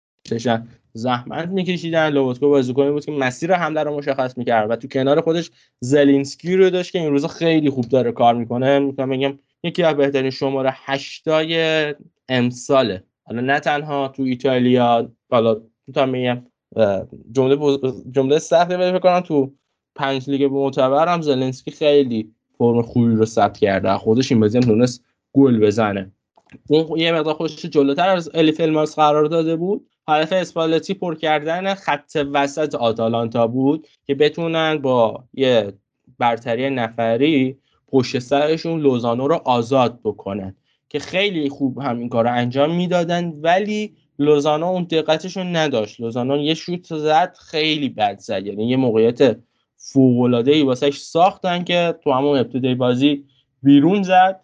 زحمت 0.94 1.50
میکشیدن. 1.50 2.10
لوبوتکا 2.10 2.50
بازیکنی 2.50 2.92
بود 2.92 3.06
که 3.06 3.12
مسیر 3.12 3.54
حمله 3.54 3.84
رو 3.84 3.98
مشخص 3.98 4.38
می‌کرد 4.38 4.72
و 4.72 4.76
تو 4.76 4.88
کنار 4.88 5.22
خودش 5.22 5.52
زلینسکی 5.80 6.56
رو 6.56 6.70
داشت 6.70 6.92
که 6.92 7.00
این 7.00 7.12
روزا 7.12 7.28
خیلی 7.28 7.70
خوب 7.70 7.86
داره 7.90 8.12
کار 8.12 8.36
می‌کنه. 8.36 8.80
می‌تونم 8.80 9.10
بگم 9.10 9.40
یکی 9.64 9.84
از 9.84 9.96
بهترین 9.96 10.30
شماره 10.32 10.72
هشتای 10.74 11.96
امساله. 12.30 13.04
حالا 13.26 13.42
نه 13.42 13.60
تنها 13.60 14.08
تو 14.08 14.24
ایتالیا 14.24 15.12
حالا 15.30 15.62
می‌تونم 15.88 16.12
بگم 16.12 16.44
جمله 17.32 17.78
جمله 18.12 18.40
سختی 18.40 18.78
فکر 18.78 19.00
کنم 19.00 19.20
تو 19.20 19.54
پنج 19.96 20.30
لیگ 20.30 20.44
معتبر 20.44 21.08
هم 21.08 21.22
زلینسکی 21.22 21.72
خیلی 21.72 22.32
فرم 22.58 22.82
خوبی 22.82 23.16
رو 23.16 23.26
ثبت 23.26 23.58
کرده. 23.58 23.98
خودش 23.98 24.32
این 24.32 24.42
بازی 24.42 24.58
هم 24.58 24.64
تونست 24.64 25.04
گل 25.34 25.60
بزنه. 25.60 26.12
اون 26.68 27.00
یه 27.00 27.12
مقدار 27.12 27.34
خودش 27.34 27.66
جلوتر 27.66 28.10
از 28.10 28.32
الیف 28.34 28.60
الماس 28.60 28.96
قرار 28.96 29.26
داده 29.26 29.56
بود. 29.56 29.88
هدف 30.08 30.34
اسپالتی 30.34 30.94
پر 30.94 31.16
کردن 31.16 31.74
خط 31.74 32.18
وسط 32.34 32.76
آتالانتا 32.76 33.48
بود 33.48 33.88
که 34.06 34.16
بتونن 34.16 34.78
با 34.78 35.24
یه 35.34 35.74
برتری 36.20 36.70
نفری 36.70 37.58
پشت 37.88 38.20
سرشون 38.20 38.80
لوزانو 38.80 39.28
رو 39.28 39.36
آزاد 39.36 40.00
بکنن. 40.04 40.56
که 40.96 41.00
خیلی 41.00 41.50
خوب 41.50 41.80
همین 41.80 42.10
کار 42.10 42.24
رو 42.24 42.34
انجام 42.34 42.76
می‌دادن 42.76 43.34
ولی 43.42 43.96
لوزانو 44.20 44.66
اون 44.66 44.84
دقتشون 44.84 45.56
نداشت. 45.56 46.00
لوزانو 46.00 46.38
یه 46.38 46.54
شوت 46.54 46.98
زد 46.98 47.38
خیلی 47.40 47.90
بد 47.90 48.20
زد. 48.20 48.46
یعنی 48.46 48.70
یه 48.70 48.78
موقعیت 48.78 49.38
فوق 49.78 50.44
ای 50.48 50.62
واسش 50.62 50.98
ساختن 50.98 51.64
که 51.64 51.96
تو 52.04 52.12
همون 52.12 52.38
ابتدای 52.38 52.76
بازی 52.76 53.26
بیرون 53.64 54.04
زد. 54.04 54.42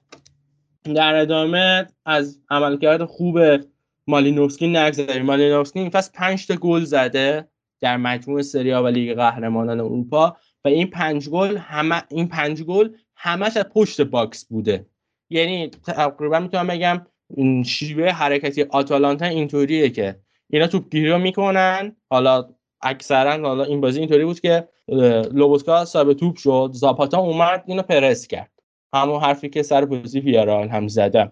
در 0.83 1.15
ادامه 1.15 1.87
از 2.05 2.39
عملکرد 2.49 3.05
خوب 3.05 3.39
مالینوفسکی 4.07 4.67
نگذاریم 4.67 5.25
مالینوفسکی 5.25 5.79
این 5.79 5.89
فصل 5.89 6.11
5 6.13 6.47
تا 6.47 6.55
گل 6.55 6.83
زده 6.83 7.47
در 7.81 7.97
مجموع 7.97 8.41
سری 8.41 8.64
آ 8.64 8.71
و 8.71 8.87
لیگ 8.87 9.15
قهرمانان 9.15 9.79
اروپا 9.79 10.37
و 10.65 10.67
این 10.67 10.87
پنج 10.87 11.29
گل 11.29 11.57
همه 11.57 12.03
این 12.09 12.27
پنج 12.27 12.63
گل 12.63 12.89
همش 13.15 13.57
از 13.57 13.65
پشت 13.73 14.01
box 14.01 14.45
بوده. 14.45 14.85
یعنی 15.31 15.67
تقریبا 15.67 16.39
می‌تونم 16.39 16.67
بگم 16.67 17.05
شیوه 17.65 18.09
حرکتی 18.09 18.63
آتالانتا 18.63 19.25
اینطوریه 19.25 19.89
که 19.89 20.15
اینا 20.49 20.67
توپگیری 20.67 21.09
رو 21.09 21.17
می‌کنن. 21.17 21.95
حالا 22.09 22.49
اکثرا 22.81 23.47
حالا 23.47 23.63
این 23.63 23.81
بازی 23.81 23.99
اینطوری 23.99 24.25
بود 24.25 24.39
که 24.39 24.67
لوبوتکا 25.31 25.85
صاحب 25.85 26.13
توپ 26.13 26.37
شد 26.37 26.69
زاپاتا 26.73 27.19
اومد 27.19 27.63
اینو 27.67 27.81
پرس 27.81 28.27
کرد. 28.27 28.51
همون 28.93 29.21
حرفی 29.21 29.49
که 29.49 29.63
سر 29.63 29.85
بازی 29.85 30.19
ویارال 30.19 30.67
هم 30.67 30.87
زدم. 30.87 31.31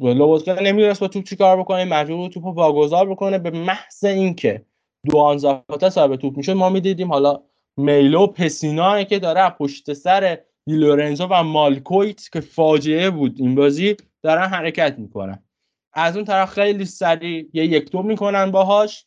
لوبوتکا 0.00 0.54
نمی‌دونست 0.54 1.00
با 1.00 1.08
توپ 1.08 1.24
چیکار 1.24 1.60
بکنه 1.60 1.84
مجبور 1.84 2.30
توپ 2.30 2.46
رو 2.46 2.52
واگذار 2.52 3.08
بکنه. 3.08 3.38
به 3.38 3.50
محض 3.50 4.04
اینکه 4.04 4.62
دوان 5.10 5.38
زاپاتا 5.38 5.90
صاحب 5.90 6.16
توپ 6.16 6.36
می‌شد 6.36 6.52
ما 6.52 6.70
می‌دیدیم 6.70 7.12
حالا 7.12 7.42
میلو 7.76 8.26
پسینا 8.26 9.02
که 9.04 9.18
داره 9.18 9.50
پشت 9.50 9.92
سر 9.92 10.38
دی 10.68 10.76
لورنزو 10.76 11.26
و 11.30 11.42
مالکویت 11.42 12.28
که 12.32 12.40
فاجعه 12.40 13.10
بود 13.10 13.36
این 13.38 13.54
بازی 13.54 13.96
دارن 14.22 14.46
حرکت 14.46 14.98
می‌کنن. 14.98 15.42
از 15.92 16.16
اون 16.16 16.24
طرف 16.24 16.50
خیلی 16.50 16.84
سریع 16.84 17.48
یه 17.52 17.64
یک 17.64 17.90
دو 17.90 18.02
می‌کنن 18.02 18.50
باهاش. 18.50 19.06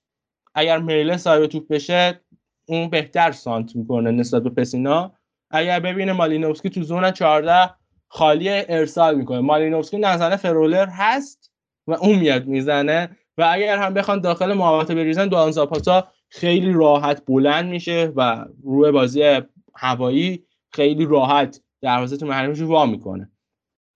اگر 0.55 0.77
میله 0.79 1.17
صاحب 1.17 1.45
توپ 1.45 1.67
بشه 1.67 2.21
اون 2.65 2.89
بهتر 2.89 3.31
سانت 3.31 3.75
می‌کنه 3.75 4.11
نسبت 4.11 4.43
به 4.43 4.49
پسینا. 4.49 5.13
اگر 5.51 5.79
ببینه 5.79 6.13
مالینوفسکی 6.13 6.69
تو 6.69 6.83
زون 6.83 7.11
14 7.11 7.73
خالی 8.07 8.49
ارسال 8.49 9.15
می‌کنه. 9.15 9.39
مالینوفسکی 9.39 9.97
نزنه 9.97 10.35
فرولر 10.35 10.87
هست 10.87 11.51
و 11.87 11.93
اون 11.93 12.15
میاد 12.15 12.45
می‌زنه. 12.45 13.17
و 13.37 13.49
اگر 13.51 13.77
هم 13.77 13.93
بخوان 13.93 14.21
داخل 14.21 14.53
محوطه 14.53 14.95
بریزن 14.95 15.27
دوان 15.27 15.51
زاپاتا 15.51 16.07
خیلی 16.29 16.73
راحت 16.73 17.25
بلند 17.25 17.69
میشه 17.69 18.13
و 18.15 18.45
روی 18.63 18.91
بازی 18.91 19.41
هوایی 19.75 20.45
خیلی 20.73 21.05
راحت 21.05 21.61
دروازه 21.81 22.25
محرمش 22.25 22.59
رو 22.59 22.67
وا 22.67 22.85
می‌کنه. 22.85 23.29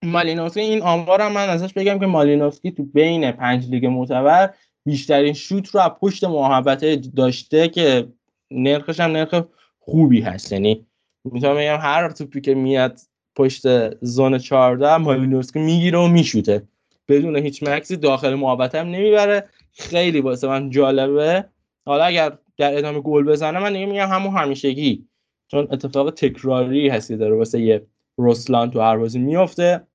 مالینوفسکی 0.04 0.60
این 0.60 0.82
آمار 0.82 1.20
هم 1.20 1.32
من 1.32 1.48
ازش 1.48 1.72
بگم 1.72 1.98
که 1.98 2.06
مالینوفسکی 2.06 2.70
تو 2.70 2.82
بین 2.82 3.32
پنج 3.32 3.70
لیگ 3.70 3.86
معتبر 3.86 4.50
بیشترین 4.84 5.32
شوت 5.32 5.68
رو 5.68 5.80
از 5.80 5.90
پشت 6.00 6.24
محوطه 6.24 6.96
داشته 6.96 7.68
که 7.68 8.08
نرخش 8.50 9.00
هم 9.00 9.10
نرخ 9.10 9.42
خوبی 9.78 10.20
هست. 10.20 10.52
یعنی 10.52 10.86
می‌تونم 11.24 11.56
بگم 11.56 11.78
هر 11.80 12.10
توپی 12.10 12.40
که 12.40 12.54
میاد 12.54 13.00
پشت 13.36 13.94
زون 14.04 14.38
14 14.38 14.96
مالینوفسکی 14.96 15.58
می‌گیره 15.58 15.98
و 15.98 16.08
میشوته. 16.08 16.62
بدون 17.08 17.36
هیچ 17.36 17.62
مکسی 17.62 17.96
داخل 17.96 18.34
محوطه 18.34 18.80
هم 18.80 18.86
نمی‌بره. 18.86 19.48
خیلی 19.72 20.20
واسه 20.20 20.48
من 20.48 20.70
جالبه. 20.70 21.44
حالا 21.86 22.04
اگر 22.04 22.38
در 22.56 22.78
ادامه 22.78 23.00
گل 23.00 23.24
بزنه 23.24 23.58
من 23.58 23.72
دیگه 23.72 23.86
میگم 23.86 24.08
همون 24.08 24.36
همیشگی. 24.36 25.06
چون 25.50 25.68
اتفاق 25.70 26.10
تکراری 26.10 26.88
هستی 26.88 27.16
داره. 27.16 27.36
واسه 27.36 27.60
یه 27.60 27.86
رسلان 28.18 28.70
تو 28.70 28.80
هر 28.80 28.96
بازی 28.96 29.18
میفته 29.18 29.86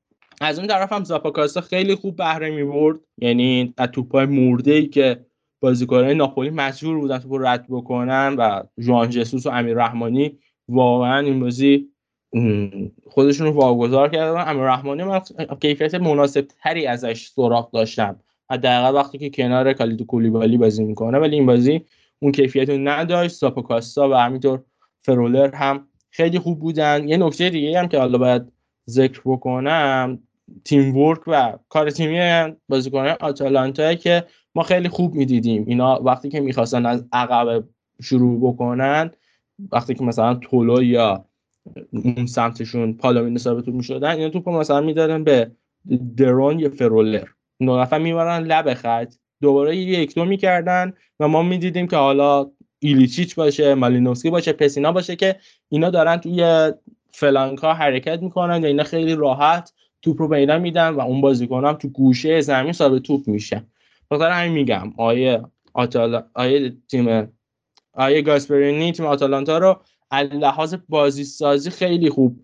از 0.41 0.59
اون 0.59 0.67
طرف 0.67 0.93
هم 0.93 1.03
زاپاکاستا 1.03 1.61
خیلی 1.61 1.95
خوب 1.95 2.15
بهره 2.15 2.49
می‌برد. 2.49 2.99
یعنی 3.17 3.73
از 3.77 3.89
توپای 3.89 4.25
مرده 4.25 4.71
ای 4.71 4.87
که 4.87 5.25
بازیکنان 5.61 6.11
ناپولی 6.11 6.49
مجبور 6.49 6.99
بودن 6.99 7.17
توپ 7.17 7.41
رد 7.41 7.65
بکنن 7.69 8.35
و 8.37 8.63
ژوان 8.79 9.09
جسوس 9.09 9.45
و 9.45 9.49
امیر 9.49 9.77
رحمانی 9.77 10.37
واقعا 10.69 11.19
این 11.19 11.39
بازی 11.39 11.87
خودشون 13.07 13.47
رو 13.47 13.53
واگذار 13.53 14.09
کردن. 14.09 14.47
امیر 14.47 14.63
رحمانی 14.63 15.03
من 15.03 15.21
کیفیت 15.61 15.95
مناسب 15.95 16.47
تری 16.63 16.87
ازش 16.87 17.27
سراغ 17.27 17.71
داشتم. 17.71 18.19
حداقل 18.51 18.95
وقتی 18.95 19.17
که 19.17 19.29
کنار 19.29 19.73
کالیدو 19.73 20.05
کولیبالی 20.05 20.57
بازی 20.57 20.83
می‌کنه. 20.83 21.17
ولی 21.17 21.35
این 21.35 21.45
بازی 21.45 21.81
اون 22.19 22.31
کیفیت 22.31 22.69
رو 22.69 22.77
نداشت. 22.77 23.35
زاپاکاستا 23.35 24.09
و 24.09 24.13
همینطور 24.13 24.63
فرولر 25.01 25.55
هم 25.55 25.87
خیلی 26.09 26.39
خوب 26.39 26.59
بودن. 26.59 27.07
یه 27.07 27.17
نکته 27.17 27.49
دیگه 27.49 27.79
هم 27.79 27.87
که 27.87 27.97
حالا 27.97 28.17
باید 28.17 28.51
ذکر 28.89 29.21
بکنم 29.25 30.19
تیم 30.65 30.97
ورک 30.97 31.21
و 31.27 31.57
کار 31.69 31.89
تیمی 31.89 32.53
بازیکنان 32.69 33.15
آتالانتا 33.19 33.93
که 33.93 34.23
ما 34.55 34.63
خیلی 34.63 34.89
خوب 34.89 35.13
می‌دیدیم. 35.15 35.65
اینا 35.67 36.01
وقتی 36.03 36.29
که 36.29 36.39
می‌خواستن 36.39 36.85
از 36.85 37.05
عقب 37.13 37.63
شروع 38.01 38.53
بکنن 38.53 39.11
وقتی 39.71 39.93
که 39.93 40.03
مثلا 40.03 40.33
تولو 40.33 40.83
یا 40.83 41.25
اون 41.93 42.25
سمتشون 42.25 42.93
پالامین 42.93 43.37
ثابت 43.37 43.67
می‌شدن 43.67 44.09
اینا 44.09 44.29
توپ 44.29 44.49
مثلا 44.49 44.81
می‌دادن 44.81 45.23
به 45.23 45.51
درون 46.17 46.59
یا 46.59 46.69
فرولر. 46.69 47.27
دو 47.59 47.79
نفر 47.79 47.99
می‌برن 47.99 48.43
لب 48.43 48.73
خط 48.73 49.13
دوباره 49.41 49.77
یک 49.77 50.15
دو 50.15 50.25
می‌کردن 50.25 50.93
و 51.19 51.27
ما 51.27 51.41
می‌دیدیم 51.43 51.87
که 51.87 51.95
حالا 51.95 52.51
ایلیچیچ 52.83 53.35
باشه 53.35 53.75
مالینوسکی 53.75 54.29
باشه 54.29 54.53
پسینا 54.53 54.91
باشه 54.91 55.15
که 55.15 55.35
اینا 55.69 55.89
دارن 55.89 56.17
توی 56.17 56.71
فلانکا 57.11 57.73
حرکت 57.73 58.21
می‌کنن 58.21 58.61
و 58.61 58.65
اینا 58.65 58.83
خیلی 58.83 59.15
راحت 59.15 59.73
توپ 60.01 60.21
رو 60.21 60.33
اینا 60.33 60.59
میدن 60.59 60.89
و 60.89 60.99
اون 60.99 61.21
بازیکن 61.21 61.65
هم 61.65 61.73
تو 61.73 61.87
گوشه 61.87 62.41
زمین 62.41 62.71
ثابت 62.71 63.03
توپ 63.03 63.27
میشه 63.27 63.63
بخاطر 64.11 64.31
همین 64.31 64.53
میگم 64.53 64.93
آیه 64.97 65.41
آتالا 65.73 66.23
آیه 66.33 66.73
تیم 66.87 67.27
آیه 67.93 68.21
گاسپرینی 68.21 68.91
تیم 68.91 69.05
آتالانتا 69.05 69.57
رو 69.57 69.81
از 70.11 70.27
لحاظ 70.27 70.75
بازی 70.89 71.23
سازی 71.23 71.69
خیلی 71.69 72.09
خوب 72.09 72.39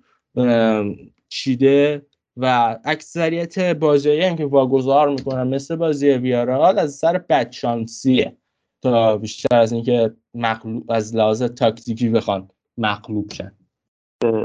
چیده 1.29 2.05
و 2.37 2.77
اکثریت 2.85 3.59
بازیایی 3.59 4.21
هم 4.21 4.35
که 4.35 4.45
واگذار 4.45 5.09
می‌کنن 5.09 5.47
مثل 5.47 5.75
بازی 5.75 6.09
ویارال 6.09 6.79
از 6.79 6.93
سر 6.95 7.17
بدشانسیه. 7.17 8.37
تا 8.81 9.17
بیشتر 9.17 9.55
از 9.55 9.73
اینکه 9.73 10.13
مغلوب 10.33 10.91
از 10.91 11.15
لحاظ 11.15 11.43
تاکتیکی 11.43 12.09
بخوان 12.09 12.47
مغلوب 12.77 13.31
شن. 13.33 13.51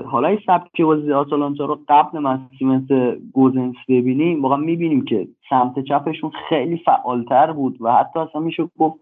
حالا 0.07 0.29
این 0.29 0.39
سبک 0.47 0.81
بازی 0.81 1.13
آتالانتا 1.13 1.65
رو 1.65 1.79
قبل 1.89 2.19
مثل 2.61 3.19
گوزنس 3.33 3.75
ببینیم 3.89 4.43
واقعا 4.43 4.57
می‌بینیم 4.57 5.05
که 5.05 5.29
سمت 5.51 5.85
چپشون 5.85 6.31
خیلی 6.49 6.77
فعالتر 6.77 7.53
بود 7.53 7.77
و 7.81 7.93
حتی 7.93 8.21
اصلا 8.21 8.41
میشه 8.41 8.69
گفت 8.79 9.01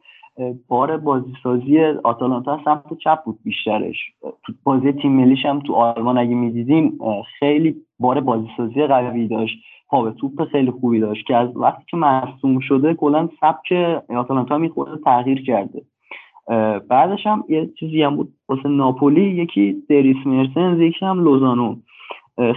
بار 0.69 0.97
بازیسازی 0.97 1.81
آتالانتا 2.05 2.61
سمت 2.65 2.99
چپ 3.05 3.25
بود 3.25 3.39
بیشترش. 3.45 3.97
تو 4.21 4.53
بازی 4.65 4.93
تیم 4.93 5.13
ملیش 5.13 5.47
هم 5.47 5.61
تو 5.61 5.75
آلمان 5.75 6.19
اگه 6.19 6.35
می‌دیدیم 6.35 6.99
خیلی 7.39 7.77
بار 7.99 8.21
بازیسازی 8.21 8.87
قوی 8.87 9.29
داشت. 9.29 9.59
پا 9.91 10.11
توپ 10.11 10.45
خیلی 10.45 10.71
خوبی 10.71 11.01
داشت 11.01 11.27
که 11.27 11.37
از 11.37 11.57
وقتی 11.57 11.85
که 11.87 11.97
مصوم 11.97 12.61
شده 12.61 12.95
کلا 12.95 13.29
سبک 13.41 13.73
آتالانتا 14.09 14.59
میخورده 14.59 15.05
تغییر 15.05 15.43
کرده. 15.43 15.83
بعدش 16.89 17.27
هم 17.27 17.45
یه 17.49 17.71
چیزی 17.79 18.03
هم 18.03 18.17
بود 18.17 18.33
واسه 18.49 18.69
ناپولی 18.69 19.23
یکی 19.23 19.83
دریس 19.89 20.27
مرسنز 20.27 20.81
یکی 20.81 21.07
هم 21.07 21.25
لوزانو. 21.25 21.77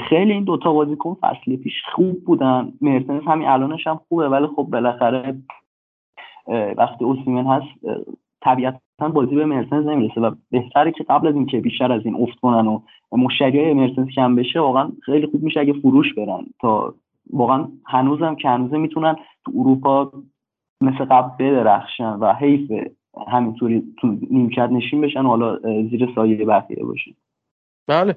خیلی 0.10 0.34
این 0.34 0.44
دوتا 0.44 0.74
بازیکن 0.74 1.18
فصل 1.22 1.56
پیش 1.56 1.74
خوب 1.96 2.24
بودن. 2.26 2.74
مرسنز 2.82 3.22
همین 3.28 3.48
الانش 3.48 3.88
هم 3.88 4.00
خوبه 4.10 4.30
ولی 4.30 4.48
خب 4.48 4.64
بالاخره 4.64 5.36
وقتی 6.78 7.06
اوسیمن 7.06 7.46
هست 7.46 7.68
طبیعتا 8.42 9.10
بازی 9.14 9.36
به 9.36 9.46
مرسنز 9.46 9.86
نمی‌رسه 9.86 10.22
و 10.22 10.32
بهتره 10.52 10.92
که 10.92 11.04
قبل 11.04 11.28
از 11.28 11.36
اینکه 11.36 11.62
بیشتر 11.62 11.92
از 11.92 12.06
این 12.06 12.16
افت 12.16 12.40
کنن 12.40 12.68
و 12.68 12.80
مشتری 13.12 13.64
های 13.64 13.74
مرسنز 13.74 14.08
کم 14.08 14.36
بشه 14.36 14.60
واقعا 14.60 14.92
خیلی 15.02 15.28
خوب 15.28 15.44
میشه 15.44 15.60
اگه 15.60 15.74
فروش 15.74 16.14
برن 16.14 16.46
تا 16.62 16.94
واقعا 17.30 17.68
هنوزم 17.86 18.36
که 18.36 18.50
هنوزه 18.50 18.78
می‌تونن 18.78 19.16
تو 19.46 19.52
اروپا 19.56 20.12
مثل 20.82 21.06
قبل 21.06 21.30
بدرخشن 21.40 22.10
و 22.10 22.34
حیف 22.34 22.72
همینطوری 23.28 23.84
تو 24.02 24.08
نیمکت 24.30 24.70
نشین 24.72 25.02
بشن 25.02 25.24
حالا 25.24 25.60
زیر 25.60 26.10
سایه 26.16 26.46
بقیه 26.46 26.84
باشن. 26.84 27.12
بله. 27.88 28.16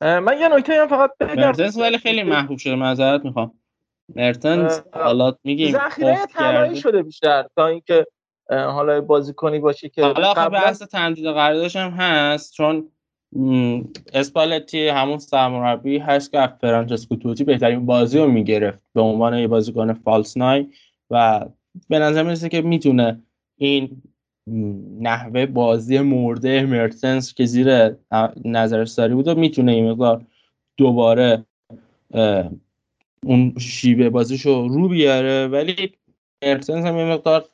من 0.00 0.40
یه 0.40 0.48
نکته 0.48 0.80
هم 0.80 0.86
فقط 0.86 1.10
بگم. 1.20 1.52
ولی 1.80 1.98
خیلی 1.98 2.22
محبوب 2.22 2.58
شده 2.58 2.74
معذرت 2.74 3.24
می‌خوام. 3.24 3.52
مرتنس 4.16 4.82
حالا 4.92 5.32
میگیم 5.44 5.72
ذخیره 5.72 6.26
طلایی 6.26 6.76
شده 6.76 7.02
بیشتر 7.02 7.46
تا 7.56 7.66
اینکه 7.66 8.06
حالا 8.50 9.00
بازیکنی 9.00 9.58
باشه 9.58 9.88
که 9.88 10.02
حالا 10.02 10.34
خب 10.34 10.48
بحث 10.48 10.82
تمدید 10.82 11.26
قراردادش 11.26 11.76
هم 11.76 11.90
هست 11.90 12.52
چون 12.54 12.88
اسپالتی 14.12 14.88
همون 14.88 15.18
سرمربی 15.18 15.98
هست 15.98 16.32
که 16.32 16.52
فرانچسکو 16.60 17.16
توتی 17.16 17.44
بهترین 17.44 17.86
بازی 17.86 18.18
رو 18.18 18.26
می‌گرفت 18.26 18.82
به 18.94 19.00
عنوان 19.00 19.38
یه 19.38 19.48
بازیکن 19.48 19.92
فالس 19.92 20.36
نای 20.36 20.66
و 21.10 21.46
به 21.88 21.98
نظر 21.98 22.22
می‌رسه 22.22 22.48
که 22.48 22.62
می‌تونه 22.62 23.20
این 23.56 24.02
نحوه 25.00 25.46
بازی 25.46 25.98
مرده 25.98 26.66
مرتنس 26.66 27.34
که 27.34 27.44
زیر 27.44 27.96
نظر 28.44 28.84
ساری 28.84 29.14
بود 29.14 29.28
و 29.28 29.34
می‌تونه 29.34 29.72
این 29.72 29.90
مقدار 29.90 30.26
دوباره 30.76 31.44
اون 33.26 33.54
شیوه 33.58 34.10
بازیشو 34.10 34.68
رو 34.68 34.88
بیاره. 34.88 35.46
ولی 35.46 35.92
مرتنس 36.44 36.84
هم 36.84 36.96
یه 36.96 37.04
مقدار 37.04 37.48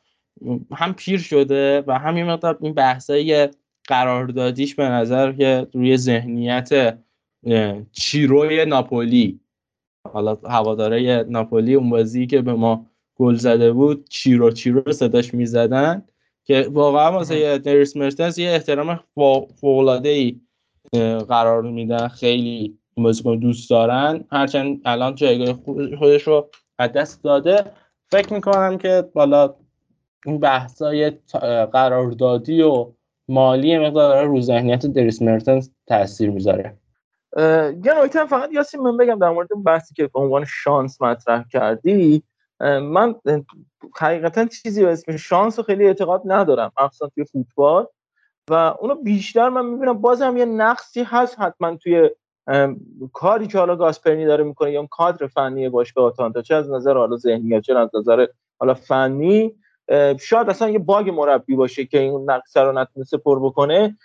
هم 0.72 0.92
پیر 0.92 1.18
شده 1.18 1.84
و 1.86 1.98
هم 1.98 2.16
یه 2.16 2.24
مقدار 2.24 2.58
این 2.60 2.72
بحثای 2.72 3.48
قراردادیش 3.88 4.74
به 4.74 4.88
نظر 4.88 5.32
که 5.32 5.66
روی 5.72 5.96
ذهنیت 5.96 6.98
چیروی 7.92 8.64
ناپولی 8.64 9.40
حالا 10.12 10.38
هواداره 10.44 11.26
ناپولی 11.28 11.74
اون 11.74 11.90
بازی 11.90 12.26
که 12.26 12.42
به 12.42 12.52
ما 12.52 12.86
گل 13.16 13.34
زده 13.34 13.72
بود 13.72 14.08
چیرو 14.08 14.50
چیرو 14.50 14.92
صداش 14.92 15.34
می‌زدن 15.34 16.02
که 16.44 16.68
واقعا 16.72 17.12
واسه 17.12 17.62
نریس 17.66 17.96
مرتنس 17.96 18.38
یه 18.38 18.50
احترام 18.50 19.00
فوقلاده 19.60 20.08
ای 20.08 20.40
قرار 21.28 21.62
میدن. 21.62 22.08
خیلی 22.08 22.78
بازیکن 22.96 23.38
دوست 23.38 23.70
دارن. 23.70 24.24
هرچند 24.32 24.80
الان 24.84 25.14
جایگاه 25.14 25.52
خودش 25.98 26.22
رو 26.22 26.50
از 26.78 26.92
دست 26.92 27.24
داده. 27.24 27.64
فکر 28.10 28.34
می‌کنم 28.34 28.78
که 28.78 29.04
بالا 29.14 29.54
این 30.26 30.38
بحثای 30.38 31.12
قراردادی 31.72 32.62
و 32.62 32.92
مالی 33.28 33.78
مقدار 33.78 34.24
رو 34.24 34.40
ذهنیت 34.40 34.86
دریس 34.86 35.22
مرتنس 35.22 35.70
تاثیر 35.86 36.30
می‌ذاره. 36.30 36.76
یه 37.84 38.04
نکته 38.04 38.26
فقط 38.26 38.52
یاسین 38.52 38.80
من 38.80 38.96
بگم 38.96 39.18
در 39.18 39.30
مورد 39.30 39.48
بحثی 39.64 39.94
که 39.94 40.06
به 40.06 40.20
عنوان 40.20 40.44
شانس 40.44 41.02
مطرح 41.02 41.44
کردی 41.52 42.22
من 42.82 43.14
حقیقتا 43.96 44.44
چیزی 44.44 44.84
به 44.84 44.92
اسم 44.92 45.16
شانس 45.16 45.58
رو 45.58 45.64
خیلی 45.64 45.86
اعتقاد 45.86 46.22
ندارم 46.24 46.72
مخصوصا 46.80 47.08
توی 47.08 47.24
فوتبال. 47.24 47.86
و 48.50 48.54
اونو 48.54 48.94
بیشتر 48.94 49.48
من 49.48 49.66
می‌بینم 49.66 50.00
بازم 50.00 50.36
یه 50.36 50.44
نقصی 50.44 51.02
هست 51.02 51.40
حتما 51.40 51.76
توی 51.76 52.10
کاری 53.12 53.46
که 53.46 53.58
حالا 53.58 53.76
گاسپرنی 53.76 54.26
داره 54.26 54.44
می‌کنه 54.44 54.72
یا 54.72 54.86
کادر 54.90 55.26
فنی 55.26 55.68
باشگاه 55.68 56.04
آتانتا 56.04 56.42
چه 56.42 56.54
از 56.54 56.70
نظر 56.70 56.94
حالا 56.94 57.16
ذهنیت 57.16 57.62
چه 57.62 57.78
از 57.78 57.90
نظر 57.94 58.26
حالا 58.58 58.74
فنی. 58.74 59.54
شاید 60.20 60.50
اصلا 60.50 60.70
یه 60.70 60.78
باگ 60.78 61.10
مربی 61.10 61.56
باشه 61.56 61.84
که 61.84 61.98
این 61.98 62.30
نقص 62.30 62.56
رو 62.56 62.72
نتونسته 62.72 63.16
پر 63.16 63.40
بکنه. 63.40 63.96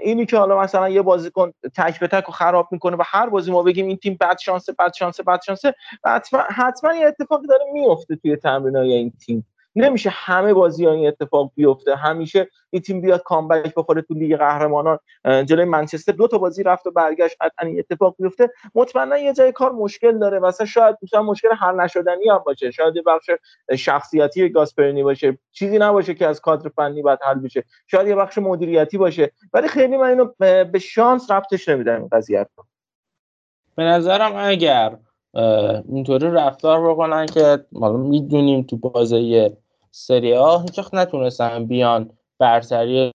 اینی 0.00 0.26
که 0.26 0.36
حالا 0.38 0.60
مثلا 0.60 0.88
یه 0.88 1.02
بازیکن 1.02 1.52
تک 1.76 2.00
به 2.00 2.08
تک 2.08 2.24
رو 2.24 2.32
خراب 2.32 2.68
می‌کنه 2.70 2.96
و 2.96 3.02
هر 3.06 3.28
بازی 3.28 3.52
ما 3.52 3.62
بگیم 3.62 3.86
این 3.86 3.96
تیم 3.96 4.16
بد 4.20 4.38
شانسه 4.38 4.72
بد 4.78 4.92
شانسه 4.94 5.22
بد 5.22 5.40
شانسه 5.46 5.74
حتما 6.04 6.40
حتما 6.40 6.94
یه 6.94 7.06
اتفاقی 7.06 7.46
داره 7.46 7.64
میفته 7.72 8.16
توی 8.16 8.36
تمرینای 8.36 8.92
این 8.92 9.12
تیم. 9.26 9.46
نمیشه 9.76 10.10
همه 10.10 10.54
بازی 10.54 10.86
این 10.86 11.08
اتفاق 11.08 11.52
بیفته. 11.54 11.96
همیشه 11.96 12.48
این 12.70 12.82
تیم 12.82 13.00
بیاد 13.00 13.22
کامبک 13.22 13.74
بخوره 13.74 14.02
تو 14.02 14.14
لیگ 14.14 14.36
قهرمانان 14.36 14.98
جلوی 15.24 15.64
منچستر. 15.64 16.12
دو 16.12 16.28
تا 16.28 16.38
بازی 16.38 16.62
رفت 16.62 16.86
و 16.86 16.90
برگشت 16.90 17.36
حتما 17.42 17.68
این 17.68 17.78
اتفاق 17.78 18.14
بیفته. 18.18 18.50
مطمئنا 18.74 19.18
یه 19.18 19.32
جای 19.32 19.52
کار 19.52 19.72
مشکل 19.72 20.18
داره. 20.18 20.38
مثلا 20.38 20.66
شاید 20.66 20.96
مثلا 21.02 21.22
مشکل 21.22 21.52
حل 21.52 21.80
نشدنی 21.80 22.28
هم 22.28 22.38
باشه. 22.38 22.70
شاید 22.70 22.96
یه 22.96 23.02
بخش 23.02 23.30
شخصیتی 23.78 24.48
گاسپرینی 24.48 25.02
باشه. 25.02 25.38
چیزی 25.52 25.78
نباشه 25.78 26.14
که 26.14 26.26
از 26.26 26.40
کادر 26.40 26.68
فنی 26.68 27.02
بعد 27.02 27.18
حل 27.22 27.38
بشه. 27.38 27.64
شاید 27.86 28.08
یه 28.08 28.14
بخش 28.14 28.38
مدیریتی 28.38 28.98
باشه. 28.98 29.32
ولی 29.52 29.68
خیلی 29.68 29.96
من 29.96 30.08
اینو 30.08 30.24
به 30.64 30.78
شانس 30.78 31.30
ربطش 31.30 31.68
نمیدم 31.68 31.96
این 31.96 32.08
قضیه 32.12 32.46
به 33.76 33.82
نظرم 33.82 34.32
اگر 34.36 34.96
اینطوری 35.34 36.26
رفتار 36.30 36.90
بکنن 36.90 37.26
که 37.26 37.64
حالا 37.80 37.96
می‌دونیم 37.96 38.62
تو 38.62 38.76
بازی 38.76 39.50
سری 39.90 40.32
ها 40.32 40.58
هیچ 40.58 40.78
وقت 40.78 40.94
نتونستن 40.94 41.66
بیان 41.66 42.10
برتری 42.38 43.10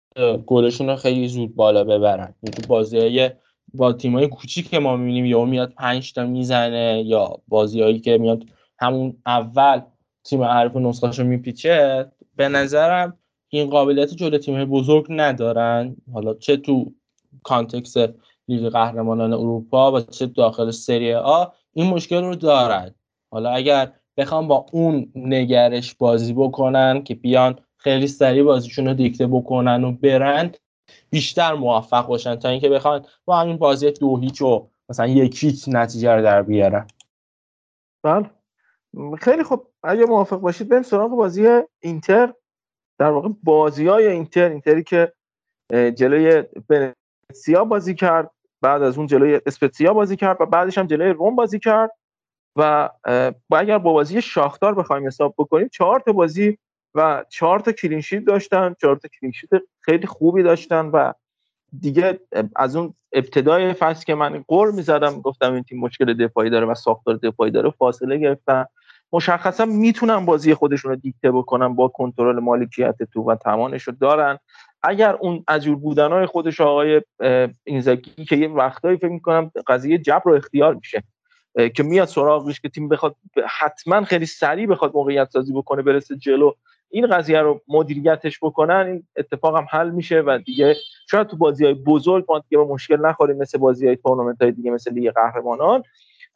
گلشون 0.47 0.89
رو 0.89 0.97
خیلی 0.97 1.29
زود 1.29 1.55
بالا 1.57 1.85
ببرن. 1.85 2.35
تو 2.57 2.63
بازی 2.69 3.31
با 3.75 3.93
تیمای 3.93 4.29
کوچیک 4.29 4.71
که 4.71 4.79
ما 4.79 4.97
می‌بینیم 4.97 5.25
یا 5.25 5.45
میاد 5.45 5.73
پنج 5.73 6.13
تا 6.13 6.27
می‌زنه 6.27 7.03
یا 7.07 7.39
بازیهایی 7.49 8.01
که 8.01 8.19
میاد 8.19 8.43
همون 8.79 9.17
اول 9.27 9.81
تیم 10.25 10.43
حریف 10.43 10.77
نسخهشو 10.77 11.25
میپیچه 11.25 12.07
به 12.37 12.49
نظرم 12.49 13.19
این 13.49 13.71
قابلیت 13.71 14.15
جلو 14.15 14.39
تیم 14.39 14.65
بزرگ 14.65 15.07
ندارن. 15.09 15.97
حالا 16.13 16.35
چه 16.35 16.57
تو 16.57 16.93
context 17.43 17.97
لیگ 18.49 18.69
قهرمانان 18.69 19.33
اروپا 19.33 19.93
و 19.93 20.01
چه 20.01 20.27
داخل 20.27 20.71
سری 20.71 21.15
آ 21.15 21.45
این 21.75 21.91
مشکل 21.91 22.25
رو 22.25 22.35
دارن. 22.35 22.95
حالا 23.31 23.51
اگر 23.51 23.93
بخوام 24.17 24.49
با 24.49 24.67
اون 24.73 25.13
نگرش 25.15 25.95
بازی 25.95 26.33
بکنن 26.33 27.03
که 27.05 27.15
بیان 27.15 27.59
خیلی 27.77 28.07
سریع 28.07 28.43
بازیشون 28.43 28.87
رو 28.87 28.95
دیکته 28.95 29.27
بکنن 29.27 29.85
و 29.85 29.93
برن 29.93 30.53
بیشتر 31.11 31.55
موفق 31.55 32.07
باشن 32.07 32.37
تا 32.37 32.49
اینکه 32.49 32.69
بخوان 32.69 33.07
با 33.25 33.37
همین 33.37 33.57
بازی 33.57 33.91
دو 33.91 34.17
هیچ 34.17 34.43
و 34.43 34.69
مثلا 34.89 35.07
یک 35.07 35.45
هیچ 35.45 35.65
نتیجه 35.69 36.13
رو 36.13 36.23
در 36.23 36.43
بیارن. 36.43 36.87
بله. 38.03 38.31
خیلی 39.19 39.43
خوب 39.43 39.67
اگه 39.83 40.05
موافق 40.05 40.37
باشید 40.37 40.69
بریم 40.69 40.83
سراغ 40.83 41.11
بازی 41.11 41.61
اینتر. 41.81 42.35
در 42.99 43.11
واقع 43.11 43.29
بازی 43.43 43.87
های 43.87 44.07
اینتر 44.07 44.49
اینتری 44.49 44.83
که 44.83 45.13
جلوی 45.71 46.45
ونسیا 46.69 47.65
بازی 47.65 47.95
کرد. 47.95 48.31
بعد 48.65 48.83
از 48.83 48.99
اون 48.99 49.07
جلوی 49.07 49.41
اسپتسیا 49.47 49.95
بازی 49.95 50.17
کرد 50.17 50.37
و 50.41 50.47
بعدش 50.47 50.79
هم 50.79 50.87
جلوی 50.87 51.11
روم 51.11 51.37
بازی 51.37 51.59
کرد 51.59 51.91
و 52.57 52.91
با 53.49 53.59
اگر 53.59 53.79
با 53.79 53.93
بازی 53.93 54.23
شاختار 54.23 54.75
بخوایم 54.75 55.07
حساب 55.07 55.35
بکنیم 55.39 55.69
چهار 55.69 56.01
تا 56.01 56.13
بازی 56.13 56.59
و 56.95 57.25
چهار 57.29 57.61
تا 57.61 57.73
clean 57.73 57.99
sheet 57.99 58.25
داشتن 58.25 58.75
چهار 58.81 58.97
تا 58.97 59.09
clean 59.09 59.30
sheet 59.30 59.51
خیلی 59.81 60.07
خوبی 60.07 60.43
داشتن 60.43 60.87
و 60.87 61.13
دیگه 61.81 62.21
از 62.57 62.77
اون 62.77 62.95
ابتدای 63.13 63.73
فصل 63.73 64.05
که 64.05 64.15
من 64.15 64.45
غر 64.49 64.75
می‌زدم 64.75 65.21
گفتم 65.21 65.53
این 65.53 65.63
تیم 65.63 65.81
مشکل 65.81 66.15
دفاعی 66.15 66.51
داره 66.51 66.67
و 66.67 66.75
ساختار 66.75 67.17
دفاعی 67.17 67.51
داره 67.51 67.71
فاصله 67.71 68.19
گرفتن. 68.19 68.65
مشخصا 69.13 69.65
می‌تونن 69.65 70.25
بازی 70.25 70.55
خودشون 70.55 70.91
رو 70.91 70.97
دیکته 70.97 71.31
بکنن 71.31 71.75
با 71.75 71.89
کنترل 71.89 72.41
مالکیت 72.41 72.97
تو 73.13 73.23
و 73.23 73.37
توانش 73.37 73.83
رو 73.83 73.95
دارن. 74.01 74.39
اگر 74.85 75.15
اون 75.15 75.45
عجور 75.49 75.77
بودنهای 75.77 76.27
خودش 76.27 76.61
آقای 76.61 77.03
اینزاگی 77.65 78.25
که 78.25 78.37
یه 78.37 78.49
وقتایی 78.49 78.97
فکر 78.97 79.09
می‌کنم 79.09 79.51
قضیه 79.67 79.99
جبر 79.99 80.23
رو 80.25 80.35
اختیار 80.35 80.75
میشه 80.75 81.03
که 81.75 81.83
میاد 81.83 82.09
سراغش 82.09 82.61
که 82.61 82.69
تیم 82.69 82.89
بخواد 82.89 83.17
حتما 83.49 84.05
خیلی 84.05 84.27
سریع 84.27 84.67
بخواد 84.67 84.93
موقعیت 84.95 85.31
سازی 85.31 85.53
بکنه 85.53 85.83
برسه 85.83 86.17
جلو. 86.17 86.53
این 86.91 87.07
قضیه 87.07 87.41
رو 87.41 87.61
مدیریتش 87.69 88.39
بکنن 88.43 88.87
این 88.87 89.07
اتفاق 89.17 89.57
هم 89.57 89.67
حل 89.71 89.91
میشه 89.91 90.21
و 90.21 90.39
دیگه 90.47 90.77
شاید 91.11 91.27
تو 91.27 91.37
بازی 91.37 91.65
های 91.65 91.75
بزرگ 91.75 92.25
ما 92.29 92.39
دیگه 92.39 92.59
با 92.59 92.75
مشکل 92.75 93.07
نخوریم 93.07 93.37
مثل 93.37 93.59
بازی 93.59 93.87
های 93.87 93.97
تورنمنت 93.97 94.43
های 94.43 94.53
دیگه 94.53 94.71
مثل 94.71 94.93
لیگ 94.93 95.13
قهرمانان. 95.13 95.83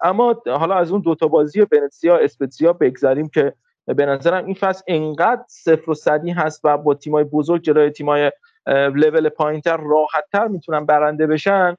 اما 0.01 0.43
حالا 0.47 0.75
از 0.75 0.91
اون 0.93 1.01
دوتا 1.01 1.29
بازی 1.29 1.61
ونتسیا 1.61 2.17
اسپتزیا 2.17 2.73
بگذریم 2.73 3.29
که 3.29 3.53
به 3.97 4.07
نظرم 4.07 4.45
این 4.45 4.55
فصل 4.55 4.83
انقدر 4.87 5.45
صفر 5.49 5.91
و 5.91 5.95
صدی 5.95 6.31
هست 6.31 6.61
و 6.65 6.79
با 6.79 6.95
تیمای 6.95 7.25
بزرگ 7.25 7.63
جلوی 7.63 7.91
تیمای 7.91 8.33
لول 8.67 9.29
پایینتر 9.29 9.77
راحتتر 9.77 10.49
می‌تونن 10.49 10.87
برنده 10.87 11.27
بشن 11.27 11.77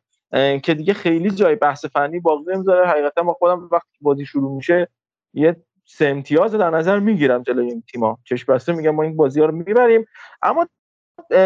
که 0.63 0.73
دیگه 0.73 0.93
خیلی 0.93 1.31
جای 1.31 1.55
بحث 1.55 1.85
فنی 1.85 2.19
باقی 2.19 2.43
نمی‌ذاره. 2.53 2.87
حقیقتا 2.87 3.23
ما 3.23 3.33
خودم 3.33 3.69
وقتی 3.71 3.97
بازی 4.01 4.25
شروع 4.25 4.55
میشه 4.55 4.87
یه 5.33 5.55
سه 5.85 6.07
امتیاز 6.07 6.55
در 6.55 6.69
نظر 6.69 6.99
می‌گیرم 6.99 7.43
جلوی 7.43 7.67
این 7.67 7.83
تیما 7.91 8.17
چشم 8.23 8.53
بسته 8.53 8.73
میگم 8.73 8.95
ما 8.95 9.03
این 9.03 9.15
بازی 9.15 9.39
ها 9.39 9.45
رو 9.45 9.55
می‌بریم. 9.55 10.05
اما 10.43 10.67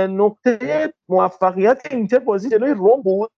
نقطه 0.09 0.93
موفقیت 1.09 1.87
اینتر 1.91 2.19
بازی 2.19 2.49
جلوی 2.49 2.71
روم 2.71 3.01
بود. 3.01 3.31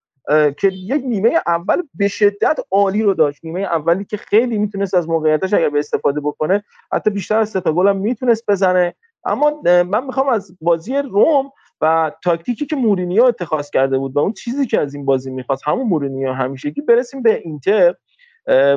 که 0.58 0.68
یک 0.68 1.04
نیمه 1.06 1.32
اول 1.48 1.84
به 1.94 2.08
شدت 2.08 2.60
عالی 2.72 3.04
رو 3.04 3.14
داشت. 3.14 3.40
نیمه 3.44 3.62
اولی 3.62 4.06
که 4.06 4.18
خیلی 4.18 4.58
می‌تونست 4.58 4.94
از 4.94 5.10
موقعیتش 5.10 5.54
اگر 5.54 5.70
به 5.70 5.80
استفاده 5.80 6.20
بکنه 6.20 6.64
حتی 6.94 7.10
بیشتر 7.10 7.40
از 7.40 7.50
سه 7.50 7.60
گل 7.60 7.88
هم 7.88 7.98
می‌تونست 7.98 8.44
بزنه. 8.48 8.96
اما 9.26 9.62
من 9.64 10.06
می‌خوام 10.06 10.30
از 10.30 10.58
بازی 10.62 10.96
روم 10.98 11.52
و 11.82 12.12
تاکتیکی 12.24 12.66
که 12.66 12.76
مورینیو 12.76 13.24
اتخاذ 13.24 13.70
کرده 13.70 13.98
بود 13.98 14.16
و 14.16 14.20
اون 14.20 14.34
چیزی 14.34 14.68
که 14.68 14.80
از 14.80 14.96
این 14.96 15.06
بازی 15.06 15.32
می‌خواست 15.32 15.64
همون 15.66 15.88
مورینیو 15.88 16.34
همیشگی 16.34 16.82
برسیم 16.82 17.22
به 17.22 17.42
اینتر. 17.44 17.96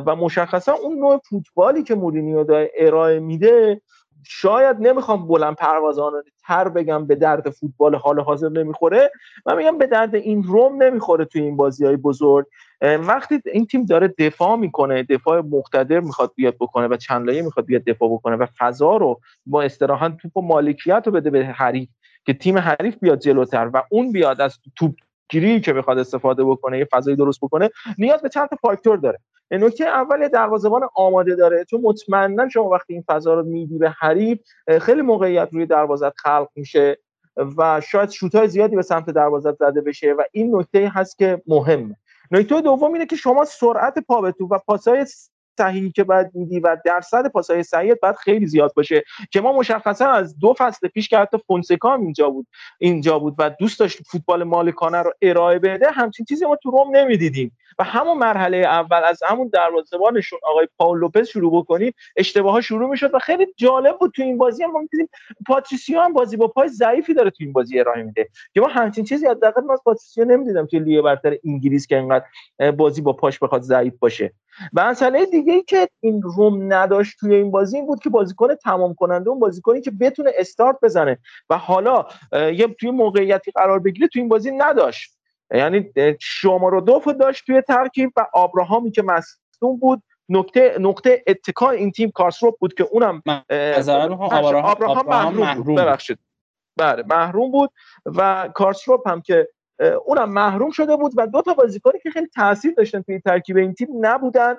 و 0.07 0.17
مشخصا 0.17 0.73
اون 0.73 0.99
نوع 0.99 1.21
فوتبالی 1.29 1.83
که 1.83 1.95
مورینیو 1.95 2.45
داره 2.45 2.71
ارائه 2.79 3.19
میده 3.19 3.81
شاید 4.25 4.77
نمی‌خوام 4.81 5.29
بلند 5.29 5.57
پروازانه 5.57 6.17
تر 6.47 6.69
بگم 6.69 7.07
به 7.07 7.15
درد 7.15 7.51
فوتبال 7.51 7.95
حال 7.95 8.21
حاضر 8.21 8.49
نمی‌خوره. 8.49 9.11
من 9.47 9.57
میگم 9.57 9.79
به 9.79 9.87
درد 9.87 10.15
این 10.15 10.43
روم 10.43 10.83
نمی‌خوره 10.83 11.25
توی 11.25 11.43
این 11.43 11.57
بازی 11.57 11.87
های 11.87 11.97
بزرگ 11.97 12.47
وقتی 12.83 13.41
این 13.53 13.67
تیم 13.67 13.85
داره 13.85 14.15
دفاع 14.19 14.57
می‌کنه 14.57 15.03
دفاع 15.03 15.41
مقتدر 15.41 16.01
می‌خواد 16.01 16.33
بیاد 16.37 16.57
بکنه 16.61 16.87
و 16.87 16.97
چند 16.97 17.27
لایه 17.27 17.43
می‌خواد 17.43 17.67
بیاد 17.67 17.85
دفاع 17.85 18.13
بکنه 18.13 18.37
و 18.37 18.47
فضا 18.59 18.97
رو 18.97 19.21
با 19.47 19.63
استراحت 19.63 20.17
توپ 20.17 20.37
و 20.37 20.43
مالکیت 20.43 21.03
رو 21.07 21.13
بده 21.13 21.31
به 21.31 21.45
حریف 21.45 21.89
که 22.25 22.35
تیم 22.35 22.59
حریف 22.59 22.97
بیاد 23.01 23.19
جلوتر 23.19 23.71
و 23.75 23.83
اون 23.91 24.13
بیاد 24.13 24.41
از 24.41 24.59
توپ 24.77 24.95
گیری 25.29 25.61
که 25.61 25.73
بخواد 25.73 25.99
استفاده 25.99 26.45
بکنه 26.45 26.79
یه 26.79 26.89
فضایی 26.93 27.17
درست 27.17 27.41
بکنه 27.43 27.71
نیاز 27.99 28.23
به 28.23 28.29
چند 28.29 28.49
تا 28.49 28.57
فاکتور 28.57 28.97
داره. 28.97 29.19
نکته 29.51 29.85
اول 29.85 30.29
دروازه‌بان 30.29 30.89
آماده 30.95 31.37
داره. 31.37 31.65
چون 31.65 31.81
مطمئنا 31.81 32.49
شما 32.49 32.69
وقتی 32.69 32.93
این 32.93 33.05
فضا 33.09 33.35
رو 33.35 33.43
میدی 33.43 33.79
به 33.79 33.91
حریف 33.91 34.39
خیلی 34.81 35.03
موقعیت 35.03 35.49
روی 35.53 35.67
دروازه 35.67 36.13
خلق 36.17 36.49
میشه 36.55 36.99
و 37.57 37.81
شاید 37.81 38.11
شوت‌های 38.11 38.49
زیادی 38.49 38.77
به 38.77 38.83
سمت 38.83 39.11
دروازه 39.11 39.53
زده 39.53 39.81
بشه 39.81 40.13
و 40.13 40.23
این 40.33 40.57
نکته 40.57 40.93
هست 40.95 41.19
که 41.19 41.43
مهمه. 41.47 41.97
نکته 42.31 42.61
دوم 42.61 42.93
اینه 42.93 43.07
که 43.07 43.17
شما 43.17 43.45
سرعت 43.45 43.99
پا 43.99 44.21
به 44.21 44.33
توپ 44.33 44.53
و 44.53 44.59
پاسای 44.59 45.07
صحیحی 45.59 45.91
که 45.91 46.05
باید 46.05 46.31
میدی 46.35 46.61
و 46.61 46.77
درصد 46.85 47.27
پاسهای 47.27 47.63
صحیح 47.63 47.95
باید 48.03 48.17
خیلی 48.17 48.47
زیاد 48.47 48.73
باشه 48.77 49.05
که 49.31 49.41
ما 49.41 49.53
مشخصا 49.53 50.11
از 50.11 50.39
دو 50.39 50.55
فصل 50.59 50.89
پیش 50.89 51.09
که 51.09 51.19
حتی 51.19 51.39
فونسکا 51.47 51.95
اینجا 51.95 52.31
بود 52.31 52.47
اینجا 52.79 53.19
بود 53.19 53.35
و 53.39 53.51
دوست 53.51 53.81
داشت 53.81 53.99
فوتبال 54.07 54.45
مالکانه 54.45 55.03
رو 55.03 55.13
ارائه 55.23 55.59
بده 55.59 55.91
همچین 55.91 56.27
چیزی 56.27 56.47
ما 56.47 56.57
تو 56.57 56.71
روم 56.71 56.97
نمی‌دیدیم 56.97 57.57
و 57.79 57.85
همون 57.85 58.19
مرحله 58.19 58.57
اول 58.57 59.01
از 59.05 59.23
همون 59.27 59.51
دروازه‌بانشون 59.53 60.39
آقای 60.43 60.69
پاول 60.79 60.99
لوپز 60.99 61.29
شروع 61.29 61.63
بکنیم 61.63 61.93
اشتباه 62.17 62.53
ها 62.53 62.61
شروع 62.61 62.91
می‌شد 62.91 63.15
و 63.15 63.19
خیلی 63.19 63.47
جالب 63.57 63.99
بود 63.99 64.13
تو 64.17 64.23
این 64.23 64.39
بازی 64.39 64.63
هم 64.63 64.71
ما 64.71 64.81
پاتریسیو 65.47 66.01
هم 66.01 66.13
بازی 66.13 66.37
با 66.37 66.49
پای 66.49 66.69
ضعیفی 66.69 67.15
داره 67.15 67.31
تو 67.31 67.37
این 67.41 67.53
بازی 67.53 67.81
ارائه 67.81 68.03
میده 68.03 68.29
که 68.55 68.61
ما 68.61 68.69
همچین 68.69 69.05
چیزی 69.05 69.27
حداقل 69.27 69.63
ما 69.63 69.77
پاتریسیو 69.85 70.25
نمی‌دیدم 70.25 70.67
توی 70.67 70.79
لیگ 70.79 71.05
انگلیس 71.45 71.87
که 71.87 71.97
انقدر 71.97 72.25
بازی 72.71 73.01
با 73.01 73.13
پاش 73.13 73.39
بخواد 73.39 73.63
ضعیف 73.63 73.95
باشه. 73.99 74.33
و 74.73 74.89
مسئله 74.89 75.27
دیگه 75.27 75.53
ای 75.53 75.63
که 75.63 75.89
این 76.01 76.23
روم 76.23 76.73
نداشت 76.73 77.19
توی 77.21 77.35
این 77.35 77.51
بازی 77.51 77.77
این 77.77 77.87
بود 77.87 78.01
که 78.01 78.11
بازیکن 78.11 78.55
تمام 78.55 78.95
کننده 78.95 79.31
اون 79.31 79.39
بازیکنی 79.39 79.81
که 79.81 79.91
بتونه 79.91 80.31
استارت 80.39 80.77
بزنه. 80.83 81.19
و 81.51 81.59
حالا 81.59 82.07
یه 82.33 82.69
توی 82.81 82.91
موقعیتی 82.91 83.51
قرار 83.51 83.79
بگیره 83.79 84.09
توی 84.09 84.23
این 84.23 84.29
بازی 84.29 84.51
نداشت. 84.51 85.19
یعنی 85.55 85.91
شومورودوف 86.21 87.13
داشت 87.13 87.47
توی 87.47 87.61
ترکیب 87.61 88.13
و 88.17 88.27
آبراهامی 88.33 88.91
که 88.91 89.03
مصدوم 89.03 89.77
بود 89.81 90.03
نقطه 90.29 90.77
نقطه 90.81 91.25
اتکای 91.27 91.77
این 91.77 91.93
تیم 91.93 92.11
کارسدورپ 92.11 92.59
بود 92.59 92.75
که 92.75 92.85
اونم 92.91 93.23
آبراهام 93.91 95.07
محروم 95.07 95.55
بود. 95.55 95.79
ببخشید. 95.79 96.19
بله 96.77 97.05
محروم 97.07 97.51
بود 97.51 97.71
و 98.07 98.49
کارسروپ 98.55 99.09
هم 99.09 99.21
که 99.21 99.49
اونم 100.07 100.31
محروم 100.33 100.71
شده 100.71 100.97
بود 100.97 101.13
و 101.17 101.27
دو 101.27 101.43
تا 101.43 101.55
بازیکنی 101.55 101.99
که 102.03 102.11
خیلی 102.11 102.27
تاثیر 102.27 102.75
داشتن 102.75 103.03
توی 103.03 103.21
ترکیب 103.21 103.57
این 103.57 103.75
تیم 103.75 103.89
نبودن. 104.01 104.57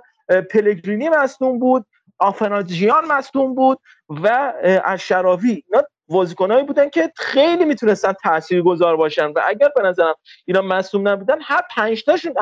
پلگرینی 0.51 1.09
مصدوم 1.09 1.59
بود 1.59 1.85
آفناجیان 2.19 3.05
مصدوم 3.05 3.55
بود 3.55 3.79
و 4.09 4.53
اشراوی 4.85 5.63
اینا 5.71 5.83
بازیکنایی 6.07 6.63
بودن 6.63 6.89
که 6.89 7.11
خیلی 7.15 7.65
می‌تونستن 7.65 8.13
تاثیرگذار 8.13 8.97
باشن 8.97 9.25
و 9.25 9.39
اگر 9.47 9.69
به 9.75 9.81
نظرم 9.81 10.15
اینا 10.45 10.61
مصدوم 10.61 11.07
نبودن 11.07 11.37
هر 11.41 11.61
پنج 11.75 12.03
تاشون 12.03 12.33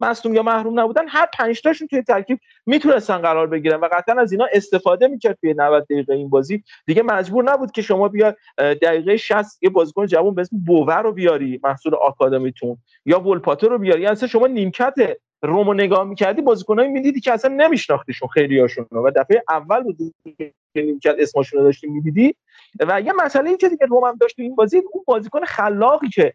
مصدوم 0.00 0.34
یا 0.34 0.42
محروم 0.42 0.80
نبودن 0.80 1.08
هر 1.08 1.28
پنج 1.34 1.62
تاشون 1.62 1.88
توی 1.88 2.02
ترکیب 2.02 2.38
می‌تونستن 2.66 3.18
قرار 3.18 3.46
بگیرن 3.46 3.80
و 3.80 3.88
قطعا 3.92 4.20
از 4.20 4.32
اینا 4.32 4.46
استفاده 4.52 5.08
می‌کرد 5.08 5.38
توی 5.40 5.54
90 5.54 5.84
دقیقه 5.84 6.14
این 6.14 6.30
بازی. 6.30 6.62
دیگه 6.86 7.02
مجبور 7.02 7.44
نبود 7.44 7.72
که 7.72 7.82
شما 7.82 8.08
بیا 8.08 8.36
دقیقه 8.58 9.16
60 9.16 9.62
یه 9.62 9.70
بازیکن 9.70 10.06
جوان 10.06 10.34
به 10.34 10.40
اسم 10.40 10.56
بوور 10.66 11.02
رو 11.02 11.12
بیاری 11.12 11.60
محصول 11.64 11.94
آکادمیتون 11.94 12.76
یا 13.06 13.20
ولپاتو 13.20 13.68
رو 13.68 13.78
بیاری. 13.78 14.06
اصلا 14.06 14.28
شما 14.28 14.46
نیمکت 14.46 14.94
رومو 15.42 15.74
نگاه 15.74 16.04
می‌کردی 16.04 16.42
بازیکنایی 16.42 16.88
می‌دیدی 16.88 17.20
که 17.20 17.32
اصلا 17.32 17.54
نمیشناختیشون 17.54 18.28
خیلی 18.28 18.60
هاشون 18.60 18.86
و 18.92 19.10
دفعه 19.16 19.42
اول 19.48 19.82
بود 19.82 19.96
که 20.38 20.52
نیمکت 20.74 21.14
اسمشون 21.18 21.60
رو 21.60 21.64
داشتی 21.66 21.86
می‌دیدی. 21.86 22.34
و 22.80 23.00
یه 23.00 23.12
مسئله 23.12 23.48
این 23.48 23.58
که 23.58 23.68
دیگه 23.68 23.86
روم 23.86 24.04
هم 24.04 24.16
داشت 24.20 24.34
این 24.38 24.54
بازی 24.54 24.76
اون 24.92 25.04
بازیکن 25.06 25.44
خلاقی 25.44 26.08
که 26.08 26.34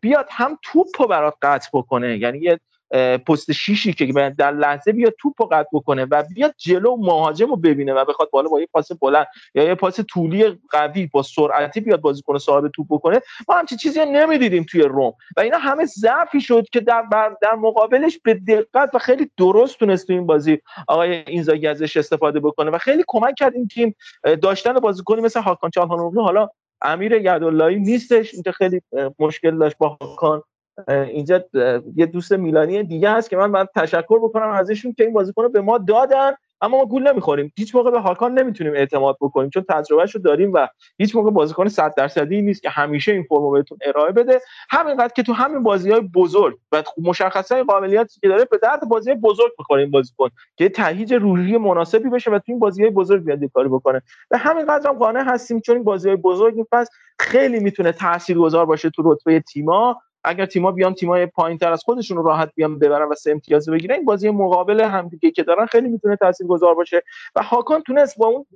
بیاد 0.00 0.28
هم 0.30 0.58
توپ 0.62 0.86
رو 0.98 1.06
برات 1.06 1.34
قطع 1.42 1.68
بکنه. 1.72 2.18
یعنی 2.18 2.38
یه 2.38 2.60
پست 3.26 3.52
شیشی 3.52 3.92
که 3.92 4.34
در 4.38 4.50
لحظه 4.50 4.92
بیاد 4.92 5.14
توپ 5.18 5.42
رو 5.42 5.48
قطع 5.52 5.68
بکنه 5.72 6.06
و 6.10 6.22
بیاد 6.34 6.54
جلو 6.58 6.96
مهاجم 6.96 7.46
رو 7.46 7.56
ببینه 7.56 7.94
و 7.94 8.04
بخواد 8.04 8.30
بالا 8.30 8.48
با 8.48 8.60
یه 8.60 8.68
پاس 8.72 8.92
بلند 8.92 9.26
یا 9.54 9.64
یه 9.64 9.74
پاس 9.74 10.00
طولی 10.08 10.58
قوی 10.70 11.06
با 11.06 11.22
سرعتی 11.22 11.80
بیاد 11.80 12.00
بازیکن 12.00 12.38
صاحب 12.38 12.68
توپ 12.68 12.86
بکنه 12.90 13.20
ما 13.48 13.54
همچین 13.54 13.78
چیزی 13.78 14.04
نمی‌دیدیم 14.04 14.66
توی 14.70 14.82
روم 14.82 15.12
و 15.36 15.40
اینا 15.40 15.58
همه 15.58 15.84
ضعفی 15.84 16.40
شد 16.40 16.66
که 16.72 16.80
در 16.80 17.04
در 17.42 17.54
مقابلش 17.54 18.18
به 18.24 18.34
دقت 18.34 18.94
و 18.94 18.98
خیلی 18.98 19.30
درست 19.36 19.78
تونست 19.78 20.06
تو 20.06 20.12
این 20.12 20.26
بازی 20.26 20.58
آقای 20.88 21.10
اینزاگی 21.10 21.66
ازش 21.66 21.96
استفاده 21.96 22.40
بکنه 22.40 22.70
و 22.70 22.78
خیلی 22.78 23.04
کمک 23.06 23.34
کرد 23.38 23.54
این 23.54 23.68
تیم 23.68 23.96
داشتن 24.42 24.72
بازیکنی 24.72 25.20
مثل 25.20 25.40
هاکان 25.40 25.70
چالهانوغلو 25.70 26.22
حالا 26.22 26.48
امیر 26.82 27.12
یداللهی 27.12 27.76
نیستش 27.76 28.34
اینجا 28.34 28.52
خیلی 28.52 28.80
مشکل 29.18 29.58
داشت 29.58 29.78
با 29.78 29.88
هاکان 29.88 30.42
اینجا 30.88 31.44
یه 31.96 32.06
دوست 32.06 32.32
میلانی 32.32 32.82
دیگه 32.82 33.10
هست 33.10 33.30
که 33.30 33.36
من 33.36 33.52
باید 33.52 33.68
تشکر 33.74 34.18
بکنم 34.18 34.48
ازشون 34.48 34.92
که 34.92 35.04
این 35.04 35.12
بازیکن 35.12 35.42
رو 35.42 35.48
به 35.48 35.60
ما 35.60 35.78
دادن 35.78 36.32
اما 36.60 36.78
ما 36.78 36.86
گول 36.86 37.12
نمی‌خوریم. 37.12 37.52
هیچ 37.58 37.74
موقع 37.74 37.90
به 37.90 38.00
هاکان 38.00 38.38
نمی‌تونیم 38.38 38.74
اعتماد 38.74 39.16
بکنیم 39.20 39.50
چون 39.50 39.64
تجربهش 39.68 40.14
رو 40.14 40.20
داریم 40.20 40.52
و 40.52 40.68
هیچ 40.98 41.16
موقع 41.16 41.30
بازیکن 41.30 41.68
100 41.68 41.94
درصدی 41.96 42.42
نیست 42.42 42.62
که 42.62 42.70
همیشه 42.70 43.12
این 43.12 43.22
فرمو 43.22 43.50
بهتون 43.50 43.78
ارائه 43.82 44.12
بده. 44.12 44.40
همینقدر 44.70 45.12
که 45.12 45.22
تو 45.22 45.32
همین 45.32 45.62
بازی 45.62 45.90
های 45.90 46.00
بزرگ 46.00 46.58
و 46.72 46.82
مشخصا 47.02 47.64
قابلیتی 47.64 48.20
که 48.20 48.28
داره 48.28 48.44
به 48.44 48.58
درد 48.62 48.88
بازی 48.88 49.14
بزرگ 49.14 49.52
می‌خوره 49.58 49.82
این 49.82 49.90
بازیکن 49.90 50.28
که 50.56 50.68
تهیج 50.68 51.14
روحی 51.14 51.58
مناسبی 51.58 52.10
بشه 52.10 52.30
و 52.30 52.38
تو 52.38 52.44
این 52.46 52.58
بازی 52.58 52.82
های 52.82 52.90
بزرگ 52.90 53.24
بیاد 53.24 53.44
کاری 53.44 53.68
بکنه. 53.68 54.02
و 54.30 54.38
همینقدر 54.38 54.90
هم 54.90 54.98
قانع 54.98 55.24
هستیم 55.26 55.60
چون 55.60 55.74
این 55.74 55.84
بازی 55.84 56.08
های 56.08 56.16
بزرگ 56.16 56.54
این 56.56 56.66
خیلی 57.18 57.60
می‌تونه 57.60 57.92
تاثیرگذار 57.92 58.66
باشه 58.66 58.90
تو 58.90 59.12
رتبه 59.12 59.40
تیما. 59.40 60.00
اگر 60.24 60.46
تیما 60.46 60.72
بیان 60.72 60.94
تیمای 60.94 61.26
پایینتر 61.26 61.72
از 61.72 61.82
خودشون 61.82 62.24
راحت 62.24 62.50
بیان 62.54 62.78
ببرن 62.78 63.08
و 63.08 63.14
سه 63.14 63.30
امتیاز 63.30 63.68
بگیرن 63.68 63.94
این 63.94 64.04
بازی 64.04 64.30
مقابل 64.30 64.80
همدیگه 64.80 65.30
که 65.30 65.42
دارن 65.42 65.66
خیلی 65.66 65.88
می‌تونه 65.88 66.16
تاثیرگذار 66.16 66.74
باشه. 66.74 67.02
و 67.36 67.42
هاکان 67.42 67.82
تونست 67.82 68.18
با 68.18 68.26
اون 68.26 68.46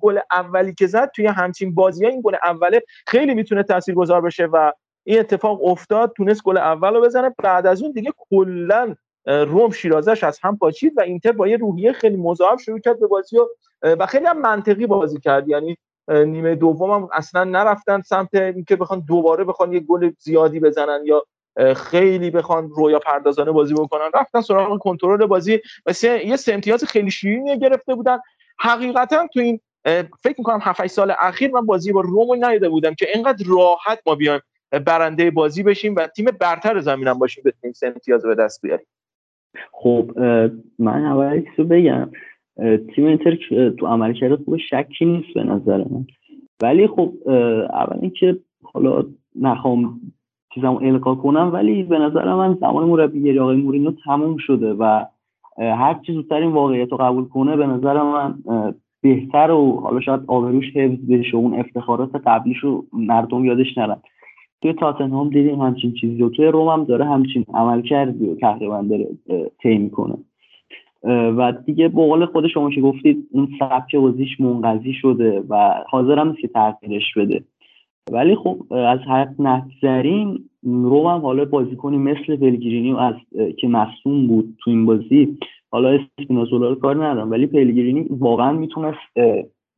گل 0.00 0.18
اولی 0.30 0.74
که 0.74 0.86
زد 0.86 1.10
توی 1.16 1.26
همچین 1.26 1.74
بازی 1.74 2.06
این 2.06 2.20
گل 2.24 2.36
اوله 2.44 2.82
خیلی 3.06 3.34
می‌تونه 3.34 3.62
تاثیرگذار 3.62 4.20
بشه 4.20 4.46
و 4.46 4.72
این 5.04 5.20
اتفاق 5.20 5.64
افتاد 5.64 6.12
تونست 6.16 6.42
گل 6.42 6.56
اول 6.56 6.94
رو 6.94 7.00
بزنه. 7.00 7.34
بعد 7.44 7.66
از 7.66 7.82
اون 7.82 7.92
دیگه 7.92 8.12
کلا 8.30 8.94
روم 9.26 9.70
شیرازش 9.70 10.24
از 10.24 10.38
هم 10.42 10.58
پاچید 10.58 10.92
و 10.96 11.00
اینتر 11.00 11.32
با 11.32 11.48
یه 11.48 11.56
روحیه 11.56 11.92
خیلی 11.92 12.16
مضاعف 12.16 12.60
شروع 12.60 12.78
کرد 12.78 13.00
به 13.00 13.06
بازی 13.06 13.36
و 13.82 14.06
خیلی 14.06 14.26
هم 14.26 14.40
منطقی 14.40 14.86
بازی 14.86 15.20
کرد. 15.20 15.48
یعنی 15.48 15.76
نیمه 16.08 16.54
دوم 16.54 16.90
هم 16.90 17.08
اصلا 17.12 17.44
نرفتن 17.44 18.00
سمت 18.00 18.34
اینکه 18.34 18.76
بخوان 18.76 19.04
دوباره 19.08 19.44
بخوان 19.44 19.72
یه 19.72 19.80
گل 19.80 20.10
زیادی 20.18 20.60
بزنن 20.60 21.00
یا 21.04 21.24
خیلی 21.76 22.30
بخوان 22.30 22.70
رویا 22.70 22.98
پردازانه 22.98 23.52
بازی 23.52 23.74
بکنن. 23.74 24.10
رفتن 24.14 24.40
سراغ 24.40 24.78
کنترل 24.78 25.26
بازی. 25.26 25.60
و 25.86 25.92
یه 26.24 26.36
سه 26.36 26.54
امتیاز 26.54 26.84
خیلی 26.84 27.10
شیرینی 27.10 27.58
گرفته 27.58 27.94
بودن. 27.94 28.18
حقیقتا 28.58 29.26
تو 29.34 29.40
این 29.40 29.60
فکر 30.22 30.34
می‌کنم 30.38 30.58
7 30.62 30.86
سال 30.86 31.14
اخیر 31.18 31.50
من 31.50 31.66
بازی 31.66 31.92
با 31.92 32.00
رومو 32.00 32.36
ندیده 32.40 32.68
بودم 32.68 32.94
که 32.94 33.06
اینقدر 33.14 33.46
راحت 33.48 33.98
ما 34.06 34.14
بیایم 34.14 34.40
برنده 34.86 35.30
بازی 35.30 35.62
بشیم 35.62 35.94
و 35.94 36.06
تیم 36.06 36.24
برتر 36.24 36.80
زمینم 36.80 37.18
باشیم 37.18 37.44
به 37.44 37.72
سه 37.72 37.86
امتیاز 37.86 38.22
به 38.22 38.34
دست 38.34 38.62
بیاریم. 38.62 38.86
خب 39.72 40.10
من 40.78 41.04
اول 41.04 41.40
بگم. 41.70 42.10
تیم 42.94 43.06
اینتر 43.06 43.38
تو 43.78 43.86
عملکرد 43.86 44.44
خوب 44.44 44.56
شکی 44.56 45.04
نیست 45.04 45.34
به 45.34 45.42
نظر 45.42 45.76
من. 45.76 46.06
ولی 46.62 46.86
خب 46.86 47.12
اول 47.72 47.98
اینکه 48.00 48.38
حالا 48.62 49.04
نخوام 49.36 50.00
چیزمو 50.54 50.78
القا 50.82 51.14
کنم 51.14 51.50
ولی 51.52 51.82
به 51.82 51.98
نظر 51.98 52.34
من 52.34 52.54
زمان 52.54 52.88
مربیگری 52.88 53.38
آقای 53.38 53.56
مورینیو 53.56 53.92
تموم 54.04 54.36
شده 54.36 54.74
و 54.74 55.04
هر 55.58 56.00
چی 56.06 56.12
زودتر 56.12 56.36
این 56.36 56.52
واقعیت 56.52 56.92
رو 56.92 56.96
قبول 56.96 57.24
کنه 57.24 57.56
به 57.56 57.66
نظر 57.66 58.02
من 58.02 58.34
بهتر 59.02 59.50
و 59.50 59.80
حالا 59.80 60.00
شاید 60.00 60.20
آبروش 60.26 60.76
حفظ 60.76 61.10
بشه 61.10 61.36
اون 61.36 61.54
افتخارات 61.54 62.10
قبلیش 62.26 62.58
رو 62.58 62.84
مردم 62.92 63.44
یادش 63.44 63.78
نرن. 63.78 63.96
توی 64.62 64.72
تاتنهام 64.72 65.28
دیدیم 65.28 65.60
همچین 65.60 65.92
چیزی 65.92 66.22
و 66.22 66.28
توی 66.28 66.46
روم 66.46 66.68
هم 66.68 66.84
داره 66.84 67.04
همچین 67.04 67.44
عمل 67.54 67.82
کردی 67.82 68.28
و 68.28 68.34
تقریبا 68.34 68.82
داره 68.82 69.06
طی 69.62 69.78
می‌کنه. 69.78 70.14
و 71.04 71.52
دیگه 71.66 71.88
به 71.88 71.94
قول 71.94 72.26
خود 72.26 72.46
شما 72.46 72.70
که 72.70 72.80
گفتید 72.80 73.28
اون 73.32 73.48
سبک 73.58 73.96
بازیش 73.96 74.40
منقضی 74.40 74.92
شده 74.92 75.42
و 75.48 75.74
حاضر 75.88 76.18
هم 76.18 76.28
نیست 76.28 76.40
که 76.40 76.48
تغییرش 76.48 77.14
بده. 77.16 77.44
ولی 78.12 78.36
خب 78.36 78.62
از 78.70 78.98
حق 79.00 79.40
نگذریم 79.40 80.50
روم 80.62 81.06
هم 81.06 81.20
حالا 81.20 81.44
بازیکنی 81.44 81.98
مثل 81.98 82.36
پلگرینی 82.36 82.96
از 82.98 83.14
که 83.58 83.68
مصوم 83.68 84.26
بود 84.26 84.56
تو 84.60 84.70
این 84.70 84.86
بازی 84.86 85.38
حالا 85.70 85.88
اسپینازولا 85.88 86.68
رو 86.68 86.74
کار 86.74 86.96
ندارم 87.06 87.30
ولی 87.30 87.46
پلگرینی 87.46 88.06
واقعا 88.10 88.52
می‌تونست 88.52 88.98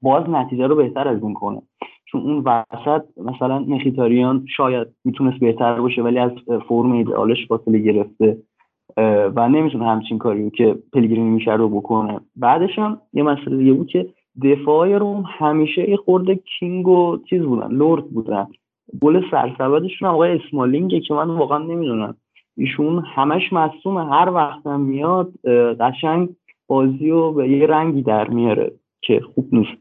باز 0.02 0.28
نتیجه 0.28 0.66
رو 0.66 0.76
بهتر 0.76 1.08
از 1.08 1.22
این 1.22 1.34
کنه. 1.34 1.62
چون 2.04 2.20
اون 2.20 2.44
وسط 2.46 3.02
مثلا 3.16 3.58
مخیتاریان 3.58 4.46
شاید 4.56 4.88
می‌تونست 5.04 5.40
بهتر 5.40 5.80
باشه 5.80 6.02
ولی 6.02 6.18
از 6.18 6.30
فرم 6.68 6.92
ایدئالش 6.92 7.46
فاصله 7.46 7.78
گرفته. 7.78 8.36
و 9.36 9.48
نمی‌تونه 9.48 9.86
همچین 9.86 10.18
کاری 10.18 10.50
که 10.50 10.78
پلگرینی 10.92 11.30
میشه 11.30 11.52
رو 11.52 11.68
بکنه. 11.68 12.20
بعدش 12.36 12.78
هم 12.78 13.00
یه 13.12 13.22
مسئله 13.22 13.56
دیگه 13.56 13.72
بود 13.72 13.86
که 13.86 14.06
دفاعی 14.42 14.94
روم 14.94 15.24
همیشه 15.38 15.90
یه 15.90 15.96
خورده 15.96 16.34
کینگ 16.34 16.88
و 16.88 17.18
چیز 17.30 17.42
بودن 17.42 17.72
لورد 17.72 18.04
بودن. 18.04 18.46
گل 19.02 19.22
سرسبدشون 19.30 20.08
آقای 20.08 20.38
اسمالینگه 20.38 21.00
که 21.00 21.14
من 21.14 21.30
واقعا 21.30 21.58
نمی‌دونم. 21.58 22.16
ایشون 22.56 23.04
همش 23.14 23.52
مصومه 23.52 24.04
هر 24.04 24.30
وقت 24.30 24.66
هم 24.66 24.80
میاد 24.80 25.32
قشنگ 25.80 26.28
بازی 26.66 27.10
رو 27.10 27.32
به 27.32 27.48
یه 27.48 27.66
رنگی 27.66 28.02
در 28.02 28.28
میاره 28.28 28.72
که 29.00 29.20
خوب 29.34 29.48
نیست. 29.52 29.80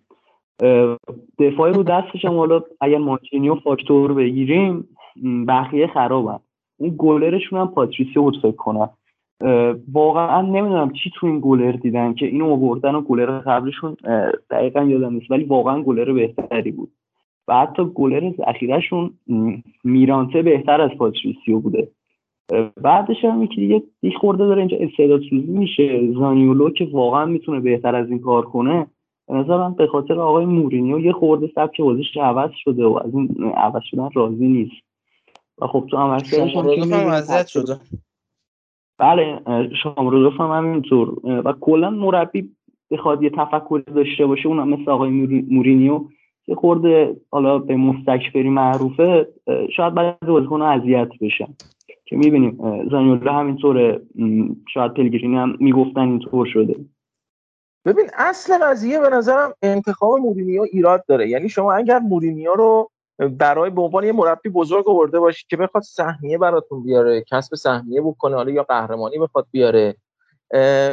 دفاعی 1.40 1.74
رو 1.74 1.84
دستش 1.84 2.26
هم 2.26 2.38
حالا 2.38 2.62
اگر 2.82 2.98
مانچینیو 2.98 3.56
فاکتور 3.56 4.14
بگیریم 4.14 4.88
بقیه 5.48 5.88
خرابن. 5.88 6.40
اون 6.78 6.96
گلرشون 6.98 7.60
هم 7.60 7.68
پاتریسیو 7.68 8.22
بود 8.22 8.40
فکر 8.42 8.52
کنم. 8.52 8.90
واقعا 9.92 10.42
نمی‌دونم 10.42 10.94
چی 10.94 11.12
تو 11.16 11.28
این 11.28 11.40
گلر 11.44 11.72
دیدن 11.72 12.14
که 12.14 12.26
اینو 12.26 12.52
آوردن 12.52 12.96
و 12.96 13.02
گلر 13.02 13.40
قبلشون 13.40 13.98
دقیقا 14.50 14.84
یادم 14.84 15.14
نیست 15.14 15.32
ولی 15.32 15.44
واقعا 15.44 15.82
گلر 15.84 16.14
بهتری 16.14 16.72
بود. 16.72 16.92
و 17.48 17.56
حتی 17.56 17.84
گلر 17.96 18.32
ذخیرهشون 18.32 19.14
میرانته 19.84 20.42
بهتر 20.42 20.82
از 20.82 20.92
پاتریسیو 20.98 21.60
بوده. 21.60 21.88
بعدش 22.82 23.26
هم 23.26 23.44
یکی 23.44 23.56
دیگه 23.56 23.84
دیگه 24.02 24.18
خورده 24.18 24.46
داره 24.46 24.60
اینجا 24.60 24.78
استعداد 24.80 25.22
سوزی 25.30 25.52
میشه. 25.52 26.12
زانیولو 26.14 26.70
که 26.70 26.88
واقعا 26.92 27.26
می‌تونه 27.26 27.60
بهتر 27.60 27.96
از 27.96 28.10
این 28.10 28.20
کار 28.20 28.46
کنه 28.46 28.88
به 29.28 29.34
نظر 29.34 29.58
من 29.58 29.74
به 29.74 29.88
خاطر 29.88 30.20
آقای 30.20 30.46
مورینیو 30.46 31.00
یه 31.00 31.12
خورده 31.12 31.52
سبک 31.56 31.82
بازیش 31.82 32.18
عوض 32.18 32.52
شده 32.64 32.86
و 32.86 33.00
از 33.06 33.14
این 33.14 33.52
عوض 33.56 33.82
شدن 33.84 34.10
راضی 34.14 34.48
نیست. 34.48 34.84
و 35.62 35.68
خب 35.68 35.86
تو 35.92 35.98
عملکردش 35.98 36.56
هم 36.56 37.44
شده. 37.46 37.76
بله 39.00 39.40
شامرودوف 39.84 40.42
هم 40.42 40.52
همینطور. 40.52 41.20
و 41.24 41.54
کلا 41.62 41.90
مربی 41.90 42.56
بخواد 42.92 43.24
یه 43.24 43.30
تفکر 43.30 43.82
داشته 43.96 44.26
باشه 44.26 44.48
اونم 44.48 44.70
مثل 44.70 44.92
آقای 44.92 45.10
مورینیو 45.50 46.02
یه 46.48 46.56
خورده 46.56 47.16
حالا 47.32 47.58
به 47.58 47.76
مستکبری 47.76 48.50
معروفه 48.50 49.28
شاید 49.76 49.94
بعد 49.94 50.20
بازیکن 50.20 50.62
اذیت 50.62 51.10
بشن 51.22 51.48
که 52.06 52.16
می‌بینیم 52.16 52.58
زانیولا 52.92 53.34
همینطوره. 53.34 54.02
شاید 54.74 54.94
پلگرینی 54.94 55.36
هم 55.36 55.56
می‌گفتن 55.60 56.02
اینطور 56.02 56.46
شده. 56.46 56.76
ببین 57.86 58.06
اصل 58.18 58.54
قضیه 58.64 59.00
به 59.00 59.10
نظرم 59.10 59.54
انتخاب 59.62 60.20
مورینیو 60.20 60.66
ایراد 60.72 61.04
داره. 61.08 61.30
یعنی 61.30 61.50
شما 61.50 61.74
اگر 61.74 62.00
مورینیو 62.00 62.54
رو 62.54 62.90
برای 63.20 63.70
به 63.70 63.82
عنوان 63.82 64.04
یه 64.04 64.12
مربی 64.12 64.50
بزرگ 64.50 64.90
آورده 64.90 65.20
باشی 65.20 65.46
که 65.50 65.58
بخواد 65.58 65.84
سهمیه 65.84 66.38
براتون 66.38 66.84
بیاره 66.84 67.24
کسب 67.32 67.56
سهمیه 67.56 68.02
بکنه 68.02 68.36
حالا 68.36 68.52
یا 68.52 68.64
قهرمانی 68.64 69.18
بخواد 69.18 69.48
بیاره. 69.52 69.96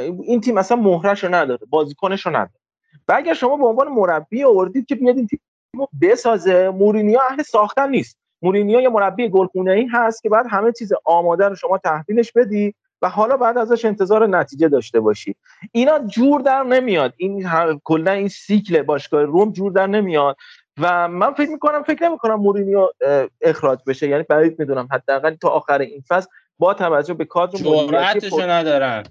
این 0.00 0.40
تیم 0.40 0.58
اصلا 0.58 0.76
مهرش 0.76 1.24
رو 1.24 1.34
نداره 1.34 1.66
بازیکنش 1.70 2.26
رو 2.26 2.32
نداره. 2.32 2.60
و 3.08 3.12
اگر 3.16 3.34
شما 3.34 3.56
به 3.56 3.66
عنوان 3.66 3.88
مربی 3.88 4.44
آوردید 4.44 4.86
که 4.86 4.94
بیاد 4.94 5.16
این 5.16 5.26
تیم 5.26 5.40
رو 5.74 5.88
بسازه 6.02 6.70
مورینیو 6.70 7.18
اهل 7.30 7.42
ساختن 7.42 7.90
نیست. 7.90 8.18
مورینیو 8.42 8.80
یه 8.80 8.88
مربی 8.88 9.28
گلخونه 9.28 9.72
ای 9.72 9.86
هست 9.92 10.22
که 10.22 10.28
بعد 10.28 10.46
همه 10.50 10.72
چیز 10.72 10.92
آماده 11.04 11.48
رو 11.48 11.54
شما 11.54 11.78
تحویلش 11.78 12.32
بدی 12.32 12.74
و 13.02 13.08
حالا 13.08 13.36
بعد 13.36 13.58
ازش 13.58 13.84
انتظار 13.84 14.26
نتیجه 14.26 14.68
داشته 14.68 15.00
باشی. 15.00 15.36
اینا 15.72 15.98
جور 15.98 16.40
در 16.40 16.62
نمیاد. 16.62 17.14
این 17.16 17.48
کلا 17.84 18.10
این 18.10 18.28
سیکل 18.28 18.82
باشگاه 18.82 19.22
روم 19.22 19.52
جور 19.52 19.72
در 19.72 19.86
نمیاد. 19.86 20.36
و 20.80 21.08
من 21.08 21.32
فکر 21.32 21.50
می‌کنم 21.50 21.82
فکر 21.82 22.08
نمی‌کنم 22.08 22.34
مورینیو 22.34 22.88
اخراج 23.40 23.78
بشه. 23.86 24.08
یعنی 24.08 24.22
بعید 24.22 24.58
می‌دونم. 24.58 24.88
حداقل 24.92 25.34
تا 25.34 25.48
آخر 25.48 25.78
این 25.78 26.02
فصل 26.08 26.28
با 26.58 26.74
توجه 26.74 27.14
به 27.14 27.24
کادر 27.24 27.58
مدیریتی 27.64 28.36
ندارن. 28.36 29.02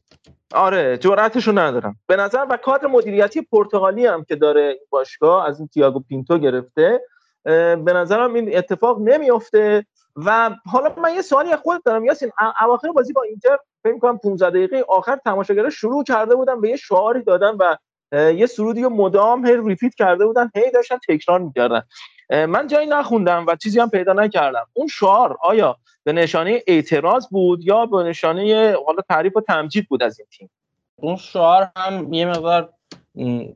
آره 0.53 0.97
جرأتشو 0.97 1.59
ندارم 1.59 1.95
به 2.07 2.15
نظر 2.15 2.45
و 2.49 2.57
کادر 2.57 2.87
مدیریتی 2.87 3.41
پرتغالی 3.41 4.05
هم 4.05 4.23
که 4.23 4.35
داره 4.35 4.61
این 4.61 4.87
باشگاه 4.89 5.47
از 5.47 5.59
این 5.59 5.67
تییاگو 5.67 5.99
پینتو 5.99 6.37
گرفته 6.37 7.01
به 7.43 7.93
نظرم 7.93 8.33
این 8.33 8.57
اتفاق 8.57 9.01
نمیافته. 9.01 9.85
و 10.15 10.49
حالا 10.65 10.93
من 10.97 11.13
یه 11.13 11.21
سوالی 11.21 11.51
از 11.51 11.59
خودت 11.59 11.81
دارم. 11.85 12.05
یاسین 12.05 12.31
اواخر 12.61 12.91
بازی 12.91 13.13
با 13.13 13.21
اینتر 13.21 13.57
فکر 13.83 13.93
می‌کنم 13.93 14.17
15 14.17 14.49
دقیقه 14.49 14.85
آخر 14.87 15.15
تماشاگرها 15.15 15.69
شروع 15.69 16.03
کرده 16.03 16.35
بودن 16.35 16.61
به 16.61 16.69
یه 16.69 16.75
شعاری 16.75 17.23
دادن 17.23 17.55
و 17.59 17.75
یه 18.15 18.45
سرودی 18.45 18.81
رو 18.81 18.89
مدام 18.89 19.45
هی 19.45 19.57
ریپیت 19.65 19.95
کرده 19.95 20.25
بودن 20.25 20.51
هی 20.55 20.71
داشتن 20.71 20.97
تکرار 21.07 21.39
می‌کردن. 21.39 21.81
من 22.29 22.67
جایی 22.67 22.87
نخوندم 22.87 23.45
و 23.47 23.55
چیزی 23.55 23.79
هم 23.79 23.89
پیدا 23.89 24.13
نکردم. 24.13 24.67
اون 24.73 24.87
شعار 24.87 25.37
آیا 25.41 25.77
به 26.03 26.13
نشانه 26.13 26.63
اعتراض 26.67 27.27
بود 27.27 27.63
یا 27.63 27.85
به 27.85 28.03
نشانه 28.03 28.75
حالا 28.85 29.01
تعریف 29.09 29.37
و 29.37 29.41
تمجید 29.41 29.87
بود 29.89 30.03
از 30.03 30.19
این 30.19 30.27
تیم؟ 30.31 30.49
اون 30.95 31.15
شعار 31.15 31.71
هم 31.75 32.13
یه 32.13 32.25
مقدار 32.25 32.73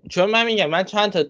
چون 0.10 0.30
من 0.30 0.46
میگم 0.46 0.70
من 0.70 0.84
چند 0.84 1.12
تا 1.12 1.24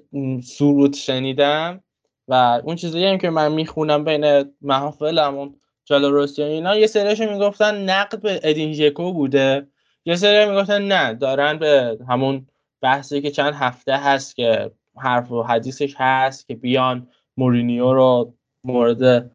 سرود 0.43 0.93
شنیدم 0.93 1.83
و 2.27 2.61
اون 2.63 2.75
چیزایی 2.75 3.05
هم 3.05 3.17
که 3.17 3.29
من 3.29 3.51
می‌خونم 3.51 4.03
بین 4.03 4.53
محافلمون 4.61 5.55
جالروسی 5.85 6.43
اینا 6.43 6.75
یه 6.75 6.87
سریش 6.87 7.19
می‌گفتن 7.19 7.89
نقد 7.89 8.21
به 8.21 8.39
ادین 8.43 8.93
بوده. 8.93 9.67
یه 10.05 10.15
سری 10.15 10.49
می‌گفتن 10.49 10.81
نه 10.81 11.13
دارن 11.13 11.59
به 11.59 11.97
همون 12.09 12.47
بحثی 12.81 13.21
که 13.21 13.31
چند 13.31 13.53
هفته 13.53 13.97
هست 13.97 14.35
که 14.35 14.71
حرف 14.97 15.31
و 15.31 15.43
حدیثش 15.43 15.95
هست 15.97 16.47
که 16.47 16.55
بیان 16.55 17.07
مورینیو 17.37 17.93
رو 17.93 18.33
مورد 18.63 19.31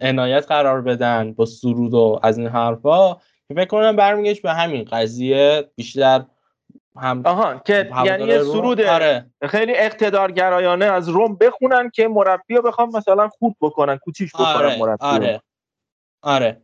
عنایت 0.00 0.46
قرار 0.46 0.82
بدن 0.82 1.32
با 1.32 1.46
سرود 1.46 1.94
و 1.94 2.20
از 2.22 2.38
این 2.38 2.48
حرفا 2.48 3.14
که 3.48 3.54
فکر 3.54 3.64
کنم 3.64 3.96
برمیگشت 3.96 4.42
به 4.42 4.52
همین 4.52 4.84
قضیه 4.84 5.70
بیشتر 5.76 6.24
هم 6.96 7.22
آها 7.24 7.58
که 7.58 7.90
یعنی 8.04 8.24
یه 8.24 8.42
سرود 8.42 8.80
آره. 8.80 9.30
خیلی 9.48 9.72
اقتدارگرایانه 9.76 10.84
از 10.84 11.08
روم 11.08 11.36
بخونن 11.36 11.90
که 11.90 12.08
مربی 12.08 12.54
رو 12.54 12.62
بخوام 12.62 12.96
مثلا 12.96 13.28
خود 13.28 13.56
بکنن 13.60 13.96
کوچیش 13.96 14.32
بکنن 14.34 14.46
آره. 14.46 14.78
مربی 14.78 15.06
آره. 15.06 15.42
آره 16.22 16.62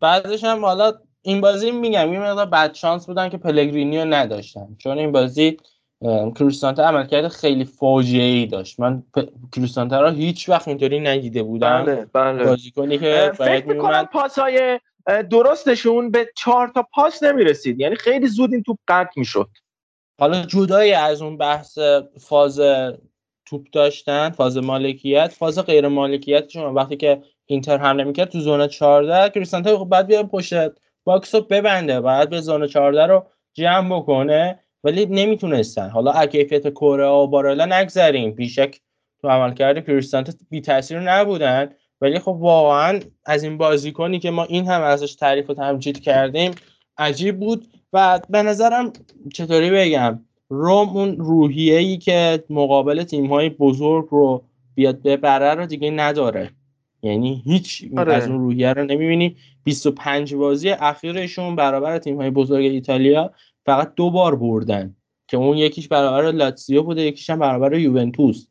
بعدش 0.00 0.44
هم 0.44 0.64
حالا 0.64 0.92
این 1.26 1.40
بازی 1.40 1.70
میگم 1.70 2.10
این 2.10 2.20
مقدار 2.20 2.46
بد 2.46 2.74
شانس 2.74 3.06
بودن 3.06 3.28
که 3.28 3.36
پلگرینی 3.36 3.98
رو 3.98 4.04
نداشتن. 4.04 4.76
چون 4.78 4.98
این 4.98 5.12
بازی 5.12 5.56
کریستانته 6.34 6.82
عملکرد 6.82 7.28
خیلی 7.28 7.64
فاجعه 7.64 8.22
ای 8.22 8.46
داشت. 8.46 8.80
من 8.80 9.02
پ... 9.14 9.20
کریستانته 9.56 9.96
رو 9.96 10.10
هیچ 10.10 10.48
وقت 10.48 10.68
اینطوری 10.68 11.00
ندیده 11.00 11.42
بودم. 11.42 11.84
بله 11.84 12.06
بله. 12.12 12.44
بازیکنی 12.44 12.98
که 12.98 13.32
فکر 13.34 13.66
می‌کنم 13.66 14.08
پاسای 14.12 14.80
درستشون 15.30 16.10
به 16.10 16.28
چهار 16.36 16.68
تا 16.68 16.86
پاس 16.94 17.22
نمی‌رسید. 17.22 17.80
یعنی 17.80 17.96
خیلی 17.96 18.26
زود 18.26 18.52
این 18.52 18.62
توپ 18.62 18.78
قطع 18.88 19.12
می‌شد. 19.16 19.48
حالا 20.20 20.42
جدایی 20.42 20.92
از 20.92 21.22
اون 21.22 21.36
بحث 21.36 21.78
فاز 22.20 22.60
توپ 23.46 23.66
داشتن 23.72 24.30
فاز 24.30 24.56
مالکیت 24.56 25.32
فاز 25.38 25.58
غیر 25.58 25.88
مالکیتشون 25.88 26.74
وقتی 26.74 26.96
که 26.96 27.22
اینتر 27.46 27.78
حمله 27.78 28.04
می‌کرد 28.04 28.28
تو 28.28 28.40
زون 28.40 28.66
14 28.66 29.30
کریستانته 29.30 29.78
خب 29.78 29.84
بعد 29.84 30.06
بیاد 30.06 30.26
پشت 30.26 30.54
باکس 31.06 31.34
رو 31.34 31.40
ببنده 31.40 32.00
بعد 32.00 32.30
به 32.30 32.40
زون 32.40 32.66
14 32.66 33.06
رو 33.06 33.26
جمع 33.54 33.96
بکنه 33.96 34.58
ولی 34.84 35.06
نمی‌تونستن. 35.06 35.88
حالا 35.88 36.26
کیفیت 36.26 36.70
کوره 36.70 37.06
و 37.06 37.26
بارلا 37.26 37.66
نگذریم. 37.66 38.30
بیشک 38.30 38.80
تو 39.20 39.28
عملکرد 39.28 39.86
کریستانته 39.86 40.32
بی 40.50 40.60
تاثیر 40.60 41.00
نبودن. 41.00 41.70
ولی 42.00 42.18
خب 42.18 42.36
واقعا 42.40 43.00
از 43.26 43.42
این 43.42 43.58
بازیکنی 43.58 44.18
که 44.18 44.30
ما 44.30 44.44
این 44.44 44.66
هم 44.66 44.82
ازش 44.82 45.14
تعریف 45.14 45.50
و 45.50 45.54
تمجید 45.54 46.00
کردیم 46.00 46.52
عجیب 46.98 47.40
بود. 47.40 47.66
و 47.92 48.20
به 48.30 48.42
نظرم 48.42 48.92
چطوری 49.34 49.70
بگم؟ 49.70 50.20
روم 50.48 50.88
اون 50.88 51.16
روحیه 51.16 51.78
ای 51.78 51.96
که 51.98 52.44
مقابل 52.50 53.02
تیم 53.02 53.26
های 53.26 53.48
بزرگ 53.48 54.08
رو 54.10 54.44
بیاد 54.74 55.02
ببره 55.02 55.54
رو 55.54 55.66
دیگه 55.66 55.90
نداره. 55.90 56.50
یعنی 57.02 57.42
هیچ 57.44 57.84
آره. 57.96 58.14
از 58.14 58.28
اون 58.28 58.38
روحیه 58.38 58.72
رو 58.72 58.84
نمی‌بینی. 58.84 59.36
25 59.64 60.34
بازی 60.34 60.70
اخیرشون 60.70 61.56
برابر 61.56 61.98
تیم 61.98 62.16
های 62.16 62.30
بزرگ 62.30 62.64
ایتالیا 62.64 63.32
فقط 63.66 63.94
دو 63.94 64.10
بار 64.10 64.36
بردن 64.36 64.96
که 65.28 65.36
اون 65.36 65.56
یکیش 65.56 65.88
برابر 65.88 66.30
لاتزیو 66.30 66.82
بوده 66.82 67.02
یکیش 67.02 67.30
هم 67.30 67.38
برابر 67.38 67.74
یوونتوس. 67.74 68.46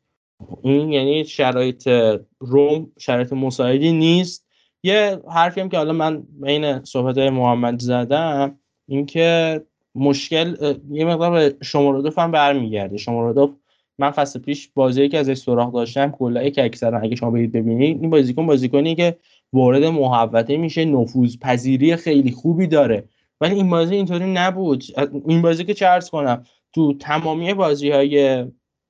این 0.64 0.92
یعنی 0.92 1.26
شرایط 1.26 1.90
روم 2.40 2.92
شرایط 3.00 3.34
مساعدی 3.34 3.92
نیست. 3.92 4.46
یه 4.84 5.22
حرفی 5.34 5.62
هم 5.62 5.70
که 5.70 5.78
حالا 5.78 5.94
من 5.94 6.24
بین 6.42 6.84
صحبت 6.84 7.18
محمد 7.18 7.80
زدم 7.80 8.60
اینکه 8.88 9.62
مشکل 9.96 10.76
یه 10.92 11.06
مقدار 11.06 11.32
به 11.32 11.56
شمارودوف 11.62 12.20
هم 12.20 12.32
برمیگرده. 12.32 12.98
شمارودوف 12.98 13.50
من 14.00 14.12
فصل 14.12 14.40
پیش 14.40 14.70
بازی 14.74 15.10
که 15.10 15.20
ازش 15.20 15.38
سراغ 15.38 15.74
داشتم 15.74 16.12
کلا 16.12 16.50
که 16.50 16.64
اکثرا 16.64 17.00
اگه 17.00 17.16
شما 17.16 17.32
برید 17.32 17.52
ببینید 17.52 18.02
این 18.02 18.10
بازیکن 18.10 18.46
بازیکنی 18.46 18.96
که 18.96 19.18
وارد 19.54 19.84
محوطه 19.84 20.58
میشه 20.58 20.86
نفوذ 20.86 21.38
پذیری 21.38 21.96
خیلی 21.96 22.32
خوبی 22.32 22.68
داره. 22.68 23.04
ولی 23.42 23.56
این 23.56 23.70
بازی 23.70 23.96
اینطوری 23.96 24.34
نبود. 24.34 24.84
این 25.28 25.42
بازی 25.42 25.64
که 25.64 25.86
عرض 25.86 26.10
کنم 26.10 26.44
تو 26.74 26.94
تمامی 26.94 27.54
بازی 27.54 27.90
های 27.90 28.46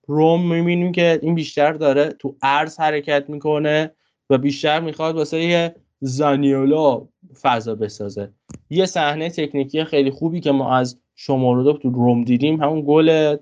روم 0.07 0.55
می‌بینیم 0.55 0.91
که 0.91 1.19
این 1.21 1.35
بیشتر 1.35 1.73
داره 1.73 2.09
تو 2.19 2.35
ارز 2.41 2.79
حرکت 2.79 3.29
می‌کنه 3.29 3.91
و 4.29 4.37
بیشتر 4.37 4.79
می‌خواد 4.79 5.15
واسه 5.15 5.75
زانیولو 6.01 7.07
فضا 7.41 7.75
بسازه. 7.75 8.31
یه 8.69 8.85
صحنه 8.85 9.29
تکنیکی 9.29 9.83
خیلی 9.83 10.11
خوبی 10.11 10.39
که 10.39 10.51
ما 10.51 10.77
از 10.77 10.99
شمارودو 11.15 11.73
تو 11.73 11.89
روم 11.89 12.23
دیدیم 12.23 12.61
همون 12.61 12.83
گل 12.87 13.37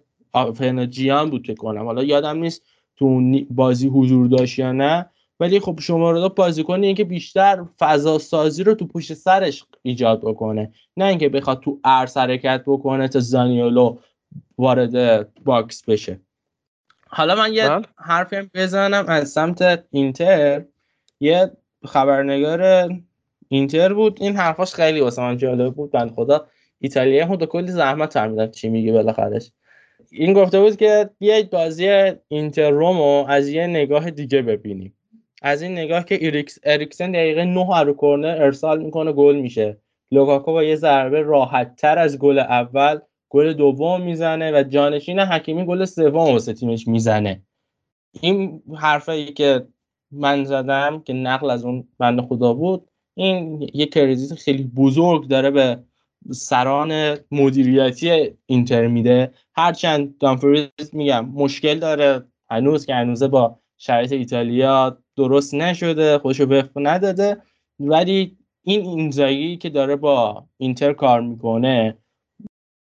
فن 0.56 0.80
آجیان 0.80 1.30
بود 1.30 1.44
فکر 1.44 1.56
کنم. 1.56 1.86
حالا 1.86 2.04
یادم 2.04 2.38
نیست 2.38 2.62
تو 2.96 3.22
بازی 3.50 3.88
حضور 3.88 4.28
داشت 4.28 4.60
یا 4.60 4.72
نه 4.72 5.10
ولی 5.40 5.60
خب 5.60 5.80
شومورودوف 5.80 6.30
بازیکنیه 6.30 6.94
که 6.94 7.04
بیشتر 7.04 7.66
فضا 7.80 8.20
سازی 8.20 8.64
رو 8.64 8.74
تو 8.74 8.88
پشت 8.88 9.14
سرش 9.14 9.66
ایجاد 9.82 10.22
بکنه. 10.22 10.72
نه 10.98 11.06
اینکه 11.06 11.30
بخواد 11.30 11.60
تو 11.60 11.80
عرض 11.84 12.18
حرکت 12.18 12.64
بکنه 12.68 13.08
تا 13.08 13.20
زانیولو 13.20 13.98
وارد 14.58 15.28
باکس 15.44 15.86
بشه. 15.86 16.20
حالا 17.08 17.36
من 17.36 17.54
یه 17.54 17.82
حرفی 17.98 18.50
بزنم 18.54 19.06
از 19.08 19.30
سمت 19.30 19.86
اینتر. 19.92 20.66
یه 21.20 21.52
خبرنگار 21.86 22.90
اینتر 23.50 23.94
بود. 23.94 24.18
این 24.22 24.36
حرفاش 24.36 24.74
خیلی 24.74 25.00
واسه 25.02 25.22
من 25.22 25.38
جالب 25.38 25.74
بود. 25.74 25.92
بنده 25.92 26.12
خدا 26.12 26.48
ایتالیا 26.80 27.26
هم 27.26 27.38
کلی 27.38 27.72
زحمت 27.72 28.14
فهمیدن 28.14 28.52
چی 28.52 28.70
میگه 28.70 28.92
بالاخرش 28.92 29.52
این 30.16 30.34
گفته 30.34 30.60
بود 30.60 30.76
که 30.76 31.10
بیاید 31.20 31.50
بازی 31.50 32.12
اینتر 32.28 32.70
رومو 32.70 33.26
از 33.28 33.50
یه 33.50 33.68
نگاه 33.68 34.12
دیگه 34.12 34.42
ببینیم. 34.42 34.98
از 35.42 35.62
این 35.62 35.72
نگاه 35.72 36.06
که 36.06 36.16
اریکسن 36.16 36.60
اریکسن 36.64 37.12
دقیقه 37.12 37.46
9 37.46 37.82
رو 37.82 37.94
کرنر 37.94 38.42
ارسال 38.42 38.84
می‌کنه 38.84 39.12
گل 39.12 39.36
میشه. 39.36 39.78
لوکاکو 40.12 40.52
با 40.52 40.64
یه 40.64 40.76
ضربه 40.76 41.22
راحت 41.22 41.76
تر 41.76 42.00
از 42.00 42.20
گل 42.20 42.40
اول 42.40 43.00
گل 43.30 43.54
دوم 43.54 44.02
می‌زنه 44.02 44.52
و 44.52 44.64
جانشین 44.64 45.20
حکیمی 45.20 45.66
گل 45.66 45.86
سوم 45.86 46.32
واسه 46.32 46.54
تیمش 46.54 46.88
می‌زنه. 46.88 47.42
این 48.22 48.62
حرفایی 48.76 49.26
که 49.26 49.68
من 50.12 50.44
زدم 50.44 51.02
که 51.06 51.14
نقل 51.14 51.50
از 51.50 51.66
اون 51.66 51.88
بنده 52.00 52.22
خدا 52.22 52.54
بود 52.54 52.88
این 53.16 53.70
یه 53.74 53.86
کریزیت 53.86 54.40
خیلی 54.40 54.64
بزرگ 54.64 55.28
داره 55.28 55.52
به 55.52 55.80
سران 56.32 57.18
مدیریتی 57.32 58.38
اینتر 58.46 58.88
میده. 58.88 59.34
هرچند 59.56 60.18
دامفریز 60.18 60.70
میگم 60.94 61.26
مشکل 61.26 61.80
داره. 61.80 62.24
هنوز 62.50 62.86
که 62.86 62.96
هنوزه 62.96 63.28
با 63.28 63.60
شرایط 63.78 64.12
ایتالیا 64.12 64.98
درست 65.16 65.54
نشده 65.54 66.18
خودشو 66.18 66.46
وفق 66.46 66.72
نداده. 66.76 67.38
ولی 67.80 68.38
این 68.64 68.86
اینزاگی 68.86 69.58
که 69.58 69.70
داره 69.70 69.96
با 69.96 70.46
اینتر 70.58 70.94
کار 70.94 71.22
می‌کنه 71.22 71.98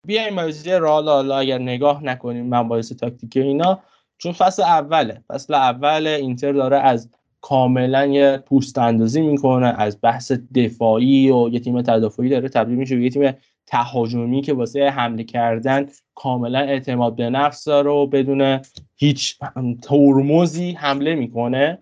بیایم 0.06 0.36
بازی 0.36 0.70
رال 0.70 1.08
حالا 1.08 1.38
اگر 1.38 1.58
نگاه 1.58 2.04
نکنیم 2.04 2.46
من 2.46 2.68
باعث 2.68 2.92
تاکتیکی 2.92 3.40
اینا 3.40 3.82
چون 4.18 4.32
فصل 4.32 4.62
اوله. 4.62 5.24
فصل 5.28 5.54
اول 5.54 6.06
اینتر 6.06 6.52
داره 6.52 6.78
از 6.78 7.10
کاملا 7.40 8.06
یه 8.06 8.42
پوست 8.46 8.78
اندازی 8.78 9.20
می‌کنه 9.20 9.66
از 9.66 9.98
بحث 10.02 10.32
دفاعی 10.54 11.30
و 11.30 11.48
یه 11.48 11.60
تیم 11.60 11.82
تدافعی 11.82 12.28
داره 12.28 12.48
تبدیل 12.48 12.76
میشه 12.78 12.96
به 12.96 13.02
یه 13.02 13.10
تیم 13.10 13.32
تهاجمی 13.66 14.42
که 14.42 14.52
واسه 14.52 14.90
حمله 14.90 15.24
کردن 15.24 15.86
کاملا 16.14 16.58
اعتماد 16.58 17.16
به 17.16 17.30
نفس 17.30 17.64
داره 17.64 17.90
و 17.90 18.06
بدون 18.06 18.60
هیچ 18.96 19.38
ترمزی 19.82 20.72
حمله 20.72 21.14
می‌کنه. 21.14 21.78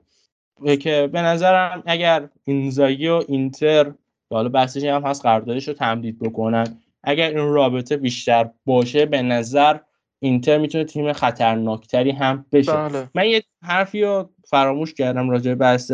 که 0.81 1.09
به 1.13 1.23
نظرم 1.23 1.83
اگر 1.87 2.29
اینزاگی 2.45 3.09
و 3.09 3.23
اینتر 3.29 3.93
حالا 4.31 4.49
بحثش 4.49 4.85
هم 4.85 5.03
هست 5.03 5.23
قراردادش 5.23 5.69
رو 5.69 5.75
تمدید 5.75 6.19
بکنن 6.19 6.81
اگر 7.03 7.29
این 7.29 7.53
رابطه 7.53 7.97
بیشتر 7.97 8.51
باشه 8.65 9.07
به 9.07 9.23
نظر 9.23 9.79
اینتر 10.25 10.59
می‌تونه 10.59 10.85
تیم 10.85 11.13
خطرناکتری 11.13 12.11
هم 12.11 12.47
بشه. 12.53 12.73
بله. 12.73 13.09
من 13.15 13.27
یه 13.27 13.43
حرفی 13.63 14.03
رو 14.03 14.31
فراموش 14.49 14.95
کردم 14.95 15.31
راجع 15.31 15.51
به 15.51 15.55
بحث 15.55 15.93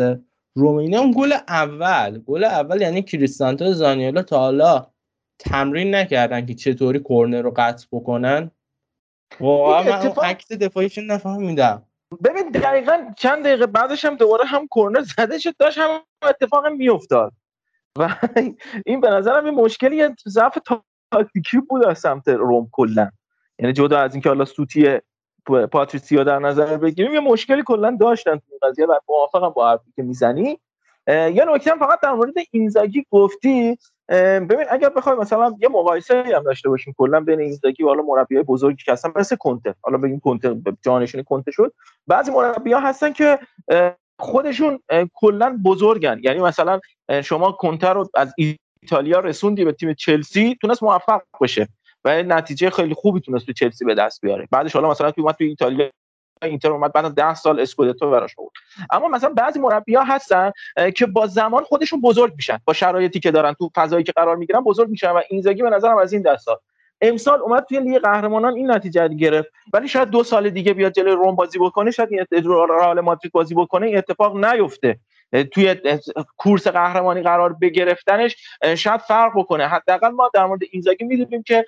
رومینه. 0.55 0.97
اون 0.97 1.13
گل 1.17 1.33
اول 1.47 2.19
گل 2.19 2.43
اول 2.43 2.81
یعنی 2.81 3.01
کریستانتو 3.01 3.73
زانیولا 3.73 4.21
تا 4.21 4.39
حالا 4.39 4.87
تمرین 5.39 5.95
نکردن 5.95 6.45
که 6.45 6.53
چطوری 6.53 6.99
کورنر 6.99 7.41
رو 7.41 7.53
قطع 7.57 7.87
بکنن. 7.91 8.51
واقعا 9.39 9.83
من 9.83 10.07
اون 10.07 10.25
عکس 10.25 10.51
دفاعیشون 10.51 11.05
نفهمیدم. 11.05 11.85
ببین 12.23 12.49
دقیقا 12.49 13.11
چند 13.17 13.43
دقیقه 13.45 13.65
بعدش 13.67 14.05
هم 14.05 14.15
دوباره 14.15 14.45
هم 14.45 14.67
کورنر 14.67 15.01
زده 15.01 15.39
شد 15.39 15.55
داشت 15.57 15.77
هم 15.77 15.99
اتفاق 16.23 16.67
میافتاد. 16.67 17.33
و 17.97 18.15
این 18.85 19.01
به 19.01 19.09
نظرم 19.09 19.45
این 19.45 19.55
مشکلی 19.55 20.09
ضعف 20.27 20.57
تاکتیکی 21.11 21.57
بود 21.69 21.85
از 21.85 21.99
سمت 21.99 22.27
روم 22.27 22.69
کلا. 22.71 23.09
یعنی 23.61 23.73
جدا 23.73 23.99
از 23.99 24.13
اینکه 24.13 24.29
حالا 24.29 24.45
سوتی 24.45 24.99
پاتریسیا 25.71 26.23
در 26.23 26.39
نظر 26.39 26.77
بگیریم 26.77 27.13
یه 27.13 27.19
مشکلی 27.19 27.63
کلا 27.65 27.97
داشتن 27.99 28.35
تو 28.35 28.67
قضیه 28.67 28.85
و 28.85 28.95
موافقم 29.09 29.49
با 29.49 29.69
حرفی 29.69 29.91
که 29.95 30.03
می‌زنی. 30.03 30.59
یه 31.07 31.45
نکته 31.47 31.71
فقط 31.75 31.99
در 31.99 32.13
مورد 32.13 32.33
اینزاگی 32.51 33.05
گفتی. 33.11 33.77
ببین 34.09 34.65
اگر 34.69 34.89
بخوایم 34.89 35.19
مثلا 35.19 35.55
یه 35.59 35.69
مقایسه 35.69 36.23
هم 36.35 36.43
داشته 36.43 36.69
باشیم 36.69 36.95
کلا 36.97 37.19
بین 37.19 37.39
اینزاگی 37.39 37.83
و 37.83 37.87
حالا 37.87 38.01
مربیای 38.01 38.43
بزرگی 38.43 38.83
که 38.83 38.91
هستن 38.91 39.11
مثل 39.15 39.35
کنته. 39.35 39.75
حالا 39.81 39.97
بگیم 39.97 40.19
کنته 40.19 40.61
جانشین 40.81 41.23
کنته 41.23 41.51
شد. 41.51 41.73
بعضی 42.07 42.31
مربی‌ها 42.31 42.79
هستن 42.79 43.13
که 43.13 43.39
خودشون 44.19 44.79
کلا 45.13 45.59
بزرگن. 45.65 46.19
یعنی 46.23 46.39
مثلا 46.39 46.79
شما 47.23 47.51
کنته 47.51 47.89
رو 47.89 48.09
از 48.13 48.33
ایتالیا 48.83 49.19
رسوندی 49.19 49.65
به 49.65 49.71
تیم 49.71 49.93
چلسی 49.93 50.57
تونست 50.61 50.83
موفق 50.83 51.21
بشه 51.41 51.67
و 52.05 52.23
نتیجه 52.23 52.69
خیلی 52.69 52.93
خوبی 52.93 53.19
تونست 53.19 53.45
تو 53.45 53.53
چلسی 53.53 53.85
به 53.85 53.95
دست 53.95 54.21
بیاره. 54.21 54.47
بعدش 54.51 54.73
حالا 54.73 54.89
مثلا 54.89 55.11
تو 55.11 55.21
اومد 55.21 55.35
تو 55.35 55.43
ایتالیا 55.43 55.89
اینتر 56.43 56.71
اومد 56.71 56.93
بعد 56.93 57.15
10 57.15 57.33
سال 57.33 57.59
اسکودتو 57.59 58.11
براش 58.11 58.35
بود 58.35 58.51
اما 58.91 59.07
مثلا 59.07 59.29
بعضی 59.29 59.59
مربی‌ها 59.59 60.03
هستن 60.03 60.51
که 60.95 61.05
با 61.05 61.27
زمان 61.27 61.63
خودشون 61.63 62.01
بزرگ 62.01 62.33
میشن. 62.35 62.59
با 62.65 62.73
شرایطی 62.73 63.19
که 63.19 63.31
دارن 63.31 63.53
تو 63.53 63.69
فضایی 63.75 64.03
که 64.03 64.11
قرار 64.11 64.35
می‌گیرن 64.35 64.61
بزرگ 64.61 64.89
میشن 64.89 65.11
و 65.11 65.21
اینزاگی 65.29 65.61
به 65.61 65.69
نظرم 65.69 65.97
از 65.97 66.13
این 66.13 66.21
دستا 66.21 66.61
امسال 67.01 67.41
اومد 67.41 67.65
توی 67.69 67.79
لیگ 67.79 67.97
قهرمانان 67.97 68.53
این 68.53 68.71
نتیجه 68.71 69.07
گرفت. 69.07 69.49
ولی 69.73 69.87
شاید 69.87 70.09
دو 70.09 70.23
سال 70.23 70.49
دیگه 70.49 70.73
بیاد 70.73 70.91
جلوی 70.91 71.13
روم 71.13 71.35
بازی 71.35 71.59
بکنه 71.59 71.91
شاید 71.91 72.09
رئال 72.69 73.01
مادرید 73.01 73.31
بازی 73.31 73.55
بکنه 73.55 73.87
این 73.87 73.97
اتفاق 73.97 74.45
نیفته. 74.45 74.99
توی 75.51 75.75
کورس 76.37 76.67
قهرمانی 76.67 77.21
قرار 77.21 77.53
بگرفتنش 77.53 78.35
شاید 78.75 79.01
فرق 79.01 79.31
بکنه. 79.35 79.67
حداقل 79.67 80.09
ما 80.09 80.29
در 80.33 80.45
مورد 80.45 80.61
اینزاگی 80.71 81.05
می‌دونیم 81.05 81.43
که 81.43 81.65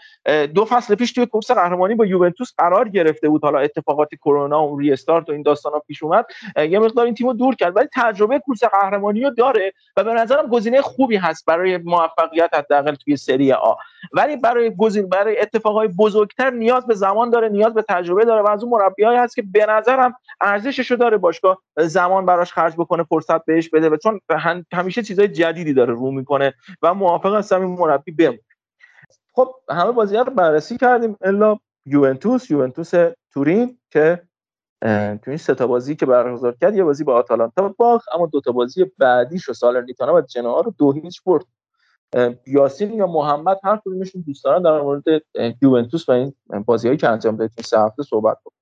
دو 0.55 0.65
فصل 0.65 0.95
پیش 0.95 1.11
توی 1.11 1.25
کورس 1.25 1.51
قهرمانی 1.51 1.95
با 1.95 2.05
یوونتوس 2.05 2.53
قرار 2.57 2.89
گرفته 2.89 3.29
بود. 3.29 3.43
حالا 3.43 3.59
اتفاقات 3.59 4.15
کرونا 4.15 4.67
و 4.67 4.79
ریستارت 4.79 5.29
و 5.29 5.31
این 5.31 5.41
داستانا 5.41 5.79
پیش 5.79 6.03
اومد 6.03 6.25
یه 6.69 6.79
مقدار 6.79 7.05
این 7.05 7.15
تیمو 7.15 7.33
دور 7.33 7.55
کرد. 7.55 7.75
ولی 7.75 7.87
تجربه 7.95 8.39
کورس 8.39 8.63
قهرمانی 8.63 9.21
رو 9.21 9.29
داره 9.29 9.73
و 9.97 10.03
به 10.03 10.13
نظرم 10.13 10.47
گزینه 10.47 10.81
خوبی 10.81 11.15
هست 11.15 11.45
برای 11.45 11.77
موفقیت 11.77 12.49
حداقل 12.53 12.95
توی 12.95 13.17
سری 13.17 13.51
آ. 13.51 13.73
ولی 14.13 14.37
برای 14.37 14.75
گزین 14.77 15.09
برای 15.09 15.41
اتفاقای 15.41 15.87
بزرگتر 15.87 16.49
نیاز 16.49 16.87
به 16.87 16.93
زمان 16.93 17.29
داره 17.29 17.49
نیاز 17.49 17.73
به 17.73 17.81
تجربه 17.89 18.25
داره 18.25 18.41
و 18.41 18.49
از 18.49 18.63
اون 18.63 18.71
مربیایی 18.71 19.17
هست 19.17 19.35
که 19.35 19.43
به 19.53 19.65
نظرم 19.65 20.15
ارزشش 20.41 20.91
رو 20.91 20.97
داره 20.97 21.17
باشگاه 21.17 21.61
زمان 21.77 22.25
براش 22.25 22.53
خرج 22.53 22.73
بکنه 22.73 23.03
فرصت 23.03 23.45
بهش 23.53 23.69
بده 23.69 23.89
و 23.89 23.97
چون 23.97 24.19
همیشه 24.73 25.03
چیزای 25.03 25.27
جدیدی 25.27 25.73
داره 25.73 25.93
رو 25.93 26.11
می‌کنه 26.11 26.53
و 26.81 26.93
موافق 26.93 27.35
هستم 27.35 27.61
این 27.61 27.79
مربی 27.79 28.11
بمونه. 28.11 28.39
خب 29.33 29.55
همه 29.69 29.91
بازی 29.91 30.17
رو 30.17 30.23
بررسی 30.23 30.77
کردیم 30.77 31.17
الا 31.21 31.57
یوونتوس 31.85 32.51
یوونتوس 32.51 32.91
تورین 33.33 33.79
که 33.91 34.21
تو 34.81 35.27
این 35.27 35.37
سه 35.37 35.55
تا 35.55 35.67
بازی 35.67 35.95
که 35.95 36.05
برگزار 36.05 36.55
کرد 36.61 36.75
یه 36.75 36.83
بازی 36.83 37.03
با 37.03 37.15
آتالانتا 37.15 37.75
باخت 37.77 38.07
اما 38.15 38.25
دو 38.25 38.41
تا 38.41 38.51
بازی 38.51 38.85
بعدیش 38.97 39.49
و 39.49 39.53
سالرنیتانا 39.53 40.13
و 40.13 40.21
جنوا 40.21 40.61
رو 40.61 40.75
دو 40.77 40.91
هیچ 40.91 41.21
برد. 41.25 41.45
یاسین 42.47 42.93
یا 42.93 43.07
محمد 43.07 43.59
هر 43.63 43.79
کدومشون 43.85 44.23
دوست 44.27 44.43
دارن 44.43 44.61
در 44.61 44.81
مورد 44.81 45.03
یوونتوس 45.61 46.09
و 46.09 46.11
این 46.11 46.33
بازیهایی 46.65 46.97
که 46.97 47.09
انجام 47.09 47.35
داد 47.35 47.51
این 47.57 47.63
سه 47.63 47.79
هفته 47.79 48.03
صحبت 48.03 48.37
کنم 48.43 48.53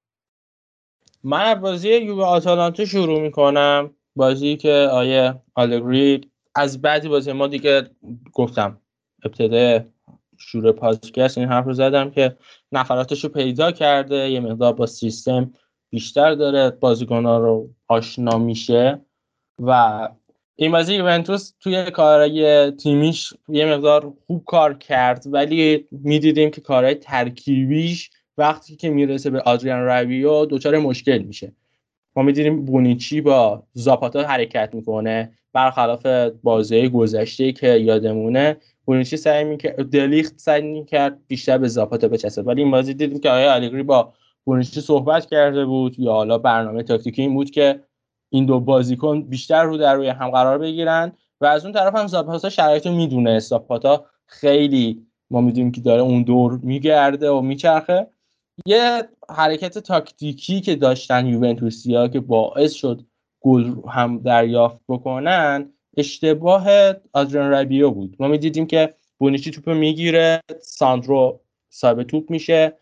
من 1.24 1.54
بازی 1.54 1.90
یووه 1.90 2.26
آتالانتا 2.26 2.86
شروع 2.86 3.22
می‌کنم. 3.22 3.96
بازی 4.16 4.58
که 4.58 4.72
آیه 4.92 5.34
آلگری 5.56 6.32
از 6.56 6.82
بعدی 6.82 7.08
بازی 7.08 7.32
ما 7.32 7.48
دیگه 7.48 7.90
گفتم 8.34 8.82
ابتدای 9.24 9.82
شروع 10.38 10.72
پادکست 10.72 11.38
این 11.38 11.48
حرف 11.48 11.66
رو 11.66 11.74
زدم 11.74 12.12
که 12.12 12.38
نفراتش 12.72 13.24
رو 13.24 13.30
پیدا 13.30 13.72
کرده 13.72 14.30
یه 14.30 14.40
مقدار 14.40 14.74
با 14.74 14.86
سیستم 14.86 15.54
بیشتر 15.90 16.36
داره 16.36 16.70
بازیکنها 16.70 17.38
رو 17.38 17.70
آشنا 17.88 18.38
میشه 18.38 19.02
و 19.60 20.10
این 20.56 20.72
بازی 20.72 20.94
یوونتوس 20.94 21.54
توی 21.60 21.92
کارهای 21.92 22.72
تیمیش 22.72 23.34
یه 23.48 23.66
مقدار 23.66 24.14
خوب 24.28 24.46
کار 24.46 24.74
کرد 24.74 25.24
ولی 25.26 25.88
می‌دیدیم 25.92 26.52
که 26.52 26.62
کارهای 26.62 26.96
ترکیبیش 26.96 28.10
وقتی 28.38 28.76
که 28.76 28.90
می‌رسه 28.90 29.30
به 29.30 29.42
آدریان 29.42 29.80
رویو 29.80 30.46
دچار 30.46 30.78
مشکل 30.78 31.18
میشه. 31.18 31.54
ما 32.16 32.24
می‌دیدیم 32.24 32.66
بونیچی 32.66 33.22
با 33.22 33.64
زاپاتا 33.74 34.24
حرکت 34.24 34.70
می‌کنه. 34.74 35.32
برخلاف 35.54 36.06
بازی 36.44 36.90
گذشته 36.90 37.52
که 37.52 37.68
یادمونه 37.68 38.58
بونیچی 38.86 39.18
سعی 39.18 39.44
می‌کرد 39.44 39.90
دلیخت 39.90 40.34
سعی 40.40 40.62
می‌کرد 40.62 41.18
بیشتر 41.28 41.58
به 41.58 41.68
زاپاتا 41.68 42.08
بچسبه. 42.08 42.42
ولی 42.44 42.62
این 42.62 42.72
بازی 42.72 42.94
دیدیم 42.94 43.20
که 43.20 43.30
آیا 43.30 43.54
آلیگری 43.54 43.84
با 43.84 44.14
بونیچی 44.46 44.82
صحبت 44.82 45.26
کرده 45.26 45.66
بود 45.66 46.00
یا 46.00 46.12
حالا 46.12 46.38
برنامه 46.38 46.84
تاکتیکی 46.84 47.22
این 47.22 47.34
بود 47.34 47.52
که 47.52 47.80
این 48.30 48.46
دو 48.46 48.60
بازیکن 48.60 49.22
بیشتر 49.22 49.64
رو 49.64 49.78
در 49.78 49.96
روی 49.96 50.08
هم 50.08 50.30
قرار 50.30 50.58
بگیرن 50.58 51.12
و 51.42 51.46
از 51.46 51.66
اون 51.66 51.74
طرف 51.74 51.96
هم 51.96 52.08
زاپاتا 52.08 52.50
شرایط 52.50 52.88
رو 52.88 52.94
می‌دونه. 52.96 53.40
زاپاتا 53.40 54.06
خیلی 54.26 55.06
ما 55.32 55.42
می‌دونیم 55.42 55.72
که 55.72 55.82
داره 55.82 56.02
اون 56.02 56.24
دور 56.24 56.60
میگرده 56.64 57.30
و 57.32 57.42
میچرخه. 57.42 58.08
یه 58.66 59.04
حرکت 59.30 59.78
تاکتیکی 59.78 60.62
که 60.62 60.76
داشتن 60.76 61.28
یوونتوسیا 61.28 62.08
که 62.08 62.20
باعث 62.20 62.72
شد 62.74 63.02
گل 63.42 63.74
هم 63.90 64.18
دریافت 64.18 64.80
بکنن 64.90 65.74
اشتباه 65.98 66.68
آدریان 67.14 67.52
ربیو 67.52 67.92
بود. 67.92 68.16
ما 68.20 68.28
می‌دیدیم 68.28 68.66
که 68.66 68.94
بونیچی 69.18 69.52
توپ 69.52 69.70
می‌گیره 69.70 70.42
ساندرو 70.62 71.40
صاحب 71.70 72.04
توپ 72.04 72.32
میشه. 72.32 72.74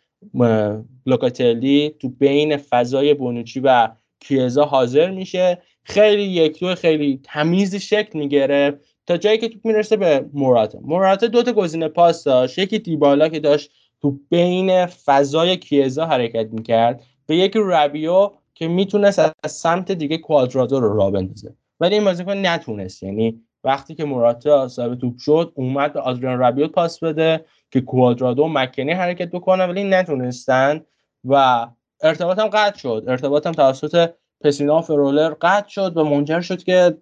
لوکاتلی 1.05 1.95
تو 1.99 2.09
بین 2.09 2.57
فضای 2.57 3.13
بونوچی 3.13 3.59
و 3.59 3.89
کیزا 4.19 4.65
حاضر 4.65 5.11
میشه. 5.11 5.61
خیلی 5.83 6.23
یک 6.23 6.59
دو 6.59 6.75
خیلی 6.75 7.19
تمیز 7.23 7.75
شکل 7.75 8.19
می‌گیره 8.19 8.79
تا 9.05 9.17
جایی 9.17 9.37
که 9.37 9.49
توپ 9.49 9.65
می‌رسه 9.65 9.97
به 9.97 10.25
موراتا. 10.33 10.79
موراتا 10.81 11.27
دو 11.27 11.43
تا 11.43 11.53
گزینه 11.53 11.87
پاس 11.87 12.23
داشت. 12.23 12.57
یکی 12.57 12.79
دیبالا 12.79 13.29
که 13.29 13.39
داشت 13.39 13.71
تو 14.01 14.19
بین 14.29 14.85
فضای 14.85 15.57
کیزا 15.57 16.05
حرکت 16.05 16.47
می‌کرد 16.51 17.03
به 17.25 17.35
یک 17.35 17.53
ربیو 17.55 18.31
که 18.53 18.67
می‌تونست 18.67 19.19
از 19.19 19.51
سمت 19.51 19.91
دیگه 19.91 20.17
کوادرادو 20.17 20.79
رو 20.79 20.97
را 20.97 21.11
بندازه. 21.11 21.55
ولی 21.79 21.95
این 21.95 22.03
بازیکن 22.03 22.45
نتونست. 22.45 23.03
یعنی 23.03 23.41
وقتی 23.63 23.95
که 23.95 24.05
موراتا 24.05 24.67
صاحب 24.67 24.95
توپ 24.95 25.17
شد 25.17 25.51
اومد 25.55 25.93
به 25.93 25.99
آدریان 25.99 26.39
ربیو 26.39 26.67
پاس 26.67 27.03
بده 27.03 27.45
که 27.71 27.81
کوادرادو 27.81 28.43
و 28.43 28.47
مکنی 28.47 28.91
حرکت 28.91 29.31
بکنن 29.31 29.69
ولی 29.69 29.83
نتونستن 29.83 30.81
و 31.25 31.67
ارتباطم 32.01 32.47
قطع 32.47 32.77
شد. 32.77 33.03
ارتباطم 33.07 33.51
توسط 33.51 34.09
پسینا 34.41 34.81
فرولر 34.81 35.33
قطع 35.41 35.69
شد 35.69 35.97
و 35.97 36.03
منجر 36.03 36.41
شد 36.41 36.63
که 36.63 36.97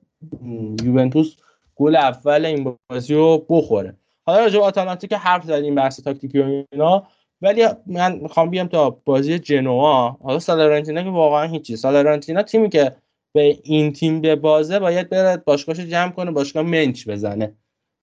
یوونتوس 0.84 1.36
گل 1.76 1.96
اول 1.96 2.46
این 2.46 2.76
بازی 2.90 3.14
رو 3.14 3.46
بخوره. 3.50 3.96
حالا 4.28 4.40
راجع 4.40 4.60
به 4.60 4.66
آتالانتا 4.66 5.08
که 5.08 5.18
حرف 5.18 5.44
زدیم 5.44 5.76
بحث 5.76 6.00
تاکتیکی 6.00 6.40
و 6.40 6.64
اینا. 6.72 7.08
ولی 7.42 7.68
من 7.86 8.16
می‌خوام 8.16 8.50
بیام 8.50 8.68
تا 8.68 8.90
بازی 8.90 9.40
جنوا. 9.40 10.18
حالا 10.24 10.40
سالرنتینا 10.40 11.04
که 11.04 11.10
واقعا 11.10 11.48
هیچی 11.48 11.76
سالرنتینا 11.76 12.44
تیمی 12.44 12.70
که 12.70 12.96
به 13.34 13.60
این 13.64 13.94
تیم 13.94 14.22
به 14.22 14.36
بازه 14.36 14.80
باید 14.80 15.10
بره 15.10 15.38
باشگاهش 15.38 15.80
جمع 15.80 16.12
کنه 16.12 16.32
باشگاه 16.32 16.64
منچ 16.64 17.08
بزنه. 17.08 17.54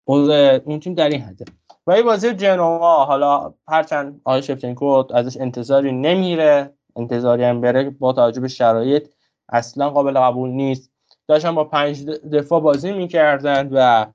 اون 0.05 0.81
تیم 0.81 0.95
در 0.95 1.09
این 1.09 1.21
حده. 1.21 1.45
و 1.87 2.03
بازی 2.03 2.33
جنوا 2.33 3.05
حالا 3.05 3.55
هرچند 3.69 4.21
آقای 4.25 4.43
شفتنکو 4.43 5.05
ازش 5.15 5.37
انتظاری 5.37 5.93
نمیره 5.93 6.71
انتظاری 6.97 7.45
هم 7.45 7.61
بره 7.61 7.91
با 7.91 8.13
توجه 8.13 8.41
به 8.41 8.49
شرایط 8.49 9.09
اصلا 9.49 9.91
قابل 9.91 10.21
قبول 10.21 10.51
نیست. 10.51 10.91
داشتن 11.29 11.55
با 11.55 11.65
پنج 11.65 12.05
دفاع 12.07 12.61
بازی 12.61 12.93
می‌کردند 12.93 13.71
و 13.73 14.07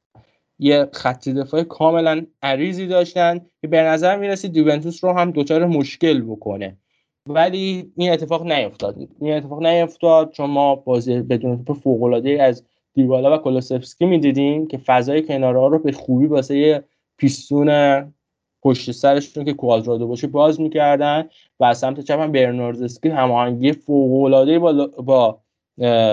یه 0.60 0.90
خط 0.94 1.30
دفاع 1.30 1.64
کاملا 1.64 2.26
عریضی 2.42 2.88
داشتن 2.88 3.42
که 3.62 3.68
به 3.68 3.82
نظر 3.82 4.18
می‌رسید 4.18 4.58
یوونتوس 4.58 5.04
رو 5.04 5.14
هم 5.14 5.32
دچار 5.32 5.66
مشکل 5.66 6.22
بکنه. 6.22 6.78
ولی 7.28 7.92
این 7.96 8.12
اتفاق 8.12 8.52
نیفتاد. 8.52 8.96
این 9.22 9.34
اتفاق 9.34 9.66
نیفتاد 9.66 10.32
چون 10.32 10.50
ما 10.50 10.76
بازی 10.76 11.20
بدون 11.20 11.66
توپ 11.66 11.78
فوق 11.78 12.22
از 12.40 12.64
دیبالا 12.94 13.36
و 13.36 13.38
کولوسفسکی 13.38 14.06
می‌دیدیم 14.06 14.68
که 14.68 14.78
فضای 14.78 15.22
کنارها 15.22 15.68
رو 15.68 15.80
به 15.80 15.92
خوبی 15.92 16.26
واسه 16.26 16.84
پیستون 17.18 17.70
پشت 18.64 18.92
سرشون 18.92 19.46
که 19.46 19.54
کوادرادو 19.54 20.08
باشه 20.08 20.28
باز 20.28 20.62
می‌کردن 20.62 21.30
و 21.60 21.64
از 21.64 21.78
سمت 21.78 22.00
چپ 22.00 22.20
هم 22.20 22.32
برناردسکی 22.32 23.10
هماهنگی 23.10 23.74
فوق 23.74 24.60
با, 24.60 24.88
با 24.88 25.42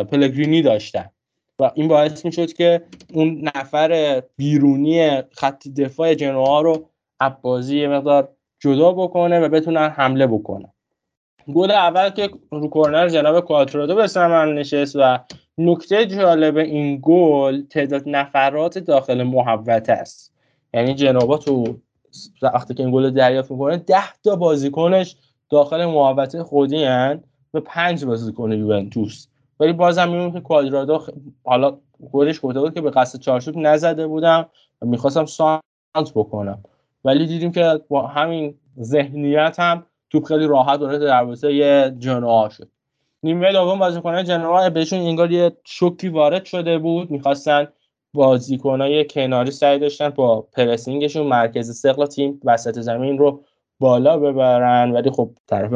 پلگرینی 0.05 0.63
داشتن. 0.63 1.11
و 1.59 1.71
این 1.75 1.89
باعث 1.89 2.25
می‌شد 2.25 2.53
که 2.53 2.83
اون 3.15 3.51
نفر 3.57 4.23
بیرونی 4.37 5.23
خط 5.23 5.69
دفاع 5.69 6.15
جنوا 6.15 6.61
رو 6.61 6.89
بازی 7.43 7.79
یه 7.79 7.89
مقدار 7.89 8.29
جدا 8.61 8.93
بکنه 8.93 9.41
و 9.41 9.49
بتونن 9.49 9.89
حمله 9.89 10.27
بکنن 10.27 10.73
گل 11.55 11.71
اول 11.71 12.11
که 12.11 12.31
رو 12.51 12.69
کورنر 12.69 13.09
جناب 13.09 13.41
کوادرادو 13.41 13.95
به 13.95 14.07
ثمر 14.07 14.53
نشست 14.53 14.97
و 14.97 15.19
نکته 15.59 16.07
جالب 16.07 16.57
این 16.57 16.99
گل 17.03 17.63
تعداد 17.63 18.03
نفرات 18.07 18.79
داخل 18.79 19.23
محوطه 19.23 19.93
است. 19.93 20.33
یعنی 20.75 20.95
جنابا 20.95 21.39
تو 21.39 21.77
وقتی 22.43 22.75
که 22.75 22.83
این 22.83 22.93
گل 22.93 23.11
دریافت 23.11 23.51
می‌کنه 23.51 23.77
ده 23.77 24.13
تا 24.25 24.37
بازیکنش 24.37 25.17
داخل 25.51 25.85
محوطه 25.85 26.43
خودی 26.43 26.85
هن 26.85 27.25
و 27.55 27.61
پنج 27.61 28.05
بازیکن 28.05 28.53
یوونتوس. 28.53 29.27
ولی 29.61 29.73
بازم 29.73 30.09
می‌بینیم 30.09 30.33
که 30.33 30.41
کوادرادو 30.41 31.03
حالا 31.45 31.79
خودش 32.11 32.41
گفته 32.43 32.61
بود 32.61 32.75
که 32.75 32.81
به 32.81 32.91
قصد 32.91 33.21
چارچوب 33.21 33.59
نزده 33.59 34.07
بودم 34.07 34.47
و 34.83 34.87
می‌خواستم 34.87 35.25
سانت 35.25 36.13
بکنم. 36.15 36.59
ولی 37.05 37.27
دیدیم 37.27 37.53
که 37.53 37.81
با 37.89 38.07
همین 38.07 38.55
ذهنیت 38.81 39.57
هم 39.61 39.87
توپ 40.11 40.25
خیلی 40.25 40.47
راحت 40.47 40.81
وارد 40.81 41.01
دروازه 41.01 41.91
جنوا 41.99 42.49
شد. 42.49 42.69
نیمه 43.23 43.53
دوم 43.53 43.79
بازیکنان 43.79 44.25
جنوا 44.25 44.71
بهشون 44.71 44.99
انگار 44.99 45.33
یه 45.33 45.53
شوکی 45.65 46.09
وارد 46.09 46.45
شده 46.45 46.79
بود. 46.79 47.11
می‌خواستن 47.11 47.69
بازیکنای 48.15 49.05
کناری 49.05 49.51
سعی 49.51 49.79
داشتن 49.79 50.09
با 50.09 50.41
پرسینگشون 50.41 51.27
مرکز 51.27 51.81
سقل 51.81 52.07
تیم 52.07 52.41
وسط 52.45 52.81
زمین 52.81 53.19
رو 53.19 53.45
بالا 53.81 54.19
ببرن. 54.19 54.93
ولی 54.93 55.11
خب 55.11 55.31
طرف 55.47 55.73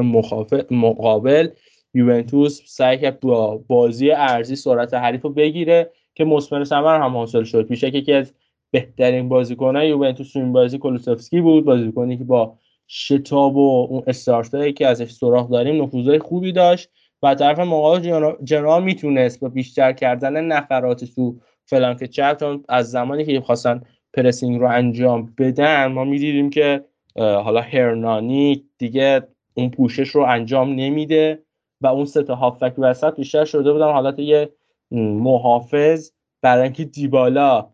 مقابل 0.71 1.49
یوونتوس 1.95 2.61
سعی 2.67 2.99
کرد 2.99 3.21
با 3.21 3.57
بازی 3.57 4.11
ارزی 4.11 4.57
سرعت 4.57 4.95
حریف 4.95 5.23
رو 5.23 5.31
بگیره 5.31 5.91
که 6.15 6.25
مثمر 6.25 6.65
ثمر 6.65 7.01
هم 7.01 7.17
حاصل 7.17 7.45
شد. 7.45 7.71
میشه 7.71 7.91
که 7.91 7.99
یکی 7.99 8.13
از 8.13 8.35
بهترین 8.71 9.29
بازیکنهای 9.29 9.89
یوونتوس 9.89 10.37
این 10.37 10.53
بازی 10.53 10.79
کولوسفسکی 10.79 11.41
بود 11.41 11.65
بازیکنی 11.65 12.19
که 12.19 12.25
با 12.25 12.59
شتاب 12.89 13.57
و 13.57 13.87
اون 13.91 14.03
استارتایی 14.07 14.73
که 14.73 14.87
ازش 14.87 15.11
سراغ 15.11 15.51
داریم 15.51 15.83
نفوذهای 15.83 16.19
خوبی 16.19 16.53
داشت 16.53 16.89
و 17.23 17.35
طرف 17.35 17.59
مقابل 17.59 18.33
جنوا 18.45 18.81
می‌تونست 18.81 19.41
با 19.41 19.49
بیشتر 19.49 19.93
کردن 19.93 20.45
نفرات 20.45 21.05
تو 21.05 21.37
فلانک 21.65 22.05
چپ 22.05 22.41
چون 22.41 22.65
از 22.69 22.91
زمانی 22.91 23.25
که 23.25 23.41
خواستن 23.41 23.83
پرسینگ 24.15 24.61
رو 24.61 24.69
انجام 24.69 25.35
بدن 25.39 25.87
ما 25.87 26.05
می‌دیدیم 26.05 26.51
که 26.51 26.85
حالا 27.17 27.61
هرنانی 27.61 28.65
دیگه 28.79 29.23
اون 29.55 29.71
پوشش 29.71 30.09
رو 30.09 30.23
انجام 30.23 30.73
نمیده. 30.75 31.43
و 31.81 31.87
اون 31.87 32.05
سه 32.05 32.23
تا 32.23 32.35
هافک 32.35 32.75
وسط 32.79 33.17
بیشتر 33.17 33.45
شده 33.45 33.73
بودن. 33.73 33.93
حالت 33.93 34.19
یه 34.19 34.53
محافظ 34.91 36.11
برای 36.43 36.63
اینکه 36.63 36.85
دیبالا 36.85 37.71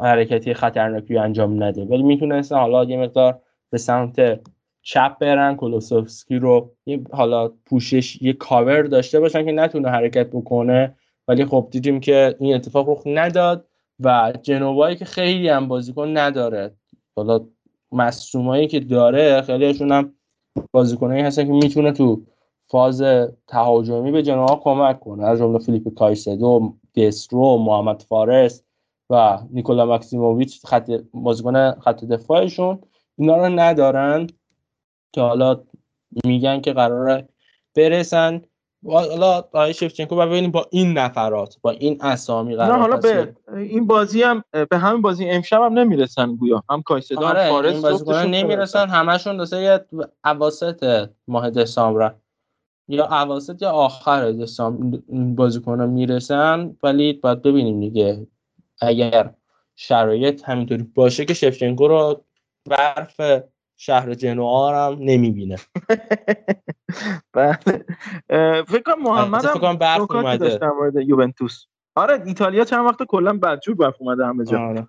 حرکتی 0.00 0.54
خطرناکی 0.54 1.18
انجام 1.18 1.62
نده. 1.62 1.84
ولی 1.84 2.02
می‌تونستن 2.02 2.56
حالا 2.56 2.84
یه 2.84 2.96
مقدار 2.96 3.40
به 3.70 3.78
سمت 3.78 4.40
چپ 4.82 5.18
برن. 5.18 5.56
کلوسوفسکی 5.56 6.36
رو 6.36 6.70
حالا 7.12 7.48
پوشش 7.48 8.22
یه 8.22 8.32
کاور 8.32 8.82
داشته 8.82 9.20
باشن 9.20 9.44
که 9.44 9.52
نتونه 9.52 9.88
حرکت 9.88 10.26
بکنه. 10.26 10.96
ولی 11.28 11.44
خب 11.44 11.68
دیدیم 11.70 12.00
که 12.00 12.36
این 12.40 12.54
اتفاق 12.54 12.88
رخ 12.88 13.02
نداد 13.06 13.68
و 14.00 14.32
جنوبایی 14.42 14.96
که 14.96 15.04
خیلی 15.04 15.48
هم 15.48 15.68
بازیکن 15.68 16.16
نداره. 16.16 16.74
حالا 17.16 17.40
مصومایی 17.92 18.66
که 18.66 18.80
داره 18.80 19.42
خیلیشون 19.42 19.92
هم 19.92 20.14
بازیکنایی 20.72 21.22
هستن 21.22 21.44
که 21.44 21.52
می‌تونه 21.52 21.92
تو 21.92 22.22
فاز 22.70 23.02
تهاجمی 23.46 24.10
به 24.10 24.22
جنوا 24.22 24.60
کمک 24.62 25.00
کنه. 25.00 25.24
از 25.26 25.38
جمله 25.38 25.58
فیلیپ 25.58 25.94
کایسدو 25.94 26.74
دسترو 26.96 27.58
محمد 27.58 28.02
فارس 28.08 28.62
و 29.10 29.38
نیکولا 29.50 29.86
ماکسیموویچ 29.86 30.66
خط 30.66 30.90
بازیکن 31.14 31.70
خط 31.72 32.04
دفاعشون. 32.04 32.78
اینا 33.18 33.36
رو 33.36 33.48
ندارن. 33.48 34.26
که 35.12 35.20
حالا 35.20 35.60
میگن 36.24 36.60
که 36.60 36.72
قراره 36.72 37.28
برسن. 37.76 38.42
حالا 38.86 39.36
آقای 39.36 39.74
شفچنکو 39.74 40.16
و 40.16 40.26
ببینیم 40.26 40.50
با 40.50 40.66
این 40.70 40.92
نفرات 40.92 41.56
با 41.62 41.70
این 41.70 41.98
اسامی 42.00 42.56
قرار 42.56 42.72
نه 42.72 42.78
حالا 42.78 42.96
به 42.96 43.34
این 43.56 43.86
بازی 43.86 44.22
هم 44.22 44.44
به 44.70 44.78
همین 44.78 45.02
بازی 45.02 45.30
امشب 45.30 45.62
هم 45.62 45.78
نمی‌رسن 45.78 46.36
گویا. 46.36 46.62
هم 46.70 46.82
کایسدو 46.82 47.24
آره 47.24 47.42
هم 47.42 47.48
فارس 47.48 47.72
این 47.72 47.82
بازیکنان 47.82 48.30
نمی‌رسن. 48.30 48.88
همشون 48.88 49.36
دسته 49.36 49.86
اواسط 50.24 51.08
ماه 51.28 51.50
دسامبر. 51.50 52.14
یا 52.88 53.04
اواسط 53.04 53.62
یا 53.62 53.70
آخر 53.70 54.32
دسامبر 54.32 54.98
بازیکن‌ها 55.10 55.86
می‌رسن 55.86 56.76
ولی 56.82 57.12
باید 57.12 57.42
ببینیم 57.42 57.80
دیگه. 57.80 58.26
اگر 58.80 59.34
شرایط 59.76 60.48
همینطوری 60.48 60.82
باشه 60.82 61.24
که 61.24 61.34
شفچنکو 61.34 61.88
رو 61.88 62.24
برف 62.70 63.20
شهر 63.76 64.14
جنوار 64.14 64.74
هم 64.74 64.98
نمی‌بینه. 65.00 65.56
بله. 67.32 67.84
فکر 68.62 68.82
کنم 68.86 69.02
محمد 69.02 69.40
فکر 69.40 69.58
کنم 69.58 69.76
برف 69.76 70.10
اومده. 70.10 70.36
داشت 70.36 70.58
در 70.58 70.70
مورد 70.70 70.96
یوونتوس. 70.96 71.64
آره 71.96 72.22
ایتالیا 72.26 72.64
چند 72.64 72.86
وقت 72.86 73.02
کلا 73.02 73.38
بدجور 73.38 73.74
برف 73.74 73.96
اومده 73.98 74.26
همه 74.26 74.44
جا. 74.44 74.60
آره. 74.60 74.88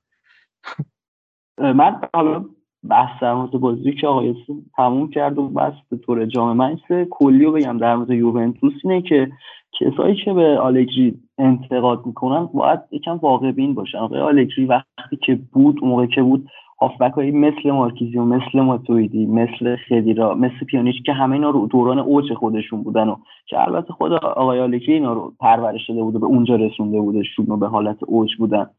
من 1.57 2.01
حالا 2.13 2.45
بحث 2.83 3.21
در 3.21 3.33
مورد 3.33 3.51
بازی 3.51 3.93
که 3.93 4.07
آقای 4.07 4.35
تموم 4.75 5.09
کرد 5.09 5.37
و 5.37 5.47
بس 5.47 5.73
به 5.89 5.97
طور 5.97 6.25
جامعه 6.25 6.53
من 6.53 6.77
کلی 7.09 7.45
رو 7.45 7.51
بگم 7.51 7.77
در 7.77 7.95
مورد 7.95 8.11
یوونتوس 8.11 8.73
اینه 8.83 9.01
که 9.01 9.31
کسایی 9.79 10.15
که 10.15 10.33
به 10.33 10.59
آلگری 10.59 11.15
انتقاد 11.37 12.05
می‌کنن 12.05 12.49
باید 12.53 12.79
یکم 12.91 13.17
واقع 13.17 13.51
بین 13.51 13.73
باشن. 13.73 13.97
آقای 13.97 14.19
آلگری 14.19 14.65
وقتی 14.65 15.17
که 15.25 15.39
بود 15.53 15.79
اون 15.81 15.89
موقع 15.91 16.05
که 16.05 16.21
بود 16.21 16.47
هافبک 16.81 17.13
هایی 17.13 17.31
مثل 17.31 17.71
مارکیزیو 17.71 18.23
مثل 18.23 18.59
ماتویدی 18.61 19.25
مثل 19.25 19.75
خدیرا 19.89 20.35
مثل 20.35 20.65
پیانیچ 20.67 21.03
که 21.05 21.13
همه 21.13 21.33
اینا 21.33 21.49
رو 21.49 21.67
دوران 21.67 21.99
اوج 21.99 22.33
خودشون 22.33 22.83
بودن 22.83 23.07
و 23.07 23.15
که 23.45 23.61
البته 23.61 23.93
خود 23.93 24.13
آقای 24.13 24.59
آلگری 24.59 24.93
اینا 24.93 25.13
رو 25.13 25.33
پرورش 25.39 25.89
داده 25.89 26.03
بوده 26.03 26.19
به 26.19 26.25
اونجا 26.25 26.55
رسونده 26.55 26.99
بوده 26.99 27.23
شون 27.23 27.59
به 27.59 27.67
حالت 27.67 28.03
اوج 28.03 28.35
بودن. 28.35 28.69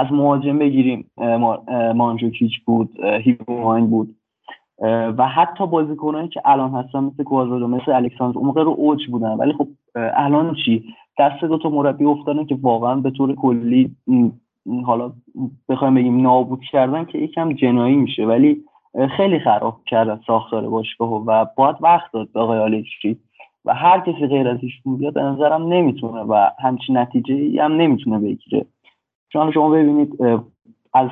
از 0.00 0.12
مهاجم 0.12 0.58
بگیریم 0.58 1.10
مانجوکیچ 1.94 2.60
بود 2.66 3.04
هیپوماین 3.04 3.86
بود. 3.86 4.16
و 5.18 5.28
حتی 5.28 5.66
بازیکنایی 5.66 6.28
که 6.28 6.42
الان 6.44 6.70
هستن 6.70 7.00
مثل 7.00 7.22
کوادرادو 7.22 7.68
مثل 7.68 7.92
الکساندر 7.92 8.38
اون 8.38 8.46
موقع 8.46 8.62
رو 8.62 8.74
اوج 8.78 9.06
بودن. 9.06 9.32
ولی 9.32 9.52
خب 9.52 9.68
الان 9.94 10.56
چی؟ 10.64 10.84
دست 11.18 11.44
دو 11.44 11.58
تا 11.58 11.68
مربی 11.68 12.04
افتادن 12.04 12.44
که 12.44 12.58
واقعا 12.62 12.94
به 12.94 13.10
طور 13.10 13.34
کلی 13.34 13.96
حالا 14.84 15.12
بخوایم 15.68 15.94
بگیم 15.94 16.20
نابود 16.20 16.60
کردن 16.72 17.04
که 17.04 17.18
یکم 17.18 17.52
جنایی 17.52 17.96
میشه. 17.96 18.26
ولی 18.26 18.62
خیلی 19.16 19.38
خراب 19.38 19.76
کردن 19.86 20.20
ساختار 20.26 20.68
باشگاه 20.68 21.12
و 21.12 21.46
باید 21.56 21.76
وقت 21.80 22.12
داد 22.12 22.32
به 22.32 22.40
آقای 22.40 22.58
آلگری 22.58 23.16
و 23.64 23.74
هر 23.74 24.00
کسی 24.00 24.26
غیر 24.26 24.48
از 24.48 24.58
ایشون 24.62 24.96
بیاد 24.96 25.14
به 25.14 25.22
نظرم 25.22 25.62
نمی‌تونه 25.72 26.20
و 26.20 26.46
همچین 26.58 26.96
نتیجه 26.96 27.64
هم 27.64 27.72
نمی‌تونه 27.72 28.18
بگیره. 28.18 28.66
چون 29.32 29.52
شما 29.52 29.70
ببینید 29.70 30.22
از 30.94 31.08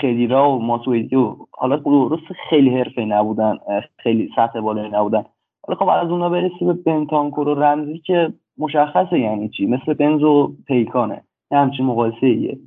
خدیرا 0.00 0.50
و 0.50 0.62
ماتویدی 0.62 1.16
و 1.16 1.36
حالا 1.52 1.76
درست 1.76 2.32
خیلی 2.50 2.78
حرفه 2.78 3.04
نبودن 3.04 3.58
خیلی 3.98 4.30
سطح 4.36 4.60
بالایی 4.60 4.90
نبودن. 4.90 5.24
حالا 5.66 5.78
خب 5.78 5.88
از 5.88 6.10
اونا 6.10 6.28
برسی 6.28 6.64
به 6.64 6.72
بنتانکور 6.72 7.48
و 7.48 7.54
رمزی 7.54 7.98
که 7.98 8.32
مشخصه 8.58 9.18
یعنی 9.18 9.48
چی؟ 9.48 9.66
مثل 9.66 9.94
بنز 9.94 10.22
و 10.22 10.52
پیکانه. 10.66 11.24
همچین 11.52 11.86
مقایسه 11.86 12.26
ایه. 12.26 12.58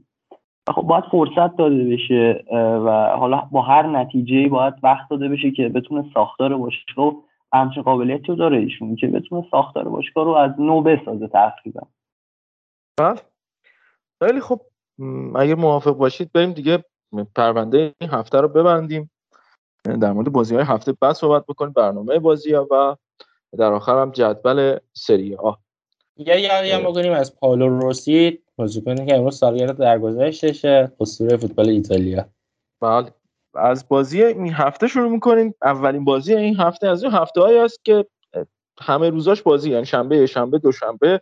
خب 0.68 0.82
باید 0.82 1.04
فرصت 1.12 1.56
داده 1.56 1.84
بشه 1.84 2.44
و 2.86 3.16
حالا 3.18 3.48
با 3.52 3.62
هر 3.62 3.88
نتیجه 3.88 4.50
باید 4.50 4.74
وقت 4.84 5.10
داده 5.10 5.30
بشه 5.30 5.52
که 5.52 5.70
بتونه 5.70 6.06
ساختار 6.14 6.58
باشگاه 6.58 7.06
و 7.06 7.22
همچین 7.54 7.84
قابلیتی 7.84 8.28
رو 8.28 8.36
داره 8.36 8.58
ایشون 8.58 8.96
که 8.96 9.08
بتونه 9.08 9.46
ساختار 9.52 9.90
باشگاه 9.90 10.26
رو 10.26 10.32
از 10.32 10.52
نو 10.60 10.82
بسازه 10.82 11.28
تقریبا. 11.28 11.82
بله. 12.98 13.16
خیلی 14.24 14.40
خب 14.40 14.62
اگه 15.36 15.56
موافق 15.56 15.92
باشید 15.92 16.32
بریم 16.34 16.54
دیگه 16.54 16.84
پرونده 17.36 17.94
این 18.02 18.10
هفته 18.10 18.42
رو 18.42 18.48
ببندیم. 18.48 19.12
در 20.02 20.12
مورد 20.12 20.32
بازی 20.32 20.56
های 20.56 20.64
هفته 20.64 20.94
بعد 21.02 21.16
صحبت 21.16 21.46
بکنیم 21.46 21.74
برنامه 21.74 22.20
بازی 22.20 22.54
ها 22.54 22.68
و 22.72 22.96
در 23.58 23.74
آخر 23.74 24.02
هم 24.02 24.12
جدول 24.12 24.78
سری 24.94 25.36
آ. 25.36 25.52
یه 26.18 26.42
یادی 26.42 26.72
هم 26.72 26.84
بکنیم 26.84 27.12
از 27.14 27.36
پالو 27.36 27.80
روسی 27.80 28.40
بازیکنی 28.56 29.06
که 29.06 29.16
امروز 29.16 29.38
سالگرد 29.38 29.78
درگذشتشه 29.78 30.92
اسطوره 31.00 31.38
فوتبال 31.38 31.70
ایتالیا. 31.70 32.26
بله. 32.82 33.12
از 33.56 33.88
بازی 33.88 34.24
این 34.24 34.54
هفته 34.54 34.88
شروع 34.88 35.10
می‌کنیم. 35.10 35.56
اولین 35.64 36.06
بازی 36.06 36.36
این 36.36 36.56
هفته 36.56 36.88
از 36.88 37.04
این 37.04 37.12
هفته 37.12 37.42
هایی 37.42 37.58
است 37.58 37.86
که 37.86 38.06
همه 38.82 39.10
روزاش 39.10 39.42
بازی 39.42 39.72
یعنی 39.72 39.86
شنبه 39.86 40.26
شنبه 40.26 40.60
دوشنبه 40.60 41.22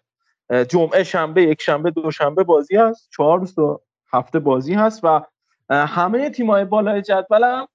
جمعه 0.70 1.04
شنبه 1.04 1.44
یک 1.44 1.62
شنبه 1.62 1.92
دوشنبه 1.92 2.44
بازی 2.44 2.76
هست 2.76 3.10
چهار 3.12 3.40
روز 3.40 3.56
تو 3.56 3.82
هفته 4.14 4.40
بازی 4.40 4.74
هست 4.74 5.00
و 5.04 5.22
همه 5.70 6.30
تیمای 6.30 6.66
بالای 6.66 7.02
جدول 7.02 7.44
هم 7.44 7.68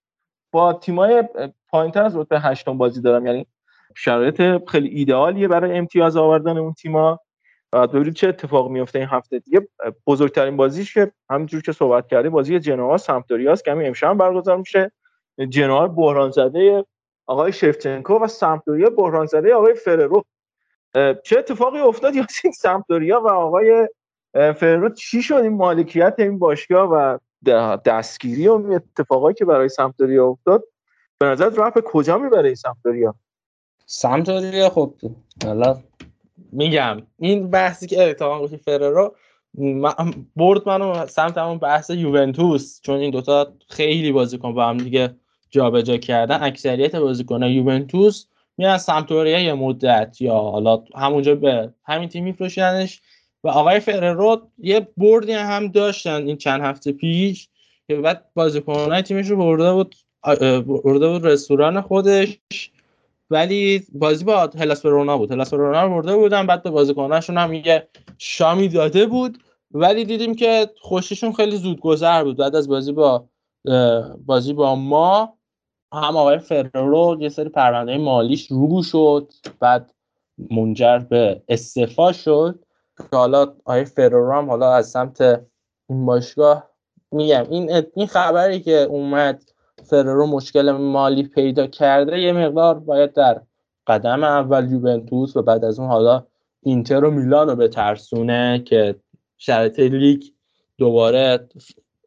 با 0.53 0.73
تیمای 0.73 1.25
پایینتر 1.69 2.03
از 2.03 2.17
رتبه 2.17 2.41
هشتم 2.41 2.79
بازی 2.79 3.01
دارم 3.01 3.27
یعنی 3.27 3.47
شرایط 3.97 4.43
خیلی 4.69 4.89
ایدئالیه 4.89 5.49
برای 5.49 5.79
امتیاز 5.79 6.17
آوردن 6.17 6.59
اون 6.59 6.73
تیما 6.73 7.21
و 7.73 7.87
ببینیم 7.87 8.13
چه 8.13 8.29
اتفاق 8.29 8.71
میفته 8.71 8.99
این 8.99 9.09
هفته. 9.09 9.39
دیگه 9.39 9.69
بزرگترین 10.07 10.57
بازیش 10.57 10.95
که 10.95 11.13
همینجور 11.31 11.63
که 11.63 11.73
صحبت 11.73 12.09
کردیم 12.09 12.33
بازی 12.33 12.61
جنوا 12.61 12.97
سمپدوریاست. 12.97 13.65
که 13.65 13.71
همین 13.71 13.87
امشب 13.87 14.15
برگزار 14.15 14.57
میشه. 14.57 14.93
جنوا 15.49 15.89
بحران 15.89 16.31
زده 16.31 16.85
آقای 17.27 17.53
شفچنکو 17.53 18.19
و 18.19 18.27
سمپدوریا 18.27 18.91
بحران 18.91 19.27
زده 19.27 19.55
آقای 19.55 19.75
فررو. 19.75 20.25
چه 21.25 21.39
اتفاقی 21.39 21.79
افتاد؟ 21.79 22.15
یاسین 22.17 22.53
سمپدوریا 22.53 23.21
و 23.21 23.29
آقای 23.29 23.89
فررو 24.33 24.89
چی 24.95 25.23
شد؟ 25.23 25.35
این 25.35 25.57
مالکیت 25.57 26.15
این 26.19 26.39
باشگاه 26.39 26.91
و 26.91 27.19
دستگیری 27.85 28.49
و 28.49 28.53
اتفاقایی 28.53 29.35
که 29.35 29.45
برای 29.45 29.69
سمپدوریا 29.69 30.27
افتاد 30.27 30.65
به 31.19 31.27
نظر 31.27 31.49
رفت 31.49 31.75
به 31.75 31.81
کجا 31.81 32.19
می‌بره 32.19 32.47
این 32.47 32.55
سمپدوریا 32.55 33.15
سمپدوریا 33.87 34.69
خب 34.71 34.95
حالا 35.45 35.79
میگم. 36.53 37.03
این 37.19 37.51
بحثی 37.51 37.87
که 37.87 38.03
اتفاقا 38.03 38.43
گفتی 38.43 38.57
فررو 38.57 39.15
برد 40.37 40.69
منو 40.69 41.07
سمت 41.07 41.39
همون 41.39 41.59
بحث 41.59 41.91
یوونتوس 41.91 42.81
چون 42.81 42.97
این 42.97 43.11
دوتا 43.11 43.53
خیلی 43.69 44.13
بازیکن 44.13 44.55
با 44.55 44.67
هم 44.67 44.77
دیگه 44.77 45.15
جابجا 45.51 45.97
کردن. 45.97 46.43
اکثریت 46.43 46.97
بازیکن 46.97 47.43
یوونتوس 47.43 48.27
میرن 48.59 48.79
سمتوریا 48.79 49.41
یه 49.41 49.55
مدت 49.55 50.17
یا 50.21 50.35
حالا 50.35 50.85
همونجا 50.95 51.35
به 51.35 51.73
همین 51.85 52.09
تیم 52.09 52.25
میفروشنش. 52.25 53.01
و 53.45 53.49
آقای 53.49 53.81
فررو 53.81 54.51
یه 54.59 54.89
بردی 54.97 55.33
هم 55.33 55.69
داشتن 55.69 56.27
این 56.27 56.37
چند 56.37 56.61
هفته 56.61 56.93
پیش 56.93 57.49
که 57.89 57.97
بعد 57.97 58.25
بازیکنهای 58.35 59.03
تیمش 59.03 59.27
رو 59.29 59.37
برده 59.37 59.73
بود 59.73 59.95
برده 60.83 61.09
بود 61.09 61.27
رستوران 61.27 61.81
خودش. 61.81 62.39
ولی 63.31 63.87
بازی 63.93 64.25
با 64.25 64.51
هلاس 64.59 64.85
ورونا 64.85 65.19
بود. 65.19 65.33
هلاس 65.33 65.53
ورونا 65.53 65.83
رو 65.83 65.91
برده 65.91 66.17
بودن 66.17 66.47
بعد 66.47 66.63
به 66.63 66.71
بازیکناشون 66.71 67.39
هم 67.39 67.53
یه 67.55 67.89
شامی 68.19 68.69
داده 68.69 69.07
بود. 69.07 69.39
ولی 69.71 70.05
دیدیم 70.05 70.35
که 70.35 70.71
خوشیشون 70.81 71.33
خیلی 71.33 71.57
زود 71.57 71.81
گذر 71.81 72.25
بود. 72.25 72.37
بعد 72.37 72.57
از 72.57 72.69
بازی 72.69 72.93
با 72.93 73.29
بازی 74.27 74.53
با 74.53 74.75
ما 74.75 75.38
هم 75.93 76.17
آقای 76.17 76.39
فررو 76.39 77.17
یه 77.21 77.29
سری 77.29 77.49
پرونده 77.49 77.99
مالیش 77.99 78.47
رو 78.51 78.83
شد 78.83 79.33
بعد 79.61 79.95
منجر 80.51 80.99
به 80.99 81.43
استعفا 81.49 82.13
شد. 82.13 82.65
که 82.99 83.17
حالا 83.17 83.43
آقای 83.43 83.85
فرورام 83.85 84.51
حالا 84.51 84.73
از 84.73 84.91
سمت 84.91 85.21
این 85.89 86.07
باشگاه 86.07 86.71
میگم 87.13 87.47
این 87.51 87.85
این 87.95 88.07
خبری 88.07 88.61
که 88.61 88.83
اومد 88.83 89.43
فررو 89.85 90.27
مشکل 90.27 90.71
مالی 90.71 91.23
پیدا 91.23 91.67
کرده 91.67 92.21
یه 92.21 92.33
مقدار 92.33 92.79
باید 92.79 93.13
در 93.13 93.41
قدم 93.87 94.25
اول 94.25 94.73
یوونتوس 94.73 95.37
و 95.37 95.43
بعد 95.43 95.65
از 95.65 95.81
اون 95.81 95.89
حالا 95.89 96.27
اینتر 96.63 97.05
و 97.05 97.11
میلان 97.11 97.49
رو 97.49 97.57
به 97.57 97.69
ترسونه 97.69 98.63
که 98.67 98.95
شرط 99.37 99.79
لیگ 99.79 100.23
دوباره 100.79 101.49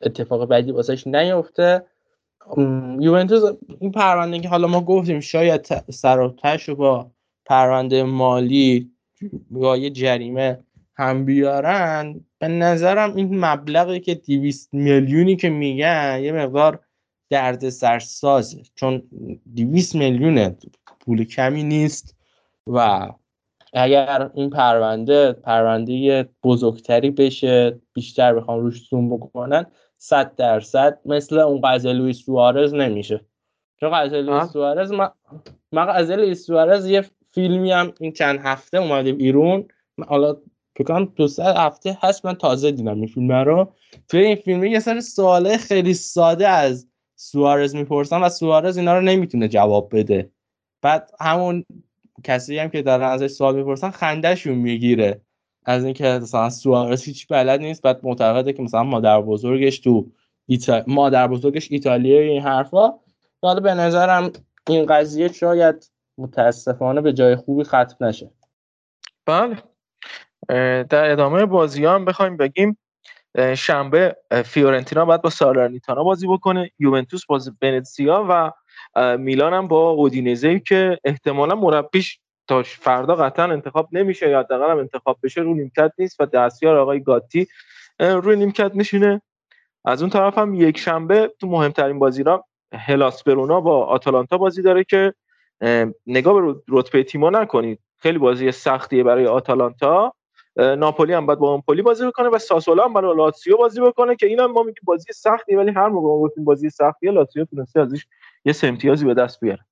اتفاق 0.01 0.45
بعدی 0.45 0.71
واسش 0.71 1.07
نیفته. 1.07 1.85
یوونتوس 2.99 3.43
این 3.79 3.91
پرونده 3.91 4.39
که 4.39 4.49
حالا 4.49 4.67
ما 4.67 4.81
گفتیم 4.81 5.19
شاید 5.19 5.65
سر 5.89 6.19
و 6.19 6.75
با 6.75 7.11
پرونده 7.45 8.03
مالی 8.03 8.91
یا 9.51 9.77
یه 9.77 9.89
جریمه 9.89 10.59
هم 10.95 11.25
بیارن 11.25 12.25
به 12.39 12.47
نظرم 12.47 13.15
این 13.15 13.45
مبلغی 13.45 13.99
که 13.99 14.15
200 14.15 14.73
میلیونی 14.73 15.35
که 15.35 15.49
میگن 15.49 16.19
یه 16.23 16.31
مقدار 16.31 16.79
درد 17.29 17.69
سرسازه 17.69 18.61
چون 18.75 19.03
200 19.55 19.95
میلیون 19.95 20.55
پول 20.99 21.23
کمی 21.23 21.63
نیست 21.63 22.15
و 22.67 23.09
اگر 23.73 24.31
این 24.33 24.49
پرونده 24.49 25.33
پرونده 25.33 26.29
بزرگتری 26.43 27.11
بشه 27.11 27.79
بیشتر 27.93 28.33
بخوام 28.33 28.59
روش 28.59 28.89
زوم 28.89 29.17
بکنن 29.17 29.65
صد 30.03 30.35
درصد 30.35 30.99
مثل 31.05 31.39
اون 31.39 31.61
قضیه 31.61 31.93
لوئیس 31.93 32.25
سوارز 32.25 32.73
نمیشه. 32.73 33.25
چون 33.80 33.89
قضیه 33.89 34.21
لوئیس 34.21 34.51
سوارز 34.51 34.91
ما 34.91 35.11
ما 35.71 35.85
قضیه 35.85 36.15
لوئیس 36.15 36.45
سوارز 36.45 36.88
یه 36.88 37.05
فیلمی 37.31 37.71
هم 37.71 37.93
این 37.99 38.11
چند 38.11 38.39
هفته 38.43 38.77
اومده 38.77 39.11
بیرون. 39.13 39.67
حالا 40.07 40.38
فکر 40.77 41.07
دو 41.15 41.27
سه 41.27 41.43
هفته 41.43 41.97
هست 42.01 42.25
من 42.25 42.33
تازه 42.33 42.71
دیدم 42.71 42.95
این 42.95 43.07
فیلم 43.07 43.31
رو. 43.31 43.73
توی 44.07 44.25
این 44.25 44.35
فیلم 44.35 44.63
یه 44.63 44.80
سر 44.80 44.99
سواله 44.99 45.57
خیلی 45.57 45.93
ساده 45.93 46.47
از 46.47 46.88
سوارز 47.15 47.75
می‌پرسن 47.75 48.23
و 48.23 48.30
سوارز 48.30 48.77
اینا 48.77 48.95
رو 48.95 49.01
نمی‌تونه 49.01 49.47
جواب 49.47 49.89
بده. 49.97 50.31
بعد 50.81 51.11
همون 51.19 51.65
کسی 52.23 52.57
هم 52.57 52.69
که 52.69 52.81
دارن 52.81 53.07
ازش 53.07 53.27
سوال 53.27 53.55
می‌پرسن 53.55 53.89
خندهشون 53.89 54.55
می‌گیره. 54.55 55.21
از 55.65 55.83
اینکه 55.83 56.03
مثلا 56.22 56.49
سوارز 56.49 57.03
هیچ 57.03 57.27
بلد 57.27 57.59
نیست 57.59 57.81
بعد 57.81 57.99
معتقده 58.03 58.53
که 58.53 58.64
مثلا 58.64 58.83
مادر 58.83 59.22
بزرگش 59.22 59.80
تو 59.80 60.11
ایتا... 60.45 60.83
مادر 60.88 61.27
بزرگش 61.27 61.67
ایتالیایی 61.72 62.30
این 62.30 62.41
حرفا. 62.41 62.93
حالا 63.41 63.59
به 63.59 63.73
نظرم 63.73 64.31
این 64.67 64.85
قضیه 64.85 65.31
شاید 65.31 65.91
متاسفانه 66.17 67.01
به 67.01 67.14
جای 67.14 67.35
خوبی 67.35 67.64
ختم 67.64 68.06
نشه. 68.06 68.31
بله. 69.25 69.57
در 70.83 71.11
ادامه 71.11 71.45
بازی 71.45 71.85
هم 71.85 72.06
بخوایم 72.06 72.38
بگیم 72.38 72.77
شنبه 73.57 74.17
فیورنتینا 74.45 75.06
باید 75.06 75.22
با 75.22 75.30
سالرنیتانا 75.30 76.03
بازی 76.03 76.27
بکنه. 76.27 76.72
یوونتوس 76.80 77.25
با 77.25 77.40
ونتسیا 77.61 78.25
و 78.30 78.51
میلان 79.17 79.53
هم 79.53 79.67
با 79.67 79.90
اودینزه 79.90 80.59
که 80.59 80.98
احتمالا 81.03 81.56
مربیش 81.56 82.19
تا 82.47 82.63
فردا 82.63 83.15
قطعا 83.15 83.45
انتخاب 83.45 83.89
نمیشه 83.91 84.29
یا 84.29 84.39
حداقل 84.39 84.79
انتخاب 84.79 85.17
بشه 85.23 85.41
رو 85.41 85.53
نیمکت 85.53 85.91
نیست 85.97 86.21
و 86.21 86.25
دستیار 86.25 86.77
آقای 86.77 87.03
گاتی 87.03 87.47
روی 87.99 88.35
نیمکت 88.35 88.75
میشینه 88.75 89.21
از 89.85 90.01
اون 90.01 90.09
طرف 90.09 90.37
هم 90.37 90.53
یک 90.53 90.77
شنبه 90.77 91.33
تو 91.39 91.47
مهمترین 91.47 91.99
بازی 91.99 92.23
را 92.23 92.45
هلاس 92.73 93.23
برونا 93.23 93.61
با 93.61 93.85
آتالانتا 93.85 94.37
بازی 94.37 94.61
داره 94.61 94.83
که 94.83 95.13
نگاه 96.07 96.41
به 96.41 96.55
رتبه 96.69 97.03
تیما 97.03 97.29
نکنید. 97.29 97.79
خیلی 97.97 98.17
بازی 98.17 98.51
سختیه 98.51 99.03
برای 99.03 99.27
آتالانتا. 99.27 100.13
ناپولی 100.55 101.13
هم 101.13 101.25
باید 101.25 101.39
با 101.39 101.53
امپولی 101.53 101.81
بازی 101.81 102.05
بکنه 102.07 102.29
و 102.29 102.37
ساسولا 102.37 102.85
هم 102.85 102.93
برای 102.93 103.15
لاتسیو 103.15 103.57
بازی 103.57 103.81
بکنه 103.81 104.15
که 104.15 104.27
اینم 104.27 104.51
ما 104.51 104.63
میگیم 104.63 104.81
بازی 104.83 105.13
سختی 105.13 105.55
ولی 105.55 105.71
هر 105.71 105.87
موقع 105.87 106.07
ما 106.07 106.43
بازی 106.43 106.69
سختیه 106.69 107.11
لاتسیو 107.11 107.45
تونسته 107.45 107.79
ازش 107.79 108.05
یه 108.45 108.53
سه 108.53 108.67
امتیازی 108.67 109.05
به 109.05 109.13
دست 109.13 109.39
بیاره. 109.39 109.65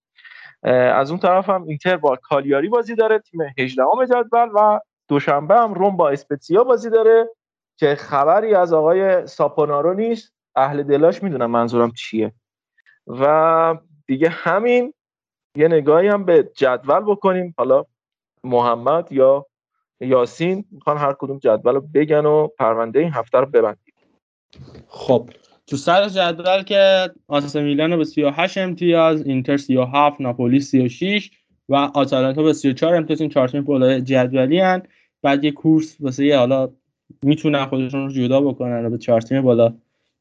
از 0.64 1.12
اون 1.12 1.20
طرف 1.20 1.50
هم 1.50 1.64
اینتر 1.64 1.98
با 1.98 2.16
کالیاری 2.16 2.70
بازی 2.70 2.96
داره 2.96 3.20
تیم 3.20 3.42
18 3.58 3.84
ام 3.84 4.06
جدول 4.06 4.50
و 4.54 4.80
دوشنبه 5.08 5.56
هم 5.56 5.74
روم 5.74 5.98
با 5.98 6.10
اسپتسیا 6.10 6.64
بازی 6.64 6.90
داره 6.90 7.30
که 7.78 7.96
خبری 7.96 8.56
از 8.56 8.74
آقای 8.74 9.28
ساپونارو 9.28 9.94
نیست. 9.94 10.34
اهل 10.56 10.84
دلاش 10.84 11.24
می‌دونم 11.24 11.52
منظورم 11.52 11.92
چیه. 11.92 12.34
و 13.08 13.76
دیگه 14.08 14.30
همین 14.30 14.94
یه 15.56 15.68
نگاهی 15.68 16.08
هم 16.08 16.26
به 16.26 16.52
جدول 16.56 17.00
بکنیم. 17.00 17.54
حالا 17.58 17.86
محمد 18.44 19.12
یا 19.12 19.46
یاسین 20.00 20.66
می‌خوان 20.72 20.98
هر 20.98 21.14
کدوم 21.14 21.38
جدول 21.38 21.76
رو 21.76 21.82
بگن 21.82 22.26
و 22.26 22.48
پرونده 22.48 23.00
این 23.00 23.14
هفته 23.14 23.38
رو 23.38 23.46
ببندیم. 23.46 23.94
خب 24.88 25.30
تو 25.70 25.78
سر 25.78 26.10
جدول 26.10 26.64
که 26.64 27.10
آس 27.28 27.56
میلان 27.56 27.98
به 27.98 28.04
38 28.04 28.58
امتیاز 28.58 29.22
اینتر 29.22 29.58
37 29.58 30.22
ناپولی 30.22 30.60
36 30.60 31.32
و 31.70 31.76
آتالانتا 31.76 32.44
به 32.44 32.54
34 32.54 32.96
امتیاز. 32.96 33.22
این 33.22 33.30
چهار 33.30 33.48
تیم 33.48 33.62
بالای 33.62 34.02
جدولی 34.02 34.60
هن. 34.60 34.84
بعد 35.22 35.44
یه 35.44 35.52
کورس 35.52 35.98
واسه 36.00 36.26
یه 36.26 36.38
حالا 36.38 36.70
می‌تونن 37.24 37.66
خودشون 37.66 38.06
رو 38.06 38.12
جدا 38.12 38.42
بکنن 38.42 38.86
و 38.86 38.90
به 38.90 38.98
چهار 38.98 39.22
تیم 39.22 39.42
بالا 39.42 39.74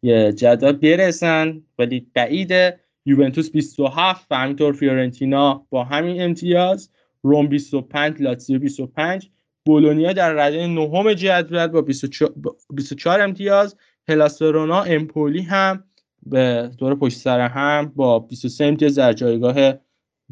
یه 0.02 0.32
جدول 0.32 0.72
برسن. 0.72 1.62
ولی 1.78 2.06
بعیده 2.14 2.80
یوونتوس 3.06 3.50
27 3.50 4.26
و 4.30 4.34
همینطور 4.34 4.72
فیورنتینا 4.72 5.66
با 5.70 5.84
همین 5.84 6.22
امتیاز. 6.22 6.90
روم 7.22 7.46
25 7.46 8.22
لاتزیو 8.22 8.58
25 8.58 9.30
بولونیا 9.66 10.12
در 10.12 10.32
رده 10.32 10.66
نهم 10.66 11.12
جدول 11.12 11.66
با 11.66 11.80
24 11.80 13.20
امتیاز. 13.20 13.76
هلاسرونا 14.08 14.82
امپولی 14.82 15.42
هم 15.42 15.84
به 16.26 16.70
دور 16.78 16.94
پشت 16.94 17.18
سر 17.18 17.40
هم 17.40 17.92
با 17.96 18.18
23 18.18 18.64
امتیاز 18.64 18.94
در 18.94 19.12
جایگاه 19.12 19.74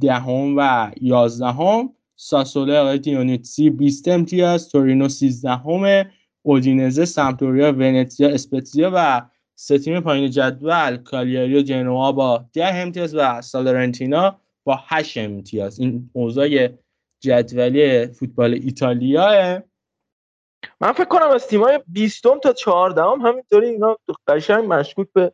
دهم 0.01 0.55
و 0.57 0.91
11 1.01 1.47
هم 1.47 1.93
ساسوله 2.17 2.79
آقای 2.79 2.99
دیونیتسی 2.99 3.71
20 3.71 4.09
امتیاز 4.09 4.69
تورینو 4.69 5.09
13 5.09 5.51
همه 5.51 6.11
اودینزه 6.43 7.05
سمتوریا 7.05 7.73
ونتزیا 7.73 8.29
اسپتزیا 8.29 8.91
و 8.95 9.23
سه 9.55 9.79
تیم 9.79 10.01
پایین 10.01 10.31
جدول 10.31 10.97
کالیاری 10.97 11.59
و 11.59 11.63
جنوا 11.63 12.13
با 12.13 12.45
10 12.53 12.75
امتیاز 12.75 13.15
و 13.15 13.43
سالرنتینا 13.43 14.41
با 14.65 14.81
8 14.87 15.19
امتیاز. 15.19 15.81
این 15.81 16.11
اوضاع 16.13 16.69
جدولی 17.21 18.07
فوتبال 18.07 18.55
ایتالیا. 18.55 19.63
من 20.81 20.93
فکر 20.93 21.05
کنم 21.05 21.29
از 21.29 21.47
تیمای 21.47 21.81
20 21.89 22.23
تا 22.23 22.53
14 22.53 23.03
هم 23.03 23.21
همینطوری 23.21 23.69
اینا 23.69 23.97
قشنگ 24.29 24.73
مشکوک 24.73 25.09
به 25.15 25.33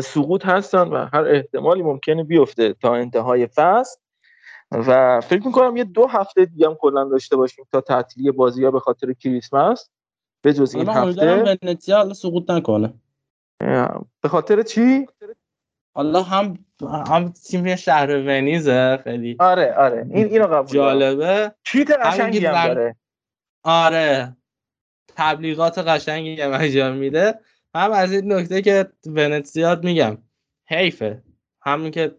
سقوط 0.00 0.46
هستن 0.46 0.88
و 0.88 1.08
هر 1.12 1.24
احتمالی 1.24 1.82
ممکنه 1.82 2.24
بیفته 2.24 2.72
تا 2.72 2.94
انتهای 2.94 3.46
فصل. 3.46 4.00
و 4.72 5.20
فکر 5.20 5.46
می‌کنم 5.46 5.76
یه 5.76 5.84
دو 5.84 6.06
هفته 6.06 6.44
دیگه 6.44 6.66
هم 6.66 6.74
کلا 6.74 7.04
داشته 7.04 7.36
باشیم 7.36 7.64
تا 7.72 7.80
تعطیلی 7.80 8.30
بازی 8.30 8.64
ها 8.64 8.70
به 8.70 8.80
خاطر 8.80 9.12
کریسمس. 9.12 9.90
به 10.42 10.52
جز 10.52 10.74
این 10.74 10.88
هفته. 10.88 11.56
ونتیا 11.62 12.14
سقوط 12.14 12.50
نکنه. 12.50 12.94
به 14.20 14.28
خاطر 14.28 14.62
چی؟ 14.62 15.06
حالا 15.94 16.22
هم 16.22 16.58
هم 16.82 17.28
تیم 17.28 17.76
شهر 17.76 18.10
ونیزه 18.10 19.00
خیلی 19.04 19.36
آره 19.40 19.74
آره. 19.74 20.06
این 20.10 20.26
اینو 20.26 20.46
قبول 20.46 20.74
جالبه. 20.74 21.54
چیت 21.64 21.90
قشنگی 21.90 22.46
هم 22.46 22.66
داره. 22.66 22.96
آره. 23.64 24.36
تبلیغات 25.16 25.78
قشنگی 25.78 26.40
هم 26.40 26.52
انجام 26.52 26.96
میده. 26.96 27.34
هم 27.74 27.92
از 27.92 28.12
این 28.12 28.32
نکته 28.32 28.62
که 28.62 28.86
ونتزیاد 29.06 29.84
میگم 29.84 30.18
حیفه. 30.68 31.22
همین 31.62 31.90
که 31.90 32.14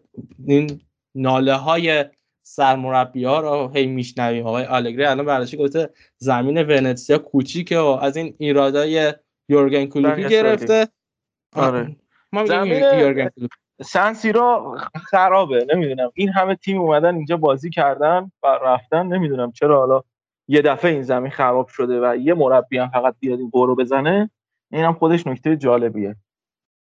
این 0.46 0.80
ناله 1.14 1.54
های 1.54 2.04
سرمربی 2.42 3.24
ها 3.24 3.40
رو 3.40 3.72
هی 3.74 3.86
میشنویم. 3.86 4.46
آقای 4.46 4.64
آلگری 4.64 5.04
الان 5.04 5.26
برداشتی 5.26 5.56
گفته 5.56 5.90
زمین 6.16 6.58
ونتسیا 6.58 7.18
کوچیکه 7.18 7.78
و 7.78 7.98
از 8.02 8.16
این 8.16 8.34
ایرادای 8.38 9.14
یورگن 9.48 9.86
کلوپی 9.86 10.28
گرفته. 10.28 10.88
آره. 11.56 11.96
ما 12.32 12.46
زمین 12.46 13.30
سن 13.82 14.12
سیرو 14.12 14.78
خرابه. 14.94 15.66
نمی‌دونم. 15.74 16.10
این 16.14 16.28
همه 16.28 16.54
تیم 16.54 16.80
اومدن 16.80 17.14
اینجا 17.14 17.36
بازی 17.36 17.70
کردن 17.70 18.32
و 18.42 18.46
رفتن. 18.46 19.06
نمی‌دونم 19.06 19.52
چرا 19.52 19.78
حالا 19.78 20.02
یه 20.48 20.62
دفعه 20.62 20.92
این 20.92 21.02
زمین 21.02 21.30
خراب 21.30 21.68
شده 21.68 22.00
و 22.00 22.16
یه 22.16 22.34
مربی 22.34 22.78
هم 22.78 22.88
فقط 22.88 23.14
بیاد 23.20 23.38
این 23.38 23.50
بزنه 23.50 24.30
این 24.72 24.84
هم 24.84 24.92
خودش 24.92 25.26
نکته 25.26 25.56
جالبیه. 25.56 26.16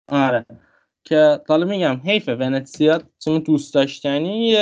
آره. 0.08 0.46
که 1.04 1.40
حالا 1.48 1.66
میگم 1.66 2.00
حیف 2.04 2.28
ونتسیا 2.28 3.00
تیم 3.20 3.38
دوست 3.38 3.74
داشتنی 3.74 4.56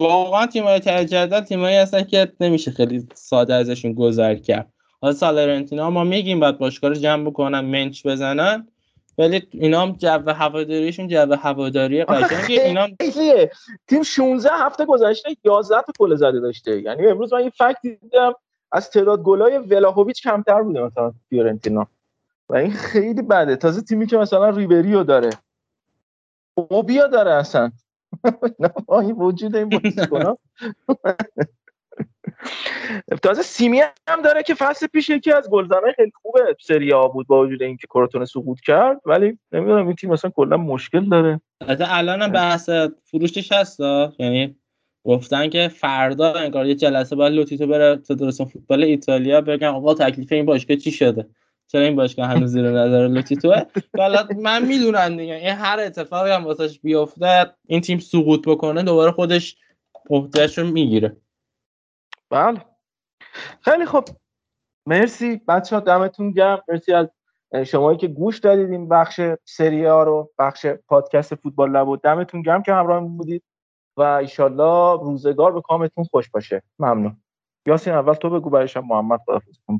واقعا 0.00 0.46
تیمای 0.46 0.80
تجدد 0.80 1.44
تیمایی 1.44 1.76
هستن 1.76 2.02
که 2.02 2.32
نمیشه 2.40 2.70
خیلی 2.70 3.08
ساده 3.14 3.54
ازشون 3.54 3.92
گذر 3.92 4.34
کرد. 4.34 4.72
حالا 5.00 5.14
سالرنتینا 5.14 5.90
ما 5.90 6.04
میگیم 6.04 6.40
بعد 6.40 6.58
باشگاه 6.58 6.90
رو 6.90 6.96
جمع 6.96 7.24
بکنن 7.30 7.60
منچ 7.60 8.06
بزنن. 8.06 8.68
ولی 9.18 9.48
اینا 9.50 9.82
هم 9.82 9.92
جو 9.92 10.30
هواداریشون 10.32 11.08
جو 11.08 11.34
هواداری 11.34 12.04
قشنگه 12.04 12.62
اینا. 12.62 12.88
تیم 13.86 14.02
16 14.02 14.50
هفته 14.52 14.84
گذشته 14.84 15.36
11 15.44 15.82
تا 15.82 15.92
گل 15.98 16.14
زده 16.14 16.40
داشته. 16.40 16.80
یعنی 16.80 17.06
امروز 17.06 17.32
من 17.32 17.44
یه 17.44 17.50
فکت 17.50 17.78
دیدم 17.82 18.32
از 18.72 18.90
تعداد 18.90 19.22
گلای 19.22 19.58
ولاهویچ 19.58 20.22
کمتر 20.22 20.62
بوده 20.62 20.82
مثلا 20.82 21.12
فیورنتینا. 21.28 21.86
و 22.48 22.54
این 22.56 22.72
خیلی 22.72 23.22
بده. 23.22 23.56
تازه 23.56 23.80
تیمی 23.80 24.06
که 24.06 24.16
مثلا 24.16 24.50
ریبریو 24.50 25.04
داره. 25.04 25.30
اوبیا 26.54 27.06
داره 27.06 27.30
اصلا. 27.30 27.70
نه 28.60 28.70
این 28.90 29.12
وجود 29.12 29.56
این 29.56 29.68
بازیکن‌ها. 29.68 30.38
تازه 33.22 33.42
سیمی 33.42 33.80
هم 34.08 34.22
داره 34.24 34.42
که 34.42 34.54
فصل 34.54 34.86
پیش 34.86 35.10
یکی 35.10 35.32
از 35.32 35.50
گلزنای 35.50 35.92
خیلی 35.96 36.12
خوبه 36.22 36.56
سری 36.60 36.92
آ 36.92 37.08
بود 37.08 37.26
با 37.26 37.40
وجود 37.40 37.62
اینکه 37.62 37.86
کروتون 37.86 38.24
سقوط 38.24 38.60
کرد 38.60 39.00
ولی 39.06 39.38
نمی‌دونم 39.52 39.86
این 39.86 39.96
تیم 39.96 40.10
مثلا 40.10 40.30
کلا 40.30 40.56
مشکل 40.56 41.08
داره. 41.08 41.40
البته 41.60 41.84
الان 41.88 42.32
بحث 42.32 42.70
فروشش 43.04 43.52
هست 43.52 43.80
یعنی 44.18 44.56
گفتن 45.04 45.48
که 45.48 45.68
فردا 45.68 46.32
انگار 46.32 46.66
یه 46.66 46.74
جلسه 46.74 47.16
باید 47.16 47.32
لوتیتو 47.32 47.66
بره 47.66 47.96
فدراسیون 47.96 48.48
فوتبال 48.48 48.84
ایتالیا 48.84 49.40
بگن 49.40 49.66
آقا 49.66 49.94
تکلیف 49.94 50.32
این 50.32 50.46
باشگاه 50.46 50.76
چی 50.76 50.90
شده؟ 50.90 51.26
چرا 51.68 51.80
این 51.80 51.96
باشگاه 51.96 52.26
هنوز 52.26 52.50
زیر 52.50 52.70
نظر 52.70 53.08
لوتیتو 53.08 53.54
حالا 53.96 54.28
من 54.36 54.64
می‌دونم 54.64 55.16
دیگه 55.16 55.34
این 55.34 55.54
هر 55.54 55.80
اتفاقی 55.80 56.30
هم 56.30 56.44
واسش 56.44 56.80
بیفته 56.80 57.46
این 57.66 57.80
تیم 57.80 57.98
سقوط 57.98 58.48
بکنه 58.48 58.82
دوباره 58.82 59.12
خودش 59.12 59.56
عهدهش 60.10 60.58
رو 60.58 60.66
می‌گیره. 60.66 61.16
بله. 62.30 62.64
خیلی 63.60 63.86
خوب 63.86 64.04
مرسی 64.86 65.36
بچه 65.48 65.76
ها 65.76 65.80
دمتون 65.80 66.30
گرم. 66.30 66.62
مرسی 66.68 66.92
از 66.92 67.08
شمایی 67.66 67.98
که 67.98 68.08
گوش 68.08 68.38
دادید 68.38 68.70
این 68.70 68.88
بخش 68.88 69.20
سری 69.44 69.84
ها 69.84 70.02
رو 70.02 70.32
بخش 70.38 70.66
پادکست 70.66 71.34
فوتبال 71.34 71.70
لب 71.70 72.00
دمتون 72.02 72.42
گرم 72.42 72.62
که 72.62 72.72
همراه 72.72 73.00
بودید 73.00 73.42
و 73.96 74.02
ایشالله 74.02 75.02
روزگار 75.02 75.52
به 75.52 75.60
کامتون 75.60 76.04
خوش 76.04 76.30
باشه. 76.30 76.62
ممنون. 76.78 77.16
یاسین 77.66 77.92
اول 77.92 78.14
تو 78.14 78.30
بگو 78.30 78.50
برایشم 78.50 78.80
محمد 78.80 79.20
خدافظ 79.26 79.58
کن 79.66 79.78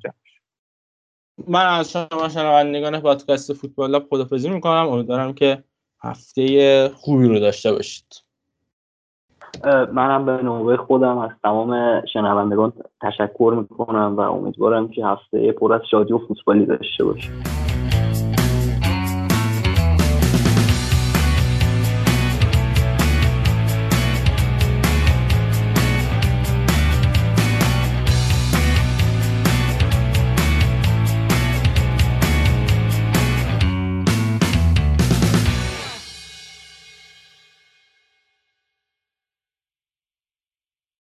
من 1.48 1.66
از 1.66 1.92
شما 1.92 2.28
شنوندگان 2.28 3.00
پادکست 3.00 3.52
فوتبال 3.52 3.90
لب 3.90 4.06
خدافظی 4.10 4.50
می‌کنم. 4.50 4.88
امیدوارم 4.88 5.34
که 5.34 5.64
هفته 6.02 6.88
خوبی 6.88 7.28
رو 7.28 7.40
داشته 7.40 7.72
باشید. 7.72 8.25
منم 9.92 10.24
به 10.24 10.42
نوبه 10.42 10.76
خودم 10.76 11.18
از 11.18 11.30
تمام 11.42 12.02
شنوندگان 12.12 12.72
تشکر 13.02 13.54
می‌کنم 13.56 14.14
و 14.16 14.20
امیدوارم 14.20 14.88
که 14.88 15.06
هفته 15.06 15.52
پر 15.52 15.72
از 15.72 15.80
شادی 15.90 16.12
و 16.12 16.18
فوتبالی 16.18 16.66
داشته 16.66 17.04
باشیم. 17.04 17.55